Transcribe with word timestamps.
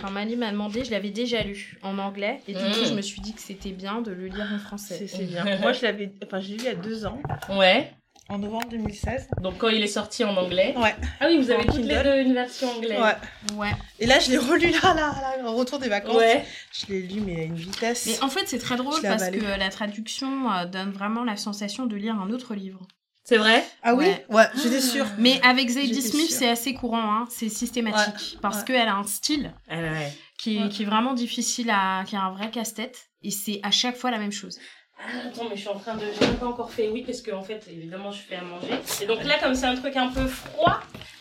Quand 0.00 0.10
Mali 0.10 0.36
m'a 0.36 0.50
demandé, 0.50 0.84
je 0.84 0.90
l'avais 0.90 1.10
déjà 1.10 1.42
lu 1.42 1.78
en 1.82 1.98
anglais. 1.98 2.40
Et 2.46 2.52
du 2.52 2.58
Mm. 2.62 2.72
coup, 2.72 2.84
je 2.84 2.94
me 2.94 3.00
suis 3.02 3.20
dit 3.20 3.32
que 3.34 3.40
c'était 3.40 3.70
bien 3.72 4.00
de 4.02 4.10
le 4.12 4.26
lire 4.26 4.48
en 4.54 4.58
français. 4.58 5.06
C'est 5.08 5.24
bien. 5.24 5.44
Moi, 5.60 5.72
je 5.72 5.82
l'avais, 5.82 6.12
enfin, 6.24 6.40
je 6.40 6.48
l'ai 6.48 6.54
lu 6.54 6.60
il 6.60 6.64
y 6.66 6.68
a 6.68 6.74
deux 6.74 7.06
ans, 7.06 7.18
Ouais. 7.50 7.90
en 8.28 8.38
novembre 8.38 8.68
2016. 8.68 9.28
Donc 9.40 9.56
quand 9.58 9.68
il 9.70 9.82
est 9.82 9.86
sorti 9.86 10.22
en 10.24 10.36
anglais. 10.36 10.74
Ouais. 10.76 10.94
Ah 11.20 11.26
oui, 11.28 11.38
vous 11.38 11.50
avez 11.50 11.62
En 11.68 11.72
toutes 11.72 11.84
les 11.86 12.02
deux 12.02 12.20
une 12.20 12.34
version 12.34 12.68
anglaise. 12.70 13.00
Ouais. 13.00 13.56
Ouais. 13.56 13.70
Et 13.98 14.06
là, 14.06 14.18
je 14.18 14.30
l'ai 14.30 14.36
relu 14.38 14.70
là, 14.70 14.92
là, 14.94 15.14
là, 15.42 15.50
au 15.50 15.54
retour 15.56 15.78
des 15.78 15.88
vacances. 15.88 16.16
Ouais. 16.16 16.44
Je 16.72 16.92
l'ai 16.92 17.02
lu, 17.02 17.20
mais 17.22 17.40
à 17.40 17.44
une 17.44 17.54
vitesse. 17.54 18.06
Mais 18.06 18.22
en 18.22 18.28
fait, 18.28 18.46
c'est 18.46 18.58
très 18.58 18.76
drôle 18.76 19.00
parce 19.00 19.22
avalé. 19.22 19.38
que 19.38 19.44
la 19.58 19.70
traduction 19.70 20.52
euh, 20.52 20.66
donne 20.66 20.90
vraiment 20.90 21.24
la 21.24 21.36
sensation 21.38 21.86
de 21.86 21.96
lire 21.96 22.14
un 22.20 22.30
autre 22.30 22.54
livre. 22.54 22.86
C'est 23.28 23.36
vrai? 23.36 23.62
Ah 23.82 23.94
oui? 23.94 24.06
Ouais. 24.06 24.24
Ouais, 24.30 24.46
j'étais 24.56 24.80
sûre. 24.80 25.04
Mais 25.18 25.38
avec 25.42 25.68
Zadie 25.68 26.00
Smith, 26.00 26.30
c'est 26.30 26.48
assez 26.48 26.72
courant, 26.72 27.12
hein. 27.12 27.28
c'est 27.28 27.50
systématique. 27.50 28.38
parce 28.40 28.60
ouais. 28.60 28.64
qu'elle 28.64 28.88
a 28.88 28.94
un 28.96 29.04
style 29.04 29.52
Ah 29.68 29.76
ouais. 29.76 30.12
qui 30.38 30.56
est, 30.56 30.62
Ouais. 30.62 30.68
qui 30.70 30.84
est 30.84 30.86
vraiment 30.86 31.12
difficile 31.12 31.68
à. 31.68 32.04
qui 32.06 32.16
a 32.16 32.22
un 32.22 32.32
vrai 32.32 32.50
casse-tête. 32.50 33.10
Et 33.22 33.30
c'est 33.30 33.60
à 33.62 33.70
chaque 33.70 33.98
fois 33.98 34.10
la 34.10 34.16
même 34.16 34.32
chose. 34.32 34.58
Ah, 34.98 35.26
attends, 35.26 35.44
mais 35.44 35.56
je 35.56 35.60
suis 35.60 35.68
en 35.68 35.78
train 35.78 35.94
de. 35.96 36.06
J'ai 36.18 36.26
même 36.26 36.38
pas 36.38 36.46
encore 36.46 36.72
fait 36.72 36.88
oui, 36.88 37.02
parce 37.02 37.20
que 37.20 37.30
en 37.32 37.42
fait, 37.42 37.62
évidemment, 37.70 38.12
je 38.12 38.20
fais 38.22 38.36
à 38.36 38.42
manger. 38.42 38.68
Et 39.02 39.04
donc 39.06 39.22
là, 39.24 39.38
comme 39.38 39.54
c'est 39.54 39.66
un 39.66 39.76
truc 39.76 39.94
un 39.96 40.08
peu 40.08 40.26
froid, 40.26 40.80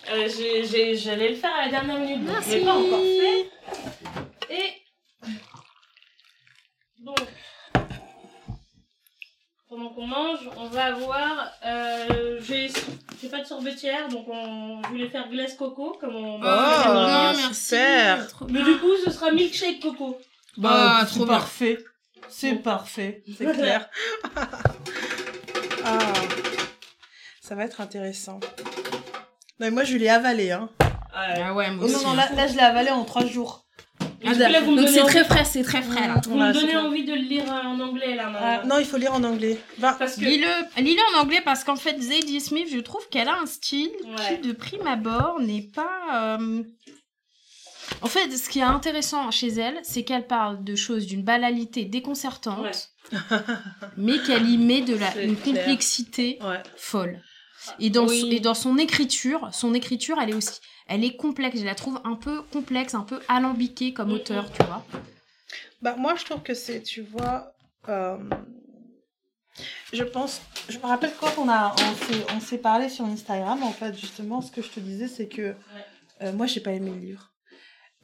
euh, 0.09 0.29
j'allais 0.95 1.29
le 1.31 1.35
faire 1.35 1.53
à 1.59 1.65
la 1.65 1.71
dernière 1.71 1.99
minute. 1.99 2.25
Donc 2.25 2.37
je 2.41 2.51
l'ai 2.53 2.63
pas 2.63 2.73
encore 2.73 3.01
fait. 3.01 3.49
Et. 4.49 4.73
Donc. 6.99 7.17
Pendant 9.77 9.89
qu'on 9.91 10.07
mange, 10.07 10.39
on 10.57 10.65
va 10.69 10.85
avoir. 10.85 11.51
Euh, 11.63 12.39
j'ai 12.41 12.67
pas 13.29 13.41
de 13.41 13.45
sorbetière, 13.45 14.07
donc 14.07 14.25
on 14.27 14.81
voulait 14.89 15.07
faire 15.07 15.29
glace 15.29 15.53
coco, 15.53 15.95
comme 16.01 16.15
on. 16.15 16.39
Oh, 16.39 16.43
Ah, 16.43 17.31
super. 17.53 18.27
Trop 18.27 18.45
Mais 18.49 18.63
bien. 18.63 18.73
du 18.73 18.79
coup, 18.79 18.89
ce 19.05 19.11
sera 19.11 19.29
milkshake 19.29 19.79
coco. 19.79 20.17
Ah, 20.63 21.01
c'est 21.01 21.13
trop 21.17 21.25
bien. 21.25 21.35
parfait. 21.35 21.77
C'est 22.27 22.53
Bon. 22.53 22.61
parfait, 22.63 23.23
c'est 23.37 23.45
clair. 23.53 23.87
ah, 25.85 25.99
ça 27.39 27.53
va 27.53 27.65
être 27.65 27.79
intéressant. 27.79 28.39
Non, 28.39 29.67
mais 29.67 29.69
moi, 29.71 29.83
je 29.83 29.95
l'ai 29.95 30.09
avalé, 30.09 30.49
hein. 30.49 30.71
Ah 31.13 31.53
ouais, 31.53 31.69
moi 31.69 31.85
Oh, 31.87 31.91
non, 31.91 31.95
aussi. 31.97 32.05
non, 32.05 32.13
là, 32.15 32.29
là, 32.35 32.47
je 32.47 32.53
l'ai 32.53 32.61
avalé 32.63 32.89
en 32.89 33.05
trois 33.05 33.27
jours. 33.27 33.66
Me 34.23 34.75
Donc 34.75 34.87
c'est 34.89 35.03
très 35.03 35.23
frais, 35.23 35.45
c'est 35.45 35.61
très 35.63 35.81
frais 35.81 36.07
là. 36.07 36.19
vous 36.27 36.35
me 36.37 36.51
donnez 36.51 36.75
envie 36.75 37.03
de 37.05 37.13
le 37.13 37.21
lire 37.21 37.43
en 37.49 37.79
anglais, 37.79 38.15
là, 38.15 38.31
Ah, 38.35 38.63
non, 38.65 38.79
il 38.79 38.85
faut 38.85 38.97
lire 38.97 39.13
en 39.13 39.23
anglais. 39.23 39.59
Va. 39.77 39.93
Parce 39.93 40.15
que. 40.15 40.21
Lis-le 40.21 40.81
lis-le 40.81 41.01
en 41.15 41.21
anglais 41.21 41.41
parce 41.45 41.63
qu'en 41.63 41.75
fait, 41.75 42.01
Zadie 42.01 42.41
Smith, 42.41 42.67
je 42.71 42.79
trouve 42.79 43.07
qu'elle 43.09 43.27
a 43.29 43.37
un 43.39 43.45
style 43.45 43.91
Ouais. 44.05 44.39
qui, 44.41 44.47
de 44.47 44.53
prime 44.53 44.87
abord, 44.87 45.39
n'est 45.39 45.69
pas. 45.73 46.33
euh, 46.39 46.63
En 48.01 48.07
fait, 48.07 48.29
ce 48.35 48.49
qui 48.49 48.59
est 48.59 48.63
intéressant 48.63 49.29
chez 49.31 49.47
elle, 49.49 49.79
c'est 49.83 50.03
qu'elle 50.03 50.27
parle 50.27 50.63
de 50.63 50.75
choses 50.75 51.05
d'une 51.05 51.23
banalité 51.23 51.85
déconcertante, 51.85 52.59
Ouais. 52.63 53.11
mais 53.97 54.17
qu'elle 54.19 54.49
y 54.49 54.57
met 54.57 54.81
de 54.81 54.95
la, 54.95 55.15
une 55.21 55.35
clair. 55.37 55.55
complexité 55.63 56.39
Ouais. 56.41 56.61
folle. 56.75 57.21
Et 57.79 57.89
dans, 57.89 58.07
Oui. 58.07 58.29
et 58.31 58.39
dans 58.39 58.53
son 58.53 58.77
écriture, 58.77 59.49
son 59.51 59.73
écriture, 59.73 60.17
elle 60.21 60.31
est 60.31 60.35
aussi, 60.35 60.59
elle 60.87 61.03
est 61.03 61.15
complexe. 61.15 61.59
Je 61.59 61.65
la 61.65 61.75
trouve 61.75 61.99
un 62.03 62.15
peu 62.15 62.41
complexe, 62.43 62.93
un 62.93 63.01
peu 63.01 63.19
alambiquée 63.27 63.93
comme 63.93 64.11
auteur, 64.11 64.51
tu 64.51 64.63
vois. 64.63 64.85
Bah, 65.81 65.95
moi, 65.97 66.15
je 66.15 66.25
trouve 66.25 66.41
que 66.41 66.53
c'est, 66.53 66.81
tu 66.81 67.01
vois, 67.01 67.53
euh, 67.87 68.17
je 69.93 70.03
pense, 70.03 70.41
je 70.69 70.77
me 70.77 70.83
rappelle 70.85 71.13
quand 71.19 71.37
on, 71.37 71.47
a, 71.49 71.73
on, 71.73 72.05
s'est, 72.05 72.25
on 72.35 72.39
s'est 72.39 72.57
parlé 72.57 72.89
sur 72.89 73.05
Instagram, 73.05 73.61
en 73.63 73.71
fait, 73.71 73.97
justement, 73.97 74.41
ce 74.41 74.51
que 74.51 74.61
je 74.61 74.69
te 74.69 74.79
disais, 74.79 75.07
c'est 75.07 75.27
que 75.27 75.55
euh, 76.21 76.31
moi, 76.33 76.47
j'ai 76.47 76.61
pas 76.61 76.71
aimé 76.71 76.91
le 76.91 76.99
livre. 76.99 77.31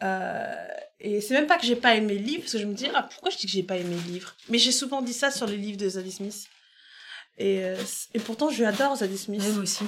Euh, 0.03 0.53
et 0.99 1.21
c'est 1.21 1.33
même 1.33 1.47
pas 1.47 1.57
que 1.57 1.65
j'ai 1.65 1.75
pas 1.75 1.95
aimé 1.95 2.13
le 2.13 2.23
livre, 2.23 2.41
parce 2.41 2.53
que 2.53 2.59
je 2.59 2.65
me 2.65 2.73
dis, 2.73 2.87
ah, 2.93 3.03
pourquoi 3.03 3.31
je 3.31 3.37
dis 3.37 3.45
que 3.47 3.51
j'ai 3.51 3.63
pas 3.63 3.77
aimé 3.77 3.95
le 4.05 4.11
livre? 4.11 4.35
Mais 4.49 4.57
j'ai 4.59 4.71
souvent 4.71 5.01
dit 5.01 5.13
ça 5.13 5.31
sur 5.31 5.47
les 5.47 5.57
livres 5.57 5.77
de 5.77 5.89
Zadie 5.89 6.11
Smith. 6.11 6.45
Et, 7.37 7.63
euh, 7.63 7.75
et 8.13 8.19
pourtant, 8.19 8.49
je 8.49 8.63
adore 8.63 8.97
Zadie 8.97 9.17
Smith. 9.17 9.43
aussi. 9.59 9.83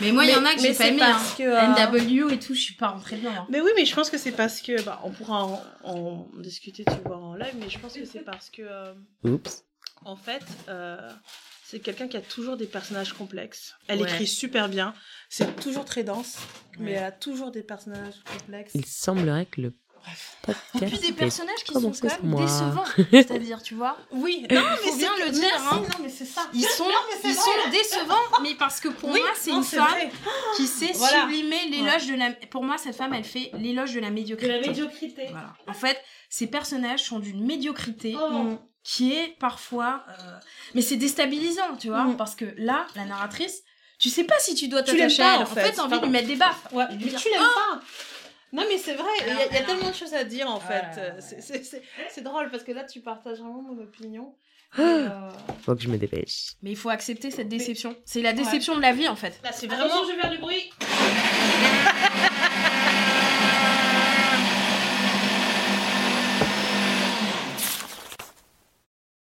Mais 0.00 0.12
moi, 0.12 0.24
il 0.24 0.30
y 0.32 0.34
en 0.34 0.44
a 0.44 0.54
que 0.54 0.62
Mais- 0.62 0.68
j'ai 0.72 0.74
pas 0.74 0.86
aimé. 0.88 0.98
parce 0.98 1.32
hein. 1.32 1.34
que, 1.38 1.42
euh, 1.42 2.26
NW 2.26 2.32
et 2.32 2.38
tout, 2.38 2.54
je 2.54 2.60
suis 2.60 2.74
pas 2.74 2.88
rentrée 2.88 3.16
dedans. 3.16 3.30
hein. 3.36 3.46
Mais 3.50 3.60
oui, 3.60 3.70
mais 3.76 3.84
je 3.84 3.94
pense 3.94 4.10
que 4.10 4.18
c'est 4.18 4.32
parce 4.32 4.60
que, 4.60 4.82
bah, 4.82 5.00
on 5.04 5.10
pourra 5.10 5.44
en, 5.44 5.62
en 5.84 6.28
discuter, 6.38 6.84
tu 6.84 6.94
vois, 7.04 7.16
en 7.18 7.34
live, 7.34 7.54
mais 7.58 7.68
je 7.70 7.78
pense 7.78 7.94
que 7.94 8.04
c'est 8.04 8.20
parce 8.24 8.50
que, 8.50 8.62
euh, 8.62 8.92
Oups. 9.24 9.64
en 10.04 10.16
fait, 10.16 10.42
euh, 10.68 11.10
c'est 11.64 11.80
quelqu'un 11.80 12.08
qui 12.08 12.16
a 12.16 12.20
toujours 12.20 12.56
des 12.56 12.66
personnages 12.66 13.12
complexes. 13.12 13.74
Elle 13.88 14.00
Ouais. 14.02 14.10
écrit 14.10 14.26
super 14.26 14.68
bien, 14.68 14.94
c'est 15.28 15.56
toujours 15.56 15.84
très 15.84 16.04
dense, 16.04 16.38
mais 16.78 16.92
elle 16.92 17.04
a 17.04 17.12
toujours 17.12 17.50
des 17.50 17.62
personnages 17.62 18.14
complexes. 18.38 18.72
Il 18.74 18.86
semblerait 18.86 19.46
que 19.46 19.60
le 19.60 19.74
Bref. 20.04 20.38
Et 20.82 20.86
puis 20.86 20.98
des 20.98 21.12
personnages 21.12 21.64
qui 21.64 21.72
sont 21.72 21.90
quand 21.92 22.22
même 22.22 22.34
décevants. 22.34 22.84
C'est-à-dire, 23.10 23.62
tu 23.62 23.74
vois. 23.74 23.96
Oui, 24.12 24.46
Non, 24.50 24.60
mais 24.60 24.90
faut 24.90 24.96
bien 24.96 25.10
le 25.24 25.30
dire, 25.30 25.42
merci, 25.50 25.66
hein. 25.70 25.76
Non, 25.82 25.98
mais 26.02 26.08
c'est 26.10 26.26
ça. 26.26 26.42
Ils 26.52 26.62
sont, 26.64 26.86
mais 26.86 27.30
ils 27.30 27.34
vrai. 27.34 27.42
sont 27.42 27.70
décevants, 27.70 28.42
mais 28.42 28.54
parce 28.54 28.80
que 28.80 28.88
pour 28.88 29.08
Oui, 29.10 29.20
moi, 29.20 29.30
c'est 29.34 29.50
une 29.52 29.64
femme 29.64 29.86
vrai. 29.88 30.10
qui 30.56 30.66
sait 30.66 30.92
Voilà. 30.94 31.22
sublimer 31.22 31.68
l'éloge 31.70 32.06
de 32.06 32.14
la. 32.16 32.32
Pour 32.50 32.62
moi, 32.62 32.76
cette 32.76 32.96
femme, 32.96 33.14
elle 33.14 33.24
fait 33.24 33.50
l'éloge 33.54 33.94
de 33.94 34.00
la 34.00 34.08
De 34.10 34.14
médiocrité. 34.14 34.52
la 34.52 34.60
médiocrité. 34.66 35.26
Voilà. 35.30 35.54
En 35.66 35.72
fait, 35.74 35.98
ces 36.28 36.46
personnages 36.48 37.02
sont 37.04 37.18
d'une 37.20 37.44
médiocrité 37.44 38.16
Oh. 38.20 38.28
Mm. 38.30 38.58
qui 38.82 39.14
est 39.14 39.36
parfois. 39.40 40.04
euh, 40.10 40.38
Mais 40.74 40.82
c'est 40.82 40.96
déstabilisant, 40.96 41.76
tu 41.80 41.88
vois, 41.88 42.04
Mm. 42.04 42.16
parce 42.18 42.34
que 42.34 42.44
là, 42.58 42.86
la 42.96 43.06
narratrice, 43.06 43.62
tu 43.98 44.10
sais 44.10 44.24
pas 44.24 44.38
si 44.40 44.54
tu 44.54 44.68
dois 44.68 44.82
Tu 44.82 44.90
l'aimes 44.90 45.08
t'attacher 45.08 45.22
pas, 45.22 45.30
à 45.30 45.34
elle. 45.36 45.40
en 45.40 45.42
En 45.44 45.46
fait. 45.46 45.62
fait, 45.62 45.72
t'as 45.72 45.82
envie 45.84 45.98
de 46.00 46.04
lui 46.04 46.10
mettre 46.10 46.28
des 46.28 46.36
baffes. 46.36 46.66
Ouais, 46.72 46.86
de 46.88 46.92
mais 47.04 47.12
tu 47.12 47.30
l'aimes 47.30 47.40
pas. 47.40 47.80
Non, 48.54 48.62
mais 48.68 48.78
c'est 48.78 48.94
vrai, 48.94 49.08
il 49.22 49.26
y 49.26 49.30
a, 49.56 49.62
y 49.62 49.66
tellement 49.66 49.88
de 49.90 49.94
choses 49.94 50.14
à 50.14 50.22
dire 50.22 50.48
en 50.48 50.60
fait. 50.60 50.84
Ouais, 50.96 51.02
ouais, 51.02 51.10
ouais. 51.14 51.20
C'est- 51.20 51.40
c'est- 51.40 51.64
C'est 51.64 51.82
c'est 52.08 52.22
drôle 52.22 52.50
parce 52.52 52.62
que 52.62 52.70
là, 52.72 52.84
tu 52.84 53.00
partages 53.00 53.40
vraiment 53.40 53.62
mon 53.62 53.82
opinion. 53.82 54.36
Ah. 54.76 54.80
Euh, 54.80 55.30
Faut 55.64 55.74
que 55.74 55.82
je 55.82 55.88
me 55.88 55.98
dépêche. 55.98 56.52
Mais 56.62 56.70
il 56.70 56.76
faut 56.76 56.88
accepter 56.90 57.30
cette 57.32 57.48
déception. 57.48 57.96
C'est 58.04 58.22
la 58.22 58.32
déception 58.32 58.76
de 58.76 58.80
la 58.80 58.92
vie, 58.92 59.08
en 59.08 59.16
fait. 59.16 59.40
Là, 59.42 59.50
c'est 59.52 59.66
Attention, 59.66 59.88
vraiment. 59.88 60.08
je 60.10 60.14
vais 60.14 60.20
faire 60.20 60.30
du 60.30 60.38
bruit. 60.38 60.70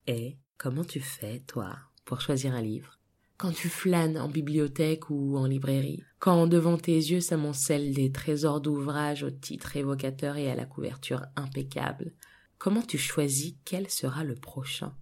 Et 0.07 0.37
comment 0.57 0.83
tu 0.83 0.99
fais, 0.99 1.39
toi, 1.47 1.75
pour 2.05 2.21
choisir 2.21 2.53
un 2.53 2.61
livre? 2.61 2.99
Quand 3.43 3.51
tu 3.51 3.67
flânes 3.67 4.17
en 4.17 4.29
bibliothèque 4.29 5.09
ou 5.09 5.35
en 5.35 5.45
librairie, 5.45 6.01
quand 6.19 6.47
devant 6.47 6.77
tes 6.77 6.95
yeux 6.95 7.19
s'amoncellent 7.19 7.93
des 7.93 8.09
trésors 8.09 8.61
d'ouvrages 8.61 9.23
au 9.23 9.31
titre 9.31 9.75
évocateur 9.75 10.37
et 10.37 10.49
à 10.49 10.55
la 10.55 10.63
couverture 10.63 11.25
impeccable, 11.35 12.13
comment 12.57 12.81
tu 12.81 12.97
choisis 12.97 13.55
quel 13.65 13.89
sera 13.89 14.23
le 14.23 14.35
prochain? 14.35 14.95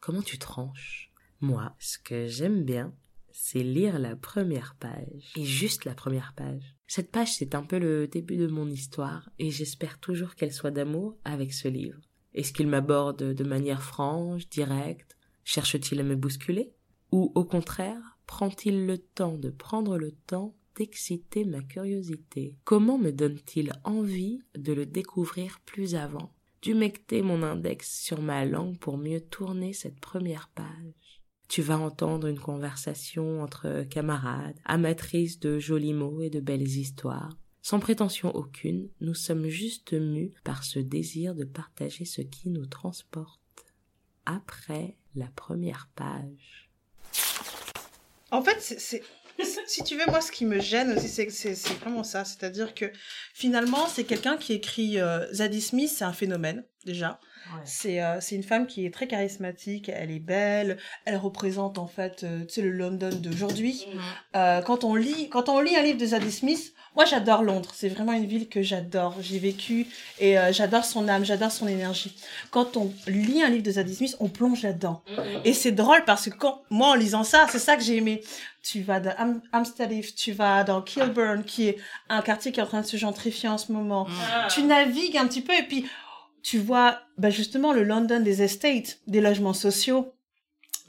Comment 0.00 0.22
tu 0.22 0.40
tranches? 0.40 1.12
Moi, 1.40 1.72
ce 1.78 2.00
que 2.00 2.26
j'aime 2.26 2.64
bien, 2.64 2.92
c'est 3.30 3.62
lire 3.62 4.00
la 4.00 4.16
première 4.16 4.74
page. 4.74 5.32
Et 5.36 5.44
juste 5.44 5.84
la 5.84 5.94
première 5.94 6.34
page. 6.36 6.74
Cette 6.88 7.12
page, 7.12 7.36
c'est 7.36 7.54
un 7.54 7.62
peu 7.62 7.78
le 7.78 8.08
début 8.08 8.38
de 8.38 8.48
mon 8.48 8.68
histoire, 8.68 9.30
et 9.38 9.52
j'espère 9.52 10.00
toujours 10.00 10.34
qu'elle 10.34 10.52
soit 10.52 10.72
d'amour 10.72 11.16
avec 11.24 11.54
ce 11.54 11.68
livre. 11.68 12.00
Est-ce 12.34 12.52
qu'il 12.52 12.66
m'aborde 12.66 13.34
de 13.34 13.44
manière 13.44 13.84
franche, 13.84 14.48
directe? 14.48 15.16
Cherche-t-il 15.44 16.00
à 16.00 16.02
me 16.02 16.16
bousculer? 16.16 16.73
Ou 17.14 17.30
au 17.36 17.44
contraire, 17.44 18.18
prend-il 18.26 18.86
le 18.86 18.98
temps 18.98 19.38
de 19.38 19.48
prendre 19.48 19.98
le 19.98 20.10
temps 20.10 20.56
d'exciter 20.74 21.44
ma 21.44 21.62
curiosité? 21.62 22.56
Comment 22.64 22.98
me 22.98 23.12
donne-t-il 23.12 23.72
envie 23.84 24.40
de 24.56 24.72
le 24.72 24.84
découvrir 24.84 25.60
plus 25.64 25.94
avant? 25.94 26.34
D'humecter 26.60 27.22
mon 27.22 27.44
index 27.44 28.02
sur 28.02 28.20
ma 28.20 28.44
langue 28.44 28.78
pour 28.78 28.98
mieux 28.98 29.20
tourner 29.20 29.72
cette 29.72 30.00
première 30.00 30.48
page. 30.48 31.22
Tu 31.46 31.62
vas 31.62 31.78
entendre 31.78 32.26
une 32.26 32.40
conversation 32.40 33.44
entre 33.44 33.84
camarades, 33.84 34.58
amatrices 34.64 35.38
de 35.38 35.60
jolis 35.60 35.94
mots 35.94 36.20
et 36.20 36.30
de 36.30 36.40
belles 36.40 36.62
histoires. 36.62 37.38
Sans 37.62 37.78
prétention 37.78 38.34
aucune, 38.34 38.88
nous 39.00 39.14
sommes 39.14 39.46
juste 39.46 39.92
mus 39.92 40.32
par 40.42 40.64
ce 40.64 40.80
désir 40.80 41.36
de 41.36 41.44
partager 41.44 42.06
ce 42.06 42.22
qui 42.22 42.50
nous 42.50 42.66
transporte. 42.66 43.40
Après 44.26 44.96
la 45.14 45.28
première 45.28 45.88
page. 45.94 46.63
En 48.34 48.42
fait. 48.42 48.60
Si 49.66 49.82
tu 49.82 49.96
veux, 49.96 50.06
moi, 50.06 50.20
ce 50.20 50.30
qui 50.30 50.44
me 50.46 50.60
gêne 50.60 50.96
aussi, 50.96 51.08
c'est 51.08 51.78
vraiment 51.80 52.04
ça. 52.04 52.24
C'est-à-dire 52.24 52.72
que 52.72 52.86
finalement, 53.32 53.88
c'est 53.88 54.04
quelqu'un 54.04 54.36
qui 54.36 54.52
écrit. 54.52 55.00
euh, 55.00 55.26
Zadie 55.32 55.60
Smith, 55.60 55.90
c'est 55.92 56.04
un 56.04 56.12
phénomène, 56.12 56.64
déjà. 56.84 57.18
C'est 57.64 58.02
euh, 58.02 58.20
c'est 58.20 58.34
une 58.36 58.42
femme 58.42 58.66
qui 58.66 58.86
est 58.86 58.90
très 58.90 59.06
charismatique, 59.06 59.88
elle 59.88 60.10
est 60.10 60.18
belle, 60.18 60.78
elle 61.04 61.16
représente 61.16 61.78
en 61.78 61.86
fait, 61.86 62.22
euh, 62.24 62.44
tu 62.46 62.54
sais, 62.54 62.62
le 62.62 62.70
London 62.70 63.10
d'aujourd'hui. 63.12 63.86
Euh, 64.36 64.60
quand 64.62 64.84
on 64.84 64.94
lit, 64.94 65.28
quand 65.28 65.48
on 65.48 65.60
lit 65.60 65.76
un 65.76 65.82
livre 65.82 65.98
de 65.98 66.06
Zadie 66.06 66.32
Smith, 66.32 66.72
moi 66.96 67.04
j'adore 67.04 67.42
Londres. 67.42 67.70
C'est 67.74 67.88
vraiment 67.88 68.12
une 68.12 68.26
ville 68.26 68.48
que 68.48 68.62
j'adore. 68.62 69.14
J'ai 69.20 69.38
vécu 69.38 69.86
et 70.18 70.38
euh, 70.38 70.52
j'adore 70.52 70.84
son 70.84 71.08
âme, 71.08 71.24
j'adore 71.24 71.52
son 71.52 71.68
énergie. 71.68 72.14
Quand 72.50 72.76
on 72.76 72.92
lit 73.06 73.42
un 73.42 73.48
livre 73.50 73.62
de 73.64 73.70
Zadie 73.72 73.94
Smith, 73.94 74.16
on 74.20 74.28
plonge 74.28 74.62
là-dedans. 74.62 75.02
Et 75.44 75.52
c'est 75.52 75.72
drôle 75.72 76.04
parce 76.04 76.28
que 76.28 76.34
quand 76.36 76.62
moi 76.70 76.88
en 76.88 76.94
lisant 76.94 77.24
ça, 77.24 77.46
c'est 77.50 77.58
ça 77.58 77.76
que 77.76 77.82
j'ai 77.82 77.96
aimé. 77.96 78.22
tu 78.62 78.80
vas 78.80 78.98
dans 79.00 79.14
Am- 79.18 79.42
Amsterdam, 79.52 80.00
tu 80.16 80.32
vas 80.32 80.64
dans 80.64 80.80
Kilburn, 80.80 81.44
qui 81.44 81.68
est 81.68 81.76
un 82.08 82.22
quartier 82.22 82.50
qui 82.50 82.60
est 82.60 82.62
en 82.62 82.66
train 82.66 82.80
de 82.80 82.86
se 82.86 82.96
gentrifier 82.96 83.48
en 83.50 83.58
ce 83.58 83.70
moment. 83.72 84.06
Ah. 84.32 84.48
Tu 84.50 84.62
navigues 84.62 85.18
un 85.18 85.26
petit 85.26 85.42
peu 85.42 85.52
et 85.52 85.64
puis 85.64 85.84
tu 86.44 86.58
vois 86.58 87.00
bah 87.18 87.30
justement 87.30 87.72
le 87.72 87.82
London 87.82 88.20
des 88.20 88.42
estates, 88.42 88.98
des 89.08 89.20
logements 89.20 89.54
sociaux. 89.54 90.12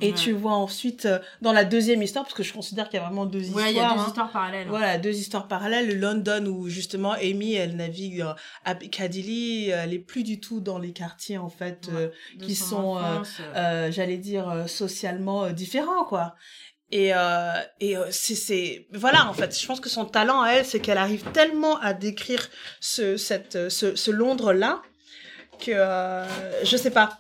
Et 0.02 0.10
Ouais. 0.10 0.14
tu 0.14 0.34
vois 0.34 0.52
ensuite, 0.52 1.06
euh, 1.06 1.20
dans 1.42 1.54
la 1.54 1.64
deuxième 1.64 2.02
histoire, 2.04 2.26
parce 2.26 2.36
que 2.36 2.44
je 2.44 2.52
considère 2.52 2.90
qu'il 2.90 3.00
y 3.00 3.02
a 3.02 3.06
vraiment 3.06 3.26
deux 3.26 3.40
Ouais, 3.40 3.46
histoires. 3.46 3.70
il 3.70 3.76
y 3.78 3.80
a 3.80 3.94
deux 3.94 4.00
hein. 4.02 4.06
histoires 4.08 4.30
parallèles. 4.34 4.68
hein. 4.68 4.70
Voilà, 4.70 4.98
deux 4.98 5.16
histoires 5.18 5.48
parallèles. 5.48 5.88
Le 5.88 5.94
London 5.94 6.46
où 6.48 6.68
justement 6.68 7.14
Amy, 7.14 7.54
elle 7.54 7.78
navigue 7.78 8.20
euh, 8.20 8.34
à 8.66 8.76
Piccadilly, 8.76 9.70
elle 9.70 9.94
est 9.94 10.00
plus 10.00 10.24
du 10.24 10.42
tout 10.42 10.60
dans 10.60 10.80
les 10.80 10.92
quartiers 10.92 11.38
en 11.38 11.48
fait, 11.48 11.88
euh, 11.94 12.10
qui 12.46 12.56
son 12.56 12.66
sont, 12.70 12.98
euh, 12.98 13.02
euh, 13.40 13.54
euh, 13.56 13.92
j'allais 13.92 14.18
dire 14.18 14.50
euh, 14.50 14.68
socialement 14.68 15.46
euh, 15.46 15.52
différents 15.54 16.04
quoi. 16.04 16.36
Et 16.92 17.14
euh, 17.14 17.54
et 17.80 17.96
euh, 17.96 18.08
c'est 18.12 18.36
c'est 18.36 18.88
voilà 18.92 19.30
en 19.30 19.34
fait, 19.34 19.58
je 19.58 19.66
pense 19.66 19.80
que 19.80 19.90
son 19.90 20.04
talent 20.04 20.42
à 20.42 20.50
elle, 20.56 20.66
c'est 20.66 20.82
qu'elle 20.82 20.98
arrive 20.98 21.24
tellement 21.32 21.80
à 21.80 21.94
décrire 21.94 22.50
ce 22.82 23.16
cette 23.16 23.56
euh, 23.56 23.70
ce, 23.70 23.96
ce 23.96 24.12
Londres 24.12 24.52
là 24.52 24.82
que 25.58 25.72
euh, 25.72 26.64
je 26.64 26.78
sais 26.78 26.92
pas. 26.92 27.20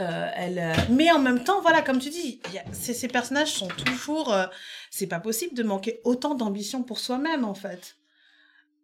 Euh, 0.00 0.28
elle, 0.34 0.58
euh, 0.58 0.72
mais 0.90 1.10
en 1.12 1.20
même 1.20 1.44
temps, 1.44 1.60
voilà, 1.60 1.80
comme 1.80 2.00
tu 2.00 2.10
dis, 2.10 2.40
il 2.48 2.54
y 2.54 2.58
a- 2.58 2.64
ces, 2.72 3.06
personnages 3.08 3.52
sont 3.52 3.68
toujours. 3.68 4.32
euh, 4.32 4.46
c'est 4.90 5.06
pas 5.06 5.20
possible 5.20 5.54
de 5.54 5.62
manquer 5.62 6.00
autant 6.04 6.34
d'ambition 6.34 6.82
pour 6.82 6.98
soi-même, 6.98 7.44
en 7.44 7.54
fait. 7.54 7.96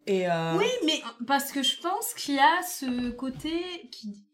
Et 0.07 0.27
Oui, 0.57 0.67
mais 0.87 1.03
parce 1.27 1.53
que 1.53 1.63
je 1.63 1.77
pense 1.81 2.15
qu'il 2.15 2.35
y 2.35 2.39
a 2.39 2.63
ce 2.63 3.11
côté 3.11 3.89
qui. 3.93 4.25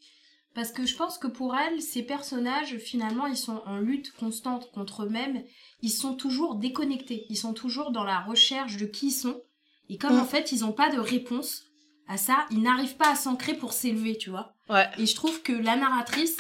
Parce 0.54 0.70
que 0.72 0.86
je 0.86 0.96
pense 0.96 1.18
que 1.18 1.26
pour 1.26 1.54
elle, 1.54 1.82
ces 1.82 2.02
personnages, 2.02 2.78
finalement, 2.78 3.26
ils 3.26 3.36
sont 3.36 3.60
en 3.66 3.76
lutte 3.78 4.12
constante 4.12 4.70
contre 4.72 5.04
eux-mêmes. 5.04 5.42
Ils 5.82 5.90
sont 5.90 6.14
toujours 6.14 6.54
déconnectés. 6.54 7.26
Ils 7.28 7.36
sont 7.36 7.52
toujours 7.52 7.90
dans 7.90 8.04
la 8.04 8.20
recherche 8.20 8.78
de 8.78 8.86
qui 8.86 9.08
ils 9.08 9.12
sont. 9.12 9.42
Et 9.90 9.98
comme 9.98 10.16
Mm. 10.16 10.20
en 10.20 10.24
fait, 10.24 10.52
ils 10.52 10.60
n'ont 10.60 10.72
pas 10.72 10.90
de 10.90 10.98
réponse 10.98 11.64
à 12.08 12.16
ça, 12.16 12.46
ils 12.50 12.62
n'arrivent 12.62 12.96
pas 12.96 13.10
à 13.10 13.14
s'ancrer 13.16 13.54
pour 13.54 13.72
s'élever, 13.72 14.16
tu 14.16 14.30
vois. 14.30 14.54
ouais, 14.68 14.88
Et 14.98 15.06
je 15.06 15.14
trouve 15.14 15.42
que 15.42 15.52
la 15.52 15.76
narratrice, 15.76 16.36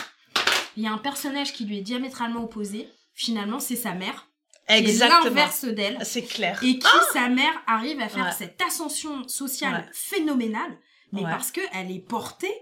il 0.76 0.82
y 0.82 0.86
a 0.86 0.92
un 0.92 0.98
personnage 0.98 1.52
qui 1.52 1.64
lui 1.64 1.78
est 1.78 1.82
diamétralement 1.82 2.44
opposé. 2.44 2.88
Finalement, 3.14 3.60
c'est 3.60 3.76
sa 3.76 3.92
mère. 3.92 4.28
Qui 4.68 4.74
est 4.74 4.78
exactement. 4.78 5.24
l'inverse 5.24 5.64
d'elle 5.64 5.98
C'est 6.04 6.22
clair. 6.24 6.58
et 6.64 6.78
qui 6.78 6.86
sa 7.12 7.28
mère 7.28 7.52
arrive 7.68 8.00
à 8.00 8.08
faire 8.08 8.24
Ouais. 8.26 8.32
cette 8.32 8.60
ascension 8.62 9.26
sociale 9.28 9.74
Ouais. 9.74 9.90
phénoménale 9.92 10.76
mais 11.12 11.22
Ouais. 11.22 11.30
parce 11.30 11.52
que 11.52 11.60
elle 11.72 11.92
est 11.92 12.00
portée 12.00 12.52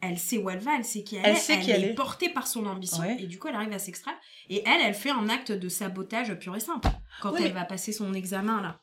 elle 0.00 0.18
sait 0.18 0.38
où 0.38 0.50
elle 0.50 0.58
va 0.58 0.72
elle 0.76 0.84
sait 0.84 1.04
qui 1.04 1.14
elle, 1.14 1.22
Elle 1.24 1.36
est 1.36 1.38
sait 1.38 1.60
qui 1.60 1.70
elle 1.70 1.84
est 1.84 1.90
est. 1.90 1.94
portée 1.94 2.28
par 2.30 2.48
son 2.48 2.66
ambition 2.66 2.98
Ouais. 3.02 3.16
et 3.20 3.26
du 3.28 3.38
coup 3.38 3.46
elle 3.46 3.54
arrive 3.54 3.72
à 3.72 3.78
s'extraire 3.78 4.16
et 4.50 4.64
elle 4.66 4.80
elle 4.84 4.94
fait 4.94 5.10
un 5.10 5.28
acte 5.28 5.52
de 5.52 5.68
sabotage 5.68 6.34
pur 6.40 6.56
et 6.56 6.60
simple 6.60 6.88
quand 7.20 7.36
elle 7.36 7.44
mais- 7.44 7.48
va 7.50 7.64
passer 7.64 7.92
son 7.92 8.12
examen 8.12 8.60
là 8.60 8.80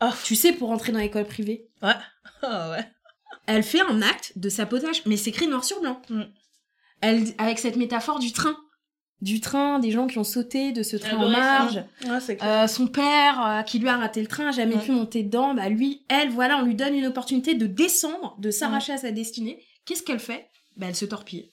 Oh. 0.00 0.12
tu 0.22 0.36
sais 0.36 0.52
pour 0.52 0.70
entrer 0.70 0.92
dans 0.92 1.00
l'école 1.00 1.26
privée 1.26 1.66
Ah 1.82 2.00
ouais. 2.70 2.88
elle 3.46 3.62
fait 3.62 3.80
un 3.80 4.02
acte 4.02 4.32
de 4.36 4.48
sabotage 4.48 5.02
mais 5.06 5.16
c'est 5.16 5.30
écrit 5.30 5.46
noir 5.48 5.64
sur 5.64 5.80
blanc 5.80 6.00
Mm. 6.10 6.22
elle 7.00 7.24
avec 7.38 7.58
cette 7.58 7.76
métaphore 7.76 8.18
du 8.18 8.32
train 8.32 8.56
du 9.22 9.40
train 9.40 9.78
des 9.78 9.90
gens 9.92 10.06
qui 10.08 10.18
ont 10.18 10.24
sauté 10.24 10.72
de 10.72 10.82
ce 10.82 10.96
train 10.96 11.16
en 11.16 11.30
marge 11.30 11.82
Ouais, 12.04 12.38
euh, 12.42 12.66
son 12.66 12.86
père 12.86 13.44
euh, 13.46 13.62
qui 13.62 13.78
lui 13.78 13.88
a 13.88 13.96
raté 13.96 14.20
le 14.20 14.26
train, 14.26 14.52
jamais 14.52 14.74
Ouais. 14.76 14.82
pu 14.84 14.92
monter 14.92 15.22
dedans, 15.22 15.54
bah 15.54 15.70
lui, 15.70 16.04
elle, 16.10 16.28
voilà, 16.28 16.58
on 16.58 16.66
lui 16.66 16.74
donne 16.74 16.94
une 16.94 17.06
opportunité 17.06 17.54
de 17.54 17.66
descendre, 17.66 18.36
de 18.38 18.50
s'arracher 18.50 18.92
à 18.92 18.98
sa 18.98 19.12
destinée. 19.12 19.64
Qu'est-ce 19.86 20.02
qu'elle 20.02 20.18
fait? 20.20 20.50
Bah 20.76 20.84
elle 20.90 20.94
se 20.94 21.06
torpille. 21.06 21.50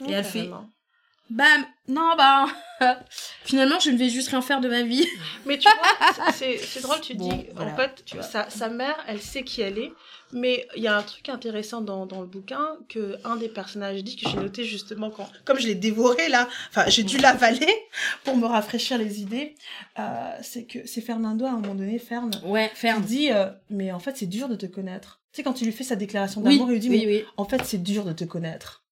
Ouais, 0.00 0.10
elle 0.10 0.24
fait-. 0.24 0.50
Bam 1.30 1.64
Non, 1.88 2.14
bah 2.16 2.46
finalement 3.44 3.80
je 3.80 3.90
ne 3.90 3.96
vais 3.96 4.08
juste 4.10 4.28
rien 4.28 4.42
faire 4.42 4.60
de 4.60 4.68
ma 4.68 4.82
vie. 4.82 5.06
Mais 5.46 5.58
tu 5.58 5.68
vois, 5.68 6.32
c'est 6.32 6.58
c'est 6.58 6.80
drôle, 6.80 7.00
tu 7.00 7.14
Bon, 7.14 7.28
dis, 7.28 7.46
voilà, 7.54 7.72
en 7.72 7.76
fait, 7.76 8.02
tu 8.04 8.16
vois. 8.16 8.24
sa, 8.24 8.50
sa 8.50 8.68
mère, 8.68 8.96
elle 9.08 9.20
sait 9.20 9.42
qui 9.42 9.62
elle 9.62 9.78
est, 9.78 9.92
mais 10.32 10.66
il 10.76 10.82
y 10.82 10.86
a 10.88 10.96
un 10.96 11.02
truc 11.02 11.28
intéressant 11.28 11.80
dans, 11.80 12.06
dans 12.06 12.20
le 12.20 12.26
bouquin 12.26 12.76
que 12.88 13.16
un 13.24 13.36
des 13.36 13.48
personnages 13.48 14.02
dit, 14.02 14.16
que 14.16 14.28
j'ai 14.28 14.36
noté 14.36 14.64
justement 14.64 15.10
quand, 15.10 15.28
comme 15.44 15.58
je 15.58 15.66
l'ai 15.66 15.74
dévoré 15.74 16.28
là, 16.28 16.48
enfin, 16.70 16.84
j'ai 16.88 17.04
dû 17.04 17.18
l'avaler 17.18 17.72
pour 18.24 18.36
me 18.36 18.46
rafraîchir 18.46 18.98
les 18.98 19.20
idées, 19.20 19.54
euh, 19.98 20.30
c'est 20.42 20.64
que 20.64 20.86
c'est 20.86 21.00
Fernando 21.00 21.44
à 21.46 21.50
un 21.50 21.58
moment 21.58 21.74
donné, 21.74 21.98
Fern, 21.98 22.30
Ouais, 22.44 22.70
dit, 23.02 23.30
euh, 23.32 23.46
mais 23.70 23.92
en 23.92 23.98
fait, 24.00 24.16
c'est 24.16 24.26
dur 24.26 24.48
de 24.48 24.56
te 24.56 24.66
connaître. 24.66 25.20
Tu 25.32 25.38
sais, 25.38 25.42
quand 25.42 25.52
tu 25.54 25.64
lui 25.64 25.72
fais 25.72 25.84
sa 25.84 25.96
déclaration 25.96 26.42
Oui, 26.42 26.58
d'amour, 26.58 26.70
il 26.70 26.74
lui 26.74 26.80
dit, 26.80 26.90
oui, 26.90 27.06
mais 27.06 27.12
oui. 27.16 27.24
en 27.36 27.44
fait, 27.44 27.64
c'est 27.64 27.82
dur 27.82 28.04
de 28.04 28.12
te 28.12 28.24
connaître. 28.24 28.83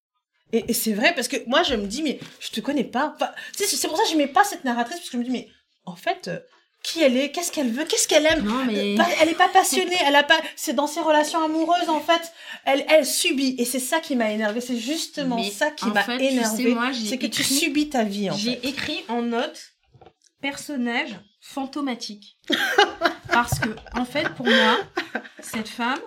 Et, 0.52 0.64
et 0.68 0.72
c'est 0.72 0.92
vrai, 0.92 1.14
parce 1.14 1.28
que 1.28 1.36
moi, 1.46 1.62
je 1.62 1.74
me 1.74 1.86
dis, 1.86 2.02
mais 2.02 2.18
je 2.40 2.50
te 2.50 2.60
connais 2.60 2.84
pas. 2.84 3.14
Enfin, 3.16 3.30
c'est 3.56 3.88
pour 3.88 3.96
ça 3.96 4.02
que 4.04 4.08
j'aimais 4.10 4.26
pas 4.28 4.44
cette 4.44 4.64
narratrice, 4.64 4.98
parce 4.98 5.10
que 5.10 5.16
je 5.16 5.18
me 5.18 5.24
dis, 5.24 5.30
mais 5.30 5.48
en 5.84 5.96
fait, 5.96 6.28
euh, 6.28 6.38
qui 6.82 7.00
elle 7.00 7.16
est, 7.16 7.30
qu'est-ce 7.30 7.52
qu'elle 7.52 7.70
veut, 7.70 7.84
qu'est-ce 7.84 8.08
qu'elle 8.08 8.26
aime? 8.26 8.42
Non, 8.42 8.64
mais. 8.64 8.98
Euh, 8.98 9.04
elle 9.20 9.28
est 9.28 9.34
pas 9.34 9.48
passionnée, 9.48 9.96
elle 10.04 10.16
a 10.16 10.24
pas, 10.24 10.40
c'est 10.56 10.72
dans 10.74 10.86
ses 10.86 11.00
relations 11.00 11.42
amoureuses, 11.42 11.88
en 11.88 12.00
fait, 12.00 12.32
elle, 12.64 12.84
elle 12.88 13.06
subit. 13.06 13.54
Et 13.58 13.64
c'est 13.64 13.78
ça 13.78 14.00
qui 14.00 14.16
m'a 14.16 14.30
énervé, 14.30 14.60
c'est 14.60 14.78
justement 14.78 15.36
Mais 15.36 15.50
ça 15.50 15.70
qui 15.70 15.86
m'a 15.86 16.04
énervé. 16.16 16.76
C'est 17.08 17.18
que 17.18 17.26
tu 17.26 17.44
subis 17.44 17.88
ta 17.88 18.04
vie, 18.04 18.28
J'ai 18.36 18.66
écrit 18.66 19.04
en 19.08 19.22
note 19.22 19.72
personnage 20.40 21.10
fantomatique. 21.40 22.36
Parce 23.32 23.58
que, 23.58 23.70
en 23.94 24.04
fait, 24.04 24.28
pour 24.34 24.46
moi, 24.46 24.78
cette 25.40 25.68
femme, 25.68 26.00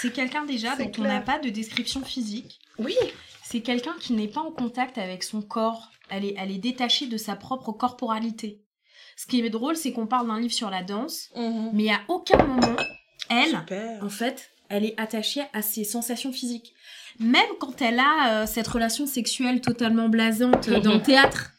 c'est 0.00 0.12
quelqu'un 0.12 0.44
déjà 0.44 0.76
dont 0.76 0.90
on 0.98 1.02
n'a 1.02 1.20
pas 1.20 1.38
de 1.38 1.50
description 1.50 2.02
physique. 2.02 2.60
Oui. 2.78 2.96
C'est 3.52 3.60
quelqu'un 3.60 3.94
qui 4.00 4.14
n'est 4.14 4.28
pas 4.28 4.40
en 4.40 4.50
contact 4.50 4.96
avec 4.96 5.22
son 5.22 5.42
corps. 5.42 5.90
Elle 6.08 6.24
est, 6.24 6.34
elle 6.38 6.50
est 6.50 6.56
détachée 6.58 7.06
de 7.06 7.18
sa 7.18 7.36
propre 7.36 7.70
corporalité. 7.72 8.62
Ce 9.14 9.26
qui 9.26 9.40
est 9.40 9.50
drôle, 9.50 9.76
c'est 9.76 9.92
qu'on 9.92 10.06
parle 10.06 10.26
d'un 10.28 10.40
livre 10.40 10.54
sur 10.54 10.70
la 10.70 10.82
danse, 10.82 11.28
mais 11.74 11.90
à 11.90 12.00
aucun 12.08 12.42
moment, 12.42 12.76
elle, 13.28 13.50
Super. 13.50 14.02
en 14.02 14.08
fait, 14.08 14.48
elle 14.70 14.86
est 14.86 14.98
attachée 14.98 15.42
à 15.52 15.60
ses 15.60 15.84
sensations 15.84 16.32
physiques. 16.32 16.72
Même 17.20 17.44
quand 17.60 17.82
elle 17.82 17.98
a 17.98 18.42
euh, 18.42 18.46
cette 18.46 18.66
relation 18.68 19.04
sexuelle 19.06 19.60
totalement 19.60 20.08
blasante 20.08 20.68
euh, 20.68 20.80
dans 20.80 20.94
le 20.94 21.02
théâtre. 21.02 21.50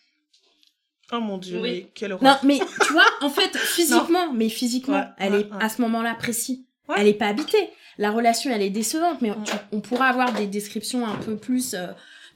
Oh 1.11 1.19
mon 1.19 1.37
dieu, 1.37 1.59
Oui. 1.61 1.69
mais 1.83 1.91
quelle 1.93 2.13
horreur. 2.13 2.23
Non, 2.27 2.39
mais 2.47 2.59
tu 2.87 2.91
vois, 2.93 3.05
en 3.21 3.29
fait, 3.29 3.55
physiquement, 3.75 4.33
mais 4.33 4.49
physiquement, 4.49 4.97
Ouais, 4.97 5.05
elle 5.19 5.33
ouais, 5.33 5.41
est 5.41 5.51
ouais. 5.53 5.63
à 5.63 5.69
ce 5.69 5.79
moment-là 5.83 6.15
précis. 6.15 6.65
Ouais. 6.89 6.95
Elle 6.97 7.07
est 7.07 7.13
pas 7.13 7.27
habitée. 7.27 7.69
La 7.97 8.11
relation, 8.11 8.51
elle 8.51 8.61
est 8.61 8.69
décevante, 8.69 9.21
mais 9.21 9.31
on, 9.31 9.35
Ouais. 9.39 9.43
tu- 9.45 9.53
on 9.71 9.79
pourra 9.81 10.07
avoir 10.07 10.33
des 10.33 10.47
descriptions 10.47 11.05
un 11.07 11.15
peu 11.15 11.37
plus 11.37 11.73
euh, 11.73 11.87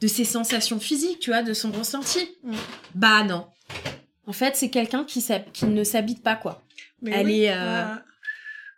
de 0.01 0.07
ses 0.07 0.25
sensations 0.25 0.80
physiques, 0.80 1.19
tu 1.19 1.31
vois, 1.31 1.42
de 1.42 1.54
son 1.54 1.71
ressenti. 1.71 2.30
Mm. 2.44 2.54
Bah 2.95 3.24
non. 3.24 3.48
En 4.27 4.33
fait, 4.33 4.56
c'est 4.56 4.69
quelqu'un 4.69 5.04
qui, 5.06 5.24
ne 5.65 5.83
s'habite 5.83 6.21
pas, 6.21 6.36
quoi. 6.36 6.62
Mais 7.01 7.12
Elle 7.12 7.25
oui, 7.25 7.44
est, 7.44 7.54
euh, 7.56 7.86
ouais. 7.86 8.00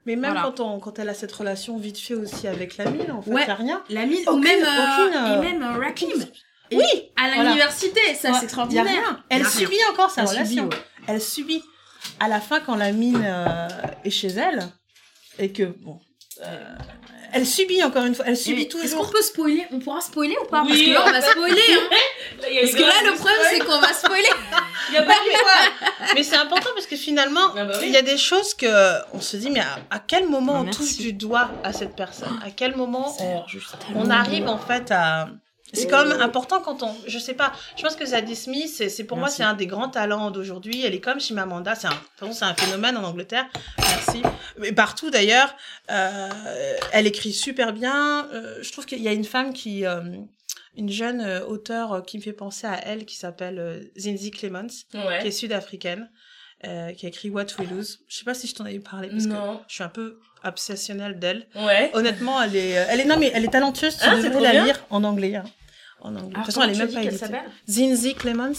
Mais 0.06 0.16
même 0.16 0.32
voilà. 0.32 0.42
quand, 0.48 0.60
on, 0.62 0.80
quand 0.80 0.98
elle 1.00 1.10
a 1.10 1.14
cette 1.14 1.32
relation 1.32 1.78
vite 1.78 1.98
fait 1.98 2.14
aussi 2.16 2.48
avec 2.48 2.78
l'ami, 2.78 3.10
en 3.12 3.22
fait, 3.22 3.32
Ouais. 3.32 3.46
y 3.46 3.50
a 3.50 3.56
rien. 3.56 3.84
La 3.90 4.06
mise, 4.06 4.26
ou 4.28 4.32
Aucune- 4.32 4.44
même, 4.44 4.64
euh, 4.64 4.68
aucune, 5.08 5.18
euh, 5.18 5.42
et 5.42 5.52
même 5.52 5.64
euh, 5.64 5.78
Rakim. 5.80 6.10
Et 6.72 6.78
Oui, 6.78 6.84
À 7.18 7.28
voilà. 7.28 7.44
l'université, 7.44 8.00
ça, 8.16 8.30
Ouais, 8.32 8.38
c'est 8.38 8.44
extraordinaire. 8.46 9.24
Elle 9.30 9.42
rien. 9.42 9.50
subit 9.50 9.78
encore 9.92 10.12
sa 10.12 10.22
Elle 10.22 10.28
relation. 10.30 10.64
subit, 10.64 10.76
ouais. 10.76 10.84
Elle 11.08 11.22
subit. 11.22 11.64
À 12.20 12.28
la 12.28 12.40
fin, 12.40 12.60
quand 12.62 12.76
la 12.76 12.92
mine 12.92 13.22
euh, 13.26 13.68
est 14.06 14.10
chez 14.12 14.28
elle, 14.30 14.68
et 15.40 15.52
que, 15.52 15.64
bon, 15.64 16.00
euh, 16.42 16.76
elle 17.32 17.46
subit 17.46 17.84
encore 17.84 18.06
une 18.06 18.16
fois, 18.16 18.26
elle 18.28 18.36
subit 18.38 18.56
Mais 18.56 18.62
Est-ce 18.84 18.96
qu'on 18.96 19.02
toujours. 19.04 19.12
peut 19.12 19.22
spoiler 19.22 19.68
On 19.72 19.80
pourra 19.80 20.02
spoiler 20.02 20.36
ou 20.42 20.46
pas? 20.48 20.64
Oui, 20.64 20.70
Parce 20.70 20.82
que 20.82 20.92
là, 20.94 21.04
on 21.06 21.12
va 21.12 21.22
spoiler. 21.22 21.62
Hein. 21.70 21.90
Là, 22.42 22.48
Parce 22.62 22.74
que 22.74 22.82
là, 22.82 22.94
le 23.12 23.16
problème, 23.16 23.38
c'est 23.52 23.60
qu'on 23.60 23.80
va 23.80 23.94
spoiler. 23.94 24.30
Il 24.90 24.96
y 24.96 24.98
a 24.98 25.04
pas 25.04 25.14
de 25.14 26.16
Mais 26.16 26.24
c'est 26.24 26.38
important 26.38 26.70
parce 26.74 26.88
que 26.88 26.96
finalement, 26.96 27.54
Ah 27.56 27.66
bah 27.66 27.74
oui. 27.80 27.88
il 27.88 27.92
y 27.94 27.98
a 27.98 28.02
des 28.02 28.18
choses 28.18 28.54
que 28.54 28.68
on 29.14 29.20
se 29.22 29.38
dit, 29.38 29.50
mais 29.52 29.60
à, 29.60 29.78
à 29.92 30.00
quel 30.00 30.28
moment 30.28 30.54
Ah, 30.58 30.62
on 30.68 30.72
touche 30.72 30.98
du 30.98 31.14
doigt 31.14 31.52
à 31.64 31.72
cette 31.74 31.96
personne? 31.96 32.40
À 32.44 32.50
quel 32.52 32.76
moment 32.76 33.16
on 33.96 34.10
arrive 34.10 34.48
en 34.48 34.58
fait 34.58 34.90
à 34.92 35.28
c'est 35.74 35.88
quand 35.88 36.06
même 36.06 36.20
important 36.22 36.62
quand 36.62 36.82
on 36.84 36.96
je 37.08 37.20
sais 37.20 37.34
pas 37.34 37.52
je 37.78 37.84
pense 37.84 37.96
que 37.96 38.06
Zadie 38.06 38.36
Smith 38.36 38.70
c'est 38.74 38.90
c'est 38.90 39.04
pour 39.04 39.18
moi 39.18 39.30
c'est 39.30 39.44
un 39.44 39.54
des 39.54 39.68
grands 39.68 39.90
talents 39.90 40.32
d'aujourd'hui 40.32 40.84
elle 40.86 40.94
est 40.96 41.00
comme 41.00 41.20
Chimamanda 41.20 41.76
c'est 41.76 41.88
un 41.88 42.32
c'est 42.32 42.46
un 42.46 42.54
phénomène 42.56 42.98
en 42.98 43.04
Angleterre 43.04 43.46
merci 43.78 44.22
mais 44.58 44.72
partout 44.72 45.10
d'ailleurs 45.12 45.56
euh, 45.92 46.30
elle 46.92 47.08
écrit 47.08 47.34
super 47.34 47.74
bien 47.74 48.28
Euh, 48.34 48.58
je 48.62 48.72
trouve 48.72 48.86
qu'il 48.86 49.02
y 49.02 49.08
a 49.08 49.14
une 49.14 49.26
femme 49.26 49.54
qui 49.54 49.86
euh, 49.86 50.02
une 50.76 50.90
jeune 50.90 51.22
euh, 51.22 51.46
auteure 51.46 51.94
euh, 51.94 52.02
qui 52.02 52.18
me 52.18 52.24
fait 52.24 52.34
penser 52.34 52.68
à 52.68 52.80
elle 52.86 53.06
qui 53.06 53.16
s'appelle 53.16 53.60
euh, 53.60 53.82
Zinzi 53.98 54.32
Clements 54.32 54.68
qui 54.92 54.98
Ouais. 54.98 55.26
est 55.28 55.32
sud-africaine 55.32 56.10
euh, 56.68 56.92
qui 56.94 57.06
a 57.06 57.10
écrit 57.10 57.30
What 57.30 57.46
We 57.60 57.70
Lose 57.70 58.00
je 58.08 58.18
sais 58.18 58.26
pas 58.26 58.34
si 58.34 58.48
je 58.48 58.56
t'en 58.56 58.66
avais 58.66 58.80
parlé 58.80 59.10
parce 59.10 59.26
Non. 59.26 59.58
que 59.58 59.64
je 59.68 59.74
suis 59.76 59.84
un 59.84 59.90
peu 59.90 60.20
obsessionnelle 60.44 61.20
d'elle 61.20 61.48
Ouais. 61.56 61.90
Honnêtement, 61.94 62.42
elle 62.42 62.56
est, 62.56 62.70
elle 62.70 63.02
est, 63.02 63.06
non 63.06 63.18
mais 63.18 63.30
elle 63.34 63.44
est 63.44 63.50
talentueuse. 63.52 63.98
Tu 63.98 64.04
Ah, 64.08 64.16
devrais 64.16 64.40
la 64.42 64.52
bien. 64.52 64.64
lire 64.66 64.80
en 64.90 65.04
anglais. 65.04 65.36
hein. 65.36 65.44
En 66.02 66.16
anglais. 66.16 66.30
de 66.30 66.34
toute 66.36 66.46
façon, 66.46 66.62
elle 66.62 66.70
est 66.72 66.78
même 66.78 66.92
pas 66.94 67.04
éditée. 67.04 67.26
Zinzi 67.68 68.14
Clements. 68.16 68.52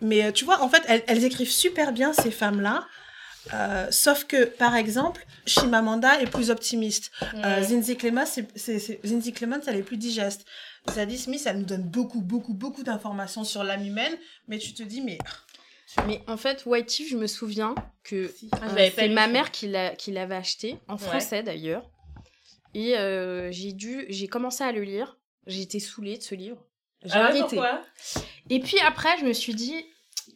Mais 0.00 0.24
euh, 0.24 0.32
tu 0.32 0.44
vois, 0.44 0.62
en 0.62 0.68
fait, 0.68 0.82
elles, 0.88 1.02
elles 1.06 1.24
écrivent 1.24 1.50
super 1.50 1.92
bien 1.92 2.12
ces 2.12 2.30
femmes-là. 2.30 2.86
Euh, 3.52 3.88
sauf 3.90 4.24
que, 4.24 4.44
par 4.44 4.76
exemple, 4.76 5.26
Chimamanda 5.46 6.20
est 6.20 6.30
plus 6.30 6.50
optimiste. 6.50 7.10
Euh, 7.34 7.56
Ouais. 7.58 7.62
Zinzi 7.64 7.96
Clements, 7.96 8.24
Zinzi 9.04 9.34
elle 9.66 9.76
est 9.76 9.82
plus 9.82 9.96
digeste. 9.96 10.44
Zadie 10.90 11.18
Smith, 11.18 11.42
elle 11.46 11.58
nous 11.58 11.64
donne 11.64 11.82
beaucoup, 11.82 12.20
beaucoup, 12.20 12.54
beaucoup 12.54 12.82
d'informations 12.82 13.44
sur 13.44 13.62
l'âme 13.64 13.84
humaine, 13.86 14.16
mais 14.48 14.58
tu 14.58 14.74
te 14.74 14.82
dis, 14.82 15.00
mais 15.00 15.18
Mais 16.06 16.22
en 16.26 16.36
fait, 16.36 16.64
White 16.66 16.86
Thief, 16.86 17.10
je 17.10 17.16
me 17.16 17.26
souviens 17.26 17.74
que 18.04 18.32
Ah, 18.52 18.58
je 18.68 18.78
euh, 18.80 18.90
c'est 18.94 19.08
ma 19.08 19.26
mère 19.26 19.50
qui 19.50 19.68
l'a- 19.68 19.94
qui 19.94 20.10
l'avait 20.10 20.34
acheté, 20.36 20.78
en 20.88 20.96
français 20.96 21.42
d'ailleurs. 21.42 21.88
Et 22.74 22.96
euh, 22.96 23.50
j'ai 23.52 23.72
dû, 23.72 24.06
j'ai 24.08 24.26
commencé 24.28 24.64
à 24.64 24.72
le 24.72 24.82
lire. 24.82 25.18
J'ai 25.46 25.62
été 25.62 25.80
saoulée 25.80 26.18
de 26.18 26.22
ce 26.22 26.34
livre. 26.34 26.58
J'ai 27.04 27.12
Ah 27.14 27.24
arrêté. 27.26 27.40
pourquoi? 27.56 27.82
Et 28.50 28.60
puis 28.60 28.78
après, 28.80 29.18
je 29.18 29.24
me 29.24 29.32
suis 29.32 29.54
dit, 29.54 29.74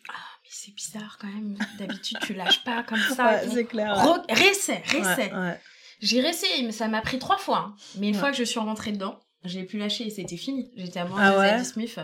ah, 0.08 0.12
mais 0.42 0.48
c'est 0.50 0.74
bizarre 0.74 1.16
quand 1.20 1.28
même. 1.28 1.56
D'habitude, 1.78 2.18
tu 2.26 2.34
lâches 2.34 2.64
pas 2.64 2.82
comme 2.82 2.98
ça. 3.14 3.26
Ouais, 3.42 3.48
c'est 3.52 3.64
clair. 3.66 3.94
ouais. 4.28 4.34
Réessaie, 4.34 4.82
réessaie. 4.86 5.32
ouais. 5.32 5.60
J'ai 6.00 6.20
réessayé, 6.20 6.62
mais 6.64 6.72
ça 6.72 6.88
m'a 6.88 7.00
pris 7.02 7.18
trois 7.18 7.38
fois. 7.38 7.58
hein. 7.58 7.76
Mais 7.98 8.08
une 8.08 8.14
fois 8.14 8.30
que 8.30 8.36
je 8.36 8.44
suis 8.44 8.58
rentrée 8.58 8.92
dedans, 8.92 9.18
je 9.44 9.58
l'ai 9.58 9.64
plus 9.64 9.78
lâché 9.78 10.06
et 10.06 10.10
c'était 10.10 10.36
fini. 10.36 10.70
J'étais 10.76 10.98
amoureuse 11.00 11.22
Ah 11.24 11.30
de 11.32 11.36
Zadie 11.58 11.64
Smith. 11.64 12.00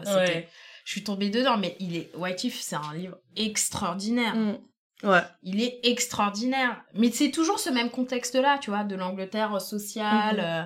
Je 0.85 0.91
suis 0.91 1.05
tombée 1.05 1.29
dedans, 1.31 1.57
mais 1.59 1.77
il 1.81 1.97
est 1.97 2.11
White 2.17 2.37
Thief, 2.37 2.61
c'est 2.61 2.77
un 2.77 2.95
livre 2.95 3.17
extraordinaire. 3.37 4.35
Mm. 4.35 4.59
Ouais. 5.05 5.21
Il 5.43 5.61
est 5.63 5.81
extraordinaire. 5.85 6.83
Mais 6.95 7.11
c'est 7.11 7.31
toujours 7.31 7.59
ce 7.59 7.71
même 7.71 7.91
contexte-là, 7.91 8.59
tu 8.59 8.71
vois, 8.71 8.85
de 8.85 8.95
l'Angleterre 8.95 9.61
sociale, 9.61 10.37
Mhm. 10.37 10.45
euh, 10.45 10.63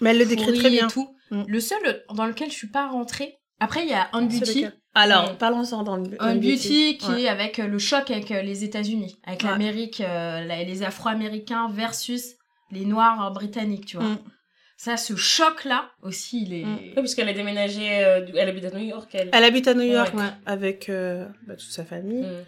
Mais 0.00 0.10
elle 0.10 0.18
le 0.18 0.26
décrit 0.26 0.52
très 0.58 0.70
bien. 0.70 0.86
et 0.88 0.90
tout. 0.90 1.08
Mm. 1.30 1.42
Le 1.46 1.60
seul 1.60 2.04
dans 2.14 2.26
lequel 2.26 2.50
je 2.50 2.54
suis 2.54 2.68
pas 2.68 2.88
rentrée. 2.88 3.38
Après, 3.60 3.82
il 3.82 3.88
y 3.88 3.92
a 3.94 4.08
On 4.12 4.28
C'est 4.30 4.38
Beauty. 4.40 4.54
lequel 4.62 4.72
Alors, 4.94 5.36
parlons-en 5.36 5.82
dans 5.82 5.96
le 5.96 6.04
On 6.20 6.34
Beauty, 6.36 6.96
qui 6.98 7.10
Ouais. 7.10 7.22
est 7.22 7.28
avec 7.28 7.58
euh, 7.58 7.66
le 7.66 7.78
choc 7.78 8.10
avec 8.10 8.30
euh, 8.30 8.40
les 8.42 8.64
États-Unis, 8.64 9.18
avec 9.26 9.42
Ouais. 9.42 9.50
l'Amérique, 9.50 10.00
euh, 10.00 10.40
les 10.44 10.82
Afro-Américains 10.84 11.68
versus 11.72 12.34
les 12.70 12.84
Noirs 12.84 13.32
britanniques, 13.32 13.86
tu 13.86 13.96
vois. 13.96 14.06
Mm. 14.06 14.18
Ça, 14.76 14.96
ce 14.96 15.16
choc-là 15.16 15.90
aussi, 16.02 16.42
il 16.46 16.54
est. 16.54 16.64
Mm. 16.64 16.78
Oui, 16.96 17.02
puisqu'elle 17.02 17.28
a 17.28 17.32
déménagé, 17.32 18.04
euh, 18.04 18.24
elle 18.36 18.48
habite 18.48 18.64
à 18.66 18.70
New 18.70 18.84
York, 18.86 19.08
elle. 19.12 19.30
Elle 19.32 19.44
habite 19.44 19.66
à 19.66 19.74
New 19.74 19.82
York, 19.82 20.14
Ouais. 20.14 20.22
avec 20.46 20.88
euh, 20.88 21.26
bah, 21.48 21.54
toute 21.56 21.70
sa 21.72 21.84
famille. 21.84 22.22
Mm. 22.22 22.44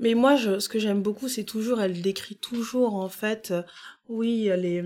Mais 0.00 0.14
moi, 0.14 0.34
je, 0.34 0.58
ce 0.58 0.68
que 0.68 0.78
j'aime 0.80 1.00
beaucoup, 1.02 1.28
c'est 1.28 1.44
toujours, 1.44 1.80
elle 1.80 2.00
décrit 2.02 2.34
toujours, 2.36 2.96
en 2.96 3.08
fait, 3.10 3.50
euh, 3.52 3.62
oui, 4.08 4.50
les, 4.56 4.82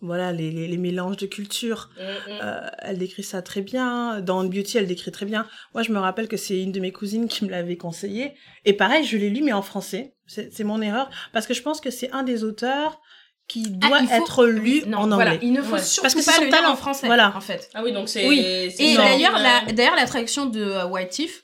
voilà, 0.00 0.32
les, 0.32 0.50
les, 0.50 0.68
les 0.68 0.76
mélanges 0.76 1.16
de 1.16 1.26
cultures. 1.26 1.90
Mm, 1.96 2.02
mm. 2.02 2.38
Euh, 2.42 2.68
elle 2.78 2.98
décrit 2.98 3.22
ça 3.24 3.42
très 3.42 3.62
bien. 3.62 4.20
Dans 4.20 4.44
Beauty, 4.44 4.78
elle 4.78 4.86
décrit 4.86 5.10
très 5.10 5.26
bien. 5.26 5.46
Moi, 5.74 5.82
je 5.82 5.90
me 5.92 5.98
rappelle 5.98 6.28
que 6.28 6.36
c'est 6.36 6.60
une 6.62 6.72
de 6.72 6.80
mes 6.80 6.92
cousines 6.92 7.26
qui 7.28 7.44
me 7.44 7.50
l'avait 7.50 7.76
conseillé. 7.76 8.34
Et 8.64 8.72
pareil, 8.74 9.04
je 9.04 9.16
l'ai 9.16 9.30
lu, 9.30 9.42
mais 9.42 9.52
en 9.52 9.62
français. 9.62 10.14
C'est 10.26 10.52
c'est 10.52 10.64
mon 10.64 10.80
erreur. 10.82 11.08
Parce 11.32 11.46
que 11.46 11.54
je 11.54 11.62
pense 11.62 11.80
que 11.80 11.90
c'est 11.90 12.10
un 12.12 12.22
des 12.22 12.44
auteurs 12.44 13.00
qui 13.48 13.66
Ah, 13.82 13.88
doit 13.88 13.98
faut- 14.06 14.12
être 14.22 14.46
lu 14.46 14.82
Non, 14.86 14.98
en 14.98 15.02
anglais. 15.10 15.14
voilà, 15.24 15.34
il 15.42 15.52
ne 15.52 15.62
faut 15.62 15.74
Ouais. 15.76 15.82
surtout 15.82 16.02
Parce 16.02 16.14
que 16.14 16.20
c'est 16.20 16.32
pas 16.38 16.44
le 16.44 16.48
lire 16.50 16.70
en 16.70 16.76
français, 16.76 17.06
Voilà. 17.06 17.34
en 17.34 17.40
fait. 17.40 17.70
Ah 17.74 17.82
oui, 17.82 17.92
donc 17.92 18.08
c'est. 18.10 18.28
Oui. 18.28 18.42
c'est 18.70 18.84
Et 18.84 18.94
d'ailleurs, 18.94 19.38
la, 19.38 19.72
d'ailleurs, 19.72 19.96
la 19.96 20.06
traduction 20.06 20.46
de 20.46 20.60
euh, 20.62 20.86
White 20.86 21.08
Thief, 21.10 21.42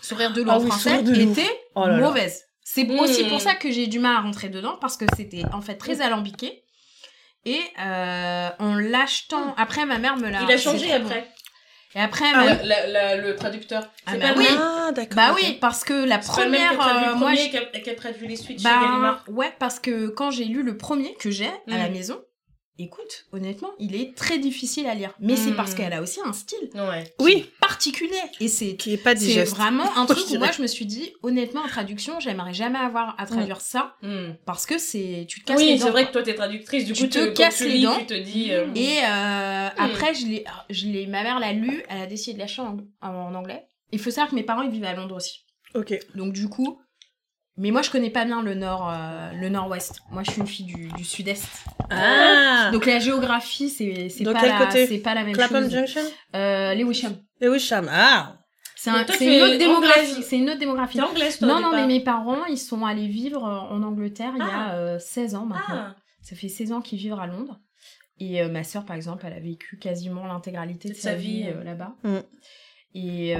Sourire 0.00 0.32
de 0.32 0.42
loup 0.42 0.50
Ah 0.50 0.58
en 0.58 0.60
oui, 0.62 0.66
français, 0.68 0.90
Sourire 0.90 1.04
de 1.04 1.12
loup. 1.14 1.32
était 1.32 1.50
Oh 1.74 1.86
là 1.86 1.96
là. 1.98 2.06
mauvaise. 2.08 2.42
C'est 2.64 2.88
aussi 3.00 3.24
pour 3.24 3.40
ça 3.40 3.54
que 3.54 3.70
j'ai 3.70 3.86
du 3.86 3.98
mal 3.98 4.16
à 4.16 4.20
rentrer 4.20 4.48
dedans, 4.48 4.76
parce 4.80 4.96
que 4.96 5.06
c'était 5.16 5.42
en 5.54 5.60
fait 5.62 5.76
très 5.76 6.00
alambiqué. 6.02 6.62
Et 7.44 7.60
euh, 7.80 8.48
en 8.58 8.74
l'achetant, 8.74 9.54
après 9.56 9.86
ma 9.86 9.98
mère 9.98 10.16
me 10.16 10.28
l'a. 10.28 10.42
Il 10.42 10.52
a 10.52 10.58
changé 10.58 10.88
bon. 10.98 11.06
après. 11.06 11.28
Et 11.94 12.00
après, 12.00 12.26
Ah 12.34 12.36
ma- 12.36 12.44
La- 12.44 12.62
la- 12.64 12.86
la- 12.86 13.16
le 13.16 13.34
traducteur. 13.34 13.88
Ah 14.06 14.16
bah 14.18 14.34
pas 14.34 14.38
oui. 14.38 14.46
Ah, 14.58 14.90
d'accord. 14.92 15.16
bah 15.16 15.32
oui, 15.34 15.56
parce 15.60 15.84
que 15.84 15.94
la 16.06 16.20
C'est 16.20 16.34
pas 16.36 16.44
le 16.44 16.50
même 16.50 16.60
qui 16.60 16.66
a 16.66 16.68
première, 16.76 16.78
traduit 16.86 17.04
euh, 17.06 17.08
le 17.12 17.14
moi, 17.16 17.28
premier 17.30 17.44
je- 17.44 17.50
qui 17.50 17.56
a- 17.56 17.80
qui 17.80 17.90
a 17.90 17.94
traduit 17.94 18.28
les 18.28 18.36
suites 18.36 18.58
chez 18.58 18.64
bah 18.64 18.70
Gallimard. 18.82 19.24
ouais, 19.28 19.52
parce 19.58 19.80
que 19.80 20.08
quand 20.08 20.30
j'ai 20.30 20.44
lu 20.44 20.62
le 20.62 20.76
premier 20.76 21.14
que 21.14 21.30
j'ai 21.30 21.46
à 21.46 21.78
la 21.78 21.88
Mm. 21.88 21.92
maison, 21.92 22.20
écoute, 22.78 23.26
honnêtement, 23.32 23.70
il 23.78 23.94
est 23.96 24.14
très 24.16 24.38
difficile 24.38 24.86
à 24.86 24.94
lire. 24.94 25.12
Mais 25.20 25.36
c'est 25.36 25.52
parce 25.52 25.74
qu'elle 25.74 25.92
a 25.92 26.00
aussi 26.02 26.20
un 26.24 26.32
style 26.32 26.70
Ouais. 26.74 27.12
Oui, 27.20 27.50
particulier. 27.60 28.20
Et 28.40 28.48
c'est 28.48 28.76
qui 28.76 28.92
est 28.92 28.96
pas 28.96 29.16
c'est 29.16 29.26
digeste. 29.26 29.54
vraiment 29.56 29.96
un 29.96 30.06
truc 30.06 30.24
où 30.30 30.38
moi 30.38 30.50
je 30.52 30.62
me 30.62 30.66
suis 30.66 30.86
dit, 30.86 31.12
honnêtement, 31.22 31.62
en 31.62 31.68
traduction, 31.68 32.20
j'aimerais 32.20 32.54
jamais 32.54 32.78
avoir 32.78 33.14
à 33.18 33.26
traduire 33.26 33.60
ça 33.60 33.96
Mm. 34.02 34.34
parce 34.46 34.64
que 34.66 34.78
c'est 34.78 35.26
tu 35.28 35.40
te 35.40 35.46
casses 35.46 35.60
les 35.60 35.72
Oui, 35.72 35.78
dents. 35.78 35.86
c'est 35.86 35.90
vrai 35.92 36.06
que 36.06 36.12
toi 36.12 36.22
t'es 36.22 36.34
traductrice, 36.34 36.84
du 36.84 36.92
Tu 36.92 37.04
coup 37.04 37.08
te 37.10 37.26
quand 37.26 37.34
casses 37.34 37.56
tu 37.58 37.64
les 37.68 37.74
lis, 37.78 37.82
dents. 37.82 37.98
tu 37.98 38.06
te 38.06 38.14
dis. 38.14 38.52
euh, 38.52 38.66
Et 38.74 38.98
euh, 39.04 39.68
après, 39.76 40.14
je 40.14 40.26
l'ai, 40.26 40.44
je 40.70 40.86
l'ai, 40.86 41.06
ma 41.06 41.22
mère 41.22 41.38
l'a 41.40 41.52
lu, 41.52 41.82
elle 41.88 42.02
a 42.02 42.06
décidé 42.06 42.34
de 42.34 42.38
lâcher 42.38 42.62
en, 42.62 42.76
en 43.02 43.34
anglais. 43.34 43.66
Il 43.92 43.98
faut 43.98 44.10
savoir 44.10 44.30
que 44.30 44.34
mes 44.34 44.42
parents 44.42 44.62
ils 44.62 44.70
vivent 44.70 44.84
à 44.84 44.94
Londres 44.94 45.16
aussi. 45.16 45.40
Ok. 45.74 45.98
Donc 46.14 46.32
du 46.32 46.48
coup, 46.48 46.80
mais 47.58 47.70
moi 47.70 47.82
je 47.82 47.90
connais 47.90 48.10
pas 48.10 48.24
bien 48.24 48.40
le 48.42 48.54
nord, 48.54 48.88
euh, 48.90 49.32
le 49.32 49.48
nord-ouest. 49.48 50.00
Moi 50.10 50.22
je 50.24 50.30
suis 50.30 50.40
une 50.40 50.46
fille 50.46 50.66
du, 50.66 50.88
du 50.88 51.04
sud-est. 51.04 51.46
Ah 51.90 52.70
Donc 52.72 52.86
la 52.86 52.98
géographie 52.98 53.68
c'est 53.68 54.08
c'est 54.08 54.24
pas 54.24 54.32
la, 54.46 54.70
c'est 54.70 54.98
pas 54.98 55.14
la 55.14 55.24
même 55.24 55.34
Clapham 55.34 55.64
chose. 55.64 55.72
Junction 55.72 56.00
Euh, 56.36 56.74
Lewisham. 56.74 57.16
Lewisham. 57.40 57.88
Ah 57.90 58.36
C'est 58.76 58.90
un, 58.90 59.04
une 59.04 59.42
autre 59.42 59.58
démographie. 59.58 60.22
C'est 60.22 60.36
une 60.38 60.48
autre 60.50 60.58
démographie. 60.60 61.00
Anglaise 61.00 61.38
toi 61.38 61.48
Non 61.48 61.60
non 61.60 61.70
mais 61.72 61.86
mes 61.86 62.00
parents 62.00 62.44
ils 62.46 62.58
sont 62.58 62.84
allés 62.86 63.08
vivre 63.08 63.44
euh, 63.44 63.74
en 63.74 63.82
Angleterre 63.82 64.32
il 64.34 64.40
y 64.40 64.42
a 64.42 64.68
Ah. 64.70 64.74
euh, 64.76 64.98
16 64.98 65.34
ans 65.34 65.46
maintenant. 65.46 65.64
Ah, 65.68 65.96
Ça 66.22 66.36
fait 66.36 66.48
16 66.48 66.72
ans 66.72 66.80
qu'ils 66.80 66.98
vivent 66.98 67.18
à 67.18 67.26
Londres. 67.26 67.58
Et 68.20 68.42
euh, 68.42 68.48
ma 68.48 68.64
sœur, 68.64 68.84
par 68.84 68.96
exemple, 68.96 69.24
elle 69.26 69.32
a 69.32 69.38
vécu 69.40 69.78
quasiment 69.78 70.26
l'intégralité 70.26 70.88
de 70.88 70.94
sa 70.94 71.14
vie 71.14 71.44
vie. 71.44 71.48
euh, 71.54 71.62
là-bas. 71.62 71.94
Mm. 72.02 72.18
Et 72.94 73.34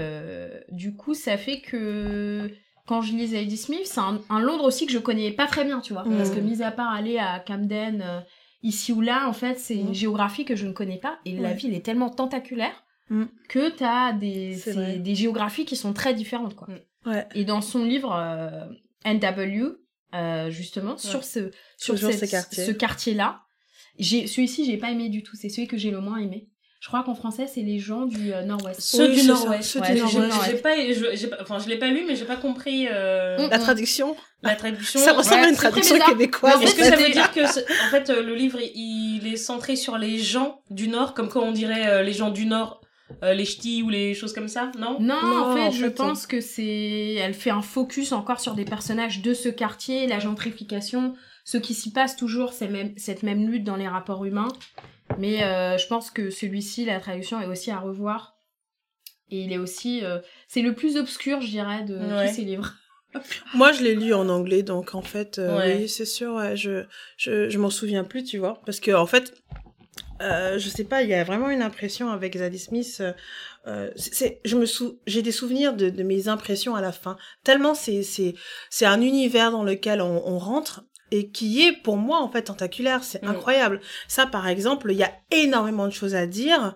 du 0.70 0.94
coup, 0.94 1.14
ça 1.14 1.37
fait 1.37 1.60
que 1.60 2.48
quand 2.88 3.02
je 3.02 3.12
lis 3.12 3.28
Zadie 3.28 3.57
Smith, 3.57 3.83
c'est 3.85 4.00
un, 4.00 4.21
un 4.30 4.40
Londres 4.40 4.64
aussi 4.64 4.87
que 4.87 4.92
je 4.92 4.99
connais 4.99 5.30
pas 5.30 5.47
très 5.47 5.64
bien, 5.64 5.80
tu 5.80 5.92
vois. 5.92 6.04
Mm. 6.04 6.16
Parce 6.16 6.30
que, 6.30 6.40
mis 6.40 6.62
à 6.62 6.71
part 6.73 6.88
aller 6.92 7.18
à 7.18 7.38
Camden, 7.38 8.02
euh, 8.04 8.21
ici 8.62 8.92
ou 8.92 9.00
là, 9.00 9.28
en 9.28 9.33
fait, 9.33 9.59
c'est 9.59 9.76
une 9.76 9.90
Mm. 9.90 9.95
géographie 9.95 10.45
que 10.45 10.57
je 10.57 10.66
ne 10.66 10.73
connais 10.73 10.99
pas. 10.99 11.18
Et 11.25 11.37
la 11.37 11.52
ville 11.52 11.75
est 11.75 11.85
tellement 11.85 12.11
tentaculaire 12.11 12.83
Mm. 13.11 13.25
que 13.49 13.71
tu 13.71 13.85
as 13.85 14.12
des, 14.12 14.57
des 14.99 15.14
géographies 15.14 15.64
qui 15.64 15.76
sont 15.76 15.92
très 15.92 16.12
différentes, 16.14 16.54
quoi. 16.57 16.68
Ouais. 17.07 17.26
Et 17.35 17.45
dans 17.45 17.61
son 17.61 17.85
livre 17.85 18.12
euh, 18.14 18.66
NW, 19.04 19.76
euh, 20.14 20.50
justement, 20.50 20.97
sur 20.97 21.23
ce 21.25 21.50
sur 21.76 21.97
cette- 21.99 22.52
ce 22.54 22.71
quartier-là, 22.73 23.42
celui-ci 24.00 24.64
j'ai 24.64 24.76
pas 24.76 24.90
aimé 24.90 25.09
du 25.09 25.23
tout. 25.23 25.37
C'est 25.37 25.49
celui 25.49 25.68
que 25.68 25.76
j'ai 25.76 25.90
le 25.90 26.00
moins 26.00 26.18
aimé. 26.18 26.49
Je 26.80 26.87
crois 26.87 27.02
qu'en 27.02 27.14
français 27.16 27.47
c'est 27.52 27.62
les 27.62 27.78
gens 27.80 28.06
du 28.06 28.32
euh, 28.32 28.42
Nord-Ouest. 28.44 28.80
Ceux 28.80 29.08
Oui, 29.08 29.20
du 29.20 29.26
Nord-Ouest. 29.26 29.62
ceux 29.68 29.80
Ouais, 29.80 29.94
du 29.94 29.97
J'ai- 29.97 30.18
Nord-Ouest. 30.18 30.47
j'ai 30.50 30.56
pas, 30.58 30.76
je, 30.76 31.16
j'ai 31.16 31.26
pas- 31.26 31.38
enfin, 31.42 31.58
je 31.58 31.68
l'ai 31.68 31.76
pas 31.78 31.88
lu, 31.88 32.04
mais 32.06 32.14
j'ai 32.14 32.25
pas 32.25 32.37
compris 32.37 32.87
euh. 32.90 33.49
La 33.49 33.58
traduction 33.58 34.16
la 34.44 34.54
traduction. 34.54 35.00
Ça 35.00 35.12
ressemble 35.14 35.40
ouais, 35.40 35.47
à 35.47 35.50
une 35.50 35.56
traduction 35.56 35.99
québécoise. 35.99 36.62
Est-ce 36.62 36.76
que 36.76 36.85
ça 36.85 36.94
veut 36.94 37.11
dire 37.11 37.32
que, 37.32 37.40
en 37.44 37.90
fait, 37.90 38.08
euh, 38.08 38.23
le 38.23 38.37
livre, 38.37 38.61
il 38.62 39.26
est 39.26 39.37
centré 39.37 39.75
sur 39.75 39.99
les 39.99 40.18
gens 40.18 40.61
du 40.70 40.87
Nord, 40.87 41.12
comme 41.14 41.28
quand 41.28 41.42
on 41.42 41.50
dirait 41.50 41.88
euh, 41.88 42.02
les 42.04 42.12
gens 42.12 42.30
du 42.30 42.47
Nord, 42.47 42.80
euh, 43.25 43.35
les 43.35 43.44
ch'tis 43.44 43.82
ou 43.82 43.88
les 43.90 44.14
choses 44.14 44.32
comme 44.32 44.47
ça, 44.47 44.70
non? 44.78 44.99
Non, 45.00 45.20
Non, 45.20 45.38
en 45.50 45.54
fait, 45.56 45.62
en 45.62 45.70
je 45.73 45.85
fait, 45.87 45.90
pense 45.90 46.28
que 46.28 46.40
c'est. 46.40 47.14
Elle 47.14 47.35
fait 47.35 47.50
un 47.50 47.62
focus 47.62 48.12
encore 48.12 48.38
sur 48.38 48.54
des 48.54 48.64
personnages 48.64 49.23
de 49.23 49.35
ce 49.35 49.49
quartier, 49.49 50.06
la 50.06 50.20
gentrification, 50.20 51.14
ce 51.44 51.58
qui 51.58 51.75
s'y 51.75 51.90
passe 51.90 52.14
toujours, 52.14 52.52
c'est 52.52 52.68
même, 52.68 52.92
cette 52.97 53.25
même 53.25 53.49
lutte 53.50 53.64
dans 53.64 53.75
les 53.76 53.88
rapports 53.88 54.25
humains. 54.25 54.47
Mais 55.17 55.43
euh, 55.43 55.79
je 55.79 55.87
pense 55.87 56.11
que 56.11 56.31
celui-ci, 56.31 56.85
la 56.85 57.00
traduction 57.00 57.41
est 57.41 57.47
aussi 57.47 57.71
à 57.71 57.79
revoir. 57.79 58.37
Et 59.31 59.41
il 59.43 59.53
est 59.53 59.59
aussi. 59.59 60.05
euh, 60.05 60.19
c'est 60.47 60.62
le 60.62 60.75
plus 60.75 60.97
obscur, 60.97 61.41
je 61.41 61.49
dirais, 61.49 61.83
de 61.85 61.97
Ouais. 61.97 62.29
tous 62.29 62.35
ces 62.35 62.43
livres. 62.45 62.75
Moi, 63.55 63.73
je 63.73 63.83
l'ai 63.83 63.95
lu 63.95 64.12
en 64.15 64.29
anglais, 64.29 64.62
donc 64.62 64.95
en 64.95 65.03
fait, 65.03 65.38
euh, 65.38 65.59
Ouais. 65.59 65.77
oui, 65.81 65.88
c'est 65.88 66.05
sûr, 66.05 66.35
ouais, 66.35 66.57
je, 66.57 66.85
je, 67.17 67.49
je 67.49 67.59
m'en 67.59 67.71
souviens 67.71 68.05
plus, 68.05 68.23
tu 68.25 68.38
vois. 68.38 68.61
Parce 68.67 68.81
que, 68.81 68.91
en 68.93 69.07
fait, 69.07 69.35
euh, 70.21 70.59
je 70.59 70.69
sais 70.69 70.85
pas, 70.85 71.03
il 71.03 71.09
y 71.11 71.15
a 71.15 71.25
vraiment 71.25 71.49
une 71.50 71.62
impression 71.62 72.11
avec 72.11 72.37
Zadie 72.37 72.59
Smith. 72.59 72.99
euh, 73.00 73.12
euh, 73.67 73.91
c'est- 73.97 74.15
c'est, 74.15 74.41
je 74.45 74.57
me 74.57 74.67
sou, 74.67 74.99
j'ai 75.07 75.21
des 75.23 75.33
souvenirs 75.33 75.75
de, 75.75 75.91
de 75.91 76.03
mes 76.03 76.29
impressions 76.29 76.75
à 76.75 76.81
la 76.81 76.93
fin. 76.93 77.17
Tellement 77.45 77.75
c'est, 77.75 78.03
c'est, 78.03 78.35
c'est 78.71 78.87
un 78.87 79.00
univers 79.03 79.50
dans 79.50 79.62
lequel 79.65 80.00
on, 80.00 80.27
on 80.27 80.38
rentre 80.38 80.85
et 81.11 81.29
qui 81.31 81.62
est 81.62 81.73
pour 81.73 81.97
moi 81.97 82.21
en 82.21 82.29
fait 82.31 82.43
tentaculaire. 82.43 83.03
C'est 83.05 83.23
Mm. 83.23 83.29
incroyable. 83.29 83.81
Ça, 84.09 84.27
par 84.27 84.49
exemple, 84.49 84.91
il 84.93 84.99
y 84.99 85.03
a 85.05 85.12
énormément 85.31 85.87
de 85.87 85.93
choses 85.93 86.15
à 86.15 86.27
dire, 86.27 86.75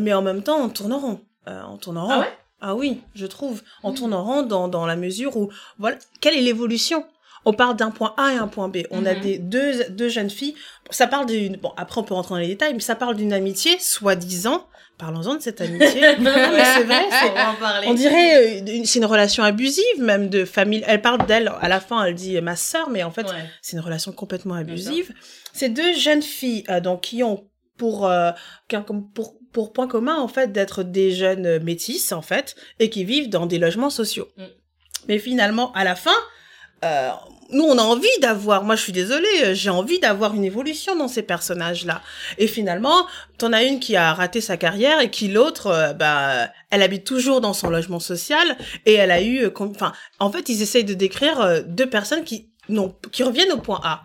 mais 0.00 0.12
en 0.12 0.22
même 0.22 0.42
temps, 0.42 0.58
on 0.62 0.68
tourne 0.68 0.92
en 0.92 0.98
rond. 0.98 1.20
Euh, 1.48 1.62
on 1.70 1.76
tourne 1.76 1.98
en 1.98 2.06
rond. 2.06 2.12
Ah 2.12 2.20
ouais? 2.20 2.38
Ah 2.60 2.74
oui, 2.74 3.00
je 3.14 3.26
trouve. 3.26 3.62
On 3.84 3.92
Mm. 3.92 3.94
tourne 3.94 4.14
en 4.14 4.24
rond 4.24 4.42
dans, 4.42 4.68
dans 4.68 4.84
la 4.86 4.96
mesure 4.96 5.36
où, 5.36 5.50
voilà, 5.78 5.96
quelle 6.20 6.36
est 6.36 6.40
l'évolution? 6.40 7.04
On 7.44 7.52
part 7.52 7.74
d'un 7.76 7.90
point 7.92 8.14
A 8.16 8.32
et 8.32 8.36
un 8.36 8.48
point 8.48 8.68
B. 8.68 8.78
On 8.90 9.06
a 9.06 9.14
Mhm. 9.14 9.20
des 9.20 9.38
deux, 9.38 9.84
deux 9.90 10.08
jeunes 10.08 10.28
filles. 10.28 10.54
Ça 10.90 11.06
parle 11.06 11.26
d'une. 11.26 11.56
Bon, 11.56 11.72
après, 11.76 12.00
on 12.00 12.04
peut 12.04 12.14
rentrer 12.14 12.34
dans 12.34 12.40
les 12.40 12.48
détails, 12.48 12.74
mais 12.74 12.80
ça 12.80 12.96
parle 12.96 13.14
d'une 13.16 13.32
amitié, 13.32 13.78
soi-disant. 13.78 14.66
Parlons-en 14.98 15.36
de 15.36 15.40
cette 15.40 15.60
amitié. 15.60 15.88
C'est 16.00 16.16
vrai. 16.16 17.04
c'est- 17.10 17.30
On 17.30 17.34
va 17.34 17.50
en 17.52 17.54
parler. 17.54 17.86
On 17.88 17.94
dirait, 17.94 18.60
euh, 18.62 18.82
c'est 18.84 18.98
une 18.98 19.04
relation 19.04 19.44
abusive, 19.44 19.84
même 20.00 20.28
de 20.28 20.44
famille. 20.44 20.82
Elle 20.86 21.00
parle 21.00 21.24
d'elle, 21.26 21.52
à 21.60 21.68
la 21.68 21.78
fin, 21.78 22.04
elle 22.04 22.14
dit 22.14 22.36
euh, 22.36 22.40
ma 22.40 22.56
sœur, 22.56 22.90
mais 22.90 23.04
en 23.04 23.10
fait, 23.12 23.22
Ouais. 23.26 23.44
c'est 23.62 23.76
une 23.76 23.82
relation 23.82 24.10
complètement 24.12 24.54
abusive. 24.54 25.12
Ces 25.52 25.68
deux 25.68 25.92
jeunes 25.94 26.22
filles, 26.22 26.64
euh, 26.68 26.80
donc, 26.80 27.02
qui 27.02 27.22
ont 27.22 27.48
pour, 27.76 28.06
euh, 28.08 28.32
pour, 29.14 29.36
pour 29.52 29.72
point 29.72 29.86
commun, 29.86 30.16
en 30.16 30.26
fait, 30.28 30.50
d'être 30.52 30.82
des 30.82 31.12
jeunes 31.12 31.62
métisses, 31.62 32.10
en 32.10 32.22
fait, 32.22 32.56
et 32.80 32.90
qui 32.90 33.04
vivent 33.04 33.28
dans 33.28 33.46
des 33.46 33.58
logements 33.58 33.90
sociaux. 33.90 34.28
Mm. 34.36 34.42
Mais 35.06 35.18
finalement, 35.20 35.70
à 35.74 35.84
la 35.84 35.94
fin, 35.94 36.10
nous, 37.50 37.64
on 37.64 37.78
a 37.78 37.82
envie 37.82 38.06
d'avoir, 38.20 38.62
moi 38.64 38.76
je 38.76 38.82
suis 38.82 38.92
désolée, 38.92 39.26
euh, 39.42 39.54
j'ai 39.54 39.70
envie 39.70 39.98
d'avoir 39.98 40.34
une 40.34 40.44
évolution 40.44 40.96
dans 40.96 41.08
ces 41.08 41.22
personnages-là. 41.22 42.02
Et 42.36 42.46
finalement, 42.46 43.06
t'en 43.38 43.52
as 43.52 43.64
une 43.64 43.80
qui 43.80 43.96
a 43.96 44.12
raté 44.14 44.40
sa 44.40 44.56
carrière 44.56 45.00
et 45.00 45.10
qui 45.10 45.28
l'autre, 45.28 45.68
euh, 45.68 45.92
bah, 45.92 46.50
elle 46.70 46.82
habite 46.82 47.04
toujours 47.04 47.40
dans 47.40 47.54
son 47.54 47.70
logement 47.70 48.00
social 48.00 48.56
et 48.86 48.94
elle 48.94 49.10
a 49.10 49.22
eu, 49.22 49.44
euh, 49.44 49.50
enfin, 49.58 49.92
en 50.18 50.30
fait, 50.30 50.48
ils 50.48 50.62
essayent 50.62 50.84
de 50.84 50.94
décrire 50.94 51.62
deux 51.66 51.88
personnes 51.88 52.24
qui, 52.24 52.50
non, 52.68 52.94
qui 53.12 53.22
reviennent 53.22 53.52
au 53.52 53.58
point 53.58 53.80
A. 53.82 54.02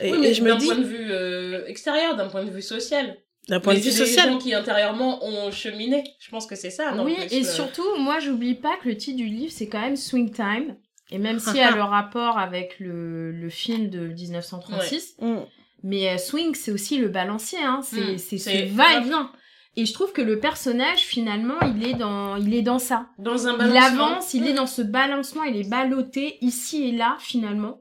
Et, 0.00 0.12
Oui, 0.12 0.18
mais 0.20 0.30
et 0.30 0.34
je 0.34 0.42
me 0.42 0.50
d'un 0.50 0.56
dis, 0.56 0.66
point 0.66 0.76
de 0.76 0.84
vue 0.84 1.10
euh, 1.10 1.66
extérieur, 1.66 2.16
d'un 2.16 2.28
point 2.28 2.44
de 2.44 2.50
vue 2.50 2.62
social. 2.62 3.16
d'un 3.48 3.60
point 3.60 3.74
de 3.74 3.80
vue 3.80 3.90
c'est 3.90 4.04
des 4.04 4.06
social, 4.06 4.30
gens 4.30 4.38
qui 4.38 4.54
intérieurement 4.54 5.24
ont 5.24 5.50
cheminé. 5.50 6.04
Je 6.20 6.30
pense 6.30 6.46
que 6.46 6.54
c'est 6.54 6.70
ça. 6.70 6.92
non 6.92 7.04
oui, 7.04 7.16
plus, 7.16 7.36
et 7.36 7.40
euh, 7.40 7.50
surtout, 7.50 7.96
moi, 7.98 8.20
j'oublie 8.20 8.54
pas 8.54 8.76
que 8.82 8.88
le 8.88 8.96
titre 8.96 9.16
du 9.16 9.26
livre, 9.26 9.52
c'est 9.52 9.66
quand 9.66 9.80
même 9.80 9.96
Swing 9.96 10.32
Time. 10.32 10.76
Et 11.10 11.18
même 11.18 11.38
s'il 11.38 11.56
y 11.56 11.60
a 11.60 11.70
le 11.70 11.82
rapport 11.82 12.38
avec 12.38 12.76
le, 12.80 13.32
le 13.32 13.48
film 13.48 13.88
de 13.88 14.08
1936, 14.08 15.16
Mm. 15.20 15.36
mais 15.82 16.10
euh, 16.10 16.18
Swing, 16.18 16.54
c'est 16.54 16.70
aussi 16.72 16.98
le 16.98 17.08
balancier, 17.08 17.58
hein. 17.62 17.80
C'est, 17.82 18.14
Mm, 18.14 18.18
c'est 18.18 18.38
c'est- 18.38 18.66
ce 18.68 18.74
va-et-vient. 18.74 19.30
Et 19.76 19.86
je 19.86 19.92
trouve 19.92 20.12
que 20.12 20.20
le 20.22 20.40
personnage, 20.40 20.98
finalement, 21.00 21.54
il 21.62 21.86
est 21.86 21.94
dans, 21.94 22.34
il 22.36 22.52
est 22.52 22.62
dans 22.62 22.78
ça. 22.80 23.06
dans 23.18 23.46
un 23.46 23.52
Il 23.52 23.58
balancement. 23.58 24.04
avance, 24.06 24.34
il 24.34 24.46
est 24.48 24.52
dans 24.54 24.66
ce 24.66 24.82
balancement, 24.82 25.44
il 25.44 25.56
est 25.56 25.68
ballotté 25.70 26.36
ici 26.40 26.88
et 26.88 26.92
là, 26.92 27.16
finalement. 27.20 27.80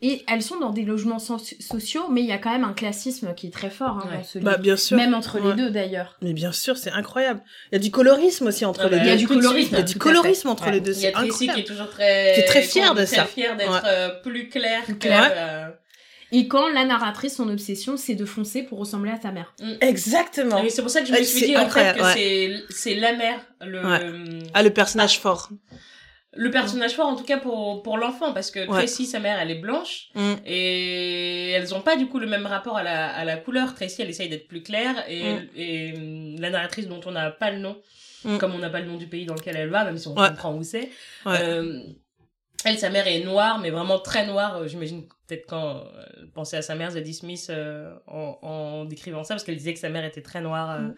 Et 0.00 0.22
elles 0.32 0.42
sont 0.42 0.60
dans 0.60 0.70
des 0.70 0.84
logements 0.84 1.18
so- 1.18 1.38
sociaux, 1.38 2.06
mais 2.08 2.20
il 2.20 2.28
y 2.28 2.32
a 2.32 2.38
quand 2.38 2.52
même 2.52 2.62
un 2.62 2.72
classisme 2.72 3.34
qui 3.34 3.48
est 3.48 3.50
très 3.50 3.68
fort 3.70 3.98
hein, 3.98 4.08
Ouais. 4.10 4.16
dans 4.18 4.22
ce 4.24 4.38
bah 4.38 4.56
bien 4.56 4.76
sûr. 4.76 4.96
Même 4.96 5.12
entre 5.12 5.40
Ouais. 5.40 5.50
les 5.50 5.56
deux, 5.56 5.70
d'ailleurs. 5.70 6.16
Mais 6.22 6.32
bien 6.34 6.52
sûr, 6.52 6.76
c'est 6.76 6.92
incroyable. 6.92 7.40
Il 7.72 7.74
y 7.74 7.78
a 7.78 7.80
du 7.80 7.90
colorisme 7.90 8.46
aussi 8.46 8.64
entre 8.64 8.82
Ah 8.84 8.88
les 8.88 8.90
bah, 8.90 8.98
deux. 8.98 9.06
Il 9.06 9.10
y 9.10 9.12
a 9.12 9.16
du 9.16 9.26
colorisme. 9.26 9.68
Il 9.72 9.78
y 9.78 9.80
a 9.80 9.84
du 9.84 9.96
colorisme 9.98 10.48
entre 10.50 10.66
Ouais. 10.66 10.72
les 10.72 10.80
deux. 10.80 10.92
Il 10.94 11.02
y 11.02 11.06
a 11.08 11.10
Tracy 11.10 11.48
qui 11.48 11.60
est 11.60 11.64
toujours 11.64 11.90
très, 11.90 12.34
Qui 12.34 12.40
est 12.40 12.44
très 12.44 12.62
fière 12.62 12.94
de 12.94 13.04
très 13.04 13.16
ça. 13.16 13.24
fière 13.24 13.56
d'être 13.56 13.72
Ouais. 13.72 13.80
euh, 13.88 14.10
plus 14.22 14.48
claire 14.48 14.86
que 14.86 14.92
claire. 14.92 15.32
euh, 15.34 15.68
Et 16.30 16.46
quand 16.46 16.68
la 16.68 16.84
narratrice, 16.84 17.34
son 17.36 17.48
obsession, 17.48 17.96
c'est 17.96 18.14
de 18.14 18.24
foncer 18.24 18.62
pour 18.62 18.78
ressembler 18.78 19.10
à 19.10 19.20
sa 19.20 19.32
mère. 19.32 19.52
Exactement. 19.80 20.62
Et 20.62 20.68
c'est 20.70 20.82
pour 20.82 20.90
ça 20.92 21.00
que 21.00 21.08
je 21.08 21.12
me 21.12 21.22
suis 21.24 21.46
dit 21.46 21.56
en 21.56 21.68
fait 21.68 21.96
que 21.96 22.02
ouais. 22.02 22.62
c'est 22.70 22.94
la 22.94 23.14
mère 23.16 23.40
le 23.62 23.84
Ouais. 23.84 24.42
Ah, 24.54 24.62
le 24.62 24.70
personnage 24.70 25.18
fort. 25.18 25.48
Le 26.40 26.50
personnage 26.52 26.92
fort 26.94 27.08
en 27.08 27.16
tout 27.16 27.24
cas 27.24 27.38
pour 27.38 27.82
pour 27.82 27.98
l'enfant 27.98 28.32
parce 28.32 28.50
que 28.52 28.60
Ouais. 28.60 28.66
Tracy 28.66 29.06
sa 29.06 29.18
mère 29.18 29.38
elle 29.40 29.50
est 29.50 29.60
blanche 29.60 30.08
Mm. 30.14 30.34
et 30.46 31.50
elles 31.50 31.74
ont 31.74 31.80
pas 31.80 31.96
du 31.96 32.06
coup 32.06 32.18
le 32.20 32.26
même 32.28 32.46
rapport 32.46 32.76
à 32.76 32.82
la 32.84 33.08
à 33.08 33.24
la 33.24 33.36
couleur 33.36 33.74
Tracy 33.74 34.02
elle 34.02 34.10
essaye 34.10 34.28
d'être 34.28 34.46
plus 34.46 34.62
claire 34.62 34.96
et 35.08 35.34
Mm. 35.34 35.46
et 35.56 35.92
hum, 35.96 36.40
la 36.40 36.50
narratrice 36.50 36.86
dont 36.86 37.00
on 37.06 37.10
n'a 37.12 37.30
pas 37.30 37.50
le 37.50 37.58
nom 37.58 37.76
Mm. 38.24 38.38
comme 38.38 38.54
on 38.54 38.58
n'a 38.58 38.70
pas 38.70 38.80
le 38.80 38.86
nom 38.86 38.96
du 38.96 39.06
pays 39.08 39.26
dans 39.26 39.34
lequel 39.34 39.56
elle 39.56 39.68
va 39.70 39.84
même 39.84 39.98
si 39.98 40.06
on 40.08 40.14
Ouais. 40.16 40.28
comprend 40.28 40.54
où 40.54 40.62
c'est 40.62 40.90
Ouais. 41.26 41.38
Euh, 41.40 41.82
elle, 42.64 42.76
sa 42.76 42.90
mère 42.90 43.06
est 43.06 43.20
noire, 43.20 43.60
mais 43.60 43.70
vraiment 43.70 44.00
très 44.00 44.26
noire. 44.26 44.56
Euh, 44.56 44.66
J'imagine 44.66 45.06
peut-être 45.28 45.46
quand 45.46 45.76
euh, 45.76 45.82
elle 46.20 46.30
pensait 46.32 46.56
à 46.56 46.62
sa 46.62 46.74
mère, 46.74 46.90
Zadie 46.90 47.14
Smith, 47.14 47.46
euh, 47.50 47.94
en, 48.08 48.36
en 48.42 48.84
décrivant 48.84 49.22
ça, 49.22 49.34
parce 49.34 49.44
qu'elle 49.44 49.56
disait 49.56 49.74
que 49.74 49.78
sa 49.78 49.90
mère 49.90 50.04
était 50.04 50.22
très 50.22 50.40
noire 50.40 50.70
euh, 50.72 50.78
Mm. 50.80 50.94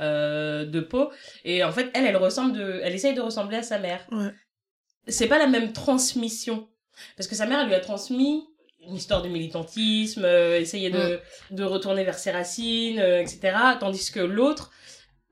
euh, 0.00 0.64
de 0.66 0.80
peau. 0.80 1.12
Et 1.44 1.62
en 1.62 1.70
fait, 1.70 1.88
elle, 1.94 2.04
elle 2.06 2.16
ressemble 2.16 2.52
de, 2.58 2.80
elle 2.82 2.92
essaye 2.94 3.14
de 3.14 3.20
ressembler 3.20 3.58
à 3.58 3.62
sa 3.62 3.78
mère. 3.78 4.04
C'est 5.08 5.26
pas 5.28 5.38
la 5.38 5.46
même 5.46 5.72
transmission, 5.72 6.68
parce 7.16 7.28
que 7.28 7.34
sa 7.34 7.46
mère, 7.46 7.60
elle 7.60 7.66
lui 7.68 7.74
a 7.74 7.80
transmis 7.80 8.44
une 8.86 8.96
histoire 8.96 9.22
de 9.22 9.28
militantisme, 9.28 10.24
euh, 10.24 10.58
essayer 10.60 10.90
de, 10.90 11.18
de 11.50 11.64
retourner 11.64 12.04
vers 12.04 12.18
ses 12.18 12.30
racines, 12.30 12.98
euh, 12.98 13.20
etc. 13.20 13.56
Tandis 13.80 14.10
que 14.12 14.20
l'autre, 14.20 14.70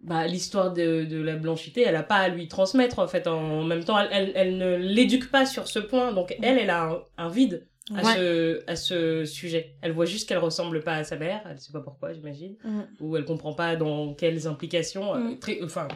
bah, 0.01 0.27
l'histoire 0.27 0.73
de, 0.73 1.05
de 1.05 1.21
la 1.21 1.37
blanchité, 1.37 1.83
elle 1.83 1.97
a 1.97 2.03
pas 2.03 2.17
à 2.17 2.29
lui 2.29 2.49
transmettre, 2.49 2.99
en 2.99 3.07
fait. 3.09 3.27
En 3.27 3.63
même 3.63 3.85
temps, 3.85 3.99
elle, 3.99 4.09
elle, 4.11 4.33
elle 4.35 4.57
ne 4.57 4.77
l'éduque 4.77 5.31
pas 5.31 5.45
sur 5.47 5.69
ce 5.69 5.79
point. 5.79 6.13
Donc, 6.13 6.35
elle, 6.43 6.59
elle 6.59 6.71
a 6.71 6.85
un, 6.85 7.03
un 7.19 7.29
vide 7.29 7.67
à, 7.95 8.03
Ouais. 8.03 8.15
ce, 8.15 8.63
à 8.71 8.75
ce 8.77 9.25
sujet. 9.27 9.75
Elle 9.83 9.93
voit 9.93 10.07
juste 10.07 10.29
qu'elle 10.29 10.39
ressemble 10.39 10.83
pas 10.83 10.95
à 10.95 11.05
sa 11.05 11.17
mère. 11.17 11.43
Elle 11.51 11.59
sait 11.59 11.73
pas 11.73 11.81
pourquoi, 11.83 12.13
j'imagine. 12.15 12.57
Mm. 12.65 12.81
Ou 13.01 13.17
elle 13.19 13.25
comprend 13.27 13.53
pas 13.53 13.77
dans 13.77 14.15
quelles 14.15 14.47
implications. 14.47 15.15
euh, 15.15 15.19
Mm. 15.19 15.39
très, 15.41 15.63
enfin, 15.63 15.89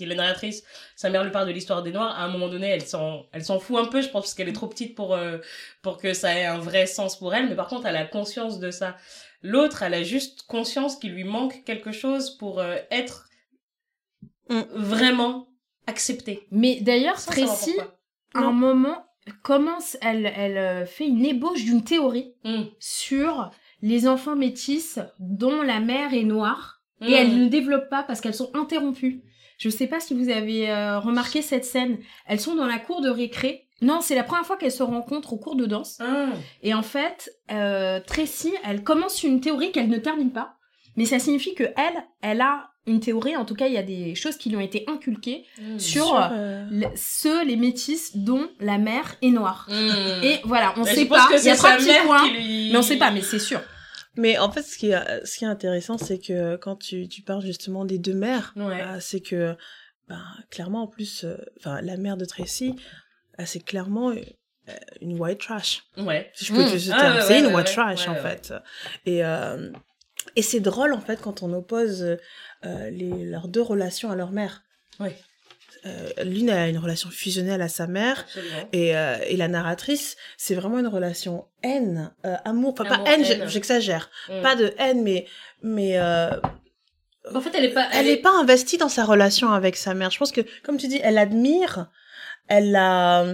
la 0.00 0.14
narratrice, 0.14 0.62
sa 0.96 1.10
mère 1.10 1.24
lui 1.24 1.30
parle 1.30 1.46
de 1.48 1.52
l'histoire 1.52 1.82
des 1.82 1.92
Noirs. 1.92 2.14
À 2.18 2.24
un 2.24 2.28
moment 2.28 2.48
donné, 2.48 2.68
elle 2.68 2.82
s'en, 2.86 3.26
elle 3.32 3.44
s'en 3.44 3.58
fout 3.58 3.76
un 3.78 3.86
peu, 3.86 4.00
je 4.02 4.08
pense, 4.08 4.22
parce 4.24 4.34
qu'elle 4.34 4.48
est 4.48 4.52
trop 4.54 4.66
petite 4.68 4.94
pour, 4.94 5.14
euh, 5.14 5.38
pour 5.82 5.98
que 5.98 6.12
ça 6.14 6.38
ait 6.38 6.44
un 6.46 6.58
vrai 6.58 6.86
sens 6.86 7.18
pour 7.18 7.34
elle. 7.34 7.48
Mais 7.48 7.56
par 7.56 7.68
contre, 7.68 7.86
elle 7.86 7.96
a 7.96 8.04
conscience 8.04 8.58
de 8.58 8.70
ça. 8.70 8.96
L'autre, 9.42 9.82
elle 9.82 9.94
a 9.94 10.02
juste 10.02 10.42
conscience 10.46 10.96
qu'il 10.96 11.12
lui 11.12 11.24
manque 11.24 11.64
quelque 11.64 11.92
chose 11.92 12.30
pour 12.36 12.60
euh, 12.60 12.76
être 12.90 13.26
Mm. 14.48 14.62
vraiment 14.74 15.46
acceptée. 15.86 16.46
Mais 16.50 16.80
d'ailleurs, 16.80 17.16
Tracy, 17.24 17.74
à 18.34 18.40
un 18.40 18.52
moment, 18.52 19.06
commence, 19.42 19.96
elle, 20.02 20.26
elle 20.36 20.58
euh, 20.58 20.84
fait 20.86 21.06
une 21.06 21.24
ébauche 21.24 21.62
d'une 21.64 21.84
théorie 21.84 22.34
Mm. 22.44 22.62
sur 22.80 23.50
les 23.82 24.08
enfants 24.08 24.36
métis 24.36 24.98
dont 25.20 25.62
la 25.62 25.80
mère 25.80 26.12
est 26.12 26.24
noire. 26.24 26.82
Mm. 27.00 27.06
Et 27.06 27.12
elle 27.12 27.38
ne 27.38 27.48
développe 27.48 27.88
pas 27.88 28.02
parce 28.02 28.20
qu'elles 28.20 28.34
sont 28.34 28.50
interrompues. 28.54 29.22
Je 29.62 29.68
sais 29.70 29.86
pas 29.86 30.00
si 30.00 30.12
vous 30.12 30.28
avez 30.28 30.68
euh, 30.70 30.98
remarqué 30.98 31.40
cette 31.40 31.64
scène. 31.64 31.98
Elles 32.26 32.40
sont 32.40 32.56
dans 32.56 32.66
la 32.66 32.78
cour 32.80 33.00
de 33.00 33.08
récré. 33.08 33.68
Non, 33.80 34.00
c'est 34.00 34.16
la 34.16 34.24
première 34.24 34.44
fois 34.44 34.56
qu'elles 34.56 34.72
se 34.72 34.82
rencontrent 34.82 35.32
au 35.34 35.36
cours 35.38 35.54
de 35.54 35.66
danse. 35.66 35.98
Ah. 36.00 36.30
Et 36.64 36.74
en 36.74 36.82
fait, 36.82 37.30
euh, 37.52 38.00
Tracy, 38.04 38.52
elle 38.64 38.82
commence 38.82 39.22
une 39.22 39.40
théorie 39.40 39.70
qu'elle 39.70 39.88
ne 39.88 39.98
termine 39.98 40.32
pas. 40.32 40.54
Mais 40.96 41.04
ça 41.04 41.20
signifie 41.20 41.54
que 41.54 41.62
elle, 41.76 42.04
elle 42.22 42.40
a 42.40 42.70
une 42.88 42.98
théorie. 42.98 43.36
En 43.36 43.44
tout 43.44 43.54
cas, 43.54 43.68
il 43.68 43.74
y 43.74 43.78
a 43.78 43.84
des 43.84 44.16
choses 44.16 44.36
qui 44.36 44.50
lui 44.50 44.56
ont 44.56 44.60
été 44.60 44.84
inculquées 44.88 45.44
Mm. 45.60 45.78
sur 45.78 46.16
euh, 46.20 46.64
le- 46.68 46.88
ceux, 46.96 47.44
les 47.44 47.56
métis 47.56 48.16
dont 48.16 48.48
la 48.58 48.78
mère 48.78 49.14
est 49.22 49.30
noire. 49.30 49.68
Mm. 49.70 50.24
Et 50.24 50.40
voilà, 50.44 50.74
on 50.76 50.82
Mais 50.84 50.92
sait 50.94 51.02
je 51.02 51.06
pense 51.06 51.18
pas. 51.28 51.36
Il 51.38 51.44
y 51.44 51.50
a 51.50 51.54
trois 51.56 51.76
petits 51.76 51.88
points, 52.04 52.28
lui... 52.32 52.70
mais 52.72 52.78
on 52.78 52.82
sait 52.82 52.96
pas. 52.98 53.10
Mais 53.12 53.20
c'est 53.22 53.38
sûr. 53.38 53.60
Mais 54.16 54.38
en 54.38 54.50
fait, 54.52 54.62
ce 54.62 54.76
qui 54.76 54.90
est, 54.90 55.24
ce 55.26 55.38
qui 55.38 55.44
est 55.44 55.48
intéressant, 55.48 55.96
c'est 55.98 56.18
que 56.18 56.56
quand 56.56 56.76
tu, 56.76 57.08
tu 57.08 57.22
parles 57.22 57.42
justement 57.42 57.84
des 57.84 57.98
deux 57.98 58.14
mères, 58.14 58.52
Ouais. 58.56 58.82
euh, 58.82 58.98
c'est 59.00 59.20
que, 59.20 59.56
ben, 60.08 60.22
clairement, 60.50 60.82
en 60.82 60.86
plus, 60.86 61.24
euh, 61.24 61.36
enfin, 61.58 61.80
la 61.80 61.96
mère 61.96 62.16
de 62.16 62.24
Tracy, 62.26 62.76
c'est 63.44 63.64
clairement 63.64 64.10
euh, 64.10 64.20
une 65.00 65.18
white 65.18 65.40
trash. 65.40 65.82
Ouais. 65.96 66.30
Si 66.34 66.44
je 66.44 66.52
peux 66.52 66.62
Mm. 66.62 66.78
ce 66.78 66.90
Ah, 66.92 67.00
terme. 67.00 67.14
ouais, 67.16 67.22
c'est 67.22 67.38
une 67.40 67.46
white 67.46 67.56
ouais, 67.56 67.64
trash, 67.64 68.06
en 68.08 68.14
fait. 68.16 68.52
Et, 69.06 69.24
euh, 69.24 69.72
et 70.36 70.42
c'est 70.42 70.60
drôle, 70.60 70.92
en 70.92 71.00
fait, 71.00 71.20
quand 71.20 71.42
on 71.42 71.52
oppose 71.54 72.02
euh, 72.64 72.90
les, 72.90 73.24
leurs 73.24 73.48
deux 73.48 73.62
relations 73.62 74.10
à 74.10 74.14
leur 74.14 74.30
mère. 74.30 74.62
Ouais. 75.00 75.16
Euh, 75.84 76.10
L'une 76.24 76.48
a 76.50 76.68
une 76.68 76.78
relation 76.78 77.10
fusionnelle 77.10 77.60
à 77.62 77.68
sa 77.68 77.86
mère, 77.88 78.24
et, 78.72 78.96
euh, 78.96 79.16
et 79.26 79.36
la 79.36 79.48
narratrice, 79.48 80.16
c'est 80.36 80.54
vraiment 80.54 80.78
une 80.78 80.86
relation 80.86 81.46
haine, 81.64 82.12
euh, 82.24 82.36
amour, 82.44 82.74
enfin 82.78 82.84
pas 82.84 83.02
haine, 83.10 83.24
j'exagère, 83.48 84.08
Mm. 84.28 84.42
pas 84.42 84.54
de 84.56 84.72
haine, 84.78 85.02
mais 85.02 85.26
mais 85.62 85.98
euh, 85.98 86.30
En 87.34 87.40
fait, 87.40 87.50
elle 87.56 87.64
est 87.64 87.72
pas. 87.74 87.88
elle 87.92 88.08
est 88.08 88.16
pas 88.22 88.30
investie 88.30 88.78
dans 88.78 88.88
sa 88.88 89.04
relation 89.04 89.52
avec 89.52 89.76
sa 89.76 89.94
mère. 89.94 90.10
Je 90.10 90.18
pense 90.18 90.30
que, 90.32 90.42
comme 90.64 90.76
tu 90.76 90.86
dis, 90.88 91.00
elle 91.02 91.18
admire, 91.18 91.88
elle 92.48 92.74
a, 92.76 93.26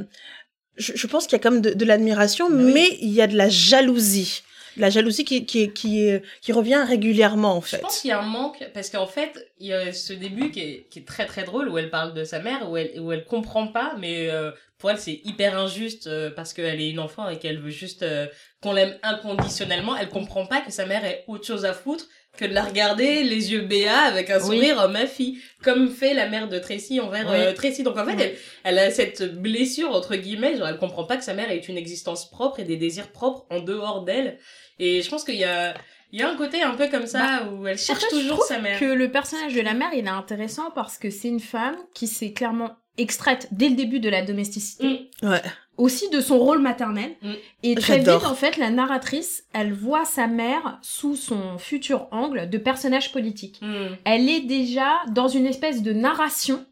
je, 0.77 0.93
je 0.95 1.07
pense 1.07 1.25
qu'il 1.27 1.33
y 1.33 1.41
a 1.41 1.43
comme 1.43 1.61
de, 1.61 1.71
de 1.75 1.85
l'admiration, 1.85 2.47
oui. 2.51 2.73
mais 2.73 2.99
il 3.01 3.11
y 3.11 3.21
a 3.21 3.27
de 3.27 3.37
la 3.37 3.49
jalousie, 3.49 4.43
la 4.79 4.91
jalousie 4.91 5.25
qui 5.25 5.45
qui 5.47 5.73
qui 5.73 6.11
qui 6.41 6.53
revient 6.53 6.83
régulièrement 6.87 7.57
en 7.57 7.61
Je 7.61 7.67
fait. 7.67 7.79
pense 7.79 8.01
qu'il 8.01 8.11
y 8.11 8.13
a 8.13 8.21
un 8.21 8.27
manque 8.27 8.65
parce 8.75 8.91
qu'en 8.91 9.07
fait, 9.07 9.51
il 9.59 9.67
y 9.69 9.73
a 9.73 9.93
ce 9.93 10.13
début 10.13 10.51
qui 10.51 10.61
est, 10.61 10.87
qui 10.91 11.01
est 11.01 11.07
très 11.07 11.27
très 11.27 11.45
drôle 11.45 11.69
où 11.69 11.79
elle 11.79 11.91
parle 11.91 12.15
de 12.15 12.25
sa 12.25 12.39
mère, 12.41 12.71
où 12.71 12.77
elle 12.77 13.01
où 13.01 13.13
elle 13.13 13.25
comprend 13.25 13.69
pas, 13.69 13.95
mais 13.99 14.31
euh, 14.31 14.51
pour 14.79 14.91
elle 14.91 14.99
c'est 14.99 15.21
hyper 15.25 15.59
injuste 15.59 16.07
euh, 16.07 16.31
parce 16.31 16.53
qu'elle 16.53 16.81
est 16.81 16.91
une 16.91 17.01
enfant 17.01 17.29
et 17.29 17.39
qu'elle 17.39 17.59
veut 17.61 17.71
juste 17.71 18.03
euh, 18.03 18.27
qu'on 18.63 18.73
l'aime 18.73 18.97
inconditionnellement. 19.03 19.97
Elle 19.97 20.09
comprend 20.09 20.47
pas 20.47 20.61
que 20.61 20.71
sa 20.73 20.87
mère 20.87 21.05
ait 21.05 21.25
autre 21.27 21.47
chose 21.47 21.65
à 21.65 21.73
foutre 21.75 22.07
que 22.39 22.45
de 22.47 22.55
la 22.55 22.63
regarder 22.65 23.23
les 23.25 23.53
yeux 23.53 23.61
béats 23.63 23.99
avec 24.03 24.31
un 24.31 24.39
Oui. 24.39 24.45
sourire 24.57 24.83
oh, 24.85 24.89
ma 24.89 25.07
fille 25.07 25.39
comme 25.63 25.91
fait 25.91 26.15
la 26.15 26.29
mère 26.29 26.49
de 26.49 26.59
Tracy 26.59 27.01
envers 27.01 27.29
Oui. 27.29 27.37
euh, 27.37 27.53
Tracy 27.53 27.83
donc 27.83 27.99
en 27.99 28.05
fait 28.07 28.15
Oui. 28.15 28.23
elle, 28.23 28.37
elle 28.65 28.79
a 28.79 28.91
cette 28.91 29.23
blessure 29.43 29.91
entre 29.91 30.17
guillemets 30.17 30.57
genre 30.57 30.69
elle 30.69 30.79
comprend 30.79 31.05
pas 31.05 31.17
que 31.17 31.25
sa 31.25 31.35
mère 31.35 31.51
ait 31.51 31.59
une 31.59 31.77
existence 31.77 32.31
propre 32.31 32.61
et 32.61 32.65
des 32.65 32.77
désirs 32.77 33.09
propres 33.13 33.45
en 33.51 33.61
dehors 33.61 34.05
d'elle 34.05 34.39
et 34.79 35.03
je 35.03 35.11
pense 35.11 35.25
qu'il 35.25 35.35
y 35.37 35.45
a 35.45 35.75
il 36.11 36.19
y 36.19 36.23
a 36.23 36.31
un 36.31 36.37
côté 36.37 36.63
un 36.63 36.75
peu 36.75 36.89
comme 36.89 37.07
ça 37.07 37.47
où 37.53 37.67
elle 37.67 37.77
cherche 37.77 38.09
toujours 38.09 38.43
sa 38.45 38.59
mère 38.61 38.79
que 38.81 38.87
le 38.87 39.11
personnage 39.11 39.53
de 39.53 39.61
la 39.61 39.75
mère, 39.75 39.91
il 39.93 40.07
est 40.07 40.09
intéressant 40.09 40.71
parce 40.75 40.97
que 40.97 41.11
c'est 41.11 41.29
une 41.29 41.39
femme 41.41 41.77
qui 41.95 42.07
s'est 42.07 42.33
clairement 42.33 42.71
extraite 42.97 43.47
dès 43.53 43.69
le 43.69 43.75
début 43.75 44.01
de 44.01 44.09
la 44.09 44.23
domesticité, 44.23 44.87
Mm. 45.23 45.29
Ouais. 45.29 45.43
Aussi 45.79 46.11
de 46.11 46.21
son 46.21 46.39
rôle 46.39 46.61
maternel. 46.61 47.17
Mm. 47.23 47.33
Et 47.63 47.75
très 47.77 47.99
vite, 47.99 48.09
en 48.09 48.35
fait, 48.35 48.57
la 48.57 48.71
narratrice, 48.71 49.45
elle 49.55 49.73
voit 49.73 50.05
sa 50.05 50.27
mère 50.27 50.79
sous 50.83 51.17
son 51.17 51.57
futur 51.57 52.09
angle 52.11 52.51
de 52.51 52.59
personnage 52.59 53.13
politique. 53.13 53.61
Mm. 53.63 53.97
Elle 54.05 54.29
est 54.29 54.41
déjà 54.41 54.91
dans 55.09 55.29
une 55.29 55.47
espèce 55.47 55.83
de 55.83 55.93
narration 55.93 56.67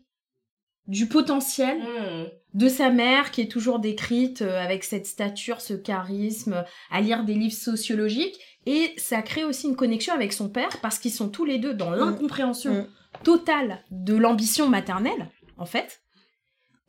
du 0.87 1.07
potentiel 1.09 1.79
Mm. 1.79 2.59
de 2.59 2.69
sa 2.69 2.90
mère 2.90 3.31
qui 3.31 3.42
est 3.42 3.51
toujours 3.51 3.79
décrite 3.79 4.42
euh, 4.42 4.62
avec 4.62 4.85
cette 4.85 5.07
stature, 5.07 5.61
ce 5.61 5.75
charisme, 5.75 6.64
à 6.90 7.01
lire 7.01 7.25
des 7.25 7.35
livres 7.35 7.55
sociologiques. 7.55 8.38
Et 8.66 8.92
ça 8.97 9.23
crée 9.23 9.45
aussi 9.45 9.69
une 9.69 9.77
connexion 9.77 10.14
avec 10.14 10.33
son 10.33 10.49
père 10.49 10.81
parce 10.83 10.99
qu'ils 10.99 11.12
sont 11.12 11.29
tous 11.29 11.45
les 11.45 11.59
deux 11.59 11.75
dans 11.75 11.90
l'incompréhension 11.90 12.88
totale 13.23 13.85
de 13.90 14.16
l'ambition 14.16 14.69
maternelle, 14.69 15.31
en 15.59 15.66
fait. 15.66 16.01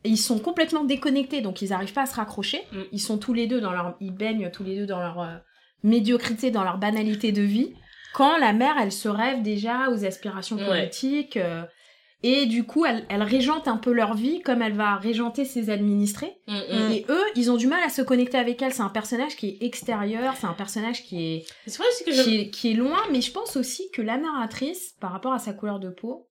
Ils 0.07 0.17
sont 0.17 0.39
complètement 0.39 0.83
déconnectés, 0.83 1.41
donc 1.41 1.61
ils 1.61 1.69
n'arrivent 1.69 1.93
pas 1.93 2.03
à 2.03 2.05
se 2.05 2.15
raccrocher. 2.15 2.61
Mm. 2.71 2.81
Ils 2.91 2.99
sont 3.01 3.17
tous 3.17 3.33
les 3.33 3.47
deux 3.47 3.61
dans 3.61 3.71
leur, 3.71 3.95
ils 3.99 4.13
baignent 4.13 4.49
tous 4.51 4.63
les 4.63 4.75
deux 4.77 4.85
dans 4.85 4.99
leur 4.99 5.21
euh, 5.21 5.35
médiocrité, 5.83 6.51
dans 6.51 6.63
leur 6.63 6.77
banalité 6.77 7.31
de 7.31 7.41
vie. 7.41 7.73
Quand 8.13 8.37
la 8.37 8.53
mère, 8.53 8.75
elle 8.81 8.91
se 8.91 9.09
rêve 9.09 9.41
déjà 9.43 9.89
aux 9.91 10.05
aspirations 10.05 10.57
Ouais. 10.57 10.65
politiques, 10.65 11.37
euh, 11.37 11.63
et 12.23 12.47
du 12.47 12.63
coup, 12.63 12.83
elle, 12.83 13.05
elle 13.09 13.21
régente 13.21 13.67
un 13.67 13.77
peu 13.77 13.91
leur 13.91 14.15
vie, 14.15 14.41
comme 14.41 14.63
elle 14.63 14.73
va 14.73 14.95
régenter 14.95 15.45
ses 15.45 15.69
administrés. 15.69 16.35
Mm, 16.47 16.53
mm. 16.55 16.91
Et 16.93 17.05
eux, 17.09 17.23
ils 17.35 17.51
ont 17.51 17.57
du 17.57 17.67
mal 17.67 17.83
à 17.83 17.89
se 17.89 18.01
connecter 18.01 18.37
avec 18.39 18.59
elle. 18.61 18.73
C'est 18.73 18.81
un 18.81 18.89
personnage 18.89 19.35
qui 19.35 19.49
est 19.49 19.63
extérieur, 19.65 20.33
c'est 20.35 20.47
un 20.47 20.53
personnage 20.53 21.03
qui 21.03 21.23
est 21.35 21.45
C'est 21.67 21.77
vrai 21.77 21.87
aussi 21.89 22.03
que 22.05 22.11
je. 22.13 22.23
qui 22.23 22.37
est, 22.39 22.49
qui 22.49 22.71
est 22.71 22.75
loin, 22.75 22.97
mais 23.11 23.21
je 23.21 23.31
pense 23.31 23.55
aussi 23.55 23.83
que 23.93 24.01
la 24.01 24.17
narratrice, 24.17 24.95
par 24.99 25.11
rapport 25.11 25.33
à 25.33 25.39
sa 25.39 25.53
couleur 25.53 25.79
de 25.79 25.89
peau, 25.89 26.27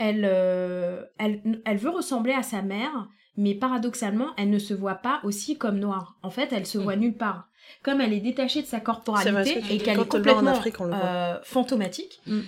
elle, 0.00 0.26
euh, 0.28 1.02
elle, 1.18 1.60
elle 1.64 1.76
veut 1.76 1.90
ressembler 1.90 2.32
à 2.32 2.42
sa 2.42 2.62
mère, 2.62 3.06
mais 3.36 3.54
paradoxalement, 3.54 4.28
elle 4.36 4.50
ne 4.50 4.58
se 4.58 4.74
voit 4.74 4.96
pas 4.96 5.20
aussi 5.22 5.56
comme 5.56 5.78
noire. 5.78 6.16
En 6.22 6.30
fait, 6.30 6.48
elle 6.52 6.66
se 6.66 6.78
Mm. 6.78 6.82
voit 6.82 6.96
nulle 6.96 7.16
part. 7.16 7.48
Comme 7.84 8.00
elle 8.00 8.12
est 8.12 8.20
détachée 8.20 8.62
de 8.62 8.66
sa 8.66 8.80
corporalité 8.80 9.62
et 9.70 9.78
qu'elle 9.78 10.00
est 10.00 10.08
complètement 10.08 10.50
Afrique, 10.52 10.74
euh, 10.80 11.36
fantomatique, 11.44 12.20
Mm. 12.26 12.40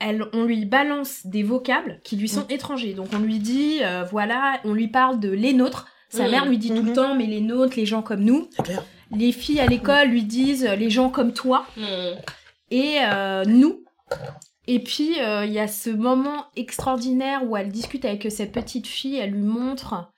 elle, 0.00 0.24
on 0.32 0.44
lui 0.44 0.64
balance 0.64 1.26
des 1.26 1.42
vocables 1.42 2.00
qui 2.04 2.16
lui 2.16 2.28
sont 2.28 2.46
étrangers. 2.48 2.94
Donc 2.94 3.08
on 3.14 3.18
lui 3.18 3.38
dit, 3.38 3.78
euh, 3.82 4.02
voilà, 4.04 4.58
on 4.64 4.72
lui 4.72 4.88
parle 4.88 5.20
de 5.20 5.30
les 5.30 5.52
nôtres. 5.52 5.86
Sa 6.08 6.26
Mm. 6.26 6.30
mère 6.30 6.44
lui 6.46 6.58
dit 6.58 6.68
tout 6.70 6.82
le 6.82 6.90
Mhm. 6.90 6.94
temps, 6.94 7.14
mais 7.14 7.26
les 7.26 7.40
nôtres, 7.40 7.74
les 7.76 7.86
gens 7.86 8.02
comme 8.02 8.24
nous. 8.24 8.48
Les 9.10 9.30
filles 9.32 9.60
à 9.60 9.66
l'école 9.66 10.08
lui 10.08 10.24
disent, 10.24 10.64
les 10.78 10.90
gens 10.90 11.10
comme 11.10 11.32
toi 11.34 11.66
Mm. 11.76 11.82
et 12.70 12.96
euh, 13.02 13.44
nous. 13.44 13.84
Et 14.66 14.78
puis, 14.78 15.20
euh, 15.20 15.44
il 15.44 15.52
y 15.52 15.58
a 15.58 15.68
ce 15.68 15.90
moment 15.90 16.46
extraordinaire 16.56 17.42
où 17.48 17.56
elle 17.56 17.68
discute 17.68 18.04
avec 18.04 18.26
cette 18.30 18.52
petite 18.52 18.86
fille, 18.86 19.16
elle 19.16 19.30
lui 19.30 19.42
montre 19.42 20.10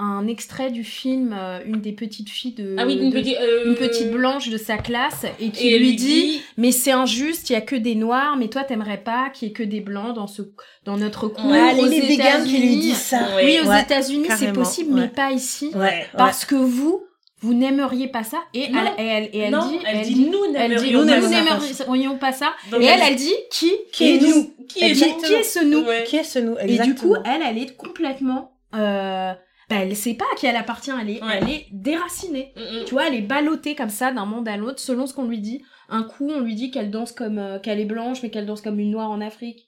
un 0.00 0.28
extrait 0.28 0.70
du 0.70 0.84
film, 0.84 1.34
euh, 1.36 1.58
une 1.66 1.80
des 1.80 1.90
petites 1.90 2.30
filles 2.30 2.52
de... 2.54 2.76
Ah 2.78 2.84
oui, 2.86 2.96
une 3.02 3.10
de- 3.10 3.14
petite. 3.18 3.36
euh, 3.40 3.64
une 3.66 3.74
petite 3.74 4.12
blanche 4.12 4.48
de 4.48 4.56
sa 4.56 4.78
classe, 4.78 5.26
et 5.40 5.50
qui 5.50 5.66
Et 5.70 5.78
lui 5.80 5.96
dit, 5.96 6.40
mais 6.56 6.70
c'est 6.70 6.92
injuste, 6.92 7.50
il 7.50 7.54
y 7.54 7.56
a 7.56 7.60
que 7.60 7.74
des 7.74 7.96
noirs, 7.96 8.36
mais 8.36 8.46
toi 8.46 8.62
t'aimerais 8.62 9.02
pas 9.02 9.30
qu'il 9.30 9.48
y 9.48 9.50
ait 9.50 9.54
que 9.54 9.64
des 9.64 9.80
blancs 9.80 10.14
dans 10.14 10.28
ce 10.28 10.42
dans 10.84 10.96
notre 10.96 11.26
cours 11.26 11.50
Ouais. 11.50 11.58
Ah, 11.60 11.74
aux 11.76 11.84
les 11.86 12.00
qui 12.00 12.58
lui 12.60 12.76
disent 12.76 12.96
ça. 12.96 13.22
Ouais. 13.34 13.44
Oui, 13.44 13.58
aux 13.64 13.68
Ouais, 13.68 13.82
États-Unis 13.82 14.28
c'est 14.36 14.52
possible, 14.52 14.94
ouais. 14.94 15.00
mais 15.00 15.08
pas 15.08 15.32
ici, 15.32 15.72
Ouais. 15.74 16.06
parce 16.16 16.44
que 16.44 16.54
vous, 16.54 17.02
vous 17.40 17.54
n'aimeriez 17.54 18.08
pas 18.08 18.24
ça. 18.24 18.38
Et 18.54 18.68
Non. 18.68 18.80
elle, 18.98 19.04
et 19.04 19.08
elle, 19.08 19.30
et 19.32 19.38
elle 19.38 19.52
non, 19.52 19.68
dit, 19.68 19.78
elle 19.86 20.02
dit 20.02 20.24
nous 20.26 20.46
dit, 20.46 20.52
n'aimerions 20.52 21.00
nous 21.04 21.06
pas 21.08 21.20
ça. 21.20 21.84
n'aimerions 21.84 22.18
pas 22.18 22.32
ça. 22.32 22.52
Donc 22.70 22.80
Et 22.82 22.86
elle, 22.86 23.00
elle- 23.06 23.16
dit 23.16 23.34
qui 23.50 23.72
Qui 23.92 24.16
est 24.16 24.20
nous 24.20 24.52
Qui 24.68 24.78
Elle 24.84 24.90
est 24.90 24.94
dit, 24.94 25.04
nous 25.12 25.22
qui 25.22 25.32
est 25.34 25.42
ce 25.42 25.64
nous 25.64 25.80
Ouais. 25.80 26.04
Qui 26.04 26.16
est 26.16 26.24
ce 26.24 26.38
nous 26.40 26.56
Et 26.60 26.78
du 26.78 26.94
coup, 26.94 27.14
elle, 27.24 27.42
elle 27.48 27.58
est 27.58 27.76
complètement, 27.76 28.52
euh, 28.74 29.32
bah, 29.70 29.76
elle 29.80 29.94
sait 29.96 30.14
pas 30.14 30.24
à 30.32 30.36
qui 30.36 30.46
elle 30.46 30.56
appartient. 30.56 30.90
Elle 31.00 31.10
est, 31.10 31.22
Ouais. 31.22 31.38
elle 31.40 31.48
est 31.50 31.66
déracinée. 31.72 32.52
Mm, 32.56 32.60
mm. 32.80 32.84
Tu 32.86 32.92
vois, 32.94 33.06
elle 33.08 33.14
est 33.14 33.20
ballottée 33.22 33.74
comme 33.74 33.88
ça 33.90 34.12
d'un 34.12 34.24
monde 34.26 34.48
à 34.48 34.56
l'autre 34.56 34.80
selon 34.80 35.06
ce 35.06 35.14
qu'on 35.14 35.24
lui 35.24 35.38
dit. 35.40 35.62
Un 35.90 36.02
coup, 36.02 36.28
on 36.30 36.40
lui 36.40 36.54
dit 36.54 36.70
qu'elle 36.70 36.90
danse 36.90 37.12
comme 37.12 37.38
euh, 37.38 37.58
qu'elle 37.58 37.80
est 37.80 37.84
blanche, 37.86 38.18
mais 38.22 38.30
qu'elle 38.30 38.46
danse 38.46 38.60
comme 38.62 38.78
une 38.78 38.90
noire 38.90 39.10
en 39.10 39.20
Afrique. 39.20 39.67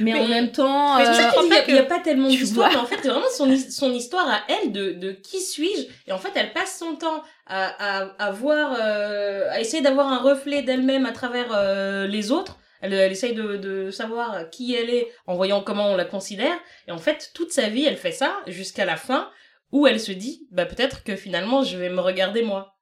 Mais, 0.00 0.12
Mais- 0.12 0.20
en 0.20 0.28
même 0.28 0.52
temps, 0.52 0.98
euh, 0.98 1.04
il 1.42 1.72
n'y 1.72 1.78
a, 1.78 1.82
pas 1.84 2.00
tellement 2.00 2.28
d'histoire, 2.28 2.70
mais 2.70 2.76
en 2.76 2.86
fait, 2.86 2.98
c'est 3.02 3.08
vraiment 3.08 3.28
son, 3.34 3.56
son 3.56 3.92
histoire 3.92 4.28
à 4.28 4.40
elle 4.48 4.72
de, 4.72 4.92
de 4.92 5.12
qui 5.12 5.40
suis-je. 5.40 5.86
Et 6.06 6.12
en 6.12 6.18
fait, 6.18 6.32
elle 6.34 6.52
passe 6.52 6.78
son 6.78 6.96
temps 6.96 7.22
à, 7.46 8.02
à, 8.02 8.14
à 8.18 8.30
voir, 8.32 8.76
euh, 8.80 9.48
à 9.50 9.60
essayer 9.60 9.82
d'avoir 9.82 10.08
un 10.08 10.18
reflet 10.18 10.62
d'elle-même 10.62 11.06
à 11.06 11.12
travers 11.12 11.48
euh, 11.52 12.06
les 12.06 12.30
autres. 12.32 12.58
Elle, 12.80 12.92
elle 12.92 13.12
essaye 13.12 13.34
de, 13.34 13.56
de 13.56 13.90
savoir 13.90 14.50
qui 14.50 14.74
elle 14.74 14.90
est 14.90 15.10
en 15.26 15.34
voyant 15.34 15.62
comment 15.62 15.90
on 15.90 15.96
la 15.96 16.04
considère. 16.04 16.56
Et 16.86 16.92
en 16.92 16.98
fait, 16.98 17.30
toute 17.34 17.50
sa 17.52 17.68
vie, 17.68 17.84
elle 17.84 17.96
fait 17.96 18.12
ça 18.12 18.36
jusqu'à 18.46 18.84
la 18.84 18.96
fin 18.96 19.30
où 19.72 19.86
elle 19.86 19.98
se 19.98 20.12
dit, 20.12 20.46
bah 20.50 20.66
peut-être 20.66 21.02
que 21.02 21.16
finalement, 21.16 21.62
je 21.62 21.76
vais 21.76 21.88
me 21.88 22.00
regarder 22.00 22.42
moi. 22.42 22.76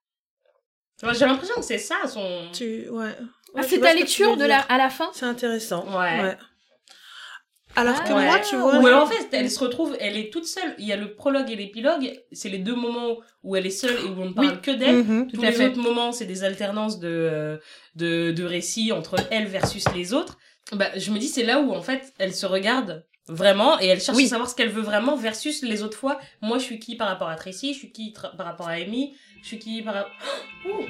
J'ai 1.03 1.25
l'impression 1.25 1.55
que 1.57 1.62
c'est 1.65 1.79
ça 1.79 1.97
son. 2.07 2.49
Tu... 2.53 2.88
Ouais. 2.91 3.11
ah, 3.19 3.59
Ouais, 3.61 3.62
c'est 3.65 3.81
ta 3.81 3.93
lecture 3.95 4.37
de 4.37 4.45
la, 4.45 4.61
à 4.61 4.79
la 4.79 4.88
fin? 4.91 5.11
C'est 5.15 5.27
intéressant. 5.27 5.85
Ouais. 5.99 6.37
Alors 7.75 8.05
que 8.05 8.13
ouais. 8.13 8.27
moi, 8.27 8.39
tu 8.41 8.57
vois... 8.57 8.79
Ou 8.79 8.87
alors 8.87 9.05
en 9.05 9.07
fait, 9.07 9.29
elle 9.33 9.51
se 9.51 9.59
retrouve, 9.59 9.97
elle 9.99 10.17
est 10.17 10.31
toute 10.33 10.45
seule. 10.47 10.75
Il 10.79 10.87
y 10.87 10.93
a 10.93 10.97
le 10.97 11.15
prologue 11.15 11.51
et 11.51 11.57
l'épilogue, 11.57 12.13
c'est 12.31 12.49
les 12.51 12.59
deux 12.59 12.75
moments 12.75 13.17
où 13.43 13.57
elle 13.57 13.67
est 13.67 13.71
seule 13.71 13.97
et 14.05 14.09
où 14.09 14.21
on 14.21 14.27
ne 14.27 14.33
parle 14.35 14.49
Oui. 14.49 14.61
que 14.63 14.71
d'elle. 14.71 14.97
Mhm. 15.05 15.29
Tout 15.31 15.37
Tous 15.39 15.43
à 15.45 15.51
les 15.51 15.53
fait. 15.57 15.67
autres 15.69 15.81
moments, 15.81 16.13
c'est 16.13 16.27
des 16.27 16.45
alternances 16.45 16.99
de, 16.99 17.09
euh, 17.09 17.57
de, 17.97 18.31
de 18.33 18.45
récits 18.45 18.93
entre 18.93 19.17
elle 19.31 19.47
versus 19.47 19.85
les 19.95 20.13
autres. 20.13 20.39
Bah, 20.73 20.89
je 20.97 21.11
me 21.11 21.19
dis, 21.19 21.29
c'est 21.29 21.45
là 21.45 21.61
où 21.61 21.73
en 21.73 21.83
fait, 21.83 22.13
elle 22.19 22.35
se 22.35 22.47
regarde 22.47 23.05
vraiment 23.29 23.81
et 23.81 23.87
elle 23.87 24.01
cherche 24.01 24.17
Oui. 24.19 24.25
à 24.27 24.29
savoir 24.29 24.51
ce 24.51 24.55
qu'elle 24.55 24.69
veut 24.69 24.83
vraiment 24.83 25.17
versus 25.17 25.63
les 25.63 25.83
autres 25.83 25.97
fois. 25.97 26.19
Moi, 26.43 26.59
je 26.59 26.65
suis 26.65 26.79
qui 26.79 26.97
par 26.97 27.09
rapport 27.09 27.29
à 27.29 27.37
Tracy, 27.37 27.73
je 27.73 27.79
suis 27.79 27.93
qui 27.93 28.13
par 28.37 28.47
rapport 28.47 28.69
à 28.69 28.73
Amy, 28.73 29.15
je 29.43 29.47
suis 29.49 29.59
qui 29.61 29.81
par 29.83 29.95
rapport... 29.95 30.13
Ouh. 30.67 30.85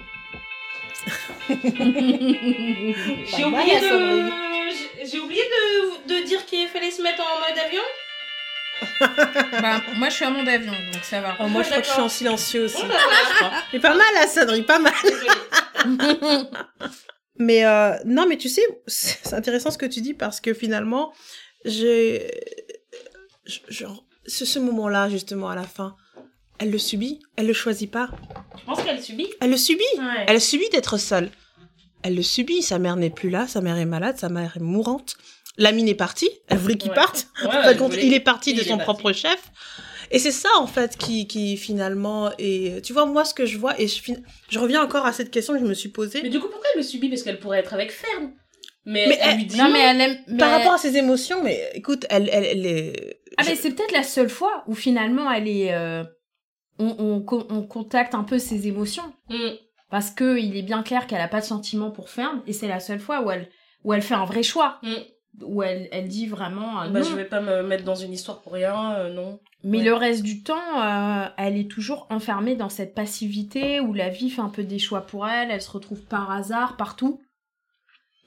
J'ai 1.48 3.44
oublié 3.44 3.80
de, 3.80 4.30
j'ai- 5.04 5.20
oublié 5.20 5.42
de, 5.42 6.14
de 6.14 6.24
dire 6.26 6.44
qu'il 6.46 6.68
fallait 6.68 6.90
se 6.90 7.02
mettre 7.02 7.22
en 7.22 7.40
mode 7.40 7.58
avion. 7.58 7.82
bah, 9.62 9.80
moi, 9.96 10.08
je 10.08 10.14
suis 10.14 10.24
à 10.24 10.30
mon 10.30 10.46
avion, 10.46 10.72
donc 10.92 11.04
ça 11.04 11.20
va. 11.20 11.36
Oh, 11.40 11.46
moi, 11.48 11.62
je 11.62 11.68
crois 11.68 11.80
que 11.82 11.86
je 11.86 11.92
suis 11.92 12.00
en 12.00 12.08
silencieux 12.08 12.64
aussi. 12.64 12.82
Bah, 12.86 12.94
crois. 13.36 13.52
Mais 13.72 13.80
pas 13.80 13.94
mal, 13.94 14.06
la 14.14 14.26
sonnerie, 14.26 14.62
pas 14.62 14.78
mal. 14.78 14.92
Mais 17.38 17.64
euh, 17.64 17.94
non, 18.04 18.26
mais 18.28 18.36
tu 18.36 18.48
sais, 18.50 18.62
c'est 18.86 19.32
intéressant 19.34 19.70
ce 19.70 19.78
que 19.78 19.86
tu 19.86 20.00
dis 20.02 20.12
parce 20.14 20.38
que 20.40 20.52
finalement, 20.54 21.12
j'ai. 21.64 22.30
ce, 23.46 24.44
ce 24.44 24.58
moment-là, 24.58 25.08
justement, 25.08 25.48
à 25.48 25.54
la 25.56 25.62
fin, 25.64 25.96
elle 26.58 26.70
le 26.70 26.78
subit, 26.78 27.20
elle 27.36 27.46
le 27.46 27.52
choisit 27.52 27.90
pas. 27.90 28.08
Je 28.58 28.64
pense 28.64 28.82
qu'elle 28.82 29.02
subit? 29.02 29.28
Elle 29.40 29.50
le 29.50 29.56
subit. 29.56 29.82
Ouais. 29.98 30.24
Elle 30.28 30.40
subit 30.40 30.68
d'être 30.70 30.96
seule. 30.98 31.30
Elle 32.02 32.14
le 32.14 32.22
subit. 32.22 32.62
Sa 32.62 32.78
mère 32.78 32.96
n'est 32.96 33.10
plus 33.10 33.30
là, 33.30 33.46
sa 33.46 33.60
mère 33.60 33.76
est 33.78 33.84
malade, 33.84 34.16
sa 34.18 34.28
mère 34.28 34.56
est 34.56 34.60
mourante. 34.60 35.14
L'ami 35.58 35.88
est 35.90 35.94
parti. 35.94 36.28
Elle 36.48 36.58
voulait 36.58 36.76
qu'il 36.76 36.90
Ouais. 36.90 36.96
parte. 36.96 37.26
Ouais, 37.42 37.48
En 37.80 37.90
fait, 37.90 38.02
il 38.02 38.14
est 38.14 38.20
parti 38.20 38.50
il 38.52 38.56
de 38.56 38.60
est 38.62 38.64
son 38.64 38.76
parti. 38.78 38.84
propre 38.84 39.12
chef. 39.12 39.38
Et 40.10 40.18
c'est 40.18 40.30
ça, 40.30 40.48
en 40.58 40.66
fait, 40.66 40.96
qui, 40.98 41.26
qui 41.26 41.56
finalement 41.56 42.30
est. 42.38 42.84
Tu 42.84 42.92
vois, 42.92 43.06
moi, 43.06 43.24
ce 43.24 43.32
que 43.34 43.46
je 43.46 43.56
vois, 43.58 43.78
et 43.80 43.86
je, 43.88 44.02
fin- 44.02 44.20
je 44.50 44.58
reviens 44.58 44.82
encore 44.82 45.06
à 45.06 45.12
cette 45.12 45.30
question 45.30 45.54
que 45.54 45.60
je 45.60 45.64
me 45.64 45.74
suis 45.74 45.88
posée. 45.88 46.20
Mais 46.22 46.28
du 46.28 46.38
coup, 46.38 46.48
pourquoi 46.48 46.66
elle 46.74 46.80
le 46.80 46.86
subit? 46.86 47.08
Parce 47.08 47.22
qu'elle 47.22 47.38
pourrait 47.38 47.58
être 47.60 47.72
avec 47.74 47.90
Fern. 47.92 48.30
Mais, 48.84 49.06
Mais 49.08 49.18
elle, 49.22 49.30
elle- 49.30 49.36
lui 49.38 49.44
dit 49.46 49.56
Non, 49.56 49.70
mais 49.70 49.78
elle 49.80 50.00
aime. 50.00 50.16
Par 50.38 50.48
mais- 50.50 50.56
rapport 50.56 50.72
à 50.72 50.78
ses 50.78 50.96
émotions, 50.96 51.42
mais 51.42 51.70
écoute, 51.74 52.04
elle, 52.10 52.28
elle, 52.32 52.44
elle 52.44 52.66
est. 52.66 53.20
Ah, 53.36 53.42
je- 53.42 53.50
mais 53.50 53.56
c'est 53.56 53.70
peut-être 53.70 53.92
la 53.92 54.02
seule 54.02 54.28
fois 54.28 54.64
où 54.66 54.74
finalement 54.74 55.30
elle 55.30 55.48
est. 55.48 55.72
euh, 55.72 56.02
on, 56.82 56.96
on, 56.98 57.20
co- 57.22 57.46
on 57.50 57.62
contacte 57.62 58.14
un 58.14 58.24
peu 58.24 58.38
ses 58.38 58.66
émotions. 58.68 59.12
Hmm. 59.28 59.54
Parce 59.90 60.10
que 60.10 60.38
il 60.38 60.56
est 60.56 60.62
bien 60.62 60.82
clair 60.82 61.06
qu'elle 61.06 61.20
a 61.20 61.28
pas 61.28 61.40
de 61.40 61.44
sentiment 61.46 61.90
pour 61.90 62.08
Fern, 62.08 62.42
et 62.46 62.52
c'est 62.52 62.68
la 62.68 62.80
seule 62.80 62.98
fois 63.00 63.20
où 63.22 63.30
elle, 63.30 63.48
où 63.84 63.92
elle 63.92 64.02
fait 64.02 64.14
un 64.14 64.24
vrai 64.24 64.42
choix. 64.42 64.78
Mm. 64.82 64.94
Où 65.44 65.62
elle, 65.62 65.88
elle 65.92 66.08
dit 66.08 66.26
vraiment. 66.26 66.82
euh, 66.82 66.88
Bah, 66.88 67.00
non. 67.00 67.04
je 67.06 67.14
vais 67.14 67.24
pas 67.24 67.40
me 67.40 67.62
mettre 67.62 67.84
dans 67.84 67.94
une 67.94 68.12
histoire 68.12 68.40
pour 68.42 68.52
rien, 68.52 68.92
euh, 68.96 69.12
non. 69.12 69.40
Mais 69.64 69.78
Ouais. 69.78 69.84
le 69.84 69.94
reste 69.94 70.22
du 70.22 70.42
temps, 70.42 70.82
euh, 70.82 71.26
elle 71.38 71.56
est 71.58 71.70
toujours 71.70 72.06
enfermée 72.10 72.54
dans 72.56 72.68
cette 72.68 72.94
passivité 72.94 73.80
où 73.80 73.92
la 73.94 74.08
vie 74.10 74.28
fait 74.30 74.42
un 74.42 74.48
peu 74.50 74.62
des 74.64 74.78
choix 74.78 75.02
pour 75.02 75.26
elle, 75.26 75.50
elle 75.50 75.62
se 75.62 75.70
retrouve 75.70 76.02
par 76.04 76.30
hasard 76.30 76.76
partout. 76.76 77.20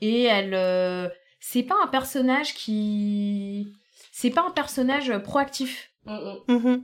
Et 0.02 0.24
elle. 0.24 0.54
euh, 0.54 1.08
c'est 1.40 1.64
pas 1.64 1.76
un 1.84 1.88
personnage 1.88 2.54
qui. 2.56 3.72
C'est 4.12 4.32
pas 4.32 4.46
un 4.48 4.52
personnage 4.52 5.16
proactif. 5.20 5.92
Mm, 6.06 6.40
mm. 6.48 6.84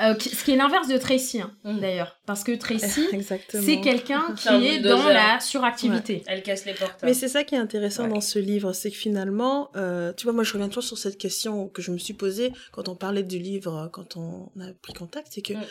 Euh, 0.00 0.14
ce 0.18 0.42
qui 0.42 0.52
est 0.52 0.56
l'inverse 0.56 0.88
de 0.88 0.96
Tracy, 0.96 1.40
hein, 1.40 1.52
Mm. 1.64 1.80
d'ailleurs. 1.80 2.16
Parce 2.26 2.42
que 2.44 2.52
Tracy, 2.52 3.06
c'est 3.50 3.80
quelqu'un 3.80 4.22
qui 4.36 4.48
est 4.66 4.80
dans 4.80 5.04
la 5.06 5.38
suractivité. 5.38 6.22
Elle 6.26 6.42
casse 6.42 6.64
les 6.64 6.72
portes. 6.74 6.98
Mais 7.02 7.14
c'est 7.14 7.28
ça 7.28 7.44
qui 7.44 7.54
est 7.54 7.58
intéressant 7.58 8.04
Ouais. 8.04 8.08
dans 8.08 8.20
ce 8.20 8.38
livre, 8.38 8.72
c'est 8.72 8.90
que 8.90 8.96
finalement, 8.96 9.70
euh, 9.76 10.12
tu 10.16 10.24
vois, 10.24 10.32
moi 10.32 10.44
je 10.44 10.52
reviens 10.54 10.68
toujours 10.68 10.82
sur 10.84 10.98
cette 10.98 11.18
question 11.18 11.68
que 11.68 11.82
je 11.82 11.90
me 11.90 11.98
suis 11.98 12.14
posée 12.14 12.52
quand 12.72 12.88
on 12.88 12.96
parlait 12.96 13.22
du 13.22 13.38
livre, 13.38 13.76
euh, 13.84 13.88
quand 13.88 14.16
on 14.16 14.50
a 14.60 14.72
pris 14.82 14.92
contact, 14.94 15.28
c'est 15.30 15.42
que 15.42 15.52
Mm. 15.52 15.62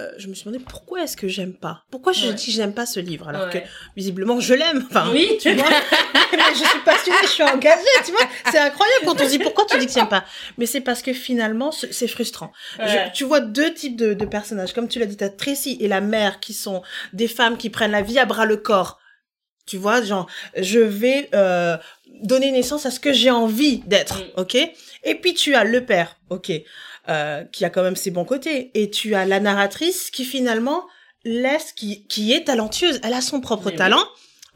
euh, 0.00 0.10
je 0.18 0.26
me 0.28 0.34
suis 0.34 0.44
demandé 0.44 0.62
pourquoi 0.68 1.02
est-ce 1.04 1.16
que 1.16 1.28
j'aime 1.28 1.54
pas? 1.54 1.84
Pourquoi 1.90 2.12
je 2.12 2.26
Ouais. 2.28 2.34
dis 2.34 2.50
j'aime 2.50 2.74
pas 2.74 2.84
ce 2.86 3.00
livre 3.00 3.28
alors 3.28 3.46
Ouais. 3.46 3.62
que 3.62 3.68
visiblement 3.96 4.40
je 4.40 4.54
l'aime 4.54 4.84
Enfin, 4.90 5.08
Oui. 5.12 5.28
tu 5.40 5.54
vois, 5.54 5.64
je 6.52 6.58
suis 6.64 6.80
passionnée, 6.84 7.18
je 7.22 7.28
suis 7.28 7.42
engagée, 7.42 7.78
tu 8.04 8.10
vois. 8.12 8.26
C'est 8.50 8.58
incroyable 8.58 9.04
quand 9.06 9.20
on 9.20 9.24
se 9.24 9.30
dit 9.30 9.38
pourquoi 9.38 9.64
tu 9.66 9.78
dis 9.78 9.86
que 9.86 9.92
tu 9.92 9.98
n'aimes 9.98 10.08
pas. 10.08 10.24
Mais 10.58 10.66
c'est 10.66 10.80
parce 10.80 11.00
que 11.02 11.12
finalement 11.12 11.70
c'est 11.72 12.08
frustrant. 12.08 12.52
Je- 12.78 13.12
tu 13.14 13.24
vois 13.24 13.40
deux 13.40 13.67
types 13.74 13.96
de, 13.96 14.14
de 14.14 14.24
personnages. 14.24 14.72
Comme 14.72 14.88
tu 14.88 14.98
l'as 14.98 15.06
dit, 15.06 15.16
t'as 15.16 15.28
Tracy 15.28 15.76
et 15.80 15.88
la 15.88 16.00
mère 16.00 16.40
qui 16.40 16.52
sont 16.54 16.82
des 17.12 17.28
femmes 17.28 17.56
qui 17.56 17.70
prennent 17.70 17.90
la 17.92 18.02
vie 18.02 18.18
à 18.18 18.24
bras 18.26 18.46
le 18.46 18.56
corps. 18.56 18.98
Tu 19.66 19.76
vois, 19.76 20.02
genre, 20.02 20.26
je 20.56 20.78
vais 20.80 21.28
euh, 21.34 21.76
donner 22.22 22.50
naissance 22.50 22.86
à 22.86 22.90
ce 22.90 23.00
que 23.00 23.12
j'ai 23.12 23.30
envie 23.30 23.78
d'être, 23.86 24.18
Mm. 24.18 24.40
ok? 24.40 24.54
Et 25.04 25.14
puis 25.16 25.34
tu 25.34 25.54
as 25.54 25.64
le 25.64 25.84
père, 25.84 26.16
ok, 26.30 26.50
euh, 27.08 27.44
qui 27.44 27.64
a 27.64 27.70
quand 27.70 27.82
même 27.82 27.96
ses 27.96 28.10
bons 28.10 28.24
côtés. 28.24 28.70
Et 28.74 28.90
tu 28.90 29.14
as 29.14 29.26
la 29.26 29.40
narratrice 29.40 30.10
qui 30.10 30.24
finalement 30.24 30.84
laisse, 31.24 31.72
qui, 31.72 32.06
qui 32.06 32.32
est 32.32 32.44
talentueuse. 32.44 32.98
Elle 33.02 33.12
a 33.12 33.20
son 33.20 33.40
propre 33.42 33.66
Mais 33.66 33.72
oui. 33.72 33.76
talent, 33.76 34.04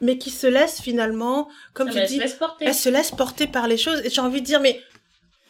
mais 0.00 0.16
qui 0.18 0.30
se 0.30 0.46
laisse 0.46 0.80
finalement, 0.80 1.48
comme 1.74 1.88
Ah, 1.88 1.92
tu 1.92 1.98
elle 1.98 2.08
dis, 2.08 2.16
se 2.16 2.34
elle 2.60 2.74
se 2.74 2.88
laisse 2.88 3.10
porter 3.10 3.46
par 3.46 3.68
les 3.68 3.76
choses. 3.76 4.00
Et 4.04 4.10
j'ai 4.10 4.20
envie 4.22 4.40
de 4.40 4.46
dire, 4.46 4.60
mais 4.60 4.80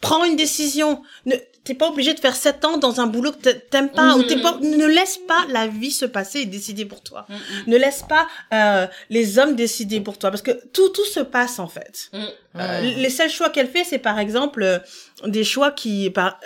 prends 0.01 0.25
une 0.25 0.35
décision. 0.35 1.01
Ne, 1.25 1.35
t'es 1.63 1.73
pas 1.73 1.87
obligé 1.89 2.13
de 2.13 2.19
faire 2.19 2.35
7 2.35 2.65
ans 2.65 2.77
dans 2.77 2.99
un 3.01 3.07
boulot 3.07 3.31
que 3.31 3.37
t'a- 3.37 3.53
t'aimes 3.53 3.89
pas, 3.89 4.15
ou 4.17 4.23
t'es 4.23 4.41
pas, 4.41 4.57
ne 4.61 4.85
laisse 4.85 5.17
pas 5.17 5.45
la 5.49 5.67
vie 5.67 5.91
se 5.91 6.05
passer 6.05 6.39
et 6.39 6.45
décider 6.45 6.85
pour 6.85 7.01
toi. 7.01 7.25
Ne 7.67 7.77
laisse 7.77 8.03
pas 8.03 8.27
euh, 8.53 8.87
les 9.09 9.39
hommes 9.39 9.55
décider 9.55 10.01
pour 10.01 10.17
toi, 10.17 10.29
parce 10.29 10.41
que 10.41 10.51
tout, 10.73 10.89
tout 10.89 11.05
se 11.05 11.19
passe 11.21 11.59
en 11.59 11.67
fait. 11.67 12.09
Mm. 12.13 12.17
Euh, 12.59 12.81
les 12.81 13.09
seuls 13.09 13.29
choix 13.29 13.49
qu'elle 13.49 13.69
fait, 13.69 13.83
c'est 13.83 13.99
par 13.99 14.19
exemple 14.19 14.61
euh, 14.63 14.79
des 15.25 15.43
choix 15.43 15.71
qui, 15.71 16.09
par, 16.09 16.39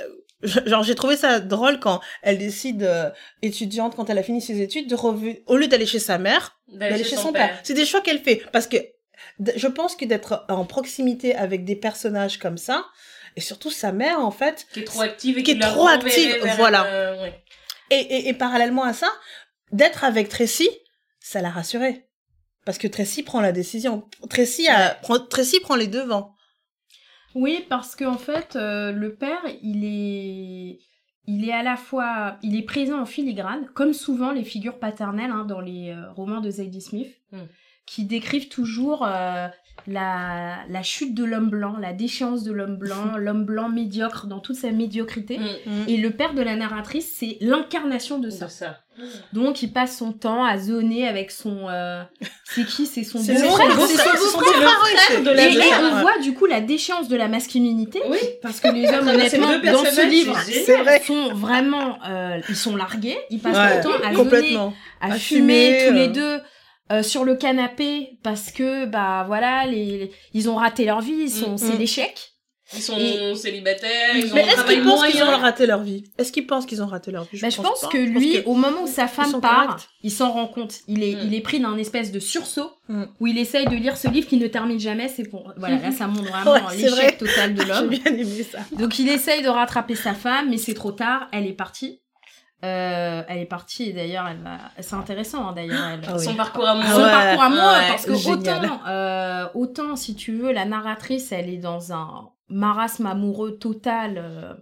euh, 0.43 0.47
genre 0.67 0.83
j'ai 0.83 0.93
trouvé 0.95 1.17
ça 1.17 1.39
drôle 1.39 1.79
quand 1.79 1.99
elle 2.21 2.37
décide 2.37 2.83
euh, 2.83 3.09
étudiante 3.41 3.95
quand 3.95 4.09
elle 4.09 4.19
a 4.19 4.23
fini 4.23 4.41
ses 4.41 4.61
études 4.61 4.87
de 4.87 4.95
revu- 4.95 5.41
au 5.47 5.57
lieu 5.57 5.67
d'aller 5.67 5.87
chez 5.87 5.99
sa 5.99 6.17
mère, 6.19 6.57
d'aller 6.91 7.03
chez 7.03 7.15
son 7.15 7.33
père. 7.33 7.57
C'est 7.63 7.73
des 7.73 7.85
choix 7.87 8.01
qu'elle 8.01 8.19
fait 8.19 8.43
parce 8.51 8.67
que 8.67 8.77
je 9.55 9.67
pense 9.67 9.95
que 9.95 10.05
d'être 10.05 10.45
en 10.47 10.63
proximité 10.65 11.35
avec 11.35 11.65
des 11.65 11.75
personnages 11.75 12.37
comme 12.37 12.57
ça 12.57 12.85
et 13.37 13.41
surtout 13.41 13.71
sa 13.71 13.93
mère 13.93 14.19
en 14.19 14.31
fait 14.31 14.67
Qui 14.73 14.81
est 14.81 14.83
trop 14.83 15.01
active 15.01 15.37
et 15.37 15.43
Qui 15.43 15.51
est 15.51 15.59
trop 15.59 15.87
active, 15.87 16.35
voilà. 16.57 16.85
euh, 16.87 17.21
ouais. 17.21 17.43
et, 17.91 17.95
et, 17.95 18.27
et 18.29 18.33
parallèlement 18.33 18.83
à 18.83 18.91
ça 18.93 19.07
d'être 19.71 20.03
avec 20.03 20.27
Tracy 20.27 20.69
ça 21.19 21.41
l'a 21.41 21.49
rassurée 21.49 22.05
parce 22.65 22.77
que 22.77 22.87
Tracy 22.87 23.23
prend 23.23 23.39
la 23.39 23.51
décision 23.53 24.09
Tracy 24.29 24.67
a, 24.67 24.89
prend, 24.95 25.19
Tracy 25.19 25.59
prend 25.61 25.75
les 25.75 25.87
devants 25.87 26.35
Oui, 27.35 27.65
parce 27.69 27.95
que 27.95 28.03
en 28.05 28.17
fait, 28.17 28.55
euh, 28.55 28.91
le 28.91 29.15
père, 29.15 29.41
il 29.61 29.85
est, 29.85 30.79
il 31.27 31.47
est 31.47 31.53
à 31.53 31.61
la 31.63 31.77
fois, 31.77 32.37
il 32.41 32.57
est 32.57 32.63
présent 32.63 32.99
en 32.99 33.05
filigrane, 33.05 33.67
comme 33.75 33.93
souvent 33.93 34.31
les 34.31 34.43
figures 34.43 34.79
paternelles 34.79 35.31
hein, 35.31 35.45
dans 35.45 35.61
les 35.61 35.91
euh, 35.91 36.11
romans 36.13 36.41
de 36.41 36.49
Zadie 36.49 36.81
Smith, 36.81 37.13
Mm. 37.31 37.43
qui 37.85 38.05
décrivent 38.05 38.47
toujours 38.49 39.05
euh, 39.05 39.47
la, 39.85 40.57
la 40.69 40.83
chute 40.83 41.13
de 41.13 41.23
l'homme 41.23 41.49
blanc, 41.49 41.75
la 41.79 41.93
déchéance 41.93 42.43
de 42.43 42.51
l'homme 42.51 42.77
blanc, 42.77 43.11
l'homme 43.17 43.45
blanc 43.45 43.69
médiocre 43.69 44.27
dans 44.27 44.39
toute 44.39 44.55
sa 44.55 44.71
médiocrité. 44.71 45.37
Mm. 45.37 45.71
Et 45.87 45.97
le 45.97 46.11
père 46.11 46.33
de 46.33 46.41
la 46.41 46.55
narratrice, 46.55 47.13
c'est 47.17 47.37
l'incarnation 47.41 48.19
de 48.19 48.29
ça. 48.29 48.45
De 48.45 48.51
ça. 48.51 48.79
Donc, 49.31 49.61
il 49.61 49.71
passe 49.71 49.95
son 49.95 50.11
temps 50.11 50.43
à 50.43 50.57
zoner 50.57 51.07
avec 51.07 51.29
son. 51.29 51.67
euh, 51.69 52.01
c'est 52.45 52.65
qui? 52.65 52.87
C'est 52.87 53.03
son 53.03 53.19
C'est 53.19 53.35
beau-frère 53.35 53.79
C'est 53.85 53.95
son 53.95 54.39
beau-frère, 54.39 55.21
de 55.23 55.29
Et, 55.29 55.33
la 55.35 55.47
et 55.49 55.55
mère. 55.55 55.81
on 55.93 56.01
voit 56.01 56.17
du 56.17 56.33
coup 56.33 56.47
la 56.47 56.61
déchéance 56.61 57.07
de 57.07 57.15
la 57.15 57.27
masculinité. 57.27 58.01
Oui. 58.09 58.17
Parce 58.41 58.59
que 58.59 58.69
les 58.69 58.87
hommes, 58.87 59.07
honnêtement, 59.07 59.49
dans 59.59 59.85
ce 59.85 60.09
livre, 60.09 60.35
c'est 60.39 60.77
vrai 60.77 60.99
sont 61.05 61.31
vraiment. 61.35 61.99
euh, 62.09 62.39
ils 62.49 62.55
sont 62.55 62.75
largués. 62.75 63.17
Ils 63.29 63.39
passent 63.39 63.55
Ouais, 63.55 63.75
leur 63.75 63.83
temps 63.83 63.91
à 64.03 64.03
zoner, 64.05 64.15
complètement 64.15 64.73
à, 64.99 65.13
À 65.13 65.15
fumer, 65.19 65.79
fumer, 65.79 65.87
tous 65.87 65.93
les 65.93 66.07
euh. 66.19 66.37
deux. 66.37 66.41
Euh, 66.91 67.03
sur 67.03 67.23
le 67.25 67.35
canapé 67.35 68.17
parce 68.23 68.51
que 68.51 68.85
bah 68.85 69.23
voilà 69.27 69.65
les, 69.65 69.85
les- 69.97 70.11
ils 70.33 70.49
ont 70.49 70.55
raté 70.55 70.85
leur 70.85 71.01
vie 71.01 71.23
ils 71.23 71.29
sont 71.29 71.53
Mm, 71.53 71.57
c'est 71.57 71.73
mm. 71.75 71.79
l'échec 71.79 72.31
Ils 72.73 72.81
sont 72.81 72.97
Et- 72.97 73.33
célibataires, 73.35 74.15
ils 74.17 74.29
ont 74.31 74.35
mais 74.35 74.41
est-ce 74.41 74.65
qu'ils 74.65 74.83
pensent 74.83 75.07
qu'ils 75.07 75.23
ont 75.23 75.37
raté 75.37 75.65
leur 75.65 75.83
vie? 75.83 76.03
Est-ce 76.17 76.31
qu'ils 76.33 76.45
pensent 76.47 76.65
qu'ils 76.65 76.83
ont 76.83 76.87
raté 76.87 77.11
leur 77.11 77.23
vie? 77.23 77.39
Bah, 77.41 77.49
je 77.49 77.61
pense 77.61 77.79
pas. 77.81 77.87
que 77.87 78.05
Je 78.05 78.11
pense 78.11 78.21
lui, 78.21 78.43
que- 78.43 78.45
au 78.49 78.55
moment 78.55 78.81
où 78.83 78.87
sa 78.87 79.07
femme 79.07 79.39
part, 79.39 79.67
corrects. 79.67 79.87
il 80.03 80.11
s'en 80.11 80.31
rend 80.33 80.47
compte. 80.47 80.75
Il 80.89 81.01
est, 81.01 81.15
Mm. 81.15 81.19
il 81.27 81.33
est 81.33 81.39
pris 81.39 81.61
d'un 81.61 81.77
espèce 81.77 82.11
de 82.11 82.19
sursaut 82.19 82.69
Mm. 82.89 83.03
où 83.21 83.27
il 83.27 83.37
essaye 83.37 83.65
de 83.67 83.75
lire 83.75 83.95
ce 83.95 84.09
livre 84.09 84.27
qui 84.27 84.35
ne 84.35 84.47
termine 84.47 84.81
jamais. 84.81 85.07
C'est 85.07 85.23
pour, 85.29 85.53
voilà, 85.55 85.77
là, 85.77 85.91
ça 85.93 86.07
montre 86.07 86.29
vraiment 86.29 86.51
Ouais, 86.67 86.75
l'échec 86.75 87.17
total 87.17 87.53
de 87.55 87.61
J'ai 87.61 87.67
l'homme. 87.69 87.87
bien 87.87 88.03
aimé 88.05 88.45
ça. 88.51 88.59
Donc, 88.77 88.99
il 88.99 89.07
essaye 89.07 89.41
de 89.43 89.47
rattraper 89.49 89.95
sa 89.95 90.13
femme, 90.13 90.49
mais 90.49 90.57
c'est 90.57 90.73
trop 90.73 90.91
tard. 90.91 91.29
Elle 91.31 91.47
est 91.47 91.53
partie. 91.53 92.01
Euh, 92.63 93.21
elle 93.27 93.37
est 93.37 93.45
partie 93.45 93.89
et 93.89 93.93
d'ailleurs, 93.93 94.27
elle 94.27 94.41
va... 94.41 94.57
c'est 94.79 94.95
intéressant 94.95 95.47
hein, 95.49 95.53
d'ailleurs. 95.53 95.87
Elle... 95.93 95.99
Ah 96.07 96.13
oui. 96.17 96.23
Son 96.25 96.33
parcours 96.35 96.67
amoureux. 96.67 96.87
Ah 96.89 96.93
Son 96.95 97.03
ouais. 97.03 97.11
parcours 97.11 97.43
amoureux, 97.43 97.61
Ouais, 97.81 97.87
parce 97.89 98.05
que 98.05 98.15
génial. 98.15 98.65
autant, 98.65 98.79
euh, 98.87 99.47
autant, 99.53 99.95
si 99.95 100.15
tu 100.15 100.31
veux, 100.35 100.51
la 100.51 100.65
narratrice, 100.65 101.31
elle 101.31 101.49
est 101.49 101.57
dans 101.59 101.93
un 101.93 102.29
marasme 102.49 103.05
amoureux 103.05 103.57
total. 103.59 104.15
euh, 104.17 104.53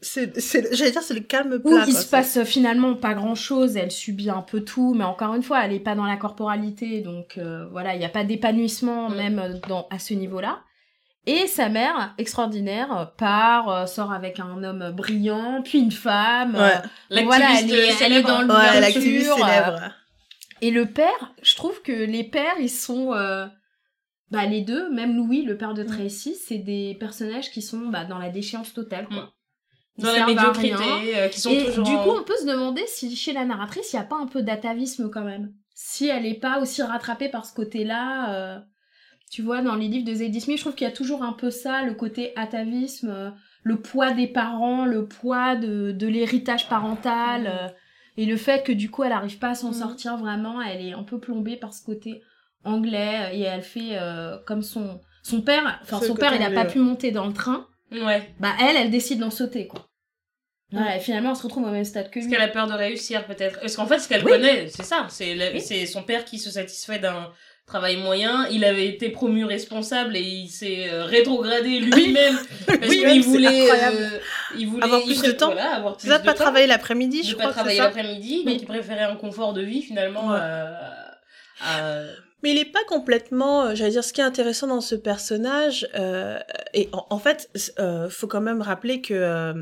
C'est, 0.00 0.40
c'est, 0.40 0.74
j'allais 0.74 0.90
dire, 0.90 1.02
c'est 1.02 1.14
le 1.14 1.20
calme 1.20 1.60
où 1.64 1.68
plat. 1.68 1.84
il 1.86 1.92
quoi. 1.92 2.02
se 2.02 2.08
passe 2.10 2.42
finalement 2.42 2.94
pas 2.94 3.14
grand 3.14 3.34
chose, 3.36 3.76
elle 3.76 3.90
subit 3.92 4.30
un 4.30 4.42
peu 4.42 4.62
tout, 4.64 4.94
mais 4.94 5.04
encore 5.04 5.34
une 5.34 5.42
fois, 5.44 5.64
elle 5.64 5.72
est 5.72 5.78
pas 5.78 5.94
dans 5.94 6.06
la 6.06 6.16
corporalité, 6.16 7.00
donc 7.00 7.38
euh, 7.38 7.68
voilà, 7.70 7.94
il 7.94 7.98
n'y 8.00 8.04
a 8.06 8.08
pas 8.10 8.24
d'épanouissement 8.24 9.08
Mm. 9.10 9.14
même 9.14 9.38
euh, 9.38 9.52
dans, 9.68 9.86
à 9.90 9.98
ce 10.00 10.14
niveau-là. 10.14 10.60
Et 11.26 11.46
sa 11.46 11.68
mère, 11.68 12.14
extraordinaire, 12.18 12.96
euh, 12.96 13.04
part, 13.04 13.68
euh, 13.68 13.86
sort 13.86 14.12
avec 14.12 14.40
un 14.40 14.62
homme 14.64 14.90
brillant, 14.92 15.62
puis 15.62 15.78
une 15.78 15.92
femme. 15.92 16.54
Ouais. 16.54 17.18
euh, 17.18 17.22
voilà, 17.24 17.60
elle 17.60 17.70
est, 17.70 17.74
elle 18.00 18.12
est 18.12 18.22
célèbre. 18.22 18.28
dans 18.28 18.38
Ouais, 18.38 18.44
l'ouverture. 18.44 18.80
l'activiste 18.80 19.32
célèbre. 19.34 19.80
et 20.62 20.70
le 20.70 20.86
père, 20.86 21.34
je 21.42 21.54
trouve 21.56 21.82
que 21.82 21.92
les 21.92 22.24
pères, 22.24 22.58
ils 22.58 22.70
sont... 22.70 23.12
euh, 23.14 23.46
bah, 24.30 24.46
les 24.46 24.62
deux, 24.62 24.90
même 24.90 25.16
Louis, 25.16 25.42
le 25.42 25.56
père 25.58 25.74
de 25.74 25.82
Tracy, 25.82 26.36
c'est 26.36 26.58
des 26.58 26.96
personnages 27.00 27.50
qui 27.50 27.62
sont 27.62 27.88
bah, 27.88 28.04
dans 28.04 28.18
la 28.18 28.30
déchéance 28.30 28.72
totale. 28.72 29.06
Quoi. 29.08 29.24
Mm. 29.24 29.30
Ils 29.98 30.04
Dans 30.04 30.12
la 30.12 30.26
médiocrité, 30.26 31.18
euh, 31.18 31.28
qui 31.28 31.40
sont 31.40 31.50
Et 31.50 31.66
toujours 31.66 31.84
du 31.84 31.96
coup, 31.96 32.10
on 32.18 32.22
peut 32.24 32.36
se 32.40 32.46
demander 32.46 32.82
si 32.86 33.14
chez 33.16 33.32
la 33.34 33.44
narratrice, 33.44 33.92
il 33.92 33.96
n'y 33.96 34.02
a 34.02 34.06
pas 34.06 34.16
un 34.16 34.26
peu 34.26 34.42
d'atavisme 34.42 35.10
quand 35.10 35.24
même. 35.24 35.52
Si 35.74 36.06
elle 36.08 36.22
n'est 36.22 36.38
pas 36.38 36.60
aussi 36.60 36.80
rattrapée 36.82 37.28
par 37.28 37.44
ce 37.44 37.52
côté-là. 37.54 38.34
euh, 38.34 38.58
Tu 39.30 39.42
vois, 39.42 39.62
dans 39.62 39.76
les 39.76 39.86
livres 39.88 40.04
de 40.04 40.14
Zadie 40.14 40.40
Smith, 40.40 40.56
je 40.58 40.62
trouve 40.62 40.74
qu'il 40.74 40.86
y 40.86 40.90
a 40.90 40.92
toujours 40.92 41.22
un 41.22 41.32
peu 41.32 41.50
ça, 41.50 41.82
le 41.82 41.94
côté 41.94 42.32
atavisme, 42.36 43.08
euh, 43.10 43.30
le 43.62 43.76
poids 43.80 44.10
des 44.12 44.26
parents, 44.26 44.84
le 44.86 45.06
poids 45.06 45.54
de, 45.54 45.92
de 45.92 46.06
l'héritage 46.08 46.68
parental. 46.68 47.42
Mm. 47.42 47.46
euh, 47.46 47.68
et 48.16 48.26
le 48.26 48.36
fait 48.36 48.64
que 48.64 48.72
du 48.72 48.90
coup, 48.90 49.04
elle 49.04 49.10
n'arrive 49.10 49.38
pas 49.38 49.50
à 49.50 49.54
s'en 49.54 49.70
Mm. 49.70 49.74
sortir 49.74 50.16
vraiment, 50.16 50.60
elle 50.60 50.84
est 50.84 50.92
un 50.94 51.04
peu 51.04 51.20
plombée 51.20 51.56
par 51.56 51.72
ce 51.72 51.84
côté 51.84 52.22
anglais. 52.64 53.30
Et 53.34 53.42
elle 53.42 53.62
fait 53.62 53.90
euh, 53.92 54.36
comme 54.46 54.62
son, 54.62 55.00
son 55.22 55.42
père. 55.42 55.78
Enfin, 55.82 56.00
son 56.00 56.14
père, 56.16 56.34
il 56.34 56.40
n'a 56.40 56.50
pas 56.50 56.64
pu 56.64 56.78
monter 56.80 57.12
dans 57.12 57.26
le 57.26 57.32
train. 57.32 57.68
Ouais. 57.92 58.34
Bah, 58.40 58.52
elle, 58.60 58.76
elle 58.76 58.90
décide 58.90 59.20
d'en 59.20 59.30
sauter, 59.30 59.68
quoi. 59.68 59.86
Voilà, 60.72 60.96
et 60.96 61.00
finalement, 61.00 61.32
on 61.32 61.34
se 61.34 61.42
retrouve 61.42 61.64
au 61.64 61.70
même 61.70 61.84
stade 61.84 62.10
que 62.10 62.20
Parce 62.20 62.26
lui. 62.26 62.32
qu'elle 62.32 62.42
a 62.42 62.48
peur 62.48 62.68
de 62.68 62.72
réussir, 62.74 63.26
peut-être. 63.26 63.58
Parce 63.60 63.74
qu'en 63.74 63.86
fait, 63.86 63.98
ce 63.98 64.08
qu'elle 64.08 64.24
Oui. 64.24 64.30
connaît, 64.30 64.68
c'est 64.68 64.84
ça. 64.84 65.06
C'est 65.08 65.52
Oui. 65.52 65.60
c'est 65.60 65.84
son 65.86 66.02
père 66.04 66.24
qui 66.24 66.38
se 66.38 66.48
satisfait 66.50 67.00
d'un 67.00 67.28
travail 67.70 67.96
moyen. 67.96 68.46
Il 68.50 68.64
avait 68.64 68.86
été 68.86 69.08
promu 69.10 69.44
responsable 69.44 70.16
et 70.16 70.20
il 70.22 70.48
s'est 70.48 70.88
euh, 70.92 71.04
rétrogradé 71.04 71.78
lui-même 71.80 72.36
parce 72.66 72.78
Oui, 72.88 72.98
qu'il 73.00 73.22
voulait, 73.22 73.70
euh, 73.70 74.08
il 74.58 74.66
voulait 74.68 74.84
Avoir 74.84 75.02
plus 75.04 75.22
de 75.22 75.30
temps. 75.32 75.46
Voilà, 75.52 75.76
avoir 75.76 75.96
plus 75.96 76.08
ça 76.08 76.18
de 76.18 76.24
pas 76.24 76.32
temps. 76.34 76.44
travailler 76.44 76.66
l'après-midi, 76.66 77.22
je 77.22 77.34
crois 77.34 77.46
pas 77.46 77.52
travailler 77.52 77.78
l'après-midi, 77.78 78.42
Oui. 78.44 78.52
donc 78.52 78.62
il 78.62 78.66
préférait 78.66 79.04
un 79.04 79.16
confort 79.16 79.52
de 79.52 79.62
vie 79.62 79.82
finalement. 79.82 80.28
Ouais. 80.30 80.38
euh, 80.40 80.74
à- 81.62 82.02
Mais 82.42 82.50
il 82.52 82.58
est 82.58 82.72
pas 82.72 82.84
complètement, 82.88 83.74
j'allais 83.74 83.90
dire, 83.90 84.04
ce 84.04 84.12
qui 84.12 84.20
est 84.20 84.24
intéressant 84.24 84.66
dans 84.66 84.80
ce 84.80 84.94
personnage, 84.94 85.86
euh, 85.94 86.38
et 86.74 86.88
en, 86.92 87.06
en 87.10 87.18
fait, 87.18 87.50
faut 88.08 88.26
quand 88.26 88.40
même 88.40 88.62
rappeler 88.62 89.00
que 89.00 89.54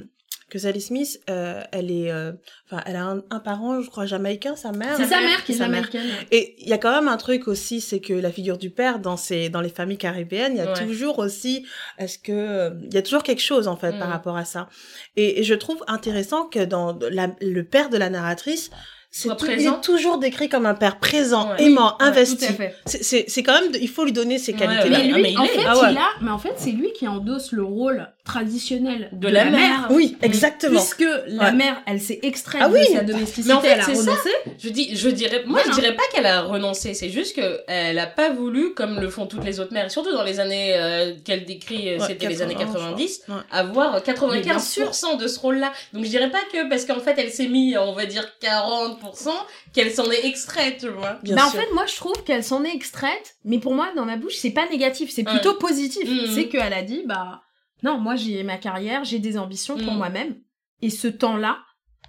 que 0.51 0.59
Sally 0.59 0.81
Smith, 0.81 1.21
euh, 1.29 1.63
elle 1.73 1.91
est, 1.91 2.11
euh, 2.11 2.33
enfin, 2.67 2.83
elle 2.87 2.97
a 2.97 3.05
un, 3.05 3.23
un 3.31 3.39
parent, 3.41 3.81
je 3.83 3.91
crois, 3.91 4.07
jamaïcain, 4.07 4.57
sa 4.57 4.73
mère. 4.73 4.97
C'est 4.97 5.05
sa 5.07 5.21
mère 5.21 5.45
qui 5.45 5.53
est 5.53 5.61
américaine. 5.61 6.07
Et 6.31 6.55
il 6.59 6.69
y 6.69 6.73
a 6.73 6.79
quand 6.79 6.91
même 6.91 7.09
un 7.09 7.17
truc 7.19 7.49
aussi, 7.49 7.81
c'est 7.81 8.01
que 8.01 8.15
la 8.15 8.33
figure 8.33 8.57
du 8.59 8.71
père 8.71 8.99
dans 8.99 9.17
ces 9.17 9.49
dans 9.51 9.61
les 9.61 9.69
familles 9.69 9.99
caribéennes, 9.99 10.53
il 10.55 10.59
y 10.59 10.61
a 10.61 10.73
Ouais. 10.73 10.87
toujours 10.87 11.19
aussi, 11.19 11.67
est-ce 11.99 12.19
que 12.19 12.33
euh, 12.33 12.71
il 12.85 12.95
y 12.95 12.99
a 12.99 13.03
toujours 13.03 13.23
quelque 13.23 13.43
chose 13.43 13.69
en 13.69 13.77
fait 13.77 13.93
par 13.99 14.09
Mm. 14.09 14.13
rapport 14.13 14.37
à 14.37 14.45
ça. 14.45 14.69
Et, 15.17 15.41
et 15.41 15.43
je 15.45 15.55
trouve 15.55 15.85
intéressant 15.87 16.45
que 16.47 16.65
dans 16.65 16.99
la- 17.11 17.35
le 17.41 17.63
père 17.65 17.91
de 17.91 17.97
la 17.99 18.09
narratrice, 18.11 18.71
Soit 19.11 19.37
tout- 19.37 19.47
il 19.47 19.55
présent. 19.55 19.79
est 19.79 19.81
toujours 19.81 20.19
décrit 20.19 20.49
comme 20.51 20.67
un 20.67 20.75
père 20.75 20.99
présent, 20.99 21.49
Ouais. 21.51 21.65
aimant, 21.65 21.97
Ouais, 21.99 22.07
investi. 22.07 22.47
Tout 22.47 22.53
à 22.53 22.57
fait. 22.57 22.75
C'est- 22.85 23.03
C'est 23.03 23.25
c'est 23.29 23.43
quand 23.43 23.59
même, 23.61 23.73
de- 23.73 23.79
il 23.79 23.89
faut 23.89 24.05
lui 24.05 24.13
donner 24.13 24.39
ces 24.39 24.53
Ouais, 24.53 24.59
qualités-là. 24.59 24.99
ouais. 24.99 25.05
Mais 25.05 25.11
Ah, 25.13 25.17
lui, 25.17 25.23
mais 25.23 25.33
il 25.33 25.39
en 25.39 25.45
est. 25.45 25.49
fait, 25.49 25.65
Ah 25.67 25.79
ouais. 25.79 25.89
il 25.93 25.97
a, 25.99 26.09
mais 26.21 26.31
en 26.31 26.39
fait, 26.39 26.53
c'est 26.57 26.71
lui 26.73 26.93
qui 26.93 27.09
endosse 27.09 27.53
le 27.53 27.65
rôle 27.65 28.07
traditionnel 28.25 29.09
de, 29.13 29.27
De 29.29 29.33
la 29.33 29.47
mère. 29.47 29.87
Oui, 29.91 30.17
exactement. 30.23 30.79
Puisque 30.79 31.05
la 31.29 31.45
Ouais. 31.45 31.53
mère, 31.53 31.83
elle 31.87 32.01
s'est 32.01 32.19
extraite 32.23 32.61
Ah 32.65 32.69
oui. 32.71 32.81
de 32.81 32.97
sa 32.97 33.03
domesticité, 33.03 33.49
Mais 33.49 33.55
en 33.55 33.61
fait, 33.63 33.69
elle 33.69 33.81
a 33.81 33.85
c'est 33.85 33.95
ça. 33.95 34.11
renoncé. 34.13 34.31
Je 34.63 34.69
dis, 34.69 34.95
je 34.95 35.09
dirais, 35.09 35.43
moi 35.47 35.61
je 35.67 35.73
dirais 35.73 35.97
pas 35.97 36.03
qu'elle 36.13 36.27
a 36.27 36.43
renoncé, 36.43 36.93
c'est 36.93 37.09
juste 37.09 37.35
que 37.35 37.61
elle 37.67 37.99
a 37.99 38.07
pas 38.07 38.29
voulu, 38.31 38.75
comme 38.75 39.01
le 39.01 39.09
font 39.09 39.27
toutes 39.27 39.45
les 39.45 39.59
autres 39.61 39.73
mères, 39.73 39.87
et 39.87 39.91
surtout 39.91 40.13
dans 40.13 40.23
les 40.25 40.39
années 40.41 40.75
euh, 40.77 41.15
qu'elle 41.25 41.47
décrit, 41.47 41.89
euh, 41.95 41.99
Ouais, 41.99 42.07
c'était 42.09 42.29
les 42.29 42.43
années 42.43 42.55
80, 42.55 42.75
90, 42.91 43.17
je 43.21 43.23
crois. 43.23 43.37
Ouais. 43.37 43.43
avoir 43.51 43.93
Mais 43.95 44.01
bien 44.03 44.15
95% 44.15 45.17
de 45.17 45.27
ce 45.27 45.39
rôle-là. 45.41 45.73
Donc 45.95 46.05
je 46.05 46.11
dirais 46.11 46.31
pas 46.31 46.43
que 46.53 46.69
parce 46.69 46.85
qu'en 46.85 47.01
fait 47.01 47.15
elle 47.19 47.31
s'est 47.31 47.49
mis, 47.49 47.77
on 47.79 47.93
va 47.95 48.05
dire 48.07 48.27
40%, 48.41 48.98
qu'elle 49.73 49.91
s'en 49.93 50.11
est 50.11 50.27
extraite, 50.27 50.79
tu 50.81 50.89
vois. 50.89 51.19
Bien 51.23 51.37
bah, 51.37 51.47
en 51.47 51.51
fait, 51.51 51.69
moi, 51.75 51.87
je 51.87 51.97
trouve 51.97 52.23
qu'elle 52.25 52.45
s'en 52.45 52.65
est 52.65 52.75
extraite, 52.75 53.37
mais 53.45 53.59
pour 53.59 53.75
moi, 53.75 53.89
dans 53.97 54.05
ma 54.05 54.17
bouche, 54.17 54.37
c'est 54.37 54.51
pas 54.51 54.69
négatif, 54.69 55.11
c'est 55.13 55.25
plutôt 55.25 55.55
positif. 55.55 56.09
Mhm. 56.09 56.27
C'est 56.35 56.49
qu'elle 56.49 56.73
a 56.73 56.83
dit, 56.83 57.03
bah, 57.07 57.43
non, 57.83 57.99
moi, 57.99 58.17
j'ai 58.17 58.43
ma 58.43 58.57
carrière, 58.59 59.05
j'ai 59.05 59.19
des 59.19 59.39
ambitions 59.39 59.77
pour 59.77 59.93
Mhm. 59.93 59.99
moi-même. 59.99 60.35
Et 60.83 60.91
ce 60.91 61.09
temps-là, 61.09 61.59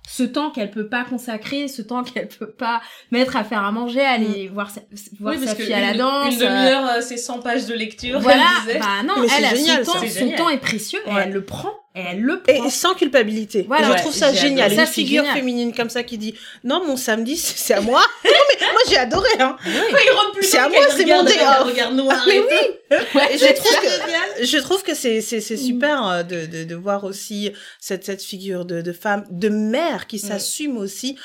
ce 0.08 0.24
temps 0.24 0.50
qu'elle 0.50 0.72
peut 0.72 0.90
pas 0.90 1.04
consacrer, 1.04 1.68
ce 1.68 1.82
temps 1.84 2.04
qu'elle 2.04 2.28
peut 2.30 2.50
pas 2.52 2.82
mettre 3.12 3.36
à 3.36 3.44
faire 3.44 3.64
à 3.64 3.72
manger, 3.72 4.02
aller 4.02 4.48
voir 4.48 4.72
sa, 4.72 4.82
voir 5.20 5.36
oui, 5.38 5.46
sa 5.46 5.54
fille 5.56 5.72
à 5.74 5.82
la 5.82 5.94
danse. 5.96 6.34
une 6.34 6.42
euh, 6.42 6.46
demi-heure, 6.48 6.90
euh, 6.98 7.02
c'est 7.02 7.18
100 7.18 7.42
pages 7.42 7.68
de 7.68 7.76
lecture, 7.76 8.20
voilà, 8.22 8.44
elle 8.62 8.66
disait. 8.68 8.80
bah 8.80 9.04
non, 9.06 9.22
Mais 9.22 9.28
elle 9.38 9.46
a 9.46 9.54
génial, 9.56 9.86
son 9.86 9.92
temps, 9.94 10.00
C'est 10.00 10.08
son 10.10 10.20
génial. 10.22 10.38
temps 10.40 10.50
est 10.50 10.58
précieux 10.58 11.00
et 11.06 11.12
elle 11.12 11.32
le 11.34 11.44
prend. 11.46 11.74
Et 11.96 12.02
elle 12.02 12.22
le 12.22 12.40
prend. 12.42 12.66
Et 12.66 12.70
sans 12.70 12.94
culpabilité. 12.94 13.64
Voilà. 13.68 13.88
je 13.88 13.92
Ouais, 13.94 13.98
trouve 14.00 14.14
ça 14.14 14.32
génial. 14.34 14.68
adoré. 14.72 14.82
Une 14.84 14.88
figure 14.88 15.24
génial. 15.24 15.38
féminine 15.38 15.74
comme 15.74 15.90
ça 15.90 16.04
qui 16.04 16.18
dit 16.18 16.36
non, 16.64 16.86
mon 16.86 16.96
samedi, 16.98 17.36
c'est 17.38 17.74
à 17.74 17.82
moi. 17.82 18.02
non, 18.26 18.32
mais 18.32 18.66
moi, 18.72 18.82
j'ai 18.90 18.98
adoré. 18.98 19.30
Hein. 19.40 19.58
il 19.66 20.12
rentre 20.16 20.32
plus 20.34 20.44
C'est 20.44 20.58
à 20.60 20.70
moi, 20.70 20.78
c'est 20.90 21.06
mon 21.06 21.20
regarde 21.20 21.28
day 21.28 21.34
avec 21.40 21.48
un 21.48 21.62
off. 21.62 21.68
regard 21.68 21.92
noir 21.94 22.24
mais 22.28 22.36
et 22.38 22.40
oui. 22.42 22.56
Et 23.32 23.38
je 23.38 23.54
trouve 23.54 23.76
que 23.82 23.90
génial. 23.90 24.30
je 24.48 24.58
trouve 24.58 24.84
que 24.84 24.96
c'est 24.96 25.22
c'est 25.22 25.42
c'est 25.42 25.58
super 25.58 26.08
euh, 26.08 26.24
de, 26.24 26.46
de 26.48 26.64
de 26.64 26.76
voir 26.76 27.04
aussi 27.04 27.52
cette 27.80 28.04
cette 28.06 28.24
figure 28.24 28.66
de 28.66 28.82
de 28.82 28.92
femme 28.94 29.26
de 29.30 29.50
mère 29.50 30.08
qui 30.08 30.16
Mm. 30.18 30.20
s'assume 30.28 30.78
aussi 30.78 31.18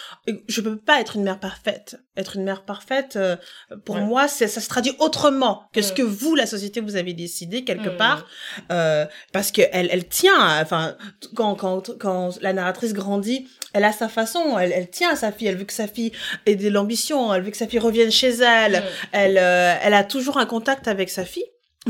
je 0.49 0.61
peux 0.61 0.77
pas 0.77 1.01
être 1.01 1.17
une 1.17 1.23
mère 1.25 1.41
parfaite 1.41 1.97
être 2.17 2.37
une 2.37 2.45
mère 2.45 2.63
parfaite 2.63 3.17
euh, 3.17 3.37
pour 3.85 3.97
Ouais. 3.97 4.03
moi 4.03 4.29
c'est 4.29 4.47
ça 4.49 4.61
se 4.61 4.69
traduit 4.69 4.95
autrement 4.99 5.65
que 5.73 5.83
ce 5.83 5.93
Mm. 5.93 5.97
que 5.97 6.03
vous 6.03 6.35
la 6.37 6.47
société 6.47 6.81
vous 6.81 6.97
avez 6.97 7.13
décidé 7.13 7.65
quelque 7.65 7.89
Mm. 7.91 7.97
part 7.97 8.27
euh, 8.71 9.05
parce 9.33 9.51
que 9.51 9.63
elle 9.73 9.89
elle 9.91 10.07
tient 10.07 10.61
enfin 10.63 10.97
quand 11.35 11.55
quand 11.57 11.99
quand 11.99 12.31
la 12.41 12.53
narratrice 12.53 12.93
grandit 12.93 13.49
elle 13.73 13.85
a 13.85 13.93
sa 13.93 14.09
façon 14.09 14.59
elle 14.59 14.73
elle 14.73 14.89
tient 14.91 15.11
à 15.11 15.17
sa 15.17 15.33
fille 15.33 15.49
elle 15.49 15.57
veut 15.57 15.65
que 15.65 15.73
sa 15.73 15.89
fille 15.89 16.13
ait 16.47 16.55
de 16.57 16.69
l'ambition 16.69 17.35
elle 17.35 17.43
veut 17.43 17.51
que 17.51 17.57
sa 17.57 17.67
fille 17.67 17.79
revienne 17.81 18.11
chez 18.13 18.31
elle 18.31 18.75
Mm. 18.75 18.83
elle, 19.13 19.39
euh, 19.39 19.75
elle 19.83 19.95
a 19.95 20.05
toujours 20.05 20.39
un 20.39 20.47
contact 20.47 20.89
avec 20.89 21.11
sa 21.11 21.25
fille. 21.25 21.45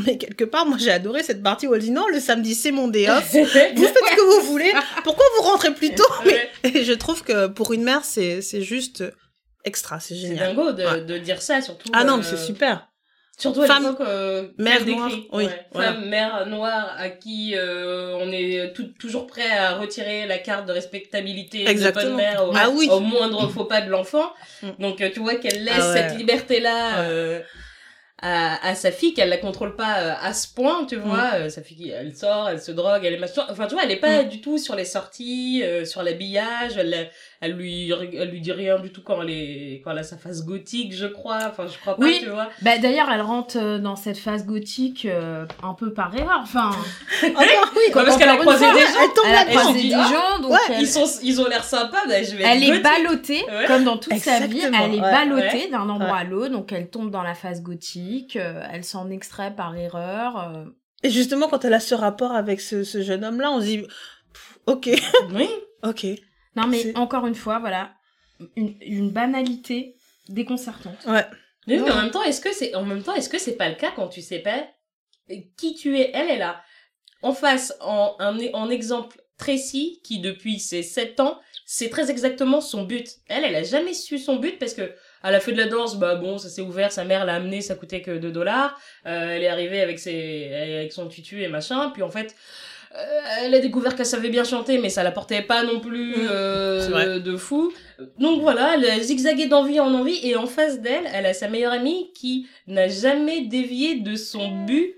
Mais 0.05 0.19
quelque 0.19 0.45
part, 0.45 0.67
moi, 0.67 0.77
j'ai 0.77 0.91
adoré 0.91 1.23
cette 1.23 1.41
partie 1.41 1.69
où 1.69 1.75
elle 1.75 1.81
dit 1.81 1.93
non, 1.93 2.09
le 2.09 2.19
samedi, 2.19 2.57
c'est 2.57 2.73
mon 2.73 2.89
day 2.89 3.09
off. 3.09 3.31
Vous 3.33 3.45
faites 3.45 3.77
ce 3.79 4.17
que 4.17 4.41
vous 4.41 4.47
voulez. 4.51 4.73
Pourquoi 5.05 5.25
vous 5.37 5.45
rentrez 5.45 5.73
plus 5.73 5.95
tôt? 5.95 6.03
Et 6.65 6.83
je 6.83 6.93
trouve 6.95 7.23
que 7.23 7.47
pour 7.47 7.73
une 7.73 7.85
mère, 7.85 8.05
c'est, 8.05 8.43
c'est 8.43 8.61
juste 8.63 9.05
extra. 9.65 10.01
C'est 10.01 10.15
C'est 10.15 10.21
génial. 10.21 10.55
dingo 10.55 10.73
de, 10.73 10.85
Ouais. 10.85 11.01
de 11.03 11.19
dire 11.19 11.41
ça, 11.43 11.61
surtout. 11.61 11.91
Ah 11.93 12.05
non, 12.05 12.15
euh, 12.15 12.17
mais 12.19 12.23
c'est 12.23 12.37
super. 12.37 12.89
Surtout 13.37 13.63
à 13.63 13.67
l'époque, 13.67 13.97
euh, 14.01 14.49
mère 14.59 14.87
noire, 14.87 15.11
oui, 15.11 15.27
Ouais. 15.47 15.67
voilà. 15.73 15.93
Femme, 15.95 16.05
mère 16.09 16.47
noire 16.47 16.95
à 16.97 17.09
qui 17.09 17.55
euh, 17.57 18.15
on 18.21 18.31
est 18.31 18.73
tout- 18.75 18.93
toujours 19.01 19.27
prêt 19.27 19.51
à 19.51 19.75
retirer 19.75 20.27
la 20.29 20.39
carte 20.39 20.67
de 20.67 20.73
respectabilité 20.73 21.69
Exactement. 21.69 22.05
de 22.05 22.09
bonne 22.11 22.17
mère 22.17 22.45
au, 22.49 22.53
Ah 22.55 22.71
oui. 22.71 22.89
au 22.93 23.01
moindre 23.01 23.49
faux 23.53 23.65
pas 23.65 23.81
de 23.81 23.91
l'enfant. 23.91 24.33
Mm. 24.63 24.69
Donc 24.79 25.01
euh, 25.01 25.11
tu 25.13 25.19
vois 25.19 25.35
qu'elle 25.35 25.65
laisse 25.65 25.75
Ah 25.81 25.91
ouais. 25.91 25.97
cette 26.09 26.17
liberté-là 26.17 27.01
Ouais. 27.01 27.07
euh, 27.09 27.41
à, 28.23 28.69
à 28.69 28.75
sa 28.75 28.91
fille, 28.93 29.13
qu'elle 29.13 29.29
la 29.29 29.37
contrôle 29.37 29.75
pas 29.77 29.99
euh, 30.01 30.15
à 30.23 30.33
ce 30.33 30.47
point, 30.55 30.87
tu 30.87 30.97
vois. 30.97 31.33
Mm. 31.33 31.43
Euh, 31.43 31.49
sa 31.51 31.63
fille, 31.63 31.91
elle 31.91 32.15
sort, 32.17 32.49
elle 32.49 32.61
se 32.63 32.71
drogue, 32.71 33.05
elle 33.05 33.15
est 33.15 33.19
machin. 33.19 33.45
Enfin, 33.51 33.67
tu 33.67 33.75
vois, 33.75 33.83
elle 33.85 33.91
est 33.91 33.97
pas 34.01 34.23
Mm. 34.23 34.29
du 34.29 34.41
tout 34.41 34.57
sur 34.59 34.77
les 34.77 34.85
sorties, 34.85 35.63
euh, 35.65 35.85
sur 35.85 36.03
l'habillage. 36.05 36.77
Elle, 36.79 37.11
elle 37.45 37.53
lui, 37.53 37.91
elle 37.93 38.31
lui 38.31 38.41
dit 38.41 38.53
rien 38.53 38.79
du 38.79 38.91
tout 38.91 39.03
quand 39.03 39.23
elle 39.23 39.31
est, 39.31 39.81
quand 39.85 39.91
elle 39.93 39.99
a 39.99 40.03
sa 40.03 40.17
face 40.17 40.45
gothique, 40.45 40.95
je 40.95 41.07
crois. 41.07 41.39
Enfin, 41.51 41.67
je 41.67 41.79
crois 41.79 41.97
pas, 41.97 42.05
Oui. 42.05 42.19
tu 42.23 42.31
vois. 42.31 42.49
Bah, 42.63 42.79
d'ailleurs, 42.79 43.09
elle 43.13 43.21
rentre 43.21 43.57
euh, 43.59 43.79
dans 43.79 43.97
cette 43.97 44.19
phase 44.19 44.47
gothique 44.47 45.07
euh, 45.07 45.47
un 45.63 45.75
peu 45.75 45.93
par 45.93 46.15
erreur. 46.17 46.41
Enfin, 46.43 46.71
oui. 47.23 47.31
Parce 47.93 48.17
qu'elle 48.17 48.29
a 48.29 48.37
croisé 48.37 48.65
fois, 48.65 48.75
des 48.75 48.81
gens. 48.81 48.87
Elle 49.03 49.15
tombe 49.15 49.25
elle 49.27 49.35
a 49.37 49.45
croisé 49.45 49.81
dit, 49.81 49.89
des 49.89 49.95
ah, 49.95 50.11
gens, 50.13 50.43
donc 50.43 50.53
ouais, 50.53 50.59
elle, 50.71 50.81
Ils, 50.83 50.87
sont, 50.89 51.05
ils 51.23 51.41
ont 51.41 51.47
l'air 51.49 51.65
sympas, 51.65 52.07
bah, 52.09 52.23
je 52.23 52.35
vais 52.37 52.45
elle 52.45 52.63
être 52.65 52.75
est 52.77 52.81
ballottée, 52.81 53.45
Ouais. 53.45 53.67
comme 53.67 53.85
dans 53.85 53.97
toute 53.99 54.15
sa 54.17 54.41
vie. 54.47 54.57
Exactement, 54.57 54.85
Elle 54.85 54.95
est 54.95 55.01
ouais, 55.01 55.11
ballottée 55.13 55.65
ouais. 55.65 55.69
d'un 55.71 55.89
endroit 55.89 56.13
Ouais. 56.15 56.21
à 56.21 56.25
l'autre, 56.25 56.53
donc 56.53 56.73
elle 56.73 56.89
tombe 56.91 57.11
dans 57.11 57.23
la 57.23 57.35
phase 57.35 57.63
gothique. 57.63 58.37
euh, 58.37 58.63
elle 58.73 58.85
s'en 58.85 59.11
extrait 59.11 59.55
par 59.55 59.77
erreur. 59.77 60.37
euh. 60.55 60.65
Et 61.03 61.11
justement, 61.11 61.49
quand 61.49 61.65
elle 61.65 61.75
a 61.75 61.81
ce 61.81 61.95
rapport 61.95 62.33
avec 62.33 62.61
ce, 62.61 62.83
ce 62.85 63.03
jeune 63.03 63.25
homme-là, 63.25 63.51
on 63.51 63.61
se 63.61 63.67
dit, 63.67 63.79
pff, 63.79 64.59
ok, 64.67 64.91
Oui. 65.35 65.49
ok. 65.83 66.07
Non, 66.57 66.67
mais 66.67 66.97
encore 66.97 67.27
une 67.27 67.35
fois, 67.35 67.59
voilà, 67.59 67.93
une, 68.57 68.77
une 68.81 69.11
banalité 69.11 69.97
déconcertante. 70.29 70.99
Ouais. 71.07 71.25
Mais, 71.67 71.77
oui, 71.77 71.83
mais 71.85 71.89
Non. 71.91 71.97
en 71.97 72.03
même 72.03 72.11
temps, 72.11 72.23
est-ce 72.23 72.41
que 72.41 72.53
c'est, 72.53 72.75
en 72.75 72.85
même 72.85 73.03
temps, 73.03 73.15
est-ce 73.15 73.29
que 73.29 73.39
c'est 73.39 73.57
pas 73.57 73.69
le 73.69 73.75
cas 73.75 73.91
quand 73.95 74.09
tu 74.09 74.21
sais 74.23 74.39
pas 74.41 74.65
qui 75.57 75.75
tu 75.75 75.99
es? 75.99 76.11
Elle 76.15 76.31
est 76.31 76.39
là. 76.39 76.61
En 77.23 77.33
face, 77.33 77.73
en, 77.81 78.17
un, 78.19 78.39
en 78.53 78.69
exemple 78.71 79.19
Tracy, 79.39 80.01
qui 80.05 80.21
depuis 80.21 80.61
ses 80.61 80.83
7 80.83 81.21
ans, 81.21 81.41
c'est 81.67 81.89
très 81.89 82.11
exactement 82.11 82.61
son 82.61 82.85
but. 82.85 83.09
Elle, 83.29 83.45
elle 83.45 83.57
a 83.57 83.63
jamais 83.63 83.95
su 83.95 84.19
son 84.19 84.37
but 84.37 84.59
parce 84.59 84.75
que, 84.75 84.95
elle 85.23 85.35
a 85.35 85.41
fait 85.41 85.53
de 85.53 85.57
la 85.59 85.67
danse, 85.67 85.97
bah 85.99 86.17
bon, 86.17 86.37
ça 86.37 86.51
s'est 86.51 86.61
ouvert, 86.61 86.93
sa 86.93 87.05
mère 87.05 87.25
l'a 87.25 87.37
amené, 87.37 87.63
ça 87.63 87.75
coûtait 87.75 88.03
que 88.03 88.11
2 88.19 88.31
dollars. 88.31 88.79
Euh, 89.07 89.31
elle 89.31 89.43
est 89.43 89.49
arrivée 89.49 89.81
avec 89.81 89.99
ses, 89.99 90.53
avec 90.55 90.93
son 90.93 91.09
tutu 91.09 91.43
et 91.43 91.49
machin, 91.49 91.91
puis 91.91 92.03
en 92.03 92.11
fait, 92.11 92.37
elle 93.43 93.55
a 93.55 93.59
découvert 93.61 93.97
qu'elle 93.97 94.07
savait 94.07 94.29
bien 94.29 94.45
chanter, 94.45 94.79
mais 94.79 94.89
ça 94.89 95.03
la 95.03 95.11
portait 95.11 95.43
pas 95.43 95.63
non 95.65 95.81
plus 95.81 96.15
Mm. 96.17 96.29
euh, 96.31 97.19
de 97.19 97.37
fou. 97.37 97.73
Donc 98.19 98.41
voilà, 98.41 98.75
elle 98.77 98.85
a 98.89 99.01
zigzagué 99.01 99.47
d'envie 99.47 99.81
en 99.81 99.93
envie, 99.95 100.21
et 100.27 100.37
en 100.37 100.47
face 100.47 100.81
d'elle, 100.81 101.05
elle 101.13 101.27
a 101.27 101.35
sa 101.35 101.49
meilleure 101.49 101.73
amie 101.73 102.13
qui 102.15 102.47
n'a 102.67 102.89
jamais 102.89 103.43
dévié 103.43 103.97
de 103.97 104.15
son 104.17 104.65
but. 104.65 104.95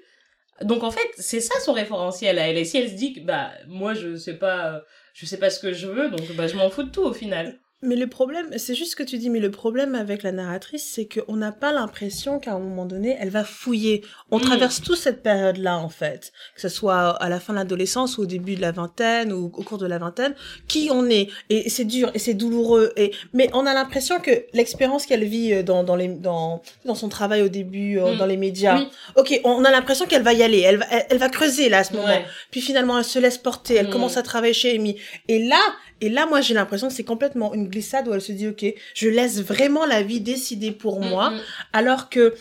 Donc 0.62 0.82
en 0.84 0.90
fait, 0.90 1.08
c'est 1.18 1.40
ça 1.40 1.58
son 1.60 1.72
référentiel 1.72 2.38
à 2.38 2.48
elle. 2.48 2.56
Et 2.58 2.64
si 2.64 2.78
elle 2.78 2.88
se 2.88 2.94
dit 2.94 3.12
que 3.14 3.20
bah 3.20 3.50
moi 3.66 3.92
je 3.94 4.16
sais 4.16 4.38
pas, 4.38 4.74
euh, 4.74 4.78
je 5.14 5.26
sais 5.26 5.38
pas 5.38 5.50
ce 5.50 5.60
que 5.60 5.72
je 5.72 5.86
veux, 5.86 6.08
donc 6.08 6.20
bah 6.34 6.46
je 6.46 6.56
m'en 6.56 6.70
fous 6.70 6.82
de 6.84 6.90
tout 6.90 7.02
au 7.04 7.12
final. 7.12 7.58
Mais 7.82 7.94
le 7.94 8.06
problème, 8.06 8.46
c'est 8.56 8.74
juste 8.74 8.92
ce 8.92 8.96
que 8.96 9.02
tu 9.02 9.18
dis, 9.18 9.28
mais 9.28 9.38
le 9.38 9.50
problème 9.50 9.94
avec 9.94 10.22
la 10.22 10.32
narratrice, 10.32 10.90
c'est 10.94 11.06
qu'on 11.06 11.36
n'a 11.36 11.52
pas 11.52 11.72
l'impression 11.72 12.38
qu'à 12.38 12.54
un 12.54 12.58
moment 12.58 12.86
donné, 12.86 13.16
elle 13.20 13.28
va 13.28 13.44
fouiller. 13.44 14.02
On 14.30 14.38
Mm. 14.38 14.42
traverse 14.42 14.80
tous 14.80 14.94
cette 14.96 15.22
période-là, 15.22 15.76
en 15.76 15.90
fait. 15.90 16.32
Que 16.54 16.62
ce 16.62 16.70
soit 16.70 17.10
à 17.22 17.28
la 17.28 17.38
fin 17.38 17.52
de 17.52 17.58
l'adolescence 17.58 18.16
ou 18.16 18.22
au 18.22 18.26
début 18.26 18.54
de 18.54 18.62
la 18.62 18.72
vingtaine 18.72 19.30
ou 19.30 19.44
au 19.54 19.62
cours 19.62 19.76
de 19.76 19.86
la 19.86 19.98
vingtaine, 19.98 20.34
qui 20.68 20.88
on 20.90 21.04
est. 21.10 21.28
Et 21.50 21.68
c'est 21.68 21.84
dur 21.84 22.10
et 22.14 22.18
c'est 22.18 22.32
douloureux. 22.32 22.92
Et, 22.96 23.12
mais 23.34 23.50
on 23.52 23.66
a 23.66 23.74
l'impression 23.74 24.20
que 24.20 24.30
l'expérience 24.54 25.04
qu'elle 25.04 25.24
vit 25.24 25.52
euh, 25.52 25.62
dans, 25.62 25.84
dans 25.84 25.96
les, 25.96 26.08
dans, 26.08 26.62
dans 26.86 26.94
son 26.94 27.10
travail 27.10 27.42
au 27.42 27.48
début, 27.48 27.98
euh, 27.98 28.14
Mm. 28.14 28.16
dans 28.16 28.26
les 28.26 28.38
médias. 28.38 28.78
Oui. 28.78 28.88
Ok, 29.16 29.38
on 29.44 29.64
a 29.66 29.70
l'impression 29.70 30.06
qu'elle 30.06 30.22
va 30.22 30.32
y 30.32 30.42
aller. 30.42 30.60
Elle 30.60 30.78
va, 30.78 30.86
elle, 30.90 31.06
elle 31.10 31.18
va 31.18 31.28
creuser, 31.28 31.68
là, 31.68 31.78
à 31.80 31.84
ce 31.84 31.92
moment. 31.92 32.06
Ouais. 32.06 32.24
Puis 32.50 32.62
finalement, 32.62 32.96
elle 32.98 33.04
se 33.04 33.18
laisse 33.18 33.36
porter, 33.36 33.74
elle 33.74 33.88
Mm. 33.88 33.90
commence 33.90 34.16
à 34.16 34.22
travailler 34.22 34.54
chez 34.54 34.74
Amy. 34.76 34.96
Et 35.28 35.46
là, 35.46 35.60
et 36.00 36.08
là, 36.08 36.26
moi, 36.26 36.40
j'ai 36.42 36.52
l'impression 36.54 36.88
que 36.88 36.94
c'est 36.94 37.04
complètement 37.04 37.54
une 37.54 37.68
glissade 37.68 38.06
où 38.08 38.12
elle 38.12 38.20
se 38.20 38.32
dit, 38.32 38.48
ok, 38.48 38.64
je 38.94 39.08
laisse 39.08 39.40
vraiment 39.40 39.86
la 39.86 40.02
vie 40.02 40.20
décider 40.20 40.70
pour 40.72 41.00
moi, 41.00 41.30
Mm, 41.30 41.34
mm. 41.36 41.40
alors 41.72 42.10
que 42.10 42.34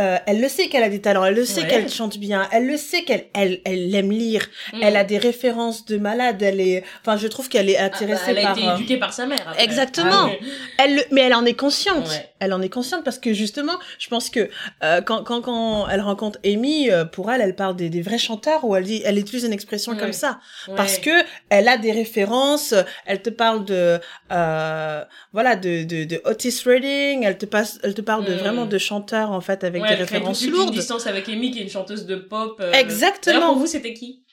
euh, 0.00 0.16
elle 0.26 0.40
le 0.40 0.48
sait 0.48 0.68
qu'elle 0.68 0.82
a 0.82 0.88
des 0.88 1.00
talents, 1.00 1.24
elle 1.24 1.34
le 1.34 1.44
sait 1.44 1.60
Ouais. 1.62 1.68
qu'elle 1.68 1.88
chante 1.90 2.18
bien, 2.18 2.48
elle 2.52 2.66
le 2.66 2.76
sait 2.76 3.02
qu'elle 3.04 3.26
elle, 3.34 3.60
elle 3.64 3.94
aime 3.94 4.10
lire, 4.10 4.46
Mm. 4.72 4.78
elle 4.82 4.96
a 4.96 5.04
des 5.04 5.18
références 5.18 5.84
de 5.84 5.96
malade, 5.98 6.42
elle 6.42 6.60
est, 6.60 6.82
enfin, 7.02 7.16
je 7.16 7.26
trouve 7.28 7.48
qu'elle 7.48 7.68
est 7.70 7.76
Ah, 7.76 7.88
bah, 7.88 7.94
intéressée 7.94 8.22
elle 8.28 8.38
a 8.38 8.42
par. 8.42 8.58
été 8.58 8.66
euh, 8.68 8.74
éduquée 8.76 8.96
par 8.96 9.12
sa 9.12 9.26
mère. 9.26 9.38
après. 9.46 9.62
Exactement. 9.64 10.30
Ah, 10.30 10.84
elle 10.84 10.96
le- 10.96 11.04
mais 11.12 11.20
elle 11.22 11.34
en 11.34 11.44
est 11.44 11.54
consciente. 11.54 12.08
Ouais. 12.08 12.30
Elle 12.40 12.52
en 12.54 12.62
est 12.62 12.70
consciente 12.70 13.04
parce 13.04 13.18
que 13.18 13.34
justement, 13.34 13.74
je 13.98 14.08
pense 14.08 14.30
que 14.30 14.48
euh, 14.82 15.02
quand, 15.02 15.22
quand, 15.24 15.42
quand 15.42 15.86
elle 15.88 16.00
rencontre 16.00 16.38
Amy, 16.44 16.90
euh, 16.90 17.04
pour 17.04 17.30
elle, 17.30 17.42
elle 17.42 17.54
parle 17.54 17.76
des, 17.76 17.90
des 17.90 18.00
vrais 18.00 18.16
chanteurs 18.18 18.64
où 18.64 18.74
elle 18.74 18.84
dit, 18.84 19.02
elle 19.04 19.18
utilise 19.18 19.44
une 19.44 19.52
expression 19.52 19.94
comme 19.96 20.14
ça 20.14 20.40
parce 20.76 20.98
que 20.98 21.10
elle 21.50 21.68
a 21.68 21.76
des 21.76 21.92
références. 21.92 22.74
Elle 23.04 23.20
te 23.20 23.28
parle 23.30 23.64
de, 23.66 23.98
euh, 24.32 25.04
voilà, 25.32 25.56
de, 25.56 25.84
de, 25.84 26.04
de 26.04 26.20
Otis 26.24 26.62
Redding. 26.64 27.24
Elle 27.24 27.36
te 27.38 27.46
passe, 27.46 27.78
elle 27.82 27.94
te 27.94 28.00
parle 28.00 28.24
de 28.24 28.32
Mm. 28.34 28.38
vraiment 28.38 28.64
de 28.66 28.78
chanteurs 28.78 29.32
en 29.32 29.40
fait 29.40 29.64
avec 29.64 29.82
Ouais, 29.90 30.00
références 30.00 30.38
toute 30.40 30.48
une 30.48 30.54
lourdes. 30.54 30.72
distance 30.72 31.06
avec 31.06 31.28
Amy, 31.28 31.50
qui 31.50 31.58
est 31.60 31.62
une 31.62 31.68
chanteuse 31.70 32.06
de 32.06 32.16
pop. 32.16 32.56
euh, 32.60 32.72
Exactement. 32.72 33.48
Pour 33.48 33.58
vous, 33.58 33.66
c'était 33.66 33.94
qui? 33.94 34.24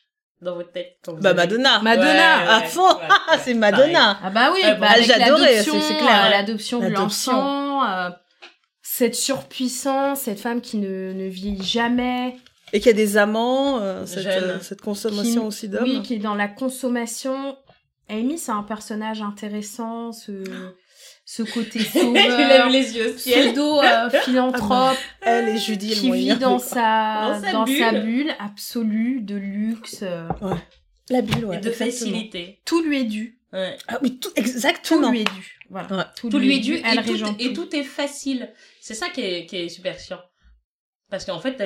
Dans 0.42 0.54
votre 0.56 0.72
tête 0.72 0.98
Bah 1.20 1.30
avez- 1.32 1.38
Madonna. 1.38 1.82
Madonna, 1.82 2.06
Ouais, 2.08 2.48
à 2.48 2.62
fond. 2.62 2.82
ouais, 2.88 2.94
ouais, 3.02 3.38
c'est 3.44 3.54
Madonna. 3.56 4.20
Ah 4.24 4.30
bah 4.30 4.52
oui, 4.54 4.60
Ouais, 4.64 4.76
bah 4.76 4.90
avec 4.92 5.06
j'adorais, 5.06 5.64
c'est- 5.64 5.72
clair. 5.72 6.26
euh, 6.28 6.30
l'adoption 6.30 6.80
de 6.80 6.88
l'enfant, 6.90 7.84
euh, 7.84 8.10
cette 8.84 9.16
surpuissance, 9.16 10.22
cette 10.22 10.40
femme 10.40 10.62
qui 10.62 10.78
ne, 10.78 11.12
ne 11.14 11.28
vieillit 11.28 11.64
jamais, 11.64 12.36
Et 12.74 12.80
qu'il 12.80 12.88
y 12.88 12.90
a 12.90 12.94
des 12.94 13.18
amants, 13.18 13.80
euh, 13.82 14.06
cette, 14.06 14.26
euh, 14.28 14.60
cette 14.62 14.82
consommation 14.82 15.42
Qui- 15.42 15.48
aussi 15.48 15.70
d'hommes. 15.70 15.84
oui, 15.84 16.02
qui 16.04 16.16
est 16.16 16.20
dans 16.20 16.36
la 16.36 16.48
consommation. 16.48 17.58
Amy, 18.10 18.38
c'est 18.38 18.52
un 18.52 18.64
personnage 18.64 19.22
intéressant, 19.22 20.12
ce, 20.12 20.32
ce 21.30 21.44
côté 21.44 21.80
sauveur, 21.84 22.70
les 22.70 22.96
yeux 22.96 23.14
au 23.14 23.18
ciel. 23.18 23.48
pseudo 23.52 23.82
euh, 23.82 24.10
philanthrope, 24.10 24.98
Elle 25.22 25.50
et 25.50 25.58
Judy, 25.58 25.90
qui 25.90 26.10
vit 26.10 26.38
dans 26.38 26.58
sa, 26.58 27.34
Dans 27.34 27.42
sa 27.44 27.52
dans 27.52 27.66
sa 27.66 27.92
bulle. 27.92 28.34
absolue 28.40 29.20
de 29.20 29.36
luxe. 29.36 30.00
euh, 30.04 30.30
La 31.10 31.22
bulle, 31.22 31.44
ouais. 31.44 31.58
Et 31.58 31.60
de 31.60 31.68
exactement. 31.68 31.92
facilité. 31.92 32.62
tout 32.64 32.82
lui 32.82 33.02
est 33.02 33.04
dû. 33.04 33.38
Ouais. 33.52 33.78
Ah 33.90 34.00
oui, 34.02 34.20
tout, 34.20 34.30
Tout 34.30 34.36
exactement. 34.40 35.12
lui 35.12 35.22
est 35.22 35.34
dû. 35.36 35.58
Voilà. 35.70 35.98
Ouais. 35.98 36.04
Tout 36.30 36.40
lui 36.40 36.56
est 36.56 36.60
dû 36.60 36.76
Elle 36.86 37.00
et, 37.00 37.04
tout, 37.04 37.12
régente 37.12 37.36
et 37.42 37.52
tout. 37.54 37.66
tout 37.66 37.76
est 37.76 37.84
facile. 37.84 38.54
C'est 38.80 38.94
ça 38.94 39.10
qui 39.10 39.20
est, 39.20 39.46
qui 39.48 39.58
est 39.58 39.70
super 39.70 40.00
chiant. 40.00 40.22
Parce 41.10 41.26
qu'en 41.26 41.40
fait, 41.40 41.60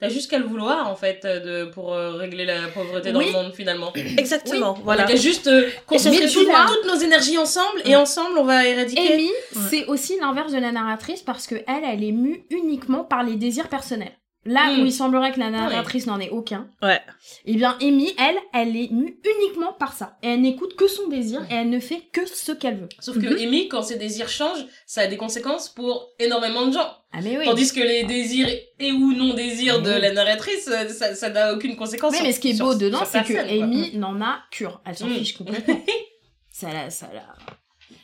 t'as- 0.00 0.06
t'as 0.06 0.12
juste 0.12 0.30
qu'à 0.30 0.38
le 0.38 0.44
vouloir, 0.46 0.88
en 0.90 0.96
fait, 0.96 1.24
de, 1.26 1.64
pour 1.66 1.92
euh, 1.92 2.12
régler 2.12 2.44
la 2.44 2.68
pauvreté 2.68 3.12
dans 3.12 3.18
Oui. 3.20 3.26
le 3.26 3.32
monde, 3.32 3.52
finalement. 3.54 3.92
Exactement. 4.18 4.74
Voilà. 4.84 5.04
qu'à 5.04 5.16
juste 5.16 5.46
euh, 5.46 5.68
concentrer 5.86 6.20
Mais 6.20 6.26
tu 6.28 6.34
toutes, 6.34 6.46
vois- 6.48 6.66
toutes 6.66 6.86
nos 6.92 6.98
énergies 7.00 7.38
ensemble, 7.38 7.80
et 7.84 7.96
ensemble, 7.96 8.38
on 8.38 8.44
va 8.44 8.66
éradiquer. 8.66 9.14
Amy, 9.14 9.30
c'est 9.70 9.86
aussi 9.86 10.18
l'inverse 10.20 10.52
de 10.52 10.58
la 10.58 10.72
narratrice 10.72 11.22
parce 11.22 11.46
que 11.46 11.54
elle, 11.56 11.84
elle 11.84 12.04
est 12.04 12.12
mue 12.12 12.44
uniquement 12.50 13.04
par 13.04 13.22
les 13.22 13.36
désirs 13.36 13.68
personnels. 13.68 14.12
Là 14.46 14.72
où 14.72 14.84
il 14.84 14.92
semblerait 14.92 15.32
que 15.32 15.40
la 15.40 15.50
narratrice 15.50 16.06
n'en 16.06 16.18
ait 16.20 16.30
aucun, 16.30 16.68
Ouais. 16.82 17.00
eh 17.44 17.54
bien 17.54 17.76
Amy, 17.82 18.12
elle, 18.18 18.36
elle 18.54 18.76
est 18.76 18.90
mue 18.92 19.18
uniquement 19.38 19.72
par 19.72 19.92
ça. 19.92 20.16
Et 20.22 20.28
elle 20.28 20.40
n'écoute 20.40 20.76
que 20.76 20.86
son 20.88 21.08
désir 21.08 21.42
et 21.50 21.54
elle 21.54 21.70
ne 21.70 21.80
fait 21.80 22.02
que 22.12 22.24
ce 22.26 22.52
qu'elle 22.52 22.78
veut. 22.78 22.88
Sauf 23.00 23.16
que 23.20 23.26
Mhm. 23.26 23.48
Amy, 23.48 23.68
quand 23.68 23.82
ses 23.82 23.96
désirs 23.98 24.28
changent, 24.28 24.64
ça 24.86 25.02
a 25.02 25.06
des 25.06 25.16
conséquences 25.16 25.68
pour 25.68 26.08
énormément 26.18 26.66
de 26.66 26.72
gens. 26.72 26.88
Ah 27.12 27.20
mais 27.22 27.38
oui. 27.38 27.44
Tandis 27.44 27.72
que 27.72 27.80
les 27.80 28.04
désirs 28.04 28.48
et 28.78 28.92
ou 28.92 29.12
non 29.12 29.34
désirs 29.34 29.82
de 29.82 29.90
Oui. 29.92 30.00
la 30.00 30.12
narratrice, 30.12 30.68
euh, 30.68 30.88
ça 30.88 31.30
n'a 31.30 31.54
aucune 31.54 31.76
conséquence. 31.76 32.10
Oui, 32.12 32.16
sur- 32.18 32.26
mais 32.26 32.32
ce 32.32 32.40
qui 32.40 32.50
est 32.50 32.54
sur- 32.54 32.66
beau 32.66 32.74
dedans, 32.74 33.04
c'est 33.04 33.22
que 33.24 33.32
quoi. 33.32 33.42
Amy 33.42 33.96
n'en 33.96 34.20
a 34.20 34.38
cure. 34.50 34.80
Elle 34.84 34.96
s'en 34.96 35.06
Mm. 35.06 35.14
fiche 35.14 35.36
complètement. 35.38 35.80
ça 36.50 36.72
la, 36.72 36.90
ça 36.90 37.08
la... 37.14 37.22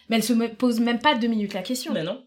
Mais 0.09 0.17
elle 0.17 0.23
se 0.23 0.33
pose 0.33 0.81
même 0.81 0.99
pas 0.99 1.15
deux 1.15 1.29
minutes 1.29 1.55
la 1.55 1.63
question. 1.63 1.93
Bah 1.93 2.03
non. 2.03 2.23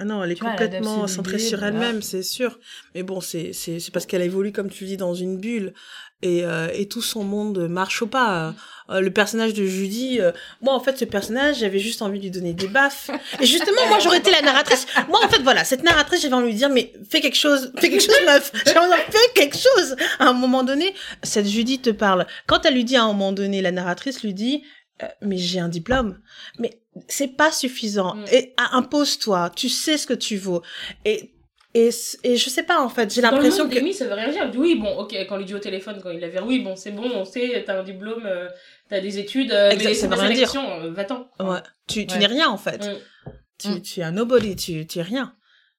Ah 0.00 0.04
non, 0.04 0.22
elle 0.22 0.30
est 0.30 0.36
Tu 0.36 0.44
complètement 0.44 1.08
centrée 1.08 1.40
sur 1.40 1.58
voilà. 1.58 1.74
elle-même, 1.74 2.02
c'est 2.02 2.22
sûr. 2.22 2.58
Mais 2.94 3.02
bon, 3.02 3.20
c'est 3.20 3.52
c'est 3.52 3.80
c'est 3.80 3.90
parce 3.92 4.06
qu'elle 4.06 4.22
évolue 4.22 4.52
comme 4.52 4.70
tu 4.70 4.84
dis 4.84 4.96
dans 4.96 5.12
une 5.14 5.38
bulle 5.38 5.72
et 6.22 6.44
euh, 6.44 6.68
et 6.72 6.86
tout 6.86 7.02
son 7.02 7.24
monde 7.24 7.68
marche 7.68 8.00
au 8.02 8.06
pas. 8.06 8.54
Euh, 8.90 9.00
le 9.00 9.10
personnage 9.10 9.54
de 9.54 9.64
Judy, 9.66 10.20
euh, 10.20 10.32
moi 10.62 10.72
en 10.74 10.80
fait 10.80 10.96
ce 10.96 11.04
personnage, 11.04 11.58
j'avais 11.58 11.78
juste 11.80 12.00
envie 12.00 12.18
de 12.18 12.24
lui 12.24 12.30
donner 12.30 12.54
des 12.54 12.68
baffes. 12.68 13.10
Et 13.40 13.44
justement, 13.44 13.86
moi 13.88 13.98
j'aurais 13.98 14.18
été 14.18 14.30
la 14.30 14.40
narratrice. 14.40 14.86
Moi 15.08 15.18
en 15.24 15.28
fait 15.28 15.42
voilà, 15.42 15.64
cette 15.64 15.82
narratrice, 15.82 16.22
j'avais 16.22 16.34
envie 16.34 16.46
de 16.46 16.50
lui 16.50 16.56
dire 16.56 16.70
mais 16.70 16.92
fais 17.10 17.20
quelque 17.20 17.36
chose, 17.36 17.72
fais 17.78 17.90
quelque 17.90 18.04
chose 18.04 18.14
meuf. 18.24 18.52
J'avais 18.64 18.78
envie 18.78 18.90
de 18.90 18.96
dire, 18.96 19.04
fais 19.10 19.32
quelque 19.34 19.56
chose. 19.56 19.96
À 20.20 20.28
un 20.28 20.32
moment 20.32 20.62
donné, 20.62 20.94
cette 21.22 21.46
Judy 21.46 21.80
te 21.80 21.90
parle. 21.90 22.26
Quand 22.46 22.64
elle 22.64 22.74
lui 22.74 22.84
dit 22.84 22.96
à 22.96 23.02
un 23.02 23.08
moment 23.08 23.32
donné, 23.32 23.60
la 23.62 23.72
narratrice 23.72 24.22
lui 24.22 24.32
dit 24.32 24.62
euh, 25.02 25.06
mais 25.22 25.36
j'ai 25.36 25.60
un 25.60 25.68
diplôme. 25.68 26.20
Mais 26.58 26.80
c'est 27.08 27.28
pas 27.36 27.52
suffisant. 27.52 28.14
Mm. 28.16 28.24
Et 28.32 28.54
ah, 28.56 28.76
impose-toi. 28.76 29.50
Tu 29.54 29.68
sais 29.68 29.96
ce 29.96 30.06
que 30.06 30.14
tu 30.14 30.36
vaux. 30.36 30.62
Et 31.04 31.32
et 31.74 31.90
et 32.24 32.36
je 32.36 32.48
sais 32.50 32.62
pas 32.62 32.80
en 32.80 32.88
fait. 32.88 33.12
J'ai 33.14 33.20
l'impression 33.20 33.68
que 33.68 33.74
d'Amy, 33.74 33.92
ça 33.94 34.06
veut 34.06 34.14
rien 34.14 34.30
dire. 34.30 34.50
Oui, 34.56 34.74
bon, 34.74 34.96
ok, 34.96 35.14
quand 35.28 35.34
on 35.36 35.38
lui 35.38 35.44
dit 35.44 35.54
au 35.54 35.58
téléphone, 35.58 36.00
quand 36.02 36.10
il 36.10 36.18
la 36.18 36.42
oui, 36.42 36.60
bon, 36.60 36.74
c'est 36.76 36.90
bon, 36.92 37.10
on 37.14 37.24
sait, 37.24 37.62
t'as 37.66 37.78
un 37.80 37.84
diplôme, 37.84 38.24
euh, 38.24 38.48
t'as 38.88 39.00
des 39.00 39.18
études, 39.18 39.52
euh, 39.52 39.70
Exact, 39.70 39.88
mais 39.90 39.94
ça 39.94 40.00
c'est 40.00 40.14
veut 40.14 40.20
rien 40.20 40.34
dire. 40.34 40.52
euh, 40.56 40.90
va-t'en. 40.92 41.28
ouais, 41.40 41.58
tu 41.86 42.06
tu 42.06 42.14
Ouais. 42.14 42.20
n'es 42.20 42.26
rien 42.26 42.48
en 42.48 42.56
fait. 42.56 42.78
Mm. 42.86 43.32
Tu 43.58 43.68
Mm. 43.68 43.82
tu 43.82 44.00
es 44.00 44.02
un 44.02 44.12
nobody. 44.12 44.56
Tu 44.56 44.86
tu 44.86 44.98
es 44.98 45.02
rien. 45.02 45.34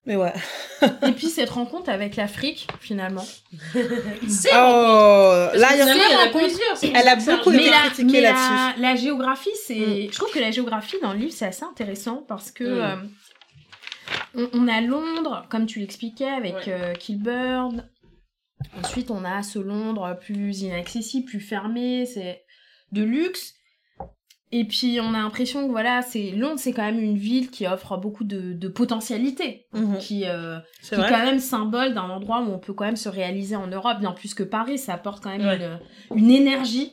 Mais 0.06 0.16
ouais. 0.16 0.32
Et 1.06 1.12
puis 1.12 1.28
cette 1.28 1.50
rencontre 1.50 1.90
avec 1.90 2.16
l'Afrique, 2.16 2.66
finalement. 2.80 3.24
C'est 4.28 4.48
Oh, 4.54 5.48
là 5.54 5.68
il 5.74 5.78
y 5.78 5.82
en 5.82 5.88
a 5.88 6.28
plusieurs. 6.30 6.94
Elle 6.96 7.08
a 7.08 7.16
beaucoup 7.16 7.50
été 7.52 7.68
la, 7.70 7.76
critiquée 7.90 8.04
mais 8.12 8.20
la, 8.22 8.32
là-dessus. 8.32 8.80
la 8.80 8.96
géographie, 8.96 9.50
c'est, 9.66 9.74
Mm. 9.74 10.08
je 10.10 10.16
trouve 10.16 10.32
que 10.32 10.38
la 10.38 10.50
géographie 10.50 10.96
dans 11.02 11.12
le 11.12 11.18
livre 11.18 11.32
c'est 11.32 11.46
assez 11.46 11.64
intéressant 11.64 12.24
parce 12.26 12.50
que 12.50 12.64
Mm. 12.64 12.80
euh, 12.80 12.96
on, 14.34 14.48
on 14.54 14.68
a 14.68 14.80
Londres, 14.80 15.46
comme 15.50 15.66
tu 15.66 15.80
l'expliquais 15.80 16.28
avec 16.30 16.54
Ouais. 16.54 16.68
euh, 16.68 16.94
Kilburn. 16.94 17.88
Ensuite, 18.82 19.10
on 19.10 19.24
a 19.24 19.42
ce 19.42 19.58
Londres 19.58 20.18
plus 20.20 20.62
inaccessible, 20.62 21.26
plus 21.26 21.40
fermé, 21.40 22.04
c'est 22.06 22.42
de 22.92 23.02
luxe. 23.02 23.54
Et 24.52 24.64
puis, 24.64 24.98
on 25.00 25.14
a 25.14 25.18
l'impression 25.18 25.64
que 25.66 25.70
voilà, 25.70 26.02
c'est 26.02 26.32
Londres, 26.32 26.58
c'est 26.58 26.72
quand 26.72 26.82
même 26.84 26.98
une 26.98 27.16
ville 27.16 27.50
qui 27.50 27.66
offre 27.68 27.96
beaucoup 27.96 28.24
de, 28.24 28.52
de 28.52 28.68
potentialités, 28.68 29.66
Mhm. 29.72 29.98
qui, 29.98 30.24
euh, 30.26 30.58
qui 30.82 30.94
est 30.94 30.98
vrai. 30.98 31.08
quand 31.08 31.24
même 31.24 31.38
symbole 31.38 31.94
d'un 31.94 32.10
endroit 32.10 32.40
où 32.42 32.50
on 32.50 32.58
peut 32.58 32.72
quand 32.74 32.84
même 32.84 32.96
se 32.96 33.08
réaliser 33.08 33.54
en 33.54 33.68
Europe, 33.68 33.98
bien 34.00 34.10
plus 34.12 34.34
que 34.34 34.42
Paris. 34.42 34.76
Ça 34.78 34.94
apporte 34.94 35.22
quand 35.22 35.30
même 35.36 35.46
Ouais. 35.46 35.56
une, 36.10 36.18
une 36.18 36.30
énergie 36.32 36.92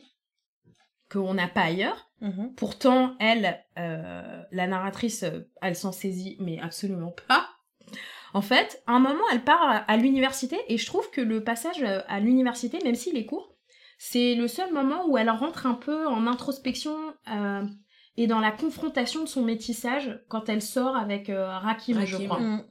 qu'on 1.10 1.34
n'a 1.34 1.48
pas 1.48 1.62
ailleurs. 1.62 2.10
Mhm. 2.20 2.52
Pourtant, 2.56 3.16
elle, 3.18 3.58
euh, 3.78 4.42
la 4.52 4.66
narratrice, 4.66 5.22
euh, 5.24 5.40
elle 5.62 5.74
s'en 5.76 5.90
saisit, 5.92 6.36
mais 6.40 6.60
absolument 6.60 7.14
pas. 7.26 7.48
En 8.34 8.42
fait, 8.42 8.82
à 8.86 8.92
un 8.92 8.98
moment, 9.00 9.24
elle 9.32 9.42
part 9.42 9.62
à, 9.62 9.76
à 9.78 9.96
l'université, 9.96 10.58
et 10.68 10.76
je 10.78 10.86
trouve 10.86 11.10
que 11.10 11.20
le 11.22 11.42
passage 11.42 11.82
à 11.82 12.20
l'université, 12.20 12.78
même 12.84 12.94
s'il 12.94 13.16
est 13.16 13.24
court, 13.24 13.54
c'est 13.98 14.36
le 14.36 14.46
seul 14.46 14.72
moment 14.72 15.06
où 15.08 15.18
elle 15.18 15.28
rentre 15.28 15.66
un 15.66 15.74
peu 15.74 16.06
en 16.06 16.28
introspection 16.28 16.96
euh, 17.30 17.64
et 18.16 18.28
dans 18.28 18.38
la 18.38 18.52
confrontation 18.52 19.24
de 19.24 19.28
son 19.28 19.42
métissage 19.42 20.20
quand 20.28 20.48
elle 20.48 20.62
sort 20.62 20.96
avec 20.96 21.28
euh, 21.28 21.58
Rakim, 21.58 22.06
je 22.06 22.16
crois. 22.16 22.38
Mm. 22.38 22.64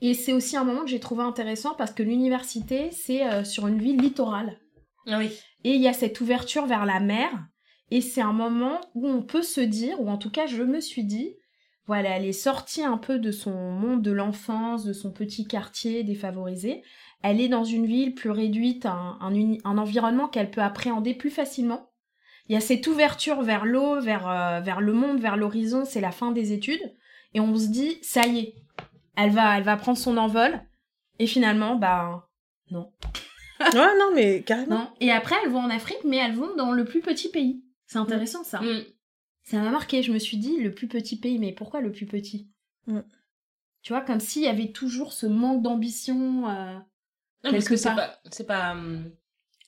Et 0.00 0.14
c'est 0.14 0.34
aussi 0.34 0.56
un 0.56 0.64
moment 0.64 0.82
que 0.82 0.90
j'ai 0.90 1.00
trouvé 1.00 1.24
intéressant 1.24 1.74
parce 1.74 1.92
que 1.92 2.02
l'université, 2.02 2.90
c'est 2.92 3.26
euh, 3.26 3.42
sur 3.42 3.66
une 3.66 3.80
ville 3.80 4.00
littorale. 4.00 4.60
Ah 5.06 5.18
oui. 5.18 5.32
Et 5.64 5.74
il 5.74 5.80
y 5.80 5.88
a 5.88 5.92
cette 5.92 6.20
ouverture 6.20 6.66
vers 6.66 6.84
la 6.84 7.00
mer. 7.00 7.30
Et 7.90 8.02
c'est 8.02 8.20
un 8.20 8.34
moment 8.34 8.80
où 8.94 9.08
on 9.08 9.22
peut 9.22 9.42
se 9.42 9.62
dire, 9.62 9.98
ou 10.00 10.10
en 10.10 10.18
tout 10.18 10.30
cas 10.30 10.46
je 10.46 10.62
me 10.62 10.78
suis 10.78 11.04
dit, 11.04 11.36
voilà, 11.86 12.18
elle 12.18 12.26
est 12.26 12.32
sortie 12.32 12.84
un 12.84 12.98
peu 12.98 13.18
de 13.18 13.32
son 13.32 13.72
monde 13.72 14.02
de 14.02 14.12
l'enfance, 14.12 14.84
de 14.84 14.92
son 14.92 15.10
petit 15.10 15.46
quartier 15.46 16.04
défavorisé. 16.04 16.82
Elle 17.22 17.40
est 17.40 17.48
dans 17.48 17.64
une 17.64 17.86
ville 17.86 18.14
plus 18.14 18.30
réduite, 18.30 18.86
un, 18.86 19.18
un, 19.20 19.34
uni- 19.34 19.60
un 19.64 19.76
environnement 19.78 20.28
qu'elle 20.28 20.50
peut 20.50 20.60
appréhender 20.62 21.14
plus 21.14 21.30
facilement. 21.30 21.90
Il 22.48 22.52
y 22.54 22.56
a 22.56 22.60
cette 22.60 22.86
ouverture 22.86 23.42
vers 23.42 23.64
l'eau, 23.66 24.00
vers, 24.00 24.28
euh, 24.28 24.60
vers 24.60 24.80
le 24.80 24.92
monde, 24.92 25.20
vers 25.20 25.36
l'horizon, 25.36 25.84
c'est 25.84 26.00
la 26.00 26.12
fin 26.12 26.30
des 26.32 26.52
études. 26.52 26.94
Et 27.34 27.40
on 27.40 27.54
se 27.56 27.66
dit, 27.66 27.98
ça 28.02 28.26
y 28.26 28.38
est, 28.38 28.54
elle 29.16 29.30
va, 29.30 29.58
elle 29.58 29.64
va 29.64 29.76
prendre 29.76 29.98
son 29.98 30.16
envol. 30.16 30.60
Et 31.18 31.26
finalement, 31.26 31.74
bah, 31.76 32.28
non. 32.70 32.92
Ouais, 33.60 33.98
non, 33.98 34.12
mais 34.14 34.42
carrément. 34.42 34.78
Non. 34.78 34.88
Et 35.00 35.10
après, 35.10 35.34
elles 35.42 35.50
vont 35.50 35.58
en 35.58 35.70
Afrique, 35.70 36.04
mais 36.04 36.16
elles 36.18 36.36
vont 36.36 36.54
dans 36.54 36.70
le 36.70 36.84
plus 36.84 37.00
petit 37.00 37.28
pays. 37.28 37.64
C'est 37.86 37.98
intéressant 37.98 38.44
ça. 38.44 38.60
Mm. 38.60 38.84
Ça 39.42 39.58
m'a 39.58 39.70
marqué. 39.70 40.02
Je 40.04 40.12
me 40.12 40.18
suis 40.20 40.36
dit, 40.36 40.58
le 40.60 40.72
plus 40.72 40.86
petit 40.86 41.18
pays, 41.18 41.40
mais 41.40 41.52
pourquoi 41.52 41.80
le 41.80 41.90
plus 41.90 42.06
petit? 42.06 42.48
Mm. 42.86 43.00
Tu 43.82 43.92
vois, 43.92 44.02
comme 44.02 44.20
s'il 44.20 44.42
y 44.42 44.46
avait 44.48 44.70
toujours 44.70 45.12
ce 45.12 45.26
manque 45.26 45.62
d'ambition. 45.62 46.48
euh, 46.48 46.78
Non, 47.44 47.52
parce 47.52 47.64
que 47.68 47.76
c'est 47.76 47.94
pas, 47.94 48.18
c'est 48.30 48.46
pas, 48.46 48.72
hum, 48.72 49.10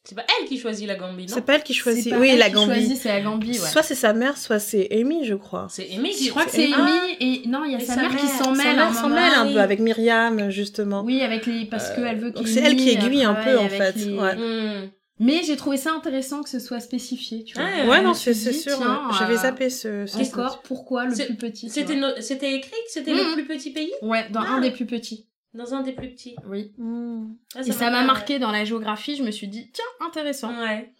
c'est 0.02 0.14
pas 0.14 0.24
elle 0.40 0.46
qui 0.48 0.58
choisit 0.58 0.88
la 0.88 0.96
Gambie, 0.96 1.26
non? 1.26 1.34
C'est 1.34 1.44
pas 1.44 1.54
elle 1.56 1.62
qui 1.62 1.74
choisit. 1.74 2.12
Oui, 2.16 2.28
elle 2.30 2.38
la 2.38 2.48
qui 2.48 2.54
Gambie. 2.54 2.74
choisit, 2.74 2.96
c'est 2.96 3.08
la 3.08 3.20
Gambie, 3.20 3.50
ouais. 3.50 3.68
Soit 3.68 3.82
c'est 3.82 3.94
sa 3.94 4.12
mère, 4.12 4.36
soit 4.38 4.58
c'est 4.58 4.88
Amy, 4.92 5.24
je 5.24 5.34
crois. 5.34 5.66
C'est 5.70 5.88
Amy 5.94 6.10
qui. 6.10 6.24
Je 6.26 6.30
crois 6.30 6.46
que 6.46 6.50
c'est 6.52 6.68
Ah, 6.74 6.84
Amy 6.84 7.16
et 7.20 7.48
non, 7.48 7.64
il 7.64 7.72
y 7.72 7.74
a 7.76 7.80
sa, 7.80 7.94
sa 7.94 8.02
mère, 8.02 8.16
qui 8.16 8.26
s'en 8.26 8.44
Sa 8.44 8.50
mêle. 8.64 8.76
mère 8.76 8.86
un 8.88 8.92
s'en 8.94 9.08
mêle 9.08 9.32
un 9.34 9.52
peu 9.52 9.60
avec 9.60 9.78
Myriam, 9.80 10.50
justement. 10.50 11.02
Oui, 11.04 11.20
avec 11.22 11.46
les 11.46 11.64
parce 11.66 11.90
Euh, 11.90 11.96
qu'elle 11.96 12.18
veut 12.18 12.30
donc 12.32 12.44
qu'il 12.44 12.52
c'est 12.54 12.60
elle 12.60 12.76
qui 12.76 12.84
lie, 12.86 12.90
aiguille 12.92 13.24
un 13.24 13.34
peu, 13.34 13.56
en 13.58 13.68
fait, 13.68 13.94
les- 13.96 14.14
ouais. 14.18 14.34
hum. 14.36 14.90
Mais 15.22 15.42
j'ai 15.44 15.54
trouvé 15.56 15.76
ça 15.76 15.92
intéressant 15.92 16.42
que 16.42 16.48
ce 16.48 16.58
soit 16.58 16.80
spécifié, 16.80 17.44
tu 17.44 17.54
vois. 17.54 17.64
Ouais, 17.66 17.86
Ouais, 17.86 18.00
non, 18.02 18.14
c'est 18.14 18.32
suis 18.32 18.42
c'est 18.44 18.50
dit, 18.52 18.58
sûr. 18.58 19.10
J'avais 19.18 19.34
euh, 19.34 19.42
zappé 19.42 19.68
ce. 19.68 20.06
ce- 20.06 20.16
Encore, 20.16 20.62
pourquoi 20.62 21.04
le 21.04 21.14
C'est- 21.14 21.26
plus 21.26 21.36
petit 21.36 21.68
C'était, 21.68 21.94
vois? 21.96 22.08
no- 22.08 22.20
c'était 22.20 22.54
écrit 22.54 22.70
que 22.70 22.90
c'était 22.90 23.12
le 23.12 23.34
plus 23.34 23.44
petit 23.44 23.70
pays? 23.70 23.92
Ouais, 24.00 24.26
dans 24.30 24.40
Ah. 24.40 24.52
un 24.54 24.60
des 24.62 24.70
plus 24.70 24.86
petits. 24.86 25.26
Dans 25.52 25.74
un 25.74 25.82
des 25.82 25.92
plus 25.92 26.10
petits. 26.10 26.36
Oui. 26.46 26.72
Ah, 27.56 27.60
Et 27.66 27.72
ça 27.72 27.90
m'a 27.90 28.04
marqué 28.04 28.38
dans 28.38 28.52
la 28.52 28.64
géographie, 28.64 29.16
je 29.16 29.22
me 29.22 29.30
suis 29.30 29.48
dit, 29.48 29.70
tiens, 29.72 30.06
intéressant. 30.06 30.50
Ouais. 30.60 30.92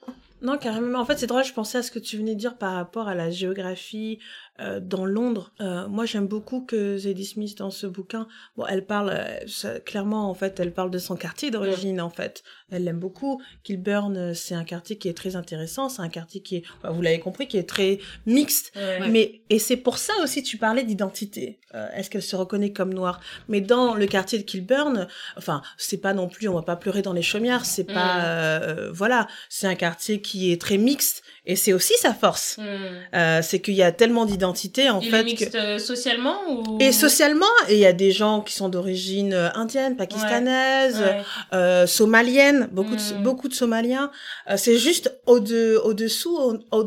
Non, 0.43 0.57
carrément. 0.57 0.99
En 0.99 1.05
fait, 1.05 1.19
c'est 1.19 1.27
drôle, 1.27 1.45
je 1.45 1.53
pensais 1.53 1.79
à 1.79 1.83
ce 1.83 1.91
que 1.91 1.99
tu 1.99 2.17
venais 2.17 2.35
de 2.35 2.41
dire 2.41 2.57
par 2.57 2.73
rapport 2.75 3.09
à 3.09 3.15
la 3.15 3.31
géographie 3.31 4.19
euh, 4.61 4.81
dans 4.81 5.05
Londres. 5.07 5.53
Euh, 5.61 5.89
moi, 5.89 6.05
j'aime 6.07 6.27
beaucoup 6.27 6.61
que 6.65 6.99
Zadie 6.99 7.25
Smith, 7.25 7.57
dans 7.59 7.71
ce 7.71 7.87
bouquin, 7.87 8.27
bon, 8.57 8.67
elle 8.67 8.85
parle, 8.87 9.11
euh, 9.11 9.39
ça- 9.47 9.81
clairement, 9.81 10.29
en 10.31 10.35
fait, 10.35 10.61
elle 10.61 10.73
parle 10.73 10.91
de 10.91 10.99
son 10.99 11.17
quartier 11.17 11.51
d'origine, 11.51 12.01
en 12.01 12.11
fait. 12.11 12.43
Elle 12.71 12.85
l'aime 12.85 12.99
beaucoup. 13.01 13.41
Kilburn, 13.65 14.35
c'est 14.35 14.55
un 14.55 14.65
quartier 14.65 14.99
qui 14.99 15.09
est 15.09 15.15
très 15.17 15.37
intéressant. 15.37 15.89
C'est 15.89 16.03
un 16.03 16.09
quartier 16.09 16.41
qui 16.43 16.57
est, 16.57 16.63
bah, 16.83 16.91
vous 16.91 17.03
l'avez 17.03 17.21
compris, 17.21 17.47
qui 17.49 17.57
est 17.57 17.69
très 17.69 17.99
mixte. 18.27 18.73
Ouais. 18.77 19.09
Mais 19.09 19.43
et 19.51 19.59
c'est 19.59 19.77
pour 19.77 19.99
ça 19.99 20.13
aussi 20.23 20.43
tu 20.43 20.57
parlais 20.57 20.85
d'identité. 20.85 21.59
Est-ce 21.95 22.11
qu'elle 22.11 22.23
se 22.23 22.35
reconnaît 22.35 22.73
comme 22.73 22.93
noire? 22.93 23.21
Mais 23.49 23.61
dans 23.61 23.95
le 23.95 24.07
quartier 24.07 24.39
de 24.39 24.43
Kilburn, 24.43 25.07
enfin 25.37 25.63
c'est 25.77 25.99
pas 25.99 26.13
non 26.15 26.29
plus, 26.29 26.49
on 26.49 26.55
va 26.55 26.63
pas 26.63 26.75
pleurer 26.77 27.01
dans 27.03 27.13
les 27.13 27.23
chaumières. 27.23 27.65
C'est 27.65 27.85
pas, 27.85 28.19
Mm. 28.61 28.91
voilà, 28.93 29.29
c'est 29.49 29.67
un 29.69 29.75
quartier 29.77 30.21
qui 30.21 30.51
est 30.53 30.61
très 30.61 30.79
mixte 30.79 31.23
et 31.47 31.57
c'est 31.57 31.73
aussi 31.73 31.95
sa 31.99 32.13
force. 32.15 32.57
Hum. 32.59 32.67
Euh, 33.15 33.41
c'est 33.43 33.61
qu'il 33.61 33.75
y 33.75 33.83
a 33.83 33.93
tellement 33.93 34.27
d'identité 34.27 34.91
en 34.91 35.01
Il 35.01 35.11
fait 35.11 35.21
est 35.21 35.25
mixte 35.25 35.53
que 35.53 35.57
euh, 35.57 35.79
socialement 35.79 36.37
ou 36.49 36.79
et 36.81 36.93
socialement, 36.93 37.47
et 37.69 37.75
il 37.75 37.81
y 37.81 37.87
a 37.87 37.93
des 37.93 38.13
gens 38.13 38.41
qui 38.41 38.53
sont 38.55 38.69
d'origine 38.69 39.33
euh, 39.33 39.49
indienne, 39.55 39.97
pakistanaise, 39.97 41.01
Ouais. 41.01 41.23
euh, 41.53 41.87
somalienne, 41.87 42.69
beaucoup 42.73 42.95
de 42.97 43.01
Mm. 43.01 43.23
beaucoup 43.23 43.49
de 43.49 43.55
Somaliens. 43.55 44.11
Euh, 44.49 44.57
c'est 44.57 44.77
juste 44.79 45.13
au 45.27 45.41
de 45.41 45.81
au 45.83 45.95
dessous 45.95 46.37
au, 46.71 46.83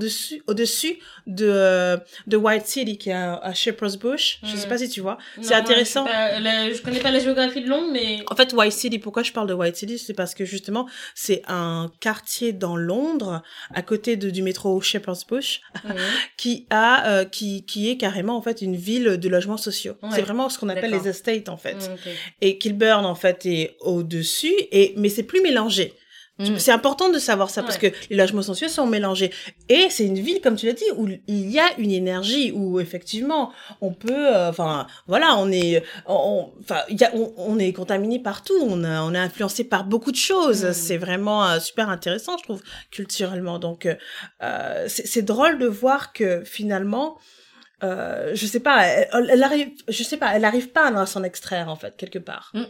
dessus 0.53 0.99
de 1.27 1.47
euh, 1.49 1.97
de 2.27 2.37
White 2.37 2.67
City 2.67 2.97
qui 2.97 3.09
est 3.09 3.13
à, 3.13 3.35
à 3.35 3.53
Shepherd's 3.53 3.97
Bush. 3.97 4.39
Je 4.43 4.53
Mm. 4.53 4.57
sais 4.57 4.67
pas 4.67 4.77
si 4.77 4.89
tu 4.89 5.01
vois. 5.01 5.17
C'est 5.41 5.49
moi, 5.49 5.57
intéressant. 5.57 6.05
Je, 6.05 6.41
la- 6.43 6.71
je 6.73 6.81
connais 6.81 6.99
pas 6.99 7.11
la 7.11 7.19
géographie 7.19 7.61
de 7.61 7.67
Londres, 7.69 7.89
mais 7.91 8.23
En 8.29 8.35
fait, 8.35 8.53
White 8.53 8.73
City, 8.73 8.99
pourquoi 8.99 9.23
je 9.23 9.31
parle 9.31 9.47
de 9.47 9.53
White 9.53 9.75
City, 9.75 9.97
c'est 9.97 10.13
parce 10.13 10.33
que 10.35 10.45
justement, 10.45 10.87
c'est 11.15 11.41
un 11.47 11.91
quartier 11.99 12.53
dans 12.53 12.75
Londres, 12.75 13.41
à 13.73 13.81
côté 13.81 14.15
de, 14.15 14.29
du 14.29 14.42
métro 14.43 14.79
Shepherd's 14.81 15.25
Bush, 15.25 15.61
Hum. 15.85 15.93
qui 16.37 16.65
a, 16.69 17.09
euh, 17.09 17.25
qui, 17.25 17.65
qui 17.65 17.89
est 17.89 17.97
carrément 17.97 18.37
en 18.37 18.41
fait 18.41 18.61
une 18.61 18.75
ville 18.75 19.17
de 19.17 19.29
logements 19.29 19.57
sociaux. 19.57 19.95
Ouais. 20.03 20.09
C'est 20.13 20.21
vraiment 20.21 20.49
ce 20.49 20.57
qu'on 20.59 20.69
appelle 20.69 20.91
les 20.91 21.07
estates 21.07 21.49
en 21.49 21.57
fait. 21.57 21.89
Ok. 21.93 22.11
Et 22.41 22.57
Kilburn 22.57 23.05
en 23.05 23.15
fait 23.15 23.45
est 23.45 23.75
au 23.81 24.03
dessus, 24.03 24.53
et 24.71 24.93
mais 24.97 25.09
c'est 25.09 25.23
plus 25.23 25.41
mélangé. 25.41 25.93
Mm. 26.39 26.57
C'est 26.57 26.71
important 26.71 27.09
de 27.09 27.19
savoir 27.19 27.49
ça 27.49 27.61
parce 27.61 27.77
que 27.77 27.87
les 28.09 28.15
logements 28.15 28.41
sensuels 28.41 28.69
sont 28.69 28.87
mélangés. 28.87 29.31
Et 29.69 29.87
c'est 29.89 30.05
une 30.05 30.19
ville, 30.19 30.41
comme 30.41 30.55
tu 30.55 30.65
l'as 30.65 30.73
dit, 30.73 30.85
où 30.97 31.07
il 31.07 31.49
y 31.51 31.59
a 31.59 31.77
une 31.77 31.91
énergie, 31.91 32.51
où 32.51 32.79
effectivement, 32.79 33.51
on 33.81 33.93
peut, 33.93 34.35
euh, 34.35 34.49
enfin, 34.49 34.87
voilà, 35.07 35.35
on 35.37 35.51
est, 35.51 35.83
on, 36.07 36.51
y 36.89 37.03
a, 37.03 37.15
on, 37.15 37.33
on, 37.37 37.59
est 37.59 37.71
contaminé 37.73 38.19
partout, 38.19 38.57
on, 38.61 38.83
a, 38.83 39.03
on 39.03 39.13
est 39.13 39.19
influencé 39.19 39.63
par 39.63 39.83
beaucoup 39.83 40.11
de 40.11 40.17
choses. 40.17 40.65
Mm. 40.65 40.73
C'est 40.73 40.97
vraiment 40.97 41.45
euh, 41.45 41.59
super 41.59 41.89
intéressant, 41.89 42.37
je 42.37 42.43
trouve, 42.43 42.61
culturellement. 42.91 43.59
Donc, 43.59 43.87
euh, 44.41 44.87
c'est 44.87 45.21
drôle 45.21 45.59
de 45.59 45.67
voir 45.67 46.13
que 46.13 46.43
finalement, 46.43 47.17
euh, 47.83 48.31
je 48.33 48.45
sais 48.45 48.59
pas, 48.59 48.85
elle, 48.85 49.29
elle, 49.29 49.43
arrive, 49.43 49.71
je 49.89 50.03
sais 50.03 50.17
pas, 50.17 50.35
elle 50.35 50.45
arrive 50.45 50.69
pas 50.69 50.87
à 50.87 51.05
s'en 51.05 51.23
extraire 51.23 51.69
en 51.69 51.75
fait 51.75 51.95
quelque 51.97 52.19
part. 52.19 52.51
Mm. 52.53 52.63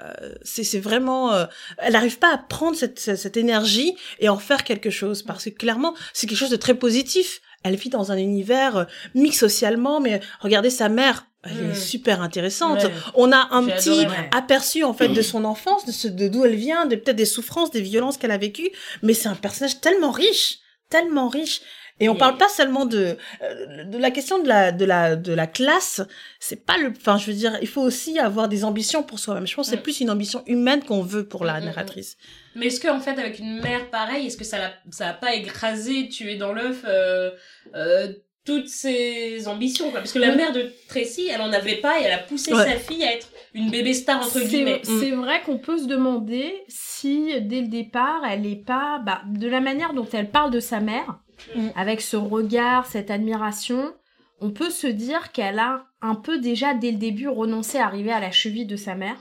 Euh, 0.00 0.32
c'est 0.42 0.78
vraiment 0.78 1.32
euh, 1.32 1.46
elle 1.78 1.94
n'arrive 1.94 2.20
pas 2.20 2.32
à 2.32 2.38
prendre 2.38 2.76
cette, 2.76 3.00
cette, 3.00 3.36
énergie 3.36 3.96
et 4.20 4.28
en 4.28 4.38
faire 4.38 4.62
quelque 4.62 4.90
chose 4.90 5.24
parce 5.24 5.46
que 5.46 5.50
clairement 5.50 5.92
c'est 6.12 6.28
quelque 6.28 6.38
chose 6.38 6.50
de 6.50 6.56
très 6.56 6.74
positif 6.74 7.40
elle 7.64 7.74
vit 7.74 7.88
dans 7.88 8.12
un 8.12 8.16
univers 8.16 8.76
euh, 8.76 8.84
mix 9.16 9.36
socialement 9.38 9.98
mais 9.98 10.20
regardez 10.38 10.70
sa 10.70 10.88
mère 10.88 11.26
elle 11.42 11.52
mmh. 11.52 11.70
est 11.72 11.74
super 11.74 12.22
intéressante 12.22 12.84
ouais. 12.84 12.92
on 13.16 13.32
a 13.32 13.48
un 13.50 13.64
petit 13.64 13.90
adoré, 13.90 14.06
ouais. 14.06 14.30
aperçu 14.30 14.84
en 14.84 14.94
fait 14.94 15.08
de 15.08 15.20
son 15.20 15.44
enfance 15.44 15.84
de 15.84 15.90
ce 15.90 16.06
de 16.06 16.28
d'où 16.28 16.44
elle 16.44 16.54
vient 16.54 16.86
de 16.86 16.94
peut-être 16.94 17.16
des 17.16 17.24
souffrances 17.24 17.72
des 17.72 17.80
violences 17.80 18.18
qu'elle 18.18 18.30
a 18.30 18.38
vécues 18.38 18.70
mais 19.02 19.14
c'est 19.14 19.28
un 19.28 19.34
personnage 19.34 19.80
tellement 19.80 20.12
riche 20.12 20.60
tellement 20.90 21.28
riche 21.28 21.60
et 22.00 22.08
on 22.08 22.14
parle 22.14 22.36
pas 22.36 22.48
seulement 22.48 22.86
de 22.86 23.16
euh, 23.42 23.84
de 23.84 23.98
la 23.98 24.10
question 24.10 24.42
de 24.42 24.48
la 24.48 24.72
de 24.72 24.84
la 24.84 25.16
de 25.16 25.32
la 25.32 25.46
classe, 25.46 26.00
c'est 26.40 26.64
pas 26.64 26.76
le 26.78 26.88
enfin 26.96 27.18
je 27.18 27.26
veux 27.26 27.36
dire, 27.36 27.58
il 27.60 27.68
faut 27.68 27.82
aussi 27.82 28.18
avoir 28.18 28.48
des 28.48 28.64
ambitions 28.64 29.02
pour 29.02 29.18
soi-même. 29.18 29.46
Je 29.46 29.54
pense 29.54 29.66
que 29.66 29.70
c'est 29.72 29.80
Mm. 29.80 29.82
plus 29.82 30.00
une 30.00 30.10
ambition 30.10 30.42
humaine 30.46 30.82
qu'on 30.84 31.02
veut 31.02 31.26
pour 31.26 31.44
la 31.44 31.54
Mm, 31.58 31.62
mm, 31.62 31.66
narratrice. 31.66 32.16
Mais 32.54 32.66
est-ce 32.66 32.80
qu'en 32.80 33.00
fait, 33.00 33.18
avec 33.18 33.38
une 33.38 33.60
mère 33.60 33.88
pareille, 33.90 34.26
est-ce 34.26 34.36
que 34.36 34.44
ça 34.44 34.58
l'a, 34.58 34.72
ça 34.90 35.08
a 35.08 35.12
pas 35.12 35.34
écrasé, 35.34 36.08
tué 36.08 36.36
dans 36.36 36.52
l'œuf 36.52 36.82
euh, 36.88 37.30
euh, 37.74 38.12
toutes 38.44 38.68
ses 38.68 39.46
ambitions 39.46 39.90
quoi? 39.90 40.00
Parce 40.00 40.12
que 40.12 40.18
la 40.18 40.34
mère 40.34 40.52
de 40.52 40.72
Tracy, 40.88 41.28
elle 41.32 41.42
en 41.42 41.52
avait 41.52 41.76
pas 41.76 42.00
et 42.00 42.04
elle 42.04 42.12
a 42.12 42.18
poussé 42.18 42.52
Ouais. 42.54 42.64
sa 42.64 42.76
fille 42.78 43.04
à 43.04 43.12
être 43.12 43.28
une 43.54 43.70
bébé 43.70 43.92
star 43.92 44.22
entre 44.24 44.40
guillemets. 44.40 44.80
C'est 44.84 45.00
c'est 45.00 45.10
vrai 45.10 45.42
qu'on 45.44 45.58
peut 45.58 45.78
se 45.78 45.86
demander 45.86 46.64
si 46.68 47.38
dès 47.42 47.60
le 47.60 47.68
départ 47.68 48.22
elle 48.28 48.46
est 48.46 48.64
pas 48.64 49.00
bah, 49.04 49.20
de 49.26 49.48
la 49.48 49.60
manière 49.60 49.92
dont 49.94 50.06
elle 50.12 50.30
parle 50.30 50.50
de 50.50 50.60
sa 50.60 50.80
mère, 50.80 51.18
Mm. 51.54 51.68
avec 51.76 52.00
ce 52.00 52.16
regard, 52.16 52.86
cette 52.86 53.10
admiration, 53.10 53.94
on 54.40 54.50
peut 54.50 54.70
se 54.70 54.86
dire 54.86 55.32
qu'elle 55.32 55.58
a 55.58 55.86
un 56.00 56.14
peu 56.14 56.38
déjà 56.38 56.74
dès 56.74 56.90
le 56.92 56.98
début 56.98 57.28
renoncé 57.28 57.78
à 57.78 57.86
arriver 57.86 58.12
à 58.12 58.20
la 58.20 58.30
cheville 58.30 58.66
de 58.66 58.76
sa 58.76 58.94
mère, 58.94 59.16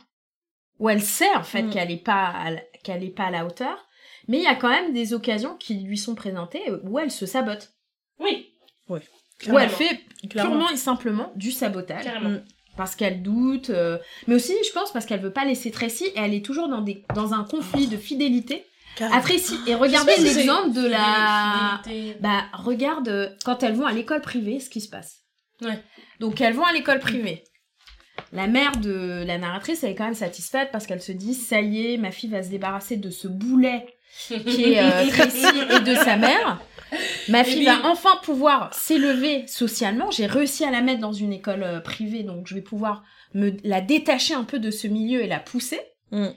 où 0.80 0.89
elle 0.89 1.01
sait 1.01 1.34
en 1.36 1.43
fait 1.43 1.63
Mm. 1.63 1.70
qu'elle 1.72 1.91
est 1.91 2.03
pas 2.03 2.28
à 2.28 2.51
la- 2.51 2.61
qu'elle 2.84 3.03
est 3.03 3.09
pas 3.15 3.26
à 3.26 3.32
la 3.32 3.45
hauteur, 3.45 3.86
mais 4.28 4.38
il 4.38 4.43
y 4.43 4.47
a 4.47 4.55
quand 4.55 4.70
même 4.70 4.93
des 4.93 5.13
occasions 5.13 5.55
qui 5.57 5.76
lui 5.76 5.97
sont 5.97 6.15
présentées 6.15 6.61
où 6.84 6.99
elle 6.99 7.11
se 7.11 7.26
sabote, 7.26 7.72
Oui, 8.20 8.51
où 8.89 8.97
Clairement. 9.39 9.59
elle 9.59 9.70
fait 9.70 9.99
Clairement. 10.30 10.51
purement 10.51 10.70
et 10.72 10.78
simplement 10.78 11.32
du 11.36 11.51
sabotage. 11.51 12.05
Mm. 12.22 12.43
parce 12.76 12.95
qu'elle 12.95 13.24
doute, 13.24 13.72
euh, 13.72 13.97
mais 14.28 14.36
aussi 14.36 14.53
je 14.68 14.72
pense 14.72 14.91
parce 14.93 15.07
qu'elle 15.07 15.20
veut 15.20 15.34
pas 15.34 15.45
laisser 15.45 15.72
Tracy 15.72 16.05
et 16.05 16.13
elle 16.20 16.36
est 16.36 16.45
toujours 16.45 16.70
dans 16.70 16.82
des 16.82 17.03
dans 17.15 17.34
un 17.34 17.43
conflit 17.43 17.88
de 17.88 17.97
fidélité 17.97 18.66
à 19.01 19.21
Tracy. 19.21 19.57
Et 19.67 19.75
regardez 19.75 20.13
si 20.13 20.23
l'exemple 20.23 20.71
de 20.71 20.87
la, 20.87 21.81
bah 22.19 22.45
regarde 22.53 23.07
euh, 23.09 23.29
quand 23.45 23.63
elles 23.63 23.75
vont 23.75 23.85
à 23.85 23.91
l'école 23.91 24.21
privée, 24.21 24.59
ce 24.59 24.69
qui 24.69 24.81
se 24.81 24.89
passe. 24.89 25.23
Ouais. 25.61 25.79
Donc 26.19 26.41
elles 26.41 26.53
vont 26.53 26.65
à 26.65 26.73
l'école 26.73 26.99
privée. 26.99 27.43
La 28.33 28.47
mère 28.47 28.77
de 28.77 29.23
la 29.25 29.37
narratrice 29.37 29.83
elle 29.83 29.91
est 29.91 29.95
quand 29.95 30.05
même 30.05 30.13
satisfaite 30.13 30.69
parce 30.71 30.87
qu'elle 30.87 31.01
se 31.01 31.11
dit 31.11 31.33
ça 31.33 31.61
y 31.61 31.93
est, 31.93 31.97
ma 31.97 32.11
fille 32.11 32.29
va 32.29 32.43
se 32.43 32.49
débarrasser 32.49 32.97
de 32.97 33.09
ce 33.09 33.27
boulet 33.27 33.85
qui 34.27 34.73
est 34.73 34.81
euh, 34.81 35.07
Tracy 35.09 35.45
et 35.45 35.79
de 35.81 35.95
sa 35.95 36.17
mère. 36.17 36.61
Ma 37.27 37.43
fille 37.43 37.65
va 37.65 37.85
enfin 37.85 38.17
pouvoir 38.23 38.73
s'élever 38.73 39.45
socialement. 39.47 40.09
J'ai 40.11 40.25
réussi 40.25 40.63
à 40.63 40.71
la 40.71 40.81
mettre 40.81 41.01
dans 41.01 41.13
une 41.13 41.33
école 41.33 41.63
euh, 41.63 41.79
privée, 41.79 42.23
donc 42.23 42.47
je 42.47 42.55
vais 42.55 42.61
pouvoir 42.61 43.03
me 43.33 43.51
la 43.63 43.81
détacher 43.81 44.33
un 44.33 44.43
peu 44.43 44.59
de 44.59 44.71
ce 44.71 44.87
milieu 44.87 45.21
et 45.21 45.27
la 45.27 45.39
pousser. 45.39 45.81
Mm. 46.11 46.27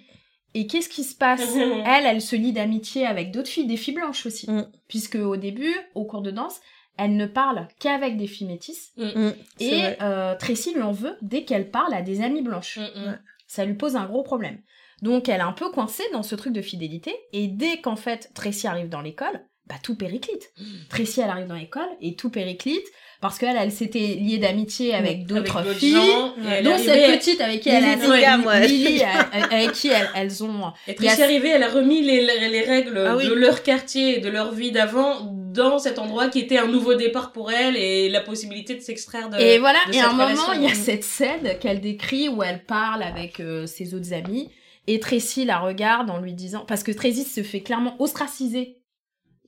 Et 0.55 0.67
qu'est-ce 0.67 0.89
qui 0.89 1.05
se 1.05 1.15
passe? 1.15 1.55
Elle, 1.87 2.07
elle 2.07 2.21
se 2.21 2.35
lie 2.37 2.53
d'amitié 2.53 3.07
avec 3.07 3.31
d'autres 3.31 3.49
filles, 3.49 3.67
des 3.67 3.77
filles 3.77 3.95
blanches 3.95 4.27
aussi, 4.27 4.51
Mm. 4.51 4.67
puisque 4.89 5.15
au 5.17 5.37
début, 5.37 5.75
au 5.95 6.05
cours 6.05 6.23
de 6.23 6.31
danse, 6.31 6.61
elle 6.97 7.17
ne 7.17 7.27
parle 7.27 7.67
qu'avec 7.79 8.17
des 8.17 8.27
filles 8.27 8.49
métisses. 8.49 8.91
Mm, 8.97 9.31
c'est 9.59 9.65
Et 9.67 9.83
euh, 10.03 10.35
Tracy 10.37 10.75
lui 10.75 10.83
en 10.83 10.93
veut 10.93 11.17
dès 11.23 11.45
qu'elle 11.45 11.71
parle 11.71 11.95
à 11.95 12.03
des 12.03 12.21
amies 12.21 12.43
blanches 12.43 12.79
Mm, 12.79 13.01
mm. 13.11 13.19
ça 13.47 13.65
lui 13.65 13.75
pose 13.75 13.97
un 13.97 14.07
gros 14.07 14.23
problème. 14.23 14.61
Donc 15.03 15.29
elle 15.29 15.41
est 15.41 15.45
un 15.45 15.53
peu 15.53 15.71
coincée 15.71 16.05
dans 16.13 16.23
ce 16.23 16.35
truc 16.35 16.53
de 16.53 16.61
fidélité, 16.63 17.15
et 17.33 17.47
dès 17.49 17.81
qu'en 17.81 17.97
fait 17.97 18.31
Tracy 18.35 18.67
arrive 18.67 18.89
dans 18.91 19.01
l'école, 19.01 19.41
bah 19.67 19.77
tout 19.83 19.97
périclite. 19.97 20.53
Tracy 20.91 21.21
elle 21.21 21.31
arrive 21.31 21.47
dans 21.47 21.55
l'école 21.55 21.89
et 22.03 22.17
tout 22.17 22.29
périclite, 22.29 22.85
parce 23.21 23.39
qu'elle 23.39 23.57
elle 23.59 23.71
s'était 23.71 24.17
liée 24.19 24.39
d'amitié 24.39 24.95
avec 24.95 25.27
d'autres 25.27 25.63
filles, 25.75 25.93
gens, 25.93 26.35
dont 26.65 26.79
cette 26.79 27.19
petite 27.19 27.41
avec 27.41 27.61
qui 27.61 27.69
elle 27.69 27.85
a 27.85 28.61
Lily 28.61 29.03
avec 29.51 29.73
qui 29.73 29.89
elles, 29.89 30.09
elles 30.15 30.43
ont... 30.43 30.73
Et 30.89 30.93
est 30.93 31.23
arrivée, 31.23 31.51
elle 31.51 31.63
a 31.63 31.69
remis 31.69 32.03
les, 32.03 32.23
les 32.23 32.63
règles 32.63 33.05
Ah 33.07 33.17
oui. 33.17 33.29
de 33.29 33.35
leur 33.35 33.63
quartier 33.63 34.19
et 34.19 34.21
de 34.21 34.29
leur 34.31 34.53
vie 34.53 34.73
d'avant 34.73 35.21
dans 35.53 35.79
cet 35.79 35.99
endroit 35.99 36.29
qui 36.29 36.39
était 36.39 36.59
un 36.59 36.67
nouveau 36.67 36.95
départ 36.95 37.33
pour 37.33 37.53
elle 37.53 37.77
et 37.77 38.09
la 38.09 38.21
possibilité 38.21 38.75
de 38.75 38.81
s'extraire 38.81 39.29
de. 39.29 39.39
Et 39.39 39.59
voilà, 39.59 39.79
de 39.89 39.95
et 39.95 40.01
à 40.01 40.11
un 40.11 40.13
moment, 40.13 40.53
il 40.55 40.63
y 40.63 40.67
a 40.67 40.75
cette 40.75 41.05
scène 41.05 41.59
qu'elle 41.61 41.81
décrit 41.81 42.29
où 42.29 42.43
elle 42.43 42.65
parle 42.65 43.03
avec 43.03 43.41
euh, 43.41 43.67
ses 43.67 43.95
autres 43.95 44.13
amis 44.13 44.49
et 44.87 44.99
Tracy 44.99 45.45
la 45.45 45.59
regarde 45.59 46.11
en 46.11 46.19
lui 46.19 46.33
disant 46.33 46.65
parce 46.67 46.83
que 46.83 46.93
Tracy 46.93 47.25
se 47.25 47.43
fait 47.43 47.61
clairement 47.61 47.97
ostraciser 48.01 48.79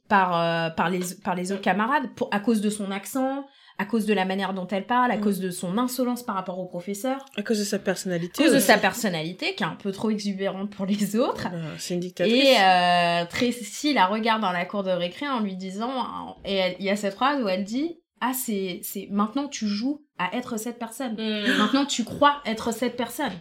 par 0.08 0.40
euh, 0.40 0.70
par 0.70 0.90
les 0.90 1.00
par 1.24 1.34
les 1.34 1.52
autres 1.52 1.62
camarades 1.62 2.08
pour 2.14 2.28
à 2.32 2.40
cause 2.40 2.60
de 2.60 2.70
son 2.70 2.90
accent, 2.90 3.46
à 3.78 3.84
cause 3.84 4.06
de 4.06 4.14
la 4.14 4.24
manière 4.24 4.54
dont 4.54 4.66
elle 4.68 4.86
parle, 4.86 5.10
à 5.10 5.16
Mm. 5.16 5.20
cause 5.20 5.40
de 5.40 5.50
son 5.50 5.78
insolence 5.78 6.22
par 6.22 6.34
rapport 6.34 6.58
au 6.58 6.66
professeur, 6.66 7.24
à 7.36 7.42
cause 7.42 7.58
de 7.58 7.64
sa 7.64 7.76
à 7.76 7.78
personnalité. 7.78 8.42
cause 8.42 8.52
de 8.52 8.58
sa 8.60 8.78
personnalité 8.78 9.54
qui 9.54 9.62
est 9.62 9.66
un 9.66 9.76
peu 9.76 9.92
trop 9.92 10.10
exubérante 10.10 10.70
pour 10.70 10.86
les 10.86 11.16
autres. 11.16 11.48
Ben, 11.50 11.64
c'est 11.78 11.94
une 11.94 12.00
dictatrice. 12.00 12.34
Et 12.34 12.56
euh, 12.60 13.24
Tracy 13.26 13.92
la 13.94 14.06
regarde 14.06 14.42
dans 14.42 14.52
la 14.52 14.64
cour 14.64 14.82
de 14.82 14.90
récré 14.90 15.26
en 15.28 15.40
lui 15.40 15.56
disant, 15.56 16.36
et 16.44 16.76
il 16.78 16.84
y 16.84 16.90
a 16.90 16.96
cette 16.96 17.14
phrase 17.14 17.42
où 17.42 17.48
elle 17.48 17.64
dit, 17.64 17.98
ah 18.20 18.32
c'est 18.34 18.80
c'est 18.84 19.08
maintenant 19.10 19.48
tu 19.48 19.66
joues 19.66 20.04
à 20.18 20.36
être 20.36 20.56
cette 20.56 20.78
personne. 20.78 21.14
Mm. 21.14 21.58
Maintenant 21.58 21.84
tu 21.86 22.04
crois 22.04 22.36
être 22.46 22.72
cette 22.72 22.96
personne. 22.96 23.32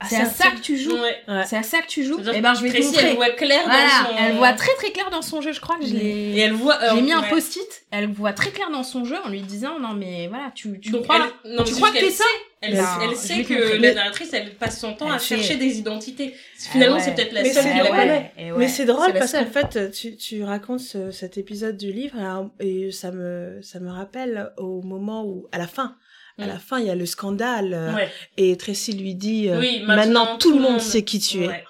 Ah, 0.00 0.06
c'est 0.08 0.16
à 0.16 0.26
ça 0.26 0.50
que 0.52 0.60
tu 0.60 0.76
joues. 0.76 0.92
Ouais. 0.92 1.16
Ouais. 1.26 1.42
C'est 1.44 1.56
à 1.56 1.62
ça 1.64 1.80
que 1.80 1.88
tu 1.88 2.04
joues. 2.04 2.20
Et 2.32 2.40
ben 2.40 2.54
je 2.54 2.62
vais 2.62 2.70
te 2.70 2.76
elle 3.00 3.16
voit 3.16 3.30
clair 3.30 3.62
Voilà, 3.64 3.82
dans 4.04 4.10
son. 4.10 4.16
elle 4.24 4.32
voit 4.36 4.52
très 4.52 4.72
très 4.76 4.92
clair 4.92 5.10
dans 5.10 5.22
son 5.22 5.40
jeu. 5.40 5.52
Je 5.52 5.60
crois 5.60 5.76
que 5.76 5.84
je 5.86 5.94
Et 5.94 5.98
l'ai. 5.98 6.38
elle 6.38 6.52
voit. 6.52 6.78
J'ai 6.92 6.98
euh, 6.98 7.00
mis 7.00 7.12
un 7.12 7.22
post-it. 7.22 7.82
Elle 7.90 8.06
voit 8.06 8.32
très 8.32 8.50
clair 8.50 8.70
dans 8.70 8.84
son 8.84 9.04
jeu 9.04 9.16
en 9.24 9.28
lui 9.28 9.40
disant 9.40 9.78
non 9.80 9.94
mais 9.94 10.28
voilà 10.28 10.52
tu 10.54 10.78
tu 10.78 10.90
Donc 10.90 11.02
crois. 11.04 11.26
elle, 11.44 11.52
non, 11.56 11.64
tu 11.64 11.74
crois 11.74 11.90
que 11.90 11.98
t'es 11.98 12.10
ça 12.10 12.22
qu'elle- 12.60 12.70
Elle, 12.74 12.76
Non, 12.76 12.84
elle 13.10 13.16
sait 13.16 13.44
que 13.44 13.80
la 13.80 13.94
narratrice, 13.94 14.32
elle 14.32 14.52
passe 14.54 14.80
son 14.80 14.92
temps 14.94 15.06
Elle 15.08 15.14
à 15.14 15.18
fait- 15.18 15.36
chercher 15.36 15.56
des 15.56 15.78
identités. 15.78 16.34
Finalement, 16.56 16.96
Ah 16.96 16.98
ouais. 16.98 17.04
c'est 17.04 17.14
peut-être 17.14 17.32
la 17.32 17.42
Mais 17.42 17.52
seule 17.52 17.62
qui 17.64 17.78
la 17.78 17.86
connaît. 17.88 18.32
Et 18.38 18.50
Mais 18.52 18.68
c'est 18.68 18.84
drôle 18.84 19.12
parce 19.14 19.32
qu'en 19.32 19.46
fait, 19.46 19.90
tu, 19.92 20.16
tu 20.16 20.42
racontes 20.44 20.80
ce- 20.80 21.10
cet 21.12 21.38
épisode 21.38 21.76
du 21.76 21.92
livre 21.92 22.16
et, 22.60 22.86
et 22.86 22.92
ça 22.92 23.10
me 23.12 23.60
ça 23.62 23.78
me 23.80 23.90
rappelle 23.90 24.52
au 24.58 24.80
moment 24.82 25.24
où 25.24 25.46
à 25.52 25.58
la 25.58 25.66
fin, 25.68 25.94
à 26.38 26.44
Mm. 26.44 26.48
la 26.48 26.58
fin 26.58 26.78
il 26.78 26.86
y 26.86 26.90
a 26.90 26.94
le 26.94 27.06
scandale 27.06 27.74
euh, 27.74 27.94
Ouais. 27.94 28.08
et 28.36 28.56
Tracy 28.56 28.92
lui 28.92 29.14
dit 29.14 29.48
euh, 29.48 29.58
Oui, 29.58 29.82
maintenant, 29.84 30.38
tout 30.38 30.52
le 30.54 30.60
monde 30.60 30.80
sait 30.80 31.02
qui 31.02 31.18
tu 31.18 31.42
es. 31.44 31.48
Ouais. 31.48 31.64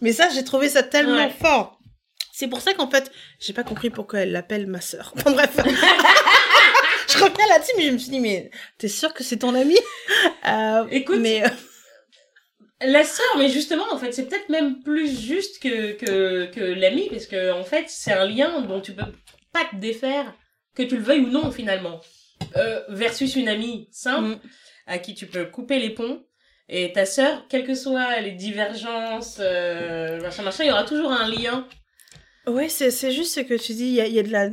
Mais 0.00 0.12
ça 0.12 0.28
j'ai 0.34 0.44
trouvé 0.44 0.68
ça 0.68 0.82
tellement 0.82 1.16
Ouais. 1.16 1.30
fort. 1.40 1.78
C'est 2.32 2.48
pour 2.48 2.60
ça 2.60 2.74
qu'en 2.74 2.88
fait 2.90 3.10
j'ai 3.40 3.52
pas 3.52 3.62
compris 3.64 3.90
pourquoi 3.90 4.20
elle 4.20 4.32
l'appelle 4.32 4.66
ma 4.66 4.80
sœur. 4.80 5.12
Bon 5.24 5.32
bref. 5.32 5.50
je 7.08 7.18
reviens 7.22 7.46
là-dessus 7.48 7.72
mais 7.76 7.84
je 7.84 7.90
me 7.90 7.98
suis 7.98 8.10
dit 8.10 8.20
mais 8.20 8.50
t'es 8.78 8.88
sûr 8.88 9.12
que 9.14 9.22
c'est 9.24 9.38
ton 9.38 9.54
ami? 9.54 9.76
Euh, 10.48 10.84
Écoute, 10.90 11.18
mais 11.20 11.44
euh, 11.44 11.48
La 12.82 13.04
sœur, 13.04 13.24
mais 13.38 13.48
justement, 13.48 13.84
en 13.92 13.98
fait, 13.98 14.12
c'est 14.12 14.28
peut-être 14.28 14.48
même 14.50 14.82
plus 14.82 15.08
juste 15.20 15.62
que, 15.62 15.92
que, 15.92 16.46
que 16.52 16.60
l'ami, 16.60 17.08
parce 17.10 17.26
que, 17.26 17.52
en 17.52 17.64
fait, 17.64 17.86
c'est 17.88 18.12
un 18.12 18.26
lien 18.26 18.60
dont 18.60 18.80
tu 18.80 18.92
peux 18.92 19.04
pas 19.52 19.64
te 19.70 19.76
défaire, 19.76 20.34
que 20.76 20.82
tu 20.82 20.96
le 20.96 21.02
veuilles 21.02 21.20
ou 21.20 21.28
non, 21.30 21.50
finalement. 21.50 22.00
Euh, 22.56 22.80
versus 22.88 23.34
une 23.36 23.48
amie 23.48 23.88
simple, 23.90 24.28
Mm. 24.28 24.38
à 24.86 24.98
qui 24.98 25.14
tu 25.14 25.26
peux 25.26 25.44
couper 25.46 25.78
les 25.78 25.90
ponts. 25.90 26.22
Et 26.68 26.92
ta 26.92 27.04
sœur, 27.04 27.46
quelles 27.48 27.66
que 27.66 27.74
soient 27.74 28.20
les 28.20 28.32
divergences, 28.32 29.36
euh, 29.40 30.20
machin, 30.22 30.42
machin, 30.42 30.64
il 30.64 30.68
y 30.68 30.70
aura 30.72 30.84
toujours 30.84 31.12
un 31.12 31.28
lien. 31.28 31.66
Ouais, 32.46 32.68
c'est, 32.68 32.90
c'est 32.90 33.10
juste 33.12 33.34
ce 33.34 33.40
que 33.40 33.54
tu 33.54 33.72
dis, 33.72 33.86
il 33.86 33.94
y 33.94 34.00
a, 34.00 34.06
y 34.06 34.18
a 34.18 34.22
de 34.22 34.30
la... 34.30 34.46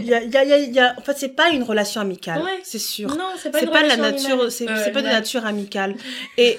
Y 0.00 0.14
a, 0.14 0.22
y 0.44 0.52
a, 0.52 0.58
y 0.58 0.80
En 0.98 1.02
fait, 1.02 1.16
c'est 1.16 1.34
pas 1.34 1.50
une 1.50 1.62
relation 1.62 2.00
amicale, 2.00 2.42
Ouais. 2.42 2.60
c'est 2.62 2.78
sûr. 2.78 3.08
Non, 3.16 3.28
c'est 3.38 3.50
pas 3.50 3.60
une 3.62 3.70
pas 3.70 3.82
de 3.82 3.88
la 3.88 3.96
nature, 3.96 4.50
c'est, 4.50 4.68
Euh, 4.68 4.82
c'est 4.84 4.92
pas 4.92 5.02
de 5.02 5.08
nature 5.08 5.44
amicale. 5.46 5.94
Et, 6.38 6.58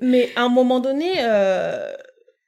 mais 0.00 0.30
à 0.36 0.42
un 0.42 0.48
moment 0.48 0.80
donné, 0.80 1.12
euh, 1.18 1.92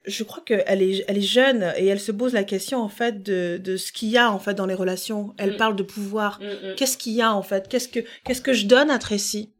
je 0.06 0.22
crois 0.24 0.42
qu'elle 0.44 0.82
est, 0.82 1.04
elle 1.08 1.18
est 1.18 1.20
jeune 1.20 1.72
et 1.76 1.86
elle 1.86 2.00
se 2.00 2.12
pose 2.12 2.32
la 2.32 2.44
question, 2.44 2.78
en 2.80 2.88
fait, 2.88 3.22
de, 3.22 3.58
de 3.62 3.76
ce 3.76 3.90
qu'il 3.92 4.08
y 4.08 4.18
a, 4.18 4.30
en 4.30 4.38
fait, 4.38 4.54
dans 4.54 4.66
les 4.66 4.74
relations. 4.74 5.34
Elle 5.38 5.54
Mm. 5.54 5.56
parle 5.56 5.76
de 5.76 5.82
pouvoir. 5.82 6.40
Mm, 6.40 6.44
mm. 6.70 6.74
Qu'est-ce 6.76 6.96
qu'il 6.96 7.12
y 7.14 7.22
a, 7.22 7.32
en 7.32 7.42
fait? 7.42 7.68
Qu'est-ce 7.68 7.88
que, 7.88 8.00
qu'est-ce 8.24 8.40
que 8.42 8.52
je 8.52 8.66
donne 8.66 8.90
à 8.90 8.98
Tracy? 8.98 9.50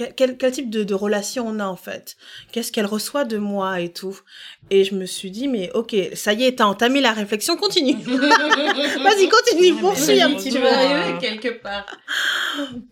Quel, 0.00 0.14
quel, 0.14 0.36
quel 0.38 0.52
type 0.52 0.70
de, 0.70 0.82
de 0.84 0.94
relation 0.94 1.46
on 1.46 1.58
a 1.58 1.66
en 1.66 1.76
fait? 1.76 2.16
Qu'est-ce 2.52 2.72
qu'elle 2.72 2.86
reçoit 2.86 3.24
de 3.24 3.36
moi 3.38 3.80
et 3.80 3.92
tout? 3.92 4.18
Et 4.70 4.84
je 4.84 4.94
me 4.94 5.04
suis 5.04 5.30
dit, 5.30 5.46
mais 5.48 5.70
ok, 5.74 5.94
ça 6.14 6.32
y 6.32 6.44
est, 6.44 6.56
t'as 6.58 6.64
entamé 6.64 7.00
la 7.00 7.12
réflexion, 7.12 7.56
continue. 7.56 7.94
Vas-y, 8.04 9.28
continue, 9.28 9.74
poursuis 9.80 10.20
un 10.22 10.34
petit 10.34 10.50
tu 10.50 10.56
peu. 10.58 10.62
vas 10.62 10.78
arriver 10.78 11.18
quelque 11.20 11.48
part. 11.60 11.86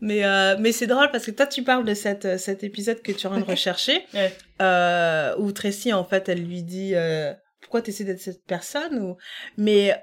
Mais, 0.00 0.24
euh, 0.24 0.56
mais 0.58 0.72
c'est 0.72 0.86
drôle 0.86 1.10
parce 1.10 1.24
que 1.26 1.30
toi, 1.30 1.46
tu 1.46 1.62
parles 1.62 1.84
de 1.84 1.94
cette, 1.94 2.38
cet 2.38 2.64
épisode 2.64 3.00
que 3.02 3.12
tu 3.12 3.22
es 3.22 3.26
en 3.26 3.30
train 3.30 3.40
de 3.40 3.44
rechercher, 3.50 4.04
Ouais. 4.14 4.36
euh, 4.62 5.34
où 5.38 5.52
Tracy, 5.52 5.92
en 5.92 6.04
fait, 6.04 6.28
elle 6.28 6.44
lui 6.44 6.62
dit 6.62 6.92
euh, 6.94 7.32
pourquoi 7.60 7.82
tu 7.82 7.90
essaies 7.90 8.04
d'être 8.04 8.20
cette 8.20 8.44
personne? 8.44 8.98
ou... 8.98 9.16
Mais 9.56 9.94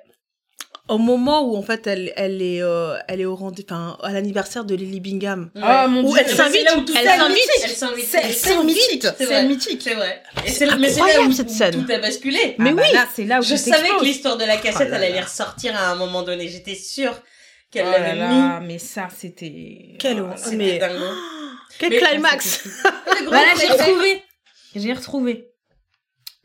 au 0.88 0.98
moment 1.00 1.42
où, 1.44 1.56
en 1.58 1.62
fait, 1.64 1.88
elle, 1.88 2.14
elle, 2.16 2.42
est, 2.42 2.62
euh, 2.62 2.96
elle 3.08 3.20
est 3.22 3.26
au 3.26 3.36
rendez 3.36 3.66
enfin, 3.68 3.98
à 4.04 4.12
l'anniversaire 4.12 4.66
de 4.66 4.76
Lily 4.76 5.00
Bingham, 5.00 5.50
Oh 5.56 5.60
mon 5.90 6.04
Où 6.04 6.12
dieu. 6.14 6.22
elle 6.22 6.30
C'est 6.30 6.36
s'invite, 6.36 6.68
où 6.76 6.86
elle 6.96 7.08
s'invite. 7.20 7.40
Elle 7.64 7.70
s'invite. 7.72 8.06
C'est- 8.06 8.64
mythique, 8.64 9.08
C'est 9.18 9.26
vrai. 9.26 9.46
mythique. 9.48 9.82
C'est 9.84 9.96
vrai. 9.96 10.22
Et 10.46 10.50
C'est 10.52 10.66
mais 10.78 10.90
c'est 10.90 11.00
là 11.00 11.06
incroyable, 11.06 11.28
où, 11.30 11.32
cette 11.34 11.50
où 11.50 11.54
scène. 11.54 11.86
tout 11.86 11.92
a 11.92 11.98
basculé. 11.98 12.56
Mais 12.60 12.70
Ah 12.72 12.74
bah 12.74 12.84
oui. 12.88 12.94
là, 12.94 13.08
c'est 13.14 13.24
là 13.26 13.40
où 13.40 13.44
Je 13.44 13.56
savais 13.56 13.90
que 13.90 14.04
l'histoire 14.04 14.38
de 14.38 14.46
la 14.46 14.58
cassette, 14.58 14.88
Oh 14.90 14.92
là 14.92 14.98
elle 14.98 15.12
allait 15.12 15.22
ressortir 15.22 15.76
à 15.76 15.90
un 15.92 15.96
moment 15.96 16.22
donné. 16.22 16.48
J'étais 16.50 16.76
sûre 16.76 17.20
qu'elle 17.72 17.86
Oh 17.88 17.92
là 17.92 18.14
l'avait 18.14 18.60
mis. 18.62 18.68
mais 18.68 18.78
ça, 18.80 19.08
c'était. 19.16 19.98
Oh 20.04 20.08
là. 20.08 20.34
C'était 20.38 20.56
Mais- 20.56 20.78
dingo. 20.78 21.06
Quel 21.80 21.90
Mais- 21.90 21.98
climax 22.00 22.68
Voilà, 23.28 23.48
j'ai 23.56 23.60
climax. 23.68 23.82
retrouvé. 23.84 24.24
J'ai 24.76 24.94
retrouvé. 24.94 25.48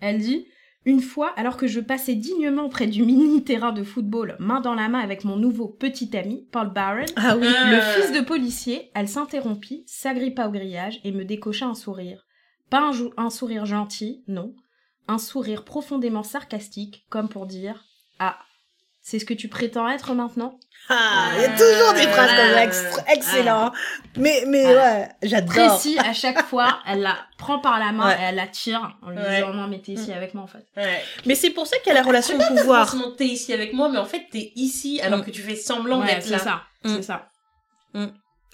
Elle 0.00 0.18
dit 0.18 0.46
Une 0.86 1.02
fois, 1.02 1.32
alors 1.36 1.58
que 1.58 1.66
je 1.66 1.80
passais 1.80 2.14
dignement 2.14 2.70
près 2.70 2.86
du 2.86 3.02
mini 3.02 3.44
terrain 3.44 3.72
de 3.72 3.82
football, 3.84 4.36
main 4.38 4.60
dans 4.60 4.74
la 4.74 4.88
main 4.88 5.00
avec 5.00 5.24
mon 5.24 5.36
nouveau 5.36 5.68
petit 5.68 6.16
ami, 6.16 6.46
Paul 6.52 6.72
Barron, 6.72 7.04
Ah 7.16 7.36
oui. 7.36 7.46
Le 7.46 7.80
fils 7.80 8.12
de 8.12 8.24
policier, 8.24 8.90
elle 8.94 9.08
s'interrompit, 9.08 9.84
s'agrippa 9.86 10.48
au 10.48 10.50
grillage 10.50 10.98
et 11.04 11.12
me 11.12 11.24
décocha 11.24 11.66
un 11.66 11.74
sourire. 11.74 12.26
Pas 12.70 12.90
un, 12.90 12.92
un 13.18 13.30
sourire 13.30 13.66
gentil, 13.66 14.24
non. 14.26 14.54
Un 15.06 15.18
sourire 15.18 15.64
profondément 15.64 16.22
sarcastique, 16.22 17.04
comme 17.10 17.28
pour 17.28 17.44
dire 17.46 17.84
Ah, 18.18 18.38
c'est 19.02 19.18
ce 19.18 19.26
que 19.26 19.34
tu 19.34 19.48
prétends 19.48 19.88
être 19.88 20.14
maintenant? 20.14 20.58
Ah, 20.92 21.28
il 21.36 21.42
y 21.42 21.44
a 21.44 21.48
toujours 21.50 21.92
des 21.94 22.08
phrases 22.08 22.30
comme 22.30 22.50
ça, 22.54 22.64
extra- 22.64 23.04
excellent. 23.14 23.72
Mais, 24.16 24.42
mais 24.46 24.66
ouais, 24.66 25.08
j'adore. 25.22 25.54
Tracy, 25.54 25.96
à 25.98 26.12
chaque 26.12 26.44
fois, 26.46 26.80
elle 26.86 27.00
la 27.02 27.16
prend 27.38 27.60
par 27.60 27.78
la 27.78 27.92
main 27.92 28.08
Ouais. 28.08 28.14
et 28.20 28.22
elle 28.24 28.34
la 28.34 28.48
tire 28.48 28.96
en 29.02 29.10
lui 29.10 29.18
Ouais. 29.18 29.36
disant 29.36 29.54
Non, 29.54 29.68
mais 29.68 29.78
t'es 29.80 29.92
ici 29.92 30.12
avec 30.12 30.34
moi 30.34 30.42
en 30.42 30.46
fait. 30.48 30.66
Ouais. 30.76 31.00
Mais 31.26 31.34
c'est 31.36 31.50
pour 31.50 31.66
ça 31.66 31.76
qu'il 31.78 31.92
y 31.92 31.96
a 31.96 32.00
la 32.00 32.06
relation 32.06 32.36
de 32.36 32.42
pouvoir. 32.44 32.88
Forcément, 32.90 33.12
t'es 33.16 33.26
ici 33.26 33.52
avec 33.52 33.72
moi, 33.72 33.88
mais 33.88 33.98
en 33.98 34.04
fait, 34.04 34.26
t'es 34.32 34.52
ici 34.56 35.00
alors 35.00 35.20
Mm. 35.20 35.24
que 35.24 35.30
tu 35.30 35.42
fais 35.42 35.54
semblant 35.56 36.00
Ouais, 36.00 36.06
d'être 36.06 36.24
c'est 36.24 36.30
là. 36.30 36.38
ça. 36.38 36.62
Mm. 36.84 36.96
C'est 36.96 37.02
ça. 37.02 37.28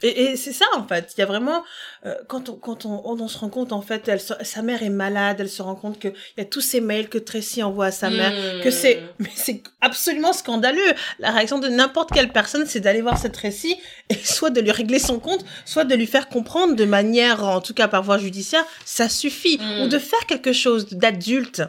Et, 0.02 0.24
et 0.24 0.36
c'est 0.36 0.52
ça 0.52 0.66
en 0.76 0.86
fait. 0.86 1.14
Il 1.16 1.20
y 1.20 1.22
a 1.22 1.26
vraiment 1.26 1.64
euh, 2.04 2.14
quand 2.28 2.48
on 2.48 2.54
quand 2.54 2.84
on, 2.84 3.02
on 3.04 3.28
se 3.28 3.38
rend 3.38 3.48
compte 3.48 3.72
en 3.72 3.80
fait, 3.80 4.08
elle 4.08 4.20
sa 4.20 4.62
mère 4.62 4.82
est 4.82 4.90
malade. 4.90 5.38
Elle 5.40 5.48
se 5.48 5.62
rend 5.62 5.74
compte 5.74 5.98
que 5.98 6.08
il 6.08 6.38
y 6.38 6.40
a 6.40 6.44
tous 6.44 6.60
ces 6.60 6.80
mails 6.80 7.08
que 7.08 7.18
Tracy 7.18 7.62
envoie 7.62 7.86
à 7.86 7.90
sa 7.90 8.10
mère. 8.10 8.32
Mm. 8.32 8.60
Que 8.62 8.70
c'est 8.70 9.02
mais 9.18 9.30
c'est 9.34 9.62
absolument 9.80 10.32
scandaleux. 10.32 10.92
La 11.18 11.30
réaction 11.30 11.58
de 11.58 11.68
n'importe 11.68 12.10
quelle 12.12 12.32
personne, 12.32 12.66
c'est 12.66 12.80
d'aller 12.80 13.00
voir 13.00 13.18
cette 13.18 13.32
Tracy 13.32 13.76
et 14.10 14.14
soit 14.24 14.50
de 14.50 14.60
lui 14.60 14.70
régler 14.70 14.98
son 14.98 15.18
compte, 15.18 15.44
soit 15.64 15.84
de 15.84 15.94
lui 15.94 16.06
faire 16.06 16.28
comprendre 16.28 16.74
de 16.74 16.84
manière, 16.84 17.44
en 17.44 17.60
tout 17.60 17.74
cas 17.74 17.88
par 17.88 18.02
voie 18.02 18.18
judiciaire, 18.18 18.64
ça 18.84 19.08
suffit, 19.08 19.58
ou 19.82 19.88
de 19.88 19.98
faire 19.98 20.26
quelque 20.26 20.52
chose 20.52 20.88
d'adulte. 20.88 21.62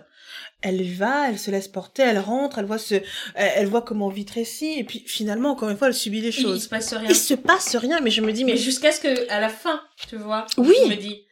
Elle 0.62 0.84
va, 0.94 1.30
elle 1.30 1.38
se 1.38 1.52
laisse 1.52 1.68
porter, 1.68 2.02
elle 2.02 2.18
rentre, 2.18 2.58
elle 2.58 2.66
voit 2.66 2.80
ce, 2.80 2.96
elle, 3.36 3.68
voit 3.68 3.84
comment 3.84 4.10
vit 4.10 4.26
Tracy, 4.26 4.74
et 4.80 4.84
puis 4.84 5.04
finalement, 5.06 5.52
encore 5.52 5.70
une 5.70 5.78
fois, 5.78 5.88
elle 5.88 5.94
subit 5.94 6.20
les 6.22 6.30
Il, 6.30 6.40
il 6.40 6.42
choses. 6.42 6.64
se 6.64 6.70
passe 6.70 6.94
rien. 6.94 7.10
Il 7.10 7.16
se 7.16 7.36
passe 7.36 7.76
rien, 7.76 8.00
mais 8.02 8.10
je 8.10 8.22
me 8.22 8.34
dis, 8.34 8.44
Mais 8.44 8.54
mais 8.54 8.58
jusqu'à 8.58 8.92
ce 8.92 9.00
que, 9.00 9.30
à 9.32 9.40
la 9.40 9.50
fin, 9.50 9.80
tu 10.10 10.16
vois, 10.18 10.48
Oui. 10.58 10.76
je 10.86 10.90
me 10.90 10.96
dis, 10.96 11.24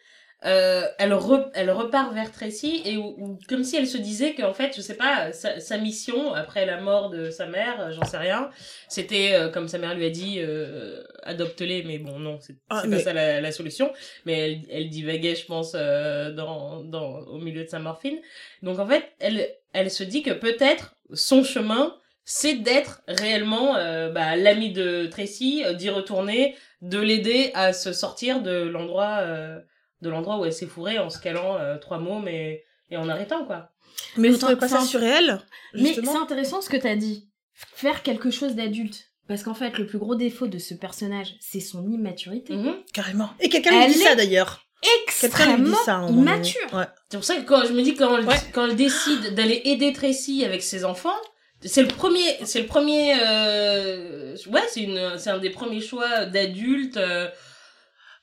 euh, 0.45 0.83
elle, 0.99 1.11
re- 1.13 1.49
elle 1.55 1.71
repart 1.71 2.13
vers 2.13 2.31
Tracy 2.31 2.81
et 2.85 2.97
où- 2.97 3.15
où- 3.17 3.39
comme 3.49 3.63
si 3.63 3.75
elle 3.77 3.87
se 3.87 3.97
disait 3.97 4.35
qu'en 4.35 4.53
fait, 4.53 4.73
je 4.75 4.81
sais 4.81 4.93
pas, 4.95 5.31
sa, 5.33 5.59
sa 5.59 5.77
mission 5.77 6.33
après 6.33 6.65
la 6.65 6.79
mort 6.79 7.09
de 7.09 7.29
sa 7.31 7.45
mère, 7.47 7.81
euh, 7.81 7.91
j'en 7.91 8.05
sais 8.05 8.17
rien, 8.17 8.49
c'était 8.87 9.33
euh, 9.33 9.49
comme 9.49 9.67
sa 9.67 9.77
mère 9.79 9.95
lui 9.95 10.05
a 10.05 10.09
dit, 10.09 10.35
euh, 10.39 11.03
adopte-les, 11.23 11.83
mais 11.83 11.97
bon 11.97 12.19
non, 12.19 12.37
c'est 12.41 12.55
Ah, 12.69 12.83
mais- 12.85 12.97
pas 12.97 13.03
ça 13.03 13.13
la, 13.13 13.41
la 13.41 13.51
solution. 13.51 13.91
Mais 14.25 14.39
elle, 14.39 14.61
elle 14.69 14.89
divaguait, 14.89 15.35
je 15.35 15.45
pense, 15.45 15.73
euh, 15.75 16.31
dans, 16.31 16.83
dans 16.83 17.19
au 17.21 17.39
milieu 17.39 17.63
de 17.63 17.69
sa 17.69 17.79
morphine. 17.79 18.19
Donc 18.61 18.79
en 18.79 18.85
fait, 18.87 19.03
elle, 19.19 19.47
elle 19.73 19.89
se 19.89 20.03
dit 20.03 20.21
que 20.23 20.31
peut-être 20.31 20.95
son 21.13 21.43
chemin 21.43 21.95
c'est 22.27 22.55
d'être 22.55 23.03
réellement 23.07 23.75
euh, 23.75 24.09
bah, 24.09 24.35
l'ami 24.35 24.71
de 24.71 25.05
Tracy, 25.05 25.61
euh, 25.63 25.73
d'y 25.73 25.91
retourner, 25.91 26.55
de 26.81 26.97
l'aider 26.99 27.51
à 27.53 27.71
se 27.71 27.93
sortir 27.93 28.41
de 28.41 28.63
l'endroit 28.63 29.19
euh, 29.21 29.59
de 30.05 30.09
l'endroit 30.09 30.37
où 30.39 30.45
elle 30.45 30.53
s'est 30.53 30.65
fourrée 30.67 30.99
en 30.99 31.09
se 31.09 31.19
calant 31.19 31.57
euh, 31.57 31.77
trois 31.77 31.99
mots 31.99 32.19
mais 32.19 32.63
et 32.89 32.97
en 32.97 33.09
arrêtant 33.09 33.45
quoi. 33.45 33.69
Mais 34.17 34.27
vous 34.29 34.35
c'est- 34.35 34.39
trouvez 34.41 34.55
pas 34.55 34.67
ça 34.69 34.79
un- 34.79 34.85
surréel 34.85 35.41
Mais 35.73 35.93
c'est 35.93 36.07
intéressant 36.15 36.61
ce 36.61 36.69
que 36.69 36.77
t'as 36.77 36.95
dit. 36.95 37.29
Faire 37.53 38.03
quelque 38.03 38.31
chose 38.31 38.55
d'adulte. 38.55 39.05
Parce 39.27 39.41
qu'en 39.41 39.55
fait, 39.55 39.77
le 39.79 39.87
plus 39.87 39.97
gros 39.97 40.13
défaut 40.15 40.45
de 40.45 40.59
ce 40.59 40.75
personnage, 40.75 41.33
c'est 41.39 41.59
son 41.59 41.89
immaturité. 41.89 42.53
Mhm. 42.53 42.75
Carrément. 42.93 43.29
Et 43.39 43.49
quelqu'un 43.49 43.71
lui 43.71 43.83
Elle 43.85 43.91
dit 43.93 43.97
ça 43.97 44.13
d'ailleurs. 44.13 44.61
Dit 44.83 44.89
Extrêmement 45.03 45.77
ça. 45.83 46.05
immature. 46.11 46.61
Ouais. 46.73 46.85
C'est 47.09 47.17
pour 47.17 47.23
ça 47.25 47.35
que 47.37 47.41
quand 47.41 47.65
je 47.65 47.73
me 47.73 47.81
dis 47.81 47.95
quand 47.95 48.15
elle, 48.17 48.25
Ouais. 48.25 48.35
quand 48.53 48.67
elle 48.67 48.75
décide 48.75 49.33
d'aller 49.33 49.61
aider 49.65 49.93
Tracy 49.93 50.45
avec 50.45 50.61
ses 50.61 50.85
enfants, 50.85 51.15
c'est 51.63 51.81
le 51.81 51.87
premier 51.87 52.37
c'est 52.43 52.59
le 52.61 52.67
premier 52.67 53.15
euh, 53.19 54.35
ouais, 54.51 54.61
c'est 54.69 54.81
une 54.81 55.17
c'est 55.17 55.31
un 55.31 55.39
des 55.39 55.49
premiers 55.49 55.81
choix 55.81 56.25
d'adulte 56.25 56.97
euh, 56.97 57.27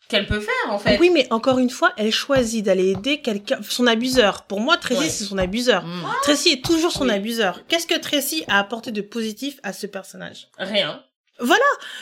qu'elle 0.09 0.27
peut 0.27 0.41
faire 0.41 0.71
en 0.73 0.79
fait. 0.79 0.99
Oui, 0.99 1.11
mais 1.11 1.27
encore 1.31 1.59
une 1.59 1.71
fois, 1.71 1.93
elle 1.97 2.13
choisit 2.13 2.65
d'aller 2.65 2.91
aider 2.91 3.21
quelqu'un, 3.23 3.59
son 3.69 3.87
abuseur. 3.87 4.43
Pour 4.43 4.61
moi, 4.61 4.77
Tracy, 4.77 5.01
Ouais. 5.01 5.09
c'est 5.09 5.25
son 5.25 5.39
abuseur. 5.39 5.85
Mm. 5.85 6.03
Tracy 6.23 6.51
est 6.51 6.65
toujours 6.65 6.93
son 6.93 7.05
Oui. 7.09 7.15
abuseur. 7.15 7.61
Qu'est-ce 7.69 7.87
que 7.87 7.99
Tracy 7.99 8.45
a 8.49 8.59
apporté 8.59 8.91
de 8.93 9.01
positif 9.01 9.59
à 9.63 9.73
ce 9.73 9.87
personnage? 9.87 10.49
Rien. 10.59 11.03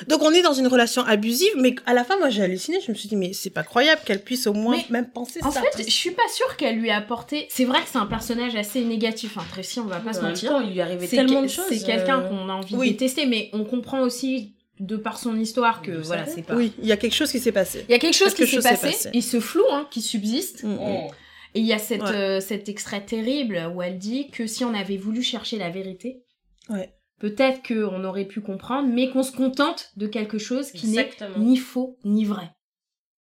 Donc 0.06 0.22
on 0.22 0.32
est 0.32 0.42
dans 0.42 0.52
une 0.52 0.66
relation 0.66 1.02
abusive, 1.06 1.52
mais 1.56 1.74
à 1.86 1.94
la 1.94 2.04
fin, 2.04 2.18
moi 2.18 2.28
j'ai 2.28 2.42
halluciné. 2.42 2.78
Je 2.84 2.90
me 2.90 2.96
suis 2.96 3.08
dit, 3.08 3.16
mais 3.16 3.32
c'est 3.32 3.48
pas 3.50 3.62
croyable 3.62 4.02
qu'elle 4.04 4.22
puisse 4.22 4.46
au 4.46 4.52
moins 4.52 4.76
Mais, 4.76 4.84
même 4.90 5.08
penser 5.10 5.40
En 5.42 5.50
ça. 5.50 5.62
fait, 5.62 5.82
je 5.84 5.90
suis 5.90 6.10
pas 6.10 6.28
sûre 6.34 6.56
qu'elle 6.56 6.76
lui 6.76 6.90
a 6.90 6.96
apporté. 6.96 7.46
C'est 7.50 7.64
vrai 7.64 7.80
que 7.80 7.88
c'est 7.90 7.98
un 7.98 8.06
personnage 8.06 8.54
assez 8.56 8.82
négatif, 8.84 9.38
hein. 9.38 9.44
Tracy, 9.50 9.80
on 9.80 9.84
va 9.84 10.00
pas 10.00 10.12
se 10.12 10.18
En 10.20 10.22
mentir. 10.24 10.50
temps, 10.50 10.60
il 10.60 10.72
lui 10.72 10.80
arrivait 10.82 11.06
tellement 11.06 11.40
de 11.42 11.48
choses. 11.48 11.64
C'est 11.70 11.84
quelqu'un 11.86 12.20
euh, 12.20 12.28
qu'on 12.28 12.48
a 12.50 12.52
envie 12.52 12.74
oui. 12.74 12.88
de 12.88 12.92
détester, 12.92 13.24
mais 13.26 13.48
on 13.54 13.64
comprend 13.64 14.00
aussi 14.00 14.52
de 14.80 14.96
par 14.96 15.18
son 15.18 15.38
histoire 15.38 15.82
que 15.82 15.92
Vous 15.92 16.04
voilà, 16.04 16.26
c'est 16.26 16.42
pas. 16.42 16.56
Oui, 16.56 16.72
il 16.80 16.86
y 16.86 16.92
a 16.92 16.96
quelque 16.96 17.14
chose 17.14 17.30
qui 17.30 17.38
s'est 17.38 17.52
passé. 17.52 17.84
Il 17.88 17.92
y 17.92 17.94
a 17.94 17.98
quelque 17.98 18.14
chose 18.16 18.34
Quelque 18.34 18.48
qui 18.50 18.56
s'est 18.56 18.68
passé, 18.68 18.86
passé. 18.88 19.10
et 19.12 19.20
ce 19.20 19.38
flou 19.38 19.62
hein, 19.70 19.86
qui 19.90 20.00
subsiste. 20.02 20.64
Mm, 20.64 20.68
mm. 20.74 20.78
oh. 20.80 21.10
Et 21.54 21.60
il 21.60 21.66
y 21.66 21.72
a 21.72 21.78
cette, 21.78 22.02
Ouais. 22.02 22.14
euh, 22.14 22.40
cet 22.40 22.68
extrait 22.68 23.04
terrible 23.04 23.70
où 23.74 23.82
elle 23.82 23.98
dit 23.98 24.30
que 24.30 24.46
si 24.46 24.64
on 24.64 24.72
avait 24.74 24.96
voulu 24.96 25.22
chercher 25.22 25.58
la 25.58 25.68
vérité, 25.70 26.22
Ouais. 26.68 26.92
peut-être 27.18 27.60
qu'on 27.66 28.04
aurait 28.04 28.24
pu 28.24 28.40
comprendre, 28.40 28.88
mais 28.88 29.10
qu'on 29.10 29.22
se 29.22 29.32
contente 29.32 29.90
de 29.96 30.06
quelque 30.06 30.38
chose 30.38 30.70
qui 30.70 30.86
n'est 30.88 31.10
ni 31.36 31.56
faux 31.56 31.98
ni 32.04 32.24
vrai. 32.24 32.50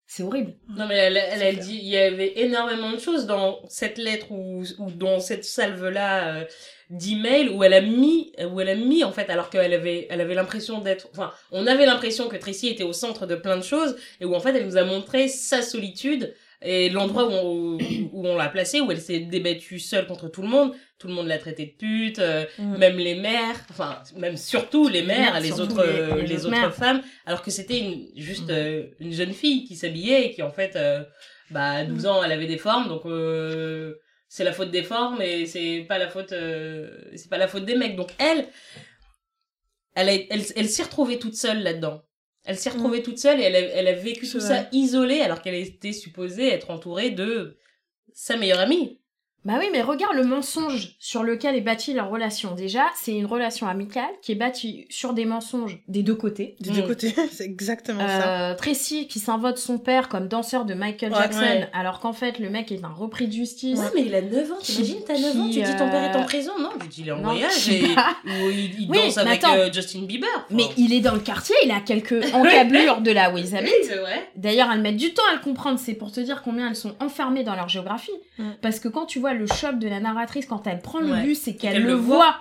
C'est 0.06 0.24
horrible. 0.24 0.56
Non 0.76 0.88
mais 0.88 0.98
elle, 0.98 1.18
elle, 1.18 1.60
dit, 1.60 1.80
il 1.82 1.88
y 1.88 1.98
avait 1.98 2.34
énormément 2.42 2.92
de 2.92 3.00
choses 3.00 3.26
dans 3.28 3.60
cette 3.70 3.98
lettre 3.98 4.30
ou, 4.32 4.64
ou 4.80 4.92
dans 4.92 5.20
cette 5.22 5.46
salve 5.46 5.88
là 5.88 6.46
d'email 6.92 7.50
où 7.50 7.64
elle 7.64 7.74
a 7.74 7.82
mis, 7.82 8.34
où 8.52 8.60
elle 8.62 8.70
a 8.70 8.76
mis 8.76 9.04
en 9.04 9.12
fait, 9.12 9.30
alors 9.30 9.50
qu'elle 9.50 9.74
avait, 9.74 10.08
elle 10.10 10.22
avait 10.22 10.36
l'impression 10.36 10.80
d'être, 10.80 11.08
enfin, 11.14 11.32
on 11.52 11.66
avait 11.66 11.86
l'impression 11.86 12.28
que 12.28 12.36
Tracy 12.36 12.68
était 12.68 12.84
au 12.84 12.94
centre 12.94 13.26
de 13.26 13.36
plein 13.36 13.58
de 13.58 13.64
choses 13.64 13.96
et 14.20 14.26
où 14.26 14.36
en 14.36 14.40
fait 14.40 14.54
elle 14.56 14.66
nous 14.66 14.78
a 14.78 14.84
montré 14.84 15.28
sa 15.28 15.62
solitude 15.62 16.34
et 16.64 16.90
l'endroit 16.90 17.26
où 17.28 17.32
on, 17.32 17.78
où 18.14 18.28
on 18.28 18.36
l'a 18.36 18.50
placée, 18.50 18.82
où 18.82 18.92
elle 18.92 19.02
s'est 19.02 19.20
débattue 19.22 19.80
seule 19.80 20.06
contre 20.06 20.28
tout 20.28 20.44
le 20.44 20.48
monde, 20.48 20.74
tout 21.00 21.08
le 21.08 21.14
monde 21.14 21.26
l'a 21.28 21.40
traitée 21.40 21.66
de 21.66 21.72
pute, 21.72 22.20
euh, 22.20 22.46
Mm. 22.60 22.78
même 22.78 22.98
les 22.98 23.16
mères, 23.16 23.56
enfin 23.72 23.98
même 24.18 24.38
surtout 24.38 24.88
les 24.88 25.02
mères, 25.02 25.32
mères, 25.34 25.40
les 25.42 25.60
autres, 25.60 25.82
les- 25.84 25.90
euh, 25.90 26.16
les 26.22 26.28
les, 26.28 26.46
autres 26.46 26.52
mères. 26.52 26.76
femmes, 26.76 27.02
alors 27.26 27.42
que 27.42 27.50
c'était 27.50 27.80
une, 27.80 28.06
juste 28.16 28.50
Mhm. 28.50 28.56
euh, 28.56 28.84
une 29.00 29.12
jeune 29.14 29.34
fille 29.34 29.64
qui 29.64 29.76
s'habillait 29.76 30.26
et 30.26 30.32
qui 30.34 30.44
en 30.44 30.52
fait, 30.52 30.76
euh, 30.76 31.04
bah 31.50 31.72
à 31.72 31.84
12 31.86 32.06
ans 32.06 32.22
elle 32.24 32.32
avait 32.32 32.46
des 32.48 32.60
formes, 32.60 32.88
donc 32.90 33.06
euh, 33.08 33.96
c'est 34.34 34.46
la 34.46 34.54
faute 34.54 34.72
des 34.72 34.82
formes 34.84 35.22
et 35.22 35.46
c'est 35.46 35.84
pas 35.90 35.98
la 35.98 36.08
faute, 36.10 36.32
euh, 36.32 36.90
c'est 37.18 37.30
pas 37.30 37.38
la 37.38 37.50
faute 37.50 37.66
des 37.66 37.76
mecs. 37.76 37.98
Donc 37.98 38.12
elle, 38.18 38.48
elle, 39.94 40.08
a- 40.08 40.14
elle, 40.30 40.42
elle 40.56 40.70
s'est 40.70 40.84
retrouvée 40.84 41.20
toute 41.20 41.36
seule 41.36 41.62
là-dedans. 41.64 42.02
Elle 42.46 42.58
s'est 42.58 42.70
retrouvée 42.70 43.04
toute 43.04 43.18
seule 43.18 43.42
et 43.42 43.44
elle 43.44 43.56
a, 43.58 43.60
elle 43.60 43.88
a 43.90 43.94
vécu 43.94 44.26
tout 44.30 44.40
vrai. 44.40 44.48
ça 44.48 44.70
isolée 44.72 45.20
alors 45.20 45.42
qu'elle 45.42 45.56
était 45.56 45.92
supposée 45.92 46.48
être 46.48 46.72
entourée 46.72 47.10
de 47.10 47.58
sa 48.14 48.38
meilleure 48.38 48.62
amie. 48.62 49.01
Bah 49.44 49.54
oui, 49.58 49.66
mais 49.72 49.82
regarde 49.82 50.16
le 50.16 50.24
mensonge 50.24 50.96
sur 51.00 51.24
lequel 51.24 51.56
est 51.56 51.62
bâtie 51.62 51.94
leur 51.94 52.10
relation. 52.12 52.54
Déjà, 52.54 52.84
c'est 52.96 53.14
une 53.16 53.26
relation 53.26 53.68
amicale 53.68 54.10
qui 54.22 54.32
est 54.34 54.36
bâtie 54.36 54.86
sur 54.92 55.14
des 55.14 55.26
mensonges 55.26 55.80
des 55.88 56.04
deux 56.04 56.14
côtés. 56.14 56.56
Des 56.60 56.70
deux 56.70 56.84
côtés, 56.84 57.14
c'est 57.32 57.46
exactement 57.46 58.06
ça. 58.08 58.52
Euh, 58.52 58.56
Tracy 58.56 59.08
qui 59.08 59.20
s'invote 59.20 59.58
son 59.58 59.80
père 59.80 60.10
comme 60.10 60.28
danseur 60.28 60.66
de 60.66 60.74
Michael 60.76 61.12
Ouais. 61.12 61.18
Jackson, 61.18 61.40
Ouais. 61.42 61.70
alors 61.74 62.00
qu'en 62.00 62.14
fait 62.14 62.38
le 62.38 62.50
mec 62.52 62.72
est 62.72 62.84
un 62.84 62.90
repris 62.94 63.28
de 63.28 63.34
justice. 63.34 63.80
Ouais, 63.80 63.86
mais 63.96 64.04
il 64.06 64.14
a 64.14 64.22
9 64.22 64.52
ans, 64.52 64.56
t'imagines, 64.62 64.98
t'as 65.08 65.18
9 65.18 65.40
ans, 65.40 65.46
tu 65.50 65.62
dis 65.62 65.76
ton 65.76 65.90
père 65.90 66.04
est 66.04 66.16
en 66.16 66.22
euh, 66.22 66.26
prison 66.26 66.52
Non, 66.60 66.70
tu 66.80 66.88
dis 66.88 67.02
il 67.02 67.08
est 67.10 67.12
en 67.12 67.18
non, 67.18 67.32
voyage 67.32 67.70
et 67.70 67.82
ou 67.84 68.50
il, 68.52 68.82
il 68.84 68.88
Oui, 68.92 68.98
danse 69.00 69.18
avec 69.18 69.44
attends. 69.44 69.56
euh, 69.56 69.72
Justin 69.74 70.04
Bieber. 70.04 70.28
Enfin, 70.36 70.46
Mais 70.52 70.66
il 70.78 70.94
est 70.94 71.00
dans 71.02 71.14
le 71.16 71.20
quartier, 71.20 71.56
il 71.66 71.72
a 71.72 71.80
quelques 71.80 72.24
encablures 72.36 73.02
de 73.02 73.10
là 73.12 73.34
où 73.34 73.38
ils 73.40 73.56
habitent. 73.56 73.72
D'ailleurs, 74.36 74.70
elles 74.72 74.82
mettent 74.82 74.98
du 74.98 75.14
temps 75.16 75.24
à 75.32 75.36
le 75.36 75.42
comprendre, 75.42 75.80
c'est 75.80 75.96
pour 75.96 76.12
te 76.12 76.20
dire 76.20 76.42
combien 76.44 76.70
elles 76.70 76.76
sont 76.76 76.96
enfermées 77.00 77.44
dans 77.44 77.56
leur 77.56 77.70
géographie. 77.70 78.12
Parce 78.62 78.80
que 78.80 78.88
quand 78.88 79.06
tu 79.06 79.20
vois 79.20 79.31
le 79.34 79.48
choc 79.48 79.80
de 79.80 79.88
la 79.88 80.00
narratrice 80.00 80.46
quand 80.46 80.66
elle 80.68 80.80
prend 80.80 81.00
le 81.00 81.12
Ouais. 81.12 81.22
bus 81.24 81.48
et 81.48 81.56
qu'elle 81.56 81.84
le 81.84 81.94
voit. 81.94 82.16
voit. 82.18 82.36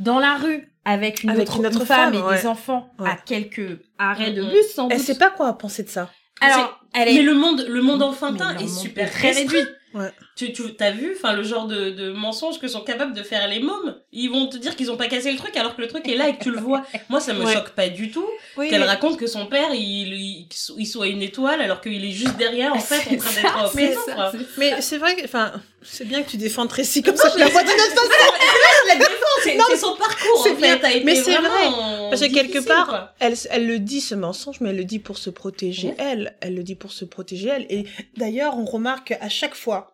dans 0.00 0.18
la 0.18 0.34
rue 0.34 0.68
avec 0.84 1.22
une, 1.22 1.30
Avec 1.30 1.42
autre, 1.48 1.58
une 1.60 1.66
autre 1.66 1.80
une 1.80 1.86
femme, 1.86 2.12
femme, 2.12 2.14
et 2.14 2.22
ouais. 2.26 2.40
des 2.40 2.46
enfants 2.46 2.92
Ouais. 2.98 3.08
à 3.10 3.16
quelques 3.16 3.78
arrêts 3.98 4.32
de 4.32 4.42
bus 4.42 4.74
sans 4.74 4.88
Elle 4.88 4.96
doute. 4.98 5.06
sait 5.06 5.18
pas 5.18 5.30
quoi 5.30 5.56
penser 5.56 5.82
de 5.84 5.88
ça. 5.88 6.10
Alors, 6.40 6.80
elle 6.92 7.08
est 7.08 7.14
Mais 7.14 7.22
le 7.22 7.34
monde, 7.34 7.64
le 7.68 7.80
monde 7.80 8.02
enfantin 8.02 8.56
est 8.58 8.66
super 8.68 9.08
réduit. 9.12 9.56
Ouais. 9.94 10.10
Tu, 10.36 10.52
tu 10.52 10.62
as 10.80 10.90
vu, 10.90 11.14
enfin, 11.16 11.32
le 11.32 11.44
genre 11.44 11.66
de, 11.68 11.90
de 11.90 12.10
mensonges 12.12 12.58
que 12.58 12.66
sont 12.66 12.80
capables 12.80 13.12
de 13.14 13.22
faire 13.22 13.46
les 13.46 13.60
mômes. 13.60 13.94
Ils 14.10 14.28
vont 14.28 14.48
te 14.48 14.56
dire 14.56 14.74
qu'ils 14.74 14.90
ont 14.90 14.96
pas 14.96 15.06
cassé 15.06 15.30
le 15.30 15.38
truc 15.38 15.56
alors 15.56 15.76
que 15.76 15.80
le 15.80 15.86
truc 15.86 16.08
est 16.08 16.16
là 16.16 16.28
et 16.28 16.36
que 16.36 16.42
tu 16.42 16.50
le 16.50 16.58
vois. 16.58 16.82
Moi, 17.08 17.20
ça 17.20 17.32
me 17.34 17.44
Ouais. 17.44 17.52
choque 17.52 17.70
pas 17.70 17.88
du 17.88 18.10
tout 18.10 18.26
Oui, 18.56 18.68
qu'elle 18.68 18.82
raconte 18.82 19.16
que 19.16 19.28
son 19.28 19.46
père, 19.46 19.68
il, 19.72 20.12
il, 20.12 20.48
il 20.78 20.86
soit 20.86 21.06
une 21.06 21.22
étoile 21.22 21.60
alors 21.60 21.80
qu'il 21.80 22.04
est 22.04 22.10
juste 22.10 22.36
derrière, 22.36 22.74
en 22.74 22.80
fait, 22.80 23.14
en 23.14 23.16
train 23.18 23.30
ça, 23.30 23.42
d'être 23.76 24.04
ça, 24.06 24.32
c'est- 24.32 24.38
Mais 24.58 24.80
c'est 24.80 24.98
vrai 24.98 25.14
que, 25.14 25.24
enfin, 25.24 25.52
c'est 25.82 26.04
bien 26.04 26.22
que 26.24 26.30
tu 26.30 26.36
défends 26.36 26.66
Tracy 26.66 27.02
comme 27.02 27.16
ça, 27.16 27.30
je 27.32 27.38
la 27.38 27.46
vois 27.46 27.60
façon. 27.60 27.76
la 28.88 28.94
défense, 28.96 29.14
c'est 29.44 29.56
Non, 29.56 29.64
c'est 29.70 29.76
son 29.76 29.94
parcours, 29.96 30.40
c'est 30.42 30.50
en 30.52 30.54
bien. 30.56 30.78
fait. 30.78 31.00
Mais 31.04 31.14
c'est 31.14 31.34
vraiment 31.36 32.08
Parce 32.10 32.22
que 32.22 32.32
quelque 32.32 32.58
part, 32.66 32.86
quoi. 32.88 33.12
elle, 33.20 33.34
elle 33.50 33.66
le 33.66 33.78
dit 33.78 34.00
ce 34.00 34.14
mensonge, 34.14 34.60
mais 34.60 34.70
elle 34.70 34.76
le 34.76 34.84
dit 34.84 34.98
pour 34.98 35.18
se 35.18 35.30
protéger 35.30 35.88
Ouais. 35.88 35.94
elle. 35.98 36.36
Elle 36.40 36.54
le 36.56 36.62
dit 36.62 36.74
pour 36.74 36.92
se 36.92 37.04
protéger 37.04 37.48
elle. 37.50 37.66
Et 37.70 37.84
d'ailleurs, 38.16 38.56
on 38.58 38.64
remarque 38.64 39.14
à 39.20 39.28
chaque 39.28 39.54
fois 39.54 39.93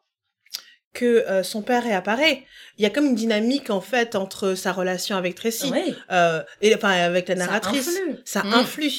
que 0.92 1.04
euh, 1.28 1.42
son 1.42 1.62
père 1.62 1.82
réapparaît, 1.84 2.44
il 2.78 2.82
y 2.82 2.86
a 2.86 2.90
comme 2.90 3.06
une 3.06 3.14
dynamique 3.14 3.70
en 3.70 3.80
fait 3.80 4.14
entre 4.16 4.54
sa 4.54 4.72
relation 4.72 5.16
avec 5.16 5.34
Tracy 5.34 5.72
euh, 6.10 6.42
et 6.62 6.74
enfin 6.74 6.90
avec 6.90 7.28
la 7.28 7.36
ça 7.36 7.46
narratrice. 7.46 7.88
influe. 7.88 8.16
Ça 8.24 8.42
Mm. 8.42 8.54
influe. 8.54 8.90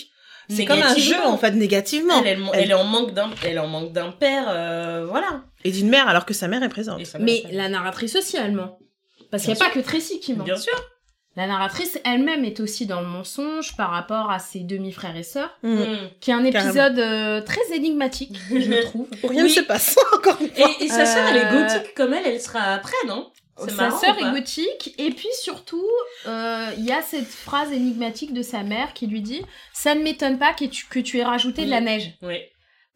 C'est 0.49 0.65
comme 0.65 0.81
un 0.81 0.95
jeu 0.95 1.11
Négativement. 1.11 1.27
en 1.29 1.37
fait 1.37 1.51
négativement. 1.51 2.19
Elle, 2.21 2.27
elle, 2.27 2.43
Elle- 2.53 2.59
elle 2.63 2.71
est 2.71 2.73
en 2.75 2.83
manque 2.83 3.13
d'un, 3.13 3.29
elle 3.45 3.55
est 3.55 3.59
en 3.59 3.67
manque 3.67 3.93
d'un 3.93 4.11
père, 4.11 4.45
euh, 4.49 5.05
voilà. 5.07 5.43
Et 5.63 5.71
d'une 5.71 5.87
mère 5.89 6.07
alors 6.09 6.25
que 6.25 6.33
sa 6.33 6.47
mère 6.49 6.61
est 6.63 6.69
présente. 6.69 7.05
Ça 7.05 7.19
Mais 7.19 7.43
la 7.51 7.69
narratrice 7.69 8.15
aussi, 8.15 8.35
elle 8.37 8.51
ment. 8.53 8.77
Parce 9.29 9.43
qu'il 9.43 9.53
n'y 9.53 9.61
a 9.61 9.65
pas 9.65 9.71
que 9.71 9.79
Tracy 9.79 10.19
qui 10.19 10.33
ment. 10.33 10.43
Bien 10.43 10.57
sûr. 10.57 10.73
La 11.37 11.47
narratrice 11.47 11.97
elle-même 12.03 12.43
est 12.43 12.59
aussi 12.59 12.85
dans 12.85 12.99
le 12.99 13.07
mensonge 13.07 13.77
par 13.77 13.89
rapport 13.91 14.29
à 14.31 14.39
ses 14.39 14.59
demi-frères 14.59 15.15
et 15.15 15.23
sœurs, 15.23 15.57
Mm. 15.63 15.75
Mm. 15.75 15.97
qui 16.19 16.31
est 16.31 16.33
un 16.33 16.43
épisode 16.43 16.99
euh, 16.99 17.41
très 17.41 17.73
énigmatique, 17.73 18.35
je 18.49 18.81
trouve. 18.81 19.07
Rien 19.23 19.43
Oui. 19.43 19.49
ne 19.49 19.53
se 19.55 19.61
passe 19.61 19.97
encore 20.15 20.37
une 20.41 20.49
fois. 20.49 20.69
Et, 20.79 20.83
et 20.85 20.87
sa 20.89 21.05
sœur, 21.05 21.25
elle 21.29 21.37
est 21.37 21.45
Euh, 21.45 21.61
gothique 21.77 21.93
comme 21.95 22.13
elle, 22.13 22.25
elle 22.27 22.41
sera 22.41 22.59
après, 22.73 22.97
non? 23.07 23.31
C'est 23.57 23.71
Sa 23.71 23.91
sœur 23.91 24.17
est 24.17 24.31
gothique, 24.31 24.95
et 24.97 25.11
puis 25.11 25.27
surtout, 25.39 25.85
euh, 26.25 26.69
il 26.77 26.83
y 26.85 26.91
a 26.91 27.01
cette 27.03 27.27
phrase 27.27 27.71
énigmatique 27.71 28.33
de 28.33 28.41
sa 28.41 28.63
mère 28.63 28.93
qui 28.93 29.05
lui 29.07 29.21
dit 29.21 29.41
«Ça 29.73 29.93
ne 29.93 30.01
m'étonne 30.01 30.39
pas 30.39 30.53
que 30.53 30.65
tu, 30.65 30.85
que 30.87 30.99
tu 30.99 31.19
aies 31.19 31.23
rajouté 31.23 31.65
de 31.65 31.69
la 31.69 31.79
neige» 31.81 32.11
Oui. 32.23 32.37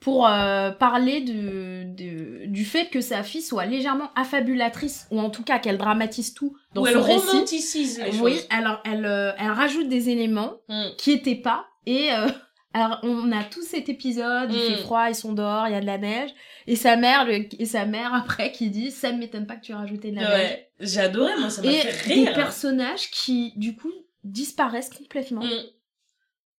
Pour 0.06 0.28
euh, 0.28 0.70
parler 0.70 1.22
de, 1.22 1.84
de- 1.96 2.46
du 2.46 2.64
fait 2.64 2.86
que 2.92 3.02
sa 3.02 3.24
fille 3.24 3.42
soit 3.42 3.66
légèrement 3.66 4.12
affabulatrice, 4.16 5.08
ou 5.10 5.20
en 5.20 5.32
tout 5.32 5.42
cas 5.44 5.58
qu'elle 5.58 5.80
dramatise 5.80 6.36
tout 6.36 6.56
dans 6.76 6.84
Ou 6.84 6.86
son 6.86 6.92
elle 6.92 6.98
récit. 7.00 7.28
romanticise 7.28 8.00
les 8.00 8.20
Oui, 8.20 8.34
choses. 8.36 8.48
alors 8.52 8.82
elle, 8.86 9.06
euh, 9.06 9.32
elle 9.40 9.50
rajoute 9.50 9.90
des 9.90 10.10
éléments 10.10 10.54
Mm. 10.70 10.84
qui 10.98 11.12
étaient 11.12 11.36
pas, 11.36 11.66
et... 11.88 12.12
euh, 12.14 12.28
alors, 12.76 13.00
on 13.04 13.32
a 13.32 13.44
tout 13.44 13.64
cet 13.64 13.90
épisode, 13.90 14.52
il 14.54 14.58
Mm. 14.58 14.76
fait 14.76 14.82
froid, 14.84 15.06
ils 15.10 15.16
sont 15.16 15.34
dehors, 15.34 15.68
il 15.68 15.72
y 15.74 15.78
a 15.78 15.82
de 15.82 15.86
la 15.88 15.98
neige, 15.98 16.30
et 16.68 16.76
sa 16.76 16.98
mère, 16.98 17.26
le, 17.26 17.48
et 17.60 17.66
sa 17.66 17.86
mère 17.86 18.14
après 18.22 18.52
qui 18.52 18.70
dit, 18.70 18.92
ça 18.92 19.12
ne 19.12 19.18
m'étonne 19.18 19.48
pas 19.48 19.56
que 19.56 19.66
tu 19.66 19.72
aies 19.72 19.76
rajouté 19.76 20.12
de 20.12 20.18
la 20.18 20.22
neige. 20.38 20.50
Ouais. 20.52 20.70
J'ai 20.82 21.00
adoré, 21.00 21.32
moi, 21.40 21.50
ça 21.50 21.64
m'a 21.64 21.72
Et 21.72 21.78
fait 21.78 22.10
des 22.10 22.14
rire. 22.26 22.34
personnages 22.36 23.10
qui, 23.10 23.54
du 23.56 23.76
coup, 23.76 23.92
disparaissent 24.24 24.90
complètement. 24.92 25.44
Mm. 25.44 25.50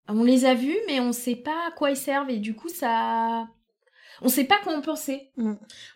On 0.09 0.23
les 0.23 0.45
a 0.45 0.55
vus, 0.55 0.79
mais 0.87 1.01
on 1.01 1.13
sait 1.13 1.37
pas 1.37 1.67
à 1.69 1.71
quoi 1.73 1.91
ils 1.91 1.97
servent, 1.97 2.31
et 2.31 2.39
du 2.39 2.55
coup, 2.55 2.69
ça... 2.69 3.49
On 4.23 4.29
sait 4.29 4.45
pas 4.45 4.59
quoi 4.63 4.75
en 4.75 4.81
penser. 4.81 5.31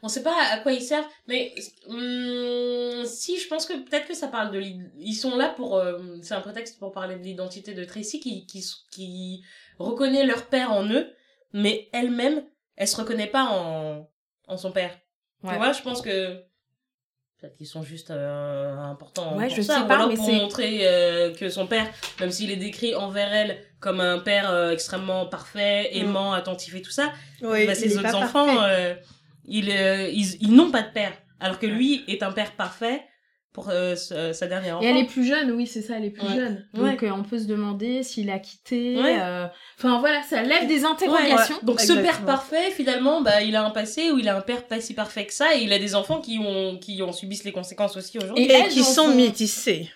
On 0.02 0.08
sait 0.08 0.22
pas 0.22 0.34
à 0.52 0.58
quoi 0.58 0.72
ils 0.72 0.82
servent, 0.82 1.08
mais 1.26 1.54
hum, 1.88 3.04
si, 3.06 3.38
je 3.38 3.48
pense 3.48 3.64
que 3.64 3.72
peut-être 3.72 4.08
que 4.08 4.14
ça 4.14 4.28
parle 4.28 4.50
de... 4.50 4.60
Ils 4.98 5.14
sont 5.14 5.36
là 5.36 5.48
pour... 5.48 5.76
euh, 5.76 6.18
c'est 6.22 6.34
un 6.34 6.40
prétexte 6.40 6.78
pour 6.78 6.92
parler 6.92 7.16
de 7.16 7.22
l'identité 7.22 7.72
de 7.72 7.84
Tracy 7.84 8.20
qui, 8.20 8.46
qui, 8.46 8.62
qui 8.90 9.42
reconnaît 9.78 10.26
leur 10.26 10.46
père 10.46 10.72
en 10.72 10.84
eux, 10.90 11.10
mais 11.54 11.88
elle-même, 11.92 12.44
elle 12.76 12.88
se 12.88 12.96
reconnaît 12.96 13.26
pas 13.26 13.44
en, 13.44 14.10
en 14.48 14.56
son 14.58 14.72
père. 14.72 14.98
Ouais. 15.42 15.52
Tu 15.52 15.56
vois, 15.56 15.72
je 15.72 15.82
pense 15.82 16.02
que... 16.02 16.42
Peut-être 17.40 17.56
qu'ils 17.56 17.66
sont 17.66 17.82
juste 17.82 18.10
euh, 18.10 18.76
importants 18.76 19.34
Ouais, 19.36 19.46
pour 19.46 19.56
je 19.56 19.62
ça, 19.62 19.80
sais 19.80 19.86
pas, 19.86 20.06
mais 20.06 20.14
pour 20.16 20.30
montrer 20.30 20.80
euh, 20.82 21.32
que 21.34 21.48
son 21.48 21.66
père, 21.66 21.86
même 22.20 22.30
s'il 22.30 22.50
est 22.50 22.56
décrit 22.56 22.94
envers 22.94 23.32
elle 23.32 23.56
comme 23.78 24.00
un 24.00 24.18
père 24.18 24.50
euh, 24.50 24.72
extrêmement 24.72 25.24
parfait, 25.24 25.88
aimant, 25.96 26.34
attentif 26.34 26.74
et 26.74 26.82
tout 26.82 26.90
ça, 26.90 27.12
Oui, 27.40 27.66
bah, 27.66 27.74
ses 27.74 27.96
autres 27.96 28.14
enfants, 28.14 28.62
euh, 28.62 28.94
ils, 29.46 29.70
euh, 29.70 30.08
ils, 30.12 30.36
ils 30.42 30.52
n'ont 30.52 30.70
pas 30.70 30.82
de 30.82 30.90
père. 30.92 31.12
Alors 31.40 31.58
que 31.58 31.64
lui 31.66 32.04
est 32.08 32.22
un 32.22 32.32
père 32.32 32.52
parfait 32.52 33.02
pour 33.52 33.68
euh, 33.68 33.96
ce- 33.96 34.32
sa 34.32 34.46
dernière 34.46 34.76
enfant. 34.76 34.86
Et 34.86 34.88
elle 34.90 34.96
est 34.96 35.06
plus 35.06 35.24
jeune, 35.24 35.50
oui, 35.52 35.66
c'est 35.66 35.82
ça, 35.82 35.94
elle 35.96 36.04
est 36.04 36.10
plus 36.10 36.26
Ouais. 36.26 36.34
jeune. 36.36 36.68
Ouais. 36.74 36.90
Donc, 36.90 37.02
euh, 37.02 37.10
on 37.10 37.22
peut 37.24 37.38
se 37.38 37.46
demander 37.46 38.02
s'il 38.02 38.30
a 38.30 38.38
quitté. 38.38 38.96
Ouais. 38.96 39.18
euh, 39.20 39.46
Enfin, 39.78 39.98
voilà, 39.98 40.22
ça 40.22 40.42
lève 40.42 40.68
des 40.68 40.84
interrogations. 40.84 41.56
ouais. 41.56 41.64
Donc 41.64 41.80
ce 41.80 41.92
père 41.94 42.24
parfait, 42.24 42.70
finalement, 42.70 43.22
bah, 43.22 43.42
il 43.42 43.56
a 43.56 43.64
un 43.64 43.70
passé 43.70 44.10
où 44.12 44.18
il 44.18 44.28
a 44.28 44.36
un 44.36 44.40
père 44.40 44.66
pas 44.66 44.80
si 44.80 44.94
parfait 44.94 45.26
que 45.26 45.32
ça, 45.32 45.56
et 45.56 45.62
il 45.62 45.72
a 45.72 45.78
des 45.78 45.94
enfants 45.94 46.20
qui 46.20 46.38
ont 46.38 46.78
qui 46.78 47.02
ont 47.02 47.12
subissent 47.12 47.44
les 47.44 47.52
conséquences 47.52 47.96
aussi 47.96 48.18
aujourd'hui. 48.18 48.44
Et 48.44 48.68
qui 48.68 48.80
en 48.80 48.84
sont 48.84 49.14
métissés. 49.14 49.90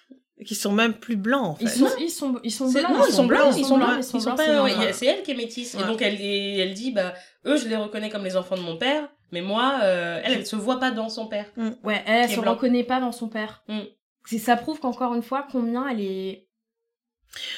Qui 0.45 0.57
sont 0.57 0.73
même 0.73 0.95
plus 0.95 1.15
blancs, 1.17 1.45
en 1.51 1.55
fait. 1.55 1.65
Ils 1.65 1.71
sont, 1.71 1.89
ils 2.01 2.11
sont, 2.11 2.41
ils 2.43 2.51
sont 2.51 2.69
blancs. 2.71 2.91
non, 2.91 3.05
ils 3.09 3.13
sont 3.15 3.25
blancs, 3.27 3.55
ils 3.57 3.65
sont 3.65 3.79
blancs, 3.79 3.97
ils 3.99 4.05
sont 4.05 4.19
blancs, 4.35 4.69
c'est 4.93 5.07
elle 5.07 5.23
qui 5.23 5.31
est 5.31 5.35
métisse. 5.37 5.75
Et 5.77 5.85
donc 5.85 6.03
elle, 6.03 6.21
elle 6.21 6.75
dit, 6.75 6.91
bah, 6.91 7.15
eux, 7.47 7.57
je 7.57 7.69
les 7.69 7.77
reconnais 7.77 8.11
comme 8.11 8.25
les 8.25 8.37
enfants 8.37 8.57
de 8.57 8.61
mon 8.63 8.77
père, 8.77 9.09
mais 9.33 9.41
moi, 9.43 9.81
euh, 9.83 10.21
elle, 10.25 10.33
elle 10.33 10.47
se 10.47 10.57
voit 10.57 10.79
pas 10.81 10.91
dans 10.91 11.09
son 11.09 11.27
père. 11.27 11.47
Ouais, 11.83 12.03
elle, 12.07 12.25
elle 12.25 12.31
se 12.31 12.41
blanc. 12.41 12.53
reconnaît 12.55 12.85
pas 12.85 13.01
dans 13.01 13.13
son 13.13 13.29
père. 13.29 13.63
Mm. 13.69 13.81
C'est 14.27 14.39
ça 14.39 14.57
prouve 14.57 14.81
qu'encore 14.81 15.15
une 15.15 15.23
fois, 15.23 15.47
combien 15.51 15.89
elle 15.89 16.01
est 16.01 16.49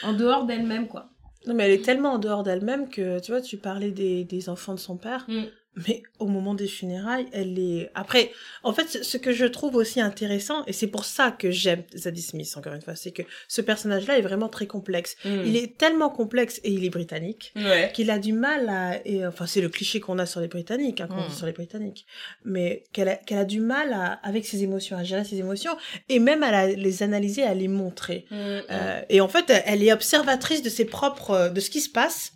en 0.02 0.12
dehors 0.12 0.44
d'elle-même, 0.46 0.88
quoi. 0.88 1.10
Non, 1.46 1.54
mais 1.54 1.64
elle 1.64 1.72
est 1.72 1.84
tellement 1.84 2.14
en 2.14 2.18
dehors 2.18 2.42
d'elle-même 2.42 2.88
que, 2.88 3.20
tu 3.20 3.30
vois, 3.30 3.40
tu 3.40 3.56
parlais 3.56 3.90
des, 3.92 4.24
des 4.24 4.48
enfants 4.48 4.74
de 4.74 4.80
son 4.80 4.96
père, 4.96 5.24
Mm. 5.28 5.44
Mais 5.86 6.02
au 6.18 6.26
moment 6.26 6.54
des 6.54 6.68
funérailles, 6.68 7.26
elle 7.32 7.58
est... 7.58 7.90
Après, 7.94 8.32
en 8.62 8.72
fait, 8.72 9.04
ce- 9.04 9.18
que 9.18 9.32
je 9.32 9.44
trouve 9.44 9.76
aussi 9.76 10.00
intéressant, 10.00 10.64
et 10.66 10.72
c'est 10.72 10.86
pour 10.86 11.04
ça 11.04 11.30
que 11.30 11.50
j'aime 11.50 11.82
Zadie 11.94 12.22
Smith, 12.22 12.52
encore 12.56 12.72
une 12.74 12.80
fois, 12.80 12.96
c'est 12.96 13.12
que 13.12 13.22
ce 13.48 13.60
personnage-là 13.60 14.18
est 14.18 14.22
vraiment 14.22 14.48
très 14.48 14.66
complexe. 14.66 15.16
Mm. 15.24 15.42
Il 15.46 15.56
est 15.56 15.76
tellement 15.78 16.08
complexe, 16.10 16.60
et 16.64 16.70
il 16.70 16.84
est 16.84 16.90
britannique, 16.90 17.52
Ouais. 17.56 17.90
qu'il 17.94 18.10
a 18.10 18.18
du 18.18 18.32
mal 18.32 18.68
à... 18.68 19.06
Et, 19.06 19.26
enfin, 19.26 19.46
c'est 19.46 19.60
le 19.60 19.68
cliché 19.68 20.00
qu'on 20.00 20.18
a 20.18 20.26
sur 20.26 20.40
les 20.40 20.48
Britanniques, 20.48 21.00
hein, 21.00 21.08
qu'on 21.08 21.22
Mm. 21.22 21.28
dit 21.28 21.34
sur 21.36 21.46
les 21.46 21.52
Britanniques, 21.52 22.06
mais 22.44 22.84
qu'elle 22.92 23.08
a, 23.08 23.18
a 23.30 23.44
du 23.44 23.60
mal 23.60 23.92
à, 23.92 24.12
avec 24.22 24.46
ses 24.46 24.62
émotions, 24.62 24.96
à 24.96 25.04
gérer 25.04 25.24
ses 25.24 25.36
émotions, 25.38 25.76
et 26.08 26.18
même 26.18 26.42
à 26.42 26.66
les 26.66 27.02
analyser, 27.02 27.42
à 27.42 27.54
les 27.54 27.68
montrer. 27.68 28.24
Mm, 28.30 28.34
mm. 28.36 28.62
Euh, 28.70 29.00
et 29.10 29.20
en 29.20 29.28
fait, 29.28 29.52
elle 29.66 29.82
est 29.82 29.92
observatrice 29.92 30.62
de 30.62 30.70
ses 30.70 30.84
propres, 30.86 31.50
de 31.52 31.60
ce 31.60 31.68
qui 31.70 31.80
se 31.80 31.90
passe. 31.90 32.32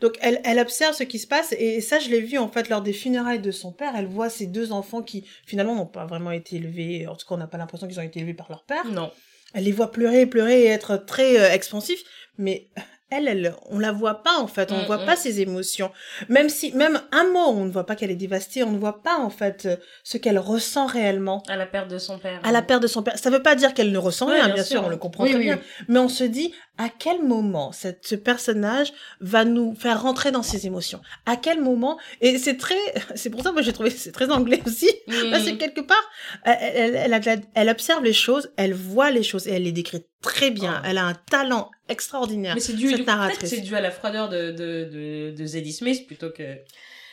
Donc, 0.00 0.16
elle, 0.20 0.40
elle 0.44 0.58
observe 0.58 0.94
ce 0.94 1.02
qui 1.02 1.18
se 1.18 1.26
passe. 1.26 1.54
Et 1.58 1.80
ça, 1.80 1.98
je 1.98 2.08
l'ai 2.10 2.20
vu, 2.20 2.38
en 2.38 2.48
fait, 2.48 2.68
lors 2.68 2.82
des 2.82 2.92
funérailles 2.92 3.40
de 3.40 3.50
son 3.50 3.72
père. 3.72 3.92
Elle 3.96 4.06
voit 4.06 4.30
ces 4.30 4.46
deux 4.46 4.72
enfants 4.72 5.02
qui, 5.02 5.24
finalement, 5.46 5.74
n'ont 5.74 5.86
pas 5.86 6.06
vraiment 6.06 6.30
été 6.30 6.56
élevés. 6.56 7.06
En 7.06 7.14
tout 7.16 7.26
cas, 7.26 7.34
on 7.34 7.38
n'a 7.38 7.46
pas 7.46 7.58
l'impression 7.58 7.86
qu'ils 7.86 7.98
ont 8.00 8.02
été 8.04 8.20
élevés 8.20 8.34
par 8.34 8.48
leur 8.50 8.64
père. 8.64 8.84
Non. 8.86 9.10
Elle 9.54 9.64
les 9.64 9.72
voit 9.72 9.90
pleurer, 9.92 10.26
pleurer 10.26 10.62
et 10.62 10.66
être 10.66 10.96
très 10.96 11.38
euh, 11.40 11.50
expansifs. 11.52 12.02
Mais 12.36 12.68
elle, 13.08 13.28
elle, 13.28 13.54
on 13.70 13.78
la 13.78 13.92
voit 13.92 14.22
pas, 14.24 14.36
en 14.40 14.48
fait. 14.48 14.72
On 14.72 14.76
ne 14.78 14.82
Mm, 14.82 14.86
voit 14.86 14.98
mm. 14.98 15.06
pas 15.06 15.16
ses 15.16 15.40
émotions. 15.40 15.92
Même 16.28 16.48
si, 16.48 16.72
même 16.72 17.00
un 17.12 17.24
mot, 17.30 17.38
on 17.50 17.64
ne 17.64 17.70
voit 17.70 17.86
pas 17.86 17.94
qu'elle 17.94 18.10
est 18.10 18.16
dévastée. 18.16 18.64
On 18.64 18.72
ne 18.72 18.78
voit 18.78 19.00
pas, 19.02 19.16
en 19.18 19.30
fait, 19.30 19.64
euh, 19.66 19.76
ce 20.02 20.18
qu'elle 20.18 20.38
ressent 20.40 20.86
réellement. 20.86 21.42
À 21.48 21.56
la 21.56 21.66
perte 21.66 21.88
de 21.88 21.98
son 21.98 22.18
père. 22.18 22.40
À 22.42 22.50
la 22.50 22.62
perte 22.62 22.82
de 22.82 22.88
son 22.88 23.04
père. 23.04 23.16
Ça 23.18 23.30
veut 23.30 23.42
pas 23.42 23.54
dire 23.54 23.72
qu'elle 23.74 23.92
ne 23.92 23.98
ressent 23.98 24.26
Ouais, 24.26 24.34
rien, 24.34 24.46
bien 24.46 24.54
bien 24.54 24.64
sûr, 24.64 24.80
sûr. 24.80 24.84
on 24.84 24.90
le 24.90 24.96
comprend 24.96 25.22
Oui, 25.24 25.30
très 25.30 25.38
oui, 25.38 25.44
bien. 25.44 25.60
Mais 25.88 26.00
on 26.00 26.08
se 26.08 26.24
dit, 26.24 26.52
à 26.78 26.88
quel 26.88 27.22
moment 27.24 27.72
cette, 27.72 28.06
ce 28.06 28.14
personnage 28.14 28.92
va 29.20 29.44
nous 29.44 29.74
faire 29.74 30.02
rentrer 30.02 30.30
dans 30.30 30.42
ses 30.42 30.66
émotions? 30.66 31.00
À 31.24 31.36
quel 31.36 31.60
moment? 31.62 31.98
Et 32.20 32.38
c'est 32.38 32.56
très, 32.56 32.76
c'est 33.14 33.30
pour 33.30 33.42
ça 33.42 33.50
que 33.50 33.54
moi 33.54 33.62
j'ai 33.62 33.72
trouvé 33.72 33.90
que 33.90 33.98
c'est 33.98 34.12
très 34.12 34.30
anglais 34.30 34.60
aussi, 34.66 34.90
parce 35.30 35.44
que 35.44 35.54
quelque 35.56 35.80
part, 35.80 36.10
elle, 36.44 37.20
elle, 37.54 37.68
observe 37.68 38.04
les 38.04 38.12
choses, 38.12 38.50
elle 38.56 38.74
voit 38.74 39.10
les 39.10 39.22
choses 39.22 39.46
et 39.48 39.52
elle 39.52 39.64
les 39.64 39.72
décrit 39.72 40.04
très 40.22 40.50
bien. 40.50 40.80
Oh. 40.82 40.86
Elle 40.88 40.98
a 40.98 41.04
un 41.04 41.14
talent 41.14 41.70
extraordinaire. 41.88 42.54
Mais 42.54 42.60
c'est 42.60 42.74
dû, 42.74 42.90
cette 42.90 43.06
narratrice. 43.06 43.50
c'est 43.50 43.60
dû 43.60 43.74
à 43.74 43.80
la 43.80 43.90
froideur 43.90 44.28
de, 44.28 44.50
de, 44.50 44.84
de, 44.92 45.34
de 45.36 45.46
Zadie 45.46 45.72
Smith 45.72 46.06
plutôt 46.06 46.30
que. 46.30 46.56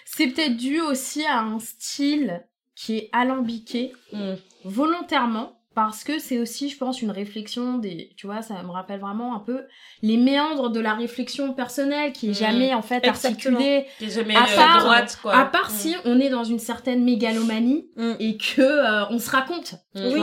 C'est 0.06 0.28
peut-être 0.28 0.58
dû 0.58 0.80
aussi 0.82 1.24
à 1.26 1.40
un 1.40 1.60
style 1.60 2.44
qui 2.76 2.98
est 2.98 3.10
alambiqué 3.14 3.94
Mm. 4.14 4.34
volontairement 4.64 5.60
parce 5.76 6.04
que 6.04 6.20
c'est 6.20 6.38
aussi, 6.40 6.70
je 6.70 6.78
pense, 6.78 7.02
une 7.02 7.12
réflexion 7.12 7.78
des, 7.78 8.12
tu 8.16 8.28
vois, 8.28 8.42
ça 8.42 8.62
me 8.64 8.70
rappelle 8.72 9.00
vraiment 9.00 9.36
un 9.36 9.40
peu 9.40 9.62
les 10.02 10.18
méandres 10.18 10.70
de 10.70 10.80
la 10.80 10.94
réflexion 10.94 11.54
personnelle 11.54 12.12
qui 12.14 12.28
est 12.28 12.32
Mm. 12.32 12.46
jamais 12.46 12.74
en 12.74 12.82
fait 12.82 13.06
Exactement. 13.06 13.56
articulée. 13.58 13.86
Qui 13.98 14.06
est 14.06 14.10
jamais 14.10 14.36
À 14.36 14.44
euh, 14.44 14.56
part- 14.56 14.80
droite, 14.84 15.20
quoi. 15.22 15.36
À 15.36 15.46
part 15.46 15.70
Mm. 15.70 15.74
si 15.74 15.96
on 16.06 16.20
est 16.20 16.30
dans 16.30 16.44
une 16.44 16.60
certaine 16.60 17.04
mégalomanie 17.04 17.88
Mm. 17.96 18.12
et 18.20 18.38
que 18.38 18.62
euh, 18.62 19.06
on 19.10 19.20
se 19.20 19.30
raconte. 19.30 19.76
Oui. 19.96 20.22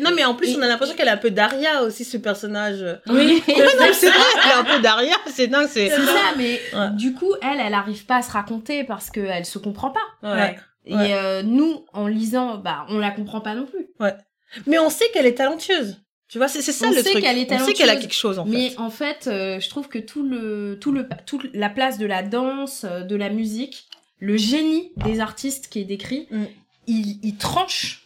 Non, 0.00 0.10
mais 0.14 0.24
en 0.24 0.34
plus, 0.34 0.50
Et- 0.50 0.56
on 0.56 0.62
a 0.62 0.68
l'impression 0.68 0.94
qu'elle 0.96 1.08
est 1.08 1.12
un 1.12 1.16
peu 1.16 1.30
Daria 1.30 1.82
aussi, 1.82 2.04
ce 2.04 2.16
personnage. 2.16 2.84
Oui. 3.08 3.42
non, 3.48 3.54
c'est 3.92 4.08
vrai, 4.10 4.18
elle 4.44 4.50
est 4.50 4.54
un 4.54 4.64
peu 4.76 4.82
Daria, 4.82 5.16
c'est 5.26 5.46
dingue, 5.46 5.68
c'est. 5.68 5.88
C'est 5.88 5.96
ça, 6.06 6.34
mais 6.36 6.60
Ouais. 6.74 6.90
du 6.92 7.14
coup, 7.14 7.32
elle, 7.42 7.60
elle 7.60 7.74
arrive 7.74 8.06
pas 8.06 8.16
à 8.16 8.22
se 8.22 8.30
raconter 8.32 8.84
parce 8.84 9.10
qu'elle 9.10 9.44
se 9.46 9.58
comprend 9.58 9.90
pas. 9.90 10.00
Ouais. 10.34 10.56
Et 10.86 10.94
Ouais. 10.94 11.12
euh, 11.12 11.42
nous, 11.42 11.84
en 11.92 12.06
lisant, 12.06 12.56
bah, 12.56 12.86
on 12.88 12.98
la 12.98 13.10
comprend 13.10 13.40
pas 13.42 13.54
non 13.54 13.66
plus. 13.66 13.88
Mais 14.66 14.78
on 14.78 14.90
sait 14.90 15.04
qu'elle 15.12 15.26
est 15.26 15.34
talentueuse. 15.34 16.00
Tu 16.28 16.38
vois, 16.38 16.46
c'est 16.48 16.62
ça 16.62 16.86
On 16.86 16.90
le 16.90 17.02
sait 17.02 17.10
truc. 17.10 17.24
qu'elle 17.24 17.38
est 17.38 17.52
on 17.52 17.58
sait 17.64 17.72
qu'elle 17.72 17.90
a 17.90 17.96
quelque 17.96 18.14
chose, 18.14 18.38
en 18.38 18.44
Mais 18.46 18.70
fait. 18.70 18.78
en 18.78 18.90
fait, 18.90 19.26
euh, 19.26 19.58
je 19.58 19.68
trouve 19.68 19.88
que 19.88 19.98
tout 19.98 20.22
le, 20.22 20.78
tout 20.80 20.92
le, 20.92 21.08
toute 21.26 21.48
la 21.54 21.68
place 21.68 21.98
de 21.98 22.06
la 22.06 22.22
danse, 22.22 22.84
euh, 22.88 23.00
de 23.02 23.16
la 23.16 23.30
musique, 23.30 23.86
le 24.20 24.36
génie 24.36 24.92
des 25.04 25.18
artistes 25.20 25.68
qui 25.68 25.80
est 25.80 25.84
décrit, 25.84 26.28
Mm. 26.30 26.44
il, 26.86 27.18
il 27.24 27.36
tranche, 27.36 28.04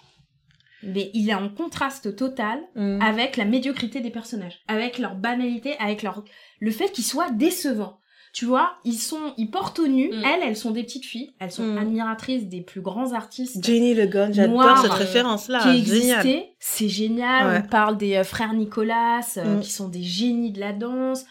mais 0.83 1.11
il 1.13 1.29
est 1.29 1.35
en 1.35 1.49
contraste 1.51 2.17
total 2.17 2.61
Mm. 2.75 3.03
avec 3.03 3.37
la 3.37 3.45
médiocrité 3.45 4.01
des 4.01 4.11
personnages, 4.11 4.61
avec 4.69 4.99
leur 4.99 5.17
banalité, 5.17 5.77
avec 5.79 6.03
leur 6.03 6.25
le 6.61 6.71
fait 6.71 6.91
qu'ils 6.93 7.05
soient 7.05 7.31
décevants. 7.31 7.99
Tu 8.35 8.45
vois, 8.47 8.73
ils 8.85 8.99
sont, 8.99 9.33
ils 9.39 9.49
portent 9.49 9.79
au 9.79 9.87
nu. 9.87 10.09
Mm. 10.09 10.23
Elles, 10.25 10.43
elles 10.49 10.57
sont 10.57 10.73
des 10.73 10.83
petites 10.83 11.05
filles. 11.07 11.35
Elles 11.39 11.53
sont 11.53 11.63
Mm. 11.65 11.79
admiratrices 11.79 12.47
des 12.49 12.63
plus 12.63 12.81
grands 12.81 13.13
artistes 13.13 13.65
Jenny 13.65 13.95
Le 13.95 14.07
Gun, 14.07 14.33
j'adore 14.33 14.77
cette 14.83 14.91
euh, 14.91 14.95
référence-là. 14.95 15.61
qui 15.63 15.85
Génial. 15.85 16.19
existaient. 16.27 16.57
C'est 16.59 16.89
génial. 16.89 17.47
Ouais. 17.47 17.63
On 17.65 17.69
parle 17.69 17.97
des 17.97 18.17
euh, 18.17 18.25
frères 18.25 18.53
Nicolas, 18.53 19.21
euh, 19.37 19.59
Mm. 19.59 19.61
qui 19.61 19.71
sont 19.71 19.89
des 19.89 20.03
génies 20.03 20.51
de 20.51 20.59
la 20.59 20.73
danse. 20.73 21.25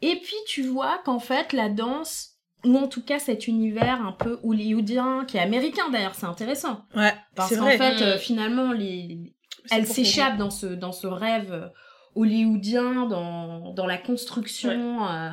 Et 0.00 0.16
puis 0.16 0.36
tu 0.48 0.62
vois 0.62 0.98
qu'en 1.04 1.18
fait 1.18 1.52
la 1.52 1.68
danse, 1.68 2.30
ou 2.64 2.76
en 2.78 2.88
tout 2.88 3.02
cas 3.04 3.18
cet 3.18 3.46
univers 3.46 4.00
un 4.00 4.12
peu 4.12 4.38
hollywoodien, 4.42 5.24
qui 5.28 5.36
est 5.36 5.40
américain 5.40 5.90
d'ailleurs, 5.92 6.14
c'est 6.14 6.26
intéressant. 6.26 6.80
Ouais, 6.96 7.12
Parce 7.36 7.54
qu'en 7.54 7.66
fait, 7.66 8.00
euh, 8.02 8.16
finalement, 8.16 8.72
les, 8.72 9.34
C'est 9.66 9.76
elle 9.76 9.84
pour 9.84 9.94
s'échappe 9.94 10.38
dans 10.38 10.50
ce, 10.50 10.66
dans 10.66 10.92
ce 10.92 11.06
rêve 11.06 11.70
hollywoodien, 12.14 13.06
dans, 13.06 13.72
dans 13.74 13.86
la 13.86 13.98
construction 13.98 15.06
euh, 15.06 15.30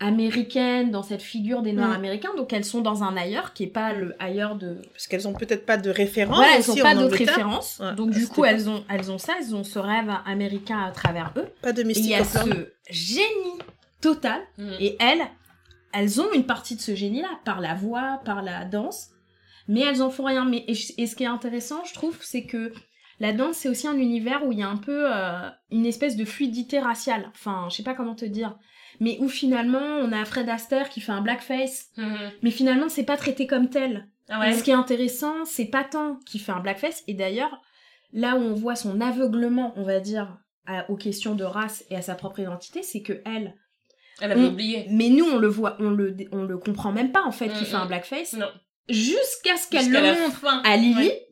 américaine, 0.00 0.90
dans 0.90 1.02
cette 1.02 1.22
figure 1.22 1.62
des 1.62 1.72
Noirs 1.72 1.90
Mm. 1.90 1.94
américains. 1.94 2.34
Donc 2.36 2.52
elles 2.52 2.64
sont 2.64 2.80
dans 2.80 3.02
un 3.02 3.16
ailleurs 3.16 3.52
qui 3.52 3.64
est 3.64 3.68
pas 3.68 3.92
le 3.92 4.14
ailleurs 4.18 4.56
de... 4.56 4.78
Parce 4.92 5.06
qu'elles 5.08 5.26
ont 5.26 5.32
peut-être 5.32 5.66
pas 5.66 5.76
de 5.76 5.90
référence 5.90 6.36
voilà, 6.36 6.56
elles 6.56 6.66
n'ont 6.68 6.82
pas 6.82 6.94
d'autres 6.94 7.16
références. 7.16 7.80
Ouais, 7.80 7.94
donc 7.94 8.10
du 8.10 8.28
coup, 8.28 8.44
elles 8.44 8.68
ont, 8.68 8.84
elles 8.88 9.10
ont 9.10 9.18
ça, 9.18 9.34
elles 9.40 9.54
ont 9.54 9.64
ce 9.64 9.78
rêve 9.78 10.10
américain 10.24 10.78
à 10.78 10.90
travers 10.92 11.32
eux. 11.36 11.48
Pas 11.62 11.72
de 11.72 11.80
Et 11.80 11.84
il 11.84 11.88
mystique 11.88 12.10
y 12.10 12.14
a 12.14 12.24
ce 12.24 12.68
génie 12.90 13.58
total. 14.00 14.40
Mm. 14.58 14.70
Et 14.80 14.96
elles, 15.00 15.26
elles 15.92 16.20
ont 16.20 16.32
une 16.32 16.46
partie 16.46 16.76
de 16.76 16.80
ce 16.80 16.94
génie-là, 16.94 17.30
par 17.44 17.60
la 17.60 17.74
voix, 17.74 18.20
par 18.24 18.42
la 18.42 18.64
danse, 18.64 19.08
mais 19.66 19.80
elles 19.80 20.02
en 20.02 20.10
font 20.10 20.24
rien. 20.24 20.44
Mais, 20.44 20.64
et, 20.68 20.76
et 20.98 21.06
ce 21.06 21.16
qui 21.16 21.24
est 21.24 21.26
intéressant, 21.26 21.82
je 21.84 21.94
trouve, 21.94 22.16
c'est 22.20 22.44
que 22.44 22.72
la 23.20 23.32
danse, 23.32 23.56
c'est 23.56 23.68
aussi 23.68 23.88
un 23.88 23.96
univers 23.96 24.46
où 24.46 24.52
il 24.52 24.60
y 24.60 24.62
a 24.62 24.68
un 24.68 24.76
peu 24.76 25.12
euh, 25.12 25.48
une 25.72 25.86
espèce 25.86 26.16
de 26.16 26.24
fluidité 26.24 26.78
raciale. 26.78 27.28
Enfin, 27.34 27.66
je 27.68 27.76
sais 27.76 27.82
pas 27.82 27.94
comment 27.94 28.14
te 28.14 28.24
dire. 28.24 28.56
Mais 29.00 29.16
où 29.20 29.28
finalement, 29.28 29.78
on 29.78 30.10
a 30.12 30.24
Fred 30.24 30.48
Astaire 30.48 30.88
qui 30.88 31.00
fait 31.00 31.12
un 31.12 31.20
blackface, 31.22 31.86
Mhm. 31.96 32.30
mais 32.42 32.50
finalement, 32.50 32.88
c'est 32.88 33.04
pas 33.04 33.16
traité 33.16 33.46
comme 33.46 33.68
tel. 33.70 34.08
Ah 34.28 34.40
ouais. 34.40 34.52
Ce 34.54 34.62
qui 34.62 34.70
est 34.70 34.74
intéressant, 34.74 35.44
c'est 35.44 35.66
pas 35.66 35.84
tant 35.84 36.16
qu'il 36.26 36.40
fait 36.40 36.52
un 36.52 36.60
blackface, 36.60 37.02
et 37.06 37.14
d'ailleurs, 37.14 37.60
là 38.12 38.34
où 38.36 38.40
on 38.40 38.54
voit 38.54 38.76
son 38.76 39.00
aveuglement, 39.00 39.72
on 39.76 39.82
va 39.84 40.00
dire, 40.00 40.36
à- 40.66 40.90
aux 40.90 40.96
questions 40.96 41.34
de 41.34 41.44
race 41.44 41.84
et 41.90 41.96
à 41.96 42.02
sa 42.02 42.14
propre 42.14 42.40
identité, 42.40 42.82
c'est 42.82 43.00
que 43.02 43.22
elle, 43.24 43.54
Elle 44.20 44.32
avait 44.32 44.40
on- 44.42 44.48
oublié. 44.48 44.86
mais 44.90 45.08
nous, 45.08 45.24
on 45.24 45.38
le 45.38 45.48
voit, 45.48 45.76
on 45.80 45.90
le, 45.90 46.14
on 46.32 46.42
le 46.42 46.58
comprend 46.58 46.92
même 46.92 47.12
pas 47.12 47.22
en 47.22 47.32
fait 47.32 47.48
qu'il 47.48 47.62
Mm, 47.62 47.66
fait 47.66 47.74
un 47.76 47.86
blackface, 47.86 48.32
Non. 48.34 48.50
jusqu'à 48.88 49.56
ce 49.56 49.68
qu'elle 49.70 49.90
le 49.90 50.00
montre 50.20 50.38
fin. 50.40 50.60
à 50.64 50.76
Lily 50.76 50.94
Ouais. 51.06 51.24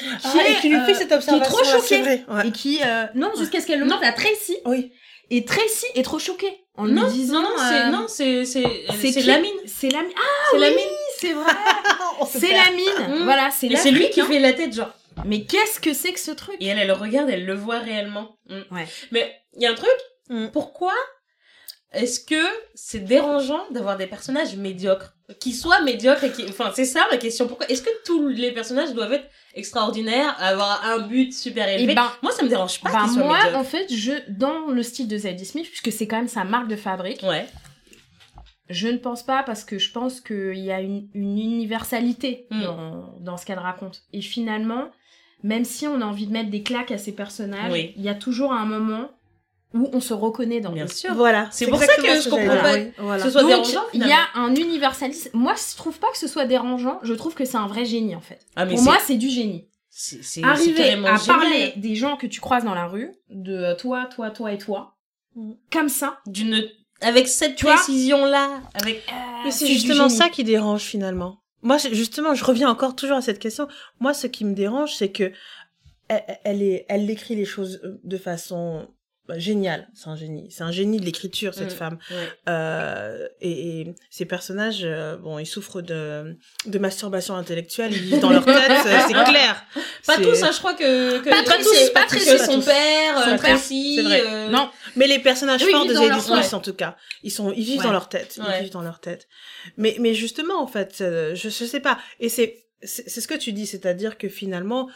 Ah, 0.00 0.18
qui 0.32 0.38
et 0.38 0.40
est, 0.52 0.60
tu 0.62 0.68
lui 0.70 0.76
fais 0.86 0.92
euh, 0.92 0.94
cette 0.94 1.08
qui 1.08 1.12
est 1.12 1.16
observation. 1.16 1.40
trop 1.54 1.62
là, 1.62 1.70
choquée. 1.72 1.86
C'est 1.86 2.00
vrai. 2.02 2.24
ouais. 2.28 2.48
et 2.48 2.52
qui 2.52 2.80
euh, 2.82 3.04
non 3.14 3.30
jusqu'à 3.36 3.60
ce 3.60 3.66
qu'elle 3.66 3.78
le 3.78 3.84
montre 3.84 4.02
à 4.04 4.12
Tracy 4.12 4.56
Oui. 4.64 4.90
Et 5.36 5.44
Tracy 5.44 5.86
est 5.94 6.02
trop 6.04 6.18
choquée 6.18 6.64
en 6.76 6.86
Non, 6.86 7.04
lui 7.06 7.12
disant 7.12 7.42
non, 7.42 7.48
non, 7.50 7.56
c'est, 7.58 7.80
euh, 7.80 7.90
non, 7.90 8.04
c'est, 8.08 8.44
c'est, 8.44 8.84
c'est 9.00 9.12
c'est 9.12 9.20
qui 9.20 9.26
la 9.26 9.38
mine. 9.40 9.52
c'est 9.66 9.88
la 9.90 10.02
mine 10.02 10.12
ah 10.16 10.20
C'est 10.50 10.56
oui 10.56 10.62
la 10.62 10.70
mine. 10.70 10.88
c'est 11.18 11.32
vrai 11.32 11.52
c'est 12.30 12.40
perd. 12.48 12.66
la 12.66 12.72
mine 12.76 13.18
Mm. 13.20 13.24
voilà 13.24 13.50
c'est 13.50 13.66
Et 13.66 13.76
c'est 13.76 13.90
lui 13.90 14.08
qui 14.10 14.20
hein. 14.20 14.26
fait 14.26 14.38
la 14.38 14.52
tête, 14.52 14.72
genre. 14.74 14.90
mais 15.26 15.44
qu'est-ce 15.44 15.80
que 15.80 15.92
c'est 15.92 16.12
que 16.12 16.20
ce 16.20 16.30
truc? 16.30 16.56
Et 16.60 16.66
elle, 16.66 16.78
elle 16.78 16.86
le 16.86 16.92
regarde, 16.94 17.28
elle 17.30 17.44
le 17.46 17.54
voit 17.54 17.78
réellement. 17.78 18.36
Mm. 18.48 18.74
Ouais. 18.74 18.86
Mais 19.10 19.32
il 19.56 19.62
y 19.62 19.66
a 19.66 19.70
un 19.72 19.74
truc. 19.74 19.90
Mm. 20.30 20.46
Pourquoi 20.52 20.94
est-ce 21.94 22.20
que 22.20 22.42
c'est 22.74 23.00
dérangeant 23.04 23.60
d'avoir 23.70 23.96
des 23.96 24.06
personnages 24.06 24.56
médiocres? 24.56 25.14
Qui 25.40 25.52
soient 25.52 25.80
médiocres 25.82 26.24
et 26.24 26.32
qui... 26.32 26.44
Enfin, 26.48 26.70
c'est 26.74 26.84
ça 26.84 27.06
ma 27.10 27.16
question. 27.16 27.46
Pourquoi 27.48 27.66
Est-ce 27.68 27.82
que 27.82 27.90
tous 28.04 28.28
les 28.28 28.52
personnages 28.52 28.92
doivent 28.92 29.12
être 29.14 29.28
extraordinaires, 29.54 30.34
avoir 30.38 30.84
un 30.84 30.98
but 31.00 31.32
super 31.32 31.68
élevé? 31.68 31.92
et 31.92 31.94
ben 31.94 32.10
Moi, 32.22 32.32
ça 32.32 32.42
me 32.42 32.48
dérange 32.48 32.80
pas 32.80 32.90
qu'ils 32.90 33.10
soient 33.14 33.24
moi 33.24 33.36
médiocres. 33.38 33.58
en 33.58 33.64
fait 33.64 33.86
je 33.94 34.12
dans 34.30 34.66
le 34.68 34.82
style 34.82 35.08
de 35.08 35.16
Zadie 35.16 35.44
Smith 35.46 35.66
puisque 35.68 35.92
c'est 35.92 36.06
quand 36.06 36.16
même 36.16 36.28
sa 36.28 36.44
marque 36.44 36.68
de 36.68 36.76
fabrique 36.76 37.22
Ouais. 37.22 37.46
Je 38.68 38.88
ne 38.88 38.96
pense 38.96 39.22
pas 39.22 39.42
parce 39.42 39.64
que 39.64 39.78
je 39.78 39.90
pense 39.90 40.20
qu'il 40.20 40.58
y 40.58 40.70
a 40.72 40.80
une, 40.80 41.08
une 41.14 41.38
universalité 41.38 42.46
Mm. 42.50 42.62
dans, 42.62 43.14
dans 43.20 43.36
ce 43.36 43.44
qu'elle 43.46 43.58
raconte. 43.58 44.02
Et 44.12 44.20
finalement, 44.22 44.90
même 45.42 45.64
si 45.64 45.86
on 45.86 46.00
a 46.00 46.04
envie 46.04 46.26
de 46.26 46.32
mettre 46.32 46.50
des 46.50 46.62
claques 46.62 46.90
à 46.92 46.98
ces 46.98 47.12
personnages, 47.12 47.72
Oui. 47.72 47.92
il 47.96 48.02
y 48.02 48.08
a 48.08 48.14
toujours 48.14 48.52
un 48.52 48.64
moment 48.64 49.10
où 49.74 49.88
on 49.92 50.00
se 50.00 50.12
reconnaît 50.14 50.60
dans 50.60 50.72
Bien 50.72 50.84
eux. 50.84 50.88
sûr. 50.88 51.14
Voilà. 51.14 51.48
C'est 51.50 51.66
pour 51.66 51.78
ça 51.78 51.86
que 51.96 52.02
ce 52.20 52.24
je 52.24 52.28
comprends 52.30 52.56
pas 52.58 52.74
Oui, 52.74 52.92
voilà. 52.98 53.22
ce 53.24 53.30
soit 53.30 53.40
Donc, 53.42 53.50
dérangeant, 53.50 53.82
il 53.94 54.06
y 54.06 54.12
a 54.12 54.20
un 54.34 54.54
universalisme. 54.54 55.30
Moi, 55.34 55.54
je 55.54 55.76
trouve 55.76 55.98
pas 55.98 56.10
que 56.12 56.18
ce 56.18 56.28
soit 56.28 56.44
dérangeant. 56.44 56.98
Je 57.02 57.14
trouve 57.14 57.34
que 57.34 57.44
c'est 57.44 57.56
un 57.56 57.66
vrai 57.66 57.84
génie, 57.84 58.14
en 58.14 58.20
fait. 58.20 58.40
Ah, 58.56 58.64
mais 58.64 58.74
Pour 58.74 58.82
moi, 58.84 58.98
c'est 59.04 59.16
du 59.16 59.28
génie. 59.30 59.68
c'est, 59.90 60.16
c'est, 60.22 60.40
c'est 60.40 60.44
Arriver 60.44 60.82
à 60.82 60.90
génial. 60.96 61.20
parler 61.26 61.72
des 61.76 61.94
gens 61.94 62.16
que 62.16 62.26
tu 62.26 62.40
croises 62.40 62.64
dans 62.64 62.74
la 62.74 62.86
rue, 62.86 63.12
de 63.30 63.52
euh, 63.54 63.74
toi, 63.74 64.06
toi, 64.14 64.30
toi 64.30 64.52
et 64.52 64.58
toi, 64.58 64.96
Mm. 65.34 65.52
comme 65.72 65.88
ça. 65.88 66.18
d'une 66.26 66.68
avec 67.00 67.26
cette 67.26 67.56
Tu 67.56 67.64
vois 67.64 67.74
précision 67.76 68.24
là 68.26 68.60
avec 68.74 69.02
Mais 69.44 69.50
c'est 69.50 69.66
justement 69.66 70.08
ça 70.10 70.28
qui 70.28 70.44
dérange 70.44 70.82
finalement. 70.82 71.38
Moi, 71.62 71.78
c'est- 71.78 71.94
justement, 71.94 72.34
je 72.34 72.44
reviens 72.44 72.68
encore 72.68 72.94
toujours 72.94 73.16
à 73.16 73.22
cette 73.22 73.38
question. 73.38 73.66
Moi, 73.98 74.12
ce 74.14 74.26
qui 74.26 74.44
me 74.44 74.52
dérange, 74.54 74.94
c'est 74.94 75.10
que 75.10 75.32
elle, 76.08 76.38
elle 76.44 76.62
est, 76.62 76.84
elle 76.88 77.08
écrit 77.10 77.34
les 77.34 77.44
choses 77.46 77.80
euh, 77.84 77.98
de 78.04 78.18
façon 78.18 78.86
bah, 79.32 79.38
géniale. 79.38 79.88
C'est 79.94 80.08
un 80.08 80.16
génie. 80.16 80.46
C'est 80.50 80.62
un 80.62 80.70
génie 80.72 80.98
de 80.98 81.04
l'écriture, 81.04 81.54
cette 81.54 81.72
Mm. 81.72 81.76
femme. 81.76 81.98
ouais. 82.10 82.28
Euh, 82.48 83.28
et, 83.40 83.80
et 83.80 83.94
ces 84.10 84.24
personnages, 84.24 84.80
euh, 84.84 85.16
bon, 85.16 85.38
ils 85.38 85.46
souffrent 85.46 85.82
de, 85.82 86.36
de 86.66 86.78
masturbation 86.78 87.34
intellectuelle. 87.34 87.92
Ils 87.92 88.00
vivent 88.02 88.20
dans 88.20 88.30
leur 88.30 88.44
tête, 88.44 88.54
c'est 88.82 89.12
clair. 89.12 89.64
pas 90.06 90.16
tous 90.18 90.42
hein, 90.42 90.50
je 90.52 90.58
crois 90.58 90.74
que, 90.74 91.18
que 91.20 91.30
Pas 91.30 91.42
tous, 91.58 91.72
c'est- 91.74 91.92
pas 91.92 92.06
tous, 92.08 92.24
pas 92.24 92.38
son 92.44 92.54
tous. 92.60 92.66
père 92.66 93.22
Son 93.24 93.30
euh, 93.30 93.38
père, 93.38 93.58
c'est 93.58 94.02
vrai. 94.02 94.22
euh, 94.26 94.48
Non, 94.50 94.68
Mais 94.96 95.06
les 95.06 95.18
personnages 95.18 95.62
Oui, 95.64 95.70
forts 95.72 95.86
de 95.86 95.94
Zadie 95.94 96.20
Smith, 96.20 96.36
ouais. 96.38 96.54
en 96.54 96.60
tout 96.60 96.74
cas, 96.74 96.96
ils 97.22 97.30
sont, 97.30 97.52
ils 97.52 97.64
vivent 97.64 97.78
Ouais. 97.78 97.84
dans 97.84 97.92
leur 97.92 98.08
tête. 98.08 98.38
Ils 98.38 98.62
vivent 98.62 98.72
dans 98.72 98.82
leur 98.82 99.00
tête. 99.00 99.28
Mais, 99.76 99.96
mais 100.00 100.14
justement, 100.14 100.60
en 100.62 100.66
fait, 100.66 100.98
euh, 101.00 101.34
je, 101.34 101.48
je 101.48 101.64
sais 101.64 101.80
pas. 101.80 101.98
Et 102.20 102.28
c'est 102.28 102.58
c'est 102.84 103.20
ce 103.20 103.28
que 103.28 103.34
tu 103.34 103.52
dis, 103.52 103.64
c'est-à-dire 103.68 104.18
que 104.18 104.28
finalement, 104.28 104.88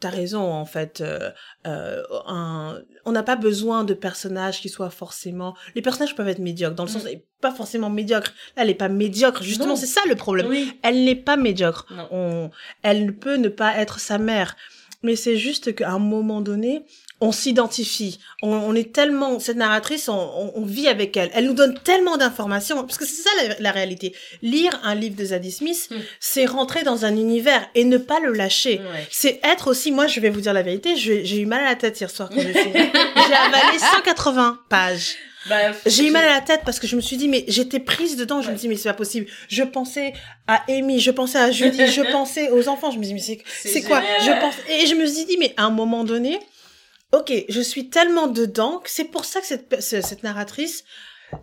t'as 0.00 0.10
raison, 0.10 0.40
en 0.52 0.64
fait. 0.64 1.00
euh, 1.00 1.30
euh, 1.66 2.02
un, 2.26 2.80
on 3.04 3.12
n'a 3.12 3.22
pas 3.22 3.36
besoin 3.36 3.84
de 3.84 3.94
personnages 3.94 4.60
qui 4.60 4.68
soient 4.68 4.90
forcément. 4.90 5.54
Les 5.74 5.82
personnages 5.82 6.16
peuvent 6.16 6.28
être 6.28 6.38
médiocres, 6.38 6.74
dans 6.74 6.84
le 6.84 6.88
sens, 6.90 7.04
Mm. 7.04 7.18
pas 7.40 7.52
forcément 7.52 7.90
médiocre. 7.90 8.32
Là, 8.56 8.62
elle 8.62 8.70
est 8.70 8.74
pas 8.74 8.88
médiocre. 8.88 9.42
Justement, 9.42 9.76
c'est 9.76 9.86
ça 9.86 10.00
le 10.08 10.14
problème. 10.16 10.46
oui 10.48 10.72
Elle 10.82 11.04
n'est 11.04 11.14
pas 11.14 11.36
médiocre. 11.36 11.86
Non. 11.90 12.08
On, 12.10 12.50
elle 12.82 13.06
ne 13.06 13.10
peut 13.12 13.36
ne 13.36 13.48
pas 13.48 13.76
être 13.76 14.00
sa 14.00 14.18
mère. 14.18 14.56
Mais 15.02 15.16
c'est 15.16 15.36
juste 15.36 15.74
qu'à 15.74 15.90
un 15.92 15.98
moment 15.98 16.42
donné, 16.42 16.84
on 17.20 17.32
s'identifie. 17.32 18.18
On, 18.42 18.48
on 18.50 18.74
est 18.74 18.92
tellement, 18.92 19.38
cette 19.38 19.56
narratrice, 19.56 20.08
on, 20.08 20.14
on, 20.14 20.52
on 20.54 20.64
vit 20.64 20.88
avec 20.88 21.16
elle. 21.16 21.30
Elle 21.34 21.46
nous 21.46 21.52
donne 21.54 21.78
tellement 21.84 22.16
d'informations. 22.16 22.82
Parce 22.84 22.96
que 22.98 23.04
c'est 23.06 23.22
ça 23.22 23.30
la, 23.46 23.54
la 23.60 23.70
réalité. 23.72 24.14
Lire 24.42 24.78
un 24.82 24.94
livre 24.94 25.16
de 25.16 25.24
Zadie 25.24 25.52
Smith, 25.52 25.88
Mm. 25.90 25.96
c'est 26.20 26.46
rentrer 26.46 26.82
dans 26.82 27.04
un 27.04 27.12
univers 27.16 27.66
et 27.74 27.84
ne 27.84 27.96
pas 27.98 28.20
le 28.20 28.32
lâcher. 28.32 28.78
Ouais. 28.80 29.06
C'est 29.10 29.40
être 29.44 29.68
aussi, 29.70 29.92
moi 29.92 30.06
je 30.06 30.20
vais 30.20 30.30
vous 30.30 30.40
dire 30.40 30.52
la 30.52 30.62
vérité, 30.62 30.96
j'ai 30.96 31.38
eu 31.38 31.46
mal 31.46 31.60
à 31.62 31.70
la 31.70 31.74
tête 31.76 31.98
hier 32.00 32.10
soir 32.10 32.28
quand 32.28 32.40
j'ai 32.40 32.52
fini. 32.54 32.72
j'ai 32.74 33.34
avalé 33.34 33.78
180 33.78 34.60
pages. 34.68 35.16
Bah, 35.48 35.56
J'ai 35.86 36.06
eu 36.06 36.10
mal 36.10 36.24
à 36.26 36.34
la 36.34 36.40
tête 36.42 36.60
parce 36.66 36.78
que 36.78 36.86
je 36.86 36.96
me 36.96 37.00
suis 37.00 37.16
dit, 37.16 37.26
mais 37.26 37.44
j'étais 37.48 37.80
prise 37.80 38.16
dedans. 38.16 38.42
Je 38.42 38.50
me 38.50 38.56
dis, 38.56 38.68
mais 38.68 38.76
c'est 38.76 38.90
pas 38.90 38.94
possible. 38.94 39.26
Je 39.48 39.62
pensais 39.62 40.12
à 40.46 40.62
Amy, 40.68 41.00
je 41.00 41.10
pensais 41.10 41.38
à 41.38 41.50
Judy, 41.50 41.86
je 41.86 42.02
pensais 42.12 42.50
aux 42.50 42.68
enfants. 42.68 42.90
Je 42.90 42.98
me 42.98 43.04
dis, 43.04 43.14
mais 43.14 43.20
c'est, 43.20 43.82
quoi? 43.82 44.02
Je 44.22 44.38
pense 44.38 44.54
et 44.68 44.86
je 44.86 44.94
me 44.94 45.06
suis 45.06 45.24
dit, 45.24 45.38
mais 45.38 45.54
à 45.56 45.64
un 45.64 45.70
moment 45.70 46.04
donné, 46.04 46.38
ok, 47.12 47.32
je 47.48 47.60
suis 47.60 47.88
tellement 47.90 48.26
dedans 48.28 48.78
que 48.78 48.90
c'est 48.90 49.04
pour 49.04 49.24
ça 49.24 49.40
que 49.40 49.46
cette, 49.46 49.80
ce- 49.82 50.00
cette 50.00 50.22
narratrice, 50.22 50.84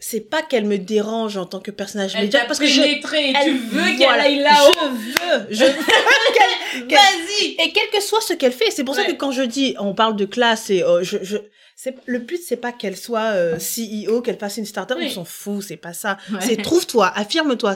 c'est 0.01 0.20
pas 0.30 0.41
qu'elle 0.41 0.65
me 0.65 0.78
dérange 0.78 1.38
en 1.38 1.45
tant 1.45 1.59
que 1.61 1.72
personnage 1.72 2.13
Elle 2.15 2.24
médiocre 2.26 2.43
t'a 2.43 2.47
parce 2.47 2.59
que 2.59 2.65
je 2.68 2.82
et 2.82 3.01
elle- 3.36 3.43
tu 3.45 3.57
veux 3.57 3.86
qu'elle 3.86 3.97
voilà, 3.97 4.24
aille 4.24 4.39
là-haut. 4.39 4.74
Je 4.76 4.86
veux, 4.88 5.47
je 5.49 5.63
veux 5.65 5.72
qu'elle- 6.34 6.88
qu'elle- 6.88 6.97
Vas-y. 6.97 7.45
et 7.59 7.72
quel 7.74 7.89
que 7.93 8.01
soit 8.01 8.22
ce 8.22 8.34
qu'elle 8.34 8.51
fait, 8.51 8.70
c'est 8.72 8.84
pour 8.84 8.95
ça 8.95 9.05
que 9.05 9.13
quand 9.13 9.32
je 9.32 9.43
dis, 9.43 9.76
on 9.80 9.93
parle 9.93 10.15
de 10.18 10.26
classe 10.26 10.70
et 10.70 10.84
euh, 10.84 11.03
je, 11.03 11.18
je 11.22 11.38
c'est 11.80 11.93
le 12.07 12.17
but 12.17 12.39
c'est 12.43 12.55
pas 12.57 12.71
qu'elle 12.71 12.97
soit 12.97 13.34
euh, 13.36 13.57
CEO, 13.59 14.21
qu'elle 14.23 14.39
fasse 14.39 14.57
une 14.57 14.65
startup, 14.65 14.97
Oui. 14.99 15.09
on 15.11 15.13
s'en 15.13 15.25
fout, 15.25 15.61
c'est 15.61 15.78
pas 15.78 15.93
ça. 15.93 16.17
Ouais. 16.32 16.39
C'est 16.41 16.59
trouve-toi, 16.59 17.11
affirme-toi. 17.15 17.75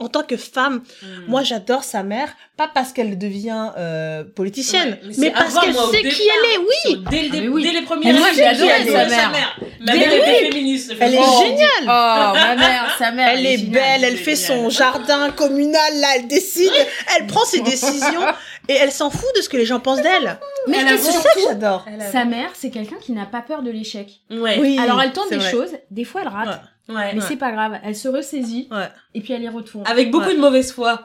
En 0.00 0.08
tant 0.08 0.24
que 0.24 0.36
femme, 0.36 0.82
Hmm. 1.00 1.06
moi 1.28 1.44
j'adore 1.44 1.84
sa 1.84 2.02
mère, 2.02 2.34
pas 2.56 2.68
parce 2.74 2.92
qu'elle 2.92 3.16
devient 3.16 3.70
euh, 3.78 4.24
politicienne, 4.24 4.98
Ouais, 5.04 5.14
mais 5.18 5.30
parce 5.30 5.54
qu'elle 5.60 5.74
sait 5.74 6.02
qui 6.02 6.22
elle 6.28 6.50
est. 6.54 6.58
Oui, 6.58 7.04
Dès, 7.08 7.22
le 7.28 7.46
Ah, 7.48 7.50
oui. 7.52 7.62
dès 7.62 7.70
les 7.72 7.82
premiers 7.82 8.12
Mais 8.12 8.18
moi, 8.18 8.28
j'ai 8.34 8.44
adoré 8.44 8.68
sa 8.68 8.74
adoré 8.82 9.06
mère. 9.10 9.60
Ma 9.80 9.92
Mais 9.92 9.98
mère 10.00 10.08
oui. 10.10 10.18
était 10.18 10.50
féministe. 10.50 10.92
elle 10.98 11.14
est 11.14 11.18
Oh. 11.20 11.42
géniale. 11.46 11.68
Oh, 11.82 12.32
ma 12.34 12.56
mère, 12.56 12.96
sa 12.98 13.12
mère. 13.12 13.28
Elle 13.28 13.46
est 13.46 13.58
géniale. 13.58 13.70
belle, 14.00 14.04
elle 14.10 14.16
fait 14.16 14.34
son 14.36 14.70
jardin 14.70 15.30
communal, 15.30 16.00
là, 16.00 16.08
elle 16.16 16.26
décide, 16.26 16.72
elle 17.16 17.26
prend 17.28 17.44
ses 17.44 17.60
décisions 17.72 18.26
et 18.68 18.74
elle 18.74 18.92
s'en 18.92 19.10
fout 19.10 19.28
de 19.36 19.40
ce 19.42 19.48
que 19.48 19.56
les 19.56 19.66
gens 19.66 19.80
pensent 19.80 20.02
d'elle. 20.02 20.38
Mais 20.68 20.78
C'est 20.98 21.12
ça 21.12 21.28
que 21.34 21.40
j'adore. 21.48 21.84
sa 22.12 22.24
mère, 22.24 22.50
c'est 22.54 22.70
quelqu'un 22.70 22.96
qui 23.00 23.12
n'a 23.12 23.26
pas 23.26 23.40
peur 23.42 23.62
de 23.62 23.70
l'échec. 23.70 24.20
Ouais. 24.30 24.58
Oui, 24.60 24.78
Alors 24.80 25.00
elle 25.02 25.12
tente 25.12 25.26
c'est 25.28 25.36
des 25.36 25.42
vrai. 25.42 25.50
choses, 25.50 25.70
des 25.90 26.04
fois 26.04 26.22
elle 26.22 26.28
rate, 26.28 26.60
Ouais. 26.88 27.14
mais 27.14 27.20
c'est 27.20 27.36
pas 27.36 27.50
grave, 27.52 27.78
elle 27.84 27.96
se 27.96 28.08
ressaisit 28.08 28.68
Ouais. 28.70 28.88
et 29.14 29.20
puis 29.20 29.32
elle 29.32 29.42
y 29.42 29.48
retourne. 29.48 29.84
Avec 29.86 30.10
beaucoup 30.10 30.26
Ouais. 30.26 30.34
de 30.36 30.40
mauvaise 30.40 30.72
foi. 30.72 31.02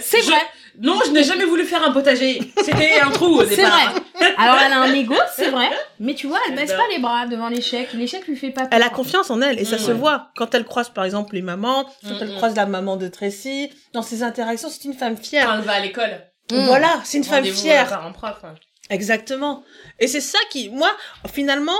C'est 0.00 0.20
Je- 0.22 0.26
vrai, 0.30 0.38
Non, 0.80 0.98
je 1.06 1.10
n'ai 1.12 1.22
jamais 1.24 1.44
voulu 1.44 1.64
faire 1.64 1.84
un 1.84 1.92
potager. 1.92 2.40
C'était 2.64 3.00
un 3.00 3.10
trou 3.10 3.26
au 3.40 3.44
c'est 3.44 3.56
départ. 3.56 3.92
vrai. 3.92 4.34
Alors 4.38 4.56
elle 4.64 4.72
a 4.72 4.80
un 4.80 4.92
ego, 4.92 5.14
c'est 5.36 5.50
vrai, 5.50 5.68
mais 6.00 6.14
tu 6.14 6.26
vois, 6.28 6.38
elle 6.48 6.54
baisse 6.56 6.72
pas 6.72 6.86
les 6.90 6.98
bras 7.00 7.26
devant 7.26 7.48
l'échec. 7.48 7.92
L'échec 7.92 8.26
lui 8.26 8.36
fait 8.36 8.50
pas 8.50 8.62
peur. 8.62 8.70
Elle 8.72 8.82
a 8.82 8.88
confiance 8.88 9.30
en 9.30 9.40
elle 9.40 9.58
et 9.60 9.64
ça 9.64 9.76
Mm. 9.76 9.80
se 9.80 9.90
voit 9.92 10.28
quand 10.36 10.52
elle 10.54 10.64
croise 10.64 10.88
par 10.90 11.04
exemple 11.04 11.34
les 11.36 11.42
mamans, 11.42 11.84
quand 12.02 12.10
Mm, 12.14 12.18
elle 12.22 12.28
mm. 12.32 12.36
croise 12.36 12.56
la 12.56 12.66
maman 12.66 12.96
de 12.96 13.06
Tracy, 13.08 13.70
dans 13.92 14.02
ses 14.02 14.22
interactions, 14.24 14.68
c'est 14.68 14.84
une 14.84 14.94
femme 14.94 15.16
fière. 15.16 15.46
Quand 15.46 15.54
elle 15.58 15.60
va 15.64 15.72
à 15.74 15.80
l'école. 15.80 16.20
Mm. 16.52 16.64
Voilà, 16.66 17.00
c'est 17.04 17.18
une 17.18 17.24
femme 17.24 17.44
fière. 17.44 17.92
euh, 17.92 18.06
un 18.08 18.12
prof. 18.12 18.36
hein. 18.44 18.54
Exactement. 18.90 19.64
Et 19.98 20.06
c'est 20.08 20.20
ça 20.20 20.38
qui, 20.50 20.68
moi, 20.68 20.90
finalement, 21.32 21.78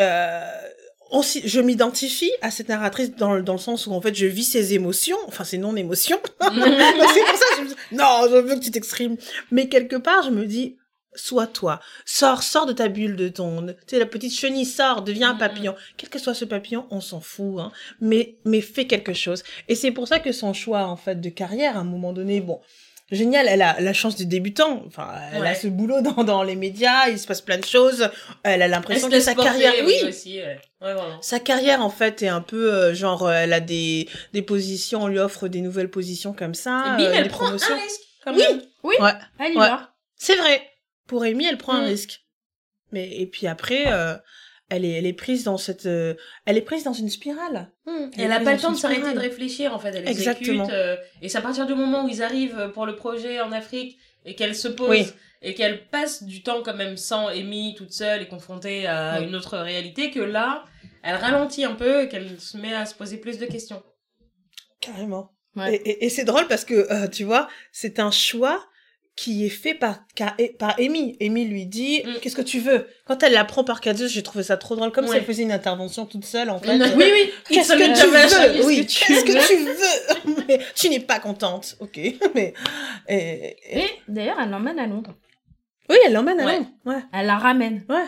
euh, 0.00 0.40
on 1.10 1.22
je 1.22 1.60
m'identifie 1.60 2.30
à 2.42 2.50
cette 2.50 2.68
narratrice 2.68 3.10
dans, 3.16 3.32
le- 3.34 3.42
dans 3.42 3.54
le 3.54 3.58
sens 3.58 3.86
où 3.86 3.92
en 3.92 4.00
fait 4.00 4.14
je 4.14 4.26
vis 4.26 4.44
ses 4.44 4.74
émotions, 4.74 5.16
enfin 5.26 5.42
ses 5.44 5.58
non-émotions. 5.58 6.20
c'est 6.40 6.48
pour 6.50 6.58
ça 6.58 7.44
que 7.50 7.56
je 7.56 7.62
me 7.62 7.68
dis, 7.68 7.74
non, 7.92 8.22
je 8.30 8.36
veux 8.36 8.54
que 8.56 8.60
tu 8.62 8.70
t'exprimes. 8.70 9.16
Mais 9.50 9.68
quelque 9.68 9.96
part, 9.96 10.22
je 10.22 10.30
me 10.30 10.44
dis, 10.46 10.76
sois 11.14 11.46
toi. 11.48 11.80
Sors, 12.04 12.42
sors 12.44 12.66
de 12.66 12.72
ta 12.74 12.88
bulle 12.88 13.16
de 13.16 13.28
ton, 13.28 13.66
tu 13.66 13.74
sais, 13.88 13.98
la 13.98 14.06
petite 14.06 14.32
chenille 14.38 14.66
sort, 14.66 15.02
deviens 15.02 15.30
un 15.30 15.32
Mhm. 15.32 15.38
papillon. 15.40 15.74
Quel 15.96 16.10
que 16.10 16.18
soit 16.18 16.34
ce 16.34 16.44
papillon, 16.44 16.86
on 16.90 17.00
s'en 17.00 17.20
fout, 17.20 17.58
hein. 17.58 17.72
Mais, 18.00 18.36
mais 18.44 18.60
fais 18.60 18.86
quelque 18.86 19.14
chose. 19.14 19.42
Et 19.68 19.74
c'est 19.74 19.90
pour 19.90 20.06
ça 20.06 20.20
que 20.20 20.30
son 20.30 20.52
choix, 20.52 20.84
en 20.86 20.96
fait, 20.96 21.20
de 21.20 21.30
carrière, 21.30 21.76
à 21.76 21.80
un 21.80 21.84
moment 21.84 22.12
donné, 22.12 22.40
bon, 22.40 22.60
génial, 23.10 23.46
elle 23.48 23.62
a 23.62 23.80
la 23.80 23.92
chance 23.92 24.16
du 24.16 24.26
débutant. 24.26 24.82
Enfin, 24.86 25.08
elle 25.32 25.38
a 25.38 25.50
Ouais. 25.50 25.54
ce 25.54 25.66
boulot 25.68 26.00
dans, 26.02 26.24
dans 26.24 26.42
les 26.42 26.56
médias, 26.56 27.08
il 27.08 27.18
se 27.18 27.26
passe 27.26 27.40
plein 27.40 27.58
de 27.58 27.64
choses. 27.64 28.10
Elle 28.42 28.62
a 28.62 28.68
l'impression 28.68 29.08
que 29.08 29.20
sa 29.20 29.34
carrière, 29.34 29.72
oui, 29.84 29.94
aussi. 30.06 30.38
Ouais, 30.40 30.60
Ouais, 30.80 30.94
sa 31.22 31.40
carrière 31.40 31.80
en 31.82 31.90
fait 31.90 32.22
est 32.22 32.28
un 32.28 32.40
peu 32.40 32.72
euh, 32.72 32.94
genre 32.94 33.26
euh, 33.26 33.32
elle 33.32 33.52
a 33.52 33.60
des 33.60 34.08
des 34.32 34.42
positions, 34.42 35.02
on 35.02 35.06
lui 35.08 35.18
offre 35.18 35.48
des 35.48 35.60
nouvelles 35.60 35.90
positions 35.90 36.32
comme 36.32 36.54
ça, 36.54 36.94
Et 36.98 37.02
bim, 37.02 37.08
euh, 37.08 37.12
elle 37.16 37.22
des 37.24 37.28
prend 37.28 37.44
promotions. 37.46 37.74
un 37.74 37.78
risque. 37.80 38.00
Oui. 38.26 38.36
même. 38.36 38.62
Ouais, 38.84 39.12
Elle 39.40 39.52
y 39.54 39.56
Ouais. 39.56 39.68
va. 39.68 39.92
c'est 40.16 40.36
vrai. 40.36 40.62
Pour 41.06 41.22
Amy, 41.24 41.46
elle 41.46 41.58
prend 41.58 41.72
un 41.74 41.82
Mm. 41.82 41.88
risque. 41.88 42.20
Mais 42.92 43.08
et 43.18 43.26
puis 43.26 43.46
après, 43.46 43.84
euh, 43.88 44.14
elle 44.70 44.84
est 44.84 44.92
elle 44.92 45.06
est 45.06 45.12
prise 45.12 45.44
dans 45.44 45.56
cette, 45.56 45.86
euh, 45.86 46.14
elle 46.46 46.56
est 46.56 46.62
prise 46.62 46.84
dans 46.84 46.92
une 46.92 47.08
spirale. 47.08 47.70
Elle 48.16 48.32
a 48.32 48.40
est 48.40 48.44
pas 48.44 48.54
le 48.54 48.60
temps 48.60 48.72
de 48.72 48.76
s'arrêter 48.76 49.12
de 49.12 49.18
réfléchir 49.18 49.74
en 49.74 49.78
fait. 49.78 49.94
Elle 49.94 50.08
Exactement. 50.08 50.64
exécute. 50.64 50.72
euh, 50.74 50.96
et 51.22 51.28
c'est 51.28 51.38
à 51.38 51.42
partir 51.42 51.66
du 51.66 51.74
moment 51.74 52.04
où 52.04 52.08
ils 52.08 52.22
arrivent 52.22 52.70
pour 52.74 52.86
le 52.86 52.94
projet 52.96 53.40
en 53.40 53.52
Afrique 53.52 53.98
et 54.24 54.34
qu'elle 54.34 54.54
se 54.54 54.68
pose 54.68 54.90
Oui. 54.90 55.06
et 55.42 55.54
qu'elle 55.54 55.86
passe 55.88 56.22
du 56.22 56.42
temps 56.42 56.62
quand 56.62 56.74
même 56.74 56.96
sans 56.96 57.28
Amy 57.28 57.74
toute 57.76 57.92
seule 57.92 58.22
et 58.22 58.28
confrontée 58.28 58.86
à 58.86 59.18
Oui. 59.20 59.26
une 59.28 59.34
autre 59.36 59.56
réalité 59.58 60.10
que 60.10 60.20
là, 60.20 60.64
elle 61.02 61.16
ralentit 61.16 61.64
un 61.64 61.74
peu 61.74 62.02
et 62.02 62.08
qu'elle 62.08 62.38
se 62.40 62.56
met 62.58 62.74
à 62.74 62.84
se 62.84 62.94
poser 62.94 63.16
plus 63.16 63.38
de 63.38 63.46
questions. 63.46 63.82
Carrément. 64.80 65.32
Ouais. 65.56 65.74
Et, 65.76 65.90
et- 65.90 66.04
et 66.06 66.08
c'est 66.08 66.24
drôle 66.24 66.46
parce 66.46 66.64
que, 66.64 66.74
euh, 66.92 67.08
tu 67.08 67.24
vois, 67.24 67.48
c'est 67.72 67.98
un 67.98 68.10
choix 68.10 68.64
qui 69.20 69.44
est 69.44 69.48
fait 69.48 69.74
par, 69.74 69.98
par, 70.16 70.36
par 70.60 70.78
Amy. 70.78 71.16
Amy 71.20 71.44
lui 71.44 71.66
dit, 71.66 72.02
Mm. 72.04 72.20
qu'est-ce 72.22 72.36
que 72.36 72.42
tu 72.42 72.60
veux? 72.60 72.86
Quand 73.04 73.20
elle 73.24 73.32
l'apprend 73.32 73.64
par 73.64 73.80
Cadeus, 73.80 74.06
j'ai 74.06 74.22
trouvé 74.22 74.44
ça 74.44 74.56
trop 74.56 74.76
drôle, 74.76 74.92
comme 74.92 75.08
si 75.08 75.16
elle 75.16 75.24
faisait 75.24 75.42
une 75.42 75.50
intervention 75.50 76.06
toute 76.06 76.24
seule, 76.24 76.50
en 76.50 76.58
fait. 76.60 76.76
Oui, 76.78 77.04
oui. 77.12 77.30
Qu'est-ce 77.50 77.72
que 77.72 78.00
tu 78.00 78.06
veux? 78.60 78.64
Oui, 78.64 78.86
Qu'est-ce 78.86 79.24
que 79.24 79.32
que 79.32 79.48
tu 79.48 79.64
veux? 80.36 80.44
Mais 80.46 80.60
tu 80.76 80.88
n'es 80.88 81.00
pas 81.00 81.18
contente, 81.18 81.76
ok. 81.80 81.98
Mais, 82.36 82.54
et, 83.08 83.56
et- 83.70 83.78
Et 83.80 83.90
d'ailleurs, 84.06 84.36
elle 84.40 84.50
l'emmène 84.50 84.78
à 84.78 84.86
Londres. 84.86 85.14
Oui, 85.90 85.96
elle 86.06 86.12
l'emmène 86.12 86.38
à 86.40 86.44
Ouais. 86.46 86.52
Londres. 86.58 86.68
Ouais. 86.84 87.02
Elle 87.12 87.26
la 87.26 87.38
ramène. 87.38 87.84
Ouais. 87.88 88.04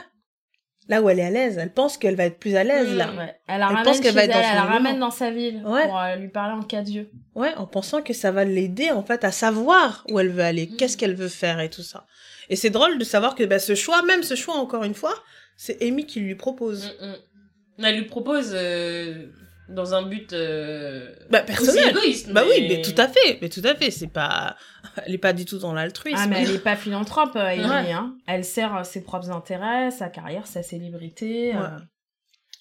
Là 0.90 1.00
où 1.00 1.08
elle 1.08 1.20
est 1.20 1.24
à 1.24 1.30
l'aise. 1.30 1.56
Elle 1.56 1.72
pense 1.72 1.96
qu'elle 1.96 2.16
va 2.16 2.24
être 2.26 2.38
plus 2.38 2.56
à 2.56 2.64
l'aise, 2.64 2.92
Mm. 2.92 2.96
là. 2.98 3.06
Ouais. 3.16 3.16
Elle 3.16 3.26
la 3.46 3.54
Elle 3.54 3.62
ramène 3.62 3.84
pense 3.84 4.00
qu'elle 4.00 4.14
va 4.14 4.24
être 4.24 4.36
elle, 4.36 4.42
dans 4.42 4.62
elle 4.64 4.68
ramène 4.68 4.98
dans 4.98 5.10
sa 5.10 5.30
ville 5.30 5.62
Ouais. 5.64 5.86
pour 5.86 5.98
euh, 5.98 6.16
lui 6.16 6.28
parler 6.28 6.52
en 6.54 6.62
cas 6.62 6.82
d'yeux. 6.82 7.08
Ouais, 7.34 7.54
en 7.56 7.66
pensant 7.66 8.02
que 8.02 8.12
ça 8.12 8.30
va 8.32 8.44
l'aider, 8.44 8.90
en 8.90 9.02
fait, 9.04 9.24
à 9.24 9.30
savoir 9.30 10.04
où 10.10 10.18
elle 10.20 10.28
veut 10.30 10.42
aller, 10.42 10.66
Mm. 10.70 10.76
qu'est-ce 10.76 10.96
qu'elle 10.98 11.14
veut 11.14 11.28
faire 11.28 11.60
et 11.60 11.70
tout 11.70 11.82
ça. 11.82 12.06
Et 12.50 12.56
c'est 12.56 12.70
drôle 12.70 12.98
de 12.98 13.04
savoir 13.04 13.36
que 13.36 13.44
bah, 13.44 13.58
ce 13.60 13.74
choix, 13.76 14.02
même 14.02 14.22
ce 14.24 14.34
choix, 14.34 14.56
encore 14.56 14.82
une 14.84 14.94
fois, 14.94 15.14
c'est 15.56 15.80
Amy 15.82 16.04
qui 16.06 16.20
lui 16.20 16.34
propose. 16.34 16.92
Mm, 17.00 17.06
mm. 17.06 17.84
Elle 17.84 17.96
lui 17.96 18.04
propose 18.06 18.50
euh, 18.54 19.26
dans 19.70 19.94
un 19.94 20.02
but 20.02 20.32
euh, 20.32 21.14
Bah, 21.30 21.42
aussi 21.42 21.46
personnel. 21.46 21.88
égoïste. 21.90 22.30
Bah 22.32 22.42
oui, 22.48 22.66
mais 22.68 22.82
tout 22.82 22.94
à 22.96 23.08
fait, 23.08 23.38
mais 23.40 23.48
tout 23.48 23.62
à 23.64 23.74
fait, 23.74 23.90
c'est 23.90 24.06
pas... 24.12 24.56
Elle 25.06 25.14
est 25.14 25.18
pas 25.18 25.32
du 25.32 25.44
tout 25.44 25.58
dans 25.58 25.72
l'altruisme. 25.72 26.18
Ah, 26.20 26.26
mais 26.26 26.42
elle 26.42 26.54
est 26.54 26.58
pas 26.58 26.76
philanthrope, 26.76 27.36
euh, 27.36 27.40
Amy, 27.46 27.62
Ouais. 27.64 27.92
hein. 27.92 28.16
Elle 28.26 28.44
sert 28.44 28.76
euh, 28.76 28.82
ses 28.84 29.02
propres 29.02 29.30
intérêts, 29.30 29.90
sa 29.90 30.08
carrière, 30.08 30.46
sa 30.46 30.62
célébrité. 30.62 31.54
euh. 31.54 31.68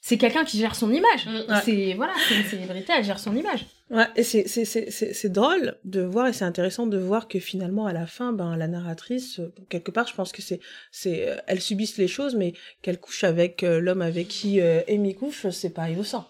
C'est 0.02 0.18
quelqu'un 0.18 0.46
qui 0.46 0.58
gère 0.58 0.76
son 0.76 0.92
image. 0.92 1.26
Mm, 1.28 1.52
ouais. 1.52 1.62
C'est 1.64 1.94
voilà, 1.96 2.14
c'est 2.28 2.36
une 2.38 2.44
célébrité, 2.46 2.94
elle 2.98 3.04
gère 3.04 3.20
son 3.20 3.36
image. 3.36 3.66
Ouais, 3.90 4.06
et 4.16 4.24
c'est, 4.24 4.48
c'est, 4.48 4.66
c'est, 4.66 5.30
drôle 5.30 5.76
de 5.84 6.02
voir, 6.02 6.28
et 6.28 6.34
c'est 6.34 6.46
intéressant 6.46 6.86
de 6.88 6.98
voir 6.98 7.28
que 7.28 7.40
finalement, 7.40 7.88
à 7.88 7.94
la 7.94 8.06
fin, 8.06 8.34
ben, 8.34 8.56
la 8.56 8.68
narratrice, 8.68 9.40
euh, 9.40 9.52
quelque 9.68 9.90
part, 9.92 10.08
je 10.08 10.14
pense 10.14 10.32
que 10.32 10.42
c'est, 10.44 10.60
c'est, 10.92 11.28
euh, 11.28 11.36
elle 11.48 11.60
subisse 11.60 11.98
les 11.98 12.08
choses, 12.08 12.36
mais 12.36 12.54
qu'elle 12.84 13.00
couche 13.00 13.24
avec 13.24 13.64
euh, 13.64 13.80
l'homme 13.80 14.04
avec 14.04 14.28
qui 14.28 14.62
euh, 14.62 14.82
Amy 14.88 15.16
couche, 15.16 15.48
c'est 15.50 15.72
pas 15.74 15.90
innocent. 15.90 16.30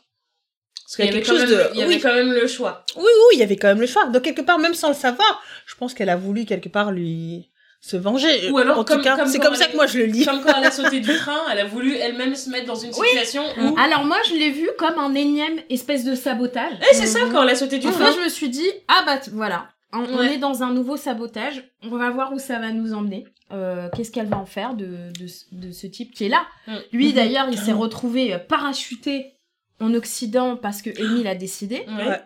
Parce 0.90 0.96
qu'il 0.96 1.06
y, 1.06 1.08
Il 1.08 1.12
y 1.12 1.14
a 1.14 1.18
avait 1.18 1.22
quelque 1.26 1.36
quand 1.38 1.42
chose 1.48 1.56
même, 1.56 1.68
de- 1.70 1.74
il 1.76 1.80
y 1.80 1.84
avait 1.84 2.00
quand 2.00 2.14
même 2.14 2.32
le 2.34 2.48
choix. 2.48 2.84
Oui, 2.96 3.04
oui, 3.04 3.34
il 3.34 3.40
y 3.40 3.44
avait 3.44 3.58
quand 3.58 3.68
même 3.68 3.80
le 3.82 3.86
choix. 3.86 4.06
Donc, 4.08 4.24
quelque 4.24 4.42
part, 4.42 4.58
même 4.58 4.74
sans 4.74 4.88
le 4.88 4.96
savoir, 4.96 5.42
je 5.68 5.76
pense 5.76 5.94
qu'elle 5.94 6.10
a 6.10 6.16
voulu, 6.16 6.46
quelque 6.46 6.68
part, 6.70 6.92
lui 6.92 7.50
se 7.82 7.96
venger. 7.96 8.50
Ou 8.50 8.58
alors, 8.58 8.80
en 8.80 8.84
comme- 8.84 8.98
tout 8.98 9.04
cas, 9.04 9.26
c'est 9.28 9.40
comme 9.40 9.56
ça 9.56 9.68
que 9.68 9.76
moi 9.76 9.86
je 9.86 10.00
le 10.00 10.06
lis. 10.06 10.26
Comme 10.26 10.42
quand 10.42 10.54
elle 10.58 10.66
a 10.66 10.72
sauté 10.80 11.00
du 11.00 11.16
train, 11.16 11.40
elle 11.52 11.60
a 11.60 11.66
voulu 11.66 11.96
elle-même 11.96 12.34
se 12.36 12.50
mettre 12.50 12.66
dans 12.66 12.76
une 12.76 12.90
Oui. 12.98 13.08
situation 13.08 13.44
où... 13.62 13.76
Alors 13.80 14.04
moi, 14.04 14.18
je 14.28 14.34
l'ai 14.36 14.50
vu 14.50 14.68
comme 14.78 14.98
un 15.00 15.14
énième 15.16 15.60
espèce 15.70 16.04
de 16.04 16.14
sabotage. 16.16 16.74
Eh, 16.82 16.96
c'est 16.96 17.06
ça, 17.06 17.20
quand 17.32 17.44
elle 17.44 17.50
a 17.50 17.56
sauté 17.56 17.78
du 17.78 17.88
Enfin, 17.88 18.06
train. 18.06 18.16
je 18.18 18.24
me 18.24 18.30
suis 18.30 18.50
dit, 18.50 18.68
ah 18.90 19.04
bah 19.06 19.20
voilà, 19.32 19.70
on, 19.94 20.00
on 20.00 20.22
est 20.24 20.38
dans 20.40 20.62
un 20.64 20.72
nouveau 20.74 20.98
sabotage, 20.98 21.64
on 21.84 21.96
va 21.98 22.10
voir 22.10 22.34
où 22.34 22.40
ça 22.40 22.60
va 22.60 22.72
nous 22.72 22.94
emmener. 22.94 23.26
Euh, 23.54 23.88
Qu'est-ce 23.96 24.12
qu'elle 24.12 24.28
va 24.28 24.38
en 24.38 24.46
faire 24.46 24.74
de, 24.74 24.88
de, 25.18 25.28
ce- 25.28 25.46
de 25.54 25.72
ce 25.72 25.88
type 25.88 26.14
qui 26.14 26.26
est 26.26 26.30
là 26.30 26.42
Mm. 26.68 26.74
Lui 26.92 27.08
Mhm, 27.10 27.14
d'ailleurs, 27.14 27.46
il 27.50 27.54
s'est 27.58 27.60
carrément. 27.68 27.80
retrouvé 27.80 28.34
euh, 28.34 28.40
parachuté 28.40 29.36
en 29.80 29.94
Occident 29.94 30.58
parce 30.58 30.82
que 30.82 30.90
Amy 31.02 31.24
l'a 31.24 31.36
décidé. 31.36 31.84
Ouais. 31.88 32.20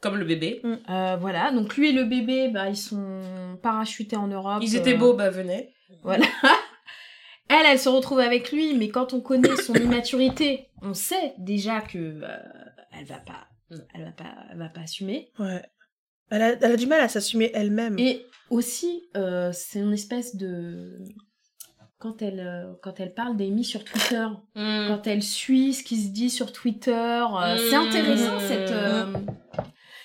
Comme 0.00 0.16
le 0.16 0.24
bébé. 0.24 0.62
Euh, 0.64 1.16
voilà, 1.16 1.50
donc 1.52 1.76
lui 1.76 1.88
et 1.88 1.92
le 1.92 2.04
bébé, 2.04 2.48
bah, 2.48 2.68
ils 2.68 2.76
sont 2.76 3.58
parachutés 3.62 4.16
en 4.16 4.28
Europe. 4.28 4.62
Ils 4.62 4.76
étaient 4.76 4.94
euh, 4.94 4.98
beaux, 4.98 5.14
bah 5.14 5.30
venez. 5.30 5.72
Voilà. 6.02 6.26
Elle, 7.48 7.66
elle 7.66 7.78
se 7.78 7.88
retrouve 7.88 8.18
avec 8.18 8.50
lui, 8.50 8.74
mais 8.74 8.88
quand 8.88 9.12
on 9.12 9.20
connaît 9.20 9.54
son 9.56 9.74
immaturité, 9.74 10.68
on 10.82 10.94
sait 10.94 11.34
déjà 11.38 11.80
que 11.80 11.96
euh, 11.96 12.38
elle 12.92 13.04
va 13.04 13.18
pas, 13.18 13.46
elle 13.94 14.02
va 14.02 14.10
pas, 14.10 14.34
elle 14.50 14.58
va 14.58 14.68
pas 14.68 14.80
assumer. 14.80 15.30
Ouais. 15.38 15.62
Elle 16.30 16.42
a, 16.42 16.52
elle 16.54 16.72
a 16.72 16.76
du 16.76 16.86
mal 16.86 17.00
à 17.00 17.08
s'assumer 17.08 17.52
elle-même. 17.54 17.98
Et 18.00 18.26
aussi, 18.50 19.08
euh, 19.16 19.52
c'est 19.52 19.78
une 19.78 19.92
espèce 19.92 20.34
de 20.34 20.98
quand 21.98 22.20
elle 22.22 22.40
euh, 22.40 22.72
quand 22.82 23.00
elle 23.00 23.14
parle 23.14 23.36
d'Amy 23.36 23.64
sur 23.64 23.84
Twitter, 23.84 24.26
Mm. 24.54 24.88
quand 24.88 25.06
elle 25.06 25.22
suit 25.22 25.72
ce 25.74 25.82
qui 25.82 25.96
se 26.02 26.08
dit 26.10 26.30
sur 26.30 26.52
Twitter, 26.52 26.92
euh, 26.92 27.56
c'est 27.70 27.76
Mm. 27.78 27.86
intéressant 27.88 28.38
cette. 28.40 28.70
euh, 28.70 29.04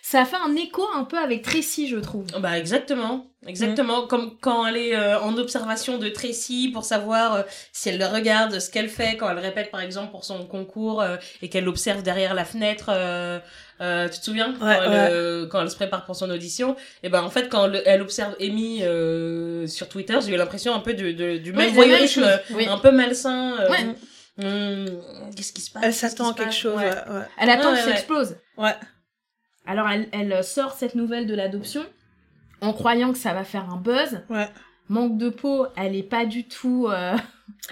Ça 0.03 0.21
a 0.21 0.25
fait 0.25 0.37
un 0.43 0.55
écho 0.55 0.81
un 0.95 1.03
peu 1.05 1.17
avec 1.17 1.41
Tracy, 1.43 1.87
je 1.87 1.95
trouve. 1.97 2.25
Bah 2.39 2.57
exactement, 2.57 3.27
exactement. 3.45 4.07
Comme 4.07 4.35
quand 4.41 4.65
elle 4.65 4.75
est 4.77 4.95
euh, 4.95 5.19
en 5.21 5.37
observation 5.37 5.99
de 5.99 6.09
Tracy 6.09 6.69
pour 6.73 6.83
savoir 6.85 7.45
si 7.71 7.89
elle 7.89 7.99
le 7.99 8.07
regarde, 8.07 8.59
ce 8.59 8.69
qu'elle 8.71 8.89
fait, 8.89 9.15
quand 9.15 9.29
elle 9.29 9.37
répète 9.39 9.69
par 9.71 9.79
exemple 9.79 10.11
pour 10.11 10.25
son 10.25 10.45
concours 10.47 11.03
et 11.41 11.49
qu'elle 11.49 11.65
l'observe 11.65 12.01
derrière 12.03 12.33
la 12.33 12.45
fenêtre. 12.45 12.89
Euh, 13.81 14.07
tu 14.09 14.19
te 14.19 14.25
souviens 14.25 14.53
quand, 14.57 14.65
Ouais, 14.65 14.77
elle, 14.83 14.89
ouais. 14.89 15.07
euh, 15.11 15.47
quand 15.47 15.61
elle 15.61 15.69
se 15.71 15.75
prépare 15.75 16.05
pour 16.05 16.15
son 16.15 16.29
audition? 16.29 16.75
Et 17.03 17.09
ben 17.09 17.21
en 17.23 17.29
fait 17.29 17.49
quand 17.49 17.67
le- 17.67 17.81
elle 17.87 18.01
observe 18.01 18.35
Amy 18.39 18.83
euh, 18.83 19.65
sur 19.67 19.89
Twitter, 19.89 20.17
j'ai 20.23 20.33
eu 20.33 20.37
l'impression 20.37 20.73
un 20.75 20.79
peu 20.79 20.93
de, 20.93 21.11
de- 21.11 21.37
du 21.37 21.51
même 21.53 21.67
Oui, 21.69 21.73
voyeurisme, 21.73 22.25
un 22.69 22.77
peu 22.77 22.91
malsain. 22.91 23.59
euh, 23.59 23.69
Ouais. 23.69 23.95
Hum, 24.41 24.85
Qu'est-ce 25.35 25.51
qui 25.51 25.61
se 25.61 25.71
passe? 25.71 25.83
Elle 25.83 25.93
s'attend 25.93 26.31
à 26.31 26.33
quelque 26.33 26.53
chose. 26.53 26.75
Ouais. 26.77 26.85
Ouais. 26.89 27.13
ouais. 27.15 27.25
Elle 27.39 27.49
attend 27.49 27.69
Ouais, 27.71 27.75
que 27.75 27.81
ça 27.81 27.87
ouais. 27.87 27.91
explose. 27.93 28.37
Ouais. 28.57 28.75
Alors 29.65 29.87
elle, 29.89 30.07
elle 30.13 30.43
sort 30.43 30.73
cette 30.73 30.95
nouvelle 30.95 31.27
de 31.27 31.35
l'adoption 31.35 31.83
en 32.61 32.73
croyant 32.73 33.11
que 33.11 33.17
ça 33.19 33.33
va 33.33 33.43
faire 33.43 33.69
un 33.69 33.77
buzz. 33.77 34.21
Ouais. 34.29 34.47
Manque 34.91 35.17
de 35.17 35.29
peau, 35.29 35.67
elle 35.77 35.95
est 35.95 36.03
pas 36.03 36.25
du 36.25 36.47
tout 36.47 36.87
euh, 36.89 37.15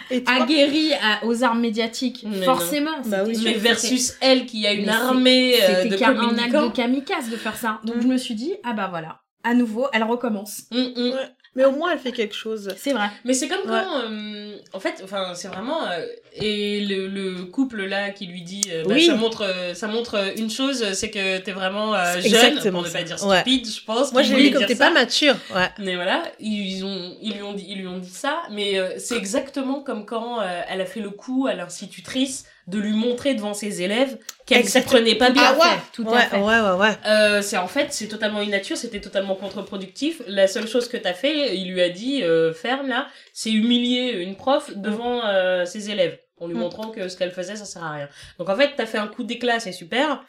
aguerrie 0.26 0.94
à- 0.94 1.26
aux 1.26 1.44
armes 1.44 1.60
médiatiques. 1.60 2.26
Mais 2.28 2.44
Forcément, 2.46 3.02
Bah 3.06 3.24
oui. 3.26 3.38
Mais 3.44 3.54
versus 3.54 4.16
elle 4.22 4.46
qui 4.46 4.66
a 4.66 4.74
une 4.74 4.86
Mais 4.86 4.92
armée 4.92 5.54
euh, 5.62 5.84
c'était 5.84 5.98
de 5.98 6.04
un 6.04 6.38
acte 6.38 6.54
de 6.54 6.70
kamikaze 6.76 7.30
de 7.30 7.36
faire 7.36 7.58
ça. 7.58 7.80
Donc 7.84 7.98
Mm. 7.98 8.02
je 8.02 8.08
me 8.08 8.18
suis 8.18 8.36
dit, 8.36 8.54
ah 8.64 8.74
bah 8.74 8.88
voilà, 8.90 9.20
à 9.44 9.54
nouveau, 9.54 9.88
elle 9.94 10.04
recommence. 10.04 10.64
Hum. 10.72 10.94
Ouais. 10.96 11.14
Mais 11.56 11.66
au 11.66 11.72
moins, 11.72 11.92
elle 11.92 12.00
fait 12.00 12.12
quelque 12.12 12.36
chose. 12.36 12.74
C'est 12.78 12.94
vrai. 12.94 13.10
Mais 13.26 13.34
c'est 13.34 13.48
comme 13.48 13.70
Ouais. 13.70 13.82
quand, 13.84 14.00
euh, 14.12 14.56
en 14.74 14.80
fait, 14.80 15.02
enfin, 15.04 15.34
c'est 15.34 15.48
vraiment 15.48 15.84
euh, 15.88 16.06
et 16.36 16.82
le, 16.86 17.08
le 17.08 17.46
couple 17.46 17.84
là 17.86 18.10
qui 18.12 18.26
lui 18.28 18.42
dit, 18.42 18.62
euh, 18.72 18.84
bah, 18.84 18.94
Oui. 18.96 19.06
ça 19.06 19.16
montre, 19.16 19.44
euh, 19.46 19.74
ça 19.74 19.88
montre 19.88 20.34
une 20.38 20.50
chose, 20.50 20.94
c'est 20.94 21.10
que 21.10 21.38
t'es 21.40 21.52
vraiment 21.52 21.94
euh, 21.96 22.14
jeune, 22.16 22.26
exactement 22.26 22.80
pour 22.80 22.88
ne 22.88 22.94
pas 22.94 23.04
dire 23.04 23.18
Ouais. 23.26 23.40
stupide, 23.42 23.68
je 23.68 23.84
pense. 23.86 24.14
Moi, 24.14 24.22
j'ai 24.24 24.36
lu 24.36 24.52
comme 24.52 24.66
t'es 24.66 24.76
pas 24.76 24.92
mature. 24.92 25.36
Ouais. 25.56 25.70
Mais 25.80 25.96
voilà, 25.96 26.24
ils 26.40 26.84
ont, 26.86 27.16
ils 27.22 27.34
lui 27.34 27.42
ont 27.44 27.54
dit, 27.54 27.66
ils 27.70 27.80
lui 27.80 27.88
ont 27.88 27.98
dit 28.00 28.10
ça, 28.10 28.42
mais 28.52 28.78
euh, 28.80 28.92
c'est 28.98 29.18
exactement 29.18 29.82
comme 29.82 30.06
quand 30.06 30.42
euh, 30.42 30.62
elle 30.70 30.82
a 30.82 30.86
fait 30.86 31.00
le 31.02 31.10
coup 31.10 31.48
à 31.48 31.54
l'institutrice 31.56 32.46
de 32.68 32.78
lui 32.78 32.94
montrer 32.94 33.34
devant 33.34 33.56
ses 33.56 33.82
élèves 33.82 34.20
qu'elle 34.46 34.60
Exactement. 34.60 35.00
prenait 35.00 35.16
pas 35.16 35.32
bien. 35.32 35.42
Ah 35.44 35.54
ouais. 35.58 35.70
fait, 35.76 35.82
tout 35.92 36.08
à 36.08 36.12
ouais, 36.12 36.22
fait. 36.22 36.38
ouais, 36.38 36.60
ouais, 36.62 36.78
ouais. 36.80 36.98
Euh, 37.08 37.42
c'est 37.42 37.58
en 37.58 37.68
fait, 37.68 37.88
c'est 37.90 38.08
totalement 38.08 38.42
immature, 38.44 38.78
c'était 38.78 39.02
totalement 39.02 39.34
contre-productif. 39.34 40.22
La 40.28 40.48
seule 40.48 40.68
chose 40.68 40.88
que 40.88 40.96
t'as 40.98 41.14
fait, 41.16 41.56
il 41.58 41.72
lui 41.72 41.82
a 41.82 41.90
dit, 41.90 42.22
euh, 42.22 42.54
ferme 42.54 42.88
là, 42.88 43.08
c'est 43.42 43.52
humilier 43.54 44.22
une 44.22 44.36
prof 44.36 44.76
devant 44.76 45.24
euh, 45.26 45.64
ses 45.64 45.90
élèves, 45.90 46.20
en 46.42 46.48
lui 46.48 46.56
Mm. 46.56 46.60
montrant 46.60 46.90
que 46.92 47.08
ce 47.08 47.16
qu'elle 47.16 47.32
faisait, 47.32 47.56
ça 47.56 47.64
sert 47.64 47.84
à 47.84 47.92
rien. 47.94 48.10
Donc 48.38 48.50
en 48.50 48.56
fait, 48.58 48.72
t'as 48.76 48.86
fait 48.86 48.98
un 48.98 49.08
coup 49.08 49.24
d'éclat, 49.24 49.62
c'est 49.62 49.72
super. 49.72 50.26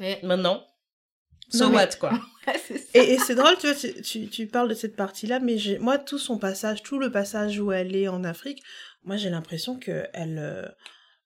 Mais- 0.00 0.18
Maintenant, 0.24 0.66
so 1.50 1.64
Non, 1.64 1.70
mais- 1.70 1.76
what 1.76 1.88
quoi? 2.00 2.12
Et, 2.94 3.12
et 3.14 3.18
c'est 3.18 3.36
drôle, 3.36 3.56
tu 3.60 3.66
vois, 3.68 3.76
tu, 3.76 4.02
tu, 4.02 4.26
tu 4.28 4.46
parles 4.46 4.68
de 4.70 4.74
cette 4.74 4.96
partie-là, 4.96 5.38
mais 5.38 5.56
j'ai, 5.58 5.78
moi, 5.78 5.98
tout 5.98 6.18
son 6.18 6.36
passage, 6.38 6.82
tout 6.82 6.98
le 6.98 7.12
passage 7.12 7.60
où 7.60 7.70
elle 7.70 7.94
est 7.94 8.08
en 8.08 8.24
Afrique, 8.24 8.60
moi, 9.04 9.16
j'ai 9.16 9.30
l'impression 9.30 9.78
que 9.78 10.06
elle, 10.12 10.38
euh, 10.40 10.66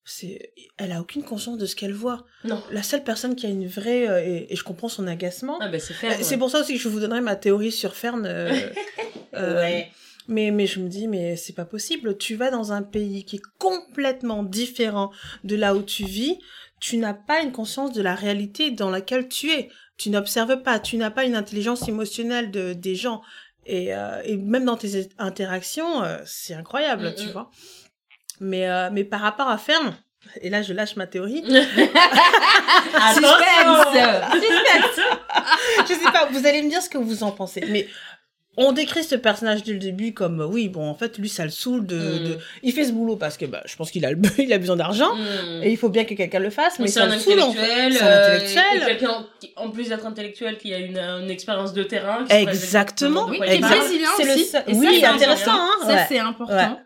c'est, 0.04 0.52
elle 0.76 0.92
a 0.92 1.00
aucune 1.00 1.22
conscience 1.22 1.56
de 1.58 1.64
ce 1.64 1.76
qu'elle 1.76 1.92
voit. 1.94 2.26
Non. 2.44 2.62
La 2.72 2.82
seule 2.82 3.04
personne 3.04 3.36
qui 3.36 3.46
a 3.46 3.48
une 3.48 3.66
vraie, 3.68 4.06
euh, 4.08 4.20
et, 4.22 4.52
et 4.52 4.56
je 4.56 4.64
comprends 4.64 4.88
son 4.90 5.06
agacement. 5.06 5.56
Ah 5.62 5.68
bah 5.68 5.78
c'est 5.78 5.94
faire. 5.94 6.12
C'est 6.22 6.36
pour 6.36 6.50
ça 6.50 6.60
aussi 6.60 6.74
que 6.74 6.80
je 6.80 6.88
vous 6.90 7.00
donnerai 7.00 7.20
ma 7.22 7.36
théorie 7.36 7.72
sur 7.72 7.94
Fern. 7.94 8.26
euh, 8.26 8.50
euh, 9.34 9.54
Ouais. 9.62 9.90
Mais, 10.28 10.50
mais 10.50 10.66
je 10.66 10.80
me 10.80 10.88
dis, 10.88 11.08
mais 11.08 11.36
c'est 11.36 11.52
pas 11.52 11.64
possible. 11.64 12.16
Tu 12.16 12.36
vas 12.36 12.50
dans 12.50 12.72
un 12.72 12.82
pays 12.82 13.24
qui 13.24 13.36
est 13.36 13.42
complètement 13.58 14.42
différent 14.42 15.10
de 15.44 15.56
là 15.56 15.74
où 15.74 15.82
tu 15.82 16.04
vis. 16.04 16.38
Tu 16.80 16.96
n'as 16.96 17.14
pas 17.14 17.40
une 17.42 17.52
conscience 17.52 17.92
de 17.92 18.02
la 18.02 18.14
réalité 18.14 18.70
dans 18.70 18.90
laquelle 18.90 19.28
tu 19.28 19.50
es. 19.50 19.68
Tu 19.98 20.10
n'observes 20.10 20.62
pas. 20.62 20.78
Tu 20.78 20.96
n'as 20.96 21.10
pas 21.10 21.24
une 21.24 21.36
intelligence 21.36 21.88
émotionnelle 21.88 22.50
de, 22.50 22.72
des 22.72 22.94
gens. 22.94 23.22
Et, 23.66 23.94
euh, 23.94 24.20
et 24.24 24.36
même 24.36 24.64
dans 24.64 24.76
tes 24.76 25.08
interactions, 25.18 26.02
euh, 26.02 26.18
c'est 26.24 26.54
incroyable, 26.54 27.10
Mm, 27.10 27.14
tu 27.14 27.28
vois. 27.28 27.50
Mais, 28.40 28.68
euh, 28.68 28.90
mais 28.92 29.04
par 29.04 29.20
rapport 29.20 29.48
à 29.48 29.56
Fern, 29.58 29.94
et 30.40 30.50
là 30.50 30.62
je 30.62 30.72
lâche 30.72 30.96
ma 30.96 31.06
théorie, 31.06 31.44
Attention 32.94 33.28
je 35.88 35.94
sais 35.94 36.12
pas, 36.12 36.26
vous 36.30 36.46
allez 36.46 36.62
me 36.62 36.68
dire 36.68 36.82
ce 36.82 36.88
que 36.88 36.98
vous 36.98 37.22
en 37.22 37.30
pensez. 37.30 37.64
Mais 37.68 37.86
on 38.58 38.72
décrit 38.72 39.02
ce 39.02 39.14
personnage 39.14 39.62
dès 39.62 39.72
le 39.72 39.78
début 39.78 40.12
comme, 40.12 40.40
euh, 40.42 40.46
oui, 40.46 40.68
bon, 40.68 40.86
en 40.86 40.94
fait, 40.94 41.16
lui, 41.16 41.28
ça 41.30 41.44
le 41.44 41.50
saoule 41.50 41.86
de... 41.86 41.96
Mm. 41.96 42.24
de- 42.24 42.38
Il 42.62 42.72
fait 42.72 42.84
ce 42.84 42.92
boulot 42.92 43.16
parce 43.16 43.36
que 43.38 43.46
bah, 43.46 43.62
je 43.64 43.74
pense 43.76 43.90
qu'il 43.90 44.04
a, 44.04 44.10
le... 44.12 44.18
il 44.38 44.52
a 44.52 44.58
besoin 44.58 44.76
d'argent. 44.76 45.14
Mm. 45.14 45.62
Et 45.62 45.70
il 45.70 45.76
faut 45.78 45.88
bien 45.88 46.04
que 46.04 46.12
quelqu'un 46.14 46.38
le 46.38 46.50
fasse, 46.50 46.78
mais 46.78 46.86
c'est 46.88 47.00
ça 47.00 47.06
un 47.06 47.14
le 47.14 47.18
saoule, 47.18 47.40
en 47.40 47.50
intellectuel, 47.50 47.92
fait. 47.92 47.98
C'est 47.98 48.04
un 48.04 48.22
intellectuel. 48.34 48.64
et 48.76 48.84
quelqu'un 48.86 49.26
qui, 49.40 49.50
en 49.56 49.70
plus 49.70 49.88
d'être 49.88 50.04
intellectuel, 50.06 50.58
qui 50.58 50.74
a 50.74 50.78
une, 50.78 50.98
une 50.98 51.30
expérience 51.30 51.72
de 51.72 51.82
terrain. 51.82 52.24
qui 52.28 52.34
Exactement. 52.36 53.26
Oui, 53.28 53.38
brésilien 53.38 54.08
C'est 54.16 54.24
le 54.24 54.32
aussi. 54.32 54.44
seul- 54.44 54.64
Et 54.66 54.74
ça, 54.74 54.80
Oui, 54.80 54.96
c'est 55.00 55.06
intéressant, 55.06 55.50
important. 55.52 55.62
hein, 55.82 55.86
Ça, 55.86 55.94
ouais. 55.94 56.04
c'est 56.08 56.18
important. 56.18 56.54
Ouais. 56.54 56.76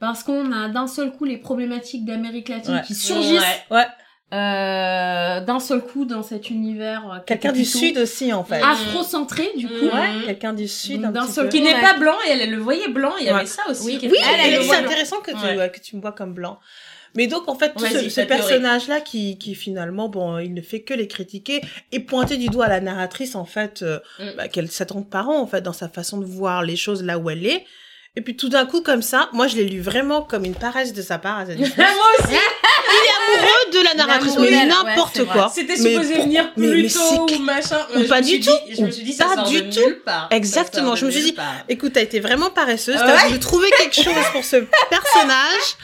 Parce 0.00 0.22
qu'on 0.22 0.52
a 0.52 0.68
d'un 0.68 0.86
seul 0.86 1.10
coup 1.10 1.24
les 1.24 1.38
problématiques 1.38 2.04
d'Amérique 2.04 2.48
latine 2.48 2.74
Ouais. 2.76 2.82
qui 2.86 2.94
surgissent 2.94 3.40
Ouais. 3.70 3.86
Euh, 4.34 5.40
d'un 5.40 5.58
seul 5.58 5.80
coup 5.80 6.04
dans 6.04 6.22
cet 6.22 6.50
univers. 6.50 7.10
euh, 7.10 7.18
Quelqu'un 7.26 7.52
du 7.52 7.64
Sud 7.64 7.96
aussi, 7.98 8.32
en 8.32 8.44
fait. 8.44 8.60
Afro-centré, 8.62 9.48
du 9.56 9.66
coup. 9.66 9.86
Ouais, 9.86 10.24
quelqu'un 10.26 10.52
du 10.52 10.68
Sud, 10.68 10.96
Donc, 11.00 11.04
un 11.06 11.10
d'un 11.12 11.22
petit 11.24 11.32
seul 11.32 11.44
peu. 11.46 11.50
Qui 11.56 11.62
n'est 11.62 11.80
pas 11.80 11.94
blanc 11.98 12.14
et 12.26 12.32
elle, 12.32 12.42
elle 12.42 12.50
le 12.50 12.58
voyait 12.58 12.88
blanc, 12.88 13.12
il 13.18 13.24
y 13.26 13.28
avait 13.30 13.40
Ouais. 13.40 13.46
ça 13.46 13.62
aussi. 13.70 13.86
Oui. 13.86 13.98
Oui, 14.02 14.18
c'est 14.68 14.74
intéressant 14.76 15.20
que 15.20 15.30
tu, 15.30 15.36
Ouais. 15.38 15.56
ouais, 15.56 15.70
que 15.70 15.80
tu 15.80 15.96
me 15.96 16.00
vois 16.02 16.12
comme 16.12 16.34
blanc. 16.34 16.58
Mais 17.14 17.26
donc, 17.26 17.48
en 17.48 17.54
fait, 17.54 17.72
tout 17.72 17.86
ce, 17.86 17.90
théorie. 18.14 18.28
personnage-là 18.28 19.00
qui, 19.00 19.38
qui 19.38 19.54
finalement, 19.54 20.10
bon, 20.10 20.38
il 20.38 20.52
ne 20.52 20.60
fait 20.60 20.82
que 20.82 20.92
les 20.92 21.08
critiquer 21.08 21.62
et 21.90 22.00
pointer 22.00 22.36
du 22.36 22.48
doigt 22.48 22.68
la 22.68 22.80
narratrice, 22.80 23.34
en 23.34 23.46
fait, 23.46 23.80
euh, 23.82 23.98
Mm. 24.18 24.24
bah, 24.36 24.48
qu'elle 24.48 24.70
s'attend 24.70 25.02
pas 25.02 25.24
en 25.24 25.46
fait, 25.46 25.62
dans 25.62 25.72
sa 25.72 25.88
façon 25.88 26.18
de 26.18 26.26
voir 26.26 26.62
les 26.62 26.76
choses 26.76 27.02
là 27.02 27.18
où 27.18 27.30
elle 27.30 27.46
est. 27.46 27.64
Et 28.18 28.20
puis 28.20 28.34
tout 28.34 28.48
d'un 28.48 28.66
coup, 28.66 28.80
comme 28.80 29.00
ça, 29.00 29.28
moi, 29.32 29.46
je 29.46 29.54
l'ai 29.54 29.64
lu 29.64 29.80
vraiment 29.80 30.22
comme 30.22 30.44
une 30.44 30.56
paresse 30.56 30.92
de 30.92 31.02
sa 31.02 31.18
part 31.18 31.38
à. 31.38 31.44
Moi 31.54 31.54
aussi, 31.54 32.34
amoureux 32.34 33.70
de 33.72 33.84
la 33.84 33.94
narratrice, 33.94 34.36
mais 34.38 34.48
ouais, 34.50 34.66
n'importe 34.66 35.24
quoi. 35.26 35.52
c'était 35.54 35.76
supposé 35.76 36.14
venir 36.22 36.52
plus 36.54 36.82
mais 36.82 36.88
tôt 36.88 37.26
ou 37.32 37.38
machin. 37.38 37.78
ou 37.96 38.02
pas 38.08 38.20
du 38.20 38.40
tout, 38.40 38.50
je 38.76 38.82
me 38.82 38.90
suis 38.90 39.04
dit, 39.04 39.14
pas 39.16 39.34
sort 39.36 39.44
du 39.48 39.62
de 39.62 39.72
tout. 39.72 39.80
nulle 39.86 40.00
part. 40.04 40.26
Exactement, 40.32 40.82
Ça 40.82 40.88
sort 40.88 40.96
je 40.96 41.06
me 41.06 41.10
suis 41.12 41.22
dit, 41.22 41.32
part. 41.32 41.54
Écoute, 41.68 41.92
t'as 41.94 42.00
été 42.00 42.18
vraiment 42.18 42.50
paresseuse, 42.50 42.96
Ah 42.98 43.04
t'as 43.06 43.16
ouais 43.16 43.26
voulu 43.28 43.38
trouver 43.38 43.70
quelque 43.78 43.94
chose 43.94 44.24
pour 44.32 44.42
ce 44.44 44.56
personnage. 44.90 45.76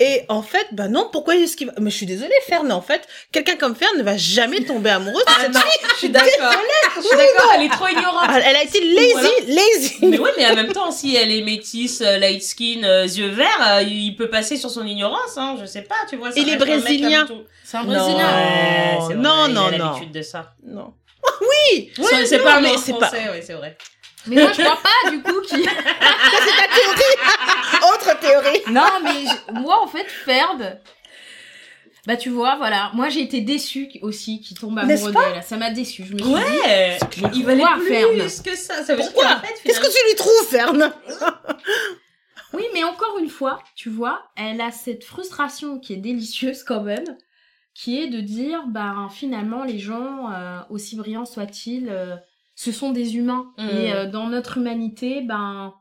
Et 0.00 0.22
en 0.28 0.42
fait, 0.42 0.66
bah 0.72 0.88
non, 0.88 1.08
pourquoi 1.10 1.36
est-ce 1.36 1.56
qu'il 1.56 1.68
va... 1.68 1.72
Mais 1.80 1.90
je 1.90 1.96
suis 1.96 2.06
désolée, 2.06 2.34
Fern, 2.46 2.70
en 2.70 2.82
fait, 2.82 3.06
quelqu'un 3.32 3.56
comme 3.56 3.74
Fern 3.74 3.96
ne 3.96 4.02
va 4.02 4.18
jamais 4.18 4.62
tomber 4.62 4.90
amoureuse 4.90 5.24
de 5.24 5.30
Ah 5.30 5.40
cette 5.42 5.54
non, 5.54 5.60
fille. 5.60 5.88
je 5.92 5.96
suis 5.96 6.08
d'accord. 6.10 6.52
Je 6.96 7.00
suis 7.02 7.16
d'accord, 7.16 7.52
elle 7.54 7.62
est 7.62 7.70
trop 7.70 7.86
ignorante. 7.86 8.28
Elle 8.44 8.56
a 8.56 8.62
été 8.62 8.80
lazy, 8.80 9.46
lazy. 9.48 9.96
Mais 10.02 10.18
ouais, 10.18 10.30
mais 10.36 10.46
en 10.50 10.54
même 10.56 10.72
temps, 10.72 10.90
si 10.90 11.14
elle 11.16 11.32
est 11.32 11.42
métisse, 11.42 11.77
euh, 12.02 12.18
light 12.18 12.42
skin, 12.42 12.82
euh, 12.84 13.04
yeux 13.06 13.28
verts, 13.28 13.46
euh, 13.66 13.82
il 13.82 14.14
peut 14.16 14.28
passer 14.28 14.56
sur 14.56 14.70
son 14.70 14.84
ignorance, 14.86 15.36
hein, 15.36 15.56
je 15.60 15.66
sais 15.66 15.82
pas, 15.82 15.94
tu 16.08 16.16
vois. 16.16 16.30
ça 16.32 16.40
Il 16.40 16.48
est 16.48 16.52
reste 16.56 16.62
un 16.62 16.66
mec 16.66 16.82
brésilien. 16.82 17.26
comme 17.26 17.36
tout. 17.38 17.44
C'est 17.64 17.76
un 17.76 17.84
Non. 17.84 17.88
Brésilien. 17.92 18.16
Ouais, 18.36 18.98
c'est 19.00 19.14
vrai, 19.14 19.14
non, 19.16 19.46
il 19.48 19.54
non, 19.54 19.66
a 19.66 19.70
non. 19.70 19.78
l'habitude 19.92 20.12
de 20.12 20.22
ça. 20.22 20.54
Non. 20.66 20.94
Oui, 21.40 21.90
C'est- 21.96 22.26
c'est 22.26 22.38
non, 22.38 22.44
pas 22.44 22.60
mais 22.60 22.76
c'est 22.78 22.92
pas... 22.98 23.10
c'est 23.10 23.52
vrai. 23.54 23.76
Mais 24.26 24.42
moi, 24.42 24.52
je 24.56 24.62
crois 24.62 24.78
pas, 24.82 25.10
du 25.10 25.22
coup, 25.22 25.40
qu'il... 25.42 25.60
Autre 27.92 28.18
théorie. 28.20 28.62
Non, 28.70 29.00
mais 29.02 29.24
je- 29.26 29.52
moi, 29.60 29.80
en 29.82 29.86
fait, 29.86 30.06
Ferd... 30.24 30.80
Bah, 32.08 32.16
tu 32.16 32.30
vois, 32.30 32.56
voilà. 32.56 32.90
Moi, 32.94 33.10
j'ai 33.10 33.20
été 33.20 33.42
déçue 33.42 33.90
aussi 34.00 34.40
qu'il 34.40 34.58
tombe 34.58 34.78
amoureux 34.78 35.12
d'elle. 35.12 35.42
Ça 35.42 35.58
m'a 35.58 35.70
déçue. 35.70 36.04
Je 36.06 36.14
me 36.14 36.18
suis 36.18 36.26
dit... 36.26 36.34
Ouais, 36.34 36.98
il 37.34 37.44
valait 37.44 37.62
plus 37.76 37.86
Fern 37.86 38.42
que 38.42 38.56
ça. 38.56 38.82
Ça 38.82 38.94
veut 38.94 39.02
dire 39.02 39.12
Pourquoi 39.12 39.42
Qu'est-ce 39.62 39.78
que 39.78 39.86
tu 39.86 40.08
lui 40.08 40.14
trouves, 40.16 40.48
Fern 40.48 40.90
Oui, 42.54 42.64
mais 42.72 42.82
encore 42.82 43.18
une 43.18 43.28
fois, 43.28 43.58
tu 43.74 43.90
vois, 43.90 44.22
elle 44.36 44.62
a 44.62 44.70
cette 44.70 45.04
frustration 45.04 45.78
qui 45.78 45.92
est 45.92 45.98
délicieuse 45.98 46.64
quand 46.64 46.82
même, 46.82 47.04
qui 47.74 48.00
est 48.00 48.08
de 48.08 48.22
dire, 48.22 48.64
ben 48.68 49.10
finalement, 49.12 49.64
les 49.64 49.78
gens, 49.78 50.32
euh, 50.32 50.60
aussi 50.70 50.96
brillants 50.96 51.26
soient-ils, 51.26 51.90
euh, 51.90 52.16
ce 52.54 52.72
sont 52.72 52.90
des 52.90 53.16
humains. 53.18 53.52
Et 53.58 53.92
euh, 53.92 54.06
dans 54.06 54.28
notre 54.28 54.56
humanité, 54.56 55.20
ben 55.20 55.74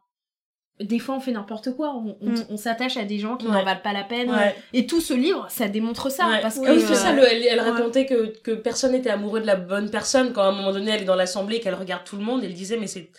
des 0.80 1.00
fois 1.00 1.16
on 1.16 1.20
fait 1.20 1.32
n'importe 1.32 1.76
quoi, 1.76 1.96
on, 1.96 2.18
on- 2.22 2.30
Mm. 2.30 2.44
on 2.52 2.58
s'attache 2.58 2.98
à 2.98 3.04
des 3.04 3.18
gens 3.20 3.36
qui 3.38 3.48
Ouais. 3.48 3.52
n'en 3.54 3.64
valent 3.64 3.82
pas 3.84 3.94
la 3.94 4.04
peine. 4.04 4.30
Ouais. 4.30 4.56
Et 4.74 4.86
tout 4.86 5.02
ce 5.02 5.14
livre, 5.14 5.48
ça 5.50 5.68
démontre 5.68 6.12
ça. 6.12 6.28
Ouais. 6.30 6.42
Parce 6.42 6.60
que, 6.60 6.70
Oui, 6.72 6.84
c'est 6.88 6.96
ça, 6.96 7.14
le- 7.14 7.24
elle, 7.24 7.44
elle 7.44 7.60
ouais. 7.60 7.70
racontait 7.72 8.06
que, 8.06 8.38
que 8.42 8.52
personne 8.52 8.92
n'était 8.92 9.10
amoureux 9.10 9.40
de 9.42 9.48
la 9.48 9.56
bonne 9.56 9.90
personne 9.90 10.34
quand 10.34 10.44
à 10.44 10.48
un 10.48 10.52
moment 10.52 10.72
donné 10.72 10.92
elle 10.92 11.02
est 11.02 11.06
dans 11.06 11.16
l'assemblée 11.16 11.56
et 11.58 11.60
qu'elle 11.60 11.74
regarde 11.76 12.04
tout 12.04 12.16
le 12.18 12.24
monde, 12.24 12.44
elle 12.44 12.54
disait 12.54 12.78
mais 12.78 12.88
c'est 12.88 13.10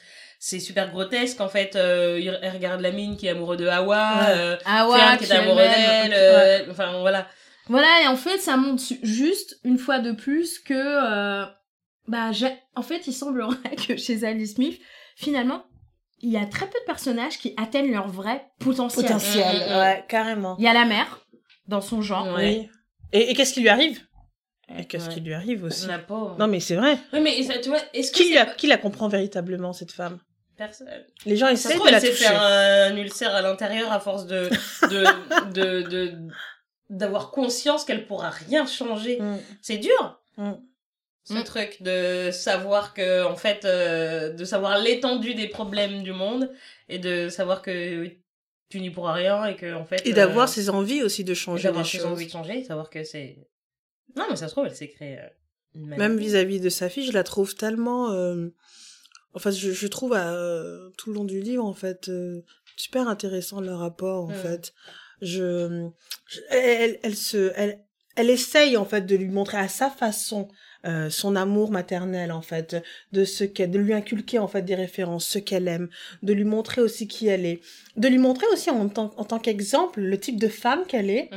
c'est 0.41 0.61
super 0.61 0.89
grotesque 0.93 1.41
en 1.41 1.49
fait, 1.49 1.75
euh, 1.75 2.21
elle 2.43 2.53
regarde 2.53 2.81
la 2.81 2.93
mine 2.93 3.17
qui 3.17 3.27
est 3.27 3.31
amoureux 3.31 3.57
de 3.57 3.67
Hawa, 3.67 4.21
Ouais. 4.21 4.25
euh, 4.37 4.57
Fern 4.59 5.19
qui 5.19 5.25
est 5.25 5.33
amoureux 5.33 5.57
d'elle, 5.63 6.15
euh, 6.15 6.71
enfin 6.71 7.01
voilà. 7.01 7.27
Voilà, 7.69 7.89
et 8.05 8.07
en 8.07 8.15
fait, 8.17 8.39
ça 8.39 8.57
montre 8.57 8.83
juste, 9.03 9.59
une 9.65 9.79
fois 9.79 9.99
de 9.99 10.13
plus, 10.13 10.61
que... 10.61 10.73
euh, 10.75 11.45
bah, 12.07 12.31
j'ai- 12.33 12.57
en 12.77 12.83
fait, 12.83 13.07
il 13.09 13.13
semblerait 13.13 13.57
que 13.89 13.97
chez 13.97 14.23
Alice 14.25 14.55
Smith, 14.55 14.81
finalement, 15.17 15.65
il 16.21 16.31
y 16.31 16.37
a 16.37 16.45
très 16.47 16.67
peu 16.67 16.79
de 16.81 16.85
personnages 16.87 17.39
qui 17.39 17.55
atteignent 17.57 17.93
leur 17.93 18.09
vrai 18.09 18.47
potentiel. 18.59 19.05
Potentiel, 19.07 19.45
Mm, 19.57 19.59
mm, 19.71 19.73
mm. 19.75 19.79
ouais, 19.79 20.05
carrément. 20.09 20.57
Il 20.59 20.65
y 20.65 20.69
a 20.69 20.73
la 20.75 20.85
mère, 20.85 21.21
dans 21.67 21.81
son 21.81 22.03
genre. 22.03 22.29
Oui. 22.37 22.69
Et, 23.13 23.31
et 23.31 23.35
qu'est-ce 23.35 23.53
qui 23.55 23.61
lui 23.61 23.69
arrive? 23.69 24.01
Et 24.77 24.85
qu'est-ce 24.85 25.09
Ouais. 25.09 25.15
qui 25.15 25.21
lui 25.21 25.33
arrive 25.33 25.65
aussi? 25.65 25.87
La 25.87 25.99
pauvre. 25.99 26.37
Non, 26.39 26.47
mais 26.47 26.61
c'est 26.61 26.77
vrai. 26.77 26.99
Oui, 27.13 27.21
mais 27.21 27.43
ça, 27.43 27.59
tu 27.59 27.71
vois, 27.71 27.79
est-ce 27.95 28.13
que 28.13 28.17
Qui 28.19 28.29
c'est 28.29 28.35
la, 28.35 28.45
pas- 28.47 28.55
qui 28.55 28.67
la 28.67 28.77
comprend 28.77 29.09
véritablement, 29.09 29.73
cette 29.73 29.93
femme? 29.93 30.19
Personne 30.59 30.89
Les 31.25 31.37
gens 31.37 31.49
essaient 31.49 31.79
de 31.79 31.91
la 31.91 32.01
toucher. 32.01 32.13
faire 32.13 32.43
un 32.43 32.97
ulcère 32.97 33.35
à 33.35 33.41
l'intérieur 33.43 33.93
à 33.93 34.01
force 34.01 34.27
de 34.27 34.51
de 34.91 35.05
de 35.53 35.83
de 35.89 36.13
d'avoir 36.91 37.31
conscience 37.31 37.85
qu'elle 37.85 38.07
pourra 38.07 38.31
rien 38.31 38.67
changer. 38.67 39.21
Mm. 39.21 39.39
C'est 39.63 39.79
dur. 39.79 40.21
Mm. 40.37 40.53
Ce 41.29 41.35
Mm. 41.35 41.45
truc 41.45 41.83
de 41.83 42.31
savoir 42.33 42.95
que 42.95 43.25
en 43.25 43.37
fait 43.37 43.65
euh, 43.65 44.33
de 44.33 44.45
savoir 44.45 44.79
l'étendue 44.79 45.35
des 45.35 45.49
problèmes 45.49 46.03
du 46.03 46.13
monde 46.13 46.51
et 46.89 46.99
de 46.99 47.29
savoir 47.29 47.61
que 47.61 48.09
puni 48.71 48.91
pour 48.91 49.07
rien 49.09 49.45
et 49.45 49.57
que 49.57 49.75
en 49.75 49.85
fait 49.85 50.07
Et 50.07 50.13
d'avoir 50.13 50.49
euh, 50.49 50.51
ses 50.53 50.71
envies 50.71 51.03
aussi 51.03 51.25
de 51.25 51.35
changer 51.35 51.65
d'avoir 51.65 51.87
ses 51.87 51.99
choses. 51.99 52.07
envies 52.07 52.27
de 52.27 52.31
changer 52.31 52.65
savoir 52.65 52.89
que 52.89 53.05
c'est 53.05 53.37
non 54.17 54.25
mais 54.31 54.37
ça 54.37 54.49
se 54.49 54.53
trouve 54.53 54.67
elle 54.67 54.75
s'est 54.75 54.89
créée 54.89 55.19
euh, 55.19 55.29
une 55.75 55.87
Même 55.97 56.17
vis-à-vis 56.19 56.61
de 56.61 56.71
sa 56.71 56.89
fille, 56.89 57.05
je 57.07 57.13
la 57.13 57.25
trouve 57.25 57.55
tellement... 57.55 58.11
euh, 58.13 58.49
Enfin, 59.35 59.51
je, 59.51 59.71
je 59.71 59.87
trouve 59.87 60.15
euh, 60.17 60.89
tout 60.97 61.11
le 61.11 61.15
long 61.17 61.25
du 61.27 61.41
livre, 61.41 61.63
en 61.65 61.75
fait, 61.75 62.09
euh, 62.09 62.41
super 62.77 63.07
intéressant 63.07 63.61
leur 63.61 63.79
rapport, 63.81 64.25
en 64.25 64.29
Mm. 64.31 64.35
fait. 64.35 64.73
Je, 65.21 65.87
je- 66.27 66.41
elle, 66.51 66.99
elle 67.03 67.15
se, 67.15 67.53
elle, 67.55 67.85
elle 68.17 68.31
essaye, 68.31 68.77
en 68.79 68.87
fait, 68.87 69.03
de 69.03 69.15
lui 69.15 69.29
montrer 69.29 69.59
à 69.59 69.69
sa 69.69 69.91
façon 69.91 70.49
euh, 70.87 71.11
son 71.11 71.35
amour 71.37 71.71
maternel, 71.71 72.31
en 72.33 72.41
fait, 72.43 72.77
de 73.13 73.25
ce 73.25 73.45
qu'elle, 73.45 73.71
de 73.71 73.79
lui 73.79 73.93
inculquer, 73.93 74.39
en 74.39 74.47
fait, 74.49 74.63
des 74.63 74.75
références, 74.77 75.27
ce 75.27 75.39
qu'elle 75.39 75.67
aime, 75.69 75.89
de 76.23 76.33
lui 76.33 76.45
montrer 76.45 76.81
aussi 76.81 77.09
qui 77.09 77.27
elle 77.27 77.45
est, 77.47 77.61
de 77.97 78.07
lui 78.09 78.19
montrer 78.19 78.47
aussi 78.53 78.71
en 78.71 78.89
tant, 78.89 79.13
en 79.17 79.25
tant 79.25 79.39
qu'exemple 79.41 80.01
le 80.01 80.19
type 80.19 80.39
de 80.39 80.49
femme 80.49 80.85
qu'elle 80.87 81.11
est, 81.11 81.29
Mm. 81.33 81.37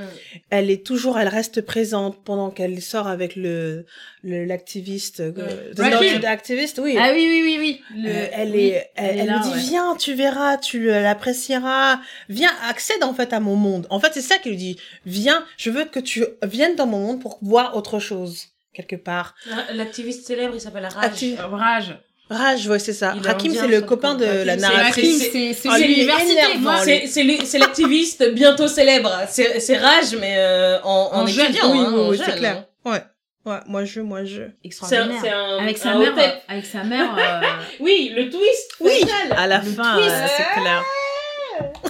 elle 0.52 0.70
est 0.70 0.86
toujours, 0.86 1.18
elle 1.20 1.28
reste 1.28 1.62
présente 1.62 2.24
pendant 2.24 2.52
qu'elle 2.52 2.82
sort 2.82 3.08
avec 3.08 3.36
le 3.36 3.86
le- 4.24 4.46
l'activiste, 4.46 5.20
euh, 5.22 5.32
Ouais. 5.32 5.72
the 5.76 5.80
Rakim. 5.80 6.00
noted 6.14 6.26
activist, 6.26 6.78
oui. 6.78 6.96
Ah 7.00 7.10
oui, 7.12 7.26
oui, 7.28 7.42
oui, 7.44 7.58
oui. 7.60 7.82
Le- 8.04 8.10
Euh, 8.10 8.28
elle 8.34 8.52
oui, 8.52 8.60
est, 8.68 8.92
elle, 8.96 9.20
elle 9.22 9.26
là, 9.26 9.40
me 9.40 9.44
dit 9.44 9.50
ouais. 9.50 9.58
viens, 9.60 9.96
tu 9.96 10.14
verras, 10.14 10.58
tu 10.58 10.86
l'apprécieras, 11.26 12.00
viens, 12.30 12.52
accède 12.70 13.04
en 13.04 13.14
fait 13.16 13.34
à 13.34 13.40
mon 13.40 13.56
monde. 13.56 13.88
En 13.90 14.00
fait, 14.00 14.12
c'est 14.14 14.22
ça 14.22 14.38
qu'elle 14.38 14.52
lui 14.52 14.58
dit. 14.60 14.78
Viens, 15.08 15.44
je 15.58 15.72
veux 15.72 15.86
que 15.86 16.00
tu 16.00 16.24
viennes 16.44 16.76
dans 16.76 16.86
mon 16.88 17.00
monde 17.00 17.22
pour 17.22 17.40
voir 17.42 17.76
autre 17.76 17.98
chose 18.00 18.50
quelque 18.74 18.96
part. 18.96 19.36
Ah, 19.52 19.74
l'activiste 19.74 20.26
célèbre 20.26 20.54
il 20.56 20.62
s'appelle 20.62 20.86
Raj 20.94 21.06
Acti- 21.12 21.38
Euh, 21.40 21.48
Rage. 21.48 21.98
Rage, 22.30 22.66
ouais, 22.68 22.80
c'est 22.80 22.94
ça. 22.94 23.14
Il 23.18 23.28
Rakim, 23.28 23.50
indien, 23.52 23.62
c'est 23.64 23.68
le 23.68 23.82
copain 23.82 24.16
de 24.16 24.24
Rakim, 24.26 24.46
la 24.46 24.56
narratrice. 24.56 25.30
c'est 25.34 25.54
c'est 25.54 25.68
Ah, 25.70 25.78
l'université. 25.78 27.60
l'activiste 27.60 28.30
bientôt 28.34 28.68
célèbre 28.70 29.12
c'est 29.30 29.78
Raj 29.78 30.16
mais 30.20 30.36
euh, 30.38 30.80
en, 30.84 31.10
en, 31.14 31.22
En 31.24 31.28
jeune, 31.28 31.52
oui, 31.52 31.60
hein, 31.62 31.94
oui, 32.10 32.22
c'est 32.24 32.36
clair. 32.38 32.66
hein. 32.86 32.90
Ouais. 32.92 33.04
Ouais, 33.44 33.58
moi 33.66 33.84
je, 33.86 34.02
moi 34.02 34.24
je. 34.24 34.44
c'est 34.44 34.46
un, 34.46 34.50
extraordinaire. 34.64 35.20
c'est 35.22 35.30
un 35.32 35.58
Avec 35.58 35.78
sa 35.80 35.90
un 35.90 35.98
mère, 36.00 36.14
hôtel. 36.14 36.30
euh, 36.30 36.52
avec 36.54 36.66
sa 36.66 36.84
mère. 36.84 37.16
euh, 37.18 37.42
oui 37.80 38.14
le 38.16 38.30
twist 38.30 38.72
Oui, 38.80 39.04
à 39.36 39.48
la 39.48 39.58
Le 39.58 39.64
fin, 39.72 39.98
euh, 40.00 40.28
c'est 40.38 40.62
clair. 40.62 40.84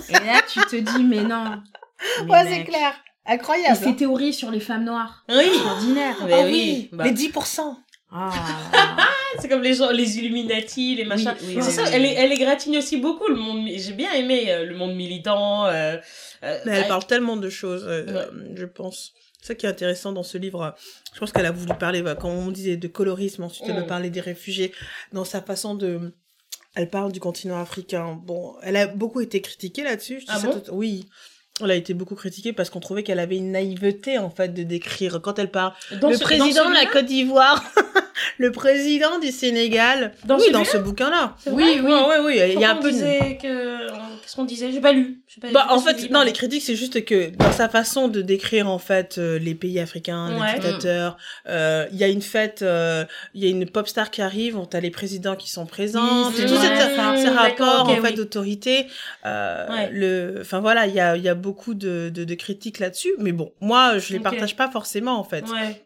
et 0.09 0.25
là, 0.25 0.41
tu 0.51 0.59
te 0.61 0.75
dis, 0.77 1.03
mais 1.03 1.21
non. 1.23 1.61
Mais 2.25 2.31
Ouais, 2.31 2.45
c'est 2.49 2.63
clair. 2.63 2.93
Et 3.27 3.33
Incroyable. 3.33 3.77
ses 3.77 3.95
théories 3.95 4.33
sur 4.33 4.49
les 4.51 4.59
femmes 4.59 4.83
noires. 4.85 5.23
oui 5.29 5.43
Extraordinaire. 5.45 6.15
Mais 6.25 6.33
Ah 6.33 6.45
oui, 6.45 6.51
oui, 6.51 6.89
bah. 6.91 7.03
les 7.05 7.11
10%. 7.11 7.75
Ah. 8.11 8.31
C'est 9.39 9.47
comme 9.47 9.61
les 9.61 9.75
gens, 9.75 9.89
les 9.91 10.17
Illuminati, 10.17 10.95
les 10.95 11.05
machins. 11.05 11.33
oui, 11.41 11.53
c'est 11.61 11.67
oui, 11.67 11.71
ça, 11.71 11.83
oui, 11.83 11.89
elle, 11.93 12.05
elle 12.05 12.31
égratigne 12.33 12.77
aussi 12.79 12.97
beaucoup 12.97 13.27
le 13.29 13.35
monde. 13.35 13.65
J'ai 13.73 13.93
bien 13.93 14.11
aimé 14.13 14.51
euh, 14.51 14.65
le 14.65 14.75
monde 14.75 14.93
militant. 14.93 15.65
euh, 15.67 15.95
euh, 16.43 16.59
Mais 16.65 16.71
elle 16.79 16.87
parle 16.89 17.05
tellement 17.07 17.37
de 17.37 17.49
choses, 17.49 17.85
euh, 17.87 18.05
Ouais. 18.05 18.51
je 18.55 18.65
pense. 18.65 19.13
C'est 19.39 19.47
ça 19.47 19.55
qui 19.55 19.65
est 19.65 19.69
intéressant 19.69 20.11
dans 20.11 20.23
ce 20.23 20.37
livre. 20.37 20.75
Je 21.13 21.19
pense 21.19 21.31
qu'elle 21.31 21.45
a 21.45 21.51
voulu 21.51 21.73
parler, 21.79 22.01
bah, 22.01 22.15
comme 22.15 22.31
on 22.31 22.51
disait, 22.51 22.75
de 22.75 22.87
colorisme. 22.89 23.43
Ensuite, 23.43 23.69
elle 23.69 23.75
Mm. 23.77 23.83
a 23.83 23.87
parlé 23.87 24.09
des 24.09 24.19
réfugiés. 24.21 24.73
Dans 25.13 25.23
sa 25.25 25.41
façon 25.41 25.75
de... 25.75 26.13
Elle 26.75 26.89
parle 26.89 27.11
du 27.13 27.19
continent 27.21 27.59
africain. 27.61 28.19
Bon, 28.23 28.55
elle 28.63 28.75
a 28.75 28.87
beaucoup 28.87 29.21
été 29.21 29.39
critiquée 29.41 29.83
là-dessus. 29.83 30.21
Ah 30.27 30.39
bon? 30.39 30.61
Oui. 30.73 31.05
Elle 31.63 31.71
a 31.71 31.75
été 31.75 31.93
beaucoup 31.93 32.15
critiquée 32.15 32.53
parce 32.53 32.69
qu'on 32.69 32.79
trouvait 32.79 33.03
qu'elle 33.03 33.19
avait 33.19 33.37
une 33.37 33.51
naïveté, 33.51 34.17
en 34.17 34.29
fait, 34.29 34.49
de 34.53 34.63
décrire. 34.63 35.21
Quand 35.21 35.37
elle 35.37 35.51
parle 35.51 35.73
dans 35.99 36.09
le 36.09 36.17
ce- 36.17 36.23
président 36.23 36.69
de 36.69 36.73
la 36.73 36.85
Côte 36.85 37.05
d'Ivoire, 37.05 37.63
le 38.37 38.51
président 38.51 39.19
du 39.19 39.31
Sénégal. 39.31 40.13
Dans 40.25 40.37
oui, 40.37 40.51
dans 40.51 40.63
celui-là 40.63 40.71
ce 40.71 40.77
bouquin-là. 40.83 41.35
Oui, 41.47 41.79
oui. 41.83 41.91
Ouais, 41.91 42.19
oui. 42.23 42.39
Il 42.53 42.59
y 42.59 42.65
a 42.65 42.71
un 42.71 42.75
peu 42.75 42.91
de... 42.91 42.97
Qu'est-ce 44.21 44.35
qu'on 44.35 44.45
disait 44.45 44.71
J'ai 44.71 44.81
pas 44.81 44.91
lu. 44.93 45.21
Pas- 45.41 45.47
Bah, 45.51 45.65
pas 45.67 45.73
en 45.73 45.79
fait, 45.79 46.09
non, 46.11 46.21
les 46.23 46.31
critiques, 46.33 46.61
c'est 46.61 46.75
juste 46.75 47.03
que 47.05 47.29
dans 47.35 47.51
sa 47.51 47.69
façon 47.69 48.07
de 48.07 48.21
décrire, 48.21 48.69
en 48.69 48.77
fait, 48.79 49.17
euh, 49.17 49.39
les 49.39 49.55
pays 49.55 49.79
africains, 49.79 50.39
Ouais. 50.39 50.53
les 50.53 50.59
dictateurs, 50.59 51.17
euh, 51.47 51.85
il 51.91 51.97
y 51.97 52.03
a 52.03 52.07
une 52.07 52.21
fête, 52.21 52.61
euh, 52.61 53.05
il 53.33 53.43
y 53.43 53.47
a 53.47 53.49
une 53.49 53.65
pop 53.69 53.87
star 53.87 54.11
qui 54.11 54.21
arrive, 54.21 54.57
on 54.57 54.65
a 54.65 54.79
les 54.79 54.91
présidents 54.91 55.35
qui 55.35 55.49
sont 55.49 55.65
présents, 55.65 56.27
Oui, 56.29 56.33
c'est 56.35 56.45
tout 56.45 56.55
ces 56.55 57.29
rapports, 57.29 57.89
en 57.89 57.95
fait, 57.95 58.09
oui. 58.09 58.15
d'autorité, 58.15 58.87
euh, 59.25 59.67
Ouais. 59.69 59.89
le, 59.91 60.37
enfin 60.41 60.59
voilà, 60.59 60.85
il 60.87 60.93
y 60.93 60.99
a, 60.99 61.15
il 61.17 61.23
y 61.23 61.29
a 61.29 61.35
beaucoup 61.35 61.73
de, 61.73 62.09
de, 62.13 62.23
de 62.23 62.35
critiques 62.35 62.79
là-dessus, 62.79 63.13
mais 63.17 63.31
bon, 63.31 63.51
moi, 63.61 63.97
je 63.97 64.13
les 64.13 64.19
partage 64.19 64.55
pas 64.55 64.69
forcément, 64.69 65.17
en 65.19 65.23
fait. 65.23 65.45
Ouais. 65.49 65.83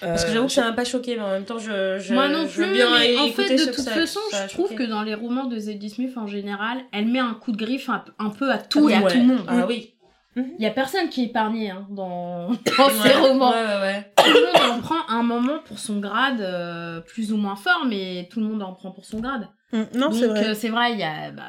Parce 0.00 0.24
que 0.24 0.30
Euh, 0.30 0.34
j'avoue 0.34 0.46
que 0.46 0.52
ça 0.52 0.64
m'a 0.64 0.72
pas 0.72 0.84
choqué, 0.84 1.16
mais 1.16 1.22
en 1.22 1.30
même 1.30 1.44
temps, 1.44 1.58
je. 1.58 1.98
je 1.98 2.14
Moi 2.14 2.28
non 2.28 2.46
je 2.46 2.58
veux 2.60 2.64
plus, 2.66 2.72
bien 2.74 2.86
mais 2.98 3.16
en 3.18 3.28
fait, 3.28 3.50
de 3.54 3.64
toute 3.66 3.74
ça- 3.74 3.92
façon, 3.92 4.20
je 4.32 4.48
trouve 4.52 4.68
choqué. 4.70 4.84
que 4.84 4.90
dans 4.90 5.02
les 5.02 5.14
romans 5.14 5.44
de 5.46 5.58
Zadie 5.58 5.90
Smith, 5.90 6.16
en 6.16 6.26
général, 6.26 6.78
elle 6.92 7.06
met 7.06 7.18
un 7.18 7.34
coup 7.34 7.52
de 7.52 7.56
griffe 7.56 7.88
un, 7.88 8.04
un 8.18 8.30
peu 8.30 8.50
à 8.50 8.58
tout 8.58 8.88
et 8.88 8.94
à 8.94 9.00
Ouais. 9.02 9.12
tout 9.12 9.18
le 9.18 9.24
monde. 9.24 9.44
Ah 9.48 9.66
oui. 9.66 9.92
Il 10.36 10.62
y 10.62 10.66
a 10.66 10.70
personne 10.70 11.08
qui 11.08 11.22
est 11.22 11.26
épargné 11.28 11.70
hein, 11.70 11.86
dans, 11.90 12.48
dans 12.78 12.86
Ouais, 12.88 12.92
ces 13.02 13.14
romans. 13.14 13.50
Ouais, 13.52 13.56
ouais, 13.56 13.80
ouais. 13.80 14.12
Tout 14.18 14.24
le 14.32 14.52
monde 14.68 14.70
en 14.78 14.80
prend 14.82 15.08
un 15.08 15.22
moment 15.22 15.60
pour 15.64 15.78
son 15.78 15.98
grade, 15.98 16.42
euh, 16.42 17.00
plus 17.00 17.32
ou 17.32 17.38
moins 17.38 17.56
fort, 17.56 17.86
mais 17.88 18.28
tout 18.30 18.40
le 18.40 18.46
monde 18.46 18.62
en 18.62 18.74
prend 18.74 18.90
pour 18.90 19.06
son 19.06 19.20
grade. 19.20 19.48
mm, 19.72 19.82
non, 19.94 20.10
c'est 20.12 20.26
Donc 20.28 20.36
vrai. 20.36 20.48
euh, 20.48 20.54
c'est 20.54 20.68
vrai, 20.68 20.92
il 20.92 20.98
y 20.98 21.04
a 21.04 21.30
bah, 21.30 21.44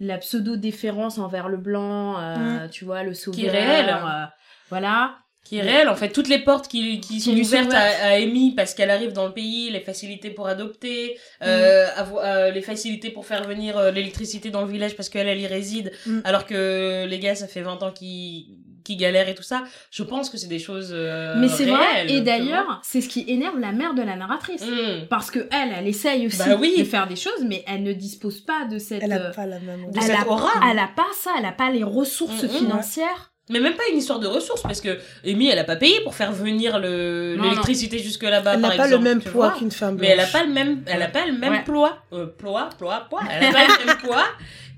la 0.00 0.16
pseudo-déférence 0.16 1.18
envers 1.18 1.50
le 1.50 1.58
blanc, 1.58 2.18
euh, 2.18 2.68
tu 2.68 2.86
vois, 2.86 3.02
le 3.02 3.12
sauveur. 3.12 3.38
Qui 3.38 3.44
est 3.46 3.50
réelle. 3.50 3.90
euh, 3.90 4.24
voilà. 4.70 5.16
Qui 5.44 5.56
est 5.56 5.62
réel 5.62 5.88
en 5.88 5.96
fait 5.96 6.10
toutes 6.10 6.28
les 6.28 6.38
portes 6.38 6.68
qui, 6.68 7.00
qui 7.00 7.20
sont 7.20 7.32
ouvertes 7.36 7.72
à, 7.72 7.80
à 7.80 8.08
Amy 8.16 8.52
parce 8.54 8.74
qu'elle 8.74 8.90
arrive 8.90 9.12
dans 9.12 9.26
le 9.26 9.32
pays 9.32 9.70
les 9.70 9.80
facilités 9.80 10.30
pour 10.30 10.46
adopter 10.46 11.18
euh, 11.42 11.86
avo- 11.96 12.20
euh, 12.22 12.50
les 12.50 12.62
facilités 12.62 13.10
pour 13.10 13.26
faire 13.26 13.44
venir 13.44 13.76
euh, 13.78 13.90
l'électricité 13.90 14.50
dans 14.50 14.62
le 14.64 14.70
village 14.70 14.94
parce 14.96 15.08
qu'elle 15.08 15.26
elle 15.28 15.40
y 15.40 15.46
réside 15.46 15.90
Mm. 16.06 16.20
alors 16.24 16.46
que 16.46 17.06
les 17.06 17.18
gars 17.18 17.34
ça 17.34 17.46
fait 17.48 17.62
20 17.62 17.82
ans 17.82 17.90
qu'ils 17.90 18.58
qu'ils 18.84 18.96
galèrent 18.96 19.28
et 19.28 19.34
tout 19.34 19.42
ça 19.42 19.64
je 19.90 20.02
pense 20.02 20.30
que 20.30 20.36
c'est 20.38 20.46
des 20.48 20.58
choses 20.58 20.90
euh, 20.92 21.34
mais 21.38 21.48
c'est 21.48 21.66
vrai, 21.66 22.06
et 22.08 22.20
d'ailleurs, 22.22 22.80
c'est 22.84 23.00
ce 23.00 23.08
qui 23.08 23.24
énerve 23.28 23.58
la 23.58 23.72
mère 23.72 23.94
de 23.94 24.02
la 24.02 24.16
narratrice. 24.16 24.62
Mm. 24.62 25.06
Parce 25.10 25.30
que 25.30 25.40
elle, 25.52 25.70
elle 25.78 25.86
essaye 25.88 26.26
aussi 26.26 26.38
Bah 26.38 26.56
oui. 26.58 26.74
de 26.78 26.84
faire 26.84 27.06
des 27.06 27.16
choses, 27.16 27.44
mais 27.46 27.62
elle 27.66 27.82
ne 27.82 27.92
dispose 27.92 28.40
pas 28.40 28.64
de 28.70 28.78
cette. 28.78 29.02
Elle 29.02 29.12
a 29.12 29.30
pas 29.30 29.44
la 29.46 29.58
même. 29.60 29.90
de 29.90 29.96
elle, 29.96 30.02
cette 30.02 30.16
a, 30.16 30.26
aura. 30.28 30.50
elle 30.70 30.78
a 30.78 30.88
pas 30.96 31.06
ça, 31.14 31.32
elle 31.38 31.44
a 31.44 31.52
pas 31.52 31.70
les 31.70 31.82
ressources 31.84 32.42
Mm, 32.42 32.46
mm, 32.46 32.50
financières. 32.50 33.29
Mais 33.50 33.60
même 33.60 33.74
pas 33.76 33.82
une 33.92 33.98
histoire 33.98 34.18
de 34.20 34.26
ressources 34.26 34.62
parce 34.62 34.80
que 34.80 34.98
Amy 35.26 35.48
elle 35.48 35.58
a 35.58 35.64
pas 35.64 35.76
payé 35.76 36.00
pour 36.02 36.14
faire 36.14 36.32
venir 36.32 36.78
le 36.78 37.36
l'électricité 37.36 37.98
jusque 37.98 38.22
là-bas 38.22 38.54
Elle 38.54 38.60
par 38.62 38.70
n'a 38.70 38.76
pas 38.76 38.86
le 38.88 38.94
exemple, 38.96 39.04
même 39.04 39.20
poids 39.22 39.50
qu'une 39.58 39.70
femme 39.70 39.96
blanche. 39.96 40.08
Mais 40.08 40.12
elle 40.14 40.20
a 40.20 40.26
pas 40.26 40.44
le 40.44 40.52
même, 40.52 40.82
elle 40.86 41.02
a 41.02 41.08
pas 41.08 41.26
le 41.26 41.32
même 41.32 41.52
Ouais. 41.52 41.64
poids, 41.64 41.98
euh, 42.12 42.26
poids, 42.26 42.70
poids, 42.78 43.06
poids. 43.10 43.22
Elle 43.30 43.44
a 43.44 43.52
pas 43.52 43.66
le 43.66 43.86
même 43.86 43.96
poids 43.98 44.24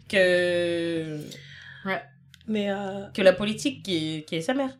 que 0.08 1.18
Mais 2.48 2.70
euh, 2.70 3.04
que 3.14 3.22
la 3.22 3.32
politique 3.32 3.82
qui 3.84 4.18
est, 4.18 4.22
qui 4.24 4.36
est 4.36 4.40
sa 4.40 4.54
mère. 4.54 4.76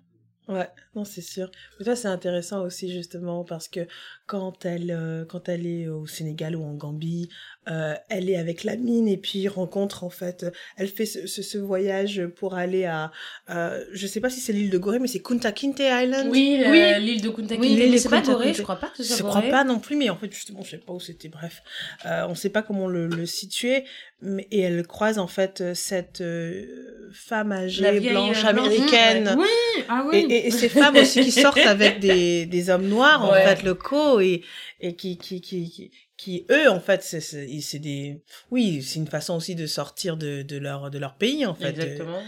Ouais, 0.49 0.69
non, 0.97 1.05
c'est 1.05 1.21
sûr. 1.23 1.49
Mais 1.79 1.85
ça, 1.85 1.95
c'est 1.95 2.09
intéressant 2.09 2.63
aussi, 2.63 2.93
justement, 2.93 3.45
parce 3.45 3.69
que 3.69 3.81
quand 4.33 4.65
elle, 4.65 4.91
euh, 4.91 5.27
quand 5.27 5.51
elle 5.51 5.67
est 5.67 5.89
au 5.89 6.07
Sénégal 6.07 6.57
ou 6.57 6.65
en 6.65 6.73
Gambie, 6.73 7.29
euh, 7.71 7.95
elle 8.09 8.31
est 8.31 8.37
avec 8.37 8.65
la 8.65 8.77
mine 8.77 9.07
et 9.07 9.19
puis 9.19 9.47
rencontre, 9.47 10.05
en 10.05 10.09
fait, 10.11 10.47
elle 10.79 10.89
fait 10.89 11.05
ce, 11.05 11.27
ce, 11.27 11.43
ce 11.43 11.59
voyage 11.59 12.25
pour 12.37 12.55
aller 12.55 12.87
à, 12.87 13.13
euh, 13.51 13.85
je 13.93 14.07
sais 14.07 14.21
pas 14.21 14.31
si 14.31 14.41
c'est 14.41 14.55
l'île 14.55 14.71
de 14.71 14.79
Gorée, 14.79 15.01
mais 15.01 15.07
c'est 15.07 15.21
Kunta 15.21 15.53
Kinte 15.53 15.81
Island. 15.81 16.29
Oui, 16.31 16.63
euh, 16.65 16.71
Oui. 16.71 17.05
l'île 17.05 17.21
de 17.21 17.29
Kunta 17.29 17.57
Oui, 17.57 17.77
Kinte. 17.79 17.93
de 17.93 17.97
c'est 17.99 18.09
pas 18.09 18.23
Gorée, 18.23 18.55
je 18.55 18.63
crois 18.63 18.77
pas 18.77 18.89
que 18.89 18.97
ce 18.97 19.05
soit 19.05 19.17
Je 19.19 19.23
crois 19.23 19.43
pas 19.43 19.65
non 19.65 19.79
plus, 19.81 19.97
mais 19.97 20.09
en 20.09 20.17
fait, 20.17 20.33
justement, 20.33 20.63
je 20.63 20.71
sais 20.71 20.79
pas 20.79 20.95
où 20.95 21.01
c'était, 21.01 21.29
bref. 21.29 21.63
Euh, 22.07 22.25
on 22.27 22.35
sait 22.35 22.49
pas 22.49 22.63
comment 22.63 22.89
le, 22.89 23.07
le 23.07 23.27
situer, 23.27 23.85
mais, 24.23 24.49
et 24.51 24.61
elle 24.61 24.87
croise, 24.87 25.19
en 25.19 25.27
fait, 25.27 25.63
cette 25.75 26.23
euh, 26.23 27.11
femme 27.13 27.53
âgée, 27.53 27.99
vieille, 27.99 28.11
blanche, 28.13 28.45
euh, 28.47 28.53
blanche. 28.53 28.67
américaine. 28.67 29.37
Oui, 29.39 29.83
ah 29.91 30.05
Et, 30.13 30.25
oui. 30.25 30.27
et, 30.31 30.47
et 30.47 30.51
ces 30.51 30.71
femmes 30.71 30.97
aussi 30.97 31.21
qui 31.21 31.33
sortent 31.33 31.59
avec 31.59 32.01
des, 32.01 32.47
des 32.47 32.71
hommes 32.71 32.87
noirs, 32.89 33.25
en 33.25 33.35
fait, 33.35 33.63
locaux, 33.63 34.21
et, 34.23 34.45
et 34.81 34.97
qui, 34.97 35.19
qui, 35.19 35.41
qui, 35.41 35.71
qui, 35.71 35.91
qui, 36.17 36.47
eux, 36.51 36.69
en 36.71 36.81
fait, 36.81 37.03
c'est, 37.03 37.21
c'est, 37.21 37.49
c'est 37.61 37.79
des, 37.79 38.23
oui, 38.51 38.83
c'est 38.83 38.99
une 38.99 39.09
façon 39.09 39.35
aussi 39.37 39.55
de 39.55 39.67
sortir 39.67 40.17
de, 40.17 40.43
de 40.43 40.57
leur, 40.57 40.91
de 40.91 40.99
leur 40.99 41.15
pays, 41.17 41.45
en 41.47 41.55
fait. 41.55 41.71
Exactement. 41.71 42.23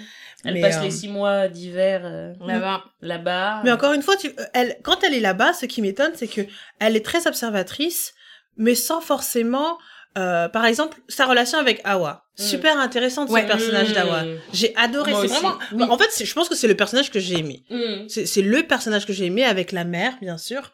Elle 0.44 0.54
Mais, 0.54 0.60
passe 0.60 0.76
euh, 0.76 0.82
les 0.82 0.90
six 0.90 1.08
mois 1.08 1.48
d'hiver 1.48 2.02
euh, 2.04 2.34
Là-bas. 2.46 2.84
là-bas. 3.00 3.62
Mais 3.64 3.72
encore 3.72 3.92
une 3.94 4.02
fois, 4.02 4.16
tu, 4.16 4.30
elle, 4.52 4.76
quand 4.82 5.02
elle 5.04 5.14
est 5.14 5.20
là-bas, 5.20 5.54
ce 5.54 5.64
qui 5.66 5.80
m'étonne, 5.80 6.12
c'est 6.14 6.28
que 6.28 6.42
elle 6.80 6.96
est 6.96 7.04
très 7.04 7.26
observatrice, 7.26 8.12
mais 8.58 8.74
sans 8.74 9.00
forcément, 9.00 9.78
euh, 10.18 10.48
par 10.48 10.66
exemple, 10.66 10.98
sa 11.08 11.24
relation 11.26 11.58
avec 11.58 11.80
Awa. 11.84 12.24
Mm. 12.38 12.42
Super 12.42 12.78
intéressante, 12.78 13.30
Ouais. 13.30 13.42
ce 13.42 13.46
personnage 13.46 13.90
Mm. 13.90 13.94
d'Awa. 13.94 14.24
J'ai 14.52 14.76
adoré, 14.76 15.12
Moi 15.12 15.20
c'est 15.20 15.32
aussi. 15.32 15.40
vraiment, 15.40 15.58
Oui. 15.72 15.84
en 15.88 15.96
fait, 15.96 16.08
c'est- 16.10 16.24
je 16.26 16.34
pense 16.34 16.48
que 16.48 16.54
c'est 16.56 16.68
le 16.68 16.76
personnage 16.76 17.10
que 17.10 17.20
j'ai 17.20 17.38
aimé. 17.38 17.62
Mm. 17.70 18.08
C'est 18.08 18.26
c'est 18.26 18.42
le 18.42 18.62
personnage 18.64 19.06
que 19.06 19.12
j'ai 19.12 19.24
aimé 19.26 19.44
avec 19.44 19.72
la 19.72 19.84
mère, 19.84 20.14
bien 20.20 20.36
sûr. 20.36 20.72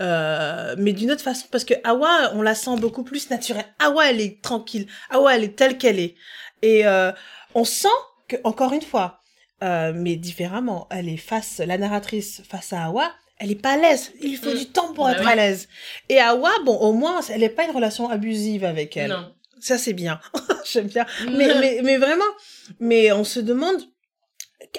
Euh, 0.00 0.74
mais 0.78 0.92
d'une 0.92 1.10
autre 1.10 1.22
façon, 1.22 1.46
parce 1.50 1.64
que 1.64 1.74
Awa, 1.84 2.32
on 2.34 2.42
la 2.42 2.54
sent 2.54 2.76
beaucoup 2.78 3.02
plus 3.02 3.30
naturelle. 3.30 3.64
Awa, 3.78 4.10
elle 4.10 4.20
est 4.20 4.42
tranquille. 4.42 4.86
Awa, 5.10 5.36
elle 5.36 5.44
est 5.44 5.56
telle 5.56 5.78
qu'elle 5.78 5.98
est. 5.98 6.14
Et 6.62 6.86
euh, 6.86 7.12
on 7.54 7.64
sent 7.64 7.88
que, 8.28 8.36
encore 8.44 8.72
une 8.74 8.82
fois, 8.82 9.20
euh, 9.64 9.92
mais 9.94 10.16
différemment, 10.16 10.86
elle 10.90 11.08
est 11.08 11.16
face, 11.16 11.58
la 11.64 11.78
narratrice 11.78 12.42
face 12.48 12.72
à 12.74 12.84
Awa, 12.84 13.10
elle 13.38 13.50
est 13.50 13.54
pas 13.62 13.72
à 13.72 13.76
l'aise. 13.78 14.12
Il 14.20 14.30
lui 14.30 14.36
faut 14.36 14.50
Mm. 14.52 14.58
du 14.58 14.66
temps 14.66 14.92
pour 14.92 15.04
Bah 15.04 15.12
être 15.12 15.24
oui. 15.24 15.32
à 15.32 15.34
l'aise. 15.36 15.68
Et 16.10 16.20
Awa, 16.20 16.50
bon, 16.64 16.76
au 16.76 16.92
moins, 16.92 17.20
elle 17.30 17.40
n'est 17.40 17.48
pas 17.48 17.64
une 17.64 17.70
relation 17.74 18.08
abusive 18.10 18.64
avec 18.64 18.96
elle. 18.98 19.10
Non. 19.10 19.32
Ça, 19.60 19.78
c'est 19.78 19.94
bien. 19.94 20.20
J'aime 20.70 20.88
bien. 20.88 21.06
Mais, 21.30 21.48
mais, 21.58 21.80
mais 21.82 21.96
vraiment, 21.96 22.24
mais 22.80 23.12
on 23.12 23.24
se 23.24 23.40
demande 23.40 23.80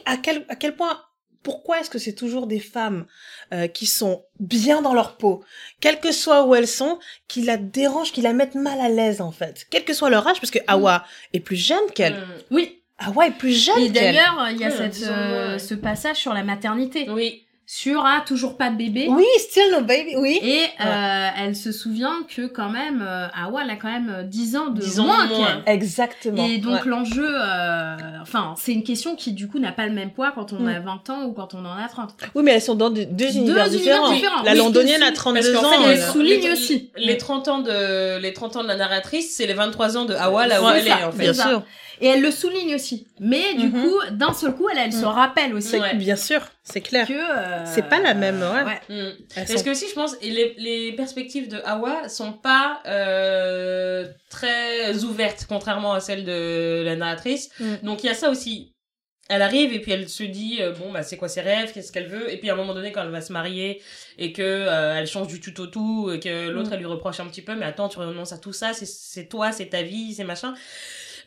à 0.06 0.18
quel, 0.18 0.46
à 0.50 0.56
quel 0.56 0.76
point 0.76 1.02
pourquoi 1.48 1.80
est-ce 1.80 1.90
que 1.90 1.98
c'est 1.98 2.12
toujours 2.12 2.46
des 2.46 2.60
femmes 2.60 3.06
euh, 3.54 3.68
qui 3.68 3.86
sont 3.86 4.26
bien 4.38 4.82
dans 4.82 4.94
leur 4.94 5.16
peau, 5.16 5.46
quelle 5.80 6.02
que 6.02 6.12
soit 6.12 6.46
où 6.46 6.54
elles 6.56 6.68
sont, 6.68 7.00
qui 7.30 7.42
la 7.42 7.56
dérangent, 7.56 8.12
qui 8.12 8.22
la 8.22 8.34
mettent 8.34 8.56
mal 8.56 8.82
à 8.82 8.90
l'aise 8.90 9.22
en 9.22 9.32
fait, 9.32 9.66
quel 9.70 9.86
que 9.86 9.94
soit 9.94 10.10
leur 10.10 10.28
âge, 10.28 10.42
parce 10.42 10.52
que 10.52 10.60
Awa 10.68 11.06
est 11.32 11.40
plus 11.40 11.56
jeune 11.56 11.90
qu'elle. 11.96 12.16
Mm. 12.16 12.26
Oui. 12.52 12.84
Awa 12.98 13.28
est 13.28 13.38
plus 13.38 13.54
jeune 13.54 13.78
Et 13.78 13.90
qu'elle. 13.94 14.14
d'ailleurs, 14.14 14.50
il 14.52 14.58
y 14.58 14.66
a 14.66 14.72
cette, 14.72 14.92
disons, 14.92 15.14
euh, 15.14 15.58
ce 15.58 15.74
passage 15.74 16.18
sur 16.18 16.34
la 16.34 16.44
maternité. 16.44 17.10
Oui. 17.10 17.47
Sur 17.70 18.06
ah, 18.06 18.24
toujours 18.26 18.56
pas 18.56 18.70
de 18.70 18.78
bébé. 18.78 19.08
Oui, 19.10 19.26
still 19.40 19.70
no 19.74 19.82
baby, 19.82 20.16
oui. 20.16 20.40
Et 20.42 20.62
euh, 20.80 21.28
elle 21.38 21.54
se 21.54 21.74
souvient 21.74 22.24
que 22.34 22.48
quand 22.48 22.70
même, 22.70 23.04
euh, 23.06 23.28
Awa, 23.36 23.64
elle 23.66 23.70
a 23.72 23.76
quand 23.76 23.92
même 23.92 24.10
euh, 24.10 24.24
10 24.24 24.56
ans 24.56 24.68
de 24.68 24.80
10 24.80 25.02
ans 25.02 25.04
moins. 25.06 25.62
Exactement. 25.66 26.46
Et 26.46 26.60
donc 26.60 26.86
Ouais. 26.86 26.90
l'enjeu, 26.90 27.28
euh, 27.30 27.98
enfin, 28.22 28.54
c'est 28.58 28.72
une 28.72 28.84
question 28.84 29.18
qui 29.18 29.34
du 29.34 29.50
coup 29.50 29.60
n'a 29.60 29.74
pas 29.74 29.86
le 29.86 29.92
même 29.92 30.12
poids 30.12 30.32
quand 30.34 30.54
on 30.54 30.60
Mm. 30.62 30.68
a 30.70 30.80
20 30.80 31.10
ans 31.10 31.24
ou 31.26 31.34
quand 31.34 31.54
on 31.56 31.66
en 31.66 31.78
a 31.78 31.90
30. 31.90 32.12
Oui, 32.36 32.44
mais 32.44 32.54
elles 32.54 32.62
sont 32.62 32.76
dans 32.76 32.90
deux, 32.90 33.04
deux 33.06 33.36
univers 33.36 33.66
univers 33.68 33.70
différents. 33.70 34.14
différents. 34.14 34.44
La 34.44 34.54
Oui, 34.54 34.58
londonienne 34.60 35.02
a 35.04 35.08
aussi. 35.08 35.14
32 35.16 35.52
Parce 35.52 35.62
qu'en 35.64 35.68
ans. 35.68 35.72
fait, 35.84 35.84
elle 35.92 35.98
elle. 36.00 36.04
souligne 36.14 36.42
les, 36.44 36.52
aussi. 36.54 36.92
Les 36.96 37.18
30 37.18 37.48
ans 37.50 37.60
de, 37.60 38.18
les 38.20 38.32
30 38.32 38.56
ans 38.56 38.64
de 38.64 38.70
la 38.70 38.78
narratrice, 38.78 39.36
c'est 39.36 39.46
les 39.46 39.54
23 39.54 39.98
ans 39.98 40.06
de 40.06 40.14
Hawa, 40.14 40.48
là 40.48 40.62
où 40.62 40.66
Ouais, 40.68 40.80
elle 40.80 40.88
ça, 40.88 41.00
est, 41.02 41.04
en 41.04 41.12
fait. 41.12 41.18
Bien 41.18 41.34
ça. 41.34 41.50
sûr. 41.50 41.64
Et 42.00 42.08
elle 42.08 42.22
le 42.22 42.30
souligne 42.32 42.76
aussi. 42.76 43.08
Mais 43.20 43.54
du 43.56 43.68
Mhm. 43.70 43.82
coup, 43.84 43.98
d'un 44.12 44.34
seul 44.34 44.54
coup, 44.56 44.70
elle, 44.70 44.78
elle 44.78 44.94
se 44.94 45.02
Mm. 45.02 45.06
rappelle 45.06 45.54
aussi 45.56 45.78
Ouais. 45.78 45.96
Bien 45.96 46.16
sûr, 46.16 46.42
c'est 46.64 46.82
clair. 46.82 47.08
que 47.08 47.14
euh, 47.14 47.66
C'est 47.66 47.90
pas 47.90 48.00
la 48.00 48.14
même, 48.14 48.40
ouais. 48.42 48.64
ouais. 48.64 49.12
Mm. 49.12 49.16
Parce 49.36 49.52
sont- 49.54 49.64
que 49.64 49.70
aussi, 49.72 49.86
je 49.90 49.94
pense, 49.96 50.16
les, 50.22 50.54
les 50.58 50.92
perspectives 50.94 51.48
de 51.48 51.60
Hawa 51.66 52.08
sont 52.10 52.34
pas 52.34 52.82
euh, 52.86 54.06
très 54.30 55.04
ouvertes, 55.04 55.46
contrairement 55.50 55.94
à 55.94 56.00
celles 56.00 56.24
de 56.24 56.84
la 56.86 56.96
narratrice. 56.96 57.50
Mm. 57.60 57.76
Donc 57.84 58.04
il 58.04 58.08
y 58.08 58.10
a 58.10 58.14
ça 58.14 58.30
aussi. 58.30 58.74
Elle 59.30 59.42
arrive 59.42 59.74
et 59.74 59.80
puis 59.82 59.92
elle 59.92 60.08
se 60.08 60.24
dit 60.24 60.60
euh, 60.62 60.72
bon 60.72 60.90
bah 60.94 61.04
c'est 61.04 61.18
quoi 61.18 61.28
ses 61.28 61.42
rêves, 61.42 61.74
qu'est-ce 61.74 61.92
qu'elle 61.92 62.08
veut? 62.08 62.32
Et 62.32 62.38
puis 62.38 62.50
à 62.50 62.54
un 62.54 62.56
moment 62.56 62.74
donné 62.74 62.94
quand 62.94 63.02
elle 63.04 63.10
va 63.10 63.20
se 63.20 63.34
marier 63.34 63.82
et 64.18 64.32
que 64.32 64.42
euh, 64.42 64.96
elle 64.98 65.06
change 65.08 65.28
du 65.28 65.42
tout 65.42 65.60
au 65.60 65.68
tout 65.68 66.10
et 66.14 66.22
que 66.22 66.48
l'autre 66.48 66.70
Mm. 66.70 66.74
elle 66.74 66.80
lui 66.80 66.86
reproche 66.86 67.20
un 67.20 67.26
petit 67.28 67.42
peu 67.42 67.54
mais 67.54 67.66
attends 67.66 67.90
tu 67.90 68.00
renonces 68.00 68.32
à 68.32 68.38
tout 68.38 68.54
ça 68.54 68.72
c'est 68.72 68.86
c'est 68.88 69.26
toi 69.26 69.52
c'est 69.52 69.66
ta 69.66 69.82
vie 69.82 70.14
c'est 70.14 70.24
machin 70.24 70.54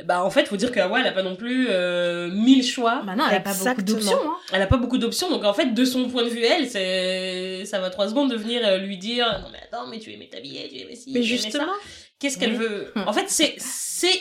bah 0.05 0.23
en 0.25 0.31
fait 0.31 0.47
faut 0.49 0.57
dire 0.57 0.73
que 0.73 0.81
Hawa 0.81 1.01
elle 1.01 1.07
a 1.07 1.13
pas 1.13 1.23
non 1.23 1.37
plus 1.37 1.67
euh, 1.71 2.29
mille 2.31 2.65
choix 2.65 3.03
Bah 3.05 3.15
non, 3.17 3.25
elle 3.31 3.37
a 3.37 3.41
pas 3.41 3.53
beaucoup 3.55 3.83
d'options. 3.83 4.19
Hein. 4.25 4.37
elle 4.53 4.63
a 4.63 4.67
pas 4.67 4.77
beaucoup 4.77 4.99
d'options 4.99 5.31
donc 5.31 5.45
en 5.45 5.53
fait 5.53 5.75
de 5.75 5.85
son 5.85 6.09
point 6.09 6.25
de 6.25 6.29
vue 6.29 6.43
elle 6.43 6.69
c'est 6.69 7.65
ça 7.67 7.81
va 7.81 7.91
trois 7.91 8.09
secondes 8.09 8.31
de 8.31 8.37
venir 8.37 8.61
euh, 8.67 8.79
lui 8.79 8.97
dire 8.99 9.27
non 9.43 9.49
mais 9.53 9.59
attends 9.63 9.87
mais 9.89 9.99
tu 9.99 10.13
aimais 10.13 10.29
t'habiller 10.31 10.69
tu 10.69 10.79
aimais 10.79 10.97
ci 10.97 11.13
Mais 11.13 11.21
tu 11.21 11.29
aimais 11.29 11.37
ça. 11.39 11.43
justement, 11.45 11.73
qu'est-ce 12.19 12.39
qu'elle 12.39 12.53
Oui. 12.53 12.59
veut? 12.59 12.93
En 12.97 13.13
fait 13.13 13.25
c'est 13.29 13.55
c'est 13.59 14.21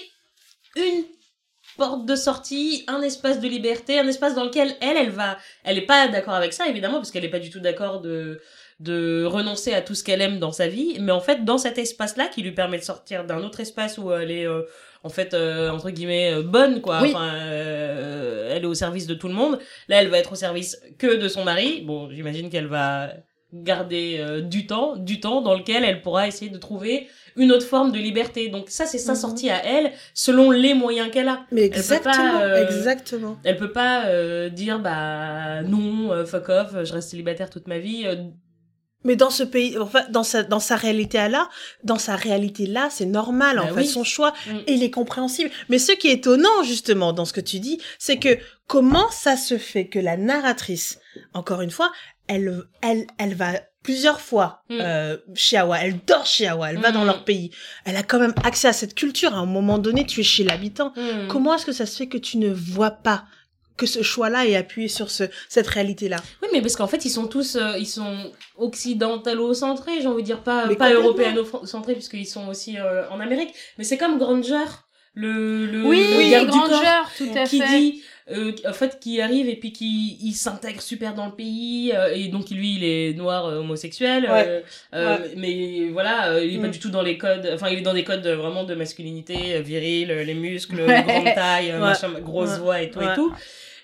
une 0.76 1.03
porte 1.77 2.06
de 2.06 2.15
sortie 2.15 2.84
un 2.88 3.01
espace 3.01 3.39
de 3.39 3.47
liberté 3.47 3.99
un 3.99 4.07
espace 4.07 4.35
dans 4.35 4.43
lequel 4.43 4.76
elle 4.81 4.97
elle 4.97 5.11
va 5.11 5.38
elle 5.64 5.77
est 5.77 5.85
pas 5.85 6.07
d'accord 6.07 6.34
avec 6.34 6.51
ça 6.53 6.68
évidemment 6.68 6.95
parce 6.97 7.11
qu'elle 7.11 7.26
est 7.26 7.30
pas 7.30 7.39
du 7.39 7.49
tout 7.49 7.60
d'accord 7.61 8.01
de 8.01 8.41
de 8.81 9.26
renoncer 9.26 9.73
à 9.73 9.81
tout 9.81 9.93
ce 9.93 10.03
qu'elle 10.06 10.22
aime 10.22 10.39
dans 10.39 10.51
sa 10.53 10.68
vie 10.69 10.97
mais 11.01 11.11
en 11.11 11.19
fait 11.19 11.43
dans 11.43 11.57
cet 11.57 11.77
espace 11.77 12.15
là 12.18 12.27
qui 12.27 12.41
lui 12.41 12.51
permet 12.53 12.77
de 12.77 12.84
sortir 12.84 13.26
d'un 13.26 13.43
autre 13.43 13.60
espace 13.60 13.97
où 13.97 14.11
elle 14.14 14.31
est 14.31 14.45
euh, 14.47 14.64
en 15.03 15.09
fait 15.09 15.34
euh, 15.34 15.69
entre 15.69 15.89
guillemets 15.91 16.34
euh, 16.34 16.41
bonne 16.43 16.81
quoi 16.81 17.01
Oui. 17.01 17.09
enfin 17.13 17.30
euh, 17.35 18.51
elle 18.55 18.63
est 18.63 18.67
au 18.67 18.73
service 18.73 19.07
de 19.07 19.13
tout 19.13 19.27
le 19.27 19.34
monde 19.34 19.59
là 19.88 20.01
elle 20.01 20.09
va 20.09 20.17
être 20.17 20.31
au 20.34 20.35
service 20.35 20.81
que 20.97 21.15
de 21.15 21.27
son 21.27 21.43
mari 21.43 21.84
bon 21.85 22.09
j'imagine 22.11 22.49
qu'elle 22.49 22.67
va 22.67 23.11
garder 23.53 24.17
euh, 24.19 24.41
du 24.41 24.67
temps 24.67 24.95
du 24.95 25.19
temps 25.19 25.41
dans 25.41 25.55
lequel 25.55 25.84
elle 25.84 26.01
pourra 26.01 26.27
essayer 26.27 26.51
de 26.51 26.57
trouver 26.59 27.07
une 27.35 27.51
autre 27.51 27.65
forme 27.65 27.91
de 27.91 27.97
liberté 27.97 28.47
donc 28.49 28.65
ça 28.69 28.85
c'est 28.85 28.99
sa 28.99 29.13
Mhm. 29.13 29.17
sortie 29.17 29.49
à 29.49 29.65
elle 29.65 29.91
selon 30.13 30.51
les 30.51 30.73
moyens 30.76 31.09
qu'elle 31.09 31.30
a 31.30 31.45
mais 31.51 31.63
peut 31.69 31.71
pas, 31.71 31.77
exactement, 31.80 32.39
euh, 32.41 32.65
exactement. 32.67 33.38
elle 33.43 33.57
peut 33.57 33.71
pas 33.71 34.05
euh, 34.07 34.49
dire 34.49 34.80
bah 34.80 35.63
non 35.63 36.26
fuck 36.26 36.49
off 36.49 36.71
je 36.84 36.93
reste 36.93 37.09
célibataire 37.09 37.49
toute 37.49 37.67
ma 37.67 37.80
vie 37.80 38.05
Mais 39.05 39.15
dans 39.15 39.30
ce 39.30 39.43
pays, 39.43 39.77
enfin, 39.77 40.03
dans 40.09 40.23
sa, 40.23 40.43
dans 40.43 40.59
sa 40.59 40.76
réalité 40.76 41.17
à 41.17 41.30
là, 41.30 41.47
dans 41.84 41.97
sa 41.97 42.15
réalité 42.17 42.65
là, 42.65 42.89
c'est 42.91 43.05
normal, 43.05 43.57
en 43.59 43.67
Bah 43.67 43.73
fait, 43.76 43.85
son 43.85 44.03
choix, 44.03 44.34
Mm. 44.47 44.57
il 44.67 44.84
est 44.84 44.91
compréhensible. 44.91 45.49
Mais 45.69 45.80
ce 45.80 45.93
qui 45.93 46.07
est 46.09 46.13
étonnant, 46.13 46.63
justement, 46.63 47.13
dans 47.13 47.26
ce 47.26 47.31
que 47.34 47.39
tu 47.41 47.59
dis, 47.59 47.80
c'est 47.97 48.17
que 48.17 48.38
comment 48.67 49.09
ça 49.11 49.38
se 49.38 49.57
fait 49.57 49.88
que 49.88 49.99
la 49.99 50.17
narratrice, 50.17 50.99
encore 51.34 51.61
une 51.61 51.71
fois, 51.71 51.91
elle, 52.27 52.61
elle, 52.81 53.07
elle 53.17 53.35
va 53.35 53.53
plusieurs 53.84 54.19
fois 54.19 54.63
Mm. 54.69 54.77
euh, 54.81 55.17
chez 55.34 55.55
Hawa, 55.57 55.80
elle 55.81 55.99
dort 56.05 56.26
chez 56.26 56.47
Hawa, 56.47 56.69
elle 56.71 56.80
va 56.80 56.89
Mm. 56.89 56.93
dans 56.93 57.05
leur 57.05 57.23
pays. 57.23 57.51
Elle 57.85 57.95
a 57.95 58.03
quand 58.03 58.19
même 58.19 58.35
accès 58.43 58.67
à 58.67 58.73
cette 58.73 58.95
culture. 58.95 59.34
À 59.34 59.38
un 59.38 59.45
moment 59.45 59.77
donné, 59.77 60.05
tu 60.05 60.19
es 60.19 60.23
chez 60.23 60.43
l'habitant. 60.43 60.93
Comment 61.30 61.55
est-ce 61.55 61.65
que 61.65 61.71
ça 61.71 61.85
se 61.85 61.95
fait 61.95 62.07
que 62.07 62.17
tu 62.17 62.38
ne 62.38 62.49
vois 62.53 62.91
pas 62.91 63.23
que 63.80 63.85
ce 63.88 64.03
choix-là 64.03 64.45
est 64.45 64.56
appuyé 64.56 64.88
sur 64.89 65.10
ce, 65.10 65.23
cette 65.47 65.68
réalité-là 65.68 66.18
Oui, 66.43 66.49
mais 66.53 66.61
parce 66.61 66.76
qu'en 66.76 66.88
fait, 66.88 67.06
ils 67.06 67.10
sont 67.10 67.27
tous, 67.27 67.56
euh, 67.56 67.77
ils 67.80 67.88
sont 67.88 68.31
occidentalo-centrés, 68.57 70.01
j'ai 70.01 70.07
envie 70.07 70.22
de 70.22 70.27
dire, 70.27 70.41
pas, 70.43 70.65
Mais 70.68 70.76
pas 70.76 70.91
européano-centrés, 70.93 71.93
puisqu'ils 71.93 72.27
sont 72.27 72.47
aussi 72.47 72.77
euh, 72.77 73.10
en 73.10 73.19
Amérique. 73.19 73.53
Mais 73.77 73.84
c'est 73.84 73.97
comme 73.97 74.18
Granger, 74.19 74.65
le, 75.14 75.65
le, 75.65 75.84
Oui, 75.85 75.97
le 76.11 76.30
garde 76.30 76.45
du 76.51 76.57
corps, 76.60 76.69
Granger, 76.69 77.01
tout 77.18 77.30
à 77.38 77.43
qui 77.45 77.60
fait. 77.61 77.80
dit, 77.80 78.03
euh, 78.31 78.51
en 78.68 78.73
fait, 78.73 78.99
qui 78.99 79.19
arrive 79.22 79.49
et 79.49 79.56
puis 79.56 79.73
qui 79.73 80.18
il 80.22 80.34
s'intègre 80.34 80.81
super 80.84 81.15
dans 81.15 81.26
le 81.26 81.31
pays, 81.31 81.91
et 82.14 82.27
donc 82.27 82.49
lui, 82.51 82.76
il 82.76 82.84
est 82.84 83.14
noir 83.18 83.45
homosexuel, 83.45 84.30
mais 85.35 85.89
voilà, 85.91 86.39
il 86.43 86.56
est 86.56 86.60
pas 86.61 86.68
Mm. 86.68 86.72
du 86.72 86.80
tout 86.80 86.89
dans 86.89 87.01
les 87.01 87.18
codes, 87.18 87.49
enfin, 87.53 87.69
il 87.69 87.80
est 87.80 87.81
dans 87.81 87.93
des 87.95 88.03
codes 88.03 88.27
vraiment 88.27 88.64
de 88.65 88.76
masculinité, 88.76 89.61
viril, 89.61 90.11
euh, 90.11 90.23
les 90.23 90.35
muscles, 90.35 90.80
Ouais. 90.81 91.03
grande 91.07 91.34
taille, 91.35 91.72
machin, 91.80 92.11
grosse 92.22 92.57
voix 92.60 92.81
et 92.81 92.91
tout 92.91 93.01
et 93.01 93.15
tout. 93.15 93.34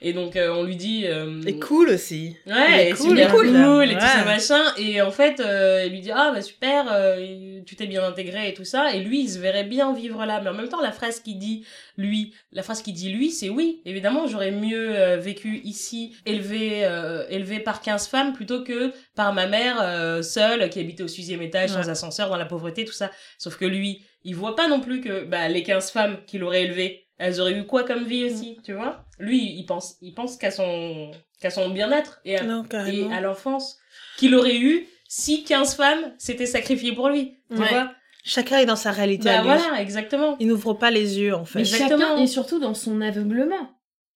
Et 0.07 0.13
donc, 0.13 0.35
euh, 0.35 0.53
on 0.53 0.61
lui 0.61 0.75
dit... 0.75 1.07
euh, 1.07 1.41
Et 1.47 1.57
cool 1.57 1.89
aussi. 1.89 2.37
Ouais, 2.45 2.85
est 2.85 2.89
et 2.89 2.93
cool, 2.93 3.09
super 3.17 3.31
cool. 3.33 3.47
cool, 3.47 3.85
et 3.85 3.95
tout 3.95 3.95
Ouais. 3.95 3.99
ça 4.07 4.23
machin. 4.23 4.63
Et 4.77 5.01
en 5.01 5.09
fait, 5.09 5.39
euh, 5.39 5.81
il 5.87 5.93
lui 5.93 5.99
dit 6.01 6.11
ah 6.13 6.29
bah 6.31 6.43
super, 6.43 6.85
euh, 6.93 7.59
tu 7.65 7.75
t'es 7.75 7.87
bien 7.87 8.03
intégré 8.05 8.49
et 8.49 8.53
tout 8.53 8.65
ça. 8.65 8.93
Et 8.93 8.99
lui, 8.99 9.21
il 9.21 9.29
se 9.29 9.39
verrait 9.39 9.63
bien 9.63 9.93
vivre 9.93 10.23
là. 10.27 10.41
Mais 10.41 10.51
en 10.51 10.53
même 10.53 10.69
temps, 10.69 10.79
la 10.79 10.91
phrase 10.91 11.21
qu'il 11.21 11.39
dit 11.39 11.65
lui, 11.97 12.35
la 12.51 12.61
phrase 12.61 12.83
qu'il 12.83 12.93
dit 12.93 13.09
lui, 13.11 13.31
c'est 13.31 13.49
oui. 13.49 13.81
Évidemment, 13.83 14.27
j'aurais 14.27 14.51
mieux 14.51 14.95
euh, 14.95 15.17
vécu 15.17 15.59
ici, 15.63 16.15
élevé 16.27 16.85
euh, 16.85 17.25
élevé 17.29 17.59
par 17.59 17.81
15 17.81 18.07
femmes 18.07 18.33
plutôt 18.33 18.63
que 18.63 18.93
par 19.15 19.33
ma 19.33 19.47
mère 19.47 19.77
euh, 19.81 20.21
seule 20.21 20.69
qui 20.69 20.79
habitait 20.79 21.01
au 21.01 21.07
sixième 21.07 21.41
étage 21.41 21.71
sans 21.71 21.89
ascenseur 21.89 22.29
dans 22.29 22.37
la 22.37 22.45
pauvreté 22.45 22.85
tout 22.85 22.93
ça. 22.93 23.09
Sauf 23.39 23.57
que 23.57 23.65
lui, 23.65 24.03
il 24.23 24.35
voit 24.35 24.55
pas 24.55 24.67
non 24.67 24.81
plus 24.81 25.01
que 25.01 25.23
bah 25.23 25.47
les 25.47 25.63
15 25.63 25.89
femmes 25.89 26.17
qu'il 26.27 26.43
aurait 26.43 26.61
élevées 26.61 27.01
elles 27.17 27.39
auraient 27.39 27.57
eu 27.57 27.63
quoi 27.65 27.85
comme 27.85 28.03
vie 28.03 28.25
aussi, 28.25 28.57
tu 28.61 28.73
vois? 28.73 29.04
Lui, 29.19 29.53
il 29.57 29.65
pense, 29.65 29.95
il 30.01 30.13
pense 30.13 30.37
qu'à 30.37 30.51
son, 30.51 31.11
qu'à 31.39 31.49
son 31.49 31.69
bien-être 31.69 32.19
et 32.25 32.37
à, 32.37 32.43
Non, 32.43 32.63
et 32.87 33.11
à 33.13 33.21
l'enfance 33.21 33.77
qu'il 34.17 34.35
aurait 34.35 34.57
eu 34.57 34.87
si 35.07 35.43
15 35.43 35.75
femmes 35.75 36.13
s'étaient 36.17 36.45
sacrifiées 36.45 36.93
pour 36.93 37.09
lui, 37.09 37.37
tu 37.51 37.57
Ouais. 37.57 37.69
vois? 37.69 37.91
Chacun 38.23 38.57
est 38.57 38.65
dans 38.65 38.75
sa 38.75 38.91
réalité 38.91 39.29
à 39.29 39.43
Bah 39.43 39.55
lui. 39.55 39.61
voilà, 39.63 39.81
exactement. 39.81 40.35
Il 40.39 40.47
n'ouvre 40.47 40.73
pas 40.73 40.89
les 40.91 41.19
yeux, 41.19 41.35
en 41.35 41.45
fait. 41.45 41.59
Mais 41.59 41.65
chacun 41.65 42.17
est 42.17 42.27
surtout 42.27 42.59
dans 42.59 42.73
son 42.73 42.99
aveuglement, 43.01 43.69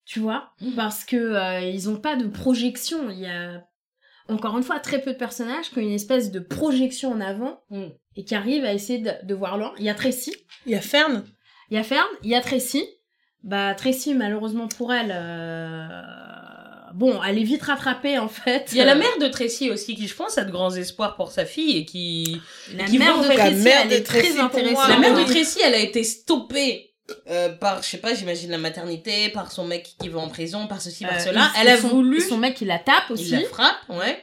tu 0.04 0.18
vois, 0.20 0.50
Mm. 0.60 0.72
parce 0.74 1.04
que 1.04 1.16
euh, 1.16 1.60
ils 1.60 1.88
ont 1.88 1.96
pas 1.96 2.16
de 2.16 2.26
projection. 2.26 3.08
Il 3.10 3.20
y 3.20 3.26
a 3.26 3.62
encore 4.28 4.56
une 4.58 4.64
fois 4.64 4.80
très 4.80 5.00
peu 5.00 5.12
de 5.12 5.18
personnages 5.18 5.70
qui 5.70 5.78
ont 5.78 5.82
une 5.82 5.92
espèce 5.92 6.30
de 6.32 6.40
projection 6.40 7.12
en 7.12 7.20
avant 7.20 7.62
Mm. 7.70 7.84
et 8.16 8.24
qui 8.24 8.34
arrivent 8.34 8.64
à 8.64 8.74
essayer 8.74 8.98
de, 8.98 9.12
de 9.22 9.34
voir 9.34 9.56
loin. 9.56 9.72
Il 9.78 9.84
y 9.84 9.88
a 9.88 9.94
Tracy, 9.94 10.34
Il 10.66 10.72
y 10.72 10.74
a 10.74 10.80
Fern. 10.80 11.24
il 11.70 11.76
y 11.76 11.80
a 11.80 11.84
Fern, 11.84 12.06
il 12.24 12.30
y 12.30 12.34
a 12.34 12.40
Tracy. 12.40 12.84
Bah 13.42 13.74
Tracy, 13.74 14.14
malheureusement 14.14 14.68
pour 14.68 14.92
elle, 14.92 15.12
euh, 15.14 15.88
bon, 16.94 17.20
elle 17.22 17.38
est 17.38 17.42
vite 17.44 17.62
rattrapée 17.62 18.18
en 18.18 18.28
fait. 18.28 18.68
Il 18.72 18.78
y 18.78 18.80
a 18.80 18.84
la 18.84 18.94
mère 18.94 19.16
de 19.20 19.28
Tracy 19.28 19.70
aussi 19.70 19.94
qui, 19.96 20.06
je 20.08 20.14
pense, 20.14 20.36
a 20.38 20.44
de 20.44 20.50
grands 20.50 20.74
espoirs 20.74 21.16
pour 21.16 21.30
sa 21.32 21.44
fille 21.46 21.78
et 21.78 21.84
qui... 21.84 22.40
La 22.76 22.84
qui 22.84 22.98
mère 22.98 23.18
de 23.18 23.24
Tracy, 23.24 23.38
la 23.38 23.50
mère 23.50 23.80
elle 23.84 23.88
de 23.88 23.94
est 23.94 24.02
Tracy, 24.02 24.28
très 24.32 24.40
intéressante. 24.40 24.72
moi, 24.74 24.88
La 24.88 24.98
mère 24.98 25.14
de. 25.16 25.24
Tracy, 25.24 25.60
elle 25.64 25.74
a 25.74 25.78
été 25.78 26.04
stoppée 26.04 26.92
euh, 27.28 27.48
par, 27.48 27.82
je 27.82 27.88
sais 27.88 27.98
pas, 27.98 28.14
j'imagine 28.14 28.50
la 28.50 28.58
maternité, 28.58 29.30
par 29.30 29.50
son 29.50 29.64
mec 29.64 29.94
qui 30.00 30.08
va 30.08 30.20
en 30.20 30.28
prison, 30.28 30.66
par 30.68 30.80
ceci, 30.80 31.04
par 31.04 31.16
Euh, 31.16 31.18
cela. 31.18 31.50
il- 31.56 31.60
Elle 31.62 31.68
a 31.68 31.76
son- 31.78 31.88
voulu... 31.88 32.20
Son 32.20 32.36
mec, 32.36 32.60
il 32.60 32.68
la 32.68 32.78
tape 32.78 33.04
Il 33.08 33.12
aussi. 33.14 33.30
la 33.30 33.40
frappe, 33.44 33.80
ouais. 33.88 34.22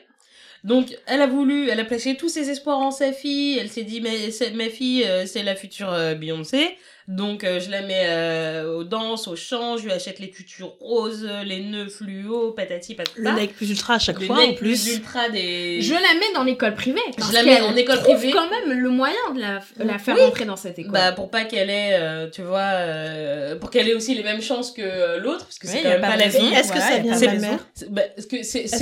Donc, 0.64 0.96
elle 1.06 1.22
a 1.22 1.28
voulu, 1.28 1.70
elle 1.70 1.80
a 1.80 1.86
placé 1.86 2.16
tous 2.16 2.30
ses 2.30 2.50
espoirs 2.50 2.80
en 2.80 2.92
sa 2.92 3.12
fille. 3.12 3.58
Elle 3.58 3.70
s'est 3.70 3.84
dit, 3.84 4.00
mais 4.00 4.32
c'est- 4.32 4.52
ma 4.52 4.70
fille, 4.70 5.04
euh, 5.06 5.26
c'est 5.26 5.44
la 5.44 5.56
future 5.56 5.92
euh, 5.92 6.14
Beyoncé. 6.16 6.78
Donc, 7.08 7.46
euh, 7.46 7.62
je 7.62 7.72
la 7.72 7.82
mets 7.84 8.04
euh, 8.06 8.76
aux 8.76 8.84
danses, 8.84 9.30
au 9.30 9.36
chant. 9.38 9.78
Je 9.78 9.86
lui 9.86 9.92
achète 9.94 10.20
les 10.20 10.30
tutus 10.30 10.66
roses, 10.82 11.26
les 11.46 11.62
nœuds 11.64 11.88
fluo, 11.88 12.52
patati 12.52 12.96
patata. 12.96 13.14
Le 13.18 13.32
nec 13.32 13.54
plus 13.56 13.70
ultra 13.70 13.94
à 13.96 14.00
chaque 14.00 14.20
Le 14.20 14.26
fois, 14.26 14.38
nec 14.38 14.50
en 14.50 14.54
plus. 14.56 14.94
ultra 14.96 15.30
des... 15.30 15.82
Je 15.82 15.94
la 15.94 16.00
mets 16.00 16.34
dans 16.36 16.44
l'école 16.44 16.74
privée. 16.76 17.00
parce 17.18 17.30
Je 17.30 17.34
la 17.36 17.44
mets 17.44 17.56
qu'elle 17.56 17.64
en 17.64 17.76
école 17.78 18.00
trouve 18.00 18.18
privée. 18.18 18.34
quand 18.34 18.50
même 18.50 18.78
le 18.78 18.90
moyen 18.90 19.16
de 19.34 19.40
la, 19.40 19.62
la 19.78 19.98
faire 20.00 20.16
Oui. 20.16 20.22
rentrer 20.26 20.44
dans 20.44 20.58
cette 20.58 20.78
école. 20.80 20.92
Bah, 20.92 21.14
pour 21.14 21.30
pas 21.30 21.46
qu'elle 21.46 21.70
ait, 21.70 21.94
euh, 21.94 22.30
tu 22.30 22.42
vois, 22.42 22.60
euh, 22.60 23.56
pour 23.56 23.70
qu'elle 23.70 23.88
ait 23.88 23.94
aussi 23.96 24.14
les 24.14 24.24
mêmes 24.24 24.42
chances 24.42 24.72
que 24.72 24.82
euh, 24.82 25.18
l'autre, 25.20 25.46
parce 25.46 25.60
que 25.60 25.68
Oui, 25.68 25.74
c'est 25.78 25.84
quand 25.84 25.90
a 25.90 25.92
même 25.94 26.02
pas 26.02 26.08
pas, 26.10 26.16
de 26.18 26.22
la 26.24 26.30
fille. 26.30 26.54
Est-ce 26.54 26.74
que 26.74 26.80
ça 26.80 26.98
vient 27.00 27.14
pas 27.14 27.20
de 27.20 27.22
de 27.22 27.26
la 27.26 27.34
mère 27.36 27.68
C'est 27.74 27.90
bah, 27.90 28.02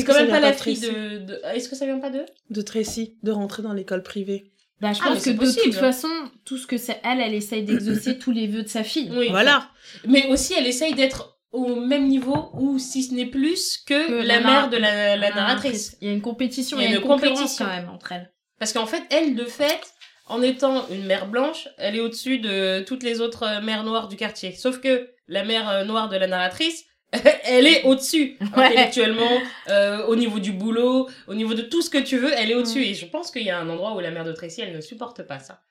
quand 0.07 0.14
même 0.15 0.30
pas 0.30 0.39
la 0.39 0.52
de 0.52 0.56
fille 0.56 0.80
Tracy 0.80 0.91
de, 0.91 1.18
de... 1.19 1.41
Est-ce 1.53 1.69
que 1.69 1.76
ça 1.76 1.85
vient 1.85 1.99
pas 1.99 2.10
d'eux? 2.10 2.26
De 2.49 2.61
Tracy, 2.64 3.14
de 3.22 3.31
rentrer 3.31 3.61
dans 3.61 3.73
l'école 3.73 4.02
privée 4.02 4.45
Bah, 4.85 4.93
je 4.93 4.99
Ah, 5.03 5.07
pense 5.13 5.23
que 5.25 5.29
de 5.31 5.37
possible. 5.37 5.63
toute 5.63 5.73
façon, 5.75 6.09
tout 6.45 6.57
ce 6.57 6.67
que 6.67 6.77
c'est 6.77 6.99
elle, 7.03 7.19
elle 7.21 7.33
essaye 7.33 7.63
d'exaucer 7.63 8.17
tous 8.19 8.31
les 8.31 8.47
vœux 8.47 8.63
de 8.63 8.67
sa 8.67 8.83
fille. 8.83 9.11
Oui. 9.15 9.29
Voilà. 9.29 9.69
Mais 10.07 10.27
aussi, 10.27 10.53
elle 10.57 10.67
essaye 10.67 10.93
d'être 10.93 11.37
au 11.51 11.75
même 11.75 12.07
niveau, 12.07 12.49
ou 12.53 12.77
si 12.79 13.01
ce 13.03 13.13
n'est 13.13 13.25
plus 13.25 13.77
que, 13.87 14.07
Que 14.07 14.13
la 14.13 14.23
la 14.23 14.39
mère 14.41 14.69
de 14.69 14.77
la, 14.77 15.15
la 15.15 15.29
narratrice. 15.31 15.97
Il 16.01 16.07
y 16.07 16.11
a 16.11 16.13
une 16.13 16.21
compétition, 16.21 16.77
Il 16.77 16.81
y 16.81 16.85
a 16.85 16.89
il 16.89 16.91
y 16.91 16.95
a 16.95 16.97
une 16.97 17.03
une 17.03 17.07
compétition. 17.09 17.65
quand 17.65 17.71
même 17.71 17.89
entre 17.89 18.11
elles. 18.11 18.31
Parce 18.59 18.73
qu'en 18.73 18.85
fait, 18.85 19.03
elle, 19.09 19.35
de 19.35 19.45
fait, 19.45 19.79
en 20.27 20.41
étant 20.41 20.85
une 20.89 21.05
mère 21.05 21.27
blanche, 21.27 21.67
elle 21.77 21.95
est 21.95 21.99
au-dessus 22.01 22.39
de 22.39 22.83
toutes 22.85 23.03
les 23.03 23.21
autres 23.21 23.61
mères 23.63 23.83
noires 23.83 24.07
du 24.07 24.17
quartier. 24.17 24.51
Sauf 24.53 24.79
que 24.81 25.09
la 25.27 25.43
mère 25.43 25.69
euh, 25.69 25.83
noire 25.85 26.09
de 26.09 26.17
la 26.17 26.27
narratrice, 26.27 26.83
elle 27.43 27.67
est 27.67 27.83
au-dessus, 27.83 28.37
Ouais. 28.55 28.65
intellectuellement, 28.65 29.41
euh, 29.69 30.05
au 30.07 30.15
niveau 30.15 30.39
du 30.39 30.51
boulot, 30.51 31.09
au 31.27 31.33
niveau 31.33 31.53
de 31.53 31.61
tout 31.61 31.81
ce 31.81 31.89
que 31.89 31.97
tu 31.97 32.17
veux, 32.17 32.31
elle 32.33 32.51
est 32.51 32.55
au-dessus. 32.55 32.79
Mm. 32.79 32.83
Et 32.83 32.93
je 32.93 33.05
pense 33.05 33.31
qu'il 33.31 33.43
y 33.43 33.49
a 33.49 33.59
un 33.59 33.69
endroit 33.69 33.95
où 33.95 33.99
la 33.99 34.11
mère 34.11 34.23
de 34.25 34.31
Tracy, 34.33 34.61
elle 34.61 34.75
ne 34.75 34.81
supporte 34.81 35.23
pas 35.23 35.39
ça. 35.39 35.61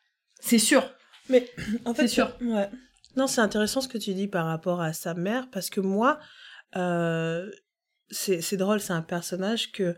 C'est 0.40 0.58
sûr. 0.58 0.82
En 1.84 1.94
C'est 1.94 2.08
sûr. 2.08 2.30
Ouais. 2.42 2.68
Non, 3.16 3.26
c'est 3.26 3.40
intéressant 3.40 3.80
ce 3.80 3.88
que 3.88 3.98
tu 3.98 4.12
dis 4.12 4.28
par 4.28 4.46
rapport 4.46 4.80
à 4.80 4.92
sa 4.92 5.14
mère, 5.14 5.48
parce 5.50 5.70
que 5.70 5.80
moi, 5.80 6.18
euh, 6.76 7.48
c'est 8.10 8.40
c'est 8.40 8.56
drôle, 8.56 8.80
c'est 8.80 8.92
un 8.92 9.02
personnage 9.02 9.72
que 9.72 9.94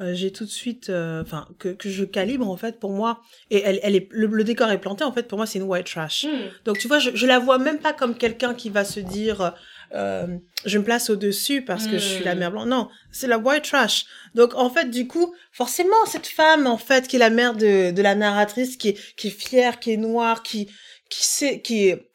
euh, 0.00 0.14
j'ai 0.14 0.32
tout 0.32 0.44
de 0.44 0.50
suite, 0.50 0.88
euh, 0.88 1.22
enfin, 1.22 1.46
que, 1.58 1.68
que 1.68 1.90
je 1.90 2.04
calibre 2.04 2.48
en 2.48 2.56
fait 2.56 2.80
pour 2.80 2.92
moi. 2.92 3.20
Et 3.50 3.60
elle, 3.62 3.78
elle 3.82 3.94
est, 3.94 4.08
le, 4.10 4.26
le 4.26 4.44
décor 4.44 4.70
est 4.70 4.80
planté, 4.80 5.04
en 5.04 5.12
fait, 5.12 5.24
pour 5.24 5.36
moi, 5.38 5.46
c'est 5.46 5.58
une 5.58 5.64
white 5.66 5.86
trash. 5.86 6.24
Mm. 6.24 6.64
Donc, 6.64 6.78
tu 6.78 6.88
vois, 6.88 6.98
je, 6.98 7.10
je 7.14 7.26
la 7.26 7.38
vois 7.38 7.58
même 7.58 7.78
pas 7.78 7.92
comme 7.92 8.16
quelqu'un 8.16 8.54
qui 8.54 8.70
va 8.70 8.84
se 8.84 9.00
dire, 9.00 9.54
euh, 9.94 10.26
je 10.64 10.78
me 10.78 10.84
place 10.84 11.10
au-dessus 11.10 11.62
parce 11.62 11.86
que 11.86 11.98
je 11.98 12.06
suis 12.06 12.24
la 12.24 12.34
Mm. 12.34 12.38
mère 12.38 12.50
blanche. 12.52 12.66
Non, 12.66 12.88
c'est 13.10 13.26
la 13.26 13.38
white 13.38 13.64
trash. 13.64 14.04
Donc, 14.34 14.54
en 14.54 14.70
fait, 14.70 14.90
du 14.90 15.06
coup, 15.06 15.34
forcément, 15.52 16.04
cette 16.06 16.26
femme, 16.26 16.66
en 16.66 16.78
fait, 16.78 17.08
qui 17.08 17.16
est 17.16 17.18
la 17.18 17.30
mère 17.30 17.54
de, 17.54 17.90
de 17.90 18.02
la 18.02 18.14
narratrice, 18.14 18.76
qui 18.76 18.90
est, 18.90 19.14
qui 19.16 19.28
est 19.28 19.30
fière, 19.30 19.80
qui 19.80 19.92
est 19.92 19.96
noire, 19.96 20.42
qui, 20.42 20.70
qui 21.10 21.24
sait, 21.26 21.60
qui 21.60 21.88
est, 21.88 22.10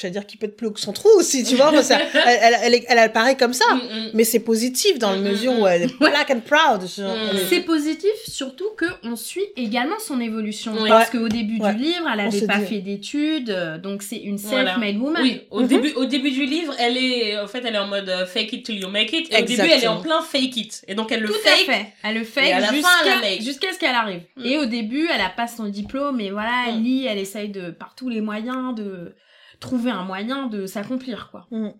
j'allais 0.00 0.12
dire, 0.12 0.26
qui 0.26 0.36
peut 0.36 0.46
être 0.46 0.56
plus 0.56 0.66
haut 0.66 0.70
que 0.72 0.80
son 0.80 0.92
trou 0.92 1.08
aussi, 1.16 1.44
tu 1.44 1.56
vois, 1.56 1.82
ça, 1.82 1.98
elle, 2.14 2.56
elle, 2.62 2.84
elle, 2.88 2.98
apparaît 2.98 3.36
comme 3.36 3.52
ça. 3.54 3.64
Mm, 3.74 3.78
mm. 3.78 4.10
Mais 4.14 4.24
c'est 4.24 4.40
positif 4.40 4.98
dans 4.98 5.12
le 5.12 5.18
Mm, 5.20 5.22
mesure 5.28 5.52
mm, 5.52 5.58
où 5.60 5.66
elle 5.66 5.82
est 5.82 5.98
black 5.98 6.30
and 6.30 6.40
proud. 6.40 6.82
Mm. 6.82 7.36
C'est 7.48 7.60
positif, 7.60 8.10
surtout 8.28 8.68
que 8.76 8.84
on 9.02 9.16
suit 9.16 9.44
également 9.56 9.98
son 9.98 10.20
évolution. 10.20 10.72
Oui. 10.80 10.88
Parce 10.88 11.10
qu'au 11.10 11.28
début 11.28 11.58
Ouais. 11.60 11.74
du 11.74 11.82
livre, 11.84 12.06
elle 12.12 12.20
On 12.20 12.28
avait 12.28 12.40
se 12.40 12.44
pas 12.44 12.58
dit. 12.58 12.66
fait 12.66 12.78
d'études, 12.80 13.50
euh, 13.50 13.78
donc 13.78 14.02
c'est 14.02 14.16
une 14.18 14.36
Voilà. 14.36 14.72
self-made 14.74 14.96
woman. 14.98 15.22
Oui, 15.22 15.40
au, 15.50 15.62
Mhm. 15.62 15.66
début, 15.68 15.92
au 15.94 16.04
début 16.04 16.30
du 16.30 16.44
livre, 16.44 16.74
elle 16.78 16.96
est, 16.98 17.38
en 17.38 17.46
fait, 17.46 17.62
elle 17.64 17.74
est 17.74 17.78
en 17.78 17.86
mode 17.86 18.08
euh, 18.08 18.26
fake 18.26 18.52
it 18.52 18.66
till 18.66 18.78
you 18.78 18.88
make 18.88 19.12
it. 19.12 19.32
Et 19.32 19.42
au 19.42 19.46
début, 19.46 19.68
elle 19.70 19.82
est 19.84 19.86
en 19.86 20.00
plein 20.00 20.20
fake 20.20 20.56
it. 20.56 20.82
Et 20.88 20.94
donc, 20.94 21.10
elle 21.12 21.20
le 21.20 21.28
Tout 21.28 21.34
à 21.46 21.50
fake. 21.50 21.66
fait. 21.66 21.86
Elle 22.04 22.14
le 22.16 22.26
à 22.36 22.60
la 22.60 22.60
la 22.60 22.72
jusqu'à 22.72 23.20
make. 23.22 23.42
jusqu'à 23.42 23.72
ce 23.72 23.78
qu'elle 23.78 23.94
arrive. 23.94 24.20
Mm. 24.36 24.44
Et 24.46 24.58
au 24.58 24.66
début, 24.66 25.08
elle 25.14 25.20
a 25.22 25.30
pas 25.30 25.46
son 25.46 25.64
diplôme, 25.64 26.20
et 26.20 26.30
voilà, 26.30 26.52
elle 26.68 26.80
Mm. 26.80 26.84
lit, 26.84 27.06
elle 27.06 27.18
essaye 27.18 27.48
de 27.48 27.70
par 27.70 27.94
tous 27.94 28.08
les 28.08 28.20
moyens 28.20 28.74
de 28.74 29.14
trouver 29.60 29.90
un 29.90 30.04
moyen 30.04 30.46
de 30.46 30.66
s'accomplir, 30.66 31.28
quoi. 31.30 31.46
Mm. 31.50 31.70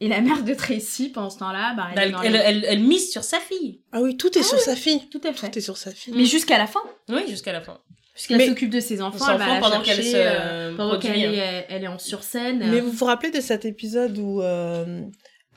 Et 0.00 0.08
la 0.08 0.20
mère 0.20 0.42
de 0.42 0.52
Tracy, 0.54 1.08
pendant 1.10 1.30
ce 1.30 1.38
temps-là, 1.38 1.74
bah, 1.76 1.86
elle, 1.92 1.98
est 1.98 2.02
Elle, 2.06 2.12
dans 2.12 2.22
elle, 2.22 2.32
les- 2.32 2.38
elle- 2.38 2.64
elle 2.68 2.80
mise 2.80 3.10
sur 3.12 3.22
sa 3.22 3.38
fille. 3.38 3.80
Ah 3.92 4.00
oui, 4.02 4.16
tout 4.16 4.36
est 4.36 4.42
sur 4.42 4.58
sa 4.58 4.74
fille. 4.74 5.08
Tout 5.08 5.20
à 5.24 5.32
fait. 5.32 5.50
Tout 5.50 5.58
est 5.58 5.62
sur 5.62 5.76
sa 5.76 5.92
fille. 5.92 6.12
Mais 6.16 6.24
jusqu'à 6.24 6.58
la 6.58 6.66
fin, 6.66 6.80
Oui, 7.08 7.22
jusqu'à 7.28 7.52
la 7.52 7.60
fin. 7.60 7.78
puisqu'elle 8.12 8.44
s'occupe 8.48 8.70
de 8.70 8.80
ses 8.80 9.00
enfants, 9.00 9.30
elle 9.30 9.38
va 9.38 9.60
pendant 9.60 9.82
qu'elle 9.82 10.00
euh, 10.14 10.76
pendant 10.76 10.98
produit, 10.98 11.08
qu'elle 11.20 11.34
est, 11.34 11.66
elle 11.68 11.84
est 11.84 11.88
en 11.88 11.98
sur 11.98 12.24
scène. 12.24 12.58
Mais 12.70 12.80
vous 12.80 12.90
vous 12.90 13.04
rappelez 13.04 13.30
de 13.30 13.40
cet 13.40 13.64
épisode 13.64 14.18
où 14.18 14.42
euh, 14.42 15.02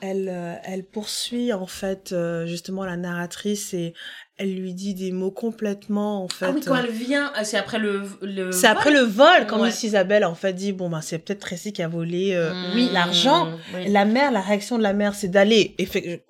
elle, 0.00 0.28
euh, 0.30 0.54
elle 0.64 0.84
poursuit 0.84 1.52
en 1.52 1.66
fait 1.66 2.12
euh, 2.12 2.46
justement 2.46 2.84
la 2.84 2.96
narratrice 2.96 3.74
et 3.74 3.94
elle 4.36 4.54
lui 4.54 4.72
dit 4.74 4.94
des 4.94 5.10
mots 5.10 5.30
complètement 5.32 6.22
en 6.22 6.28
fait. 6.28 6.46
Ah 6.46 6.50
oui, 6.54 6.60
quand 6.64 6.76
euh, 6.76 6.82
elle 6.84 6.90
vient, 6.92 7.32
ah, 7.34 7.44
c'est 7.44 7.56
après 7.56 7.78
le. 7.78 8.02
le 8.22 8.52
c'est 8.52 8.68
après 8.68 8.90
le 8.92 9.00
vol 9.00 9.46
quand 9.48 9.58
Ouais. 9.60 9.66
Miss 9.68 9.82
Isabelle 9.82 10.24
en 10.24 10.34
fait 10.36 10.52
dit 10.52 10.72
bon 10.72 10.88
ben 10.88 11.00
c'est 11.00 11.18
peut-être 11.18 11.40
Tracy 11.40 11.72
qui 11.72 11.82
a 11.82 11.88
volé 11.88 12.34
euh, 12.34 12.52
oui, 12.74 12.88
l'argent. 12.92 13.48
La 13.88 14.04
mère, 14.04 14.30
la 14.30 14.40
réaction 14.40 14.78
de 14.78 14.82
la 14.84 14.92
mère, 14.92 15.14
c'est 15.14 15.28
d'aller. 15.28 15.74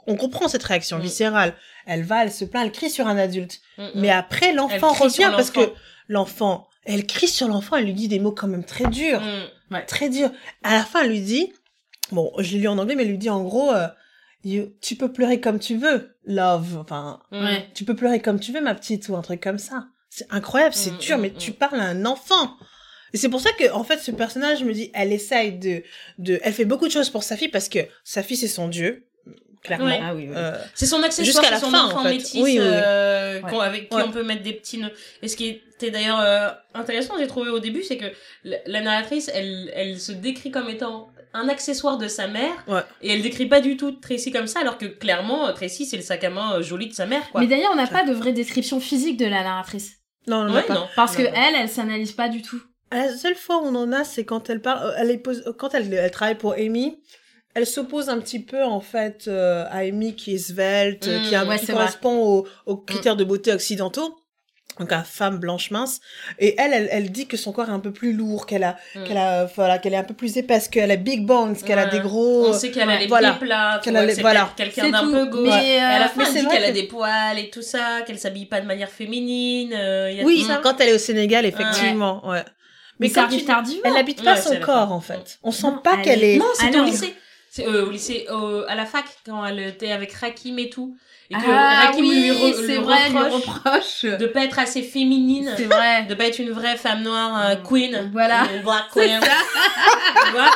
On 0.07 0.16
comprend 0.16 0.49
cette 0.49 0.62
réaction 0.65 0.99
Mm. 0.99 1.03
viscérale. 1.03 1.55
Elle 1.86 2.03
va, 2.05 2.23
elle 2.24 2.32
se 2.32 2.45
plaint, 2.47 2.65
elle 2.65 2.73
crie 2.73 2.90
sur 2.90 3.07
un 3.07 3.16
adulte. 3.19 3.61
Mm, 3.78 3.86
Mais 3.97 4.11
après, 4.11 4.53
l'enfant 4.53 4.93
revient 4.93 5.31
parce 5.36 5.51
que 5.51 5.61
l'enfant. 6.09 6.69
elle 6.85 7.07
crie 7.07 7.28
sur 7.28 7.49
l'enfant, 7.49 7.77
elle 7.77 7.85
lui 7.85 7.93
dit 7.95 8.09
des 8.09 8.19
mots 8.19 8.32
quand 8.32 8.49
même 8.49 8.65
très 8.65 8.86
durs. 8.86 9.20
Très 9.86 10.09
dur. 10.09 10.31
À 10.62 10.74
la 10.77 10.85
fin, 10.85 11.03
elle 11.03 11.11
lui 11.11 11.20
dit, 11.20 11.53
bon, 12.12 12.32
je 12.39 12.52
l'ai 12.52 12.59
lu 12.60 12.68
en 12.68 12.78
anglais, 12.78 12.94
mais 12.94 13.02
elle 13.05 13.10
lui 13.10 13.18
dit 13.18 13.30
en 13.30 13.43
gros, 13.43 13.72
euh, 13.72 13.89
You- 14.44 14.72
tu 14.80 14.94
peux 14.94 15.10
pleurer 15.12 15.40
comme 15.40 15.59
tu 15.59 15.76
veux, 15.76 16.14
love. 16.24 16.78
Enfin, 16.78 17.20
Ouais. 17.32 17.68
tu 17.74 17.85
peux 17.85 17.97
pleurer 17.97 18.20
comme 18.20 18.39
tu 18.39 18.52
veux, 18.52 18.60
ma 18.60 18.74
petite, 18.76 19.09
ou 19.09 19.16
un 19.16 19.20
truc 19.22 19.43
comme 19.43 19.59
ça. 19.59 19.86
C'est 20.10 20.26
incroyable, 20.30 20.74
c'est 20.74 20.93
Mm, 20.93 20.98
dur, 20.98 21.18
mm, 21.18 21.20
mais 21.20 21.28
mm. 21.30 21.39
tu 21.39 21.51
parles 21.52 21.80
à 21.80 21.85
un 21.86 22.05
enfant. 22.06 22.55
Et 23.12 23.16
c'est 23.16 23.28
pour 23.28 23.40
ça 23.40 23.51
que, 23.59 23.70
en 23.72 23.82
fait, 23.82 23.98
ce 23.98 24.12
personnage, 24.12 24.60
je 24.60 24.64
me 24.64 24.72
dis, 24.72 24.93
elle 24.94 25.12
essaye 25.12 25.52
de, 25.59 25.82
de, 26.18 26.39
elle 26.44 26.52
fait 26.52 26.64
beaucoup 26.64 26.86
de 26.86 26.93
choses 26.93 27.10
pour 27.10 27.24
sa 27.24 27.36
fille 27.36 27.48
parce 27.48 27.68
que 27.68 27.80
sa 28.05 28.22
fille, 28.22 28.36
c'est 28.36 28.47
son 28.48 28.68
dieu, 28.68 29.06
clairement. 29.64 29.86
Ouais. 29.86 29.98
Ah 30.01 30.14
oui, 30.14 30.26
oui. 30.28 30.35
Euh, 30.36 30.56
C'est 30.74 30.86
son 30.86 31.02
accessoire, 31.02 31.24
Jusqu'à 31.26 31.43
c'est 31.44 31.51
la 31.51 31.60
son 31.60 31.70
fin, 31.70 31.86
enfant 31.86 32.01
en 32.01 32.02
fait. 32.05 32.10
métis 32.10 32.35
Oui, 32.35 32.43
oui, 32.43 32.51
oui. 32.52 32.59
euh, 32.60 33.40
Ouais. 33.43 33.51
qu'on- 33.51 33.59
avec 33.60 33.89
qui 33.89 33.97
Ouais. 33.97 34.02
on 34.06 34.12
peut 34.12 34.22
mettre 34.22 34.43
des 34.44 34.52
petits 34.52 34.78
nœuds. 34.78 34.93
Et 35.22 35.26
ce 35.28 35.36
qui 35.36 35.47
était 35.48 35.90
d'ailleurs 35.90 36.20
euh, 36.20 36.48
intéressant, 36.74 37.14
j'ai 37.18 37.26
trouvé 37.26 37.51
au 37.51 37.59
début, 37.59 37.82
c'est 37.82 37.97
que 37.97 38.06
la, 38.44 38.59
la 38.66 38.80
narratrice, 38.82 39.28
elle, 39.35 39.72
elle 39.74 39.98
se 39.98 40.12
décrit 40.12 40.51
comme 40.52 40.68
étant 40.68 41.10
un 41.34 41.48
accessoire 41.48 41.98
de 41.98 42.09
sa 42.09 42.26
mère, 42.28 42.52
Ouais. 42.66 42.80
et 43.02 43.12
elle 43.12 43.22
décrit 43.22 43.46
pas 43.46 43.60
du 43.60 43.76
tout 43.76 43.92
Tracy 43.92 44.30
comme 44.32 44.46
ça, 44.46 44.60
alors 44.60 44.78
que 44.78 44.86
clairement, 44.86 45.46
euh, 45.48 45.52
Tracy, 45.52 45.86
c'est 45.86 45.96
le 45.96 46.02
sac 46.02 46.24
à 46.24 46.30
main 46.30 46.55
euh, 46.55 46.62
joli 46.62 46.88
de 46.88 46.94
sa 46.94 47.06
mère, 47.06 47.28
quoi. 47.30 47.40
Mais 47.40 47.46
d'ailleurs, 47.46 47.70
on 47.72 47.76
n'a 47.76 47.86
pas 47.86 48.05
de 48.05 48.12
vraie 48.12 48.32
description 48.32 48.80
physique 48.80 49.16
de 49.18 49.26
la 49.26 49.42
narratrice. 49.42 49.92
non, 50.26 50.44
non, 50.44 50.55
Ouais, 50.55 50.62
pas. 50.62 50.74
non. 50.74 50.86
Parce 50.96 51.16
que 51.16 51.22
Non. 51.22 51.30
elle, 51.34 51.55
elle 51.55 51.68
s'analyse 51.68 52.12
pas 52.12 52.28
du 52.28 52.42
tout. 52.42 52.60
La 52.92 53.14
seule 53.16 53.34
fois 53.34 53.59
où 53.62 53.66
on 53.66 53.74
en 53.74 53.92
a, 53.92 54.05
c'est 54.05 54.24
quand 54.24 54.48
elle 54.50 54.60
parle, 54.62 54.88
euh, 54.90 54.94
elle 54.98 55.10
est 55.10 55.22
quand 55.59 55.74
elle, 55.74 55.92
elle 55.92 56.10
travaille 56.10 56.36
pour 56.38 56.52
Amy, 56.55 56.98
elle 57.55 57.66
s'oppose 57.66 58.09
un 58.09 58.18
petit 58.18 58.42
peu 58.42 58.62
en 58.64 58.80
fait 58.80 59.24
euh, 59.28 59.64
à 59.70 59.78
Amy 59.78 60.14
qui 60.16 60.34
est 60.34 60.38
svelte, 60.38 61.06
Mm, 61.06 61.28
qui, 61.28 61.34
a- 61.34 61.44
ouais, 61.44 61.59
qui 61.59 61.66
c'est 61.66 61.72
correspond 61.72 62.16
aux, 62.18 62.46
aux 62.66 62.76
critères 62.76 63.16
de 63.16 63.24
beauté 63.24 63.52
occidentaux. 63.52 64.16
Donc 64.78 64.92
à 64.92 65.02
femme 65.02 65.38
blanche 65.38 65.70
mince 65.70 66.00
et 66.38 66.55
elle, 66.59 66.72
elle 66.72 66.88
elle 66.90 67.10
dit 67.10 67.26
que 67.26 67.36
son 67.36 67.52
corps 67.52 67.68
est 67.68 67.72
un 67.72 67.80
peu 67.80 67.90
plus 67.92 68.12
lourd 68.12 68.46
qu'elle 68.46 68.64
a 68.64 68.76
Mm. 68.94 69.05
qu'elle 69.05 69.16
a 69.16 69.44
voilà 69.46 69.78
qu'elle 69.78 69.94
est 69.94 69.98
un 69.98 70.05
peu 70.05 70.14
plus 70.14 70.36
épaisse 70.36 70.68
qu'elle 70.68 70.90
a 70.90 70.96
big 70.96 71.24
bones 71.26 71.56
qu'elle 71.56 71.78
a 71.78 71.86
des 71.86 72.00
gros 72.00 72.46
On 72.48 72.52
sait 72.52 72.70
qu'elle 72.70 72.88
a 72.88 72.98
les 72.98 73.06
voilà. 73.06 73.32
pieds 73.32 73.46
plats, 73.46 73.80
Qu'elle 73.82 73.96
a 73.96 74.05
les- 74.06 74.14
c'est 74.14 74.20
voilà. 74.20 74.52
quelqu'un 74.56 74.82
C'est 74.84 74.90
d'un 74.90 75.10
peu 75.10 75.26
gauche. 75.26 75.48
Mais, 75.48 75.74
Et 75.76 75.78
à 75.80 75.98
la 75.98 76.05
euh, 76.05 76.09
fin, 76.09 76.14
mais 76.18 76.24
elle 76.26 76.32
c'est 76.32 76.40
dit 76.40 76.46
qu'elle 76.48 76.64
a 76.64 76.70
des 76.72 76.84
poils 76.84 77.38
et 77.38 77.50
tout 77.50 77.62
ça, 77.62 78.02
qu'elle 78.06 78.18
s'habille 78.18 78.46
pas 78.46 78.60
de 78.60 78.66
manière 78.66 78.90
féminine. 78.90 79.72
euh, 79.74 80.10
y 80.12 80.20
a 80.20 80.24
oui 80.24 80.42
tout 80.42 80.48
ça. 80.48 80.60
quand 80.62 80.80
elle 80.80 80.90
est 80.90 80.94
au 80.94 80.98
Sénégal 80.98 81.44
effectivement 81.44 82.26
ouais 82.28 82.44
Mais, 83.00 83.06
mais 83.06 83.09
ça 83.09 83.22
quand 83.22 83.26
arrive 83.26 83.40
tu- 83.40 83.44
tardivement. 83.46 83.82
elle 83.84 83.92
n'habite 83.94 84.22
pas 84.22 84.34
Ouais, 84.34 84.40
son 84.40 84.50
c'est 84.50 84.60
corps 84.60 84.92
en 84.92 85.00
fait 85.00 85.38
on 85.42 85.50
sent 85.50 85.66
Non, 85.66 85.78
pas 85.78 85.94
elle 85.98 86.02
qu'elle 86.02 86.24
est- 86.24 86.36
Non, 86.38 86.44
c'était 86.55 86.74
Alors- 86.76 86.86
au 86.86 86.90
lycée. 86.90 87.14
C'est 87.50 87.66
euh, 87.66 87.86
au 87.86 87.90
lycée, 87.90 88.26
à 88.68 88.74
la 88.74 88.84
fac, 88.84 89.05
quand 89.26 89.44
elle 89.44 89.59
était 89.60 89.90
avec 89.90 90.12
Rakim 90.12 90.59
et 90.59 90.68
tout. 90.68 90.96
Et 91.30 91.34
que 91.34 91.40
Ah 91.50 91.86
Rakim 91.86 92.00
oui, 92.06 92.20
lui, 92.20 92.30
re- 92.30 92.66
lui 92.66 92.74
vrai, 92.76 93.10
lui 93.10 93.18
reproche 93.18 93.44
reproche. 93.44 94.05
de 94.05 94.26
pas 94.26 94.44
être 94.44 94.59
assez 94.59 94.82
féminine, 94.82 95.52
C'est 95.56 95.64
vrai. 95.64 96.05
de 96.09 96.14
pas 96.14 96.24
être 96.24 96.38
une 96.38 96.50
vraie 96.52 96.76
femme 96.76 97.02
noire 97.02 97.38
euh, 97.50 97.55
Mm. 97.56 97.62
queen. 97.68 98.10
Voilà. 98.12 98.44
Une 98.55 98.62
black 98.62 98.84
C'est 98.94 99.00
queen. 99.06 99.20
ça. 99.20 99.26
Tu 100.26 100.32
vois? 100.32 100.50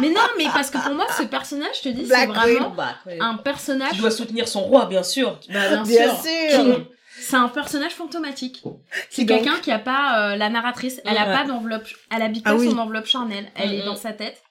Mais 0.00 0.10
non, 0.10 0.20
mais 0.38 0.44
parce 0.52 0.70
que 0.70 0.78
pour 0.78 0.94
moi, 0.94 1.06
ce 1.16 1.22
personnage, 1.24 1.76
je 1.78 1.82
te 1.82 1.88
dis, 1.88 2.06
c'est 2.06 2.26
vraiment 2.26 2.70
Black 2.70 2.96
un 3.20 3.34
personnage. 3.36 3.92
Tu 3.94 4.00
dois 4.00 4.10
soutenir 4.10 4.46
son 4.48 4.60
roi, 4.60 4.86
bien 4.86 5.02
sûr. 5.02 5.38
Bah, 5.50 5.68
bien, 5.68 5.82
bien 5.82 6.14
sûr. 6.14 6.86
C'est 7.18 7.36
un 7.36 7.48
personnage 7.48 7.92
fantomatique. 7.92 8.62
C'est 9.10 9.22
Qui 9.22 9.26
quelqu'un 9.26 9.56
qui 9.62 9.70
a 9.70 9.78
pas 9.78 10.32
euh, 10.32 10.36
la 10.36 10.48
narratrice. 10.50 11.00
Elle 11.04 11.16
a 11.18 11.26
Ouais. 11.28 11.34
pas 11.36 11.44
d'enveloppe. 11.44 11.86
Elle 12.14 12.22
habite 12.22 12.42
Ah 12.46 12.50
pas 12.52 12.56
oui. 12.56 12.70
son 12.70 12.78
enveloppe 12.78 13.06
charnelle. 13.06 13.50
Elle 13.54 13.74
est 13.74 13.84
dans 13.84 13.96
sa 13.96 14.12
tête. 14.12 14.42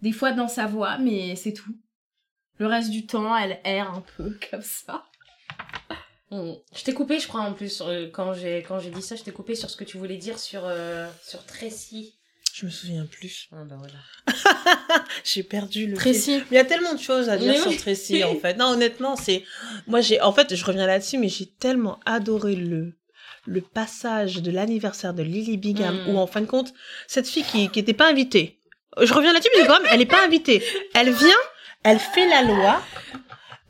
Des 0.00 0.12
fois 0.12 0.30
dans 0.32 0.48
sa 0.48 0.66
voix, 0.66 0.96
mais 0.98 1.34
c'est 1.36 1.52
tout. 1.52 1.72
Le 2.58 2.66
reste 2.66 2.90
du 2.90 3.06
temps, 3.06 3.36
elle 3.36 3.58
erre 3.64 3.90
un 3.92 4.02
peu 4.16 4.36
comme 4.50 4.62
ça. 4.62 5.04
Mm. 6.30 6.52
Je 6.76 6.84
t'ai 6.84 6.92
coupé, 6.92 7.18
je 7.18 7.26
crois, 7.28 7.40
en 7.40 7.54
plus, 7.54 7.80
euh, 7.80 8.08
quand 8.12 8.34
j'ai 8.34 8.62
quand 8.66 8.78
j'ai 8.78 8.90
dit 8.90 9.02
ça, 9.02 9.16
je 9.16 9.22
t'ai 9.22 9.30
coupé 9.32 9.54
sur 9.54 9.70
ce 9.70 9.76
que 9.76 9.84
tu 9.84 9.96
voulais 9.96 10.16
dire 10.18 10.38
sur, 10.38 10.62
euh, 10.64 11.08
sur 11.26 11.44
Tracy. 11.46 12.14
je 12.52 12.66
me 12.66 12.70
souviens 12.70 13.06
plus 13.06 13.48
Ah 13.52 13.64
bah 13.64 13.76
voilà. 13.78 14.34
j'ai 15.24 15.42
perdu 15.42 15.86
le. 15.86 15.96
Tracy. 15.96 16.38
Mais 16.38 16.44
il 16.50 16.54
y 16.56 16.58
a 16.58 16.64
tellement 16.64 16.94
de 16.94 17.00
choses 17.00 17.28
à 17.30 17.36
dire 17.38 17.52
Mais 17.52 17.58
sur 17.60 17.70
oui. 17.70 17.76
Tracy 17.78 18.24
en 18.24 18.34
fait. 18.36 18.54
Non, 18.58 18.66
honnêtement, 18.66 19.16
c'est 19.16 19.42
moi 19.86 20.00
j'ai 20.02 20.20
en 20.20 20.32
fait, 20.32 20.54
je 20.54 20.64
reviens 20.64 20.86
là-dessus 20.86 21.16
mais 21.18 21.28
j'ai 21.28 21.46
tellement 21.46 21.98
adoré 22.04 22.54
le 22.56 22.92
le 23.46 23.62
passage 23.62 24.42
de 24.42 24.50
l'anniversaire 24.50 25.14
de 25.14 25.22
Lily 25.22 25.56
Bingham 25.56 25.96
Mm. 26.04 26.08
où 26.10 26.18
en 26.18 26.26
fin 26.26 26.42
de 26.42 26.46
compte, 26.46 26.74
cette 27.06 27.26
fille 27.28 27.44
qui 27.44 27.70
qui 27.70 27.78
était 27.78 27.94
pas 27.94 28.10
invitée. 28.10 28.58
Je 29.00 29.14
reviens 29.14 29.32
là-dessus 29.32 29.50
mais 29.58 29.66
quand 29.66 29.80
même, 29.80 29.88
elle 29.92 30.02
est 30.02 30.06
pas 30.06 30.22
invitée. 30.24 30.62
Elle 30.94 31.10
vient, 31.12 31.42
elle 31.84 31.98
fait 31.98 32.26
la 32.28 32.42
loi, 32.42 32.80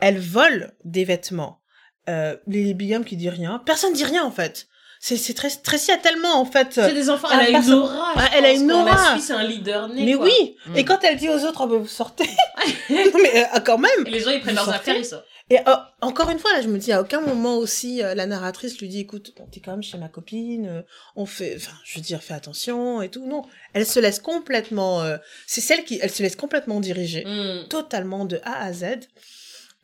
elle 0.00 0.18
vole 0.18 0.72
des 0.84 1.04
vêtements. 1.04 1.60
Euh, 2.08 2.36
Lily 2.46 2.74
Bingham 2.74 3.04
qui 3.04 3.16
dit 3.16 3.28
rien, 3.28 3.60
personne 3.64 3.92
dit 3.92 4.04
rien 4.04 4.24
en 4.24 4.30
fait. 4.30 4.66
C'est 5.00 5.16
c'est 5.16 5.34
très 5.34 5.48
Tracy 5.50 5.92
a 5.92 5.96
tellement 5.96 6.40
en 6.40 6.44
fait 6.44 6.72
C'est 6.72 6.92
des 6.92 7.08
enfants, 7.08 7.28
elle 7.30 7.54
a 7.54 7.58
une 7.60 7.72
aura. 7.72 8.12
je 8.16 8.20
Ah, 8.20 8.28
elle 8.34 8.44
a 8.46 8.52
une 8.52 8.72
aura. 8.72 8.90
La 8.90 9.12
suit, 9.12 9.20
c'est 9.20 9.32
un 9.34 9.44
leader 9.44 9.88
né. 9.88 10.04
mais 10.04 10.14
quoi. 10.14 10.24
oui, 10.24 10.56
Mm. 10.66 10.76
et 10.76 10.84
quand 10.84 10.98
elle 11.04 11.16
dit 11.16 11.28
aux 11.28 11.44
autres, 11.44 11.64
oh, 11.70 11.78
vous 11.78 11.86
sortez. 11.86 12.24
non, 12.90 13.04
mais 13.22 13.44
euh, 13.54 13.60
quand 13.64 13.78
même. 13.78 14.06
Et 14.06 14.10
les 14.10 14.20
gens, 14.20 14.30
ils 14.30 14.40
prennent 14.40 14.56
leurs 14.56 14.68
affaires, 14.68 14.96
ils 14.96 15.04
sortent. 15.04 15.24
Et 15.50 15.58
euh, 15.60 15.72
encore 16.02 16.28
une 16.30 16.38
fois, 16.38 16.52
là, 16.52 16.60
je 16.60 16.68
me 16.68 16.76
dis, 16.78 16.92
à 16.92 17.00
aucun 17.00 17.20
moment 17.22 17.56
aussi, 17.56 18.02
euh, 18.02 18.14
la 18.14 18.26
narratrice 18.26 18.78
lui 18.80 18.88
dit, 18.88 19.00
écoute, 19.00 19.32
bon, 19.36 19.46
t'es 19.50 19.60
quand 19.60 19.70
même 19.72 19.82
chez 19.82 19.96
ma 19.96 20.08
copine, 20.08 20.66
euh, 20.68 20.82
on 21.16 21.24
fait, 21.24 21.54
enfin, 21.56 21.72
je 21.84 21.96
veux 21.96 22.02
dire, 22.02 22.22
fais 22.22 22.34
attention 22.34 23.00
et 23.00 23.08
tout. 23.08 23.26
Non, 23.26 23.42
elle 23.72 23.86
se 23.86 23.98
laisse 23.98 24.20
complètement, 24.20 25.00
euh, 25.02 25.16
c'est 25.46 25.62
celle 25.62 25.84
qui, 25.84 25.98
elle 26.02 26.10
se 26.10 26.22
laisse 26.22 26.36
complètement 26.36 26.80
diriger, 26.80 27.24
Mm. 27.24 27.68
totalement 27.68 28.26
de 28.26 28.40
A 28.44 28.62
à 28.62 28.72
Z. 28.74 28.84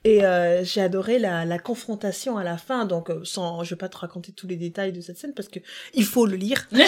Et 0.07 0.23
euh, 0.23 0.63
j'ai 0.65 0.83
adoré 0.83 1.19
la, 1.19 1.47
la 1.47 1.59
confrontation 1.59 2.37
à 2.37 2.45
la 2.45 2.59
fin, 2.59 2.85
donc 2.85 3.09
sans, 3.23 3.65
je 3.65 3.71
vais 3.71 3.79
pas 3.79 3.89
te 3.89 3.97
raconter 3.97 4.33
tous 4.33 4.47
les 4.47 4.57
détails 4.57 4.93
de 4.93 5.01
cette 5.01 5.17
scène 5.17 5.33
parce 5.33 5.49
que 5.49 5.61
il 5.95 6.05
faut 6.05 6.27
le 6.27 6.37
lire. 6.37 6.69
Là, 6.73 6.85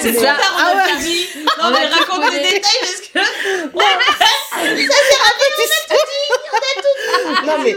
c'est 0.00 0.14
super, 0.14 0.34
on 0.40 0.56
Ah 0.56 0.72
a 0.72 0.76
ouais. 0.96 0.98
dit. 1.04 1.26
Non, 1.44 1.52
On 1.64 1.70
mais 1.72 1.86
raconte 1.88 2.20
les 2.32 2.38
connaît. 2.38 2.52
détails 2.54 2.80
parce 2.80 3.00
que. 3.02 3.18
non 7.46 7.58
mais 7.64 7.74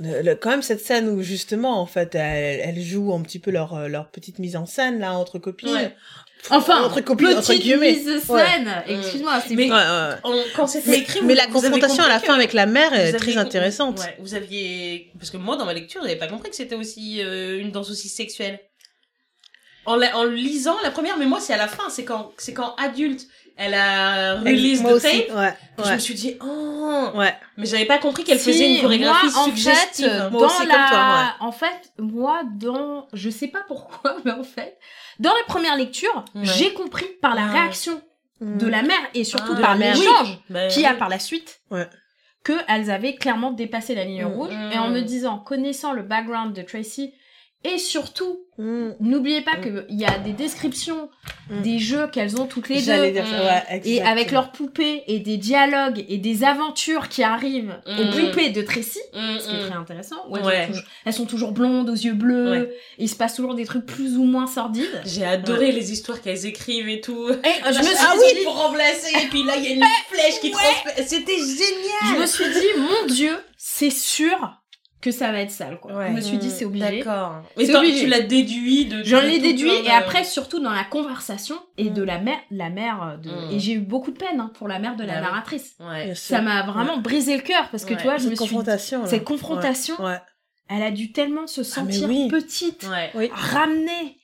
le- 0.00 0.22
le- 0.22 0.34
quand 0.36 0.50
même 0.50 0.62
cette 0.62 0.80
scène 0.84 1.08
où 1.08 1.22
justement 1.22 1.80
en 1.80 1.86
fait 1.86 2.14
elle, 2.14 2.60
elle 2.76 2.80
joue 2.82 3.12
un 3.12 3.22
petit 3.22 3.38
peu 3.38 3.50
leur 3.50 3.88
leur 3.88 4.08
petite 4.10 4.38
mise 4.38 4.56
en 4.56 4.66
scène 4.66 5.00
là 5.00 5.12
entre 5.14 5.38
copines. 5.38 5.72
Ouais. 5.72 5.94
Enfin, 6.48 6.84
entre 6.84 7.02
copines 7.02 7.26
entre 7.36 7.48
petite 7.48 7.60
guillemets. 7.62 7.92
mise 7.92 8.08
Ouais. 8.28 8.46
scène. 8.46 8.82
Excuse-moi, 8.86 9.42
c'est 9.46 9.54
Mais- 9.56 9.64
Ouais, 9.64 9.76
ouais. 9.76 10.14
On- 10.24 10.42
Quand 10.56 10.66
c'était 10.66 10.90
Mais, 10.90 10.98
écrit, 11.00 11.20
mais 11.22 11.34
vous- 11.34 11.38
la 11.38 11.46
confrontation 11.48 12.02
à 12.02 12.08
la 12.08 12.18
fin 12.18 12.32
avec 12.34 12.54
la 12.54 12.64
mère 12.64 12.94
est 12.94 13.12
très 13.12 13.36
intéressante. 13.36 13.98
Ouais, 14.00 14.16
vous 14.20 14.34
aviez. 14.34 15.10
Parce 15.18 15.30
que 15.30 15.36
moi, 15.36 15.56
dans 15.56 15.66
ma 15.66 15.74
lecture, 15.74 16.00
j'avais 16.02 16.16
pas 16.16 16.28
compris 16.28 16.48
que 16.48 16.56
c'était 16.56 16.76
aussi 16.76 17.20
euh, 17.22 17.58
une 17.60 17.70
danse 17.72 17.90
aussi 17.90 18.08
sexuelle. 18.08 18.58
En, 19.86 19.96
la- 19.96 20.16
en 20.16 20.24
lisant 20.24 20.76
la 20.82 20.90
première, 20.90 21.16
mais 21.18 21.26
moi, 21.26 21.40
c'est 21.40 21.52
à 21.52 21.56
la 21.58 21.68
fin, 21.68 21.90
c'est 21.90 22.04
quand, 22.04 22.32
c'est 22.38 22.54
quand 22.54 22.74
adulte, 22.76 23.26
elle 23.60 23.74
a 23.74 24.36
release 24.40 24.80
Moi 24.82 24.92
the 24.92 24.94
aussi. 24.94 25.26
tape. 25.26 25.36
Ouais. 25.36 25.54
Je 25.78 25.82
Ouais. 25.84 25.94
me 25.94 25.98
suis 25.98 26.14
dit, 26.14 26.36
oh! 26.42 27.08
Ouais. 27.14 27.34
Mais 27.56 27.66
j'avais 27.66 27.84
pas 27.84 27.98
compris 27.98 28.24
qu'elle 28.24 28.38
Si, 28.40 28.52
faisait 28.52 28.74
une 28.74 28.80
chorégraphie 28.80 29.26
moi, 29.26 29.38
en 29.42 29.44
suggestive. 29.44 30.08
Fait, 30.08 30.30
Moi 30.30 30.40
dans 30.40 30.46
aussi, 30.46 30.58
comme 30.58 30.68
la... 30.68 30.88
toi, 30.90 31.34
En 31.46 31.52
fait, 31.52 31.92
moi, 31.98 32.40
dans... 32.56 33.06
Je 33.12 33.28
sais 33.30 33.48
pas 33.48 33.62
pourquoi, 33.68 34.16
mais 34.24 34.32
en 34.32 34.42
fait, 34.44 34.78
dans 35.18 35.32
les 35.34 35.44
premières 35.46 35.76
lectures, 35.76 36.24
Ouais. 36.34 36.42
j'ai 36.44 36.72
compris 36.72 37.06
par 37.20 37.34
la 37.34 37.42
Ah. 37.44 37.52
réaction 37.52 38.00
de 38.40 38.66
la 38.66 38.82
mère 38.82 38.98
et 39.14 39.22
surtout 39.24 39.52
Ah, 39.52 39.56
de 39.56 39.60
par 39.60 39.70
la 39.74 39.78
mère. 39.78 39.94
l'échange 39.96 40.38
Bah, 40.48 40.66
qu'il 40.68 40.82
y 40.82 40.86
a 40.86 40.92
oui. 40.92 40.98
par 40.98 41.08
la 41.10 41.18
suite. 41.18 41.60
Ouais. 41.70 41.86
Que 42.42 42.54
elles 42.68 42.90
avaient 42.90 43.14
clairement 43.16 43.50
dépassé 43.50 43.94
la 43.94 44.04
ligne 44.04 44.24
Mm. 44.24 44.32
rouge. 44.32 44.54
Mm. 44.54 44.72
Et 44.72 44.78
en 44.78 44.88
me 44.88 45.00
disant, 45.00 45.38
connaissant 45.38 45.92
le 45.92 46.02
background 46.02 46.54
de 46.56 46.62
Tracy, 46.62 47.12
et 47.64 47.78
surtout, 47.78 48.40
Mm. 48.58 48.90
n'oubliez 49.00 49.40
pas 49.40 49.56
Mm. 49.56 49.86
qu'il 49.88 49.98
y 49.98 50.04
a 50.04 50.18
des 50.18 50.32
descriptions 50.34 51.08
Mm. 51.48 51.62
des 51.62 51.78
jeux 51.78 52.06
qu'elles 52.08 52.38
ont 52.38 52.44
toutes 52.46 52.68
les 52.68 52.82
deux. 52.82 53.10
dire 53.10 53.26
ça. 53.26 53.42
Ouais, 53.70 53.80
Et 53.86 54.02
avec 54.02 54.32
leurs 54.32 54.52
poupées 54.52 55.02
et 55.06 55.18
des 55.18 55.38
dialogues 55.38 56.04
et 56.10 56.18
des 56.18 56.44
aventures 56.44 57.08
qui 57.08 57.22
arrivent 57.22 57.74
aux 57.86 58.10
poupées 58.10 58.50
de 58.50 58.60
Tracy, 58.60 58.98
ce 59.14 59.48
qui 59.48 59.56
est 59.56 59.66
très 59.68 59.76
intéressant. 59.76 60.16
où 60.28 60.36
elles, 60.36 60.44
Ouais. 60.44 60.60
sont 60.66 60.72
toujours, 60.72 60.84
elles 61.06 61.12
sont 61.14 61.26
toujours 61.26 61.52
blondes, 61.52 61.88
aux 61.88 61.94
yeux 61.94 62.12
bleus, 62.12 62.50
Ouais. 62.50 62.74
et 62.98 63.04
il 63.04 63.08
se 63.08 63.14
passe 63.16 63.34
toujours 63.34 63.54
des 63.54 63.64
trucs 63.64 63.86
plus 63.86 64.16
ou 64.18 64.24
moins 64.24 64.46
sordides. 64.46 65.00
J'ai 65.06 65.24
adoré 65.24 65.72
les 65.72 65.90
histoires 65.92 66.20
qu'elles 66.20 66.44
écrivent 66.44 66.88
et 66.88 67.00
tout. 67.00 67.28
Et 67.30 67.32
je 67.72 67.78
me 67.78 67.82
suis 67.84 67.96
ah 67.98 68.12
dit, 68.14 68.36
oui, 68.38 68.44
pour 68.44 68.56
remplacer, 68.58 69.12
et 69.24 69.28
puis 69.28 69.42
là, 69.44 69.54
il 69.56 69.64
y 69.64 69.68
a 69.68 69.70
une 69.76 69.84
flèche 70.10 70.38
qui 70.40 70.50
transperce. 70.50 71.06
C'était 71.08 71.32
génial! 71.38 72.14
je 72.16 72.20
me 72.20 72.26
suis 72.26 72.44
dit, 72.44 72.78
mon 72.78 73.06
dieu, 73.06 73.38
c'est 73.56 73.90
sûr 73.90 74.59
que 75.00 75.10
ça 75.10 75.32
va 75.32 75.40
être 75.40 75.50
sale, 75.50 75.78
quoi. 75.80 75.94
Ouais. 75.94 76.08
Je 76.08 76.12
me 76.12 76.20
suis 76.20 76.36
dit, 76.36 76.50
c'est 76.50 76.64
obligé. 76.66 76.98
D'accord. 76.98 77.42
Mais 77.56 77.64
tu 77.66 78.06
l'as 78.06 78.20
déduit 78.20 78.84
de. 78.84 79.02
J'en 79.02 79.22
ai 79.22 79.38
déduit, 79.38 79.70
plein 79.70 79.78
et 79.80 79.82
de- 79.84 79.88
après, 79.88 80.24
surtout 80.24 80.60
dans 80.60 80.72
la 80.72 80.84
conversation, 80.84 81.56
et 81.78 81.88
Mm. 81.90 81.94
de 81.94 82.02
la 82.02 82.18
mère, 82.18 82.38
la 82.50 82.68
mère 82.68 83.18
de... 83.22 83.30
Mm. 83.30 83.50
Et 83.52 83.58
j'ai 83.60 83.72
eu 83.72 83.80
beaucoup 83.80 84.10
de 84.10 84.18
peine 84.18 84.40
hein, 84.40 84.50
pour 84.54 84.68
la 84.68 84.78
mère 84.78 84.96
de 84.96 85.04
la 85.04 85.14
Bah 85.14 85.20
narratrice. 85.22 85.74
Ouais. 85.80 86.14
Ça 86.14 86.42
m'a 86.42 86.62
vraiment 86.64 86.98
brisé 86.98 87.34
le 87.36 87.42
cœur, 87.42 87.68
parce 87.70 87.84
que 87.84 87.92
Ouais. 87.92 87.96
tu 87.96 88.02
vois, 88.04 88.18
je 88.18 88.24
me 88.24 88.28
Cette 88.30 88.40
suis 88.42 88.48
confrontation. 88.48 89.02
là. 89.02 89.06
Cette 89.08 89.24
confrontation, 89.24 89.94
Ouais. 90.04 90.18
elle 90.68 90.82
a 90.82 90.90
dû 90.90 91.12
tellement 91.12 91.46
se 91.46 91.62
Ah, 91.62 91.64
sentir 91.64 92.06
oui. 92.08 92.28
petite, 92.28 92.86
ramenée. 93.32 94.16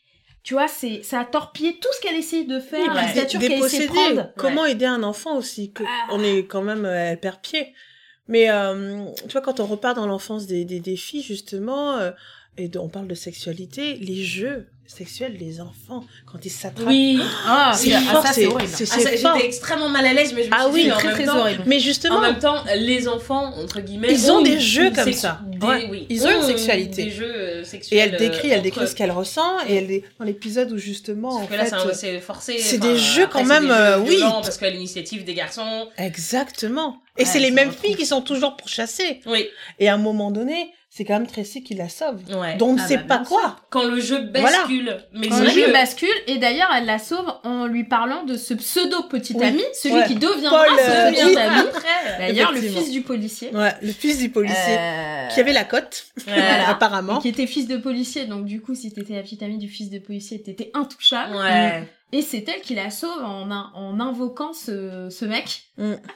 Tu 0.42 0.54
vois, 0.54 0.68
c'est 0.68 1.02
ça 1.02 1.20
a 1.20 1.24
torpillé 1.24 1.76
tout 1.80 1.88
ce 1.96 2.00
qu'elle 2.00 2.14
essayait 2.16 2.44
de 2.44 2.60
faire, 2.60 2.80
Oui, 2.82 2.94
la 2.94 3.02
ouais. 3.02 3.08
stature 3.08 3.40
qu'elle 3.40 3.52
essayait 3.52 3.86
de 3.88 3.92
Déposséder. 3.92 4.14
prendre. 4.14 4.30
Comment 4.36 4.64
aider 4.64 4.84
un 4.84 5.02
enfant 5.02 5.36
aussi 5.36 5.72
que 5.72 5.82
Ah. 5.84 6.06
On 6.12 6.22
est 6.22 6.44
quand 6.46 6.62
même, 6.62 6.84
euh, 6.84 7.10
elle 7.12 7.18
perd 7.18 7.40
pied. 7.40 7.74
Mais 8.28 8.50
euh, 8.50 9.04
tu 9.28 9.32
vois, 9.32 9.40
quand 9.40 9.60
on 9.60 9.66
repart 9.66 9.96
dans 9.96 10.06
l'enfance 10.06 10.46
des, 10.46 10.64
des, 10.64 10.96
filles, 10.96 11.22
justement, 11.22 11.96
euh, 11.96 12.10
et 12.56 12.70
on 12.76 12.88
parle 12.88 13.06
de 13.06 13.14
sexualité, 13.14 13.94
les 13.96 14.24
jeux 14.24 14.66
sexuels 14.86 15.36
des 15.38 15.60
enfants, 15.60 16.04
quand 16.30 16.44
ils 16.44 16.50
s'attrapent. 16.50 16.86
Oui. 16.88 17.20
Ah, 17.46 17.72
c'est 17.76 17.92
ah, 17.94 18.00
fort, 18.00 18.26
ça 18.26 18.32
c'est 18.32 18.46
horrible. 18.46 18.70
c'est 18.72 18.84
Ah, 18.90 18.96
c'est 19.00 19.16
fort. 19.18 19.34
J'étais 19.36 19.46
extrêmement 19.46 19.88
mal 19.88 20.06
à 20.06 20.12
l'aise, 20.12 20.32
mais 20.34 20.44
je 20.44 20.48
me 20.48 20.54
Ah 20.54 20.64
suis 20.64 20.72
oui, 20.72 20.80
dit, 20.82 20.86
mais 20.88 20.92
en 20.92 20.96
très 20.98 21.06
même 21.08 21.16
très 21.16 21.24
temps, 21.26 21.38
horrible. 21.40 21.62
Mais 21.66 21.80
justement, 21.80 22.16
En 22.16 22.20
même 22.20 22.38
temps, 22.38 22.64
les 22.76 23.08
enfants, 23.08 23.52
entre 23.56 23.80
guillemets, 23.80 24.08
Ils 24.12 24.30
ont 24.30 24.42
des 24.42 24.60
jeux 24.60 24.90
comme 24.90 25.12
ça. 25.12 25.40
des- 25.46 25.66
Ouais. 25.66 25.88
oui, 25.90 26.06
Ils 26.10 26.26
ont 26.26 26.30
une 26.30 26.42
sexualité. 26.46 27.04
Des 27.04 27.10
jeux 27.10 27.32
euh, 27.34 27.60
et 27.62 27.64
sexuels. 27.64 28.10
elle 28.12 28.18
décrit, 28.18 28.50
euh, 28.50 28.54
elle 28.56 28.62
décrit 28.62 28.80
entre- 28.82 28.90
ce 28.90 28.94
qu'elle 28.94 29.10
ressent, 29.10 29.60
et 29.68 29.74
elle 29.76 29.90
est 29.90 30.04
dans 30.18 30.24
l'épisode 30.24 30.70
où 30.72 30.78
justement, 30.78 31.30
en 31.30 31.40
Sauf 31.40 31.48
que 31.50 31.54
là, 31.54 31.64
fait, 31.64 31.94
c'est 31.94 32.20
forcé. 32.20 32.58
c'est 32.58 32.78
des 32.78 32.96
jeux 32.98 33.26
quand 33.26 33.44
même, 33.44 33.70
euh, 33.70 33.98
oui. 33.98 34.18
Parce 34.20 34.58
qu'à 34.58 34.70
l'initiative 34.70 35.24
des 35.24 35.34
garçons. 35.34 35.88
exactement. 35.98 37.00
Et 37.18 37.22
Ouais, 37.22 37.28
c'est 37.28 37.38
les 37.38 37.50
mêmes 37.50 37.72
filles 37.72 37.96
qui 37.96 38.04
sont 38.06 38.20
toujours 38.20 38.56
pourchassées. 38.56 39.20
Oui. 39.26 39.48
Et 39.78 39.88
à 39.88 39.94
un 39.94 39.98
moment 39.98 40.30
donné, 40.30 40.70
c'est 40.97 41.05
quand 41.05 41.12
même 41.12 41.27
Tracy 41.27 41.62
qui 41.62 41.74
la 41.74 41.90
sauve. 41.90 42.23
Ouais. 42.35 42.56
Donc 42.56 42.70
on 42.70 42.73
ne 42.77 42.81
Ah 42.81 42.86
sait 42.86 42.97
bah, 42.97 43.18
pas 43.18 43.24
quoi. 43.24 43.56
Quand 43.68 43.85
le 43.85 44.01
jeu 44.01 44.18
bascule. 44.20 44.97
Mais 45.12 45.28
Quand 45.28 45.36
c'est 45.36 45.44
le 45.44 45.51
jeu 45.51 45.70
bascule, 45.73 46.09
et 46.27 46.39
d'ailleurs, 46.39 46.70
elle 46.74 46.86
la 46.86 46.98
sauve 46.98 47.31
en 47.44 47.66
lui 47.66 47.85
parlant 47.85 48.24
de 48.24 48.36
ce 48.39 48.55
pseudo 48.55 49.02
petit 49.02 49.35
Oui. 49.36 49.44
ami, 49.44 49.62
celui 49.74 49.94
Ouais. 49.97 50.06
qui 50.06 50.14
deviendra 50.14 50.64
Paul, 50.64 50.78
ce 50.78 50.90
euh, 50.90 51.10
devient 51.10 51.36
ami. 51.39 51.59
Après. 51.68 52.18
D'ailleurs, 52.18 52.52
le 52.52 52.60
fils 52.62 52.90
du 52.90 53.02
policier. 53.02 53.55
Ouais, 53.55 53.74
le 53.82 53.93
fils 53.93 54.18
du 54.18 54.31
policier 54.31 54.56
Euh, 54.78 55.27
qui 55.28 55.40
avait 55.40 55.52
la 55.52 55.64
cote, 55.64 56.06
Voilà. 56.27 56.68
apparemment. 56.70 57.18
qui 57.18 57.28
était 57.28 57.47
fils 57.47 57.66
de 57.68 57.77
policier, 57.77 58.24
donc 58.24 58.47
du 58.47 58.62
coup, 58.62 58.74
si 58.74 58.90
t'étais 58.90 59.14
la 59.16 59.23
petite 59.23 59.43
amie 59.43 59.59
du 59.59 59.68
fils 59.68 59.90
de 59.90 59.98
policier, 59.98 60.40
t'étais 60.40 60.70
intouchable. 60.73 61.36
Ouais. 61.36 61.86
Et 62.12 62.22
c'est 62.22 62.48
elle 62.48 62.60
qui 62.60 62.74
la 62.74 62.90
sauve 62.90 63.22
en, 63.24 63.50
en 63.50 64.00
invoquant 64.00 64.52
ce, 64.52 65.08
ce 65.10 65.24
mec. 65.24 65.64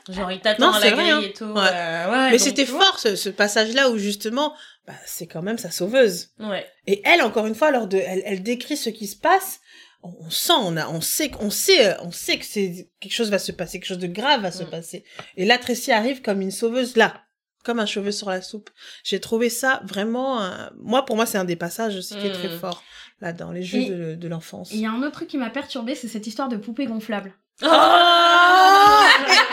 Genre, 0.09 0.31
il 0.31 0.41
t'attend 0.41 0.73
à 0.73 0.81
la 0.81 0.91
grille 0.93 1.11
hein. 1.11 1.21
et 1.21 1.33
tout. 1.33 1.45
Ouais. 1.47 1.61
euh, 1.73 2.11
ouais, 2.11 2.31
Mais 2.31 2.39
c'était 2.39 2.65
fort 2.67 2.99
ce, 2.99 3.17
ce 3.17 3.29
passage-là 3.29 3.91
où 3.91 3.99
justement, 3.99 4.55
bah, 4.87 4.95
c'est 5.05 5.27
quand 5.27 5.43
même 5.43 5.59
sa 5.59 5.71
sauveuse. 5.73 6.29
Ouais. 6.39 6.65
Et 6.87 7.03
elle, 7.05 7.23
encore 7.23 7.47
une 7.47 7.57
fois, 7.57 7.71
lors 7.73 7.89
de, 7.89 7.97
elle, 7.99 8.23
elle 8.25 8.43
décrit 8.43 8.77
ce 8.77 8.89
qui 8.89 9.09
se 9.09 9.17
passe. 9.17 9.59
On, 10.03 10.13
on 10.21 10.31
sent, 10.31 10.53
on 10.57 10.77
a, 10.77 10.89
on 10.89 11.01
sait, 11.01 11.29
qu'on 11.29 11.51
sait, 11.51 11.89
euh, 11.89 11.95
on 12.03 12.13
sait 12.13 12.39
que 12.39 12.47
c'est 12.47 12.89
quelque 13.01 13.13
chose 13.13 13.31
va 13.31 13.39
se 13.41 13.53
passer, 13.53 13.79
quelque 13.81 13.89
chose 13.89 13.99
de 13.99 14.07
grave 14.07 14.43
va 14.43 14.53
se 14.53 14.63
Mm. 14.63 14.71
passer. 14.71 15.05
Et 15.37 15.45
là, 15.45 15.59
Tracy 15.59 15.91
arrive 15.93 16.23
comme 16.23 16.41
une 16.41 16.53
sauveuse 16.53 16.97
là, 16.97 17.21
comme 17.65 17.81
un 17.81 17.85
cheveu 17.87 18.11
sur 18.13 18.31
la 18.31 18.41
soupe. 18.41 18.71
J'ai 19.05 19.21
trouvé 19.21 19.51
ça 19.51 19.83
vraiment, 19.85 20.41
euh, 20.43 20.69
moi 20.79 21.05
pour 21.05 21.17
moi 21.17 21.27
c'est 21.27 21.37
un 21.37 21.45
des 21.45 21.57
passages 21.57 21.97
aussi 21.97 22.17
qui 22.17 22.29
est 22.29 22.33
très 22.33 22.49
Mm. 22.49 22.59
fort 22.61 22.83
là 23.21 23.33
dans 23.33 23.53
les 23.53 23.63
jeux 23.63 23.79
Et- 23.81 23.91
de, 23.91 24.15
de 24.15 24.29
l'enfance. 24.29 24.71
Il 24.73 24.81
y 24.81 24.87
a 24.87 24.91
un 24.91 25.03
autre 25.03 25.13
truc 25.13 25.29
qui 25.29 25.37
m'a 25.39 25.51
perturbée, 25.51 25.95
c'est 25.95 26.09
cette 26.09 26.27
histoire 26.27 26.49
de 26.49 26.57
poupée 26.57 26.87
gonflable. 26.87 27.33
Ah 27.63 29.07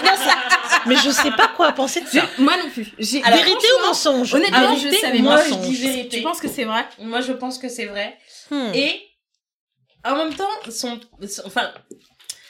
Non, 0.03 0.15
ça- 0.15 0.81
Mais 0.85 0.95
je 0.95 1.09
sais 1.09 1.31
pas 1.31 1.49
quoi 1.49 1.71
penser 1.73 2.01
de 2.01 2.07
ça. 2.07 2.25
Moi 2.39 2.53
non 2.63 2.69
plus. 2.69 2.87
J'ai 2.99 3.21
Alors, 3.23 3.39
vérité 3.39 3.67
ou 3.79 3.87
mensonge? 3.87 4.33
Honnêtement, 4.33 4.75
Vérité 4.75 4.95
je 4.95 5.01
savais 5.01 5.19
ou 5.19 5.23
moi, 5.23 5.35
pas. 5.35 5.43
je 5.45 5.49
mensonge 5.51 5.67
dis 5.67 5.75
vérité. 5.75 6.17
Tu 6.17 6.23
penses 6.23 6.39
que 6.39 6.47
c'est 6.47 6.63
vrai? 6.63 6.85
Moi, 6.99 7.19
je 7.21 7.33
pense 7.33 7.57
que 7.57 7.67
c'est 7.67 7.85
vrai. 7.85 8.17
Hmm. 8.49 8.71
Et 8.73 9.01
en 10.05 10.15
même 10.15 10.33
temps, 10.33 10.47
son, 10.69 10.99
son- 11.27 11.45
enfin, 11.45 11.71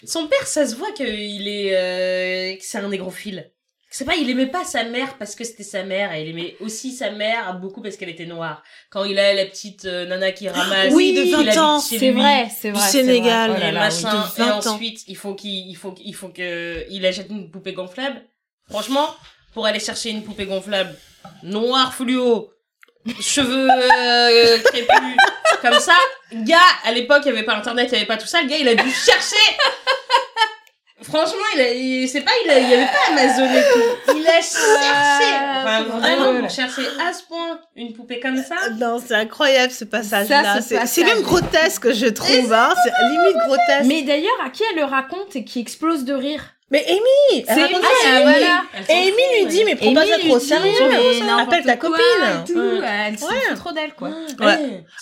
son 0.05 0.27
père, 0.27 0.45
ça 0.45 0.67
se 0.67 0.75
voit 0.75 0.91
qu'il 0.91 1.47
est, 1.47 1.75
euh, 1.75 2.55
que 2.57 2.63
c'est 2.63 2.77
un 2.77 2.87
négrophile. 2.89 3.51
C'est 3.89 4.03
pas, 4.03 4.15
il 4.15 4.29
aimait 4.29 4.47
pas 4.47 4.65
sa 4.65 4.83
mère 4.83 5.17
parce 5.17 5.33
que 5.33 5.45
c'était 5.45 5.63
sa 5.63 5.83
mère, 5.83 6.13
et 6.13 6.23
il 6.23 6.29
aimait 6.29 6.55
aussi 6.59 6.91
sa 6.91 7.09
mère 7.09 7.57
beaucoup 7.59 7.81
parce 7.81 7.95
qu'elle 7.95 8.09
était 8.09 8.25
noire. 8.25 8.61
Quand 8.89 9.05
il 9.05 9.17
a 9.17 9.33
la 9.33 9.45
petite 9.45 9.85
euh, 9.85 10.05
nana 10.05 10.33
qui 10.33 10.49
ramasse, 10.49 10.91
Oui, 10.91 11.13
de 11.13 11.21
il 11.21 11.31
20 11.31 11.39
habite 11.39 11.57
ans, 11.57 11.79
C'est 11.79 12.11
vrai, 12.11 12.49
c'est 12.53 12.71
Du 12.71 12.77
vrai. 12.77 12.89
Sénégal, 12.89 13.51
c'est 13.53 13.57
vrai. 13.57 13.57
Oh 13.57 13.61
là 13.63 13.69
et 13.69 13.71
là, 13.71 13.89
oui. 13.89 14.03
machin, 14.03 14.27
de 14.37 14.41
et 14.41 14.45
20 14.45 14.67
ans. 14.67 14.73
ensuite 14.73 14.99
il 15.07 15.15
faut 15.15 15.35
qu'il, 15.35 15.69
il 15.69 15.75
faut, 15.75 15.95
il 16.03 16.13
faut 16.13 16.27
que 16.29 16.85
il 16.89 17.05
achète 17.05 17.29
une 17.29 17.49
poupée 17.49 17.71
gonflable. 17.73 18.21
Franchement, 18.69 19.07
pour 19.53 19.65
aller 19.65 19.79
chercher 19.79 20.09
une 20.09 20.23
poupée 20.23 20.45
gonflable 20.45 20.93
noire 21.43 21.93
fluo, 21.93 22.51
cheveux 23.21 23.69
euh, 23.69 24.59
crépus, 24.65 25.15
comme 25.61 25.79
ça, 25.79 25.95
gars, 26.33 26.57
à 26.83 26.91
l'époque 26.91 27.21
il 27.23 27.29
y 27.29 27.31
avait 27.31 27.43
pas 27.43 27.55
internet, 27.55 27.87
il 27.89 27.93
y 27.93 27.97
avait 27.97 28.05
pas 28.05 28.17
tout 28.17 28.27
ça, 28.27 28.41
le 28.41 28.49
gars 28.49 28.57
il 28.57 28.67
a 28.67 28.75
dû 28.75 28.91
chercher. 28.91 29.35
Franchement, 31.03 31.43
il 31.55 31.61
a, 31.61 31.71
il- 31.73 32.09
c'est 32.09 32.21
pas, 32.21 32.31
il, 32.43 32.49
a, 32.49 32.57
il 32.59 32.69
y 32.69 32.73
avait 32.73 32.85
pas 32.85 33.11
Amazon 33.11 33.45
et 33.45 33.61
tout. 33.71 34.13
Il 34.17 34.27
a 34.27 34.31
cherché. 34.41 35.33
Enfin, 35.61 35.83
vraiment, 35.83 36.39
pour 36.39 36.49
chercher 36.49 36.81
à 37.07 37.13
ce 37.13 37.23
point 37.23 37.59
une 37.75 37.93
poupée 37.93 38.19
comme 38.19 38.37
ça. 38.43 38.55
Non, 38.79 38.99
c'est 39.05 39.13
incroyable 39.13 39.71
ce 39.71 39.85
passage-là. 39.85 40.59
C'est 40.61 40.75
passage. 40.79 41.05
même 41.05 41.21
grotesque, 41.21 41.91
je 41.93 42.07
trouve. 42.07 42.51
Hein. 42.51 42.73
C'est 42.83 42.91
limite 43.09 43.37
grotesque. 43.45 43.85
Mais, 43.85 43.87
Mais 43.87 44.01
d'ailleurs, 44.03 44.41
à 44.43 44.49
qui 44.49 44.63
elle 44.71 44.77
le 44.77 44.85
raconte 44.85 45.35
et 45.35 45.43
qui 45.45 45.59
explose 45.59 46.03
de 46.03 46.13
rire 46.13 46.41
Amy, 46.69 46.81
elle 47.33 47.45
C'est 47.45 47.63
Amy, 47.63 47.75
ah, 47.81 48.09
Amy. 48.09 48.23
voilà. 48.23 48.63
Amy 48.89 49.39
lui 49.39 49.45
dit, 49.47 49.63
mais 49.63 49.75
prends 49.77 49.93
pas 49.93 50.01
Amy 50.01 50.09
ça 50.11 50.19
trop 50.19 50.39
sérieux. 50.39 50.73
mais 51.21 51.29
Appelle 51.41 51.63
ta 51.63 51.77
copine. 51.77 52.03
Elle 52.85 53.17
se 53.17 53.55
trop 53.55 53.71
d'elle, 53.71 53.93
quoi. 53.93 54.11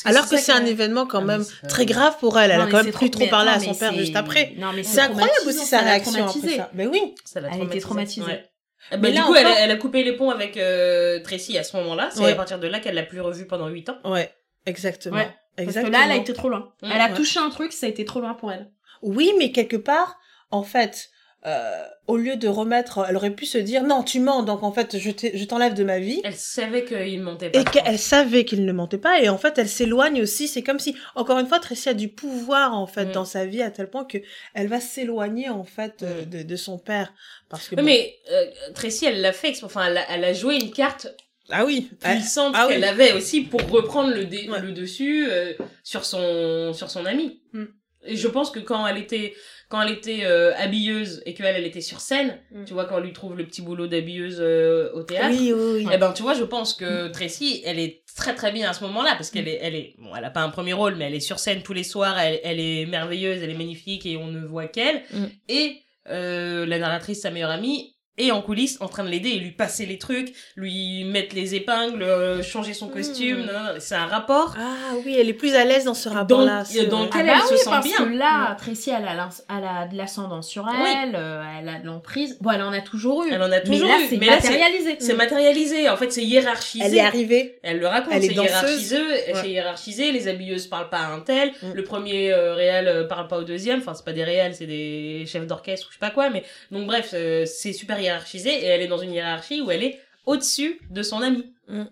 Alors 0.05 0.27
que 0.29 0.37
c'est 0.37 0.51
un 0.51 0.65
événement 0.65 1.05
quand 1.07 1.21
Ah, 1.21 1.25
même 1.25 1.45
mais 1.63 1.69
très 1.69 1.85
grave 1.85 2.17
pour 2.19 2.37
elle. 2.39 2.51
Elle 2.51 2.61
a 2.61 2.65
mais 2.65 2.71
quand 2.71 2.83
même 2.83 2.93
plus 2.93 3.09
trop- 3.09 3.25
parlé 3.27 3.49
mais 3.51 3.57
à 3.57 3.59
son 3.59 3.73
père 3.73 3.91
mais 3.93 3.99
juste 3.99 4.15
après. 4.15 4.53
Non, 4.57 4.71
mais 4.73 4.83
C'est 4.83 5.01
incroyable 5.01 5.33
aussi 5.47 5.65
sa 5.65 5.79
réaction 5.79 6.11
après 6.11 6.25
traumatisée. 6.33 6.57
ça. 6.57 6.69
Ben 6.73 6.87
oui. 6.91 7.15
Ça 7.25 7.39
l'a 7.41 7.49
Elle 7.53 7.63
était 7.63 7.79
traumatisée. 7.79 8.43
Bah, 8.91 8.97
Mais 9.01 9.09
du 9.09 9.17
là 9.17 9.23
coup, 9.23 9.33
elle, 9.33 9.45
a- 9.47 9.49
encore- 9.49 9.61
elle 9.63 9.71
a 9.71 9.75
coupé 9.77 10.03
les 10.03 10.11
ponts 10.15 10.29
avec 10.29 10.57
euh, 10.57 11.19
Tracy 11.23 11.57
à 11.57 11.63
ce 11.63 11.75
moment-là. 11.77 12.09
C'est 12.13 12.19
Ouais. 12.21 12.33
à 12.33 12.35
partir 12.35 12.59
de 12.59 12.67
là 12.67 12.79
qu'elle 12.79 12.93
l'a 12.93 13.01
plus 13.03 13.19
revue 13.21 13.47
pendant 13.47 13.67
8 13.67 13.89
ans. 13.89 13.97
Ouais, 14.05 14.31
exactement. 14.67 15.15
Ouais, 15.17 15.23
Parce 15.55 15.69
exactement. 15.69 15.87
que 15.87 15.91
là, 15.97 16.05
elle 16.05 16.11
a 16.11 16.21
été 16.21 16.33
trop 16.33 16.49
loin. 16.49 16.71
Elle 16.83 16.91
a 17.01 17.07
ouais. 17.07 17.13
touché 17.15 17.39
un 17.39 17.49
truc, 17.49 17.73
ça 17.73 17.87
a 17.87 17.89
été 17.89 18.05
trop 18.05 18.19
loin 18.21 18.35
pour 18.35 18.51
elle. 18.51 18.69
Oui, 19.01 19.33
mais 19.39 19.51
quelque 19.51 19.77
part, 19.77 20.17
en 20.51 20.61
fait, 20.61 21.09
euh, 21.45 21.83
au 22.07 22.17
lieu 22.17 22.35
de 22.37 22.47
remettre, 22.47 23.05
elle 23.07 23.15
aurait 23.15 23.31
pu 23.35 23.45
se 23.45 23.57
dire 23.57 23.83
non, 23.83 24.03
tu 24.03 24.19
mens, 24.19 24.43
donc 24.43 24.63
en 24.63 24.71
fait, 24.71 24.97
je 24.97 25.43
t'enlève 25.45 25.73
de 25.73 25.83
ma 25.83 25.99
vie. 25.99 26.21
Elle 26.23 26.35
savait 26.35 26.85
qu'il 26.85 27.21
montait 27.21 27.49
pas. 27.49 27.59
Et 27.59 27.63
qu'elle 27.63 27.99
savait 27.99 28.45
qu'il 28.45 28.65
ne 28.65 28.71
mentait 28.73 28.97
pas, 28.97 29.21
et 29.21 29.29
en 29.29 29.37
fait, 29.37 29.57
elle 29.57 29.69
s'éloigne 29.69 30.21
aussi. 30.21 30.47
C'est 30.47 30.63
comme 30.63 30.79
si, 30.79 30.95
encore 31.15 31.37
une 31.39 31.47
fois, 31.47 31.59
Tracy 31.59 31.89
a 31.89 31.93
du 31.93 32.07
pouvoir 32.09 32.73
en 32.73 32.87
fait 32.87 33.05
Mm. 33.05 33.11
dans 33.11 33.25
sa 33.25 33.45
vie 33.45 33.61
à 33.61 33.69
tel 33.71 33.89
point 33.89 34.05
que 34.05 34.17
elle 34.53 34.67
va 34.67 34.79
s'éloigner 34.79 35.49
en 35.49 35.63
fait 35.63 36.03
euh, 36.03 36.23
Mm. 36.23 36.29
de, 36.29 36.43
de 36.43 36.55
son 36.55 36.77
père, 36.79 37.13
parce 37.49 37.67
que 37.67 37.75
Oui, 37.75 37.81
bon- 37.81 37.85
mais 37.85 38.15
euh, 38.31 38.45
Tracy, 38.73 39.05
elle 39.05 39.21
l'a 39.21 39.33
fait. 39.33 39.53
Enfin, 39.63 39.85
elle 39.87 39.97
a, 39.97 40.05
elle 40.11 40.23
a 40.25 40.33
joué 40.33 40.55
une 40.55 40.71
carte 40.71 41.07
ah 41.51 41.63
oui, 41.63 41.89
elle- 42.01 42.15
puissante 42.17 42.53
ah 42.57 42.65
oui. 42.67 42.73
qu'elle 42.73 42.83
avait 42.85 43.13
aussi 43.13 43.41
pour 43.41 43.61
reprendre 43.69 44.13
le, 44.15 44.25
dé- 44.25 44.49
Ouais. 44.49 44.61
le 44.61 44.71
dessus 44.71 45.27
euh, 45.29 45.53
sur 45.83 46.05
son 46.05 46.73
sur 46.73 46.89
son 46.89 47.05
ami. 47.05 47.39
Mm. 47.53 47.65
Et 48.07 48.15
je 48.15 48.27
pense 48.27 48.51
que 48.51 48.59
quand 48.59 48.85
elle 48.87 48.97
était 48.97 49.33
quand 49.69 49.81
elle 49.81 49.91
était 49.93 50.21
euh, 50.25 50.53
habilleuse 50.57 51.21
et 51.25 51.33
qu'elle 51.33 51.55
elle 51.55 51.65
était 51.65 51.81
sur 51.81 51.99
scène, 51.99 52.37
Mm. 52.51 52.65
tu 52.65 52.73
vois 52.73 52.85
quand 52.85 52.97
on 52.97 53.01
lui 53.01 53.13
trouve 53.13 53.35
le 53.37 53.45
petit 53.45 53.61
boulot 53.61 53.87
d'habilleuse 53.87 54.37
euh, 54.39 54.91
au 54.93 55.03
théâtre, 55.03 55.35
oui, 55.37 55.51
oui, 55.53 55.83
oui. 55.85 55.87
eh 55.93 55.97
ben 55.97 56.11
tu 56.13 56.21
vois, 56.21 56.33
je 56.33 56.43
pense 56.43 56.73
que 56.73 57.07
Tracy, 57.09 57.61
elle 57.65 57.79
est 57.79 58.03
très 58.15 58.35
très 58.35 58.51
bien 58.51 58.69
à 58.69 58.73
ce 58.73 58.83
moment-là 58.85 59.13
parce 59.17 59.29
qu'elle 59.31 59.47
est 59.47 59.59
elle 59.61 59.75
est 59.75 59.95
bon, 59.97 60.15
elle 60.15 60.23
a 60.25 60.29
pas 60.29 60.41
un 60.41 60.49
premier 60.49 60.73
rôle 60.73 60.95
mais 60.95 61.05
elle 61.05 61.15
est 61.15 61.19
sur 61.19 61.39
scène 61.39 61.61
tous 61.63 61.73
les 61.73 61.83
soirs, 61.83 62.17
elle, 62.19 62.39
elle 62.43 62.59
est 62.59 62.85
merveilleuse, 62.85 63.41
elle 63.43 63.49
est 63.49 63.53
magnifique 63.57 64.05
et 64.05 64.17
on 64.17 64.27
ne 64.27 64.45
voit 64.45 64.67
qu'elle 64.67 65.01
Mm. 65.11 65.25
et 65.49 65.77
euh, 66.09 66.65
la 66.67 66.77
narratrice 66.77 67.21
sa 67.21 67.31
meilleure 67.31 67.49
amie 67.49 67.94
est 68.17 68.31
en 68.31 68.41
coulisses 68.41 68.77
en 68.79 68.87
train 68.87 69.03
de 69.03 69.09
l'aider 69.09 69.29
et 69.29 69.39
lui 69.39 69.51
passer 69.51 69.85
les 69.85 69.97
trucs, 69.97 70.33
lui 70.55 71.03
mettre 71.03 71.35
les 71.35 71.55
épingles, 71.55 72.01
euh, 72.01 72.41
changer 72.41 72.73
son 72.73 72.87
costume, 72.87 73.39
Mm. 73.39 73.45
non, 73.45 73.53
non, 73.53 73.59
non, 73.59 73.69
c'est 73.79 73.95
un 73.95 74.05
rapport 74.05 74.55
Ah 74.57 74.93
oui, 75.05 75.15
elle 75.19 75.27
est 75.27 75.33
plus 75.33 75.53
à 75.55 75.65
l'aise 75.65 75.83
dans 75.83 75.93
ce 75.93 76.07
rapport-là. 76.07 76.63
Dans 76.89 76.99
vrai. 76.99 77.09
quel- 77.11 77.29
Ah 77.29 77.33
elle 77.33 77.39
bah 77.41 77.45
se 77.47 77.53
oui, 77.53 77.59
sent 77.59 77.69
parce 77.69 77.85
bien. 77.85 77.97
que 77.97 78.13
là, 78.17 78.55
Tracy, 78.57 78.89
elle 78.91 79.05
a, 79.07 79.29
elle 79.49 79.63
a 79.65 79.87
de 79.87 79.97
l'ascendant 79.97 80.41
sur 80.41 80.63
Oui. 80.63 80.89
elle, 81.03 81.15
euh, 81.15 81.43
elle 81.59 81.67
a 81.69 81.79
de 81.79 81.85
l'emprise. 81.87 82.37
Bon, 82.39 82.51
elle 82.51 82.61
en 82.61 82.71
a 82.71 82.81
toujours 82.81 83.23
eu. 83.25 83.31
Elle 83.33 83.41
en 83.43 83.51
a 83.51 83.59
toujours 83.59 83.87
mais 83.89 83.97
là, 83.97 83.99
eu, 84.03 84.07
c'est 84.09 84.17
mais 84.17 84.25
là, 84.27 84.37
c'est- 84.39 84.49
matérialisé. 84.49 84.95
c'est 84.99 85.13
matérialisé, 85.13 85.89
en 85.89 85.97
fait 85.97 86.11
c'est 86.11 86.23
hiérarchisé. 86.23 86.85
Elle 86.85 86.95
est 86.95 86.99
arrivée. 87.01 87.59
Elle 87.63 87.79
le 87.79 87.87
raconte, 87.87 88.13
Elle 88.13 88.23
est 88.23 88.27
c'est 88.29 88.33
danseuse. 88.33 88.51
hiérarchisé, 88.51 88.97
Ouais. 89.01 89.33
c'est 89.35 89.49
hiérarchisé, 89.49 90.11
les 90.11 90.27
habilleuses 90.27 90.67
parlent 90.67 90.89
pas 90.89 90.99
à 90.99 91.11
un 91.11 91.19
tel, 91.19 91.49
Mm. 91.61 91.73
le 91.73 91.83
premier 91.83 92.31
euh, 92.31 92.53
réel 92.53 92.87
euh, 92.87 93.03
parle 93.07 93.27
pas 93.27 93.37
au 93.39 93.43
deuxième, 93.43 93.79
enfin 93.79 93.93
c'est 93.93 94.05
pas 94.05 94.13
des 94.13 94.23
réels, 94.23 94.55
c'est 94.55 94.67
des 94.67 95.25
chefs 95.27 95.45
d'orchestre 95.47 95.87
ou 95.87 95.89
je 95.91 95.95
sais 95.95 95.99
pas 95.99 96.11
quoi, 96.11 96.29
mais 96.29 96.43
donc 96.71 96.87
bref, 96.87 97.11
euh, 97.13 97.45
c'est 97.45 97.73
super 97.73 97.99
hiérarchisé 98.05 98.49
et 98.49 98.65
elle 98.65 98.81
est 98.81 98.87
dans 98.87 98.97
une 98.97 99.11
hiérarchie 99.13 99.61
où 99.61 99.69
elle 99.71 99.83
est 99.83 99.99
au-dessus 100.25 100.79
de 100.89 101.03
son 101.03 101.21
ami. 101.21 101.53
Mm. 101.67 101.83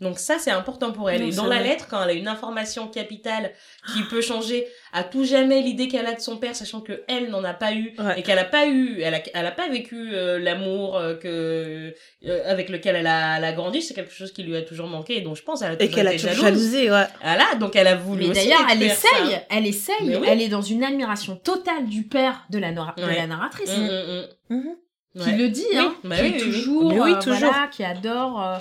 Donc 0.00 0.18
ça 0.18 0.36
c'est 0.40 0.50
important 0.50 0.90
pour 0.90 1.10
elle. 1.10 1.20
Non, 1.22 1.28
et 1.28 1.34
dans 1.36 1.46
la 1.46 1.58
vrai. 1.60 1.68
lettre, 1.68 1.86
quand 1.88 2.02
elle 2.02 2.10
a 2.10 2.12
une 2.14 2.26
information 2.26 2.88
capitale 2.88 3.52
qui 3.92 4.02
peut 4.02 4.20
changer 4.20 4.66
à 4.92 5.04
tout 5.04 5.22
jamais 5.24 5.60
l'idée 5.62 5.86
qu'elle 5.86 6.06
a 6.06 6.14
de 6.14 6.20
son 6.20 6.38
père, 6.38 6.56
sachant 6.56 6.80
que 6.80 7.04
elle 7.06 7.30
n'en 7.30 7.44
a 7.44 7.54
pas 7.54 7.72
eu 7.72 7.94
Ouais. 8.00 8.18
et 8.18 8.22
qu'elle 8.24 8.40
a 8.40 8.44
pas 8.44 8.66
eu, 8.66 9.00
elle 9.00 9.14
a, 9.14 9.20
elle 9.32 9.46
a 9.46 9.52
pas 9.52 9.68
vécu 9.68 10.10
euh, 10.12 10.40
l'amour 10.40 10.96
euh, 10.96 11.14
que 11.14 11.94
euh, 12.26 12.42
avec 12.50 12.68
lequel 12.68 12.96
elle 12.96 13.06
a, 13.06 13.38
elle 13.38 13.44
a 13.44 13.52
grandi, 13.52 13.80
c'est 13.80 13.94
quelque 13.94 14.12
chose 14.12 14.32
qui 14.32 14.42
lui 14.42 14.56
a 14.56 14.62
toujours 14.62 14.88
manqué 14.88 15.18
et 15.18 15.20
dont 15.20 15.36
je 15.36 15.44
pense 15.44 15.62
elle 15.62 15.70
a 15.70 15.74
Et 15.74 15.76
toujours 15.78 15.94
qu'elle 15.94 16.08
a 16.08 16.14
été 16.14 16.26
toujours 16.26 16.46
jalousé, 16.46 16.90
ouais. 16.90 17.06
Voilà, 17.22 17.54
donc 17.60 17.76
elle 17.76 17.86
a 17.86 17.94
voulu 17.94 18.26
Mais 18.26 18.34
d'ailleurs, 18.34 18.66
elle 18.72 18.80
ça. 18.90 19.08
essaye, 19.08 19.40
elle 19.50 19.66
essaye, 19.68 20.16
oui. 20.16 20.26
elle 20.26 20.42
est 20.42 20.48
dans 20.48 20.62
une 20.62 20.82
admiration 20.82 21.36
totale 21.36 21.86
du 21.86 22.02
père 22.08 22.44
de 22.50 22.58
la, 22.58 22.72
de 22.72 23.26
narratrice. 23.28 23.70
Mm, 23.70 23.84
mm, 23.86 24.24
Mhm. 24.56 24.76
Qui 25.18 25.28
Ouais. 25.30 25.36
le 25.36 25.48
dit, 25.50 25.64
hein, 25.76 25.94
bah 26.04 26.16
qui 26.16 26.22
oui, 26.22 26.28
est 26.28 26.32
oui, 26.32 26.38
oui. 26.46 26.52
toujours, 26.52 26.92
oui, 26.94 27.12
euh, 27.12 27.20
toujours. 27.20 27.38
voilà, 27.50 27.68
qui 27.70 27.84
adore 27.84 28.42
euh, 28.42 28.56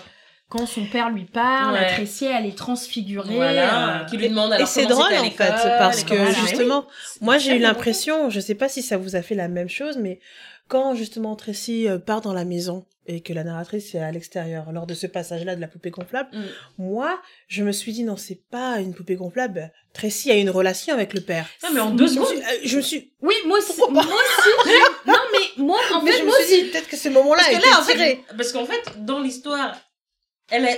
quand 0.49 0.65
son 0.65 0.83
père 0.85 1.09
lui 1.09 1.23
parle, 1.23 1.75
Ouais. 1.75 1.87
Tracy, 1.95 2.25
elle 2.25 2.45
est 2.45 2.57
transfigurée. 2.57 3.35
Voilà, 3.35 4.01
euh, 4.01 4.05
qui 4.05 4.17
lui 4.17 4.27
demande 4.27 4.51
alors 4.51 4.67
Et 4.67 4.69
c'est 4.69 4.85
drôle 4.85 5.13
en 5.13 5.23
fait, 5.29 5.37
parce 5.77 6.03
que 6.03 6.13
Voilà, 6.13 6.31
justement, 6.31 6.85
oui. 6.89 7.17
moi 7.21 7.37
j'ai 7.37 7.55
eu 7.55 7.59
l'impression, 7.59 8.29
je 8.29 8.39
sais 8.41 8.55
pas 8.55 8.67
si 8.67 8.81
ça 8.81 8.97
vous 8.97 9.15
a 9.15 9.21
fait 9.21 9.35
la 9.35 9.47
même 9.47 9.69
chose, 9.69 9.97
mais 9.97 10.19
quand 10.67 10.93
justement 10.93 11.35
Tracy 11.37 11.87
part 12.05 12.19
dans 12.21 12.33
la 12.33 12.43
maison 12.43 12.85
et 13.07 13.21
que 13.21 13.33
la 13.33 13.43
narratrice 13.43 13.95
est 13.95 13.99
à 13.99 14.11
l'extérieur, 14.11 14.71
lors 14.71 14.85
de 14.85 14.93
ce 14.93 15.07
passage-là 15.07 15.55
de 15.55 15.61
la 15.61 15.67
poupée 15.67 15.89
gonflable, 15.89 16.29
Mm. 16.33 16.41
moi 16.77 17.19
je 17.47 17.63
me 17.63 17.71
suis 17.71 17.93
dit 17.93 18.03
non 18.03 18.15
c'est 18.15 18.41
pas 18.49 18.79
une 18.79 18.93
poupée 18.93 19.15
gonflable, 19.15 19.71
Tracy 19.93 20.31
a 20.31 20.35
une 20.35 20.49
relation 20.49 20.93
avec 20.93 21.13
le 21.13 21.21
père. 21.21 21.47
Non, 21.63 21.69
mais 21.73 21.79
en 21.81 21.91
deux 21.91 22.07
secondes. 22.07 22.27
suis, 22.27 22.37
euh, 22.39 22.59
je 22.63 22.77
me 22.77 22.81
suis, 22.81 23.11
Oui, 23.21 23.35
moi 23.45 23.57
aussi. 23.57 23.73
Moi 23.89 24.03
aussi. 24.03 24.77
non, 25.07 25.13
mais 25.33 25.63
moi, 25.63 25.79
en 25.93 26.01
mais 26.01 26.11
fait, 26.11 26.19
je 26.19 26.23
me 26.25 26.31
suis 26.31 26.43
aussi. 26.43 26.63
dit 26.63 26.69
peut-être 26.69 26.87
que 26.87 26.95
ce 26.97 27.09
moment-là 27.09 27.43
que 27.43 27.53
là, 27.61 27.79
en 27.79 27.83
fait, 27.83 28.19
parce 28.37 28.51
qu'en 28.53 28.65
fait, 28.65 29.03
dans 29.03 29.19
l'histoire, 29.19 29.75
elle 30.49 30.65
a, 30.65 30.71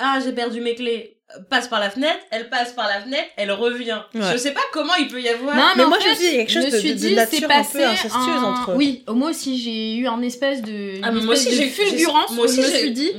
ah, 0.00 0.18
j'ai 0.22 0.32
perdu 0.32 0.60
mes 0.60 0.74
clés, 0.74 1.11
passe 1.48 1.68
par 1.68 1.80
la 1.80 1.88
fenêtre, 1.90 2.18
elle 2.30 2.50
passe 2.50 2.72
par 2.72 2.86
la 2.88 3.00
fenêtre, 3.00 3.28
elle 3.36 3.50
revient. 3.52 4.00
Ouais. 4.14 4.20
Je 4.32 4.36
sais 4.36 4.52
pas 4.52 4.60
comment 4.72 4.94
il 4.96 5.08
peut 5.08 5.20
y 5.20 5.28
avoir. 5.28 5.56
Non, 5.56 5.62
Mais 5.76 5.86
moi, 5.86 5.98
je 6.02 6.08
me 6.08 6.14
dit, 6.14 6.26
a 6.26 6.30
quelque 6.32 6.52
chose 6.52 6.66
me 6.66 6.70
de- 6.70 6.76
suis 6.76 6.88
de- 6.90 6.94
de 6.94 6.98
dit, 7.08 7.14
nature 7.14 7.38
c'est 7.38 7.44
un 7.44 7.48
peu 7.48 7.54
passé 7.54 7.84
incestueuse 7.84 8.12
un- 8.28 8.42
entre 8.52 8.70
eux. 8.72 8.74
Oui, 8.76 9.04
moi 9.08 9.30
aussi, 9.30 9.58
j'ai 9.58 9.96
eu 9.96 10.06
un 10.06 10.20
espèce 10.22 10.60
de, 10.62 11.00
Ah, 11.02 11.10
moi 11.10 11.32
aussi, 11.34 11.54
j'ai, 11.54 11.68
fulgurance 11.68 12.26
j'ai- 12.30 12.34
moi 12.36 12.44
aussi, 12.44 12.56
je 12.56 12.66
me 12.66 12.72
j'ai- 12.72 12.78
suis 12.80 12.90
dit, 12.92 13.10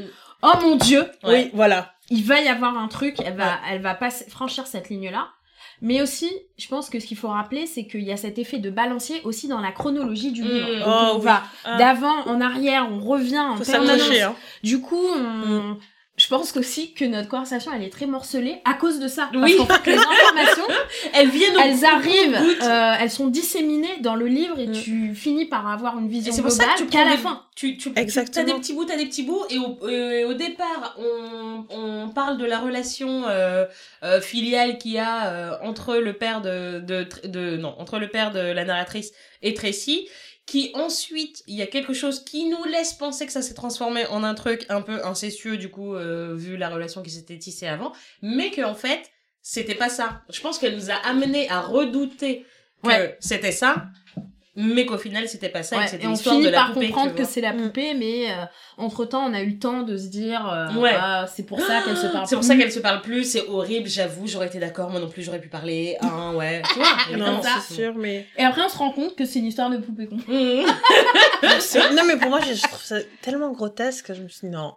oh 0.44 0.52
mon 0.62 0.76
dieu, 0.76 1.02
Ouais. 1.24 1.46
Oui, 1.46 1.50
voilà. 1.54 1.94
il 2.12 2.24
va 2.24 2.40
y 2.40 2.48
avoir 2.48 2.78
un 2.78 2.88
truc, 2.88 3.16
elle 3.26 3.36
va, 3.36 3.58
elle 3.72 3.82
va 3.82 3.96
pas 3.96 4.10
franchir 4.12 4.68
cette 4.68 4.90
ligne-là. 4.90 5.30
Mais 5.82 6.02
aussi, 6.02 6.30
je 6.58 6.68
pense 6.70 6.90
que 6.90 7.00
ce 7.00 7.06
qu'il 7.08 7.18
faut 7.18 7.28
rappeler, 7.30 7.66
c'est 7.66 7.88
qu'il 7.88 8.04
y 8.04 8.12
a 8.14 8.16
cet 8.18 8.38
effet 8.38 8.60
de 8.60 8.70
balancier 8.70 9.20
aussi 9.26 9.48
dans 9.50 9.60
la 9.60 9.72
chronologie 9.72 10.32
du 10.32 10.44
Mm. 10.44 10.48
livre. 10.48 10.68
Oh, 10.86 10.90
Donc, 10.90 11.16
on 11.16 11.18
oui. 11.18 11.26
va 11.26 11.44
Ah. 11.66 11.78
d'avant 11.78 12.26
en 12.26 12.40
arrière, 12.40 12.88
on 12.90 13.00
revient 13.00 13.40
en 13.40 13.58
permanence. 13.58 14.02
hein. 14.22 14.36
Du 14.64 14.80
coup, 14.80 15.02
on... 15.04 15.20
Mm. 15.20 15.80
Je 16.24 16.28
pense 16.30 16.56
aussi 16.56 16.94
que 16.94 17.04
notre 17.06 17.28
conversation, 17.28 17.72
elle 17.76 17.84
est 17.84 17.90
très 17.90 18.06
morcelée 18.06 18.62
à 18.64 18.76
cause 18.76 19.00
de 19.00 19.08
ça. 19.10 19.30
Oui. 19.34 19.56
Parce 19.58 19.80
qu'en 19.80 19.84
fait, 19.84 19.92
les 19.92 19.98
informations, 19.98 20.68
Elles 21.14 21.30
viennent 21.30 21.58
elles 21.62 21.84
arrivent, 21.84 22.40
euh, 22.62 22.94
elles 23.00 23.12
sont 23.12 23.28
disséminées 23.28 23.98
dans 24.00 24.16
le 24.16 24.28
livre 24.28 24.58
et 24.60 24.68
Mm. 24.68 24.72
tu 24.72 25.16
finis 25.16 25.46
par 25.46 25.68
avoir 25.68 26.00
une 26.00 26.08
vision 26.08 26.32
c'est 26.34 26.42
pour 26.42 26.52
ça 26.52 26.64
globale 26.64 26.78
que 26.78 26.84
tu 26.84 26.90
qu'à 26.90 27.04
la 27.06 27.12
des- 27.12 27.18
fin. 27.18 27.42
Tu, 27.56 27.78
tu, 27.78 27.92
Exactement. 27.96 28.46
T'as 28.46 28.54
des 28.54 28.60
petits 28.60 28.74
bouts, 28.74 28.86
t'as 28.86 28.98
des 28.98 29.06
petits 29.06 29.24
bouts, 29.24 29.44
et 29.50 29.58
au, 29.60 29.78
euh, 29.84 30.30
au 30.30 30.34
départ, 30.34 30.96
on, 30.98 31.66
on 31.70 32.10
parle 32.10 32.38
de 32.38 32.46
la 32.46 32.58
relation 32.60 33.26
euh, 33.28 33.66
euh, 34.04 34.22
filiale 34.22 34.78
qu'il 34.80 34.92
y 34.94 34.98
a 35.00 35.28
euh, 35.28 35.52
entre 35.62 35.98
le 35.98 36.14
père 36.14 36.42
de, 36.42 36.80
de, 36.80 37.06
de, 37.26 37.58
non, 37.58 37.76
entre 37.80 38.00
le 38.00 38.08
père 38.08 38.32
de 38.32 38.40
la 38.40 38.66
narratrice 38.66 39.12
et 39.44 39.54
Tracy, 39.54 40.08
qui 40.46 40.72
ensuite, 40.74 41.42
il 41.48 41.56
y 41.56 41.62
a 41.62 41.68
quelque 41.68 41.94
chose 41.94 42.24
qui 42.26 42.50
nous 42.50 42.64
laisse 42.66 42.94
penser 42.94 43.26
que 43.26 43.32
ça 43.32 43.42
s'est 43.42 43.54
transformé 43.54 44.06
en 44.08 44.24
un 44.24 44.34
truc 44.34 44.66
un 44.70 44.82
peu 44.82 45.06
incestueux, 45.06 45.58
du 45.58 45.70
coup, 45.72 45.96
euh, 45.96 46.34
vu 46.36 46.58
la 46.58 46.70
relation 46.70 47.02
qui 47.02 47.12
s'était 47.12 47.38
tissée 47.38 47.68
avant, 47.68 47.94
mais 48.22 48.52
que 48.52 48.62
en 48.62 48.76
fait, 48.76 49.10
c'était 49.42 49.76
pas 49.76 49.90
ça. 49.90 50.22
Je 50.30 50.42
pense 50.42 50.60
qu'elle 50.60 50.76
nous 50.76 50.92
a 50.92 50.96
amené 50.96 51.50
à 51.50 51.62
redouter 51.62 52.46
que 52.84 52.88
Ouais. 52.90 53.18
c'était 53.22 53.52
ça, 53.54 53.86
mais 54.56 54.86
qu'au 54.86 54.98
final, 54.98 55.28
c'était 55.28 55.50
pas 55.50 55.64
ça, 55.64 55.76
et 55.76 55.80
Ouais, 55.80 55.86
que 55.86 55.92
c'était 55.92 56.04
et 56.04 56.08
on 56.08 56.12
l'histoire 56.12 56.36
finit 56.36 56.46
de 56.46 56.52
la 56.52 56.58
par 56.60 56.74
poupée. 56.74 56.88
comprendre 56.90 57.16
que 57.16 57.24
c'est 57.24 57.42
la 57.42 57.54
Mm. 57.54 57.62
poupée, 57.62 57.94
mais 57.96 58.28
entre 58.78 59.06
temps, 59.06 59.26
on 59.30 59.34
a 59.34 59.42
eu 59.42 59.52
le 59.52 59.60
temps 59.60 59.82
de 59.84 59.98
se 59.98 60.08
dire, 60.08 60.48
euh, 60.48 60.74
Ouais. 60.80 60.94
ah, 60.96 61.26
c'est 61.34 61.44
pour 61.44 61.60
ça 61.60 61.82
qu'elle 61.82 61.98
se 61.98 62.08
parle 62.08 62.28
C'est 62.28 62.36
pour 62.36 62.44
ça 62.44 62.56
qu'elle 62.56 62.72
se 62.72 62.80
parle 62.80 63.02
plus, 63.02 63.24
c'est 63.24 63.48
horrible, 63.48 63.88
j'avoue, 63.90 64.28
j'aurais 64.28 64.48
été 64.48 64.60
d'accord, 64.60 64.90
moi 64.92 65.00
non 65.00 65.10
plus 65.10 65.24
j'aurais 65.24 65.40
pu 65.42 65.50
parler, 65.50 65.98
hein, 66.02 66.34
ouais. 66.36 66.62
Tu 66.74 66.80
vois. 67.18 67.18
Non, 67.18 67.42
c'est 67.42 67.74
sûr, 67.74 67.96
mais... 67.96 68.28
Et 68.38 68.44
après, 68.44 68.62
on 68.64 68.70
se 68.70 68.78
rend 68.78 68.92
compte 68.92 69.16
que 69.16 69.26
c'est 69.26 69.40
une 69.40 69.48
histoire 69.48 69.70
de 69.72 69.78
poupée 69.78 70.08
con. 70.08 70.18
C'est- 71.60 71.92
non, 71.94 72.04
mais 72.06 72.18
pour 72.18 72.30
moi, 72.30 72.40
je 72.42 72.54
je 72.54 72.62
trouve 72.62 72.82
ça 72.84 72.98
tellement 73.22 73.52
grotesque 73.52 74.08
que 74.08 74.14
je 74.14 74.22
me 74.22 74.28
suis 74.30 74.48
dit 74.48 74.54
non. 74.54 74.74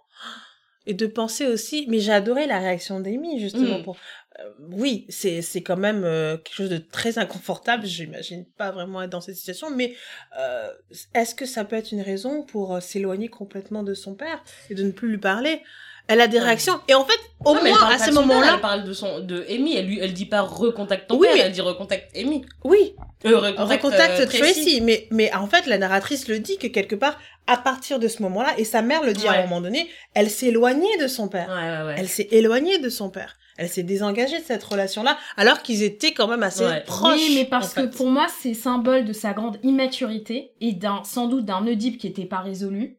Et 0.87 0.95
de 0.95 1.07
penser 1.07 1.47
aussi, 1.47 1.87
mais 1.89 1.99
j'ai 1.99 2.13
adoré 2.13 2.47
la 2.47 2.59
réaction 2.61 3.01
d'Amy, 3.01 3.41
justement. 3.41 3.79
Mm. 3.81 3.83
Pour... 3.83 3.97
euh, 4.41 4.51
oui, 4.71 5.07
c'est 5.09 5.43
c'est 5.43 5.63
quand 5.63 5.77
même 5.77 6.05
euh, 6.05 6.37
quelque 6.37 6.55
chose 6.55 6.71
de 6.71 6.79
très 6.79 7.19
inconfortable. 7.19 7.87
J'imagine 7.87 8.45
pas 8.59 8.71
vraiment 8.71 9.03
être 9.03 9.11
dans 9.11 9.21
cette 9.21 9.37
situation, 9.37 9.71
mais 9.71 9.95
euh, 10.39 10.69
est-ce 11.15 11.35
que 11.35 11.47
ça 11.47 11.65
peut 11.65 11.77
être 11.77 11.93
une 11.93 12.03
raison 12.03 12.43
pour 12.43 12.75
euh, 12.75 12.81
s'éloigner 12.81 13.29
complètement 13.29 13.83
de 13.83 13.95
son 13.95 14.15
père 14.15 14.43
et 14.71 14.75
de 14.75 14.83
ne 14.83 14.91
plus 14.91 15.09
lui 15.09 15.19
parler? 15.19 15.63
Elle 16.09 16.21
a 16.21 16.29
des 16.29 16.39
réactions. 16.39 16.79
Et 16.87 16.95
en 16.95 17.05
fait, 17.05 17.19
au 17.45 17.55
Non, 17.57 17.65
moins, 17.65 17.91
à 17.91 17.99
ce 17.99 18.13
moment-là, 18.13 18.53
Elle 18.55 18.61
parle 18.61 18.85
de 18.85 18.93
son, 18.93 19.19
de 19.19 19.45
Amy, 19.51 19.75
elle 19.75 19.87
lui, 19.87 19.99
elle 20.01 20.13
dit 20.13 20.27
pas 20.27 20.41
recontacte 20.43 21.09
ton 21.09 21.17
Oui, 21.19 21.27
père, 21.27 21.35
mais- 21.37 21.43
elle 21.43 21.51
dit 21.53 21.61
recontacte 21.61 22.17
Amy. 22.17 22.45
oui, 22.63 22.95
Euh, 23.25 23.37
recontacte, 23.39 23.83
recontacte 23.83 24.29
Tracy. 24.29 24.81
Mais, 24.83 25.09
mais 25.11 25.35
en 25.35 25.49
fait, 25.49 25.67
la 25.67 25.79
narratrice 25.79 26.29
le 26.29 26.39
dit 26.39 26.59
que 26.59 26.69
quelque 26.69 26.95
part, 26.95 27.19
à 27.49 27.57
partir 27.57 27.99
de 27.99 28.07
ce 28.07 28.23
moment-là, 28.23 28.55
et 28.57 28.65
sa 28.65 28.83
mère 28.83 29.03
le 29.03 29.15
dit 29.15 29.27
à 29.27 29.33
un 29.33 29.43
moment 29.43 29.61
donné, 29.61 29.89
elle 30.15 30.31
s'est 30.31 30.47
éloignée 30.47 30.97
de 31.01 31.09
son 31.09 31.27
père. 31.27 31.49
Ouais, 31.49 31.55
ouais, 31.81 31.87
ouais. 31.89 31.95
Elle 31.99 32.09
s'est 32.09 32.29
éloignée 32.31 32.79
de 32.79 32.89
son 32.89 33.11
père. 33.11 33.37
Elle 33.59 33.69
s'est 33.69 33.83
désengagée 33.83 34.39
de 34.39 34.45
cette 34.45 34.63
relation-là, 34.65 35.17
alors 35.37 35.63
qu'ils 35.63 35.83
étaient 35.83 36.13
quand 36.13 36.29
même 36.29 36.43
assez 36.43 36.65
Ouais. 36.65 36.83
proches. 36.87 37.15
oui, 37.17 37.33
mais 37.37 37.45
parce 37.45 37.73
que 37.75 37.83
fait. 37.83 37.97
pour 37.97 38.07
moi, 38.11 38.27
c'est 38.43 38.55
symbole 38.55 39.05
de 39.05 39.13
sa 39.13 39.33
grande 39.33 39.59
immaturité 39.63 40.53
et 40.61 40.73
d'un, 40.73 41.03
sans 41.05 41.27
doute 41.27 41.45
d'un 41.45 41.67
Oedipe 41.67 41.99
qui 41.99 42.07
était 42.07 42.25
pas 42.27 42.41
résolu. 42.41 42.97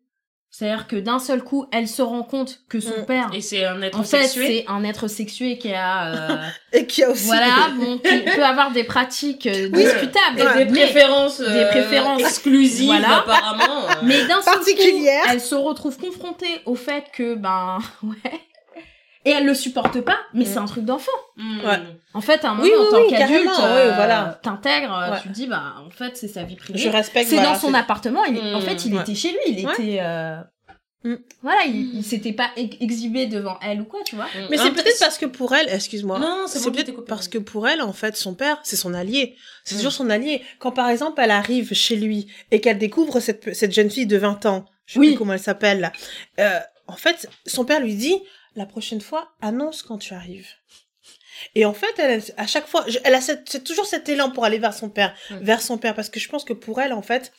C'est-à-dire 0.49 0.87
que 0.87 0.95
d'un 0.95 1.19
seul 1.19 1.43
coup, 1.43 1.65
elle 1.71 1.87
se 1.87 2.01
rend 2.01 2.23
compte 2.23 2.61
que 2.69 2.79
son 2.79 3.01
Mm. 3.01 3.05
père, 3.05 3.29
Et 3.33 3.41
c'est 3.41 3.65
un 3.65 3.79
être 3.83 3.99
en 3.99 4.03
fait, 4.03 4.23
sexué. 4.23 4.47
c'est 4.47 4.71
un 4.71 4.83
être 4.83 5.07
sexué 5.07 5.57
qui 5.59 5.71
a, 5.73 6.31
euh, 6.31 6.37
Et 6.73 6.87
qui 6.87 7.03
a 7.03 7.11
aussi. 7.11 7.25
voilà, 7.27 7.69
bon, 7.77 7.99
qui 7.99 8.19
peut 8.35 8.43
avoir 8.43 8.71
des 8.71 8.83
pratiques 8.85 9.45
euh, 9.45 9.67
discutables, 9.69 10.39
Et 10.59 10.65
des 10.65 10.71
préférences, 10.71 11.41
euh, 11.41 11.53
des 11.53 11.69
préférences 11.69 12.21
exclusives 12.21 12.87
Voilà. 12.87 13.17
apparemment. 13.19 13.87
euh. 13.87 13.93
Mais 14.03 14.25
d'un 14.25 14.41
seul 14.41 14.55
coup, 14.59 15.05
elle 15.29 15.41
se 15.41 15.53
retrouve 15.53 15.95
confrontée 15.99 16.61
au 16.65 16.73
fait 16.75 17.03
que, 17.13 17.35
ben, 17.35 17.77
ouais. 18.01 18.39
Et 19.27 19.31
elle 19.31 19.45
le 19.45 19.53
supporte 19.53 19.99
pas, 20.01 20.17
mais 20.33 20.43
Mm. 20.43 20.47
c'est 20.47 20.57
un 20.57 20.65
truc 20.65 20.85
d'enfant. 20.85 21.11
Ouais. 21.37 21.79
En 22.13 22.21
fait, 22.21 22.43
à 22.45 22.51
un 22.51 22.55
moment, 22.55 22.63
Oui, 22.63 22.71
oui, 22.73 22.85
en 22.87 22.91
tant 22.91 23.01
oui, 23.01 23.09
qu'adulte, 23.09 23.49
euh, 23.59 23.89
ouais, 23.89 23.95
voilà. 23.95 24.39
t'intègres, 24.41 24.93
euh, 24.97 25.11
Ouais. 25.11 25.19
tu 25.21 25.27
te 25.29 25.33
dis, 25.33 25.47
bah, 25.47 25.75
en 25.85 25.89
fait, 25.89 26.15
c'est 26.15 26.27
sa 26.27 26.43
vie 26.43 26.55
privée. 26.55 26.79
Je 26.79 26.89
respecte. 26.89 27.29
C'est 27.29 27.35
voilà, 27.35 27.51
dans 27.53 27.59
son 27.59 27.71
c'est- 27.71 27.77
appartement, 27.77 28.23
il, 28.25 28.37
est- 28.37 28.53
en 28.53 28.59
Mm. 28.59 28.61
fait, 28.61 28.85
il 28.85 28.95
Ouais. 28.95 29.01
était 29.01 29.15
chez 29.15 29.31
lui, 29.31 29.39
il 29.47 29.65
Ouais. 29.65 29.73
était, 29.73 29.97
euh, 30.01 30.37
Mm. 31.03 31.15
voilà, 31.43 31.59
il, 31.65 31.95
il 31.95 32.03
s'était 32.03 32.33
pas 32.33 32.49
ex- 32.57 32.77
exhibé 32.79 33.27
devant 33.27 33.57
elle 33.61 33.81
ou 33.81 33.85
quoi, 33.85 33.99
tu 34.05 34.15
vois. 34.15 34.25
Mais 34.49 34.57
c'est 34.57 34.69
peu- 34.71 34.81
peut-être 34.81 34.99
parce 34.99 35.17
que 35.17 35.25
pour 35.25 35.53
elle, 35.55 35.69
excuse-moi. 35.69 36.19
Non, 36.19 36.45
c'est 36.47 36.63
bon, 36.63 36.71
peut-être 36.71 37.01
parce 37.05 37.27
que 37.27 37.37
pour 37.37 37.67
elle, 37.67 37.81
en 37.81 37.93
fait, 37.93 38.15
son 38.17 38.33
père, 38.33 38.59
c'est 38.63 38.75
son 38.77 38.93
allié. 38.93 39.35
C'est 39.63 39.75
Mm. 39.75 39.77
toujours 39.77 39.91
son 39.93 40.09
allié. 40.09 40.41
Quand 40.59 40.71
par 40.71 40.89
exemple, 40.89 41.19
elle 41.21 41.31
arrive 41.31 41.73
chez 41.73 41.95
lui 41.97 42.27
et 42.51 42.61
qu'elle 42.61 42.77
découvre 42.79 43.19
cette, 43.19 43.53
cette 43.53 43.73
jeune 43.73 43.89
fille 43.91 44.07
de 44.07 44.17
20 44.17 44.45
ans, 44.47 44.65
je 44.85 44.93
sais 44.93 44.99
Oui. 44.99 45.07
plus 45.09 45.17
comment 45.17 45.33
elle 45.33 45.39
s'appelle 45.39 45.79
là, 45.81 45.91
euh, 46.39 46.59
en 46.87 46.95
fait, 46.95 47.29
son 47.45 47.63
père 47.65 47.79
lui 47.81 47.95
dit, 47.95 48.15
la 48.57 48.65
prochaine 48.65 48.99
fois, 49.01 49.29
annonce 49.41 49.81
quand 49.83 49.97
tu 49.97 50.13
arrives. 50.13 50.49
Et 51.55 51.65
en 51.65 51.73
fait, 51.73 51.93
elle, 51.99 52.21
à 52.37 52.47
chaque 52.47 52.67
fois, 52.67 52.85
elle 53.03 53.15
a 53.15 53.21
cette- 53.21 53.63
toujours 53.63 53.85
cet 53.85 54.09
élan 54.09 54.31
pour 54.31 54.43
aller 54.43 54.57
vers 54.57 54.73
son 54.73 54.89
père, 54.89 55.15
Mm. 55.29 55.37
vers 55.41 55.61
son 55.61 55.77
père, 55.77 55.93
parce 55.95 56.09
que 56.09 56.19
je 56.19 56.27
pense 56.27 56.43
que 56.43 56.53
pour 56.53 56.81
elle, 56.81 56.93
en 56.93 57.01
fait, 57.03 57.31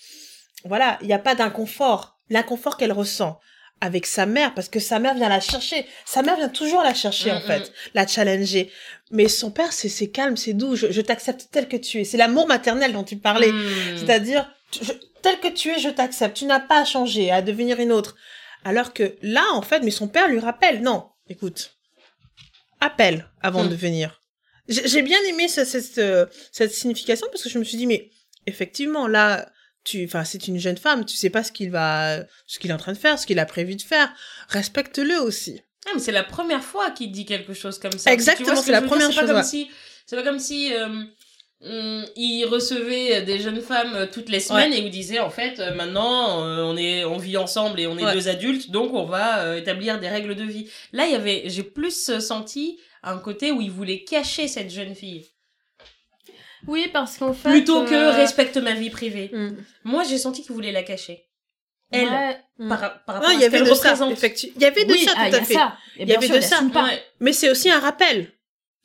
voilà, 0.64 0.98
il 1.02 1.08
n'y 1.08 1.12
a 1.12 1.18
pas 1.18 1.34
d'inconfort. 1.34 2.16
L'inconfort 2.30 2.76
qu'elle 2.76 2.92
ressent 2.92 3.40
avec 3.80 4.06
sa 4.06 4.26
mère, 4.26 4.54
parce 4.54 4.68
que 4.68 4.80
sa 4.80 4.98
mère 4.98 5.14
vient 5.14 5.28
la 5.28 5.40
chercher. 5.40 5.86
Sa 6.04 6.22
mère 6.22 6.36
vient 6.36 6.48
toujours 6.48 6.82
la 6.82 6.94
chercher, 6.94 7.30
en 7.32 7.38
Mm, 7.40 7.42
fait, 7.46 7.72
la 7.94 8.06
challenger. 8.06 8.70
Mais 9.10 9.28
son 9.28 9.50
père, 9.50 9.72
c'est 9.72 9.88
c'est 9.88 10.08
calme, 10.10 10.36
c'est 10.36 10.52
doux. 10.52 10.76
Je, 10.76 10.90
je 10.92 11.00
t'accepte 11.00 11.48
tel 11.50 11.68
que 11.68 11.76
tu 11.76 12.00
es. 12.00 12.04
C'est 12.04 12.16
l'amour 12.18 12.46
maternel 12.46 12.92
dont 12.92 13.04
tu 13.04 13.16
parlais. 13.16 13.50
Hmm. 13.52 13.96
C'est-à-dire, 13.98 14.50
je- 14.80 14.92
tel 15.22 15.38
que 15.40 15.48
tu 15.48 15.70
es, 15.70 15.78
je 15.78 15.88
t'accepte. 15.88 16.36
Tu 16.36 16.44
n'as 16.44 16.60
pas 16.60 16.80
à 16.80 16.84
changer, 16.84 17.30
à 17.30 17.40
devenir 17.42 17.80
une 17.80 17.90
autre. 17.92 18.16
Alors 18.64 18.92
que 18.92 19.16
là, 19.22 19.44
en 19.52 19.62
fait, 19.62 19.80
mais 19.80 19.90
son 19.90 20.08
père 20.08 20.28
lui 20.28 20.40
rappelle, 20.40 20.82
non, 20.82 21.08
écoute, 21.28 21.76
appelle 22.80 23.28
avant 23.40 23.64
Mm. 23.64 23.68
de 23.70 23.74
venir. 23.74 24.20
J'ai 24.68 25.02
bien 25.02 25.18
aimé 25.28 25.48
ce- 25.48 25.64
cette, 25.64 25.98
euh, 25.98 26.26
cette 26.52 26.72
signification 26.72 27.26
parce 27.30 27.42
que 27.42 27.48
je 27.48 27.58
me 27.58 27.64
suis 27.64 27.78
dit, 27.78 27.86
mais 27.86 28.10
effectivement, 28.46 29.06
là, 29.08 29.50
tu, 29.84 30.04
enfin, 30.04 30.24
c'est 30.24 30.46
une 30.48 30.58
jeune 30.58 30.76
femme, 30.76 31.06
tu 31.06 31.16
sais 31.16 31.30
pas 31.30 31.42
ce 31.42 31.52
qu'il 31.52 31.70
va, 31.70 32.18
ce 32.46 32.58
qu'il 32.58 32.70
est 32.70 32.74
en 32.74 32.78
train 32.78 32.92
de 32.92 32.98
faire, 32.98 33.18
ce 33.18 33.26
qu'il 33.26 33.38
a 33.38 33.46
prévu 33.46 33.76
de 33.76 33.82
faire. 33.82 34.12
Respecte-le 34.48 35.18
aussi. 35.22 35.62
Ah, 35.86 35.92
mais 35.94 36.00
c'est 36.00 36.12
la 36.12 36.24
première 36.24 36.62
fois 36.62 36.90
qu'il 36.90 37.10
dit 37.10 37.24
quelque 37.24 37.54
chose 37.54 37.78
comme 37.78 37.92
ça. 37.98 38.12
Exactement, 38.12 38.56
ce 38.56 38.62
c'est 38.62 38.66
que 38.66 38.72
la 38.72 38.82
première 38.82 39.08
dire 39.08 39.14
C'est 39.14 39.20
chose, 39.20 39.28
pas 39.28 39.32
comme 39.32 39.36
ouais. 39.42 39.48
si, 39.48 39.70
c'est 40.04 40.16
pas 40.16 40.22
comme 40.22 40.38
si 40.38 40.74
euh, 40.74 41.04
il 41.60 42.44
recevait 42.46 43.22
des 43.22 43.40
jeunes 43.40 43.60
femmes 43.60 43.94
euh, 43.96 44.06
toutes 44.06 44.28
les 44.28 44.38
semaines 44.40 44.72
et 44.72 44.78
il 44.78 44.90
disait 44.90 45.18
en 45.18 45.30
fait 45.30 45.58
euh, 45.58 45.74
maintenant 45.74 46.44
euh, 46.44 46.62
on 46.62 46.76
est, 46.76 47.04
on 47.04 47.16
vit 47.18 47.36
ensemble 47.36 47.80
et 47.80 47.86
on 47.88 47.98
est 47.98 48.04
Ouais. 48.04 48.14
deux 48.14 48.28
adultes 48.28 48.70
donc 48.70 48.94
on 48.94 49.04
va 49.04 49.40
euh, 49.40 49.56
établir 49.56 49.98
des 49.98 50.08
règles 50.08 50.36
de 50.36 50.44
vie. 50.44 50.70
Là 50.92 51.06
il 51.06 51.12
y 51.12 51.16
avait, 51.16 51.42
j'ai 51.46 51.64
plus 51.64 52.10
senti 52.20 52.78
un 53.02 53.18
côté 53.18 53.50
où 53.50 53.60
il 53.60 53.70
voulait 53.72 54.04
cacher 54.04 54.46
cette 54.46 54.70
jeune 54.70 54.94
fille 54.94 55.26
Oui, 56.66 56.88
parce 56.92 57.16
qu'en 57.18 57.32
fait. 57.32 57.48
plutôt 57.50 57.84
que 57.84 57.92
euh, 57.94 58.10
respecte 58.12 58.56
ma 58.56 58.74
vie 58.74 58.90
privée. 58.90 59.32
Moi 59.84 60.04
j'ai 60.04 60.18
senti 60.18 60.42
qu'il 60.42 60.52
voulait 60.52 60.72
la 60.72 60.82
cacher. 60.84 61.24
Elle, 61.90 62.06
ouais. 62.06 62.36
par, 62.68 62.78
par 63.04 63.14
rapport 63.16 63.30
Non, 63.30 63.36
à 63.36 63.40
ce 63.40 63.48
qu'elle 63.50 63.62
représente. 63.62 64.22
Il 64.56 64.60
y 64.62 64.64
avait 64.66 64.84
de 64.84 64.92
oui, 64.92 65.04
ça, 65.04 65.12
ah, 65.16 65.30
tout 65.30 65.30
il 65.30 65.32
y 65.32 65.36
à 65.36 65.40
a 65.40 65.44
fait. 65.44 65.54
Il 66.00 66.08
y 66.08 66.14
avait 66.14 66.26
sûr, 66.26 66.36
de 66.36 66.40
ça. 66.42 66.62
Ouais. 66.62 67.02
Mais 67.18 67.32
c'est 67.32 67.50
aussi 67.50 67.70
un 67.70 67.80
rappel. 67.80 68.30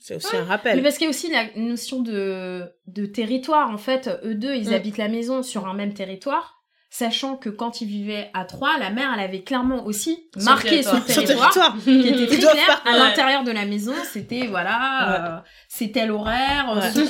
C'est 0.06 0.18
aussi 0.18 0.36
un 0.36 0.44
rappel. 0.44 0.76
Mais 0.76 0.82
parce 0.84 0.98
qu'il 0.98 1.06
y 1.06 1.08
a 1.08 1.10
aussi 1.12 1.32
la 1.32 1.46
notion 1.56 2.02
de, 2.02 2.64
de 2.88 3.06
territoire. 3.06 3.70
En 3.72 3.78
fait, 3.78 4.10
eux 4.26 4.36
deux, 4.36 4.54
ils 4.54 4.70
Mm. 4.70 4.74
habitent 4.74 4.98
la 4.98 5.08
maison 5.08 5.44
sur 5.44 5.66
un 5.66 5.74
même 5.74 5.94
territoire, 5.94 6.58
sachant 6.90 7.38
que 7.38 7.48
quand 7.50 7.80
ils 7.80 7.88
vivaient 7.88 8.30
à 8.34 8.44
Troyes, 8.44 8.78
la 8.80 8.90
mère, 8.90 9.12
elle 9.16 9.24
avait 9.24 9.44
clairement 9.44 9.86
aussi 9.86 10.28
Son 10.38 10.44
marqué 10.44 10.84
son 10.84 11.00
territoire. 11.00 11.54
Son 11.54 11.62
territoire. 11.72 11.78
qui 11.86 12.08
était 12.10 12.28
très 12.28 12.38
clair 12.38 12.66
pas- 12.84 12.90
à 12.90 12.94
Ouais. 12.94 13.00
l'intérieur 13.00 13.44
de 13.46 13.52
la 13.52 13.66
maison 13.66 13.94
c'était 14.04 14.46
voilà 14.48 15.38
euh, 15.38 15.42
c'est 15.70 15.94
tel 15.94 16.12
horaire 16.12 16.74
Ouais. 16.76 16.92
ce 16.92 17.06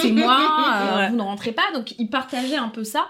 c'est 0.00 0.10
moi 0.12 0.38
euh, 0.94 0.96
Ouais. 0.96 1.08
vous 1.10 1.16
ne 1.16 1.22
rentrez 1.22 1.52
pas 1.52 1.70
donc 1.74 1.94
ils 1.98 2.08
partageaient 2.08 2.56
un 2.56 2.68
peu 2.70 2.82
ça 2.82 3.06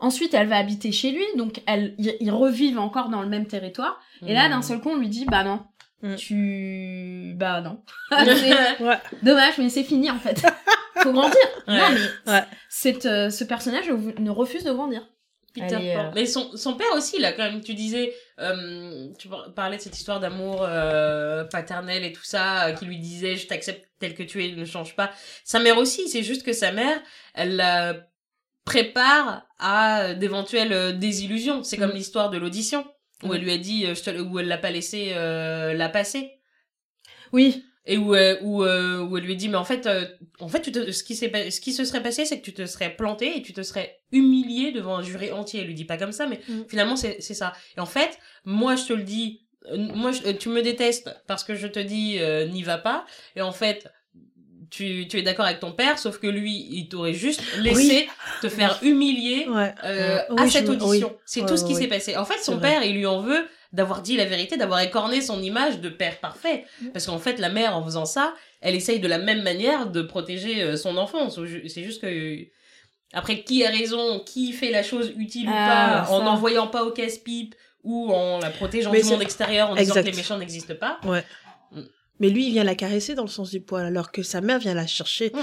ensuite 0.00 0.32
elle 0.34 0.48
va 0.48 0.56
habiter 0.56 0.92
chez 0.92 1.10
lui 1.12 1.24
donc 1.36 1.60
elle 1.66 1.94
ils, 1.98 2.16
ils 2.20 2.30
revivent 2.30 2.78
encore 2.78 3.08
dans 3.10 3.20
le 3.22 3.28
même 3.28 3.46
territoire 3.46 4.00
et 4.26 4.32
là 4.34 4.48
d'un 4.48 4.62
seul 4.62 4.80
coup 4.80 4.88
on 4.90 4.96
lui 4.96 5.08
dit 5.08 5.26
bah 5.26 5.44
non 5.44 5.60
Mm. 6.02 6.14
tu 6.14 7.32
bah 7.36 7.60
non 7.60 7.82
Ouais. 8.12 8.98
dommage 9.22 9.58
mais 9.58 9.68
c'est 9.68 9.82
fini 9.82 10.08
en 10.10 10.18
fait 10.18 10.40
faut 11.02 11.12
grandir 11.12 11.36
Ouais. 11.66 11.76
non 11.76 11.84
mais 12.26 12.32
Ouais. 12.32 12.44
cette, 12.68 13.06
euh, 13.06 13.30
ce 13.30 13.42
personnage 13.44 13.88
ne 13.90 14.30
refuse 14.30 14.62
de 14.64 14.72
grandir 14.72 15.06
Peter 15.54 15.74
est, 15.76 15.96
euh, 15.96 16.10
Mais 16.14 16.26
son, 16.26 16.56
son 16.56 16.74
père 16.74 16.92
aussi, 16.94 17.18
là, 17.18 17.32
quand 17.32 17.42
même, 17.42 17.62
tu 17.62 17.74
disais, 17.74 18.12
euh, 18.38 19.08
tu 19.18 19.28
par- 19.28 19.52
parlais 19.54 19.78
de 19.78 19.82
cette 19.82 19.96
histoire 19.98 20.20
d'amour 20.20 20.58
euh, 20.60 21.42
paternel 21.44 22.04
et 22.04 22.12
tout 22.12 22.22
ça, 22.22 22.66
euh, 22.66 22.72
qui 22.74 22.84
lui 22.84 22.98
disait 22.98 23.34
je 23.34 23.46
t'accepte 23.48 23.88
tel 23.98 24.14
que 24.14 24.22
tu 24.22 24.44
es, 24.44 24.52
ne 24.54 24.64
change 24.66 24.94
pas. 24.94 25.10
Sa 25.44 25.58
mère 25.58 25.78
aussi, 25.78 26.06
c'est 26.08 26.22
juste 26.22 26.44
que 26.44 26.52
sa 26.52 26.70
mère, 26.70 27.00
elle 27.34 27.56
la 27.56 27.96
prépare 28.64 29.46
à 29.58 30.14
d'éventuelles 30.14 30.98
désillusions. 30.98 31.62
C'est 31.64 31.78
comme 31.78 31.90
Mm. 31.92 31.94
l'histoire 31.96 32.30
de 32.30 32.38
l'audition, 32.38 32.84
où 33.24 33.34
elle 33.34 33.42
lui 33.42 33.52
a 33.52 33.58
dit, 33.58 33.86
euh, 33.86 33.94
je 33.94 34.02
te, 34.02 34.10
où 34.20 34.38
elle 34.38 34.48
l'a 34.48 34.58
pas 34.58 34.70
laissé 34.70 35.12
euh, 35.14 35.74
la 35.74 35.88
passer. 35.88 36.32
oui 37.32 37.64
Et 37.86 37.96
où, 37.96 38.14
euh, 38.14 38.36
où, 38.42 38.62
euh, 38.64 39.00
où 39.00 39.16
elle 39.16 39.24
lui 39.24 39.34
dit, 39.36 39.48
mais 39.48 39.56
en 39.56 39.64
fait, 39.64 39.88
en 40.40 40.48
fait 40.48 40.60
tu 40.60 40.72
te, 40.72 40.90
ce, 40.92 41.02
qui 41.02 41.16
ce 41.16 41.60
qui 41.60 41.72
se 41.72 41.84
serait 41.84 42.02
passé, 42.02 42.24
c'est 42.26 42.38
que 42.40 42.44
tu 42.44 42.52
te 42.52 42.66
serais 42.66 42.94
planté 42.94 43.36
et 43.38 43.42
tu 43.42 43.52
te 43.52 43.62
serais 43.62 43.98
humilié 44.12 44.72
devant 44.72 44.96
un 44.98 45.02
jury 45.02 45.32
entier. 45.32 45.60
Elle 45.60 45.66
lui 45.68 45.74
dit 45.74 45.84
pas 45.86 45.96
comme 45.96 46.12
ça, 46.12 46.26
mais 46.26 46.40
Mm. 46.48 46.62
finalement, 46.68 46.96
c'est 46.96 47.20
c'est 47.20 47.34
ça. 47.34 47.52
Et 47.76 47.80
en 47.80 47.86
fait, 47.86 48.18
moi, 48.44 48.76
je 48.76 48.84
te 48.84 48.92
le 48.92 49.02
dis, 49.02 49.46
moi, 49.74 50.12
je- 50.12 50.30
tu 50.32 50.48
me 50.50 50.62
détestes 50.62 51.10
parce 51.26 51.44
que 51.44 51.54
je 51.54 51.66
te 51.66 51.78
dis, 51.80 52.18
euh, 52.20 52.46
n'y 52.46 52.62
va 52.62 52.78
pas. 52.78 53.04
Et 53.36 53.42
en 53.42 53.52
fait, 53.52 53.88
tu, 54.70 55.06
tu 55.08 55.18
es 55.18 55.22
d'accord 55.22 55.46
avec 55.46 55.60
ton 55.60 55.72
père, 55.72 55.98
sauf 55.98 56.18
que 56.18 56.26
lui, 56.26 56.66
il 56.70 56.88
t'aurait 56.88 57.14
juste 57.14 57.42
laissé 57.58 58.08
te 58.42 58.48
faire 58.48 58.78
humilier 58.82 59.46
Ouais. 59.48 59.74
euh, 59.84 60.18
Oui, 60.30 60.42
à 60.42 60.48
cette 60.50 60.68
audition. 60.68 61.16
C'est 61.24 61.40
Ouais, 61.42 61.46
tout 61.48 61.56
ce 61.56 61.64
qui 61.64 61.74
ouais, 61.74 61.80
s'est 61.82 61.86
passé. 61.88 62.16
En 62.16 62.24
fait, 62.24 62.38
son 62.38 62.58
père, 62.58 62.82
il 62.84 62.94
lui 62.96 63.06
en 63.06 63.20
veut 63.20 63.46
d'avoir 63.72 64.00
dit 64.02 64.16
la 64.16 64.24
vérité, 64.24 64.56
d'avoir 64.56 64.80
écorné 64.80 65.20
son 65.20 65.42
image 65.42 65.80
de 65.80 65.88
père 65.90 66.18
parfait. 66.20 66.64
Mm. 66.80 66.88
Parce 66.88 67.06
qu'en 67.06 67.18
fait, 67.18 67.38
la 67.38 67.48
mère, 67.50 67.76
en 67.76 67.84
faisant 67.84 68.06
ça, 68.06 68.34
elle 68.60 68.74
essaye 68.74 68.98
de 69.00 69.08
la 69.08 69.18
même 69.18 69.42
manière 69.42 69.86
de 69.86 70.00
protéger 70.02 70.62
euh, 70.62 70.76
son 70.76 70.96
enfant. 70.96 71.28
C'est 71.30 71.46
ju- 71.46 71.68
C'est 71.68 71.82
juste 71.84 72.00
que... 72.00 72.38
Après, 73.12 73.42
qui 73.42 73.64
a 73.64 73.70
raison, 73.70 74.20
qui 74.20 74.52
fait 74.52 74.70
la 74.70 74.82
chose 74.82 75.12
utile 75.16 75.48
ou 75.48 75.52
Ah, 75.54 76.04
pas, 76.06 76.12
en 76.12 76.22
n'envoyant 76.24 76.66
pas 76.66 76.84
au 76.84 76.90
casse-pipe 76.90 77.54
ou 77.84 78.12
en 78.12 78.38
la 78.38 78.50
protégeant 78.50 78.90
du 78.92 79.02
monde 79.04 79.22
extérieur 79.22 79.70
en 79.70 79.74
disant 79.76 79.94
que 79.94 80.00
les 80.00 80.12
méchants 80.12 80.36
n'existent 80.38 80.74
pas. 80.74 80.98
Mais 82.20 82.28
lui, 82.30 82.46
il 82.48 82.52
vient 82.52 82.64
la 82.64 82.74
caresser 82.74 83.14
dans 83.14 83.22
le 83.22 83.28
sens 83.28 83.50
du 83.50 83.60
poil, 83.60 83.86
alors 83.86 84.10
que 84.12 84.22
sa 84.22 84.40
mère 84.40 84.58
vient 84.58 84.74
la 84.74 84.86
chercher. 84.86 85.30
Hmm. 85.34 85.38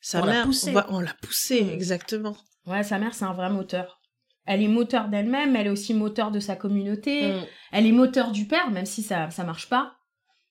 Sa 0.00 0.22
On 0.22 0.26
l'a 0.26 0.32
mère, 0.32 0.44
poussée. 0.44 0.70
on, 0.70 0.74
va- 0.74 0.86
on 0.90 1.00
l'a 1.00 1.14
poussée, 1.22 1.62
Mm. 1.64 1.70
exactement. 1.70 2.36
ouais 2.66 2.82
sa 2.84 2.98
mère 2.98 3.14
c'est 3.14 3.24
un 3.24 3.32
vrai 3.32 3.50
moteur 3.50 4.00
elle 4.46 4.62
est 4.62 4.68
moteur 4.68 5.08
d'elle-même 5.08 5.56
elle 5.56 5.66
est 5.66 5.70
aussi 5.70 5.92
moteur 5.94 6.30
de 6.30 6.38
sa 6.40 6.54
communauté 6.56 7.32
Hmm. 7.32 7.44
Elle 7.72 7.86
est 7.86 7.92
moteur 7.92 8.30
du 8.30 8.46
père, 8.46 8.70
même 8.70 8.86
si 8.86 9.02
ça, 9.02 9.28
ça 9.30 9.44
marche 9.44 9.68
pas. 9.68 9.94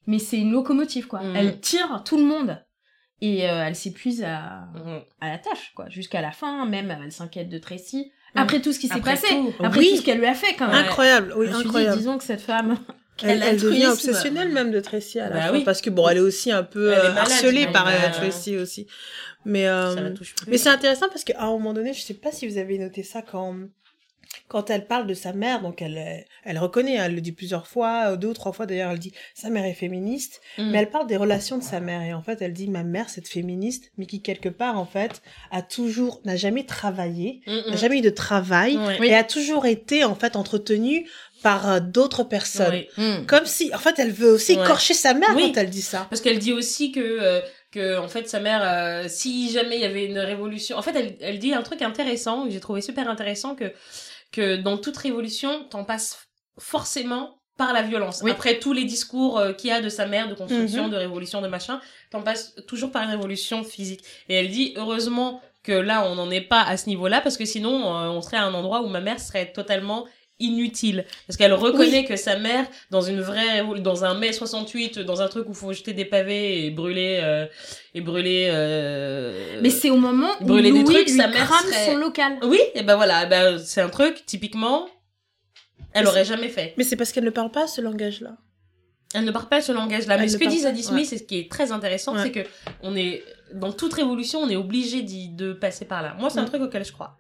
Mais 0.06 0.20
c'est 0.20 0.38
une 0.38 0.52
locomotive, 0.52 1.08
quoi. 1.08 1.22
Elle 1.36 1.60
tire 1.60 2.04
tout 2.06 2.18
le 2.18 2.24
monde. 2.24 2.64
Et 3.22 3.50
euh, 3.50 3.66
elle 3.66 3.76
s'épuise 3.76 4.24
à, 4.24 4.68
à 5.20 5.30
la 5.30 5.38
tâche, 5.40 5.74
quoi. 5.76 5.90
Jusqu'à 5.90 6.22
la 6.22 6.32
fin, 6.32 6.66
même, 6.68 6.92
elle 7.04 7.12
s'inquiète 7.12 7.50
de 7.50 7.58
Tracy. 7.58 8.12
Après 8.36 8.62
tout 8.62 8.72
ce 8.72 8.78
qui 8.80 8.88
s'est 8.88 9.02
passé. 9.02 9.28
tout. 9.30 9.52
Après 9.60 9.80
Oui. 9.80 9.90
tout 9.90 9.98
ce 9.98 10.02
qu'elle 10.04 10.20
lui 10.20 10.28
a 10.28 10.36
fait, 10.36 10.54
quand 10.54 10.68
même. 10.68 10.76
Incroyable, 10.86 11.34
oui, 11.36 11.48
Je 11.48 11.52
me 11.52 11.56
suis 11.56 11.64
dit, 11.64 11.68
incroyable. 11.70 11.98
disons 11.98 12.18
que 12.20 12.24
cette 12.24 12.42
femme... 12.42 12.78
Elle, 13.24 13.42
elle 13.44 13.60
devient 13.60 13.88
obsessionnelle 13.88 14.50
même 14.50 14.72
de 14.72 14.80
Tracy 14.80 15.20
à 15.20 15.30
la 15.30 15.36
Bah 15.36 15.42
fin, 15.48 15.54
oui. 15.54 15.64
parce 15.64 15.82
que 15.82 15.90
bon, 15.90 16.08
elle 16.08 16.18
est 16.18 16.22
aussi 16.22 16.52
un 16.52 16.64
peu 16.64 16.94
euh, 16.94 16.98
malade, 17.10 17.18
harcelée 17.18 17.68
par 17.68 17.88
euh. 17.88 17.92
Tracy 18.14 18.58
aussi. 18.58 18.88
Mais 19.46 19.68
euh, 19.68 20.14
mais 20.48 20.58
c'est 20.58 20.70
intéressant 20.70 21.08
parce 21.10 21.24
qu'à 21.24 21.42
un 21.42 21.48
moment 21.52 21.74
donné, 21.74 21.94
je 21.94 22.02
sais 22.02 22.14
pas 22.14 22.32
si 22.32 22.48
vous 22.48 22.58
avez 22.58 22.78
noté 22.78 23.04
ça 23.04 23.22
quand 23.22 23.56
quand 24.50 24.70
elle 24.70 24.88
parle 24.88 25.08
de 25.08 25.14
sa 25.14 25.34
mère, 25.34 25.62
donc 25.62 25.82
elle 25.82 26.26
elle 26.46 26.58
reconnaît, 26.60 26.98
hein, 26.98 27.04
elle 27.06 27.16
le 27.16 27.22
dit 27.22 27.32
plusieurs 27.34 27.68
fois, 27.68 28.12
euh, 28.12 28.16
deux 28.18 28.30
ou 28.30 28.34
trois 28.34 28.52
fois 28.54 28.66
d'ailleurs, 28.66 28.92
elle 28.92 29.00
dit 29.00 29.12
sa 29.34 29.50
mère 29.50 29.66
est 29.66 29.74
féministe, 29.74 30.42
Hmm. 30.58 30.70
mais 30.72 30.80
elle 30.80 30.90
parle 30.90 31.08
des 31.08 31.18
relations 31.18 31.58
de 31.58 31.64
sa 31.64 31.80
mère 31.80 32.02
et 32.02 32.14
en 32.14 32.22
fait 32.22 32.42
elle 32.42 32.54
dit 32.54 32.68
ma 32.70 32.84
mère 32.84 33.10
c'est 33.10 33.26
féministe, 33.28 33.92
mais 33.98 34.06
qui 34.06 34.22
quelque 34.22 34.50
part 34.50 34.78
en 34.78 34.86
fait 34.86 35.22
a 35.52 35.62
toujours 35.62 36.22
n'a 36.26 36.36
jamais 36.36 36.66
travaillé, 36.66 37.42
Hmm, 37.48 37.52
hmm. 37.68 37.72
n'a 37.72 37.76
jamais 37.78 37.98
eu 38.00 38.02
de 38.02 38.10
travail 38.10 38.78
et 39.04 39.14
a 39.16 39.24
toujours 39.24 39.66
été 39.66 40.04
en 40.04 40.16
fait 40.16 40.36
entretenue 40.36 41.08
par 41.50 41.70
euh, 41.70 41.80
d'autres 41.80 42.24
personnes. 42.24 42.74
Ouais. 42.74 42.90
Mm. 42.98 43.26
Comme 43.26 43.46
si, 43.46 43.74
en 43.74 43.78
fait, 43.78 43.98
elle 44.00 44.12
veut 44.12 44.32
aussi 44.32 44.56
Ouais. 44.56 44.64
écorcher 44.64 44.94
sa 44.94 45.14
mère 45.14 45.30
Oui. 45.36 45.52
quand 45.54 45.62
elle 45.62 45.70
dit 45.70 45.82
ça. 45.82 46.06
Parce 46.10 46.22
qu'elle 46.22 46.40
dit 46.40 46.52
aussi 46.52 46.92
que, 46.92 47.00
euh, 47.00 47.40
que 47.72 47.98
en 48.00 48.10
fait, 48.10 48.28
sa 48.28 48.40
mère, 48.42 48.62
euh, 48.64 49.06
si 49.08 49.50
jamais 49.52 49.76
il 49.78 49.82
y 49.82 49.86
avait 49.86 50.06
une 50.06 50.20
révolution. 50.20 50.78
En 50.78 50.82
fait, 50.82 50.96
elle, 50.96 51.16
elle 51.22 51.40
dit 51.40 51.54
un 51.54 51.62
truc 51.62 51.82
intéressant, 51.82 52.46
que 52.46 52.52
j'ai 52.52 52.60
trouvé 52.60 52.82
super 52.82 53.08
intéressant, 53.10 53.56
que, 53.56 53.72
que 54.32 54.58
dans 54.58 54.78
toute 54.78 54.98
révolution, 54.98 55.64
t'en 55.70 55.86
passes 55.86 56.18
forcément 56.60 57.40
par 57.58 57.72
la 57.74 57.82
violence. 57.82 58.20
Oui. 58.24 58.32
Après 58.32 58.60
tous 58.60 58.74
les 58.74 58.84
discours 58.84 59.40
euh, 59.40 59.54
qu'il 59.54 59.70
y 59.70 59.74
a 59.74 59.82
de 59.82 59.90
sa 59.90 60.06
mère, 60.06 60.28
de 60.30 60.36
construction, 60.36 60.86
Mhm. 60.86 60.92
de 60.92 60.98
révolution, 60.98 61.42
de 61.42 61.48
machin, 61.48 61.80
t'en 62.12 62.22
passes 62.22 62.56
toujours 62.68 62.92
par 62.92 63.04
une 63.04 63.10
révolution 63.10 63.64
physique. 63.64 64.04
Et 64.30 64.36
elle 64.36 64.50
dit, 64.50 64.74
heureusement 64.76 65.42
que 65.64 65.72
là, 65.72 66.06
on 66.10 66.16
n'en 66.16 66.30
est 66.30 66.42
pas 66.42 66.62
à 66.62 66.78
ce 66.78 66.88
niveau-là, 66.88 67.20
parce 67.22 67.36
que 67.38 67.46
sinon, 67.46 67.74
euh, 67.98 68.10
on 68.10 68.22
serait 68.22 68.38
à 68.38 68.44
un 68.44 68.54
endroit 68.54 68.82
où 68.84 68.88
ma 68.88 69.02
mère 69.02 69.20
serait 69.20 69.52
totalement 69.52 70.06
inutile 70.40 71.06
parce 71.26 71.36
qu'elle 71.38 71.54
reconnaît 71.54 72.06
que 72.06 72.16
sa 72.16 72.38
mère 72.38 72.66
dans 72.92 73.02
une 73.02 73.22
vraie 73.22 73.64
dans 73.80 74.06
un 74.06 74.14
mai 74.14 74.32
68 74.34 75.00
dans 75.00 75.22
un 75.22 75.28
truc 75.28 75.50
où 75.50 75.54
faut 75.54 75.74
jeter 75.74 75.94
des 75.94 76.06
pavés 76.06 76.66
et 76.66 76.70
brûler 76.72 77.20
euh, 77.24 77.48
et 77.96 78.02
brûler 78.02 78.48
euh, 78.52 79.60
Mais 79.62 79.70
c'est 79.72 79.90
au 79.90 79.98
moment 79.98 80.30
où 80.42 80.46
brûler 80.46 80.72
des 80.72 80.84
trucs, 80.84 81.08
lui 81.10 81.18
sa 81.18 81.28
mère 81.28 81.48
crame 81.48 81.66
serait- 81.72 81.86
son 81.88 81.96
local. 81.98 82.38
oui 82.44 82.60
et 82.76 82.84
ben 82.84 82.96
voilà 82.96 83.26
ben 83.26 83.58
c'est 83.58 83.82
un 83.82 83.90
truc 83.90 84.26
typiquement 84.26 84.88
elle 85.94 86.04
Mais 86.04 86.10
aurait 86.10 86.26
jamais 86.26 86.50
fait 86.50 86.74
Mais 86.78 86.84
c'est 86.84 86.96
parce 86.96 87.12
qu'elle 87.12 87.24
ne 87.26 87.32
parle 87.32 87.50
pas 87.52 87.66
ce 87.66 87.82
langage-là. 87.82 88.38
Elle 89.16 89.24
ne 89.24 89.32
parle 89.32 89.48
pas 89.48 89.62
ce 89.62 89.72
langage-là. 89.72 90.16
Elle 90.16 90.22
Mais 90.22 90.28
ce 90.28 90.38
que 90.38 90.46
dit 90.48 90.60
Zadie 90.60 90.84
Smith, 90.84 91.12
et 91.14 91.18
ce 91.18 91.24
qui 91.24 91.40
est 91.40 91.50
très 91.50 91.72
intéressant, 91.72 92.14
Ouais. 92.14 92.24
c'est 92.24 92.32
que 92.32 92.42
on 92.84 92.94
est 92.96 93.24
dans 93.54 93.72
toute 93.72 93.94
révolution, 93.94 94.40
on 94.42 94.50
est 94.50 94.58
obligé 94.58 95.02
de 95.02 95.54
passer 95.54 95.86
par 95.86 96.04
là. 96.04 96.14
Moi, 96.20 96.30
c'est 96.30 96.40
un 96.40 96.46
truc 96.46 96.62
auquel 96.62 96.84
je 96.84 96.92
crois. 96.92 97.18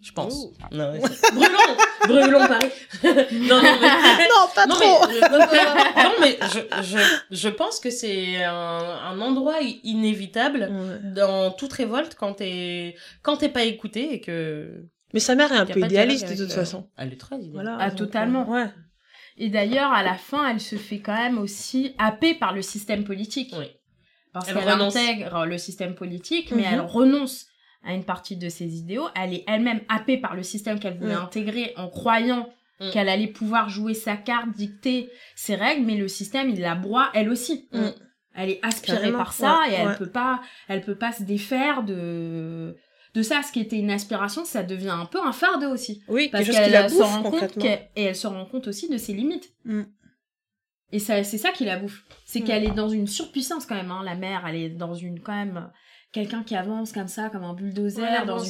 Je 0.00 0.12
pense. 0.12 0.34
Oh. 0.46 0.54
Non, 0.72 0.92
ouais, 0.92 1.00
c'est- 1.12 1.32
brûlons, 1.34 1.76
brûlons 2.06 2.46
Paris. 2.46 2.70
non, 3.04 3.56
non, 3.56 3.62
mais, 3.80 4.28
non, 4.28 4.48
pas 4.54 4.66
non, 4.66 4.74
trop. 4.74 5.06
mais, 5.08 5.14
je, 5.14 6.02
non, 6.02 6.10
mais 6.20 6.38
je, 6.52 6.82
je, 6.96 6.98
je 7.36 7.48
pense 7.48 7.78
que 7.80 7.90
c'est 7.90 8.44
un, 8.44 8.52
un 8.54 9.20
endroit 9.20 9.60
i- 9.60 9.80
inévitable 9.84 10.68
Ouais. 10.70 11.12
dans 11.12 11.50
toute 11.50 11.72
révolte 11.72 12.14
quand 12.14 12.34
t'es 12.34 12.94
quand 13.22 13.36
t'es 13.38 13.48
pas 13.50 13.64
écouté 13.64 14.14
et 14.14 14.20
que 14.20 14.84
Mais 15.12 15.20
sa 15.20 15.34
mère 15.34 15.52
est 15.52 15.56
un 15.56 15.66
peu 15.66 15.80
de 15.80 15.86
idéaliste 15.86 16.24
de 16.28 16.34
toute 16.36 16.48
le- 16.48 16.54
façon. 16.54 16.88
Elle 16.96 17.12
est 17.12 17.16
très 17.20 17.36
idéaliste. 17.36 17.54
Voilà. 17.54 17.76
Ah, 17.80 17.90
totalement. 17.90 18.42
euh, 18.54 18.64
Ouais. 18.64 18.70
Et 19.36 19.50
d'ailleurs, 19.50 19.92
à 19.92 20.02
la 20.02 20.14
fin, 20.14 20.48
elle 20.48 20.60
se 20.60 20.74
fait 20.76 20.98
quand 20.98 21.14
même 21.14 21.38
aussi 21.38 21.94
happer 21.98 22.34
par 22.34 22.52
le 22.52 22.62
système 22.62 23.04
politique. 23.04 23.54
Oui. 23.56 23.66
Parce 24.32 24.48
Elle 24.48 24.56
qu'elle 24.56 24.68
intègre 24.68 25.46
le 25.46 25.58
système 25.58 25.94
politique, 25.94 26.50
mais 26.52 26.62
Mhm. 26.62 26.68
elle 26.72 26.80
renonce 26.80 27.46
à 27.84 27.94
une 27.94 28.04
partie 28.04 28.36
de 28.36 28.48
ses 28.48 28.76
idéaux. 28.76 29.06
Elle 29.14 29.34
est 29.34 29.44
elle-même 29.46 29.80
happée 29.88 30.18
par 30.18 30.34
le 30.34 30.42
système 30.42 30.78
qu'elle 30.80 30.98
voulait 30.98 31.14
Mm. 31.14 31.22
intégrer 31.24 31.72
en 31.76 31.88
croyant 31.88 32.48
Mm. 32.80 32.90
qu'elle 32.90 33.08
allait 33.08 33.26
pouvoir 33.26 33.68
jouer 33.68 33.94
sa 33.94 34.16
carte, 34.16 34.50
dicter 34.50 35.10
ses 35.34 35.54
règles, 35.56 35.84
mais 35.84 35.96
le 35.96 36.06
système, 36.08 36.48
il 36.50 36.60
la 36.60 36.74
broie 36.76 37.10
elle 37.14 37.28
aussi. 37.28 37.68
Mm. 37.72 37.88
Elle 38.34 38.50
est 38.50 38.60
aspirée 38.64 38.98
Carrément, 38.98 39.18
par 39.18 39.32
ça 39.32 39.58
ouais, 39.62 39.70
et 39.72 39.74
elle 39.74 39.88
ouais. 39.88 39.96
peut 39.96 40.10
pas, 40.10 40.40
elle 40.68 40.80
peut 40.82 40.94
pas 40.96 41.10
se 41.12 41.22
défaire 41.24 41.82
de 41.82 42.76
de 43.14 43.22
ça. 43.22 43.42
Ce 43.42 43.50
qui 43.50 43.58
était 43.58 43.78
une 43.78 43.90
aspiration, 43.90 44.44
ça 44.44 44.62
devient 44.62 44.90
un 44.90 45.06
peu 45.06 45.18
un 45.20 45.32
fardeau 45.32 45.70
aussi. 45.70 46.02
Oui, 46.08 46.28
Parce 46.30 46.44
qu'elle 46.48 46.88
se 46.90 47.02
rend 47.02 47.22
compte 47.22 47.64
et 47.64 47.80
elle 47.96 48.14
se 48.14 48.26
rend 48.28 48.44
compte 48.44 48.68
aussi 48.68 48.88
de 48.88 48.96
ses 48.98 49.12
limites. 49.14 49.50
Et 50.92 50.98
ça, 51.00 51.22
c'est 51.24 51.38
ça 51.38 51.50
qui 51.50 51.64
la 51.64 51.78
bouffe. 51.78 52.04
C'est 52.24 52.40
qu'elle 52.42 52.64
est 52.64 52.70
dans 52.74 52.88
une 52.88 53.06
surpuissance 53.06 53.66
quand 53.66 53.74
même. 53.74 53.90
Hein. 53.90 54.02
La 54.04 54.14
mère, 54.14 54.44
elle 54.46 54.56
est 54.56 54.68
dans 54.70 54.94
une 54.94 55.20
quand 55.20 55.34
même 55.34 55.70
quelqu'un 56.12 56.42
qui 56.42 56.56
avance 56.56 56.92
comme 56.92 57.08
ça, 57.08 57.28
comme 57.30 57.44
un 57.44 57.52
bulldozer, 57.54 58.00
Ouais, 58.02 58.24
dans 58.26 58.38
bon, 58.38 58.44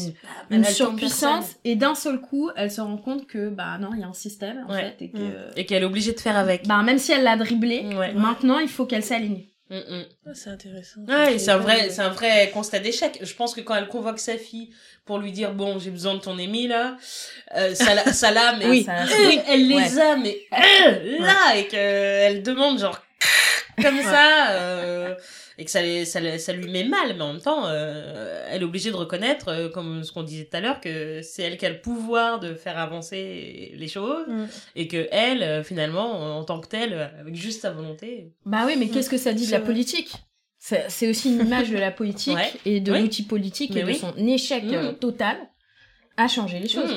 une, 0.50 0.62
attend 0.64 0.72
surpuissance. 0.72 1.56
Et 1.64 1.74
d'un 1.76 1.94
seul 1.94 2.20
coup, 2.20 2.50
elle 2.56 2.70
se 2.70 2.80
rend 2.80 2.96
compte 2.98 3.26
que 3.26 3.48
bah 3.48 3.78
non, 3.78 3.90
il 3.94 4.00
y 4.00 4.04
a 4.04 4.06
un 4.06 4.12
système 4.12 4.64
en 4.68 4.72
Ouais. 4.72 4.94
fait, 4.98 5.04
et 5.04 5.10
que 5.10 5.18
Mm. 5.18 5.50
Et 5.56 5.66
qu'elle 5.66 5.82
est 5.82 5.86
obligée 5.86 6.12
de 6.12 6.20
faire 6.20 6.36
avec. 6.36 6.66
bah 6.66 6.82
même 6.82 6.98
si 6.98 7.12
elle 7.12 7.24
l'a 7.24 7.36
dribblé, 7.36 7.84
Ouais. 7.96 8.12
maintenant 8.14 8.58
il 8.60 8.68
faut 8.68 8.86
qu'elle 8.86 9.02
s'aligne. 9.04 9.44
Mm, 9.70 9.76
mm. 9.76 10.04
Ah, 10.26 10.30
c'est 10.32 10.48
intéressant. 10.50 11.00
Ouais, 11.06 11.38
c'est 11.38 11.50
un 11.50 11.58
vrai, 11.58 11.90
c'est 11.90 12.00
un 12.00 12.08
vrai 12.08 12.50
constat 12.54 12.78
d'échec. 12.78 13.18
Je 13.22 13.34
pense 13.34 13.54
que 13.54 13.60
quand 13.60 13.74
elle 13.74 13.88
convoque 13.88 14.18
sa 14.18 14.38
fille 14.38 14.70
pour 15.04 15.18
lui 15.18 15.30
dire 15.30 15.52
bon, 15.52 15.78
j'ai 15.78 15.90
besoin 15.90 16.14
de 16.14 16.20
ton 16.20 16.38
Émi 16.38 16.68
là, 16.68 16.96
euh, 17.54 17.74
ça, 17.74 17.94
la- 17.94 18.12
ça 18.14 18.30
l'a, 18.30 18.56
mais 18.56 18.66
Oui. 18.70 18.82
Ça- 18.86 19.02
euh, 19.02 19.32
elle 19.48 19.68
les 19.68 19.74
Ouais. 19.74 20.00
a, 20.00 20.16
mais 20.16 20.38
euh, 20.54 21.18
là, 21.20 21.56
et 21.58 21.66
qu'elle 21.66 22.42
demande 22.42 22.78
genre 22.78 22.98
comme 23.82 24.00
ça, 24.00 24.52
euh, 24.52 25.14
et 25.60 25.64
que 25.64 25.70
ça, 25.72 25.80
lui 26.52 26.70
met 26.70 26.84
mal, 26.84 27.16
mais 27.16 27.22
en 27.22 27.32
même 27.32 27.42
temps, 27.42 27.66
euh, 27.66 28.46
elle 28.48 28.62
est 28.62 28.64
obligée 28.64 28.90
de 28.92 28.96
reconnaître, 28.96 29.48
euh, 29.48 29.68
comme 29.68 30.04
ce 30.04 30.12
qu'on 30.12 30.22
disait 30.22 30.44
tout 30.44 30.56
à 30.56 30.60
l'heure, 30.60 30.80
que 30.80 31.20
c'est 31.22 31.42
elle 31.42 31.56
qui 31.58 31.66
a 31.66 31.70
le 31.70 31.80
pouvoir 31.80 32.38
de 32.38 32.54
faire 32.54 32.78
avancer 32.78 33.72
les 33.74 33.88
choses, 33.88 34.24
Mm. 34.28 34.44
et 34.76 34.86
que 34.88 35.08
elle, 35.10 35.42
euh, 35.42 35.64
finalement, 35.64 36.38
en 36.38 36.44
tant 36.44 36.60
que 36.60 36.68
telle, 36.68 36.94
avec 37.20 37.34
juste 37.34 37.60
sa 37.62 37.72
volonté, 37.72 38.32
Bah 38.46 38.62
oui, 38.66 38.74
mais 38.78 38.88
qu'est-ce 38.88 39.10
que 39.10 39.18
ça 39.18 39.32
dit 39.32 39.46
de 39.46 39.52
la 39.52 39.60
politique? 39.60 40.12
C'est 40.60 41.08
aussi 41.08 41.32
une 41.34 41.40
image 41.46 41.70
de 41.70 41.76
la 41.78 41.90
politique 41.90 42.36
Ouais. 42.36 42.52
et 42.64 42.80
de 42.80 42.92
Oui. 42.92 43.00
l'outil 43.02 43.22
politique 43.24 43.72
Mais 43.74 43.80
et 43.80 43.84
de 43.84 43.92
son 43.94 44.14
échec 44.16 44.64
Mhm. 44.64 44.94
total 44.98 45.36
à 46.16 46.28
changer 46.28 46.58
les 46.60 46.68
choses. 46.68 46.90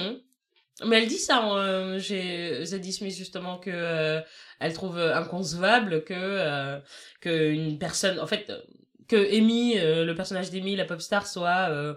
Mais 0.86 1.02
elle 1.04 1.08
dit 1.08 1.18
ça, 1.18 1.48
euh, 1.56 2.00
j'ai 2.00 2.66
Zadie 2.66 2.94
Smith 2.94 3.16
justement 3.16 3.58
que 3.58 3.70
euh, 3.72 4.20
elle 4.60 4.74
trouve 4.74 4.98
euh, 4.98 5.16
inconcevable 5.16 6.04
que 6.04 6.14
euh, 6.18 6.80
que 7.20 7.52
une 7.52 7.78
personne, 7.78 8.20
en 8.20 8.26
fait, 8.28 8.46
euh, 8.50 8.60
que 9.08 9.38
Amy, 9.38 9.78
euh, 9.78 10.06
le 10.06 10.16
personnage 10.16 10.50
d'Amy, 10.50 10.76
la 10.76 10.86
pop 10.86 11.02
star, 11.02 11.28
soit 11.28 11.70
euh, 11.70 11.94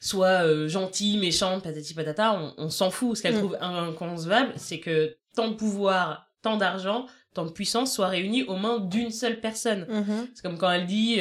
soit 0.00 0.44
euh, 0.44 0.68
gentille, 0.68 1.16
méchante, 1.18 1.62
patati 1.62 1.94
patata, 1.94 2.34
on, 2.34 2.54
on 2.58 2.70
s'en 2.70 2.90
fout. 2.90 3.16
Ce 3.16 3.22
qu'elle 3.22 3.34
Mm. 3.36 3.38
trouve 3.38 3.56
inconcevable, 3.60 4.52
c'est 4.56 4.80
que 4.80 5.16
tant 5.34 5.48
de 5.48 5.54
pouvoir, 5.54 6.26
tant 6.42 6.56
d'argent, 6.56 7.06
tant 7.34 7.46
de 7.46 7.52
puissance 7.52 7.94
soient 7.94 8.08
réunis 8.08 8.42
aux 8.42 8.56
mains 8.56 8.78
d'une 8.80 9.10
seule 9.10 9.40
personne. 9.40 9.86
Mhm. 9.88 10.28
C'est 10.34 10.42
comme 10.42 10.58
quand 10.58 10.70
elle 10.70 10.86
dit 10.86 11.18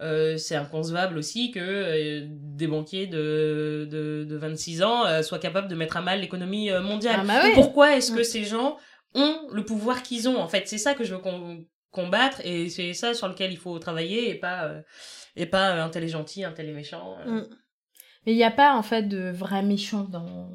euh, 0.00 0.36
c'est 0.36 0.54
inconcevable 0.56 1.18
aussi 1.18 1.50
que 1.50 1.58
euh, 1.60 2.26
des 2.28 2.66
banquiers 2.66 3.06
de, 3.06 3.88
de, 3.90 4.24
de 4.28 4.36
26 4.36 4.82
ans 4.82 5.04
euh, 5.06 5.22
soient 5.22 5.38
capables 5.38 5.68
de 5.68 5.74
mettre 5.74 5.96
à 5.96 6.00
mal 6.02 6.20
l'économie 6.20 6.70
euh, 6.70 6.80
mondiale. 6.80 7.20
Ah 7.22 7.24
bah 7.26 7.40
oui. 7.44 7.50
Pourquoi 7.54 7.96
est-ce 7.96 8.12
que 8.12 8.20
Mm. 8.20 8.24
ces 8.24 8.44
gens 8.44 8.76
ont 9.14 9.36
le 9.52 9.64
pouvoir 9.64 10.02
qu'ils 10.02 10.28
ont 10.28 10.38
En 10.38 10.48
fait, 10.48 10.68
c'est 10.68 10.78
ça 10.78 10.94
que 10.94 11.02
je 11.04 11.14
veux 11.14 11.20
com- 11.20 11.64
combattre 11.90 12.40
et 12.44 12.68
c'est 12.68 12.92
ça 12.94 13.14
sur 13.14 13.26
lequel 13.28 13.50
il 13.50 13.56
faut 13.58 13.78
travailler 13.78 14.30
et 14.30 14.34
pas 14.34 14.64
euh, 14.66 14.80
et 15.34 15.46
pas 15.46 15.70
euh, 15.70 15.84
un 15.84 15.88
tel 15.88 16.04
est 16.04 16.08
gentil, 16.08 16.44
un 16.44 16.52
tel 16.52 16.68
est 16.68 16.72
méchant. 16.74 17.16
euh. 17.26 17.40
Mm. 17.40 17.46
Mais 18.26 18.32
il 18.32 18.36
n'y 18.36 18.44
a 18.44 18.50
pas 18.50 18.74
en 18.74 18.82
fait 18.82 19.04
de 19.04 19.30
vrai 19.30 19.62
méchant 19.62 20.04
dans. 20.04 20.50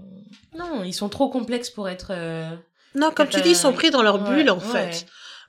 Non, 0.57 0.83
ils 0.83 0.93
sont 0.93 1.09
trop 1.09 1.29
complexes 1.29 1.69
pour 1.69 1.89
être. 1.89 2.11
euh, 2.11 2.49
Non, 2.95 3.11
comme 3.11 3.27
tu 3.27 3.41
dis, 3.41 3.49
ils 3.51 3.55
sont 3.55 3.73
pris 3.73 3.89
dans 3.89 4.03
leur 4.03 4.21
ouais, 4.21 4.35
bulle, 4.35 4.49
en 4.51 4.57
ouais. 4.59 4.91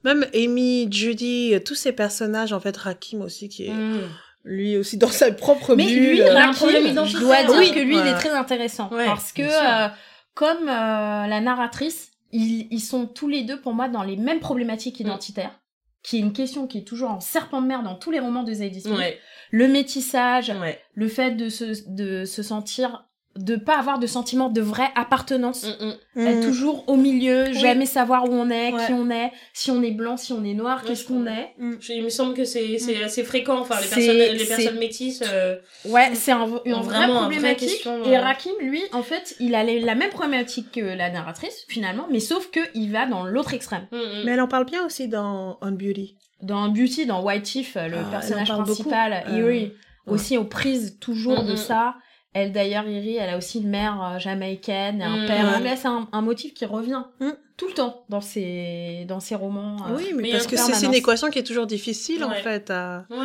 Même 0.05 0.27
Amy, 0.35 0.89
Judy, 0.91 1.55
euh, 1.55 1.61
tous 1.61 1.75
ces 1.75 1.93
personnages, 1.93 2.53
en 2.53 2.61
fait, 2.61 2.77
Rakim 2.77 3.23
aussi, 3.23 3.49
qui 3.49 3.67
est 3.67 3.73
Mm. 3.73 4.01
lui 4.45 4.77
aussi 4.77 4.99
dans 4.99 5.09
sa 5.09 5.33
propre 5.33 5.75
Mais 5.75 5.87
bulle. 5.87 5.99
lui, 6.11 6.17
il 6.19 6.23
a 6.23 6.33
un 6.33 6.47
Rakim, 6.47 6.55
problème 6.55 6.85
je 6.85 6.89
identitaire. 6.91 7.21
dois 7.21 7.43
dire 7.45 7.57
Oui. 7.59 7.73
que 7.73 7.81
lui, 7.81 7.97
il 7.97 8.07
est 8.07 8.15
très 8.15 8.31
intéressant. 8.31 8.89
Ouais, 8.93 9.07
parce 9.07 9.33
que, 9.33 9.43
euh, 9.43 9.89
comme 10.35 10.69
euh, 10.69 11.27
la 11.27 11.41
narratrice, 11.41 12.11
ils, 12.33 12.67
ils 12.71 12.81
sont 12.81 13.07
tous 13.07 13.29
les 13.29 13.45
deux, 13.45 13.61
pour 13.61 13.73
moi, 13.73 13.89
dans 13.89 14.03
les 14.03 14.17
mêmes 14.17 14.41
problématiques 14.41 15.01
Mm. 15.01 15.07
identitaires. 15.07 15.61
Qui 16.03 16.17
est 16.19 16.21
une 16.21 16.35
question 16.35 16.67
qui 16.67 16.79
est 16.79 16.85
toujours 16.87 17.11
en 17.11 17.21
serpent 17.21 17.63
de 17.63 17.67
mer 17.67 17.83
dans 17.83 17.95
tous 17.95 18.11
les 18.11 18.21
romans 18.21 18.43
de 18.43 18.53
Zadie 18.53 18.83
Smith. 18.83 18.99
Ouais, 18.99 19.19
Le 19.51 19.69
métissage, 19.69 20.51
ouais. 20.61 20.79
le 20.95 21.09
fait 21.09 21.31
de 21.31 21.49
se, 21.49 21.65
de 21.89 22.27
se 22.27 22.43
sentir, 22.43 23.07
de 23.37 23.57
pas 23.57 23.77
avoir 23.79 23.99
de 23.99 24.07
sentiment 24.07 24.49
de 24.49 24.61
vraie 24.61 24.91
appartenance. 24.95 25.65
Mm, 25.65 25.85
mm. 25.87 25.95
Mm. 26.23 26.27
Être 26.29 26.47
toujours 26.47 26.85
au 26.89 26.97
milieu, 26.97 27.45
Oui. 27.49 27.55
jamais 27.55 27.87
savoir 27.87 28.25
où 28.29 28.33
on 28.33 28.49
est, 28.49 28.73
Ouais. 28.73 28.87
qui 28.87 28.93
on 28.93 29.11
est, 29.11 29.33
si 29.53 29.71
on 29.73 29.83
est 29.83 29.91
blanc, 29.91 30.17
si 30.17 30.33
on 30.33 30.45
est 30.45 30.55
noir, 30.55 30.81
Ouais, 30.83 30.89
qu'est-ce 30.89 31.05
qu'on 31.05 31.27
est. 31.27 31.53
Je- 31.81 31.93
Il 31.95 32.05
me 32.05 32.09
semble 32.11 32.35
que 32.35 32.45
c'est 32.45 32.79
c'est 32.79 33.03
assez 33.03 33.25
fréquent. 33.25 33.59
Enfin, 33.59 33.77
les 33.81 33.89
personnes, 33.89 34.17
les 34.39 34.45
personnes 34.47 34.79
métisses. 34.79 35.23
euh, 35.29 35.57
Ouais, 35.85 36.11
c'est 36.15 36.31
un, 36.33 36.47
une 36.65 36.75
vraie 36.75 37.09
problématique. 37.09 37.69
question, 37.71 38.05
Et 38.05 38.17
euh. 38.17 38.21
Rakim, 38.21 38.53
lui, 38.61 38.83
en 38.93 39.03
fait, 39.03 39.35
il 39.41 39.55
a 39.57 39.65
les- 39.65 39.81
la 39.81 39.95
même 39.97 40.11
problématique 40.11 40.71
que 40.73 40.81
la 40.81 41.11
narratrice, 41.11 41.65
finalement, 41.69 42.07
mais 42.11 42.21
sauf 42.21 42.51
que 42.51 42.61
il 42.75 42.93
va 42.93 43.07
dans 43.07 43.25
l'autre 43.25 43.53
extrême. 43.55 43.87
mm, 43.91 43.97
mm. 43.97 44.23
Mais 44.25 44.31
elle 44.33 44.41
en 44.41 44.49
parle 44.49 44.67
bien 44.67 44.87
aussi 44.87 45.09
dans 45.09 45.59
On 45.61 45.73
Beauty. 45.73 46.17
Dans 46.43 46.69
Beauty, 46.69 47.07
dans 47.07 47.23
White 47.25 47.47
Chief, 47.47 47.75
le 47.75 47.97
Ah, 47.99 48.11
personnage 48.11 48.49
principal, 48.49 49.25
Euh, 49.29 49.67
aussi 50.07 50.37
aux 50.37 50.45
prises 50.45 50.99
toujours 51.01 51.43
Mm, 51.43 51.47
de 51.49 51.53
mm. 51.55 51.57
ça. 51.57 51.95
Elle, 52.35 52.53
d'ailleurs, 52.53 52.87
Erie, 52.87 53.17
elle 53.17 53.31
a 53.31 53.39
aussi 53.39 53.61
une 53.61 53.69
mère 53.71 54.03
euh, 54.03 54.19
jamaïcaine 54.19 55.01
et 55.01 55.05
un 55.05 55.23
Mm. 55.23 55.27
père 55.27 55.57
anglais. 55.57 55.77
C'est 55.77 55.89
un, 55.89 56.09
un 56.13 56.21
motif 56.21 56.53
qui 56.53 56.67
revient 56.67 57.05
Mm. 57.21 57.31
tout 57.57 57.69
le 57.69 57.75
temps 57.75 58.05
dans 58.09 58.21
ses, 58.21 59.05
dans 59.09 59.21
ses 59.21 59.37
romans. 59.37 59.77
euh. 59.89 59.97
oui, 59.97 60.11
mais, 60.15 60.23
mais 60.25 60.31
parce 60.33 60.47
que 60.49 60.57
c'est 60.57 60.75
c'est 60.75 60.87
une 60.87 60.95
équation 60.95 61.31
qui 61.31 61.39
est 61.39 61.45
toujours 61.45 61.67
difficile, 61.67 62.25
en 62.25 62.33
fait, 62.35 62.71
à, 62.71 63.07
Ouais. 63.11 63.17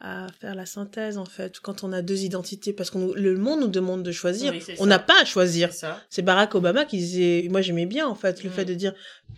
à 0.00 0.26
faire 0.40 0.54
la 0.54 0.66
synthèse, 0.66 1.18
en 1.18 1.24
fait, 1.24 1.58
quand 1.58 1.82
on 1.82 1.92
a 1.92 2.00
deux 2.02 2.22
identités. 2.24 2.72
Parce 2.72 2.90
que 2.90 2.98
le 2.98 3.36
monde 3.38 3.60
nous 3.60 3.66
demande 3.68 4.02
de 4.04 4.12
choisir. 4.12 4.52
Oui, 4.52 4.62
on 4.78 4.86
n'a 4.86 4.98
pas 5.00 5.20
à 5.22 5.24
choisir. 5.24 5.72
C'est 5.72 5.78
ça. 5.80 6.00
C'est 6.08 6.22
Barack 6.22 6.54
Obama 6.54 6.84
qui 6.84 6.98
disait, 6.98 7.48
moi 7.50 7.60
j'aimais 7.60 7.86
bien 7.86 8.06
en 8.06 8.14
fait 8.14 8.44
le 8.44 8.50
Mm. 8.50 8.52
fait 8.52 8.64
de 8.64 8.74
dire, 8.74 8.92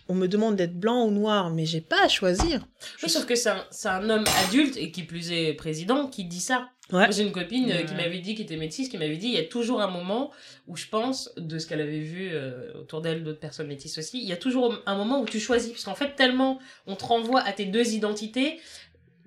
on 0.09 0.13
me 0.13 0.27
demande 0.27 0.55
d'être 0.57 0.77
blanc 0.79 1.05
ou 1.05 1.11
noir, 1.11 1.49
mais 1.49 1.65
j'ai 1.65 1.81
pas 1.81 2.03
à 2.03 2.07
choisir. 2.07 2.67
Oui, 3.01 3.09
sauf 3.09 3.25
que 3.25 3.33
c'est 3.35 3.49
un, 3.49 3.63
c'est 3.71 3.89
un 3.89 4.07
homme 4.11 4.25
adulte 4.45 4.77
et 4.77 4.91
qui 4.91 5.01
plus 5.03 5.31
est 5.31 5.53
président 5.53 6.07
qui 6.07 6.23
dit 6.25 6.39
ça. 6.41 6.69
Ouais. 6.91 7.11
J'ai 7.11 7.23
une 7.23 7.33
copine 7.33 7.69
euh, 7.69 7.83
qui 7.83 7.93
m'avait 7.95 8.19
dit, 8.19 8.33
qui 8.33 8.43
était 8.43 8.55
métisse, 8.55 8.87
qui 8.87 8.97
m'avait 8.97 9.17
dit, 9.17 9.27
il 9.27 9.33
y 9.33 9.39
a 9.39 9.43
toujours 9.43 9.81
un 9.81 9.89
moment 9.91 10.31
où 10.67 10.77
je 10.77 10.85
pense, 10.87 11.29
de 11.35 11.59
ce 11.59 11.67
qu'elle 11.67 11.81
avait 11.81 11.99
vu 11.99 12.29
euh, 12.31 12.71
autour 12.79 13.01
d'elle, 13.01 13.23
d'autres 13.23 13.39
personnes 13.41 13.67
métisses 13.67 13.97
aussi, 13.97 14.19
il 14.21 14.27
y 14.27 14.31
a 14.31 14.37
toujours 14.37 14.81
un 14.85 14.95
moment 14.95 15.19
où 15.21 15.25
tu 15.25 15.39
choisis. 15.39 15.71
Parce 15.71 15.83
qu'en 15.83 15.95
fait, 15.95 16.15
tellement 16.15 16.59
on 16.85 16.95
te 16.95 17.03
renvoie 17.03 17.41
à 17.41 17.51
tes 17.51 17.65
deux 17.65 17.93
identités. 17.93 18.59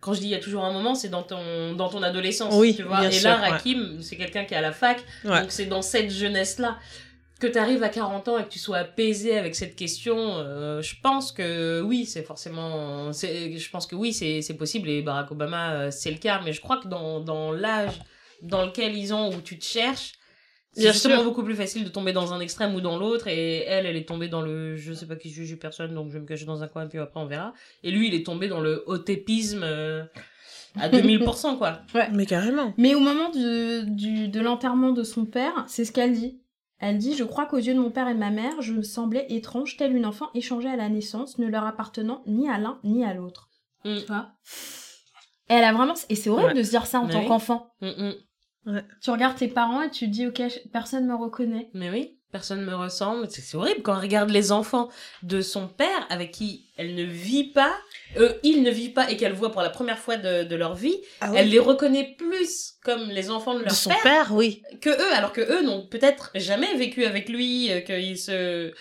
Quand 0.00 0.14
je 0.14 0.20
dis 0.20 0.26
il 0.28 0.30
y 0.30 0.34
a 0.34 0.38
toujours 0.38 0.64
un 0.64 0.72
moment, 0.72 0.94
c'est 0.94 1.10
dans 1.10 1.22
ton, 1.22 1.74
dans 1.74 1.90
ton 1.90 2.02
adolescence. 2.02 2.54
Oui, 2.54 2.74
tu 2.74 2.82
vois. 2.84 3.00
bien 3.00 3.10
Et 3.10 3.12
sûr, 3.12 3.28
là, 3.28 3.40
ouais. 3.42 3.48
Rakim, 3.50 3.98
c'est 4.00 4.16
quelqu'un 4.16 4.46
qui 4.46 4.54
est 4.54 4.56
à 4.56 4.62
la 4.62 4.72
fac. 4.72 4.98
Ouais. 5.26 5.42
Donc 5.42 5.50
c'est 5.52 5.66
dans 5.66 5.82
cette 5.82 6.10
jeunesse-là. 6.10 6.78
Que 7.40 7.46
tu 7.48 7.58
arrives 7.58 7.82
à 7.82 7.88
40 7.88 8.28
ans 8.28 8.38
et 8.38 8.44
que 8.44 8.48
tu 8.50 8.58
sois 8.60 8.76
apaisé 8.78 9.36
avec 9.36 9.54
cette 9.56 9.74
question, 9.74 10.16
euh, 10.38 10.80
je 10.82 10.94
pense 11.02 11.32
que 11.32 11.80
oui, 11.80 12.06
c'est 12.06 12.22
forcément. 12.22 13.12
c'est- 13.12 13.56
Je 13.58 13.70
pense 13.70 13.86
que 13.86 13.96
oui, 13.96 14.12
c'est 14.12 14.42
c'est 14.42 14.54
possible 14.54 14.88
et 14.88 15.02
Barack 15.02 15.30
Obama, 15.32 15.72
euh, 15.72 15.90
c'est 15.90 16.10
le 16.12 16.18
cas. 16.18 16.40
Mais 16.44 16.52
je 16.52 16.60
crois 16.60 16.76
que 16.78 16.86
dans, 16.88 17.20
dans 17.20 17.50
l'âge 17.52 18.00
dans 18.42 18.64
lequel 18.64 18.96
ils 18.96 19.12
ont, 19.12 19.28
où 19.34 19.40
tu 19.40 19.58
te 19.58 19.64
cherches, 19.64 20.12
c'est 20.72 20.92
justement 20.92 21.16
sûr. 21.16 21.24
beaucoup 21.24 21.42
plus 21.42 21.56
facile 21.56 21.82
de 21.84 21.88
tomber 21.88 22.12
dans 22.12 22.32
un 22.32 22.40
extrême 22.40 22.74
ou 22.76 22.80
dans 22.80 22.96
l'autre. 22.98 23.26
Et 23.28 23.64
elle, 23.64 23.86
elle 23.86 23.96
est 23.96 24.06
tombée 24.08 24.28
dans 24.28 24.40
le 24.40 24.76
je 24.76 24.92
sais 24.92 25.06
pas 25.06 25.16
qui 25.16 25.30
juge 25.30 25.56
personne, 25.58 25.94
donc 25.94 26.08
je 26.08 26.14
vais 26.14 26.20
me 26.20 26.26
cacher 26.26 26.44
dans 26.44 26.62
un 26.62 26.68
coin 26.68 26.84
et 26.84 26.88
puis 26.88 26.98
après 26.98 27.18
on 27.20 27.26
verra. 27.26 27.52
Et 27.82 27.90
lui, 27.90 28.06
il 28.08 28.14
est 28.14 28.24
tombé 28.24 28.46
dans 28.48 28.60
le 28.60 28.84
autépisme 28.86 29.62
euh, 29.64 30.04
à 30.78 30.88
2000%, 30.88 31.56
quoi. 31.58 31.80
Mais 32.12 32.24
carrément. 32.26 32.72
Mais 32.78 32.94
au 32.94 33.00
moment 33.00 33.30
du- 33.30 34.28
de 34.28 34.40
l'enterrement 34.40 34.92
de 34.92 35.02
son 35.02 35.24
père, 35.26 35.64
c'est 35.66 35.84
ce 35.84 35.90
qu'elle 35.92 36.12
dit. 36.12 36.38
Elle 36.81 36.98
dit 36.98 37.15
Je 37.15 37.24
crois 37.24 37.47
qu'aux 37.47 37.59
yeux 37.59 37.74
de 37.74 37.78
mon 37.81 37.90
père 37.90 38.09
et 38.09 38.15
de 38.15 38.19
ma 38.19 38.31
mère, 38.31 38.61
je 38.62 38.73
me 38.73 38.82
semblais 38.82 39.27
étrange, 39.28 39.77
telle 39.77 39.94
une 39.94 40.07
enfant 40.07 40.31
échangée 40.35 40.69
à 40.69 40.77
la 40.77 40.89
naissance, 40.89 41.39
ne 41.39 41.47
leur 41.47 41.65
appartenant 41.65 42.23
ni 42.27 42.48
à 42.48 42.59
l'un 42.59 42.81
ni 42.85 43.05
à 43.05 43.15
l'autre. 43.15 43.48
Mm. 43.85 43.97
Tu 43.98 44.07
vois? 44.07 44.32
Et 45.48 45.55
elle 45.55 45.65
a 45.65 45.73
vraiment. 45.73 45.94
Et 46.09 46.15
c'est 46.15 46.31
horrible 46.31 46.48
Ouais. 46.48 46.55
de 46.55 46.62
se 46.62 46.70
dire 46.70 46.86
ça 46.86 47.01
en 47.01 47.07
Mais 47.07 47.12
tant 47.12 47.20
oui. 47.20 47.27
qu'enfant. 47.28 47.70
Mm, 47.81 47.89
mm. 48.66 48.82
Tu 49.02 49.11
regardes 49.11 49.36
tes 49.36 49.48
parents 49.48 49.82
et 49.82 49.90
tu 49.90 50.07
te 50.07 50.11
dis 50.11 50.27
Ok, 50.27 50.43
personne 50.73 51.07
me 51.07 51.15
reconnaît. 51.15 51.70
Mais 51.74 51.90
oui, 51.90 52.19
personne 52.31 52.65
me 52.65 52.74
ressemble. 52.74 53.27
C'est 53.31 53.57
horrible 53.57 53.82
quand 53.82 53.97
on 53.97 54.01
regarde 54.01 54.31
les 54.31 54.52
enfants 54.52 54.89
de 55.23 55.40
son 55.40 55.69
père 55.69 56.07
avec 56.11 56.31
qui 56.31 56.66
elle 56.77 56.94
ne 56.94 57.05
vit 57.05 57.44
pas, 57.52 57.74
euh, 58.16 58.32
il 58.43 58.62
ne 58.62 58.70
vit 58.70 58.89
pas 58.89 59.11
et 59.11 59.16
qu'elle 59.16 59.35
voit 59.35 59.52
pour 59.52 59.61
la 59.61 59.69
première 59.69 59.98
fois 59.98 60.16
de, 60.16 60.44
de 60.44 60.57
leur 60.57 60.74
vie. 60.74 60.97
Ah 61.20 61.31
Elle 61.36 61.51
les 61.51 61.59
reconnaît 61.59 62.15
plus 62.16 62.74
comme 62.82 63.11
les 63.11 63.31
enfants 63.31 63.55
de 63.55 63.59
leur 63.61 63.69
De 63.69 63.74
son 63.74 63.90
père, 63.90 64.02
père, 64.02 64.28
oui. 64.32 64.62
que 64.81 64.89
eux, 64.89 65.12
alors 65.15 65.32
que 65.32 65.40
eux 65.43 65.62
n'ont 65.62 65.86
peut-être 65.86 66.31
jamais 66.35 66.74
vécu 66.77 67.05
avec 67.05 67.28
lui, 67.28 67.70
euh, 67.70 67.81
qu'ils 67.81 68.19
se, 68.19 68.73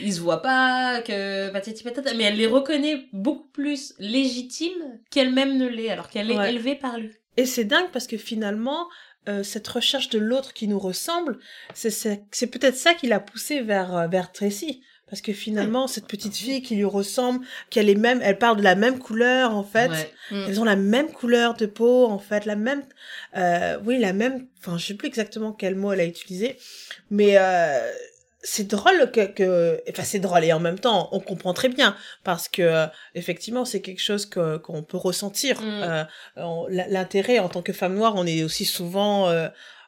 ils 0.00 0.14
se 0.14 0.20
voient 0.20 0.40
pas, 0.40 1.02
que 1.02 1.50
patati 1.50 1.82
patata. 1.84 2.14
Mais 2.14 2.24
elle 2.24 2.36
les 2.36 2.46
reconnaît 2.46 3.04
beaucoup 3.12 3.48
plus 3.52 3.94
légitimes 3.98 4.98
qu'elle-même 5.10 5.58
ne 5.58 5.68
l'est, 5.68 5.90
alors 5.90 6.08
qu'elle 6.08 6.30
est 6.30 6.48
élevée 6.48 6.76
par 6.76 6.98
lui. 6.98 7.12
Et 7.36 7.46
c'est 7.46 7.64
dingue 7.64 7.90
parce 7.92 8.06
que 8.06 8.16
finalement, 8.16 8.86
euh, 9.28 9.42
cette 9.42 9.66
recherche 9.68 10.10
de 10.10 10.18
l'autre 10.18 10.52
qui 10.52 10.68
nous 10.68 10.78
ressemble, 10.78 11.38
c'est 11.74 12.46
peut-être 12.46 12.76
ça 12.76 12.94
qui 12.94 13.06
l'a 13.06 13.20
poussée 13.20 13.60
vers 13.60 13.96
euh, 13.96 14.06
vers 14.06 14.32
Tracy. 14.32 14.82
Parce 15.10 15.20
que 15.20 15.32
finalement, 15.32 15.86
cette 15.86 16.06
petite 16.08 16.34
fille 16.34 16.62
qui 16.62 16.76
lui 16.76 16.84
ressemble, 16.84 17.44
qu'elle 17.70 17.90
est 17.90 17.94
même, 17.94 18.20
elle 18.22 18.38
parle 18.38 18.56
de 18.56 18.62
la 18.62 18.74
même 18.74 18.98
couleur 18.98 19.54
en 19.54 19.62
fait. 19.62 19.90
Ouais. 19.90 20.12
Elles 20.48 20.60
ont 20.60 20.64
la 20.64 20.76
même 20.76 21.08
couleur 21.12 21.54
de 21.54 21.66
peau 21.66 22.06
en 22.06 22.18
fait, 22.18 22.46
la 22.46 22.56
même, 22.56 22.82
euh, 23.36 23.78
oui, 23.84 23.98
la 23.98 24.12
même. 24.12 24.46
Enfin, 24.58 24.78
je 24.78 24.86
sais 24.86 24.94
plus 24.94 25.06
exactement 25.06 25.52
quel 25.52 25.74
mot 25.74 25.92
elle 25.92 26.00
a 26.00 26.06
utilisé, 26.06 26.56
mais 27.10 27.34
euh, 27.36 27.92
c'est 28.44 28.68
drôle 28.68 29.10
que, 29.10 29.26
que, 29.26 29.82
enfin 29.90 30.02
c'est 30.04 30.18
drôle 30.20 30.44
et 30.44 30.52
en 30.52 30.60
même 30.60 30.78
temps 30.78 31.08
on 31.12 31.18
comprend 31.18 31.54
très 31.54 31.70
bien 31.70 31.96
parce 32.22 32.48
que 32.48 32.62
euh, 32.62 32.86
effectivement 33.14 33.64
c'est 33.64 33.80
quelque 33.80 34.02
chose 34.02 34.26
que 34.26 34.58
qu'on 34.58 34.82
peut 34.82 34.98
ressentir. 34.98 35.60
Mm. 35.60 35.82
Euh, 35.82 36.04
L'intérêt 36.68 37.38
en 37.38 37.48
tant 37.48 37.62
que 37.62 37.72
femme 37.72 37.94
noire, 37.94 38.14
on 38.16 38.26
est 38.26 38.44
aussi 38.44 38.64
souvent 38.64 39.28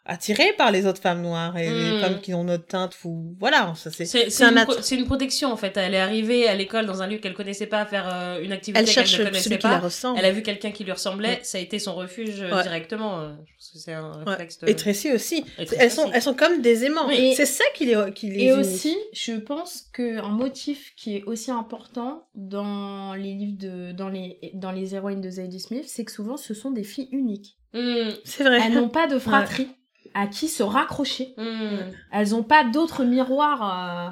euh, 0.08 0.12
attiré 0.12 0.52
par 0.56 0.70
les 0.70 0.86
autres 0.86 1.00
femmes 1.00 1.22
noires 1.22 1.56
et 1.56 1.68
les 1.70 1.96
Mm. 1.96 2.00
femmes 2.00 2.20
qui 2.20 2.34
ont 2.34 2.44
notre 2.44 2.66
teinte 2.66 2.94
ou 3.04 3.34
voilà, 3.38 3.72
ça 3.76 3.90
c'est. 3.90 4.04
C'est 4.04 4.24
c'est 4.24 4.30
c'est 4.30 4.44
un 4.44 4.56
une, 4.56 4.82
c'est 4.82 4.96
protection 5.04 5.52
en 5.52 5.56
fait. 5.56 5.76
Elle 5.76 5.94
est 5.94 5.98
arrivée 6.00 6.48
à 6.48 6.54
l'école 6.54 6.86
dans 6.86 7.02
un 7.02 7.06
lieu 7.06 7.18
qu'elle 7.18 7.34
connaissait 7.34 7.66
pas, 7.66 7.80
à 7.80 7.86
faire 7.86 8.08
euh, 8.12 8.40
une 8.42 8.52
activité 8.52 8.80
Elle 8.80 8.86
qu'elle 9.06 9.20
ne 9.20 9.24
connaissait 9.24 9.44
celui 9.44 9.58
qui 9.58 9.66
la 9.66 9.74
pas. 9.74 9.78
ressemble. 9.80 10.18
Elle 10.18 10.24
a 10.24 10.32
vu 10.32 10.42
quelqu'un 10.42 10.70
qui 10.70 10.84
lui 10.84 10.92
ressemblait, 10.92 11.28
Ouais. 11.28 11.40
ça 11.42 11.58
a 11.58 11.60
été 11.60 11.78
son 11.78 11.94
refuge 11.94 12.40
euh, 12.40 12.54
Ouais. 12.54 12.62
directement. 12.62 13.20
euh, 13.20 13.32
Je 13.46 13.52
pense 13.54 13.70
que 13.72 13.78
c'est 13.78 13.92
un 13.94 14.12
Ouais. 14.24 14.30
réflexe 14.30 14.58
de... 14.60 14.68
Et 14.68 14.76
Tracy 14.76 15.12
aussi. 15.12 15.44
Et 15.58 15.64
Tracy 15.66 15.76
Elles 15.82 15.90
sont, 15.90 16.02
aussi. 16.02 16.10
elles 16.14 16.22
sont 16.22 16.34
comme 16.34 16.60
des 16.62 16.84
aimants. 16.84 17.06
Oui. 17.08 17.34
C'est 17.36 17.46
ça 17.46 17.64
qui 17.74 17.86
les, 17.86 18.12
qui 18.14 18.30
les 18.30 18.40
Et 18.40 18.48
unit. 18.48 18.52
aussi, 18.60 18.96
je 19.12 19.32
pense 19.32 19.84
que 19.92 20.18
un 20.18 20.28
motif 20.28 20.92
qui 20.96 21.16
est 21.16 21.24
aussi 21.24 21.50
important 21.50 22.26
dans 22.34 23.14
les 23.14 23.34
livres 23.34 23.58
de, 23.58 23.92
dans 23.92 24.08
les, 24.08 24.38
dans 24.54 24.72
les 24.72 24.94
héroïnes 24.94 25.20
de 25.20 25.30
Zadie 25.30 25.60
Smith, 25.60 25.84
c'est 25.86 26.04
que 26.04 26.12
souvent 26.12 26.36
ce 26.36 26.54
sont 26.54 26.70
des 26.70 26.84
filles 26.84 27.08
uniques. 27.12 27.56
Hmm, 27.74 28.10
C'est 28.24 28.44
vrai. 28.44 28.60
Elles 28.64 28.74
n'ont 28.74 28.88
pas 28.88 29.06
de 29.06 29.18
fratrie 29.18 29.68
à 30.14 30.26
qui 30.26 30.48
se 30.48 30.62
raccrocher. 30.62 31.34
hmm. 31.36 31.92
Elles 32.12 32.30
n'ont 32.30 32.42
pas 32.42 32.64
d'autres 32.64 33.04
miroirs. 33.04 33.62
euh, 33.62 34.10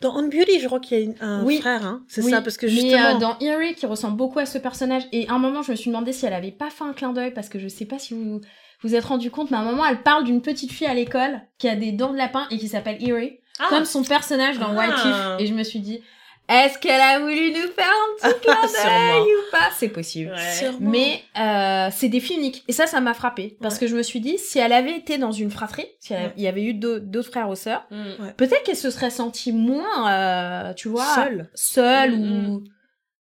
Dans 0.00 0.14
On 0.16 0.22
Beauty, 0.28 0.60
je 0.60 0.66
crois 0.66 0.80
qu'il 0.80 0.98
y 1.00 1.14
a 1.20 1.24
un 1.24 1.44
Oui. 1.44 1.58
frère, 1.60 1.84
hein. 1.86 2.02
C'est 2.08 2.22
Oui, 2.22 2.30
ça, 2.30 2.42
parce 2.42 2.56
que 2.56 2.66
mais, 2.66 2.72
justement. 2.72 3.16
euh, 3.16 3.18
dans 3.18 3.38
Eerie, 3.40 3.74
qui 3.74 3.86
ressemble 3.86 4.16
beaucoup 4.16 4.38
à 4.38 4.46
ce 4.46 4.58
personnage, 4.58 5.04
et 5.12 5.28
à 5.28 5.32
un 5.34 5.38
moment, 5.38 5.62
je 5.62 5.70
me 5.72 5.76
suis 5.76 5.90
demandé 5.90 6.12
si 6.12 6.26
elle 6.26 6.34
avait 6.34 6.50
pas 6.52 6.70
fait 6.70 6.84
un 6.84 6.92
clin 6.92 7.12
d'œil, 7.12 7.32
parce 7.32 7.48
que 7.48 7.58
je 7.58 7.68
sais 7.68 7.86
pas 7.86 7.98
si 7.98 8.14
vous 8.14 8.40
vous 8.82 8.94
êtes 8.94 9.04
rendu 9.04 9.30
compte, 9.30 9.50
mais 9.50 9.56
à 9.56 9.60
un 9.60 9.64
moment, 9.64 9.86
elle 9.86 10.02
parle 10.02 10.24
d'une 10.24 10.42
petite 10.42 10.70
fille 10.70 10.86
à 10.86 10.92
l'école 10.94 11.40
qui 11.58 11.66
a 11.68 11.76
des 11.76 11.92
dents 11.92 12.12
de 12.12 12.18
lapin 12.18 12.46
et 12.50 12.58
qui 12.58 12.68
s'appelle 12.68 12.98
Eerie, 13.02 13.40
Ah, 13.58 13.66
comme 13.70 13.86
son 13.86 14.02
personnage 14.04 14.58
dans 14.58 14.68
Ah. 14.68 14.78
White 14.78 14.94
If. 15.04 15.40
Et 15.40 15.46
je 15.46 15.54
me 15.54 15.62
suis 15.62 15.80
dit, 15.80 16.02
est-ce 16.48 16.78
qu'elle 16.78 17.00
a 17.00 17.18
voulu 17.18 17.50
nous 17.52 17.68
faire 17.72 17.90
un 17.90 18.28
petit 18.30 18.40
clin 18.42 18.54
d'œil 18.66 19.22
ou 19.22 19.50
pas 19.50 19.70
C'est 19.76 19.88
possible. 19.88 20.30
ouais. 20.32 20.52
Sûrement. 20.52 20.78
Mais 20.90 21.22
euh, 21.38 21.88
c'est 21.92 22.08
des 22.08 22.20
filles 22.20 22.36
uniques. 22.38 22.64
Et 22.68 22.72
ça, 22.72 22.86
ça 22.86 23.00
m'a 23.00 23.14
frappé. 23.14 23.56
Parce 23.60 23.74
Ouais. 23.74 23.80
que 23.80 23.86
je 23.88 23.96
me 23.96 24.02
suis 24.02 24.20
dit, 24.20 24.38
si 24.38 24.58
elle 24.58 24.72
avait 24.72 24.96
été 24.96 25.18
dans 25.18 25.32
une 25.32 25.50
fratrie, 25.50 25.86
si 26.00 26.12
elle- 26.12 26.22
Ouais. 26.26 26.32
il 26.36 26.42
y 26.42 26.46
avait 26.48 26.62
eu 26.62 26.74
d'au- 26.74 26.98
d'autres 27.00 27.30
frères 27.30 27.48
ou 27.48 27.54
sœurs, 27.56 27.84
Hmm. 27.90 28.30
peut-être 28.36 28.62
qu'elle 28.64 28.76
se 28.76 28.90
serait 28.90 29.10
sentie 29.10 29.52
moins, 29.52 30.10
euh, 30.10 30.72
tu 30.74 30.88
vois, 30.88 31.14
Seule. 31.14 31.50
seule 31.54 32.16
Mm, 32.18 32.48
ou 32.50 32.64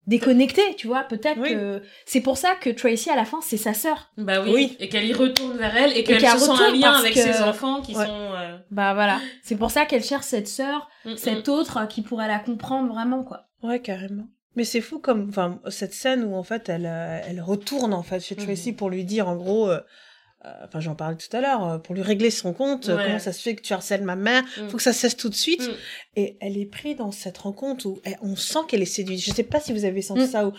déconnectée, 0.07 0.76
tu 0.77 0.88
vois. 0.88 1.03
Peut-être 1.03 1.40
Oui. 1.40 1.49
que 1.52 1.82
c'est 2.06 2.22
pour 2.22 2.38
ça 2.38 2.56
que 2.56 2.69
Tracy, 2.69 3.10
à 3.10 3.15
la 3.15 3.26
fin, 3.26 3.40
c'est 3.41 3.57
sa 3.57 3.73
sœur. 3.73 4.11
Bah 4.18 4.41
oui. 4.44 4.52
Oui. 4.53 4.77
Et 4.80 4.90
qu'elle 4.90 5.06
y 5.06 5.14
retourne 5.14 5.57
vers 5.57 5.76
elle 5.76 5.98
et 5.98 6.03
qu'elle 6.03 6.19
qu'elle 6.22 6.30
se 6.40 6.45
sent 6.45 6.52
un 6.64 6.72
lien 6.73 6.91
avec 6.94 7.14
que- 7.14 7.19
ses 7.19 7.41
enfants 7.41 7.82
qui 7.82 7.95
Ouais. 7.95 8.06
sont... 8.06 8.11
euh, 8.34 8.57
Bah 8.72 8.94
voilà. 8.94 9.19
C'est 9.44 9.56
pour 9.56 9.72
ça 9.72 9.86
qu'elle 9.86 10.03
cherche 10.03 10.26
cette 10.26 10.48
sœur, 10.48 10.90
hmm, 11.06 11.11
hmm. 11.11 11.18
cette 11.18 11.49
autre 11.49 11.77
euh, 11.77 11.86
qui 11.86 12.02
pourrait 12.02 12.27
la 12.27 12.40
comprendre 12.40 12.94
vraiment, 12.94 13.23
quoi. 13.23 13.48
Ouais, 13.64 13.80
carrément. 13.80 14.27
Mais 14.56 14.64
c'est 14.64 14.80
fou 14.82 14.99
comme, 14.99 15.27
enfin, 15.30 15.60
cette 15.69 15.94
scène 15.94 16.23
où 16.23 16.36
en 16.36 16.44
fait 16.44 16.69
elle, 16.69 16.86
euh, 16.86 17.19
elle 17.27 17.41
retourne 17.41 17.94
en 17.94 18.03
fait 18.03 18.22
chez 18.22 18.36
Tracy 18.36 18.72
pour 18.72 18.90
lui 18.90 19.03
dire 19.03 19.27
en 19.27 19.36
gros, 19.36 19.69
euh, 19.69 19.82
enfin 20.64 20.80
j'en 20.80 20.96
parlais 20.96 21.18
tout 21.18 21.36
à 21.36 21.42
l'heure, 21.42 21.64
euh, 21.66 21.78
pour 21.78 21.96
lui 21.96 22.02
régler 22.02 22.30
son 22.32 22.54
compte, 22.54 22.90
euh, 22.90 22.98
Ouais. 22.98 23.04
comment 23.06 23.20
ça 23.20 23.34
se 23.34 23.42
fait 23.42 23.56
que 23.56 23.62
tu 23.62 23.74
harcèles 23.74 24.04
ma 24.04 24.16
mère, 24.16 24.44
Mm. 24.58 24.70
faut 24.70 24.78
que 24.78 24.84
ça 24.84 24.94
cesse 24.94 25.16
tout 25.18 25.30
de 25.30 25.36
suite. 25.36 25.68
Mm. 25.68 25.72
Et 26.18 26.38
elle 26.42 26.58
est 26.58 26.66
prise 26.66 26.96
dans 26.98 27.12
cette 27.12 27.38
rencontre 27.38 27.86
où 27.86 28.00
elle- 28.04 28.18
on 28.22 28.36
sent 28.36 28.60
qu'elle 28.68 28.82
est 28.82 28.86
séduite. 28.86 29.20
Je 29.22 29.32
sais 29.34 29.44
pas 29.44 29.60
si 29.60 29.74
vous 29.74 29.86
avez 29.86 30.02
senti 30.02 30.22
Mm. 30.24 30.28
ça 30.28 30.48
où 30.48 30.54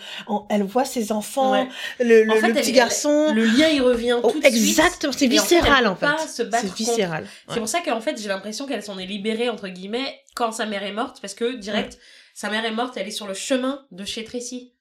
elle 0.49 0.63
voit 0.63 0.85
ses 0.85 1.11
enfants, 1.11 1.51
Ouais. 1.53 1.67
le, 1.99 2.23
le- 2.23 2.31
En 2.31 2.35
fait, 2.35 2.47
le 2.49 2.53
petit 2.53 2.69
elle- 2.69 2.75
garçon. 2.75 3.33
Le 3.33 3.45
lien, 3.45 3.67
il 3.69 3.81
revient 3.81 4.15
Oh, 4.21 4.31
tout 4.31 4.39
de 4.39 4.45
suite. 4.45 4.55
exactement, 4.55 5.13
c'est 5.13 5.25
en 5.25 5.29
fait, 5.29 5.35
viscéral 5.35 5.87
en 5.87 5.95
fait. 5.95 6.05
battre 6.05 6.27
C'est 6.29 6.73
viscéral. 6.75 7.27
C'est 7.47 7.53
Ouais. 7.53 7.59
pour 7.59 7.67
ça 7.69 7.81
qu'en 7.81 8.01
fait, 8.01 8.21
j'ai 8.21 8.27
l'impression 8.27 8.65
qu'elle 8.67 8.83
s'en 8.83 8.97
est 8.97 9.05
libérée, 9.05 9.49
entre 9.49 9.67
guillemets, 9.67 10.19
quand 10.35 10.51
sa 10.51 10.65
mère 10.65 10.83
est 10.83 10.91
morte, 10.93 11.19
parce 11.21 11.33
que 11.33 11.55
direct, 11.55 11.97
sa 12.33 12.49
mère 12.49 12.65
est 12.65 12.71
morte, 12.71 12.95
elle 12.97 13.07
est 13.07 13.11
sur 13.11 13.27
le 13.27 13.33
chemin 13.33 13.85
de 13.91 14.05
chez 14.05 14.23
Tracy. 14.23 14.73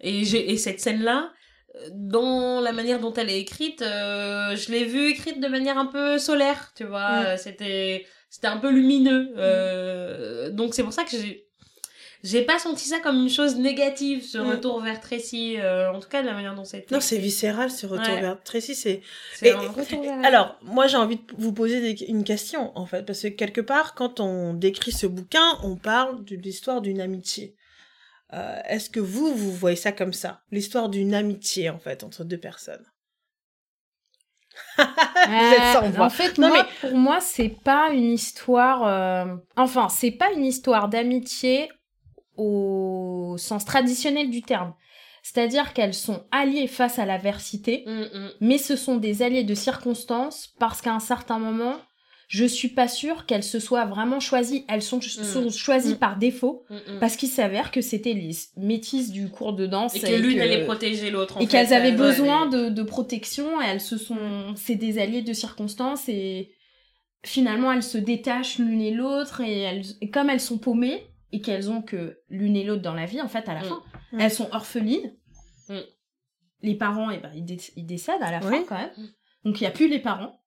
Et, 0.00 0.24
j'ai, 0.24 0.52
et 0.52 0.56
cette 0.58 0.80
scène-là, 0.80 1.24
euh, 1.24 1.28
dans 1.92 2.60
la 2.60 2.72
manière 2.72 3.00
dont 3.00 3.12
elle 3.14 3.30
est 3.30 3.40
écrite, 3.40 3.82
euh, 3.82 4.56
je 4.56 4.70
l'ai 4.72 4.84
vue 4.84 5.08
écrite 5.10 5.40
de 5.40 5.48
manière 5.48 5.78
un 5.78 5.86
peu 5.86 6.18
solaire, 6.18 6.72
tu 6.76 6.84
vois. 6.84 7.20
Mm. 7.20 7.26
Euh, 7.26 7.36
C'était, 7.36 8.06
c'était 8.30 8.46
un 8.48 8.58
peu 8.58 8.70
lumineux. 8.70 9.32
Euh, 9.36 10.50
donc 10.50 10.74
c'est 10.74 10.82
pour 10.82 10.92
ça 10.92 11.04
que 11.04 11.10
j'ai, 11.10 11.44
j'ai 12.24 12.42
pas 12.42 12.58
senti 12.58 12.88
ça 12.88 12.98
comme 12.98 13.16
une 13.16 13.28
chose 13.30 13.56
négative, 13.56 14.24
ce 14.24 14.38
Mm. 14.38 14.50
retour 14.50 14.80
vers 14.80 15.00
Tracy, 15.00 15.56
euh, 15.58 15.92
en 15.92 16.00
tout 16.00 16.08
cas 16.08 16.22
de 16.22 16.26
la 16.26 16.32
manière 16.32 16.54
dont 16.54 16.64
c'était. 16.64 16.92
Non, 16.94 17.00
c'est 17.00 17.18
viscéral 17.18 17.70
ce 17.70 17.86
retour 17.86 18.14
Ouais. 18.14 18.20
vers 18.20 18.42
Tracy. 18.42 18.74
C'est 18.74 19.02
C'est 19.34 19.48
Et- 19.48 19.52
vers. 19.52 20.24
Alors, 20.24 20.56
moi, 20.62 20.86
j'ai 20.86 20.96
envie 20.96 21.16
de 21.16 21.22
vous 21.38 21.52
poser 21.52 21.80
des- 21.80 22.04
une 22.06 22.24
question, 22.24 22.72
en 22.76 22.86
fait, 22.86 23.04
parce 23.04 23.22
que 23.22 23.28
quelque 23.28 23.60
part, 23.60 23.94
quand 23.94 24.18
on 24.20 24.54
décrit 24.54 24.92
ce 24.92 25.06
bouquin, 25.06 25.58
on 25.62 25.76
parle 25.76 26.24
de 26.24 26.36
l'histoire 26.36 26.80
d'une 26.80 27.00
amitié. 27.00 27.54
Euh, 28.32 28.60
Est-ce 28.66 28.90
que 28.90 29.00
vous, 29.00 29.34
vous 29.34 29.52
voyez 29.52 29.76
ça 29.76 29.92
comme 29.92 30.12
ça? 30.12 30.42
L'histoire 30.50 30.88
d'une 30.88 31.14
amitié, 31.14 31.70
en 31.70 31.78
fait, 31.78 32.02
entre 32.04 32.24
deux 32.24 32.38
personnes. 32.38 32.84
vous 34.78 34.82
êtes 34.84 35.72
sans 35.74 35.84
Euh, 35.84 35.90
voix. 35.90 36.06
En 36.06 36.10
fait, 36.10 36.38
Non, 36.38 36.48
moi, 36.48 36.66
pour 36.80 36.94
moi, 36.96 37.20
c'est 37.20 37.48
pas 37.50 37.90
une 37.90 38.12
histoire. 38.12 38.86
euh, 38.86 39.36
Enfin, 39.56 39.88
c'est 39.88 40.10
pas 40.12 40.32
une 40.32 40.44
histoire 40.44 40.88
d'amitié 40.88 41.70
au 42.36 43.36
sens 43.38 43.64
traditionnel 43.64 44.30
du 44.30 44.42
terme. 44.42 44.74
C'est-à-dire 45.22 45.72
qu'elles 45.72 45.94
sont 45.94 46.24
alliées 46.30 46.68
face 46.68 46.98
à 46.98 47.04
l'adversité, 47.06 47.82
Mm, 47.86 48.02
mm. 48.18 48.30
mais 48.40 48.58
ce 48.58 48.76
sont 48.76 48.96
des 48.96 49.22
alliés 49.22 49.44
de 49.44 49.54
circonstances 49.54 50.48
parce 50.58 50.80
qu'à 50.80 50.92
un 50.92 51.00
certain 51.00 51.38
moment, 51.38 51.76
je 52.28 52.44
suis 52.44 52.68
pas 52.68 52.88
sûre 52.88 53.24
qu'elles 53.26 53.44
se 53.44 53.60
soient 53.60 53.84
vraiment 53.84 54.18
choisies. 54.18 54.64
Elles 54.68 54.82
sont, 54.82 55.00
sont 55.00 55.48
choisies 55.50 55.94
Mm. 55.94 55.98
par 55.98 56.16
défaut 56.18 56.64
Mm, 56.70 56.74
mm. 56.74 56.98
parce 57.00 57.16
qu'il 57.16 57.28
s'avère 57.28 57.70
que 57.70 57.80
c'était 57.80 58.14
les 58.14 58.32
métisses 58.56 59.10
du 59.12 59.28
cours 59.28 59.52
de 59.52 59.66
danse 59.66 59.94
Et 59.94 60.00
que 60.00 60.12
l'une 60.20 60.40
allait 60.40 60.64
protéger 60.64 61.10
l'autre. 61.10 61.40
et 61.40 61.46
qu'elles 61.46 61.72
avaient 61.72 61.92
Euh, 61.92 61.96
besoin 61.96 62.50
ouais. 62.50 62.64
de, 62.64 62.74
de 62.74 62.82
protection 62.82 63.60
et 63.62 63.66
elles 63.66 63.80
se 63.80 63.96
sont 63.96 64.54
c'est 64.56 64.74
des 64.74 64.98
alliés 64.98 65.22
de 65.22 65.32
circonstances 65.32 66.08
et 66.08 66.50
finalement 67.24 67.70
elles 67.72 67.82
se 67.82 67.98
détachent 67.98 68.58
l'une 68.58 68.80
et 68.80 68.90
l'autre 68.92 69.40
et, 69.40 69.60
elles, 69.60 69.82
et 70.00 70.10
comme 70.10 70.28
elles 70.30 70.40
sont 70.40 70.58
paumées 70.58 71.06
et 71.32 71.40
qu'elles 71.40 71.70
ont 71.70 71.82
que 71.82 72.18
l'une 72.28 72.56
et 72.56 72.64
l'autre 72.64 72.82
dans 72.82 72.94
la 72.94 73.06
vie 73.06 73.20
en 73.20 73.28
fait 73.28 73.48
à 73.48 73.54
la 73.54 73.60
Mm. 73.60 73.68
fin 73.68 73.82
Mm. 74.12 74.20
elles 74.20 74.30
sont 74.32 74.48
orphelines 74.52 75.14
Mm. 75.68 75.78
les 76.62 76.74
parents 76.74 77.10
eh 77.10 77.18
ben, 77.18 77.30
ils, 77.36 77.44
dé- 77.44 77.58
ils 77.76 77.86
décèdent 77.86 78.22
à 78.22 78.30
la 78.32 78.40
fin 78.40 78.62
quand 78.64 78.76
même 78.78 78.90
Mm. 78.96 79.06
donc 79.44 79.60
il 79.60 79.64
y 79.64 79.66
a 79.68 79.70
plus 79.70 79.88
les 79.88 80.00
parents 80.00 80.40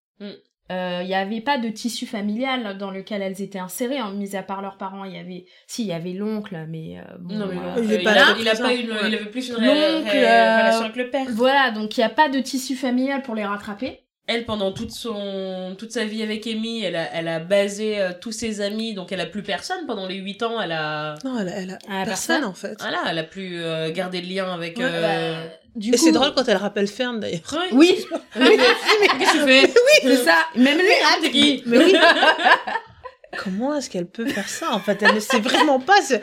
Mm. 0.70 0.74
euh, 0.74 1.00
il 1.04 1.08
n'y 1.08 1.16
avait 1.16 1.42
pas 1.42 1.58
de 1.58 1.70
tissu 1.70 2.06
familial 2.06 2.78
dans 2.78 2.92
lequel 2.92 3.22
elles 3.22 3.42
étaient 3.42 3.60
insérées, 3.60 3.98
hein, 3.98 4.12
mis 4.14 4.36
à 4.36 4.44
part 4.44 4.62
leurs 4.62 4.78
parents. 4.78 5.04
Il 5.06 5.14
y 5.14 5.18
avait, 5.18 5.46
si, 5.68 5.84
il 5.84 5.88
y 5.88 5.94
avait 5.94 6.14
l'oncle, 6.14 6.66
mais 6.70 6.98
euh, 7.00 7.18
bon, 7.20 7.36
Non, 7.36 7.48
mais 7.48 7.58
euh, 7.58 7.84
il 7.84 7.92
est 7.92 7.96
il, 7.98 8.04
pas 8.04 8.12
a, 8.12 8.38
il 8.40 8.48
a 8.48 8.56
pas 8.56 8.74
une, 8.74 8.92
Ouais. 8.92 8.98
il 9.08 9.16
avait 9.16 9.26
plus 9.30 9.50
une 9.50 9.56
L'oncle, 9.56 9.68
ré- 9.68 10.04
ré- 10.04 10.28
euh, 10.28 10.58
relation 10.62 10.82
avec 10.84 10.96
le 10.96 11.10
père. 11.10 11.26
voilà, 11.30 11.72
donc 11.72 11.98
il 11.98 12.02
n'y 12.02 12.06
a 12.06 12.10
pas 12.10 12.30
de 12.30 12.40
tissu 12.40 12.76
familial 12.76 13.22
pour 13.24 13.36
les 13.36 13.46
rattraper. 13.46 14.02
Elle, 14.32 14.46
pendant 14.46 14.72
toute 14.72 14.92
son, 14.92 15.76
toute 15.78 15.92
sa 15.92 16.06
vie 16.06 16.22
avec 16.22 16.46
Amy, 16.46 16.84
elle 16.84 16.96
a, 16.96 17.12
elle 17.16 17.28
a 17.28 17.40
basé 17.40 18.00
euh, 18.00 18.12
tous 18.22 18.32
ses 18.32 18.62
amis, 18.62 18.94
donc 18.94 19.12
elle 19.12 19.22
a 19.22 19.26
plus 19.26 19.42
personne 19.42 19.88
pendant 19.88 20.06
les 20.06 20.16
8 20.18 20.44
ans. 20.44 20.62
Elle 20.62 20.72
a, 20.72 21.16
Non, 21.26 21.40
elle, 21.40 21.52
elle 21.56 21.72
a 21.72 21.78
Ah, 21.90 22.04
personne 22.06 22.42
personne. 22.42 22.44
en 22.46 22.54
fait. 22.54 22.76
voilà, 22.80 23.00
elle 23.10 23.18
a 23.18 23.24
plus 23.24 23.60
euh, 23.64 23.90
gardé 23.92 24.22
le 24.22 24.28
lien 24.28 24.54
avec. 24.54 24.78
Ouais, 24.78 24.84
euh, 24.86 25.34
Bah, 25.46 25.50
du 25.76 25.90
Et 25.90 25.92
coup, 25.94 25.98
c'est 25.98 26.12
drôle 26.12 26.34
quand 26.36 26.48
elle 26.48 26.58
rappelle 26.58 26.88
Fern 26.88 27.20
d'ailleurs. 27.20 27.42
Oui, 27.72 28.06
Qu'est-ce 28.34 29.32
que 29.32 29.32
tu 29.32 29.48
fais? 29.48 29.74
C'est 30.04 30.18
ça. 30.18 30.38
Même 30.56 30.78
lui, 30.78 30.86
Ah, 31.06 31.28
qui? 31.30 31.64
Mais 31.66 31.78
oui. 31.80 31.96
Comment 33.44 33.76
est-ce 33.76 33.90
qu'elle 33.90 34.08
peut 34.08 34.26
faire 34.28 34.50
ça 34.50 34.72
En 34.74 34.80
fait, 34.80 35.02
elle 35.04 35.16
ne 35.16 35.20
sait 35.20 35.40
vraiment 35.40 35.80
pas. 35.80 36.02
ce- 36.02 36.16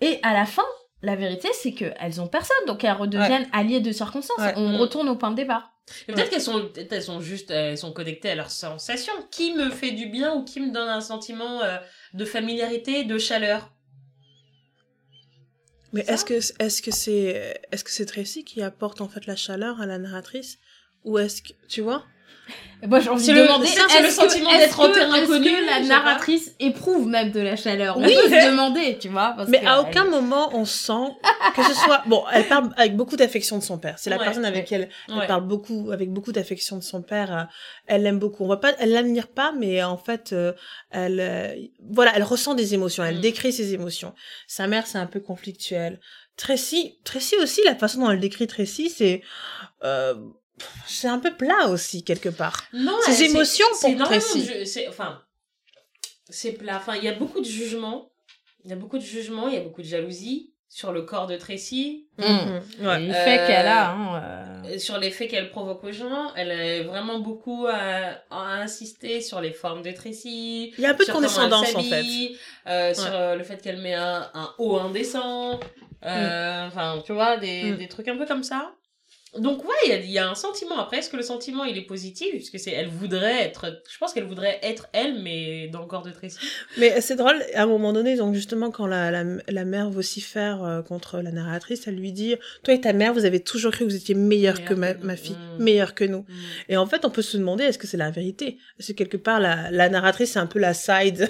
Et 0.00 0.18
à 0.22 0.32
la 0.32 0.46
fin, 0.46 0.64
la 1.02 1.14
vérité, 1.14 1.48
c'est 1.52 1.72
qu'elles 1.72 2.20
ont 2.20 2.26
personne, 2.26 2.56
donc 2.66 2.82
elles 2.84 2.92
redeviennent 2.92 3.46
alliées 3.52 3.80
de 3.80 3.92
circonstances. 3.92 4.38
Ouais. 4.38 4.54
On 4.56 4.70
Mm. 4.70 4.76
retourne 4.76 5.08
au 5.08 5.16
point 5.16 5.30
de 5.30 5.36
départ. 5.36 5.70
Peut-être 6.06 6.30
qu'elles 6.30 6.40
sont, 6.40 6.70
elles 6.76 7.02
sont 7.02 7.20
juste, 7.20 7.50
elles 7.50 7.78
sont 7.78 7.92
connectées 7.92 8.30
à 8.30 8.34
leurs 8.34 8.50
sensations. 8.50 9.12
Qui 9.30 9.54
me 9.54 9.70
fait 9.70 9.92
du 9.92 10.06
bien 10.06 10.34
ou 10.34 10.44
qui 10.44 10.60
me 10.60 10.72
donne 10.72 10.88
un 10.88 11.00
sentiment 11.00 11.62
euh, 11.62 11.78
de 12.12 12.24
familiarité, 12.24 13.04
de 13.04 13.18
chaleur? 13.18 13.72
Mais 15.92 16.04
est-ce 16.08 16.24
que 16.24 16.34
est-ce 16.34 16.82
que 16.82 16.90
c'est 16.90 17.60
est-ce 17.70 17.84
que 17.84 17.90
c'est 17.90 18.06
Tracy 18.06 18.44
qui 18.44 18.62
apporte 18.62 19.00
en 19.00 19.08
fait 19.08 19.26
la 19.26 19.36
chaleur 19.36 19.80
à 19.80 19.86
la 19.86 19.98
narratrice? 19.98 20.58
Ou 21.04 21.18
est-ce 21.18 21.40
que 21.42 21.52
tu 21.68 21.80
vois? 21.80 22.04
Moi, 22.86 23.00
j'ai 23.00 23.08
envie 23.08 23.26
de 23.26 23.32
le- 23.32 23.42
demander, 23.42 23.66
c'est- 23.66 23.80
c'est 23.88 24.00
le 24.00 24.06
est-ce 24.08 24.20
que- 24.20 24.28
sentiment 24.28 24.50
d'être 24.52 24.78
en 24.78 24.92
terrain 24.92 25.14
inconnu, 25.14 25.50
la 25.64 25.80
narratrice 25.80 26.52
éprouve 26.60 27.08
même 27.08 27.32
de 27.32 27.40
la 27.40 27.56
chaleur. 27.56 27.96
On 27.96 28.02
Oui. 28.04 28.14
peut 28.14 28.28
se 28.28 28.50
demander, 28.50 28.98
tu 29.00 29.08
vois. 29.08 29.32
parce 29.36 29.48
Mais 29.48 29.60
que 29.60 29.66
à 29.66 29.74
elle- 29.80 29.88
aucun 29.88 30.04
moment 30.04 30.50
on 30.54 30.64
sent 30.64 30.92
que 31.56 31.62
ce 31.64 31.74
soit 31.74 32.02
bon. 32.06 32.22
Elle 32.32 32.46
parle 32.46 32.70
avec 32.76 32.94
beaucoup 32.94 33.16
d'affection 33.16 33.58
de 33.58 33.62
son 33.62 33.78
père. 33.78 33.94
C'est 33.98 34.10
la 34.10 34.18
Ouais. 34.18 34.24
personne 34.24 34.44
avec 34.44 34.66
qui 34.66 34.74
elle, 34.74 34.88
elle 35.08 35.14
Ouais. 35.16 35.26
parle 35.26 35.46
beaucoup 35.46 35.90
avec 35.90 36.12
beaucoup 36.12 36.32
d'affection 36.32 36.76
de 36.76 36.82
son 36.82 37.02
père. 37.02 37.34
euh, 37.34 37.42
Elle 37.86 38.02
l'aime 38.02 38.18
beaucoup. 38.18 38.44
On 38.44 38.46
voit 38.46 38.60
pas, 38.60 38.72
elle 38.78 38.90
l'admire 38.92 39.28
pas, 39.28 39.52
mais 39.58 39.82
en 39.82 39.96
fait, 39.96 40.32
euh, 40.32 40.52
elle 40.90 41.18
euh, 41.20 41.54
voilà, 41.90 42.12
elle 42.14 42.22
ressent 42.24 42.54
des 42.54 42.74
émotions. 42.74 43.02
Elle 43.04 43.16
Mm. 43.18 43.20
décrit 43.20 43.52
ses 43.52 43.72
émotions. 43.74 44.12
Sa 44.46 44.66
mère, 44.66 44.86
c'est 44.86 44.98
un 44.98 45.06
peu 45.06 45.20
conflictuel. 45.20 45.98
Tracy, 46.36 46.98
Tracy 47.04 47.34
aussi, 47.42 47.62
la 47.64 47.74
façon 47.74 48.00
dont 48.00 48.10
elle 48.10 48.20
décrit 48.20 48.46
Tracy, 48.46 48.90
c'est 48.90 49.22
euh, 49.84 50.14
c'est 50.86 51.08
un 51.08 51.18
peu 51.18 51.34
plat 51.34 51.68
aussi 51.68 52.02
quelque 52.04 52.28
part. 52.28 52.64
Non, 52.72 52.96
c'est- 53.04 53.24
émotions 53.26 53.66
c'est 53.74 53.94
pour 53.96 54.06
c'est- 54.64 54.88
Enfin, 54.88 55.22
c'est 56.28 56.52
plat. 56.52 56.76
Enfin, 56.76 56.96
il 56.96 57.04
y 57.04 57.08
a 57.08 57.12
beaucoup 57.14 57.40
de 57.40 57.44
jugements. 57.46 58.10
Il 58.64 58.70
y 58.70 58.72
a 58.72 58.76
beaucoup 58.76 58.98
de 58.98 59.02
jugements. 59.04 59.48
Il 59.48 59.54
y 59.54 59.58
a 59.58 59.60
beaucoup 59.60 59.82
de 59.82 59.86
jalousie 59.86 60.52
sur 60.68 60.92
le 60.92 61.02
corps 61.02 61.26
de 61.26 61.36
Tracy, 61.36 62.08
Mm. 62.18 62.22
Ouais. 62.86 63.04
Et 63.04 63.12
fait 63.12 63.38
Euh, 63.40 63.46
qu'elle 63.46 63.66
a. 63.66 63.90
Hein, 63.92 64.22
euh, 64.64 64.68
et 64.70 64.78
sur 64.78 64.98
l'effet 64.98 65.28
qu'elle 65.28 65.50
provoque 65.50 65.84
aux 65.84 65.92
gens. 65.92 66.32
Elle 66.34 66.50
a 66.50 66.82
vraiment 66.82 67.18
beaucoup 67.20 67.66
à, 67.68 68.18
à 68.30 68.54
insister 68.62 69.20
sur 69.20 69.40
les 69.40 69.52
formes 69.52 69.82
de 69.82 69.92
Tracy. 69.92 70.72
Il 70.76 70.80
y 70.80 70.86
a 70.86 70.90
un 70.90 70.94
peu 70.94 71.04
de 71.06 71.12
condescendance 71.12 71.74
en 71.74 71.82
fait. 71.82 72.02
euh, 72.66 72.92
sur 72.94 73.04
Ouais. 73.04 73.10
euh, 73.12 73.34
le 73.36 73.44
fait 73.44 73.62
qu'elle 73.62 73.80
met 73.80 73.94
un, 73.94 74.28
un 74.34 74.54
haut 74.58 74.76
indécent. 74.78 75.60
euh, 76.04 76.66
Enfin, 76.66 77.02
tu 77.06 77.12
vois, 77.12 77.36
des, 77.36 77.72
Mm. 77.72 77.76
des 77.76 77.88
trucs 77.88 78.08
un 78.08 78.16
peu 78.16 78.26
comme 78.26 78.42
ça. 78.42 78.72
Donc 79.38 79.64
ouais, 79.64 79.74
il 79.86 79.90
y 79.90 79.92
a, 79.92 79.96
il 79.98 80.10
y 80.10 80.18
a 80.18 80.28
un 80.28 80.34
sentiment. 80.34 80.78
Après, 80.78 80.98
est-ce 80.98 81.10
que 81.10 81.16
le 81.16 81.22
sentiment 81.22 81.64
il 81.64 81.76
est 81.76 81.82
positif? 81.86 82.30
Puisque 82.30 82.58
c'est, 82.58 82.70
elle 82.72 82.88
voudrait 82.88 83.42
être, 83.42 83.82
je 83.90 83.98
pense 83.98 84.12
qu'elle 84.12 84.24
voudrait 84.24 84.58
être 84.62 84.88
elle, 84.92 85.20
mais 85.22 85.68
dans 85.68 85.80
le 85.80 85.86
corps 85.86 86.02
de 86.02 86.10
Tracy. 86.10 86.38
Mais 86.78 87.00
c'est 87.00 87.16
drôle, 87.16 87.42
à 87.54 87.62
un 87.62 87.66
moment 87.66 87.92
donné, 87.92 88.16
donc 88.16 88.34
justement, 88.34 88.70
quand 88.70 88.86
la, 88.86 89.10
la, 89.10 89.24
la 89.48 89.64
mère 89.64 89.90
vocifère 89.90 90.64
euh, 90.64 90.82
contre 90.82 91.18
la 91.20 91.30
narratrice, 91.30 91.86
elle 91.86 91.96
lui 91.96 92.12
dit 92.12 92.36
Toi 92.62 92.74
et 92.74 92.80
ta 92.80 92.92
mère, 92.92 93.12
vous 93.12 93.24
avez 93.24 93.40
toujours 93.40 93.72
cru 93.72 93.84
que 93.84 93.90
vous 93.90 93.96
étiez 93.96 94.14
meilleur 94.14 94.36
Meilleure 94.36 94.64
que 94.64 94.74
ma, 94.74 95.16
fille, 95.16 95.34
Mm. 95.58 95.62
meilleur 95.62 95.94
que 95.94 96.04
nous. 96.04 96.24
Et 96.68 96.76
en 96.76 96.86
fait, 96.86 97.04
on 97.04 97.10
peut 97.10 97.22
se 97.22 97.36
demander 97.36 97.64
est-ce 97.64 97.78
que 97.78 97.86
c'est 97.86 97.96
la 97.96 98.10
vérité? 98.10 98.58
Parce 98.76 98.88
que 98.88 98.92
quelque 98.92 99.16
part, 99.16 99.40
la, 99.40 99.70
la 99.70 99.88
narratrice, 99.88 100.32
c'est 100.32 100.38
un 100.38 100.46
peu 100.46 100.58
la 100.58 100.74
side, 100.74 101.28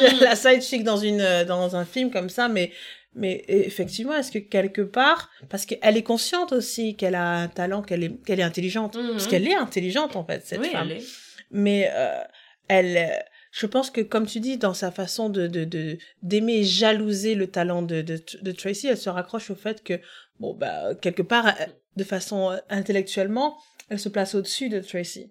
c'est 0.00 0.12
la 0.20 0.34
side 0.36 0.62
chick 0.62 0.84
dans, 0.84 0.96
une, 0.96 1.20
euh, 1.20 1.44
dans 1.44 1.76
un 1.76 1.84
film 1.84 2.10
comme 2.10 2.28
ça, 2.30 2.48
mais. 2.48 2.72
Mais 3.16 3.44
effectivement, 3.48 4.14
est-ce 4.14 4.32
que 4.32 4.38
quelque 4.40 4.82
part, 4.82 5.30
parce 5.48 5.66
qu'elle 5.66 5.96
est 5.96 6.02
consciente 6.02 6.52
aussi 6.52 6.96
qu'elle 6.96 7.14
a 7.14 7.36
un 7.42 7.48
talent, 7.48 7.80
qu'elle 7.82 8.02
est, 8.04 8.22
qu'elle 8.24 8.40
est 8.40 8.44
intelligente, 8.44 8.96
Mhm. 8.96 9.10
parce 9.12 9.28
qu'elle 9.28 9.46
est 9.46 9.54
intelligente 9.54 10.16
en 10.16 10.24
fait, 10.24 10.42
cette 10.44 10.60
oui, 10.60 10.70
femme 10.70 10.88
elle 10.90 10.98
est. 10.98 11.04
mais 11.50 11.90
euh, 11.92 12.20
elle 12.68 12.96
euh, 12.96 13.16
je 13.52 13.66
pense 13.66 13.90
que 13.90 14.00
comme 14.00 14.26
tu 14.26 14.40
dis 14.40 14.56
dans 14.58 14.74
sa 14.74 14.90
façon 14.90 15.28
de 15.28 15.46
de 15.46 15.64
de- 15.64 15.98
d'aimer 16.22 16.54
et 16.60 16.64
jalouser 16.64 17.34
le 17.36 17.46
talent 17.46 17.82
de, 17.82 18.02
de 18.02 18.20
de 18.42 18.52
Tracy 18.52 18.88
elle 18.88 18.98
se 18.98 19.10
raccroche 19.10 19.50
au 19.50 19.54
fait 19.54 19.84
que 19.84 20.00
bon 20.40 20.54
bah 20.54 20.94
quelque 21.00 21.22
part 21.22 21.54
de 21.96 22.02
façon 22.04 22.50
euh, 22.50 22.56
intellectuellement 22.68 23.56
elle 23.90 24.00
se 24.00 24.08
place 24.08 24.34
au-dessus 24.34 24.68
de 24.70 24.80
Tracy 24.80 25.30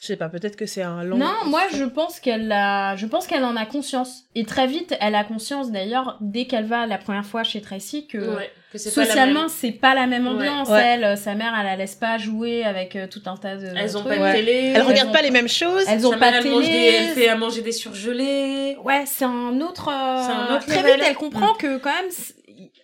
je 0.00 0.06
sais 0.06 0.16
pas 0.16 0.28
peut-être 0.28 0.56
que 0.56 0.66
c'est 0.66 0.82
un 0.82 1.02
long 1.02 1.16
Non, 1.16 1.32
moi 1.46 1.62
je 1.72 1.84
pense 1.84 2.20
qu'elle 2.20 2.50
a, 2.52 2.94
je 2.96 3.06
pense 3.06 3.26
qu'elle 3.26 3.44
en 3.44 3.56
a 3.56 3.66
conscience. 3.66 4.24
Et 4.34 4.44
très 4.44 4.66
vite, 4.66 4.94
elle 5.00 5.14
a 5.14 5.24
conscience 5.24 5.70
d'ailleurs 5.72 6.18
dès 6.20 6.46
qu'elle 6.46 6.66
va 6.66 6.86
la 6.86 6.98
première 6.98 7.24
fois 7.26 7.42
chez 7.42 7.60
Tracy 7.60 8.06
que 8.06 8.18
Ouais, 8.18 8.50
que 8.72 8.78
c'est 8.78 8.94
pas 8.94 9.00
la 9.02 9.06
socialement 9.06 9.40
même- 9.40 9.48
c'est 9.48 9.72
pas 9.72 9.94
la 9.94 10.06
même 10.06 10.26
ambiance. 10.26 10.68
Ouais. 10.68 10.82
Elle, 10.84 11.04
euh, 11.04 11.16
sa 11.16 11.34
mère, 11.34 11.54
elle 11.58 11.64
la 11.66 11.76
laisse 11.76 11.94
pas 11.94 12.18
jouer 12.18 12.62
avec 12.64 12.94
euh, 12.96 13.06
tout 13.06 13.22
un 13.26 13.36
tas 13.36 13.56
de. 13.56 13.66
Elles 13.76 13.96
ont 13.96 14.00
trucs. 14.02 14.14
pas 14.16 14.22
Ouais. 14.22 14.32
de 14.32 14.36
télé. 14.38 14.52
elle 14.52 14.76
elles 14.76 14.82
regarde 14.82 15.08
ont 15.08 15.12
pas 15.12 15.18
pas- 15.18 15.24
les 15.24 15.30
mêmes 15.30 15.48
choses 15.48 15.84
Elles 15.88 16.06
ont 16.06 16.10
Sa 16.12 16.18
pas 16.18 16.30
mère, 16.30 16.42
de 16.42 16.48
télé. 16.48 16.66
des, 16.68 16.76
elle 16.96 17.14
fait 17.14 17.28
à 17.28 17.36
manger 17.36 17.62
des 17.62 17.72
surgelés. 17.72 18.76
Ouais, 18.84 19.04
c'est 19.06 19.24
un 19.24 19.60
autre. 19.60 19.88
euh, 19.88 20.22
C'est 20.26 20.32
un 20.32 20.54
autre 20.56 20.66
Très 20.66 20.82
level. 20.82 20.94
vite, 20.96 21.04
elle 21.08 21.14
comprend 21.16 21.54
que 21.54 21.78
quand 21.78 21.90
même. 21.92 22.10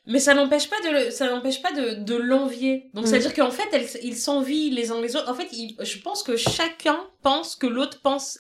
Mais 0.07 0.19
ça 0.19 0.35
n'empêche 0.35 0.69
pas 0.69 0.81
de 0.81 0.89
le- 0.91 1.11
ça 1.11 1.29
n'empêche 1.31 1.61
pas 1.63 1.73
de, 1.73 2.03
de 2.03 2.15
l'envier. 2.15 2.91
Donc 2.95 3.05
Mm. 3.05 3.07
c'est 3.09 3.17
à 3.17 3.19
dire 3.21 3.35
qu'en 3.35 3.51
fait 3.51 3.69
elles- 3.73 3.89
ils 4.05 4.17
s'envient 4.17 4.71
les 4.71 4.91
uns 4.91 5.01
les 5.01 5.17
autres. 5.17 5.31
En 5.31 5.35
fait, 5.35 5.49
ils- 5.53 5.77
je 5.81 5.99
pense 5.99 6.23
que 6.23 6.37
chacun 6.37 6.99
pense 7.23 7.57
que 7.57 7.67
l'autre 7.67 8.01
pense 8.03 8.39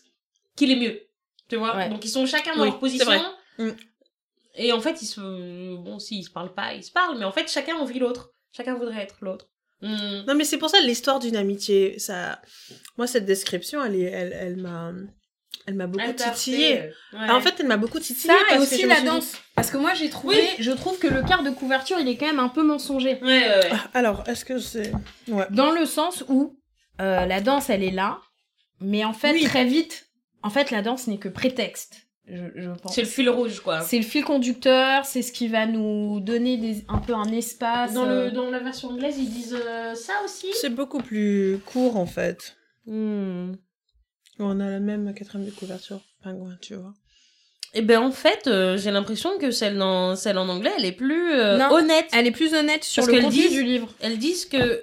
qu'il 0.56 0.70
est 0.70 0.76
mieux. 0.76 1.00
Tu 1.48 1.56
vois? 1.56 1.76
Ouais. 1.76 1.88
Donc 1.90 2.04
ils 2.04 2.08
sont 2.10 2.26
chacun 2.26 2.54
dans 2.56 2.62
Oui, 2.62 2.68
leur 2.68 2.78
position. 2.78 3.06
vrai. 3.06 3.20
Mm. 3.58 3.70
Et 4.56 4.72
en 4.72 4.80
fait, 4.80 5.00
ils 5.02 5.06
se 5.06 5.20
bon, 5.76 5.98
s'ils 5.98 6.24
se 6.24 6.30
parlent 6.30 6.54
pas, 6.54 6.74
ils 6.74 6.84
se 6.84 6.92
parlent, 6.92 7.18
mais 7.18 7.24
en 7.24 7.32
fait 7.32 7.48
chacun 7.50 7.76
envie 7.76 7.98
l'autre. 7.98 8.30
Chacun 8.52 8.74
voudrait 8.74 9.02
être 9.02 9.16
l'autre. 9.22 9.46
Mm. 9.80 10.24
non 10.28 10.34
mais 10.36 10.44
c'est 10.44 10.58
pour 10.58 10.70
ça 10.70 10.80
l'histoire 10.80 11.18
d'une 11.18 11.34
amitié 11.36 11.98
ça 11.98 12.40
moi 12.96 13.08
cette 13.08 13.24
description 13.24 13.84
elle 13.84 13.96
est 13.96 14.02
elle 14.20 14.32
elle 14.32 14.56
m'a 14.56 14.92
elle 15.66 15.74
m'a 15.74 15.86
beaucoup 15.86 16.12
titillée 16.12 16.76
fait, 16.76 16.92
ouais. 17.14 17.30
en 17.30 17.40
fait 17.40 17.54
elle 17.60 17.66
m'a 17.66 17.76
beaucoup 17.76 17.98
titillée 18.00 18.32
Ça 18.32 18.40
et 18.40 18.44
parce 18.56 18.58
que 18.68 18.74
aussi 18.74 18.82
je 18.82 18.86
me 18.86 18.92
la 18.94 19.00
dit- 19.00 19.06
danse. 19.06 19.32
Parce 19.54 19.70
que 19.70 19.76
moi 19.76 19.94
j'ai 19.94 20.10
trouvé, 20.10 20.36
Oui. 20.36 20.48
je 20.58 20.72
trouve 20.72 20.98
que 20.98 21.06
le 21.06 21.22
quart 21.22 21.42
de 21.42 21.50
couverture 21.50 21.98
il 22.00 22.08
est 22.08 22.16
quand 22.16 22.26
même 22.26 22.38
un 22.40 22.48
peu 22.48 22.62
mensonger. 22.62 23.18
Ouais, 23.22 23.26
ouais, 23.28 23.48
ouais. 23.48 23.68
Ah, 23.72 23.90
alors 23.94 24.24
est-ce 24.26 24.44
que 24.44 24.58
c'est 24.58 24.92
ouais 25.28 25.46
Dans 25.50 25.70
le 25.70 25.84
sens 25.86 26.24
où 26.28 26.58
euh, 27.00 27.26
la 27.26 27.40
danse 27.40 27.70
elle 27.70 27.82
est 27.82 27.90
là, 27.90 28.18
mais 28.80 29.04
en 29.04 29.12
fait 29.12 29.32
Oui. 29.32 29.44
très 29.44 29.64
vite, 29.64 30.06
en 30.42 30.50
fait 30.50 30.70
la 30.70 30.82
danse 30.82 31.06
n'est 31.06 31.18
que 31.18 31.28
prétexte. 31.28 31.96
Je, 32.28 32.44
je 32.54 32.70
pense. 32.70 32.94
C'est 32.94 33.02
le 33.02 33.08
fil 33.08 33.28
rouge, 33.28 33.58
quoi. 33.60 33.80
C'est 33.80 33.96
le 33.98 34.04
fil 34.04 34.22
conducteur, 34.24 35.04
c'est 35.04 35.22
ce 35.22 35.32
qui 35.32 35.48
va 35.48 35.66
nous 35.66 36.20
donner 36.20 36.56
des, 36.56 36.84
un 36.88 36.98
peu 36.98 37.14
un 37.14 37.24
espace. 37.32 37.94
Dans, 37.94 38.06
euh, 38.06 38.26
le, 38.26 38.30
dans 38.30 38.48
la 38.48 38.60
version 38.60 38.90
anglaise, 38.90 39.16
ils 39.18 39.28
disent 39.28 39.58
euh, 39.60 39.96
ça 39.96 40.12
aussi. 40.24 40.46
C'est 40.54 40.70
beaucoup 40.70 41.00
plus 41.00 41.58
court 41.66 41.96
en 41.96 42.06
fait. 42.06 42.56
On 44.42 44.60
a 44.60 44.68
la 44.70 44.80
même 44.80 45.14
quatrième 45.14 45.46
de 45.46 45.50
couverture, 45.52 46.00
pingouin, 46.22 46.56
tu 46.60 46.74
vois. 46.74 46.92
Et 47.74 47.80
ben 47.80 48.00
en 48.00 48.10
fait, 48.12 48.46
euh, 48.48 48.76
j'ai 48.76 48.90
l'impression 48.90 49.38
que 49.38 49.50
celle, 49.50 49.78
dans, 49.78 50.14
celle 50.14 50.36
en 50.36 50.48
anglais, 50.48 50.72
elle 50.78 50.84
est 50.84 50.92
plus 50.92 51.32
euh, 51.32 51.56
Non. 51.56 51.70
honnête. 51.72 52.06
Elle 52.12 52.26
est 52.26 52.30
plus 52.32 52.52
honnête 52.54 52.84
sur 52.84 53.02
Parce 53.02 53.08
le 53.08 53.14
qu'elle 53.14 53.24
contenu 53.24 53.40
dit- 53.42 53.48
du 53.48 53.62
livre. 53.62 53.88
Elles 54.00 54.18
disent 54.18 54.44
que 54.44 54.82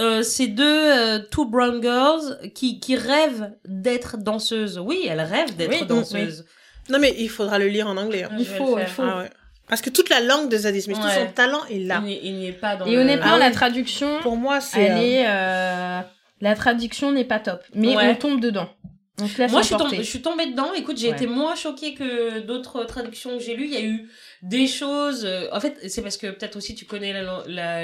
euh, 0.00 0.22
c'est 0.22 0.46
deux 0.46 0.64
euh, 0.92 1.18
two 1.30 1.44
brown 1.44 1.82
girls 1.82 2.38
qui, 2.54 2.80
qui 2.80 2.96
rêvent 2.96 3.50
d'être 3.66 4.16
danseuses. 4.16 4.78
Oui, 4.78 5.06
elles 5.08 5.20
rêvent 5.20 5.54
d'être 5.56 5.70
Oui, 5.82 5.86
danseuses. 5.86 6.46
Non 6.88 6.98
mais 6.98 7.14
il 7.18 7.28
faudra 7.28 7.58
le 7.58 7.66
lire 7.68 7.88
en 7.88 7.96
anglais. 7.96 8.22
hein. 8.24 8.30
Ah, 8.32 8.36
Il 8.38 8.46
faut, 8.46 8.78
il. 8.78 8.86
Ah 8.98 9.18
ouais. 9.18 9.30
Parce 9.68 9.80
que 9.82 9.90
toute 9.90 10.08
la 10.10 10.20
langue 10.20 10.50
de 10.50 10.56
Zadie 10.56 10.82
Smith, 10.82 10.96
tout 11.00 11.06
Ouais. 11.06 11.26
son 11.26 11.32
talent 11.32 11.64
est 11.70 11.78
là. 11.78 12.02
Il 12.06 12.34
n'y 12.36 12.48
est 12.48 12.52
pas 12.52 12.76
dans 12.76 12.86
Et 12.86 12.92
le- 12.94 13.00
honnêtement, 13.02 13.32
Ah 13.34 13.38
la 13.38 13.50
traduction, 13.50 14.20
Pour 14.20 14.36
moi, 14.36 14.60
c'est. 14.60 14.80
elle 14.82 14.92
euh, 14.92 15.00
est, 15.00 15.26
euh, 15.26 16.00
la 16.40 16.54
traduction 16.54 17.12
n'est 17.12 17.24
pas 17.24 17.40
top, 17.40 17.62
mais 17.74 17.96
Ouais. 17.96 18.10
on 18.10 18.14
tombe 18.16 18.40
dedans. 18.40 18.68
On 19.20 19.28
se 19.28 19.38
laisse 19.38 19.52
Moi, 19.52 19.60
je 19.62 19.66
suis, 19.68 19.76
tombée, 19.76 19.96
je 19.98 20.02
suis 20.02 20.22
tombée 20.22 20.46
dedans. 20.46 20.72
Écoute, 20.74 20.98
j'ai 20.98 21.10
Ouais. 21.10 21.14
été 21.14 21.28
moins 21.28 21.54
choquée 21.54 21.94
que 21.94 22.40
d'autres 22.40 22.82
traductions 22.84 23.38
que 23.38 23.44
j'ai 23.44 23.54
lues. 23.54 23.66
Il 23.66 23.72
y 23.72 23.76
a 23.76 23.84
eu 23.84 24.08
des 24.42 24.66
choses. 24.66 25.24
euh, 25.24 25.46
En 25.52 25.60
fait, 25.60 25.78
c'est 25.88 26.02
parce 26.02 26.16
que 26.16 26.26
peut-être 26.32 26.56
aussi 26.56 26.74
tu 26.74 26.84
connais 26.84 27.14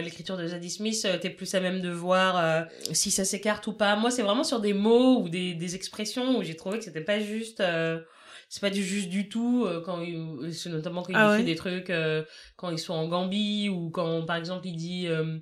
l'écriture 0.02 0.36
de 0.36 0.44
Zadie 0.48 0.70
Smith. 0.70 1.00
euh, 1.04 1.18
T'es 1.18 1.30
plus 1.30 1.54
à 1.54 1.60
même 1.60 1.80
de 1.80 1.88
voir 1.90 2.36
euh, 2.36 2.62
si 2.92 3.12
ça 3.12 3.24
s'écarte 3.24 3.64
ou 3.68 3.72
pas. 3.74 3.94
Moi, 3.94 4.10
c'est 4.10 4.22
vraiment 4.22 4.42
sur 4.42 4.58
des 4.58 4.72
mots 4.72 5.20
ou 5.20 5.28
des, 5.28 5.54
des 5.54 5.76
expressions 5.76 6.36
où 6.36 6.42
j'ai 6.42 6.56
trouvé 6.56 6.78
que 6.78 6.84
c'était 6.84 7.00
pas 7.00 7.20
juste. 7.20 7.60
euh, 7.60 8.00
c'est 8.48 8.60
pas 8.60 8.70
du 8.70 8.82
juste 8.82 9.08
du 9.10 9.28
tout 9.28 9.64
euh, 9.64 9.80
quand 9.80 10.00
il, 10.02 10.52
c'est 10.52 10.70
notamment 10.70 11.02
quand 11.04 11.12
il 11.12 11.16
Ah 11.16 11.26
écrit 11.34 11.42
ouais 11.42 11.44
des 11.44 11.54
trucs 11.54 11.88
euh, 11.90 12.24
quand 12.56 12.70
ils 12.70 12.80
sont 12.80 12.94
en 12.94 13.06
Gambie 13.06 13.68
ou 13.68 13.90
quand 13.90 14.24
par 14.26 14.34
exemple 14.34 14.66
il 14.66 14.74
dit 14.74 15.06
euh, 15.06 15.38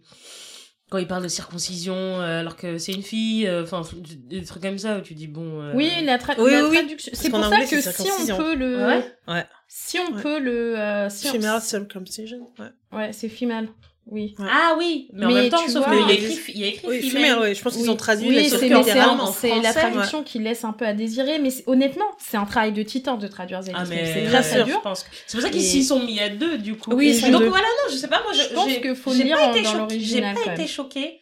quand 0.90 0.98
il 0.98 1.06
parle 1.06 1.22
de 1.22 1.28
circoncision 1.28 1.94
euh, 1.94 2.40
alors 2.40 2.56
que 2.56 2.78
c'est 2.78 2.92
une 2.92 3.02
fille, 3.02 3.46
euh, 3.46 3.62
enfin 3.64 3.82
des 4.28 4.42
trucs 4.44 4.62
comme 4.62 4.78
ça 4.78 4.98
où 4.98 5.00
tu 5.02 5.14
dis 5.14 5.26
bon. 5.26 5.60
euh, 5.62 5.72
Oui, 5.74 5.90
la, 6.04 6.18
tra- 6.18 6.34
Oui, 6.38 6.50
la 6.50 6.62
oui, 6.64 6.68
oui. 6.70 6.76
traduction. 6.78 7.10
Parce 7.12 7.22
C'est 7.22 7.30
pour 7.30 7.38
anglais, 7.44 7.66
ça 7.66 7.76
que 7.92 8.02
si 8.24 8.32
on 8.32 8.36
peut 8.36 8.54
le. 8.54 8.86
Ouais. 8.86 9.04
Ouais. 9.28 9.46
Si 9.68 9.98
on 9.98 10.14
Ouais. 10.14 10.22
peut 10.22 10.38
le. 10.40 10.78
euh, 10.78 11.10
si 11.10 11.28
on- 11.28 11.32
Female 11.32 11.60
circumcision. 11.60 12.50
Ouais. 12.58 12.96
Ouais, 12.98 13.12
c'est 13.12 13.28
female. 13.28 13.68
Oui. 14.10 14.34
Ah 14.38 14.74
oui, 14.78 15.08
mais, 15.12 15.26
en 15.26 15.28
Mais 15.28 15.34
même 15.34 15.48
temps, 15.50 15.62
tu 15.62 15.70
sauf 15.70 15.86
vois- 15.86 15.94
qu'il 15.96 16.06
y 16.08 16.10
a 16.10 16.14
écrit, 16.14 16.38
il 16.54 16.60
y 16.60 16.64
a 16.64 16.66
écrit 16.68 16.86
Oui, 16.88 17.02
female. 17.10 17.26
female, 17.30 17.48
oui. 17.48 17.54
Je 17.54 17.62
pense 17.62 17.76
qu'ils 17.76 17.90
ont 17.90 17.96
traduit 17.96 18.28
oui, 18.28 18.34
la 18.36 18.42
c'est 18.44 18.68
que 18.68 18.74
en 18.74 19.62
la 19.62 19.72
traduction 19.74 20.22
qui 20.22 20.38
laisse 20.38 20.64
un 20.64 20.72
peu 20.72 20.86
à 20.86 20.94
désirer, 20.94 21.38
mais 21.38 21.50
honnêtement, 21.66 22.06
c'est 22.18 22.36
un 22.38 22.46
travail 22.46 22.72
de 22.72 22.82
titan 22.82 23.16
de 23.18 23.26
traduire 23.28 23.60
Ah 23.74 23.84
mais 23.88 24.04
C'est 24.06 24.24
très 24.24 24.42
sûr. 24.42 24.50
très 24.50 24.60
je 24.60 24.64
dur. 24.64 24.80
pense 24.82 25.02
que- 25.04 25.10
C'est 25.26 25.36
pour 25.36 25.42
ça 25.46 25.50
qu'ils 25.50 25.62
s'y 25.62 25.84
sont 25.84 26.00
mis 26.04 26.18
à 26.20 26.28
deux 26.30 26.58
du 26.58 26.74
coup. 26.76 26.92
Oui, 26.94 27.20
donc 27.20 27.42
deux. 27.42 27.48
voilà, 27.48 27.66
non, 27.66 27.90
je 27.92 27.96
sais 27.96 28.08
pas, 28.08 28.22
moi 28.22 28.32
je, 28.32 28.42
Je 28.42 28.48
pense 28.54 28.72
qu'il 28.72 28.96
faut 28.96 29.12
lire 29.12 29.36
pas 29.36 29.48
en- 29.48 29.52
été 29.52 29.62
dans 29.62 29.74
l'original, 29.74 30.36
J'ai 30.38 30.44
pas 30.44 30.54
été 30.54 30.66
choquée. 30.66 31.20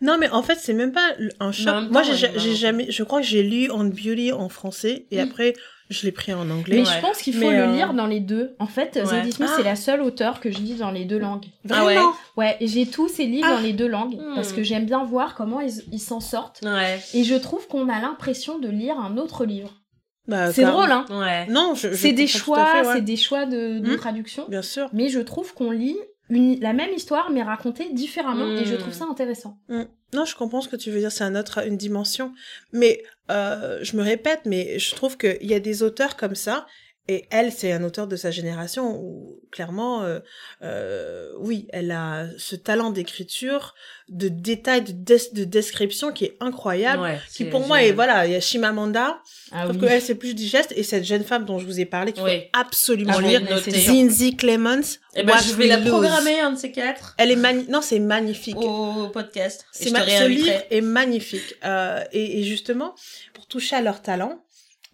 Non, 0.00 0.18
mais 0.18 0.28
en 0.28 0.42
fait, 0.42 0.56
c'est 0.60 0.72
même 0.74 0.92
pas 0.92 1.12
un 1.40 1.50
choc. 1.52 1.74
en 1.74 1.82
Moi, 1.90 2.02
j'ai 2.02 2.54
jamais. 2.54 2.90
Je 2.90 3.02
crois 3.02 3.20
que 3.20 3.26
j'ai 3.26 3.42
lu 3.42 3.70
On 3.72 3.84
Beauty 3.84 4.30
en 4.32 4.48
français 4.48 5.06
et 5.10 5.16
Mm. 5.16 5.20
après, 5.20 5.54
je 5.90 6.04
l'ai 6.06 6.12
pris 6.12 6.32
en 6.32 6.48
anglais. 6.50 6.76
Mais 6.82 6.88
Ouais. 6.88 6.94
je 6.96 7.00
pense 7.00 7.18
qu'il 7.22 7.34
faut 7.34 7.50
le 7.50 7.56
euh, 7.56 7.72
lire 7.72 7.94
dans 7.94 8.06
les 8.06 8.20
deux. 8.20 8.54
En 8.58 8.66
fait, 8.66 8.96
Ouais. 8.96 9.04
Zadie 9.04 9.32
Smith, 9.32 9.48
Ah. 9.52 9.54
c'est 9.56 9.62
la 9.64 9.76
seule 9.76 10.00
auteure 10.02 10.40
que 10.40 10.50
je 10.50 10.58
lis 10.58 10.74
dans 10.76 10.90
les 10.90 11.04
deux 11.04 11.18
langues. 11.18 11.46
Ah 11.70 11.84
ouais. 11.84 11.94
Vraiment 11.94 12.12
Ouais, 12.36 12.56
j'ai 12.60 12.86
tous 12.86 13.08
ses 13.08 13.26
livres 13.26 13.46
Ah. 13.50 13.56
dans 13.56 13.60
les 13.62 13.72
deux 13.72 13.88
langues 13.88 14.16
Hmm. 14.16 14.34
parce 14.34 14.52
que 14.52 14.62
j'aime 14.62 14.86
bien 14.86 15.04
voir 15.04 15.34
comment 15.34 15.60
ils 15.60 16.00
s'en 16.00 16.20
sortent. 16.20 16.60
Ouais. 16.64 16.98
Et 17.14 17.24
je 17.24 17.34
trouve 17.34 17.68
qu'on 17.68 17.88
a 17.88 18.00
l'impression 18.00 18.58
de 18.58 18.68
lire 18.68 18.98
un 18.98 19.16
autre 19.18 19.44
livre. 19.44 19.70
Bah, 20.26 20.52
C'est 20.52 20.64
drôle, 20.64 20.90
hein 20.90 21.04
Ouais. 21.10 21.46
Non, 21.48 21.74
je, 21.74 21.90
je 21.90 21.94
C'est 21.96 22.12
des 22.12 22.26
choix, 22.26 22.64
ouais. 22.82 22.94
c'est 22.94 23.02
des 23.02 23.16
choix 23.16 23.44
de, 23.44 23.78
de 23.78 23.92
Hmm. 23.92 23.96
traduction. 23.96 24.46
Bien 24.48 24.62
sûr. 24.62 24.88
Mais 24.94 25.08
je 25.10 25.20
trouve 25.20 25.52
qu'on 25.52 25.70
lit 25.70 25.98
une, 26.30 26.58
la 26.60 26.72
même 26.72 26.90
histoire 26.94 27.30
mais 27.30 27.42
racontée 27.42 27.90
différemment 27.92 28.46
et 28.56 28.64
je 28.64 28.74
Hmm. 28.74 28.78
trouve 28.78 28.94
ça 28.94 29.04
intéressant. 29.10 29.58
Non, 30.14 30.24
je 30.24 30.36
comprends 30.36 30.60
ce 30.60 30.68
que 30.68 30.76
tu 30.76 30.92
veux 30.92 31.00
dire, 31.00 31.10
c'est 31.10 31.24
un 31.24 31.34
autre, 31.34 31.66
une 31.66 31.76
dimension. 31.76 32.32
Mais 32.72 33.02
euh, 33.32 33.80
je 33.82 33.96
me 33.96 34.02
répète, 34.02 34.42
mais 34.46 34.78
je 34.78 34.94
trouve 34.94 35.18
qu'il 35.18 35.44
y 35.44 35.54
a 35.54 35.60
des 35.60 35.82
auteurs 35.82 36.16
comme 36.16 36.36
ça, 36.36 36.66
et 37.06 37.26
elle, 37.30 37.52
c'est 37.52 37.70
un 37.72 37.84
auteur 37.84 38.06
de 38.06 38.16
sa 38.16 38.30
génération 38.30 38.96
où, 38.98 39.40
clairement, 39.50 40.02
euh, 40.04 40.20
euh, 40.62 41.30
oui, 41.38 41.66
elle 41.70 41.90
a 41.90 42.26
ce 42.38 42.56
talent 42.56 42.90
d'écriture, 42.90 43.74
de 44.08 44.28
détail, 44.28 44.82
de, 44.82 44.92
des- 44.92 45.30
de 45.32 45.44
description 45.44 46.12
qui 46.12 46.24
est 46.24 46.36
incroyable. 46.40 47.02
Ouais, 47.02 47.18
Qui 47.34 47.44
pour 47.44 47.66
moi 47.66 47.82
est, 47.82 47.92
voilà, 47.92 48.26
il 48.26 48.32
y 48.32 48.34
a 48.36 48.40
Shimamanda, 48.40 49.18
Ah 49.52 49.66
sauf 49.66 49.76
oui. 49.76 49.80
que 49.82 49.86
elle, 49.86 50.00
c'est 50.02 50.14
plus 50.14 50.34
digeste, 50.34 50.72
et 50.76 50.82
cette 50.82 51.04
jeune 51.04 51.24
femme 51.24 51.44
dont 51.44 51.58
je 51.58 51.66
vous 51.66 51.78
ai 51.80 51.84
parlé, 51.84 52.12
qu'il 52.12 52.22
Oui. 52.22 52.40
faut 52.40 52.46
absolument 52.60 53.12
Ah, 53.16 53.20
lire. 53.20 53.42
Zinzi 53.68 54.36
Clemens, 54.36 54.98
Eh 55.14 55.22
ben, 55.22 55.36
je 55.38 55.52
vais 55.54 55.66
la 55.66 55.76
Lose. 55.78 55.88
programmer, 55.90 56.40
un 56.40 56.52
de 56.52 56.58
ces 56.58 56.72
quatre, 56.72 57.14
Elle 57.18 57.30
est 57.30 57.36
magnifique, 57.36 57.70
non, 57.70 57.82
c'est 57.82 57.98
magnifique. 57.98 58.56
au 58.56 59.08
podcast. 59.08 59.66
C'est 59.72 59.90
ma- 59.90 60.06
ce 60.06 60.26
livre 60.26 60.52
est 60.70 60.80
magnifique. 60.80 61.54
Euh, 61.64 62.02
et, 62.12 62.40
et 62.40 62.44
justement, 62.44 62.94
pour 63.34 63.46
toucher 63.46 63.76
à 63.76 63.82
leur 63.82 64.00
talent, 64.02 64.43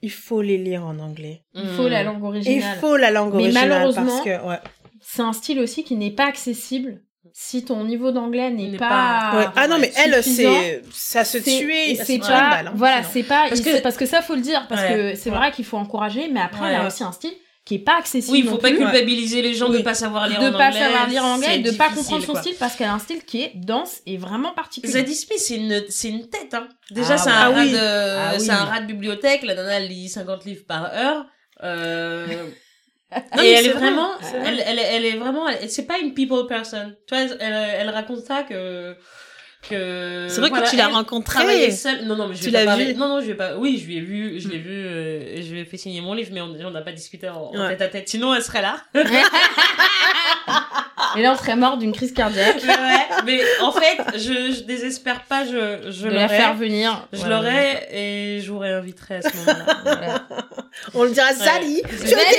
il 0.03 0.11
faut 0.11 0.41
les 0.43 0.59
lire 0.59 0.85
en 0.87 0.99
anglais. 0.99 1.43
Il 1.55 1.67
faut 1.77 1.89
la 1.89 2.03
Hmm. 2.03 2.07
langue 2.07 2.17
Et 2.17 2.21
il 2.21 2.27
originale. 2.27 2.79
faut 2.81 2.97
la 2.97 3.11
langue 3.11 3.35
Mais 3.35 3.43
originale 3.45 3.69
malheureusement, 3.69 4.05
parce 4.07 4.21
que 4.23 4.47
ouais. 4.49 4.59
C'est 5.01 5.23
un 5.23 5.33
style 5.33 5.59
aussi 5.61 5.83
qui 5.85 5.97
n'est 5.97 6.11
pas 6.11 6.27
accessible 6.27 7.01
si 7.33 7.65
ton 7.65 7.85
niveau 7.85 8.11
d'anglais 8.11 8.51
n'est 8.51 8.77
pas, 8.77 8.89
pas- 8.89 9.39
Ouais. 9.39 9.45
Ah 9.57 9.69
non 9.69 9.79
mais 9.79 9.93
elle 9.97 10.23
c'est 10.23 10.83
ça 10.93 11.25
se 11.25 11.39
tuer, 11.39 11.91
et 11.93 11.95
ça 11.95 12.05
se 12.05 12.13
c'est 12.13 12.19
pas 12.19 12.51
balle, 12.51 12.67
hein, 12.69 12.73
voilà 12.75 13.03
c'est 13.05 13.23
pas 13.23 13.47
Parce 13.49 13.61
que- 13.61 13.81
parce 13.83 13.97
que 13.97 14.05
ça 14.07 14.21
faut 14.21 14.35
le 14.35 14.41
dire 14.41 14.67
parce 14.69 14.83
Ouais. 14.83 14.89
que 15.13 15.15
c'est 15.15 15.31
Ouais. 15.31 15.37
vrai 15.37 15.53
qu'il 15.53 15.65
faut 15.65 15.77
encourager 15.77 16.29
mais 16.29 16.41
après 16.41 16.69
elle 16.71 16.77
a 16.81 16.87
aussi 16.87 17.05
un 17.05 17.13
style 17.13 17.33
qui 17.71 17.77
est 17.77 17.85
pas 17.85 17.99
accessible 17.99 18.33
Oui, 18.33 18.43
il 18.45 18.49
faut 18.51 18.59
pas 18.59 18.71
plus. 18.71 18.79
culpabiliser 18.79 19.43
les 19.43 19.55
gens 19.55 19.69
de 19.69 19.77
Oui. 19.77 19.83
pas 19.85 19.95
savoir 19.95 20.27
lire 20.29 20.41
de 20.41 20.49
en 20.49 20.59
pas 20.59 20.67
anglais. 20.71 20.81
savoir 20.81 21.09
lire 21.09 21.25
en 21.25 21.35
anglais 21.35 21.55
et 21.55 21.63
de 21.63 21.71
pas 21.71 21.89
comprendre 21.91 22.25
son 22.25 22.33
quoi. 22.33 22.43
style 22.43 22.57
parce 22.59 22.75
qu'elle 22.75 22.89
a 22.89 22.95
un 22.95 22.99
style 22.99 23.23
qui 23.25 23.43
est 23.45 23.53
dense 23.55 24.01
et 24.07 24.17
vraiment 24.17 24.51
particulier. 24.53 24.93
Zadie 24.93 25.15
Smith, 25.15 25.39
c'est 25.39 25.55
une, 25.55 25.85
c'est 25.89 26.09
une 26.09 26.29
tête, 26.29 26.53
hein. 26.53 26.69
Déjà, 26.91 27.15
Ah 27.15 27.19
c'est 27.19 27.31
un, 27.31 27.33
Ah 27.33 27.49
rat 27.51 27.63
oui. 27.63 27.71
de, 27.71 27.79
Ah 27.79 28.31
oui. 28.35 28.41
c'est 28.45 28.51
un 28.51 28.65
rat 28.65 28.81
de 28.81 28.87
bibliothèque. 28.87 29.45
La 29.45 29.55
nana, 29.55 29.75
elle 29.79 29.87
lit 29.87 30.09
50 30.09 30.45
livres 30.47 30.65
par 30.67 30.93
heure. 30.93 31.27
Euh... 31.63 32.27
Non, 33.13 33.43
et 33.43 33.47
mais 33.47 33.51
elle 33.51 33.67
est 33.67 33.69
vrai, 33.71 33.81
vraiment, 33.81 34.17
vrai. 34.19 34.43
elle, 34.47 34.63
elle, 34.67 34.79
elle 34.79 35.05
est 35.05 35.17
vraiment, 35.17 35.47
c'est 35.69 35.87
pas 35.87 35.99
une 35.99 36.15
people 36.15 36.47
person. 36.49 36.93
Tu 37.09 37.15
vois, 37.17 37.25
elle, 37.25 37.39
elle 37.81 37.91
raconte 37.91 38.21
ça 38.25 38.45
que, 38.45 38.97
que. 39.69 40.27
C'est 40.29 40.41
vrai 40.41 40.49
voilà, 40.51 40.65
que 40.67 40.71
tu 40.71 40.77
l'as 40.77 40.89
travaillait 41.25 41.71
seule. 41.71 42.05
Non, 42.07 42.17
non, 42.17 42.29
mais 42.29 42.35
je 42.35 42.43
Tu 42.43 42.51
l'as 42.51 42.65
parler- 42.65 42.93
vu 42.93 42.95
Non, 42.95 43.09
non, 43.09 43.21
je 43.21 43.27
vais 43.27 43.35
pas. 43.35 43.57
Oui, 43.57 43.79
je 43.81 43.87
lui 43.87 43.97
ai 43.99 44.01
vu, 44.01 44.41
je 44.41 44.49
l'ai 44.49 44.59
vu, 44.59 44.71
euh, 44.73 45.21
et 45.37 45.43
je 45.43 45.53
lui 45.53 45.61
ai 45.61 45.65
fait 45.65 45.77
signer 45.77 46.01
mon 46.01 46.15
livre, 46.15 46.31
mais 46.33 46.41
on 46.41 46.51
on 46.65 46.71
n'a 46.71 46.81
pas 46.83 46.93
discuté 46.93 47.29
en, 47.29 47.37
en 47.55 47.59
Ouais. 47.61 47.69
tête 47.71 47.83
à 47.83 47.89
tête. 47.89 48.09
Sinon, 48.09 48.35
elle 48.35 48.43
serait 48.43 48.63
là. 48.63 48.77
Et 51.17 51.23
là 51.23 51.33
on 51.33 51.37
serait 51.37 51.57
mort 51.57 51.77
d'une 51.77 51.93
crise 51.93 52.13
cardiaque 52.13 52.63
mais, 52.65 52.73
ouais, 52.73 53.07
mais 53.25 53.41
en 53.63 53.73
fait, 53.73 53.99
je, 54.15 54.53
je 54.55 54.61
désespère 54.63 55.23
pas, 55.25 55.45
je, 55.45 55.91
je 55.91 56.05
de 56.07 56.11
la 56.13 56.23
l'aurais. 56.25 56.37
faire 56.37 56.55
venir. 56.55 57.09
Je 57.13 57.19
Voilà. 57.19 57.37
l'aurais 57.37 57.89
et 57.93 58.41
je 58.41 58.51
vous 58.53 58.59
réinviterai 58.59 59.17
à 59.17 59.23
ce 59.23 59.37
moment-là. 59.37 59.67
Voilà. 59.83 60.29
On 60.95 61.03
le 61.05 61.11
dira 61.11 61.33
Sally. 61.33 61.83
C'est 61.91 62.07
Tu 62.09 62.15
as 62.15 62.19
Sally, 62.19 62.37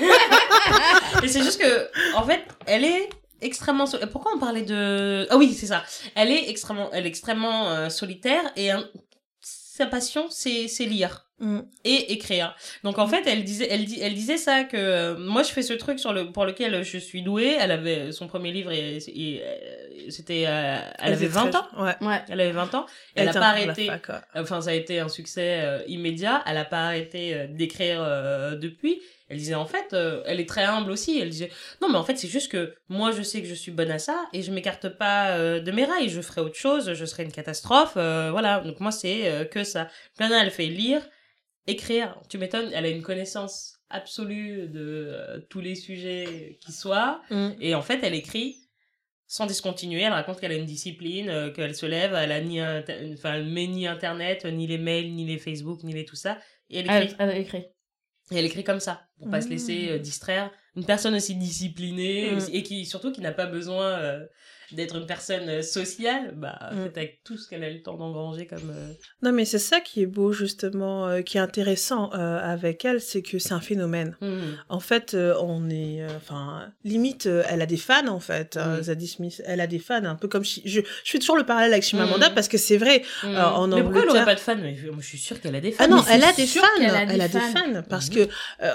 dit 0.00 1.24
Et 1.24 1.28
c'est 1.28 1.42
juste 1.42 1.60
que, 1.62 1.88
en 2.16 2.24
fait, 2.24 2.42
elle 2.66 2.84
est 2.84 3.08
extrêmement. 3.42 3.86
so- 3.86 3.98
Pourquoi 4.12 4.32
on 4.34 4.38
parlait 4.38 4.62
de. 4.62 5.26
Ah 5.30 5.36
oui, 5.36 5.52
c'est 5.52 5.66
ça. 5.66 5.84
Elle 6.14 6.30
est 6.30 6.48
extrêmement, 6.50 6.90
elle 6.92 7.04
est 7.06 7.08
extrêmement 7.08 7.70
euh, 7.70 7.88
solitaire 7.88 8.42
et 8.56 8.70
sa 9.40 9.86
passion, 9.86 10.26
c'est 10.30 10.68
c'est 10.68 10.84
lire 10.86 11.26
Mm. 11.42 11.60
et 11.84 12.12
écrire. 12.12 12.54
Donc 12.84 12.98
en 12.98 13.06
fait, 13.06 13.22
elle 13.26 13.44
disait, 13.44 13.66
elle, 13.70 13.86
dit, 13.86 13.98
elle 14.02 14.12
disait 14.12 14.36
ça 14.36 14.64
que 14.64 14.76
euh, 14.76 15.16
moi 15.16 15.42
je 15.42 15.48
fais 15.52 15.62
ce 15.62 15.72
truc 15.72 15.98
sur 15.98 16.12
le 16.12 16.30
pour 16.32 16.44
lequel 16.44 16.82
je 16.84 16.98
suis 16.98 17.22
douée. 17.22 17.56
Elle 17.58 17.70
avait 17.70 18.12
son 18.12 18.26
premier 18.28 18.52
livre 18.52 18.70
et, 18.72 18.98
et, 18.98 19.40
euh, 19.42 20.10
c'était, 20.10 20.44
euh, 20.46 20.78
elle, 20.98 21.14
avait 21.14 21.24
était 21.24 21.32
20 21.32 21.48
très- 21.48 21.58
ans. 21.60 21.66
Ouais. 21.78 21.96
Ouais. 22.02 22.20
Elle 22.28 22.42
avait 22.42 22.52
20 22.52 22.74
ans. 22.74 22.84
Et 23.16 23.20
elle 23.22 23.28
a 23.30 23.32
pas 23.32 23.40
arrêté. 23.46 23.86
fac, 23.86 24.06
ouais. 24.10 24.14
Enfin, 24.34 24.60
ça 24.60 24.68
a 24.68 24.74
été 24.74 25.00
un 25.00 25.08
succès 25.08 25.60
euh, 25.62 25.78
immédiat. 25.86 26.42
Elle 26.46 26.58
a 26.58 26.66
pas 26.66 26.84
arrêté 26.88 27.32
euh, 27.34 27.46
d'écrire 27.48 28.02
euh, 28.02 28.56
depuis. 28.56 29.00
Elle 29.30 29.38
disait 29.38 29.54
en 29.54 29.64
fait, 29.64 29.92
euh, 29.92 30.22
elle 30.26 30.40
est 30.40 30.48
très 30.48 30.64
humble 30.64 30.90
aussi. 30.90 31.18
Elle 31.20 31.30
disait 31.30 31.50
non, 31.80 31.88
mais 31.88 31.96
en 31.96 32.04
fait, 32.04 32.16
c'est 32.16 32.28
juste 32.28 32.50
que 32.50 32.74
moi, 32.88 33.12
je 33.12 33.22
sais 33.22 33.40
que 33.40 33.46
je 33.46 33.54
suis 33.54 33.70
bonne 33.70 33.90
à 33.92 34.00
ça 34.00 34.28
et 34.32 34.42
je 34.42 34.50
m'écarte 34.50 34.88
pas 34.88 35.30
euh, 35.36 35.60
de 35.60 35.70
mes 35.70 35.84
rails. 35.84 36.08
Je 36.08 36.20
ferai 36.20 36.40
autre 36.40 36.56
chose. 36.56 36.92
Je 36.92 37.04
serai 37.04 37.22
une 37.22 37.32
catastrophe. 37.32 37.94
euh, 37.96 38.30
voilà. 38.32 38.60
Donc 38.60 38.80
moi, 38.80 38.90
c'est 38.90 39.48
que 39.50 39.62
ça. 39.62 39.88
Plana, 40.16 40.42
elle 40.42 40.50
fait 40.50 40.66
lire, 40.66 41.00
écrire. 41.68 42.20
Tu 42.28 42.38
m'étonnes. 42.38 42.70
Elle 42.74 42.84
a 42.84 42.88
une 42.88 43.02
connaissance 43.02 43.78
absolue 43.88 44.68
de 44.68 45.46
tous 45.48 45.60
les 45.60 45.76
sujets 45.76 46.58
qui 46.60 46.72
soient. 46.72 47.22
Mm. 47.30 47.50
Et 47.60 47.74
en 47.76 47.82
fait, 47.82 48.00
elle 48.02 48.14
écrit 48.14 48.56
sans 49.28 49.46
discontinuer. 49.46 50.02
Elle 50.02 50.12
raconte 50.12 50.40
qu'elle 50.40 50.50
a 50.50 50.56
une 50.56 50.66
discipline, 50.66 51.28
euh, 51.28 51.52
qu'elle 51.52 51.76
se 51.76 51.86
lève, 51.86 52.14
elle 52.14 52.32
a 52.32 52.40
ni, 52.40 52.60
enfin, 52.60 53.40
met 53.44 53.68
ni 53.68 53.86
internet, 53.86 54.44
ni 54.44 54.66
les 54.66 54.76
mails, 54.76 55.14
ni 55.14 55.24
les 55.24 55.38
Facebook, 55.38 55.84
ni 55.84 55.92
les 55.92 56.04
tout 56.04 56.16
ça. 56.16 56.40
Et 56.68 56.80
elle 56.80 56.86
écrit. 56.86 57.14
Elle, 57.20 57.30
elle 57.30 57.38
écrit. 57.42 57.64
Et 58.32 58.36
elle 58.36 58.44
écrit 58.44 58.62
comme 58.64 58.80
ça, 58.80 59.02
pour 59.18 59.28
pas 59.30 59.40
se 59.40 59.48
laisser 59.48 59.88
euh, 59.90 59.98
distraire. 59.98 60.50
Une 60.76 60.84
personne 60.84 61.14
aussi 61.14 61.34
disciplinée, 61.34 62.30
Mm. 62.30 62.36
aussi- 62.36 62.56
et 62.56 62.62
qui, 62.62 62.86
surtout, 62.86 63.10
qui 63.12 63.20
n'a 63.20 63.32
pas 63.32 63.46
besoin 63.46 63.86
euh, 63.98 64.24
d'être 64.72 64.96
une 64.96 65.06
personne 65.06 65.48
euh, 65.48 65.62
sociale, 65.62 66.32
bah, 66.36 66.58
Mm. 66.72 66.80
avec 66.96 67.22
tout 67.24 67.36
ce 67.36 67.48
qu'elle 67.48 67.64
a 67.64 67.70
eu 67.70 67.74
le 67.74 67.82
temps 67.82 67.96
d'engranger 67.96 68.46
comme... 68.46 68.70
euh, 68.70 68.92
Non 69.22 69.32
mais 69.32 69.44
c'est 69.44 69.58
ça 69.58 69.80
qui 69.80 70.02
est 70.02 70.06
beau 70.06 70.32
justement, 70.32 71.06
euh, 71.08 71.22
qui 71.22 71.36
est 71.38 71.40
intéressant 71.40 72.10
euh, 72.14 72.38
avec 72.40 72.84
elle, 72.84 73.00
c'est 73.00 73.22
que 73.22 73.38
c'est 73.38 73.52
un 73.52 73.60
phénomène. 73.60 74.16
hmm. 74.20 74.38
En 74.68 74.80
fait, 74.80 75.16
on 75.40 75.68
est, 75.70 76.04
enfin, 76.16 76.70
limite, 76.84 77.26
elle 77.26 77.62
a 77.62 77.66
des 77.66 77.76
fans 77.76 78.06
en 78.08 78.20
fait. 78.20 78.56
Mm. 78.56 78.82
Zadie 78.82 79.08
Smith, 79.08 79.42
elle 79.46 79.60
a 79.60 79.66
des 79.66 79.78
fans, 79.78 80.04
un 80.04 80.14
peu 80.14 80.28
comme 80.28 80.44
je, 80.44 80.60
je 80.64 80.80
fais 81.04 81.18
toujours 81.18 81.36
le 81.36 81.44
parallèle 81.44 81.72
avec 81.72 81.84
Chimamanda 81.84 82.30
Mm. 82.30 82.34
parce 82.34 82.48
que 82.48 82.58
c'est 82.58 82.76
vrai. 82.76 83.02
En 83.24 83.66
Mais 83.68 83.82
pourquoi 83.82 84.02
elle 84.02 84.10
aurait 84.10 84.24
pas 84.24 84.34
de 84.34 84.40
fans? 84.40 84.56
Mais 84.56 84.76
je, 84.76 84.86
moi, 84.88 84.98
je 85.00 85.06
suis 85.06 85.18
sûre 85.18 85.40
qu'elle 85.40 85.54
a 85.54 85.60
des 85.60 85.72
fans. 85.72 85.84
Ah 85.84 85.88
non, 85.88 86.02
elle 86.10 86.22
a 86.24 86.32
des 86.32 86.46
fans. 86.46 86.60
qu'elle 86.78 86.94
a 86.94 87.06
des 87.06 87.14
elle 87.14 87.20
a 87.20 87.28
des 87.28 87.38
fans. 87.40 87.52
fans 87.74 87.82
parce 87.88 88.08
que 88.10 88.28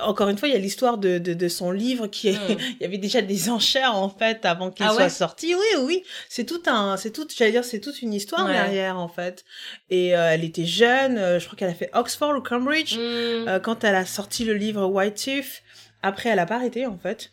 encore 0.04 0.30
une 0.30 0.38
fois, 0.38 0.48
il 0.48 0.54
y 0.54 0.58
a 0.58 0.60
l'histoire 0.60 0.98
de, 0.98 1.18
de, 1.18 1.34
de 1.34 1.48
son 1.48 1.72
livre 1.72 2.08
qui 2.08 2.30
est. 2.30 2.34
Mm. 2.34 2.58
il 2.80 2.82
y 2.82 2.86
avait 2.86 2.98
déjà 2.98 3.22
des 3.22 3.50
enchères 3.50 3.96
en 3.96 4.10
fait 4.10 4.46
avant 4.46 4.72
qu'il 4.72 4.86
Ah 4.88 4.94
soit 4.94 5.10
sorti. 5.10 5.54
Oui, 5.56 5.62
oui, 5.84 5.85
c'est 6.30 6.46
tout 6.46 6.62
un, 6.68 6.98
c'est 6.98 7.12
tout. 7.12 7.28
J'allais 7.36 7.52
dire, 7.52 7.64
c'est 7.66 7.80
toute 7.80 8.02
une 8.02 8.14
histoire 8.14 8.46
Ouais. 8.46 8.54
derrière 8.54 8.98
en 8.98 9.08
fait. 9.08 9.46
Et 9.90 10.16
euh, 10.16 10.32
elle 10.32 10.44
était 10.44 10.66
jeune. 10.66 11.18
euh, 11.18 11.40
je 11.40 11.46
crois 11.46 11.58
qu'elle 11.58 11.70
a 11.70 11.74
fait 11.76 11.90
Oxford 11.94 12.36
ou 12.38 12.42
Cambridge. 12.42 12.96
Hmm. 12.96 13.00
Euh, 13.48 13.60
quand 13.60 13.84
elle 13.84 13.96
a 13.96 14.06
sorti 14.06 14.44
le 14.46 14.54
livre 14.54 14.86
White 14.86 15.16
Tooth, 15.24 15.62
après 16.04 16.30
elle 16.30 16.40
a 16.40 16.46
pas 16.46 16.56
arrêté 16.56 16.86
en 16.86 16.98
fait. 16.98 17.32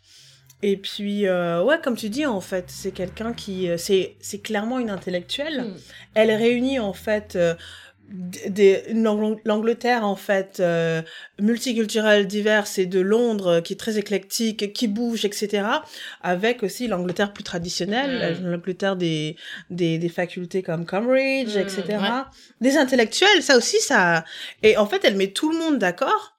Et 0.65 0.77
puis 0.77 1.27
euh, 1.27 1.61
ouais, 1.61 1.77
comme 1.83 1.97
tu 1.97 2.07
dis 2.09 2.25
en 2.25 2.39
fait, 2.39 2.65
c'est 2.69 2.91
quelqu'un 2.91 3.33
qui 3.33 3.69
euh, 3.69 3.75
c'est 3.77 4.15
clairement 4.41 4.79
une 4.79 4.89
intellectuelle. 4.89 5.61
Hmm. 5.63 5.75
Elle 6.13 6.31
réunit 6.31 6.79
en 6.79 6.93
fait 6.93 7.35
euh, 7.35 7.53
l'Angleterre 9.45 10.05
en 10.05 10.15
fait 10.15 10.59
euh, 10.59 11.01
multiculturelle 11.39 12.27
diverse 12.27 12.77
et 12.77 12.85
de 12.85 12.99
Londres 12.99 13.47
euh, 13.47 13.61
qui 13.61 13.73
est 13.73 13.77
très 13.77 13.97
éclectique, 13.97 14.73
qui 14.73 14.87
bouge, 14.87 15.25
etc. 15.25 15.63
Avec 16.21 16.63
aussi 16.63 16.87
l'Angleterre 16.87 17.33
plus 17.33 17.43
traditionnelle, 17.43 18.37
Mm. 18.41 18.51
l'Angleterre 18.51 18.95
des, 18.95 19.35
des 19.69 19.97
des 19.97 20.09
facultés 20.09 20.61
comme 20.61 20.85
Cambridge, 20.85 21.55
Mm, 21.55 21.59
etc. 21.59 21.83
ouais. 21.89 22.21
Des 22.61 22.77
intellectuels, 22.77 23.41
ça 23.41 23.57
aussi 23.57 23.79
ça. 23.79 24.23
Et 24.61 24.77
en 24.77 24.85
fait, 24.85 25.03
elle 25.05 25.15
met 25.15 25.27
tout 25.31 25.51
le 25.51 25.57
monde 25.57 25.79
d'accord. 25.79 26.37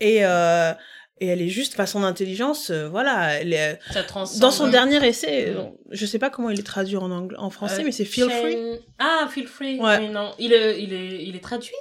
Et 0.00 0.24
euh, 0.24 0.72
Et 1.20 1.26
elle 1.28 1.40
est 1.42 1.48
juste, 1.48 1.74
enfin, 1.74 1.86
son 1.86 2.02
intelligence, 2.02 2.70
euh, 2.70 2.88
voilà, 2.88 3.34
elle 3.40 3.52
est, 3.52 3.78
Ça 3.92 4.02
transcende. 4.02 4.40
dans 4.40 4.50
son 4.50 4.64
hein. 4.64 4.70
dernier 4.70 5.06
essai, 5.06 5.46
Mm. 5.52 5.56
euh, 5.58 5.62
je 5.92 6.06
sais 6.06 6.18
pas 6.18 6.28
comment 6.28 6.50
il 6.50 6.58
est 6.58 6.64
traduit 6.64 6.96
en 6.96 7.10
anglais, 7.10 7.38
en 7.38 7.50
français, 7.50 7.82
Euh, 7.82 7.84
mais 7.84 7.92
c'est 7.92 8.04
Feel 8.04 8.28
Free. 8.30 8.56
Ah, 8.98 9.28
Feel 9.30 9.46
Free. 9.46 9.78
Ouais. 9.80 9.98
Oui, 10.00 10.08
non. 10.08 10.32
Il 10.40 10.52
est, 10.52 10.82
il 10.82 10.92
est, 10.92 11.24
il 11.24 11.36
est 11.36 11.40
traduit? 11.42 11.72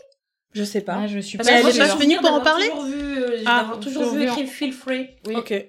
Je 0.53 0.63
sais 0.63 0.81
pas. 0.81 0.99
Ah, 1.03 1.07
je 1.07 1.17
suis 1.17 1.37
Parce 1.39 1.49
Mais 1.49 1.55
elle 1.55 1.61
moi, 1.63 1.71
est 1.71 1.77
pas 1.79 1.95
venue 1.95 2.17
pour 2.17 2.31
en 2.31 2.41
parler? 2.41 2.67
toujours 2.69 2.83
vu, 2.85 3.17
euh, 3.23 3.37
Ah, 3.47 3.59
d'avoir 3.61 3.79
toujours 3.79 4.03
toujours 4.03 4.13
vu 4.15 4.19
vu. 4.21 4.27
écrit 4.31 4.45
Feel 4.45 4.71
Free. 4.71 5.09
Oui. 5.25 5.35
Ok. 5.35 5.67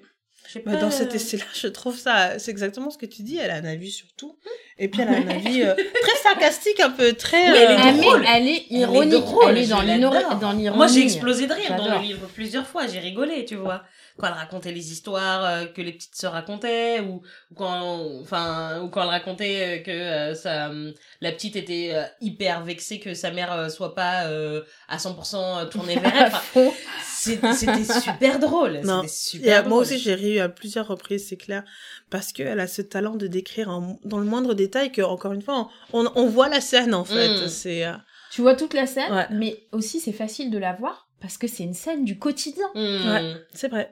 Bah, 0.65 0.75
dans 0.77 0.91
cet 0.91 1.11
euh, 1.11 1.15
essai-là, 1.15 1.45
je 1.53 1.67
trouve 1.67 1.97
ça, 1.97 2.39
c'est 2.39 2.51
exactement 2.51 2.89
ce 2.89 2.97
que 2.97 3.05
tu 3.05 3.23
dis. 3.23 3.37
Elle 3.37 3.51
a 3.51 3.55
un 3.55 3.65
avis 3.65 3.91
sur 3.91 4.07
tout. 4.17 4.37
Et 4.77 4.87
puis 4.87 5.01
elle 5.01 5.09
a 5.09 5.17
un 5.17 5.27
avis 5.27 5.61
euh, 5.63 5.73
très 5.73 6.17
sarcastique, 6.23 6.79
un 6.79 6.91
peu 6.91 7.13
très. 7.13 7.51
Oui, 7.51 7.57
elle 7.57 7.71
est 7.71 7.73
euh, 7.73 7.93
mais 7.95 8.01
drôle. 8.01 8.25
elle 8.27 8.47
est 8.47 8.65
Elle 8.69 8.77
est 8.77 8.79
ironique. 8.81 9.11
drôle, 9.11 9.49
Elle 9.51 9.57
est 9.57 9.67
dans 9.67 9.81
l'ironie. 9.81 10.69
Moi, 10.75 10.87
j'ai 10.87 11.01
explosé 11.01 11.47
de 11.47 11.53
rire 11.53 11.75
dans 11.75 11.95
le 11.95 12.01
livre 12.01 12.27
plusieurs 12.33 12.67
fois. 12.67 12.87
J'ai 12.87 12.99
rigolé, 12.99 13.45
tu 13.45 13.55
vois. 13.55 13.83
Quand 14.17 14.27
elle 14.27 14.33
racontait 14.33 14.71
les 14.71 14.91
histoires 14.93 15.43
euh, 15.43 15.65
que 15.65 15.81
les 15.81 15.91
petites 15.91 16.15
sœurs 16.15 16.31
racontaient, 16.31 17.01
ou, 17.01 17.21
ou 17.51 17.55
quand, 17.55 17.99
enfin, 18.21 18.81
ou 18.81 18.87
quand 18.89 19.01
elle 19.03 19.09
racontait 19.09 19.79
euh, 19.79 19.83
que 19.83 19.91
euh, 19.91 20.33
sa, 20.35 20.69
hum, 20.69 20.93
la 21.19 21.31
petite 21.33 21.55
était 21.57 21.91
euh, 21.93 22.03
hyper 22.21 22.63
vexée 22.63 22.99
que 22.99 23.13
sa 23.13 23.31
mère 23.31 23.51
euh, 23.51 23.67
soit 23.69 23.93
pas 23.93 24.25
euh, 24.27 24.63
à 24.87 24.97
100% 24.97 25.67
tournée 25.69 25.99
vers 25.99 26.31
elle. 26.55 26.71
C'était 27.13 27.83
super 27.83 28.39
drôle. 28.39 28.81
Non. 28.83 29.03
Et, 29.03 29.61
moi 29.67 29.79
aussi, 29.79 29.97
j'ai 29.99 30.15
ri 30.15 30.39
à 30.39 30.47
plusieurs 30.49 30.87
reprises, 30.87 31.27
c'est 31.27 31.37
clair, 31.37 31.63
parce 32.09 32.31
qu'elle 32.31 32.59
a 32.59 32.67
ce 32.67 32.81
talent 32.81 33.15
de 33.15 33.27
décrire 33.27 33.69
en- 33.69 33.99
dans 34.05 34.19
le 34.19 34.25
moindre 34.25 34.53
détail 34.53 34.91
que, 34.91 35.01
encore 35.01 35.33
une 35.33 35.41
fois, 35.41 35.69
on, 35.93 36.09
on 36.15 36.27
voit 36.27 36.49
la 36.49 36.61
scène 36.61 36.93
en 36.93 37.03
fait. 37.05 37.45
Mm. 37.45 37.47
C'est 37.47 37.85
euh, 37.85 37.93
Tu 38.31 38.41
vois 38.41 38.55
toute 38.55 38.73
la 38.73 38.85
scène, 38.87 39.11
Ouais. 39.11 39.27
mais 39.31 39.67
aussi 39.71 39.99
c'est 39.99 40.11
facile 40.13 40.51
de 40.51 40.57
la 40.57 40.73
voir 40.73 41.09
parce 41.21 41.37
que 41.37 41.47
c'est 41.47 41.63
une 41.63 41.73
scène 41.73 42.05
du 42.05 42.19
quotidien. 42.19 42.67
Hum. 42.75 43.11
Ouais. 43.11 43.33
c'est 43.53 43.67
vrai. 43.69 43.91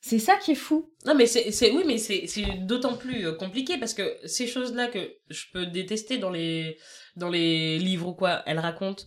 C'est 0.00 0.18
ça 0.18 0.34
qui 0.36 0.52
est 0.52 0.56
fou. 0.56 0.90
Non, 1.06 1.14
mais 1.14 1.26
c'est, 1.26 1.52
c'est, 1.52 1.70
oui, 1.70 1.84
mais 1.86 1.96
c'est, 1.98 2.26
c'est 2.26 2.44
d'autant 2.66 2.96
plus 2.96 3.26
euh, 3.26 3.32
compliqué 3.34 3.78
parce 3.78 3.94
que 3.94 4.16
ces 4.24 4.46
choses-là 4.48 4.88
que 4.88 4.98
je 5.30 5.44
peux 5.52 5.66
détester 5.66 6.18
dans 6.18 6.30
les, 6.30 6.76
dans 7.16 7.28
les 7.28 7.78
livres 7.78 8.08
ou 8.08 8.14
quoi, 8.14 8.42
elle 8.46 8.58
raconte 8.58 9.06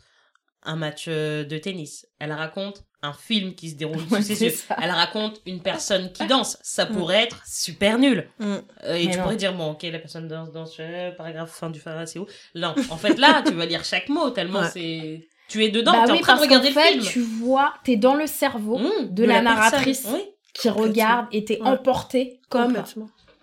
un 0.64 0.77
match 0.77 1.06
euh, 1.10 1.44
de 1.44 1.57
tennis. 1.57 2.07
Elle 2.19 2.32
raconte 2.32 2.84
un 3.02 3.11
film 3.14 3.53
qui 3.56 3.69
se 3.72 3.76
déroule 3.76 3.98
Ouais, 4.10 4.22
sous 4.22 4.34
ses 4.36 4.45
yeux. 4.45 4.53
Elle 4.82 4.90
raconte 4.91 5.41
une 5.45 5.61
personne 5.61 6.11
qui 6.14 6.26
danse. 6.27 6.57
Ça 6.64 6.86
Mm. 6.86 6.94
pourrait 6.95 7.23
être 7.23 7.44
super 7.45 7.99
nul. 7.99 8.30
Mm. 8.40 8.45
Euh, 8.86 8.95
et 8.95 9.06
Mais 9.07 9.11
tu 9.11 9.18
non. 9.18 9.23
pourrais 9.23 9.36
dire, 9.36 9.53
bon, 9.53 9.72
ok, 9.72 9.84
la 9.84 9.99
personne 9.99 10.27
danse, 10.30 10.52
danse, 10.53 10.76
euh, 10.80 11.11
paragraphe, 11.11 11.52
fin 11.52 11.69
du 11.69 11.80
phara, 11.82 12.06
c'est 12.06 12.19
où? 12.19 12.26
Non, 12.56 12.73
en 12.90 12.98
fait, 12.98 13.18
là, 13.19 13.44
tu 13.45 13.53
vas 13.53 13.65
lire 13.65 13.84
chaque 13.84 14.07
mot 14.07 14.30
tellement 14.30 14.61
Ouais. 14.61 14.69
c'est... 14.72 15.27
Tu 15.49 15.64
es 15.64 15.69
dedans, 15.69 15.91
bah 15.91 16.06
t'es 16.07 16.14
oui, 16.14 16.18
en 16.19 16.22
train 16.22 16.36
de 16.38 16.41
regarder 16.41 16.69
le 16.72 16.82
film. 16.82 17.03
tu 17.03 17.19
vois, 17.19 17.73
t'es 17.84 17.98
dans 17.98 18.15
le 18.15 18.26
cerveau 18.26 18.80
Mm, 18.80 19.14
de 19.14 19.23
la 19.26 19.41
personne. 19.41 19.44
narratrice. 19.44 20.07
Oui. 20.11 20.22
Qui 20.56 20.69
regarde 20.69 21.27
et 21.32 21.45
t'es 21.45 21.61
Ouais. 21.61 21.68
emporté 21.68 22.40
comme. 22.49 22.76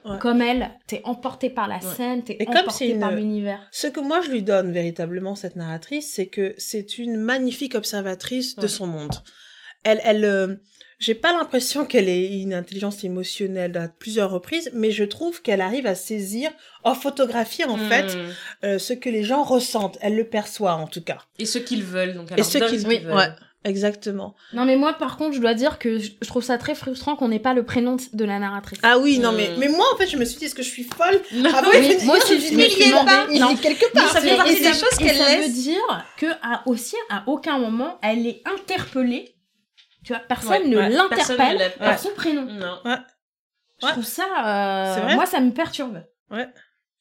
Ouais. 0.04 0.18
comme 0.18 0.42
elle. 0.42 0.68
T'es 0.88 1.00
emporté 1.04 1.48
par 1.48 1.68
la 1.68 1.80
scène, 1.80 2.24
t'es 2.24 2.36
comme 2.36 2.56
emporté 2.56 2.88
une- 2.90 2.98
par 2.98 3.12
l'univers. 3.12 3.60
Ce 3.70 3.86
que 3.86 4.00
moi 4.00 4.20
je 4.20 4.30
lui 4.32 4.42
donne 4.42 4.72
véritablement, 4.72 5.36
cette 5.36 5.54
narratrice, 5.54 6.12
c'est 6.12 6.26
que 6.26 6.54
c'est 6.58 6.98
une 6.98 7.16
magnifique 7.16 7.76
observatrice 7.76 8.56
de 8.56 8.66
son 8.66 8.88
monde. 8.88 9.14
Elle, 9.84 10.00
elle, 10.02 10.24
euh, 10.24 10.56
j'ai 10.98 11.14
pas 11.14 11.32
l'impression 11.32 11.84
qu'elle 11.86 12.08
ait 12.08 12.40
une 12.40 12.52
intelligence 12.52 13.04
émotionnelle 13.04 13.76
à 13.76 13.86
plusieurs 13.86 14.30
reprises, 14.32 14.70
mais 14.74 14.90
je 14.90 15.04
trouve 15.04 15.40
qu'elle 15.40 15.60
arrive 15.60 15.86
à 15.86 15.94
saisir, 15.94 16.50
en 16.82 16.94
photographie 16.96 17.64
en 17.64 17.76
fait, 17.78 18.16
Mm. 18.16 18.18
euh, 18.64 18.78
ce 18.80 18.94
que 18.94 19.08
les 19.08 19.22
gens 19.22 19.44
ressentent. 19.44 19.98
Elle 20.00 20.16
le 20.16 20.24
perçoit 20.24 20.74
en 20.74 20.88
tout 20.88 21.02
cas. 21.04 21.18
Et 21.38 21.46
ce 21.46 21.58
qu'ils 21.58 21.84
veulent, 21.84 22.14
donc 22.14 22.26
elle 22.32 22.40
Et 22.40 22.42
leur 22.42 22.46
ce 22.50 22.58
qu'ils 22.58 22.86
veulent. 22.88 23.36
Ouais. 23.64 23.70
Exactement. 23.70 24.34
Non 24.52 24.64
mais 24.64 24.76
moi 24.76 24.92
par 24.94 25.16
contre 25.16 25.34
je 25.34 25.40
dois 25.40 25.54
dire 25.54 25.78
que 25.78 25.98
je 25.98 26.10
trouve 26.26 26.42
ça 26.42 26.58
très 26.58 26.74
frustrant 26.74 27.16
qu'on 27.16 27.28
n'ait 27.28 27.38
pas 27.38 27.54
le 27.54 27.64
prénom 27.64 27.96
de- 28.12 28.24
la 28.24 28.38
narratrice. 28.38 28.78
Ah 28.82 28.98
oui, 28.98 29.18
non 29.18 29.32
Mm. 29.32 29.36
mais, 29.36 29.50
mais 29.58 29.68
moi 29.68 29.84
en 29.92 29.96
fait 29.96 30.06
je 30.08 30.16
me 30.16 30.24
suis 30.24 30.38
dit, 30.38 30.44
est-ce 30.46 30.54
que 30.54 30.62
je 30.62 30.68
suis 30.70 30.84
folle? 30.84 31.20
Non, 31.32 31.50
Ah 31.54 31.62
oui, 31.72 31.96
moi 32.04 32.16
aussi, 32.16 32.40
je 32.40 32.54
me 32.56 32.62
suis 32.62 32.90
demandé. 32.90 33.12
Il 33.32 33.40
Non. 33.40 33.50
est 33.50 33.56
quelque 33.60 33.84
Mais 33.94 34.00
part. 34.00 34.10
ça 34.10 34.20
fait 34.20 34.28
c'est- 34.30 34.36
partie 34.36 34.54
des 34.56 34.62
ça- 34.72 34.72
choses 34.86 34.98
qu'elle 34.98 35.16
ça 35.16 35.28
laisse. 35.36 35.46
veut 35.46 35.52
dire 35.62 36.04
que 36.18 36.26
à, 36.42 36.62
aussi 36.66 36.96
à 37.10 37.24
aucun 37.26 37.58
moment 37.58 37.98
elle 38.02 38.26
est 38.26 38.42
interpellée. 38.52 39.34
Tu 40.04 40.12
vois, 40.12 40.20
personne 40.26 40.50
Ouais, 40.62 40.66
ne 40.66 40.76
ouais, 40.76 40.88
l'interpelle 40.90 41.72
par 41.78 41.98
son 41.98 42.10
prénom. 42.16 42.42
Non. 42.42 42.78
Je 42.84 43.86
Ouais. 43.86 43.92
trouve 43.92 44.04
ça, 44.04 44.24
euh, 45.04 45.14
moi 45.14 45.26
ça 45.26 45.40
me 45.40 45.50
perturbe. 45.52 46.02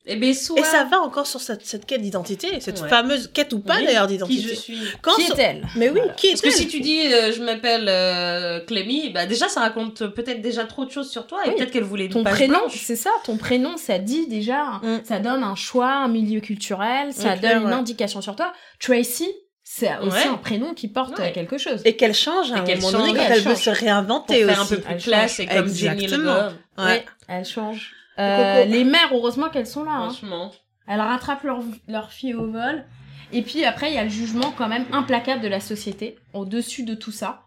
Et 0.07 0.15
ben 0.15 0.33
soit. 0.33 0.59
Et 0.59 0.63
ça 0.63 0.83
va 0.85 0.99
encore 0.99 1.27
sur 1.27 1.39
cette, 1.39 1.63
cette 1.63 1.85
quête 1.85 2.01
d'identité, 2.01 2.59
cette 2.59 2.81
Ouais. 2.81 2.89
fameuse 2.89 3.29
quête 3.31 3.53
ou 3.53 3.59
pas 3.59 3.77
Oui, 3.77 3.85
d'ailleurs 3.85 4.07
qui 4.07 4.13
d'identité. 4.13 4.47
je 4.49 4.53
suis. 4.55 4.79
Quand 5.03 5.13
Qui 5.15 5.31
est-elle? 5.31 5.67
Mais 5.75 5.89
oui, 5.89 5.97
Voilà. 5.99 6.13
qui 6.13 6.29
Parce 6.29 6.41
que 6.41 6.47
est-elle? 6.47 6.57
si 6.57 6.67
tu 6.67 6.79
dis 6.79 7.01
euh, 7.13 7.31
je 7.31 7.43
m'appelle 7.43 7.85
euh, 7.87 8.59
Clémy, 8.65 9.09
bah 9.11 9.27
déjà 9.27 9.47
ça 9.47 9.59
raconte 9.59 10.07
peut-être 10.07 10.41
déjà 10.41 10.65
trop 10.65 10.85
de 10.85 10.89
choses 10.91 11.11
sur 11.11 11.27
toi 11.27 11.41
et 11.45 11.49
Oui. 11.49 11.55
peut-être 11.55 11.69
qu'elle 11.71 11.83
voulait 11.83 12.05
une 12.05 12.11
Ton 12.13 12.23
page 12.23 12.33
prénom, 12.33 12.61
c'est 12.69 12.95
ça, 12.95 13.11
ton 13.25 13.37
prénom, 13.37 13.77
ça 13.77 13.99
dit 13.99 14.25
déjà, 14.27 14.79
Mm. 14.81 15.01
ça 15.03 15.19
donne 15.19 15.43
un 15.43 15.55
choix, 15.55 15.91
un 15.91 16.07
milieu 16.07 16.39
culturel, 16.39 17.13
ça 17.13 17.33
Ouais, 17.33 17.37
clair, 17.37 17.53
donne 17.53 17.63
une 17.63 17.69
ouais. 17.69 17.73
indication 17.75 18.21
sur 18.21 18.35
toi. 18.35 18.53
Tracy, 18.79 19.29
c'est 19.63 19.95
aussi 19.99 20.17
Ouais. 20.17 20.27
un 20.33 20.37
prénom 20.37 20.73
qui 20.73 20.87
porte 20.87 21.19
Ouais. 21.19 21.31
quelque 21.31 21.59
chose. 21.59 21.79
Et 21.85 21.95
qu'elle 21.95 22.15
change 22.15 22.51
à 22.51 22.55
un 22.55 22.61
qu'elle 22.61 22.79
moment 22.81 22.91
change, 22.91 23.01
donné 23.07 23.19
quand 23.19 23.25
elle 23.25 23.31
elle 23.33 23.41
veut 23.43 23.55
se 23.55 23.69
Pour 23.69 23.79
réinventer 23.79 24.45
faire 24.45 24.61
un 24.61 24.65
peu 24.65 24.77
plus 24.79 24.93
Elle 24.95 25.01
classe 25.01 25.37
change. 25.37 25.45
et 25.45 25.47
comme 25.47 25.67
Jenny 25.71 26.07
Le 26.07 26.13
Exactement. 26.15 26.47
Ouais. 26.79 27.05
Oui, 27.05 27.11
elle 27.27 27.45
change. 27.45 27.93
Euh, 28.19 28.65
les 28.65 28.83
mères, 28.83 29.09
heureusement 29.13 29.49
qu'elles 29.49 29.67
sont 29.67 29.83
là. 29.83 29.91
hein. 29.91 30.09
Franchement. 30.09 30.51
Elles 30.87 30.99
rattrapent 30.99 31.43
leur, 31.43 31.59
leur 31.87 32.11
fille 32.11 32.33
au 32.33 32.51
vol. 32.51 32.85
Et 33.31 33.41
puis 33.43 33.63
après, 33.63 33.89
il 33.91 33.95
y 33.95 33.97
a 33.97 34.03
le 34.03 34.09
jugement 34.09 34.51
quand 34.51 34.67
même 34.67 34.85
implacable 34.91 35.41
de 35.41 35.47
la 35.47 35.59
société. 35.61 36.17
Au-dessus 36.33 36.83
de 36.83 36.95
tout 36.95 37.11
ça, 37.13 37.43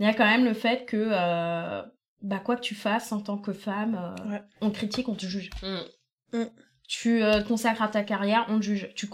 il 0.00 0.06
y 0.06 0.08
a 0.08 0.14
quand 0.14 0.24
même 0.26 0.44
le 0.44 0.54
fait 0.54 0.84
que, 0.84 0.96
euh, 1.12 1.82
bah, 2.22 2.40
quoi 2.40 2.56
que 2.56 2.60
tu 2.62 2.74
fasses 2.74 3.12
en 3.12 3.20
tant 3.20 3.38
que 3.38 3.52
femme, 3.52 3.94
euh, 4.26 4.30
Ouais. 4.30 4.42
on 4.60 4.70
te 4.70 4.74
critique, 4.76 5.08
on 5.08 5.14
te 5.14 5.26
juge. 5.26 5.50
Mm. 5.62 6.44
Tu 6.88 7.22
euh, 7.22 7.40
te 7.40 7.46
consacres 7.48 7.82
à 7.82 7.88
ta 7.88 8.02
carrière, 8.02 8.46
on 8.48 8.58
te 8.58 8.64
juge. 8.64 8.90
Tu, 8.96 9.08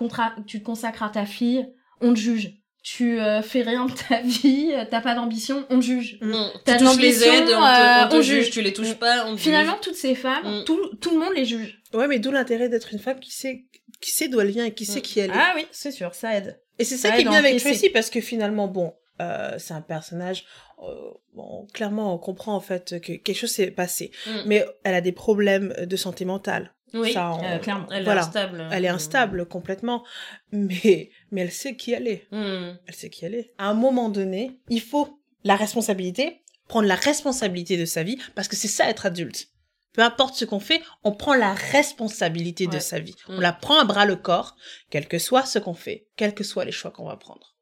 tu 0.46 0.60
te 0.60 0.64
consacres 0.64 1.02
à 1.02 1.10
ta 1.10 1.26
fille, 1.26 1.68
on 2.00 2.14
te 2.14 2.18
juge. 2.18 2.54
Tu 2.90 3.20
euh, 3.20 3.42
fais 3.42 3.60
rien 3.62 3.84
de 3.84 3.92
ta 3.92 4.22
vie, 4.22 4.70
euh, 4.72 4.84
t'as 4.90 5.02
pas 5.02 5.14
d'ambition, 5.14 5.66
on 5.68 5.78
te 5.78 5.84
juge. 5.84 6.16
Mm. 6.22 6.30
Mm. 6.30 6.50
T'as 6.64 6.78
Tu 6.78 6.84
touches 6.84 6.96
les 6.98 7.22
aides, 7.22 7.42
on 7.42 7.46
te, 7.46 7.50
euh, 7.52 8.04
on 8.06 8.08
te 8.08 8.16
on 8.16 8.22
juge, 8.22 8.44
juge. 8.44 8.50
tu 8.50 8.62
les 8.62 8.72
touches 8.72 8.94
pas, 8.94 9.26
on 9.26 9.34
te 9.36 9.40
Finalement, 9.40 9.72
juge. 9.72 9.80
toutes 9.82 9.94
ces 9.96 10.14
femmes, 10.14 10.60
Mm. 10.60 10.64
tout, 10.64 10.80
tout 11.00 11.10
le 11.10 11.18
monde 11.18 11.34
les 11.36 11.44
juge. 11.44 11.82
Ouais, 11.92 12.06
mais 12.08 12.18
d'où 12.18 12.30
l'intérêt 12.30 12.68
d'être 12.70 12.92
une 12.94 12.98
femme 12.98 13.20
qui 13.20 13.30
sait, 13.32 13.66
qui 14.00 14.10
sait 14.10 14.28
d'où 14.28 14.40
elle 14.40 14.50
vient 14.50 14.64
et 14.64 14.72
qui 14.74 14.86
sait 14.86 15.00
Mm. 15.00 15.02
qui 15.02 15.20
elle 15.20 15.30
est. 15.30 15.34
Ah 15.36 15.52
oui, 15.56 15.66
c'est 15.70 15.90
sûr, 15.92 16.14
ça 16.14 16.34
aide. 16.36 16.60
Et 16.78 16.84
c'est 16.84 16.96
ça 16.96 17.10
qui 17.10 17.20
est 17.20 17.24
bien 17.24 17.32
avec. 17.34 17.58
Tracy 17.58 17.90
parce 17.90 18.08
que 18.08 18.20
finalement, 18.22 18.68
bon, 18.68 18.94
euh, 19.20 19.56
c'est 19.58 19.74
un 19.74 19.82
personnage. 19.82 20.44
euh, 20.80 20.94
bon, 21.34 21.66
clairement, 21.74 22.14
on 22.14 22.18
comprend 22.18 22.54
en 22.54 22.60
fait 22.60 23.00
que 23.02 23.12
quelque 23.14 23.34
chose 23.36 23.50
s'est 23.50 23.72
passé, 23.72 24.12
Mm. 24.26 24.30
mais 24.46 24.64
elle 24.84 24.94
a 24.94 25.00
des 25.00 25.10
problèmes 25.12 25.74
de 25.84 25.96
santé 25.96 26.24
mentale. 26.24 26.72
Oui, 26.94 27.12
Ça, 27.12 27.32
euh, 27.42 27.58
clairement. 27.58 27.86
elle 27.90 28.04
voilà. 28.04 28.22
est 28.22 28.24
instable. 28.24 28.68
Elle 28.72 28.84
est 28.84 28.88
instable 28.88 29.46
complètement, 29.46 30.04
mais 30.52 31.10
mais 31.30 31.42
elle 31.42 31.52
sait 31.52 31.76
qui 31.76 31.92
elle 31.92 32.08
est. 32.08 32.26
Mm. 32.30 32.78
Elle 32.86 32.94
sait 32.94 33.10
qui 33.10 33.24
elle 33.24 33.34
est. 33.34 33.52
À 33.58 33.68
un 33.68 33.74
moment 33.74 34.08
donné, 34.08 34.58
il 34.68 34.80
faut 34.80 35.20
la 35.44 35.56
responsabilité, 35.56 36.42
prendre 36.66 36.88
la 36.88 36.94
responsabilité 36.96 37.76
de 37.76 37.84
sa 37.84 38.02
vie, 38.02 38.18
parce 38.34 38.48
que 38.48 38.56
c'est 38.56 38.68
ça 38.68 38.88
être 38.88 39.06
adulte. 39.06 39.48
Peu 39.92 40.02
importe 40.02 40.34
ce 40.36 40.44
qu'on 40.44 40.60
fait, 40.60 40.80
on 41.02 41.12
prend 41.12 41.34
la 41.34 41.54
responsabilité 41.54 42.66
de 42.66 42.78
sa 42.78 43.00
vie. 43.00 43.14
On 43.28 43.38
Mm. 43.38 43.40
la 43.40 43.52
prend 43.52 43.78
à 43.80 43.84
bras 43.84 44.04
le 44.06 44.16
corps, 44.16 44.56
quel 44.90 45.08
que 45.08 45.18
soit 45.18 45.44
ce 45.44 45.58
qu'on 45.58 45.74
fait, 45.74 46.06
quels 46.16 46.34
que 46.34 46.44
soient 46.44 46.64
les 46.64 46.72
choix 46.72 46.90
qu'on 46.90 47.06
va 47.06 47.16
prendre. 47.16 47.54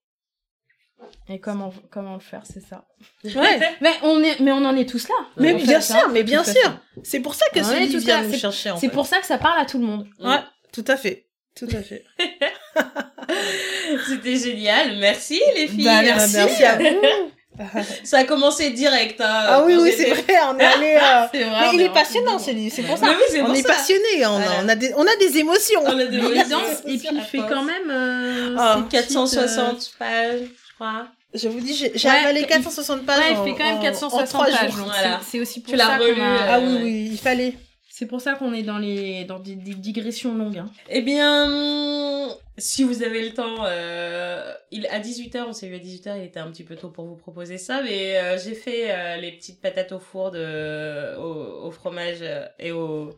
Et 1.28 1.40
comment, 1.40 1.72
comment 1.90 2.14
le 2.14 2.20
faire, 2.20 2.42
c'est 2.44 2.60
ça. 2.64 2.84
Ouais. 3.24 3.58
Mais 3.80 3.92
on, 4.02 4.22
est, 4.22 4.38
mais 4.40 4.52
on 4.52 4.64
en 4.64 4.76
est 4.76 4.88
tous 4.88 5.08
là. 5.08 5.14
Mais 5.36 5.54
En 5.54 5.56
bien 5.56 5.80
fait, 5.80 5.92
sûr, 5.92 5.96
hein, 5.96 6.10
mais 6.12 6.22
bien 6.22 6.44
sûr. 6.44 6.78
C'est 7.02 7.18
pour 7.20 7.34
ça 7.34 7.46
que 7.52 7.58
Ouais, 7.58 7.64
ce 7.64 7.74
livre 7.74 7.92
tout 7.94 7.98
vient 8.04 8.18
ça, 8.18 8.22
nous 8.22 8.32
c'est- 8.32 8.38
chercher. 8.38 8.88
pour 8.90 9.06
ça 9.06 9.18
que 9.18 9.26
ça 9.26 9.36
parle 9.38 9.58
à 9.60 9.64
tout 9.66 9.78
le 9.78 9.84
monde. 9.86 10.06
Ouais, 10.20 10.38
tout 10.72 10.84
à 10.86 10.96
fait. 10.96 11.26
Tout 11.56 11.66
à 11.72 11.82
fait. 11.82 12.04
C'était 14.08 14.36
génial. 14.36 14.96
Merci 14.98 15.40
les 15.56 15.66
filles. 15.68 15.84
Bah, 15.84 16.02
merci. 16.02 16.36
merci 16.36 16.64
à 16.64 16.76
vous. 16.78 16.84
Ça 18.04 18.18
a 18.18 18.24
commencé 18.24 18.68
direct. 18.70 19.18
Hein, 19.18 19.24
Ah 19.48 19.62
oui, 19.64 19.76
oui, 19.80 19.90
c'est 19.96 20.10
vrai, 20.10 20.22
on 20.50 20.58
est 20.58 20.64
allé. 20.64 20.98
euh, 21.02 21.26
C'est 21.32 21.42
vrai. 21.44 21.58
Mais 21.60 21.68
on 21.68 21.72
il 21.72 21.80
est 21.80 21.84
est 21.86 21.92
passionnant 21.92 22.38
ce 22.38 22.50
livre, 22.50 22.70
c'est 22.76 22.82
pour 22.82 22.98
ça. 22.98 23.06
Oui, 23.08 23.40
on 23.40 23.46
pour 23.46 23.54
est 23.54 23.62
ça. 23.62 23.68
passionné, 23.68 24.26
on, 24.26 24.36
a- 24.36 24.40
Voilà. 24.40 24.50
on, 24.62 24.68
a 24.68 24.74
des, 24.76 24.92
on 24.94 25.06
a 25.06 25.16
des 25.18 25.38
émotions. 25.38 25.80
On 25.86 25.98
a 25.98 26.04
des 26.04 26.18
émotions. 26.18 26.58
et 26.86 26.98
puis 26.98 27.08
il 27.12 27.20
fait 27.22 27.38
quand 27.48 27.62
même. 27.64 27.90
euh, 27.90 28.56
Ah, 28.58 28.74
ses 28.76 28.82
petites, 28.98 29.08
460 29.08 29.92
pages, 29.98 30.40
je 30.42 30.74
crois. 30.74 31.06
Je 31.34 31.48
vous 31.48 31.60
dis, 31.60 31.74
j'ai 31.74 32.08
Ouais, 32.08 32.14
avalé 32.16 32.40
il- 32.40 32.46
460 32.46 33.00
euh, 33.00 33.02
pages. 33.04 33.18
Ouais, 33.18 33.30
il 33.32 33.36
fait 33.52 33.58
quand 33.58 33.64
même 33.64 33.74
en- 33.76 33.78
en 33.78 33.82
460 33.82 34.26
trois 34.28 34.46
pages. 34.46 34.70
Voilà. 34.72 35.20
c'est- 35.22 35.40
aussi 35.40 35.60
pour 35.60 35.72
Tu 35.72 35.78
ça 35.78 35.98
qu'on 35.98 36.04
relu, 36.04 36.20
a- 36.20 36.24
euh, 36.24 36.46
Ah 36.48 36.60
oui, 36.60 36.78
oui, 36.82 37.08
il 37.12 37.18
fallait. 37.18 37.54
C'est 37.90 38.06
pour 38.06 38.20
ça 38.20 38.34
qu'on 38.34 38.52
est 38.52 38.62
dans, 38.62 38.76
les, 38.78 39.24
dans 39.24 39.38
des, 39.38 39.54
des 39.54 39.74
digressions 39.74 40.34
longues. 40.34 40.58
hein. 40.58 40.70
Eh 40.90 41.00
bien, 41.00 42.28
si 42.58 42.84
vous 42.84 43.02
avez 43.02 43.22
le 43.24 43.32
temps, 43.32 43.64
euh, 43.64 44.52
il, 44.70 44.86
à 44.88 44.98
18h, 44.98 45.44
on 45.48 45.52
s'est 45.54 45.66
vu 45.68 45.76
à 45.76 45.78
18h, 45.78 46.16
il 46.18 46.24
était 46.24 46.38
un 46.40 46.50
petit 46.50 46.64
peu 46.64 46.76
tôt 46.76 46.90
pour 46.90 47.06
vous 47.06 47.16
proposer 47.16 47.56
ça, 47.56 47.80
mais 47.82 48.16
euh, 48.18 48.38
j'ai 48.38 48.54
fait 48.54 48.90
euh, 48.90 49.16
les 49.16 49.32
petites 49.32 49.62
patates 49.62 49.92
au 49.92 49.98
four 49.98 50.30
de, 50.30 51.16
au, 51.18 51.66
au 51.68 51.70
fromage 51.70 52.18
et 52.58 52.70
au, 52.70 53.16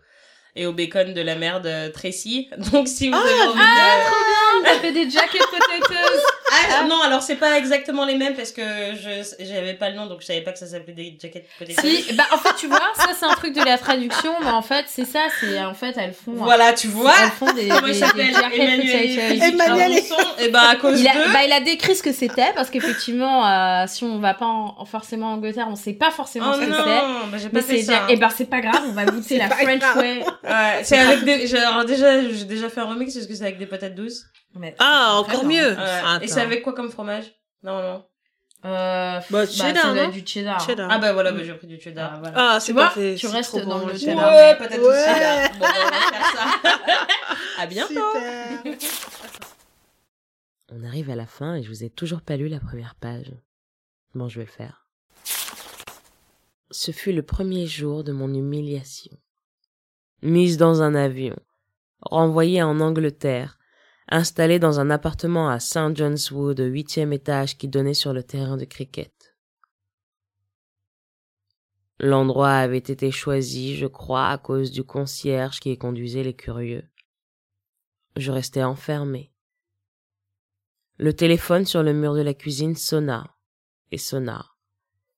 et 0.54 0.64
au 0.66 0.72
bacon 0.72 1.12
de 1.12 1.20
la 1.22 1.34
mère 1.34 1.60
de 1.60 1.88
Tracy. 1.88 2.48
Donc 2.72 2.86
si 2.86 3.08
vous 3.08 3.16
avez 3.16 3.48
envie 3.48 3.58
de... 3.58 4.38
On 4.60 4.64
a 4.64 4.78
fait 4.80 4.92
des 4.92 5.08
jacket 5.10 5.42
potatoes 5.58 6.22
Ah, 6.50 6.84
non, 6.84 7.00
alors 7.02 7.22
c'est 7.22 7.36
pas 7.36 7.58
exactement 7.58 8.04
les 8.04 8.14
mêmes 8.16 8.34
parce 8.34 8.52
que 8.52 8.62
je 8.62 9.44
j'avais 9.44 9.74
pas 9.74 9.90
le 9.90 9.96
nom 9.96 10.06
donc 10.06 10.20
je 10.22 10.26
savais 10.26 10.40
pas 10.40 10.52
que 10.52 10.58
ça 10.58 10.66
s'appelait 10.66 10.94
des 10.94 11.18
jaquettes 11.20 11.46
potato. 11.58 11.80
Si, 11.86 12.12
bah 12.14 12.24
en 12.32 12.38
fait 12.38 12.54
tu 12.58 12.66
vois, 12.66 12.80
ça 12.96 13.08
c'est 13.18 13.26
un 13.26 13.34
truc 13.34 13.54
de 13.54 13.62
la 13.62 13.76
traduction, 13.78 14.32
mais 14.42 14.50
en 14.50 14.62
fait 14.62 14.84
c'est 14.88 15.04
ça, 15.04 15.20
c'est 15.40 15.60
en 15.62 15.74
fait 15.74 15.94
elles 15.96 16.14
font. 16.14 16.32
Voilà, 16.32 16.72
tu 16.72 16.88
vois. 16.88 17.12
Elles 17.22 17.30
font 17.30 17.52
des. 17.52 17.68
Comment 17.68 17.86
il 17.86 17.92
des- 17.92 17.98
s'appelle 17.98 18.32
jackets 18.34 18.56
Emmanuel. 18.62 19.42
Emmanuel 19.42 19.92
et- 20.38 20.44
Et 20.44 20.48
bah 20.48 20.62
à 20.70 20.76
cause 20.76 21.00
Il 21.00 21.08
a, 21.08 21.12
de. 21.12 21.32
bah, 21.32 21.40
il 21.44 21.52
a 21.52 21.60
décrit 21.60 21.94
ce 21.94 22.02
que 22.02 22.12
c'était 22.12 22.52
parce 22.54 22.70
qu'effectivement, 22.70 23.46
euh, 23.46 23.84
si 23.86 24.04
on 24.04 24.18
va 24.18 24.34
pas 24.34 24.46
en- 24.46 24.84
forcément 24.84 25.28
en 25.28 25.32
Angleterre, 25.34 25.66
on 25.70 25.76
sait 25.76 25.92
pas 25.92 26.10
forcément 26.10 26.46
Oh 26.50 26.54
ce 26.54 26.60
que 26.60 26.72
c'est. 26.72 26.72
non, 26.72 27.26
bah 27.30 27.38
j'ai 27.38 27.48
Mais 27.52 27.60
pas 27.60 27.66
fait 27.66 27.78
c'est 27.78 27.82
ça. 27.92 28.06
et 28.08 28.16
ben 28.16 28.30
c'est 28.34 28.48
pas 28.48 28.60
grave, 28.60 28.82
on 28.88 28.92
va 28.92 29.04
goûter 29.04 29.38
la 29.38 29.48
French 29.48 29.78
grave. 29.80 29.96
way. 29.98 30.24
Ouais, 30.44 30.80
c'est 30.82 30.98
avec 30.98 31.24
des. 31.24 31.54
Alors 31.56 31.84
déjà, 31.84 32.22
j'ai 32.22 32.44
déjà 32.44 32.68
fait 32.68 32.80
un 32.80 32.84
remix 32.86 33.12
parce 33.14 33.26
que 33.26 33.34
c'est 33.34 33.42
avec 33.44 33.58
des 33.58 33.66
patates 33.66 33.94
douces. 33.94 34.24
Mais- 34.54 34.74
Ah, 34.78 35.16
encore 35.18 35.44
Vraiment. 35.44 35.48
mieux. 35.50 35.76
Ouais. 35.76 36.24
Et 36.24 36.28
c'est 36.28 36.40
avec 36.40 36.62
quoi 36.62 36.72
comme 36.72 36.90
fromage 36.90 37.32
Normalement? 37.62 38.04
Euh, 38.64 39.20
Bah, 39.30 39.46
cheddar, 39.46 39.96
être 39.96 40.10
du 40.10 40.26
cheddar. 40.26 40.58
Cheddar. 40.64 40.88
Ah 40.90 40.98
bah 40.98 41.12
voilà, 41.12 41.30
bah, 41.30 41.44
j'ai 41.44 41.54
pris 41.54 41.68
du 41.68 41.78
cheddar. 41.80 42.14
Ah, 42.14 42.18
voilà. 42.18 42.34
Ah, 42.54 42.60
c'est 42.60 42.74
parfait. 42.74 43.14
tu 43.16 43.28
restes 43.28 43.50
trop 43.50 43.60
dans 43.60 43.78
bon, 43.78 43.86
le 43.86 43.96
cheddar. 43.96 44.32
Ouais, 44.32 44.56
douces 44.58 44.86
Ouais. 44.86 45.14
cheddar. 45.14 45.50
Bon, 45.52 45.58
bah, 45.60 45.66
on 45.76 45.90
va 45.90 46.18
faire 46.18 46.32
ça. 46.32 46.78
à 47.62 47.66
bientôt. 47.66 47.94
Super. 47.94 48.62
On 50.72 50.84
arrive 50.84 51.08
à 51.10 51.16
la 51.16 51.26
fin 51.26 51.54
et 51.54 51.62
je 51.62 51.68
vous 51.68 51.84
ai 51.84 51.90
toujours 51.90 52.20
pas 52.20 52.36
lu 52.36 52.48
la 52.48 52.58
première 52.60 52.94
page. 52.96 53.32
Bon, 54.14 54.28
je 54.28 54.40
vais 54.40 54.46
le 54.46 54.50
faire. 54.50 54.86
Ce 56.70 56.90
fut 56.90 57.12
le 57.12 57.22
premier 57.22 57.66
jour 57.66 58.04
de 58.04 58.12
mon 58.12 58.32
humiliation. 58.34 59.16
Mise 60.22 60.56
dans 60.56 60.82
un 60.82 60.94
avion, 60.94 61.36
renvoyée 62.02 62.62
en 62.62 62.80
Angleterre, 62.80 63.57
installée 64.08 64.58
dans 64.58 64.80
un 64.80 64.90
appartement 64.90 65.48
à 65.48 65.60
St. 65.60 65.94
John's 65.94 66.30
Wood 66.30 66.60
huitième 66.60 67.12
étage 67.12 67.58
qui 67.58 67.68
donnait 67.68 67.94
sur 67.94 68.12
le 68.12 68.22
terrain 68.22 68.56
de 68.56 68.64
cricket. 68.64 69.12
L'endroit 72.00 72.52
avait 72.52 72.78
été 72.78 73.10
choisi, 73.10 73.76
je 73.76 73.86
crois, 73.86 74.28
à 74.28 74.38
cause 74.38 74.70
du 74.70 74.84
concierge 74.84 75.60
qui 75.60 75.76
conduisait 75.76 76.22
les 76.22 76.34
curieux. 76.34 76.84
Je 78.16 78.30
restais 78.30 78.62
enfermé. 78.62 79.32
Le 80.96 81.12
téléphone 81.12 81.64
sur 81.64 81.82
le 81.82 81.92
mur 81.92 82.14
de 82.14 82.22
la 82.22 82.34
cuisine 82.34 82.76
sonna 82.76 83.36
et 83.90 83.98
sonna, 83.98 84.46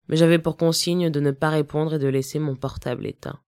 mais 0.08 0.16
j'avais 0.16 0.38
pour 0.38 0.56
consigne 0.56 1.10
de 1.10 1.20
ne 1.20 1.30
pas 1.30 1.50
répondre 1.50 1.94
et 1.94 1.98
de 1.98 2.08
laisser 2.08 2.38
mon 2.38 2.56
portable 2.56 3.06
éteint. 3.06 3.40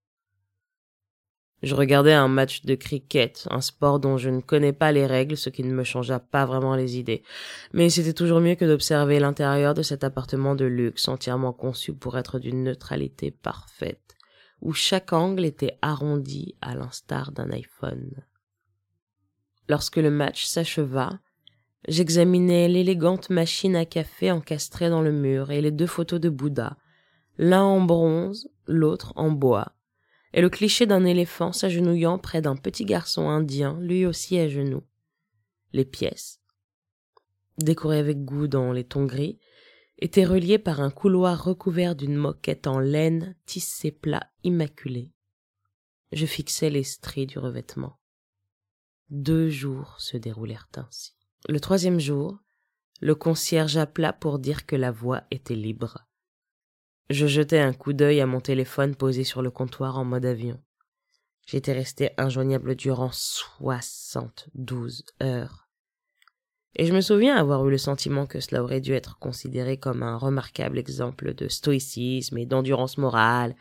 Je 1.62 1.74
regardais 1.74 2.12
un 2.12 2.28
match 2.28 2.64
de 2.64 2.74
cricket, 2.74 3.47
un 3.51 3.60
sport 3.60 4.01
dont 4.01 4.16
je 4.16 4.30
ne 4.30 4.40
connais 4.40 4.72
pas 4.72 4.90
les 4.90 5.06
règles, 5.06 5.36
ce 5.36 5.48
qui 5.48 5.62
ne 5.62 5.72
me 5.72 5.84
changea 5.84 6.18
pas 6.18 6.44
vraiment 6.44 6.74
les 6.74 6.98
idées. 6.98 7.22
Mais 7.72 7.89
c'était 7.89 8.14
toujours 8.14 8.40
mieux 8.40 8.56
que 8.56 8.64
d'observer 8.64 9.20
l'intérieur 9.20 9.74
de 9.74 9.82
cet 9.82 10.02
appartement 10.02 10.56
de 10.56 10.64
luxe 10.64 11.06
entièrement 11.06 11.52
conçu 11.52 11.94
pour 11.94 12.18
être 12.18 12.40
d'une 12.40 12.64
neutralité 12.64 13.30
parfaite, 13.30 14.16
où 14.60 14.72
chaque 14.72 15.12
angle 15.12 15.44
était 15.44 15.78
arrondi 15.82 16.56
à 16.60 16.74
l'instar 16.74 17.30
d'un 17.30 17.51
iPhone. 17.51 18.10
Lorsque 19.68 19.98
le 19.98 20.10
match 20.10 20.44
s'acheva, 20.44 21.20
J'examinais 21.89 22.68
l'élégante 22.68 23.28
machine 23.28 23.74
à 23.74 23.84
café 23.84 24.30
encastrée 24.30 24.89
dans 24.89 25.02
le 25.02 25.10
mur 25.10 25.51
et 25.51 25.60
les 25.60 25.72
deux 25.72 25.89
photos 25.89 26.20
de 26.20 26.28
Bouddha, 26.28 26.76
l'un 27.39 27.64
en 27.64 27.80
bronze, 27.80 28.48
l'autre 28.68 29.12
en 29.16 29.32
bois, 29.32 29.72
et 30.33 30.41
le 30.41 30.49
cliché 30.49 30.87
d'un 30.87 31.05
éléphant 31.05 31.53
s'agenouillant 31.53 32.19
près 32.19 32.41
d'un 32.41 32.57
petit 32.57 32.85
garçon 32.85 33.29
indien, 33.29 33.79
lui 33.81 34.07
aussi 34.07 34.39
à 34.39 34.49
genoux. 34.49 34.83
Les 35.73 35.85
pièces, 35.85 36.41
décorées 37.59 37.99
avec 37.99 38.25
goût 38.25 38.49
dans 38.49 38.73
les 38.73 38.85
tons 38.85 39.07
gris, 39.07 39.39
étaient 39.99 40.25
reliées 40.25 40.59
par 40.59 40.81
un 40.81 40.91
couloir 40.91 41.45
recouvert 41.45 41.95
d'une 41.95 42.17
moquette 42.17 42.67
en 42.67 42.79
laine 42.79 43.37
tissée 43.47 43.93
plat 43.93 44.31
immaculé. 44.43 45.13
Je 46.13 46.27
fixais 46.27 46.71
les 46.71 46.83
stries 46.83 47.27
du 47.27 47.39
revêtement. 47.39 47.99
Deux 49.11 49.49
jours 49.49 49.97
se 49.99 50.17
déroulèrent 50.17 50.69
ainsi. 50.77 51.13
Le 51.49 51.61
troisième 51.61 52.01
jour, 52.01 52.39
le 53.01 53.15
concierge 53.15 53.77
appela 53.77 54.13
pour 54.13 54.39
dire 54.39 54.67
que 54.67 54.77
la 54.77 54.91
voie 54.91 55.23
était 55.31 55.55
libre. 55.55 56.07
Je 57.11 57.27
jetai 57.27 57.61
un 57.61 57.73
coup 57.73 57.93
d'œil 57.93 58.20
à 58.20 58.27
mon 58.27 58.41
téléphone 58.41 58.95
posé 58.95 59.24
sur 59.24 59.43
le 59.43 59.51
comptoir 59.51 59.99
en 59.99 60.05
mode 60.05 60.24
avion. 60.24 60.61
J'étais 61.47 61.73
resté 61.73 62.11
injoignable 62.16 62.77
durant 62.77 63.11
soixante-douze 63.12 65.05
heures. 65.23 65.69
Et 66.77 66.87
je 66.87 66.95
me 66.95 67.03
souviens 67.03 67.37
avoir 67.37 67.66
eu 67.66 67.70
le 67.70 67.79
sentiment 67.79 68.27
que 68.27 68.41
cela 68.41 68.62
aurait 68.62 68.81
dû 68.81 68.95
être 68.95 69.19
considéré 69.19 69.77
comme 69.77 70.03
un 70.03 70.16
remarquable 70.16 70.79
exemple 70.79 71.35
de 71.35 71.49
stoïcisme 71.49 72.39
et 72.39 72.47
d'endurance 72.47 72.97
morale. 72.97 73.55